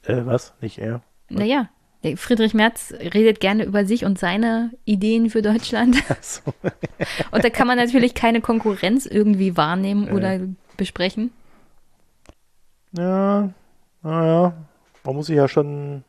Äh, 0.03 0.25
was? 0.25 0.53
Nicht 0.61 0.79
er? 0.79 1.01
Naja, 1.29 1.69
Friedrich 2.15 2.53
Merz 2.53 2.93
redet 2.93 3.39
gerne 3.39 3.63
über 3.65 3.85
sich 3.85 4.05
und 4.05 4.17
seine 4.17 4.71
Ideen 4.85 5.29
für 5.29 5.41
Deutschland. 5.41 5.97
So. 6.21 6.41
und 7.31 7.43
da 7.43 7.49
kann 7.49 7.67
man 7.67 7.77
natürlich 7.77 8.13
keine 8.13 8.41
Konkurrenz 8.41 9.05
irgendwie 9.05 9.55
wahrnehmen 9.55 10.09
oder 10.09 10.39
besprechen. 10.77 11.31
Ja, 12.91 13.49
naja, 14.01 14.53
man 15.03 15.15
muss 15.15 15.27
sich 15.27 15.35
ja 15.35 15.47
schon 15.47 16.03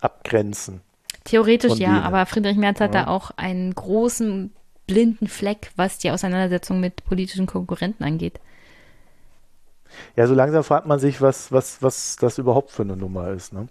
abgrenzen. 0.00 0.80
Theoretisch 1.24 1.78
ja, 1.78 2.02
aber 2.02 2.26
Friedrich 2.26 2.56
Merz 2.56 2.80
hat 2.80 2.94
ja. 2.94 3.04
da 3.04 3.10
auch 3.10 3.30
einen 3.36 3.74
großen 3.74 4.52
blinden 4.86 5.26
Fleck, 5.26 5.70
was 5.76 5.98
die 5.98 6.10
Auseinandersetzung 6.10 6.80
mit 6.80 7.04
politischen 7.04 7.46
Konkurrenten 7.46 8.04
angeht. 8.04 8.40
Ja, 10.16 10.26
so 10.26 10.34
langsam 10.34 10.64
fragt 10.64 10.86
man 10.86 10.98
sich, 10.98 11.20
was, 11.20 11.52
was, 11.52 11.82
was 11.82 12.16
das 12.16 12.38
überhaupt 12.38 12.70
für 12.70 12.82
eine 12.82 12.96
Nummer 12.96 13.30
ist, 13.30 13.52
ne? 13.52 13.68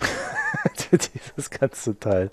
Dieses 0.92 1.50
ganze 1.50 1.98
Teil. 1.98 2.30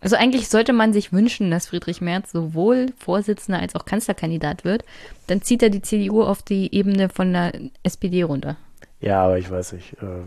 Also 0.00 0.16
eigentlich 0.16 0.48
sollte 0.48 0.72
man 0.72 0.92
sich 0.92 1.12
wünschen, 1.12 1.50
dass 1.50 1.66
Friedrich 1.66 2.00
Merz 2.00 2.32
sowohl 2.32 2.86
Vorsitzender 2.98 3.60
als 3.60 3.74
auch 3.74 3.84
Kanzlerkandidat 3.84 4.64
wird. 4.64 4.84
Dann 5.26 5.42
zieht 5.42 5.62
er 5.62 5.70
die 5.70 5.82
CDU 5.82 6.22
auf 6.22 6.42
die 6.42 6.74
Ebene 6.74 7.10
von 7.10 7.32
der 7.32 7.52
SPD 7.82 8.22
runter. 8.22 8.56
Ja, 9.00 9.24
aber 9.24 9.38
ich 9.38 9.50
weiß 9.50 9.74
nicht. 9.74 9.94
Äh, 10.02 10.22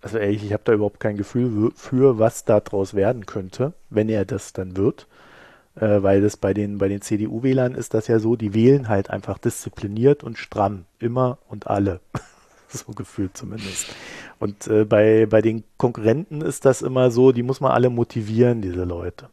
also 0.00 0.18
ehrlich, 0.18 0.44
ich 0.44 0.52
habe 0.52 0.62
da 0.64 0.72
überhaupt 0.72 1.00
kein 1.00 1.16
Gefühl 1.16 1.70
für, 1.76 2.18
was 2.18 2.44
daraus 2.44 2.94
werden 2.94 3.26
könnte, 3.26 3.74
wenn 3.90 4.08
er 4.08 4.24
das 4.24 4.52
dann 4.52 4.76
wird. 4.76 5.06
Äh, 5.74 6.02
weil 6.02 6.20
das 6.20 6.36
bei 6.36 6.52
den, 6.52 6.78
bei 6.78 6.88
den 6.88 7.00
CDU-Wählern 7.00 7.74
ist 7.74 7.94
das 7.94 8.06
ja 8.06 8.18
so, 8.18 8.36
die 8.36 8.54
wählen 8.54 8.88
halt 8.88 9.10
einfach 9.10 9.38
diszipliniert 9.38 10.22
und 10.22 10.38
stramm. 10.38 10.84
Immer 10.98 11.38
und 11.48 11.66
alle. 11.66 12.00
so 12.68 12.92
gefühlt 12.92 13.36
zumindest. 13.36 13.94
Und 14.38 14.66
äh, 14.66 14.84
bei, 14.84 15.26
bei 15.26 15.40
den 15.40 15.64
Konkurrenten 15.76 16.40
ist 16.40 16.64
das 16.64 16.82
immer 16.82 17.10
so, 17.10 17.32
die 17.32 17.42
muss 17.42 17.60
man 17.60 17.72
alle 17.72 17.90
motivieren, 17.90 18.60
diese 18.60 18.84
Leute. 18.84 19.28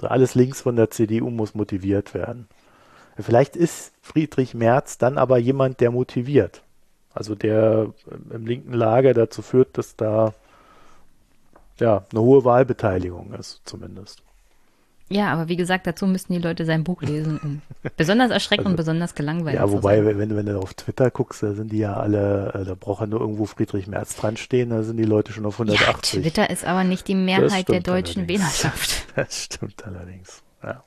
So 0.00 0.06
alles 0.06 0.34
links 0.34 0.60
von 0.60 0.76
der 0.76 0.90
CDU 0.90 1.30
muss 1.30 1.54
motiviert 1.54 2.14
werden. 2.14 2.48
Vielleicht 3.18 3.56
ist 3.56 3.92
Friedrich 4.00 4.54
Merz 4.54 4.96
dann 4.96 5.18
aber 5.18 5.38
jemand, 5.38 5.80
der 5.80 5.90
motiviert. 5.90 6.62
Also 7.12 7.34
der 7.34 7.92
im 8.30 8.46
linken 8.46 8.72
Lager 8.72 9.12
dazu 9.12 9.42
führt, 9.42 9.76
dass 9.76 9.96
da 9.96 10.34
ja 11.80 12.04
eine 12.10 12.20
hohe 12.20 12.44
Wahlbeteiligung 12.44 13.34
ist, 13.34 13.62
zumindest. 13.64 14.22
Ja, 15.10 15.32
aber 15.32 15.48
wie 15.48 15.56
gesagt, 15.56 15.86
dazu 15.86 16.06
müssten 16.06 16.34
die 16.34 16.38
Leute 16.38 16.66
sein 16.66 16.84
Buch 16.84 17.00
lesen, 17.02 17.40
um 17.42 17.62
besonders 17.96 18.30
erschreckend 18.30 18.66
also, 18.66 18.72
und 18.72 18.76
besonders 18.76 19.14
gelangweilt 19.14 19.56
Ja, 19.56 19.70
wobei, 19.70 20.04
wenn, 20.04 20.36
wenn 20.36 20.46
du 20.46 20.58
auf 20.58 20.74
Twitter 20.74 21.10
guckst, 21.10 21.42
da 21.42 21.54
sind 21.54 21.72
die 21.72 21.78
ja 21.78 21.94
alle, 21.94 22.52
äh, 22.54 22.64
da 22.64 22.74
braucht 22.74 23.00
ja 23.00 23.06
nur 23.06 23.20
irgendwo 23.20 23.46
Friedrich 23.46 23.86
Merz 23.86 24.16
dran 24.16 24.36
stehen, 24.36 24.70
da 24.70 24.82
sind 24.82 24.98
die 24.98 25.04
Leute 25.04 25.32
schon 25.32 25.46
auf 25.46 25.54
180. 25.54 26.14
Ja, 26.14 26.20
Twitter 26.22 26.50
ist 26.50 26.64
aber 26.64 26.84
nicht 26.84 27.08
die 27.08 27.14
Mehrheit 27.14 27.68
der 27.68 27.80
deutschen 27.80 28.22
allerdings. 28.22 28.40
Wählerschaft. 28.40 29.06
Das 29.16 29.44
stimmt 29.44 29.84
allerdings. 29.84 30.42
Ja. 30.62 30.84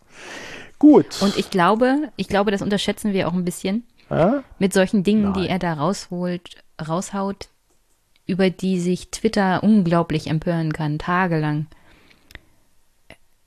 Gut. 0.80 1.22
Und 1.22 1.38
ich 1.38 1.50
glaube, 1.50 2.10
ich 2.16 2.30
glaube, 2.30 2.52
das 2.52 2.62
unterschätzen 2.62 3.12
wir 3.12 3.28
auch 3.28 3.34
ein 3.34 3.44
bisschen. 3.44 3.86
Ja? 4.10 4.44
Mit 4.58 4.74
solchen 4.74 5.04
Dingen, 5.04 5.32
Nein. 5.32 5.34
die 5.34 5.48
er 5.50 5.60
da 5.60 5.74
rausholt, 5.74 6.56
raushaut, 6.88 7.50
über 8.26 8.50
die 8.50 8.80
sich 8.80 9.10
Twitter 9.10 9.64
unglaublich 9.64 10.28
empören 10.28 10.72
kann, 10.72 10.98
tagelang 10.98 11.68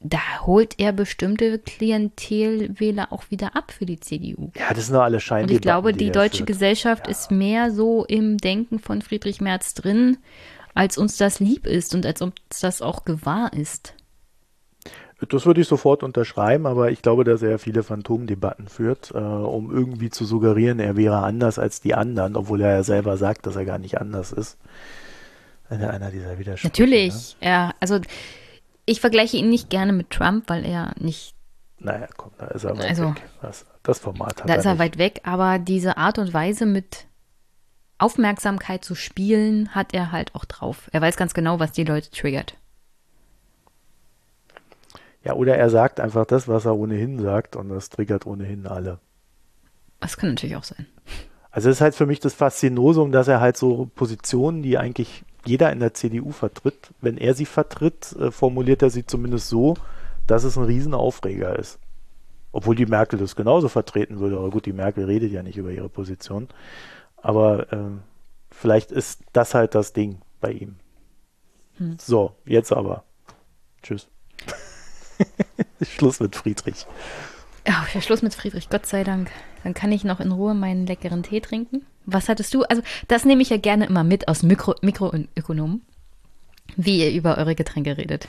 da 0.04 0.18
holt 0.42 0.78
er 0.78 0.92
bestimmte 0.92 1.58
Klientelwähler 1.58 3.10
auch 3.10 3.24
wieder 3.30 3.56
ab 3.56 3.72
für 3.72 3.86
die 3.86 3.98
CDU. 3.98 4.50
Ja, 4.54 4.74
das 4.74 4.86
sind 4.86 4.94
doch 4.94 5.02
alle 5.02 5.18
Schein. 5.18 5.44
Und 5.44 5.50
ich 5.50 5.62
glaube, 5.62 5.92
die, 5.92 6.06
die 6.06 6.12
deutsche 6.12 6.38
führt. 6.38 6.48
Gesellschaft 6.48 7.06
ja. 7.06 7.10
ist 7.10 7.30
mehr 7.30 7.72
so 7.72 8.04
im 8.04 8.36
Denken 8.36 8.78
von 8.78 9.00
Friedrich 9.00 9.40
Merz 9.40 9.72
drin, 9.72 10.18
als 10.74 10.98
uns 10.98 11.16
das 11.16 11.40
lieb 11.40 11.66
ist 11.66 11.94
und 11.94 12.04
als 12.04 12.20
uns 12.20 12.34
das 12.60 12.82
auch 12.82 13.06
gewahr 13.06 13.52
ist. 13.54 13.94
Das 15.30 15.46
würde 15.46 15.62
ich 15.62 15.68
sofort 15.68 16.02
unterschreiben, 16.02 16.66
aber 16.66 16.90
ich 16.90 17.00
glaube, 17.00 17.24
dass 17.24 17.40
er 17.40 17.58
viele 17.58 17.82
Phantomdebatten 17.82 18.68
führt, 18.68 19.12
äh, 19.14 19.18
um 19.18 19.74
irgendwie 19.74 20.10
zu 20.10 20.26
suggerieren, 20.26 20.80
er 20.80 20.96
wäre 20.98 21.22
anders 21.22 21.58
als 21.58 21.80
die 21.80 21.94
anderen, 21.94 22.36
obwohl 22.36 22.60
er 22.60 22.72
ja 22.72 22.82
selber 22.82 23.16
sagt, 23.16 23.46
dass 23.46 23.56
er 23.56 23.64
gar 23.64 23.78
nicht 23.78 23.98
anders 23.98 24.32
ist. 24.32 24.58
Einer 25.70 26.10
dieser 26.10 26.38
Widersprüche. 26.38 26.68
Natürlich, 26.68 27.36
ne? 27.40 27.48
ja. 27.48 27.74
Also 27.80 28.00
ich 28.86 29.00
vergleiche 29.00 29.36
ihn 29.36 29.48
nicht 29.48 29.70
gerne 29.70 29.92
mit 29.92 30.10
Trump, 30.10 30.48
weil 30.48 30.64
er 30.64 30.92
nicht. 30.98 31.34
Naja, 31.78 32.08
komm, 32.16 32.32
da 32.38 32.46
ist 32.46 32.64
er 32.64 32.76
weit 32.78 32.88
also, 32.90 33.10
weg. 33.10 33.22
Das, 33.42 33.66
das 33.82 33.98
Format 33.98 34.40
hat 34.40 34.48
Da 34.48 34.54
er 34.54 34.58
ist 34.60 34.64
er 34.64 34.72
nicht. 34.72 34.80
weit 34.80 34.98
weg, 34.98 35.20
aber 35.24 35.58
diese 35.58 35.96
Art 35.96 36.18
und 36.18 36.32
Weise 36.32 36.66
mit 36.66 37.06
Aufmerksamkeit 37.98 38.84
zu 38.84 38.94
spielen, 38.94 39.74
hat 39.74 39.94
er 39.94 40.12
halt 40.12 40.34
auch 40.34 40.44
drauf. 40.44 40.88
Er 40.92 41.00
weiß 41.00 41.16
ganz 41.16 41.34
genau, 41.34 41.60
was 41.60 41.72
die 41.72 41.84
Leute 41.84 42.10
triggert. 42.10 42.56
Ja, 45.22 45.34
oder 45.34 45.56
er 45.56 45.70
sagt 45.70 46.00
einfach 46.00 46.26
das, 46.26 46.48
was 46.48 46.66
er 46.66 46.76
ohnehin 46.76 47.18
sagt, 47.18 47.56
und 47.56 47.70
das 47.70 47.88
triggert 47.88 48.26
ohnehin 48.26 48.66
alle. 48.66 48.98
Das 50.00 50.16
kann 50.18 50.30
natürlich 50.30 50.56
auch 50.56 50.64
sein. 50.64 50.86
Also 51.50 51.68
das 51.68 51.78
ist 51.78 51.80
halt 51.80 51.94
für 51.94 52.04
mich 52.04 52.20
das 52.20 52.34
Faszinosum, 52.34 53.10
dass 53.12 53.28
er 53.28 53.40
halt 53.40 53.56
so 53.56 53.90
Positionen, 53.94 54.62
die 54.62 54.76
eigentlich 54.76 55.24
jeder 55.44 55.72
in 55.72 55.80
der 55.80 55.94
CDU 55.94 56.32
vertritt, 56.32 56.92
wenn 57.00 57.18
er 57.18 57.34
sie 57.34 57.46
vertritt, 57.46 58.12
äh, 58.12 58.30
formuliert 58.30 58.82
er 58.82 58.90
sie 58.90 59.06
zumindest 59.06 59.48
so, 59.48 59.74
dass 60.26 60.44
es 60.44 60.56
ein 60.56 60.64
Riesenaufreger 60.64 61.58
ist. 61.58 61.78
Obwohl 62.52 62.76
die 62.76 62.86
Merkel 62.86 63.18
das 63.18 63.36
genauso 63.36 63.68
vertreten 63.68 64.20
würde. 64.20 64.36
Aber 64.38 64.50
gut, 64.50 64.66
die 64.66 64.72
Merkel 64.72 65.04
redet 65.04 65.32
ja 65.32 65.42
nicht 65.42 65.56
über 65.56 65.70
ihre 65.70 65.88
Position. 65.88 66.48
Aber 67.16 67.72
äh, 67.72 67.90
vielleicht 68.50 68.92
ist 68.92 69.22
das 69.32 69.54
halt 69.54 69.74
das 69.74 69.92
Ding 69.92 70.18
bei 70.40 70.52
ihm. 70.52 70.76
Hm. 71.78 71.96
So, 72.00 72.36
jetzt 72.44 72.72
aber. 72.72 73.04
Tschüss. 73.82 74.08
Schluss 75.82 76.20
mit 76.20 76.36
Friedrich. 76.36 76.86
Ja, 77.66 77.86
Schluss 78.00 78.22
mit 78.22 78.34
Friedrich, 78.34 78.68
Gott 78.68 78.86
sei 78.86 79.04
Dank. 79.04 79.30
Dann 79.62 79.72
kann 79.74 79.92
ich 79.92 80.04
noch 80.04 80.20
in 80.20 80.32
Ruhe 80.32 80.54
meinen 80.54 80.86
leckeren 80.86 81.22
Tee 81.22 81.40
trinken. 81.40 81.86
Was 82.04 82.28
hattest 82.28 82.52
du? 82.52 82.62
Also, 82.64 82.82
das 83.08 83.24
nehme 83.24 83.40
ich 83.40 83.48
ja 83.48 83.56
gerne 83.56 83.86
immer 83.86 84.04
mit 84.04 84.28
aus 84.28 84.42
Mikro 84.42 84.74
Mikroökonomen, 84.82 85.82
wie 86.76 87.00
ihr 87.00 87.12
über 87.12 87.38
eure 87.38 87.54
Getränke 87.54 87.96
redet. 87.96 88.28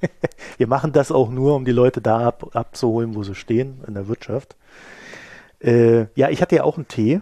Wir 0.56 0.66
machen 0.66 0.92
das 0.92 1.12
auch 1.12 1.28
nur, 1.28 1.54
um 1.54 1.64
die 1.64 1.72
Leute 1.72 2.00
da 2.00 2.26
ab, 2.26 2.56
abzuholen, 2.56 3.14
wo 3.14 3.22
sie 3.22 3.34
stehen, 3.34 3.82
in 3.86 3.94
der 3.94 4.08
Wirtschaft. 4.08 4.56
Äh, 5.60 6.06
ja, 6.14 6.30
ich 6.30 6.40
hatte 6.40 6.56
ja 6.56 6.64
auch 6.64 6.76
einen 6.76 6.88
Tee, 6.88 7.20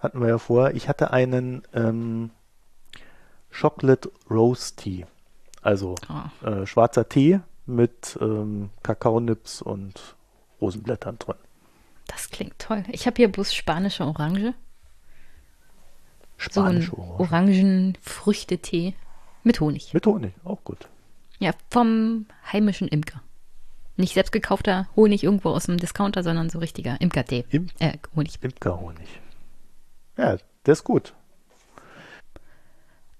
hatten 0.00 0.20
wir 0.20 0.28
ja 0.28 0.38
vor. 0.38 0.72
Ich 0.72 0.88
hatte 0.88 1.12
einen 1.12 1.62
ähm, 1.72 2.30
Chocolate 3.58 4.10
Rose 4.28 4.74
Tea. 4.76 5.06
Also 5.62 5.94
oh. 6.08 6.46
äh, 6.46 6.66
schwarzer 6.66 7.08
Tee 7.08 7.40
mit 7.66 8.18
ähm, 8.20 8.70
Kakaonips 8.82 9.62
und 9.62 10.16
Rosenblättern 10.60 11.18
drin. 11.18 11.36
Das 12.06 12.30
klingt 12.30 12.58
toll. 12.58 12.84
Ich 12.88 13.06
habe 13.06 13.16
hier 13.16 13.30
bloß 13.30 13.54
spanische 13.54 14.04
Orange. 14.04 14.54
Spanische 16.36 16.90
so 16.90 16.98
Orange. 16.98 17.20
Orangenfrüchtetee 17.20 18.94
mit 19.42 19.60
Honig. 19.60 19.94
Mit 19.94 20.06
Honig, 20.06 20.32
auch 20.44 20.62
gut. 20.64 20.88
Ja, 21.38 21.52
vom 21.70 22.26
heimischen 22.52 22.88
Imker. 22.88 23.22
Nicht 23.96 24.14
selbst 24.14 24.32
gekaufter 24.32 24.88
Honig 24.96 25.22
irgendwo 25.24 25.50
aus 25.50 25.66
dem 25.66 25.76
Discounter, 25.76 26.22
sondern 26.22 26.50
so 26.50 26.58
richtiger 26.58 27.00
Imkertee. 27.00 27.44
Im 27.50 27.68
äh, 27.78 27.98
Honig. 28.16 28.38
Imkerhonig. 28.42 29.20
Ja, 30.16 30.36
der 30.66 30.72
ist 30.72 30.84
gut. 30.84 31.14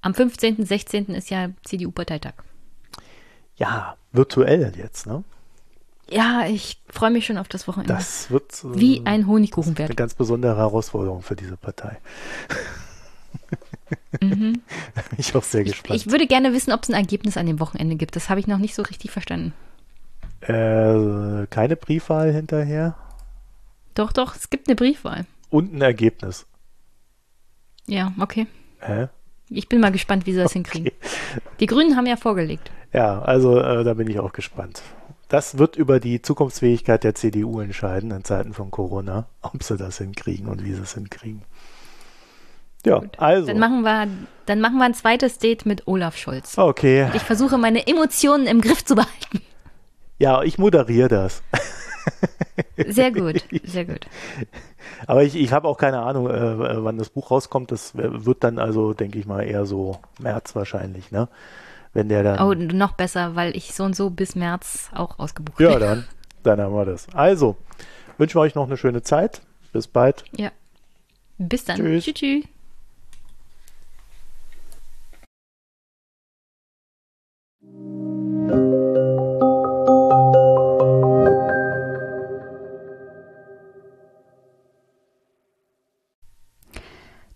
Am 0.02 0.14
15., 0.14 0.64
16. 0.64 1.06
ist 1.14 1.30
ja 1.30 1.50
CDU-Parteitag. 1.64 2.34
Ja, 3.56 3.96
virtuell 4.12 4.72
jetzt, 4.76 5.06
ne? 5.06 5.22
Ja, 6.10 6.46
ich 6.46 6.80
freue 6.88 7.10
mich 7.10 7.26
schon 7.26 7.38
auf 7.38 7.48
das 7.48 7.68
Wochenende. 7.68 7.94
Das 7.94 8.30
wird 8.30 8.64
äh, 8.64 8.78
wie 8.78 9.02
ein 9.04 9.26
Honigkuchen 9.26 9.78
werden. 9.78 9.90
Eine 9.90 9.96
ganz 9.96 10.14
besondere 10.14 10.56
Herausforderung 10.56 11.22
für 11.22 11.36
diese 11.36 11.56
Partei. 11.56 11.98
Mhm. 14.20 14.52
Bin 14.52 15.18
ich 15.18 15.34
auch 15.36 15.42
sehr 15.42 15.62
gespannt. 15.62 15.96
Ich, 15.96 16.06
ich 16.06 16.12
würde 16.12 16.26
gerne 16.26 16.52
wissen, 16.52 16.72
ob 16.72 16.82
es 16.82 16.90
ein 16.90 16.94
Ergebnis 16.94 17.36
an 17.36 17.46
dem 17.46 17.60
Wochenende 17.60 17.94
gibt. 17.94 18.16
Das 18.16 18.28
habe 18.28 18.40
ich 18.40 18.48
noch 18.48 18.58
nicht 18.58 18.74
so 18.74 18.82
richtig 18.82 19.12
verstanden. 19.12 19.52
Äh, 20.40 21.46
keine 21.48 21.76
Briefwahl 21.76 22.32
hinterher? 22.32 22.96
Doch, 23.94 24.12
doch, 24.12 24.34
es 24.34 24.50
gibt 24.50 24.68
eine 24.68 24.74
Briefwahl. 24.74 25.26
Und 25.48 25.72
ein 25.72 25.80
Ergebnis. 25.80 26.46
Ja, 27.86 28.12
okay. 28.18 28.46
Hä? 28.80 29.08
Ich 29.48 29.68
bin 29.68 29.80
mal 29.80 29.92
gespannt, 29.92 30.26
wie 30.26 30.32
sie 30.32 30.38
das 30.38 30.52
okay. 30.52 30.58
hinkriegen. 30.58 30.92
Die 31.60 31.66
Grünen 31.66 31.96
haben 31.96 32.06
ja 32.06 32.16
vorgelegt. 32.16 32.70
Ja, 32.92 33.22
also 33.22 33.60
äh, 33.60 33.84
da 33.84 33.94
bin 33.94 34.08
ich 34.08 34.18
auch 34.18 34.32
gespannt 34.32 34.82
das 35.30 35.58
wird 35.58 35.76
über 35.76 36.00
die 36.00 36.20
Zukunftsfähigkeit 36.20 37.04
der 37.04 37.14
CDU 37.14 37.60
entscheiden 37.60 38.10
in 38.10 38.24
Zeiten 38.24 38.52
von 38.52 38.70
Corona, 38.70 39.26
ob 39.40 39.62
sie 39.62 39.76
das 39.76 39.98
hinkriegen 39.98 40.48
und 40.48 40.64
wie 40.64 40.74
sie 40.74 40.82
es 40.82 40.94
hinkriegen. 40.94 41.42
Ja, 42.84 42.98
Gut. 42.98 43.18
also. 43.18 43.46
Dann 43.46 43.58
machen, 43.58 43.82
wir, 43.82 44.08
dann 44.46 44.60
machen 44.60 44.78
wir 44.78 44.84
ein 44.84 44.94
zweites 44.94 45.38
Date 45.38 45.66
mit 45.66 45.86
Olaf 45.86 46.16
Scholz. 46.16 46.58
Okay. 46.58 47.04
Und 47.04 47.14
ich 47.14 47.22
versuche 47.22 47.58
meine 47.58 47.86
Emotionen 47.86 48.46
im 48.46 48.60
Griff 48.60 48.84
zu 48.84 48.96
behalten. 48.96 49.42
Ja, 50.18 50.42
ich 50.42 50.58
moderiere 50.58 51.08
das. 51.08 51.42
Sehr 52.88 53.12
gut, 53.12 53.44
sehr 53.64 53.84
gut. 53.84 54.06
Aber 55.06 55.22
ich, 55.22 55.36
ich 55.36 55.52
habe 55.52 55.68
auch 55.68 55.78
keine 55.78 56.00
Ahnung, 56.00 56.28
äh, 56.28 56.84
wann 56.84 56.98
das 56.98 57.10
Buch 57.10 57.30
rauskommt. 57.30 57.70
Das 57.70 57.92
wird 57.94 58.42
dann 58.42 58.58
also, 58.58 58.94
denke 58.94 59.18
ich 59.18 59.26
mal, 59.26 59.42
eher 59.42 59.64
so 59.64 59.98
März 60.18 60.56
wahrscheinlich, 60.56 61.10
ne? 61.10 61.28
Wenn 61.92 62.08
der 62.08 62.22
dann. 62.22 62.40
Oh, 62.40 62.54
noch 62.54 62.92
besser, 62.92 63.34
weil 63.34 63.56
ich 63.56 63.74
so 63.74 63.84
und 63.84 63.96
so 63.96 64.10
bis 64.10 64.36
März 64.36 64.90
auch 64.94 65.18
ausgebucht 65.18 65.58
bin. 65.58 65.70
Ja, 65.70 65.78
dann, 65.78 66.04
dann 66.42 66.60
haben 66.60 66.74
wir 66.74 66.84
das. 66.84 67.08
Also, 67.14 67.56
wünschen 68.18 68.36
wir 68.36 68.42
euch 68.42 68.54
noch 68.54 68.66
eine 68.66 68.76
schöne 68.76 69.02
Zeit. 69.02 69.42
Bis 69.72 69.88
bald. 69.88 70.24
Ja. 70.36 70.50
Bis 71.38 71.64
dann. 71.64 71.76
Tschüss. 71.76 72.04
Tschüss. 72.04 72.14
tschüss. 72.14 72.44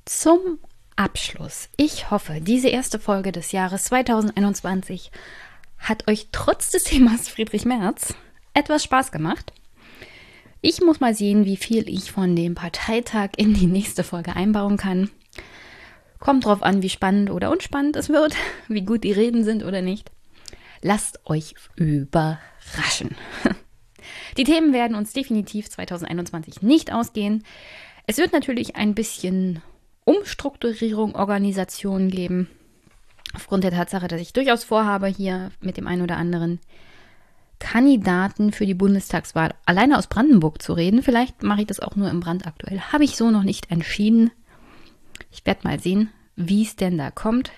Zum 0.07 0.59
Abschluss. 0.97 1.69
Ich 1.77 2.11
hoffe, 2.11 2.41
diese 2.41 2.69
erste 2.69 2.99
Folge 2.99 3.33
des 3.33 3.53
Jahres 3.53 3.85
2021 3.85 5.11
hat 5.79 6.09
euch 6.09 6.29
trotz 6.33 6.71
des 6.71 6.85
Themas 6.85 7.29
Friedrich 7.29 7.65
Merz 7.65 8.15
etwas 8.55 8.85
Spaß 8.85 9.13
gemacht. 9.13 9.53
Ich 10.61 10.81
muss 10.81 11.01
mal 11.01 11.15
sehen, 11.15 11.45
wie 11.45 11.57
viel 11.57 11.89
ich 11.89 12.13
von 12.13 12.35
dem 12.37 12.55
Parteitag 12.55 13.31
in 13.37 13.53
die 13.53 13.67
nächste 13.67 14.03
Folge 14.05 14.35
einbauen 14.35 14.77
kann. 14.77 15.11
Kommt 16.21 16.47
drauf 16.47 16.63
an, 16.63 16.81
wie 16.81 16.89
spannend 16.89 17.31
oder 17.31 17.51
unspannend 17.51 17.97
es 17.97 18.09
wird, 18.09 18.35
wie 18.69 18.83
gut 18.83 19.05
die 19.05 19.13
Reden 19.13 19.45
sind 19.45 19.63
oder 19.63 19.83
nicht. 19.83 20.11
Lasst 20.81 21.21
euch 21.27 21.55
überraschen. 21.77 23.17
Die 24.37 24.45
Themen 24.45 24.73
werden 24.73 24.97
uns 24.97 25.13
definitiv 25.13 25.71
2021 25.71 26.63
nicht 26.63 26.93
ausgehen. 26.93 27.45
Es 28.07 28.19
wird 28.19 28.33
natürlich 28.33 28.77
ein 28.77 28.95
bisschen 28.95 29.63
Umstrukturierung 30.05 31.15
Organisationen 31.15 32.11
geben. 32.11 32.49
Aufgrund 33.35 33.65
der 33.65 33.73
Tatsache, 33.73 34.09
dass 34.09 34.21
ich 34.21 34.33
durchaus 34.33 34.65
vorhabe, 34.65 35.07
hier 35.07 35.51
mit 35.61 35.77
dem 35.77 35.87
einen 35.87 36.03
oder 36.03 36.17
anderen 36.17 36.61
Kandidaten 37.59 38.53
für 38.53 38.67
die 38.67 38.75
Bundestagswahl 38.75 39.55
alleine 39.65 39.99
aus 39.99 40.07
Brandenburg 40.07 40.61
zu 40.61 40.75
reden. 40.75 41.03
Vielleicht 41.03 41.43
mache 41.43 41.63
ich 41.63 41.67
das 41.67 41.81
auch 41.81 41.97
nur 41.97 42.11
im 42.11 42.21
Brand 42.21 42.47
aktuell. 42.47 42.81
Habe 42.81 43.05
ich 43.05 43.17
so 43.17 43.31
noch 43.31 43.43
nicht 43.43 43.71
entschieden. 43.71 44.31
Ich 45.31 45.47
werde 45.47 45.61
mal 45.65 45.81
sehen, 45.81 46.11
wie 46.37 46.63
es 46.63 46.77
denn 46.77 46.99
da 46.99 47.11
kommt. 47.11 47.53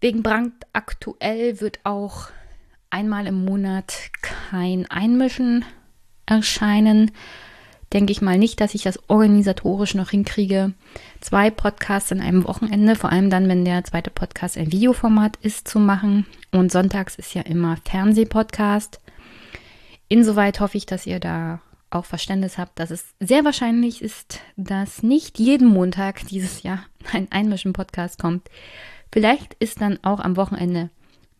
Wegen 0.00 0.22
Brand 0.22 0.52
aktuell 0.72 1.60
wird 1.60 1.80
auch 1.84 2.28
einmal 2.90 3.26
im 3.26 3.44
Monat 3.44 4.10
kein 4.22 4.90
Einmischen 4.90 5.64
erscheinen 6.26 7.10
denke 7.92 8.12
ich 8.12 8.20
mal 8.20 8.38
nicht, 8.38 8.60
dass 8.60 8.74
ich 8.74 8.82
das 8.82 8.98
organisatorisch 9.08 9.94
noch 9.94 10.10
hinkriege. 10.10 10.72
Zwei 11.20 11.50
Podcasts 11.50 12.10
in 12.10 12.20
einem 12.20 12.46
Wochenende, 12.46 12.96
vor 12.96 13.10
allem 13.10 13.30
dann, 13.30 13.48
wenn 13.48 13.64
der 13.64 13.84
zweite 13.84 14.10
Podcast 14.10 14.58
ein 14.58 14.72
Videoformat 14.72 15.36
ist, 15.42 15.68
zu 15.68 15.78
machen. 15.78 16.26
Und 16.52 16.70
sonntags 16.70 17.16
ist 17.16 17.34
ja 17.34 17.42
immer 17.42 17.78
Fernsehpodcast. 17.84 19.00
Insoweit 20.08 20.60
hoffe 20.60 20.76
ich, 20.76 20.86
dass 20.86 21.06
ihr 21.06 21.20
da 21.20 21.60
auch 21.90 22.04
Verständnis 22.04 22.58
habt, 22.58 22.78
dass 22.78 22.90
es 22.90 23.14
sehr 23.20 23.44
wahrscheinlich 23.44 24.02
ist, 24.02 24.40
dass 24.56 25.02
nicht 25.02 25.38
jeden 25.38 25.68
Montag 25.68 26.26
dieses 26.26 26.62
Jahr 26.62 26.84
ein 27.12 27.28
Einmischen-Podcast 27.30 28.20
kommt. 28.20 28.48
Vielleicht 29.10 29.54
ist 29.54 29.80
dann 29.80 29.98
auch 30.02 30.20
am 30.20 30.36
Wochenende 30.36 30.90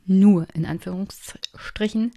nur 0.07 0.47
in 0.55 0.65
Anführungsstrichen 0.65 2.13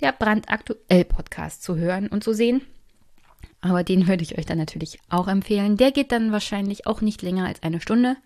der 0.00 0.12
brandaktuell 0.12 1.04
Podcast 1.04 1.64
zu 1.64 1.76
hören 1.76 2.06
und 2.06 2.22
zu 2.22 2.32
sehen. 2.32 2.62
Aber 3.60 3.82
den 3.82 4.06
würde 4.06 4.22
ich 4.22 4.38
euch 4.38 4.46
dann 4.46 4.58
natürlich 4.58 5.00
auch 5.08 5.28
empfehlen. 5.28 5.76
Der 5.76 5.90
geht 5.90 6.12
dann 6.12 6.32
wahrscheinlich 6.32 6.86
auch 6.86 7.00
nicht 7.00 7.22
länger 7.22 7.46
als 7.46 7.62
eine 7.62 7.80
Stunde, 7.80 8.16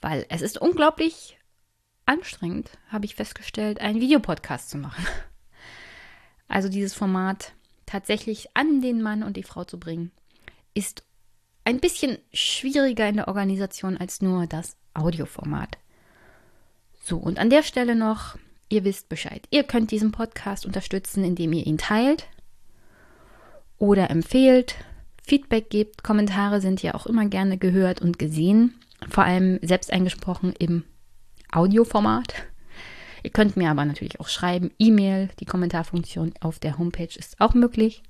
weil 0.00 0.26
es 0.28 0.42
ist 0.42 0.58
unglaublich 0.58 1.38
anstrengend, 2.06 2.70
habe 2.88 3.04
ich 3.04 3.14
festgestellt, 3.14 3.80
einen 3.80 4.00
Videopodcast 4.00 4.70
zu 4.70 4.78
machen. 4.78 5.06
Also 6.50 6.70
dieses 6.70 6.94
Format 6.94 7.52
tatsächlich 7.84 8.48
an 8.54 8.80
den 8.80 9.02
Mann 9.02 9.22
und 9.22 9.36
die 9.36 9.42
Frau 9.42 9.64
zu 9.64 9.78
bringen, 9.78 10.12
ist 10.72 11.04
ein 11.64 11.78
bisschen 11.78 12.16
schwieriger 12.32 13.06
in 13.06 13.16
der 13.16 13.28
Organisation 13.28 13.98
als 13.98 14.22
nur 14.22 14.46
das 14.46 14.76
Audioformat. 14.94 15.76
So, 17.04 17.18
und 17.18 17.38
an 17.38 17.50
der 17.50 17.62
Stelle 17.62 17.94
noch, 17.94 18.38
ihr 18.70 18.84
wisst 18.84 19.10
Bescheid. 19.10 19.46
Ihr 19.50 19.64
könnt 19.64 19.90
diesen 19.90 20.10
Podcast 20.10 20.64
unterstützen, 20.64 21.22
indem 21.22 21.52
ihr 21.52 21.66
ihn 21.66 21.76
teilt 21.76 22.26
oder 23.78 24.10
empfehlt, 24.10 24.76
Feedback 25.22 25.70
gebt. 25.70 26.02
Kommentare 26.02 26.60
sind 26.60 26.82
ja 26.82 26.94
auch 26.94 27.06
immer 27.06 27.26
gerne 27.26 27.58
gehört 27.58 28.00
und 28.00 28.18
gesehen, 28.18 28.74
vor 29.08 29.24
allem 29.24 29.58
selbst 29.62 29.92
eingesprochen 29.92 30.54
im 30.58 30.84
Audioformat. 31.52 32.34
Ihr 33.22 33.30
könnt 33.30 33.56
mir 33.56 33.70
aber 33.70 33.84
natürlich 33.84 34.20
auch 34.20 34.28
schreiben, 34.28 34.70
E-Mail, 34.78 35.28
die 35.40 35.44
Kommentarfunktion 35.44 36.32
auf 36.40 36.58
der 36.58 36.78
Homepage 36.78 37.14
ist 37.14 37.40
auch 37.40 37.54
möglich. 37.54 38.02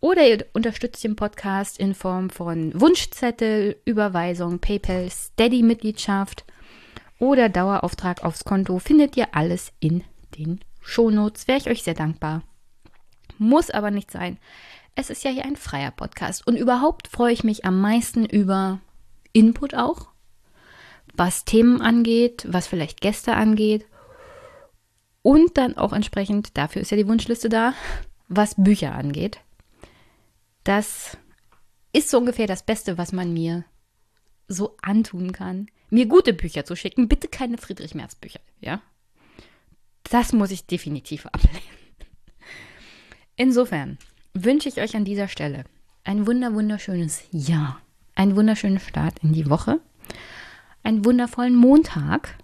Oder 0.00 0.26
ihr 0.26 0.46
unterstützt 0.52 1.04
den 1.04 1.14
Podcast 1.14 1.78
in 1.78 1.94
Form 1.94 2.28
von 2.28 2.72
Wunschzettel, 2.80 3.76
Überweisung, 3.84 4.58
PayPal, 4.58 5.08
Steady-Mitgliedschaft 5.08 6.44
oder 7.20 7.48
Dauerauftrag 7.48 8.24
aufs 8.24 8.44
Konto. 8.44 8.80
Findet 8.80 9.16
ihr 9.16 9.28
alles 9.32 9.72
in 9.78 10.02
den 10.36 10.60
Shownotes. 10.80 11.46
Wäre 11.46 11.58
ich 11.58 11.70
euch 11.70 11.82
sehr 11.84 11.94
dankbar. 11.94 12.42
Muss 13.38 13.70
aber 13.70 13.92
nicht 13.92 14.10
sein. 14.10 14.38
Es 14.94 15.10
ist 15.10 15.24
ja 15.24 15.30
hier 15.30 15.44
ein 15.44 15.56
freier 15.56 15.90
Podcast. 15.90 16.46
Und 16.46 16.56
überhaupt 16.56 17.08
freue 17.08 17.32
ich 17.32 17.44
mich 17.44 17.64
am 17.64 17.80
meisten 17.80 18.26
über 18.26 18.80
Input 19.32 19.74
auch, 19.74 20.08
was 21.14 21.44
Themen 21.44 21.80
angeht, 21.80 22.46
was 22.48 22.66
vielleicht 22.66 23.00
Gäste 23.00 23.34
angeht. 23.34 23.86
Und 25.22 25.56
dann 25.56 25.76
auch 25.76 25.92
entsprechend, 25.92 26.56
dafür 26.58 26.82
ist 26.82 26.90
ja 26.90 26.96
die 26.96 27.06
Wunschliste 27.06 27.48
da, 27.48 27.74
was 28.28 28.54
Bücher 28.56 28.94
angeht. 28.94 29.40
Das 30.64 31.16
ist 31.92 32.10
so 32.10 32.18
ungefähr 32.18 32.46
das 32.46 32.62
Beste, 32.62 32.98
was 32.98 33.12
man 33.12 33.32
mir 33.32 33.64
so 34.48 34.76
antun 34.82 35.32
kann. 35.32 35.68
Mir 35.90 36.06
gute 36.06 36.32
Bücher 36.32 36.64
zu 36.64 36.76
schicken. 36.76 37.08
Bitte 37.08 37.28
keine 37.28 37.58
Friedrich 37.58 37.94
Merz 37.94 38.14
Bücher, 38.14 38.40
ja? 38.60 38.80
Das 40.04 40.32
muss 40.32 40.50
ich 40.50 40.66
definitiv 40.66 41.26
ablehnen. 41.26 41.60
Insofern, 43.36 43.98
wünsche 44.34 44.68
ich 44.68 44.80
euch 44.80 44.96
an 44.96 45.04
dieser 45.04 45.28
Stelle 45.28 45.64
ein 46.04 46.26
wunder 46.26 46.54
wunderschönes 46.54 47.22
Jahr, 47.30 47.80
einen 48.14 48.36
wunderschönen 48.36 48.80
Start 48.80 49.18
in 49.22 49.32
die 49.32 49.48
Woche, 49.48 49.80
einen 50.82 51.04
wundervollen 51.04 51.54
Montag. 51.54 52.36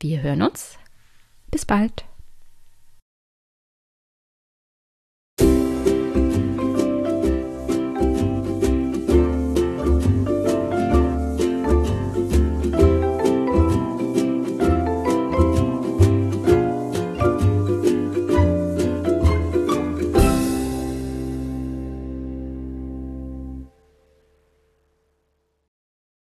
Wir 0.00 0.22
hören 0.22 0.42
uns. 0.42 0.78
Bis 1.50 1.64
bald. 1.64 2.04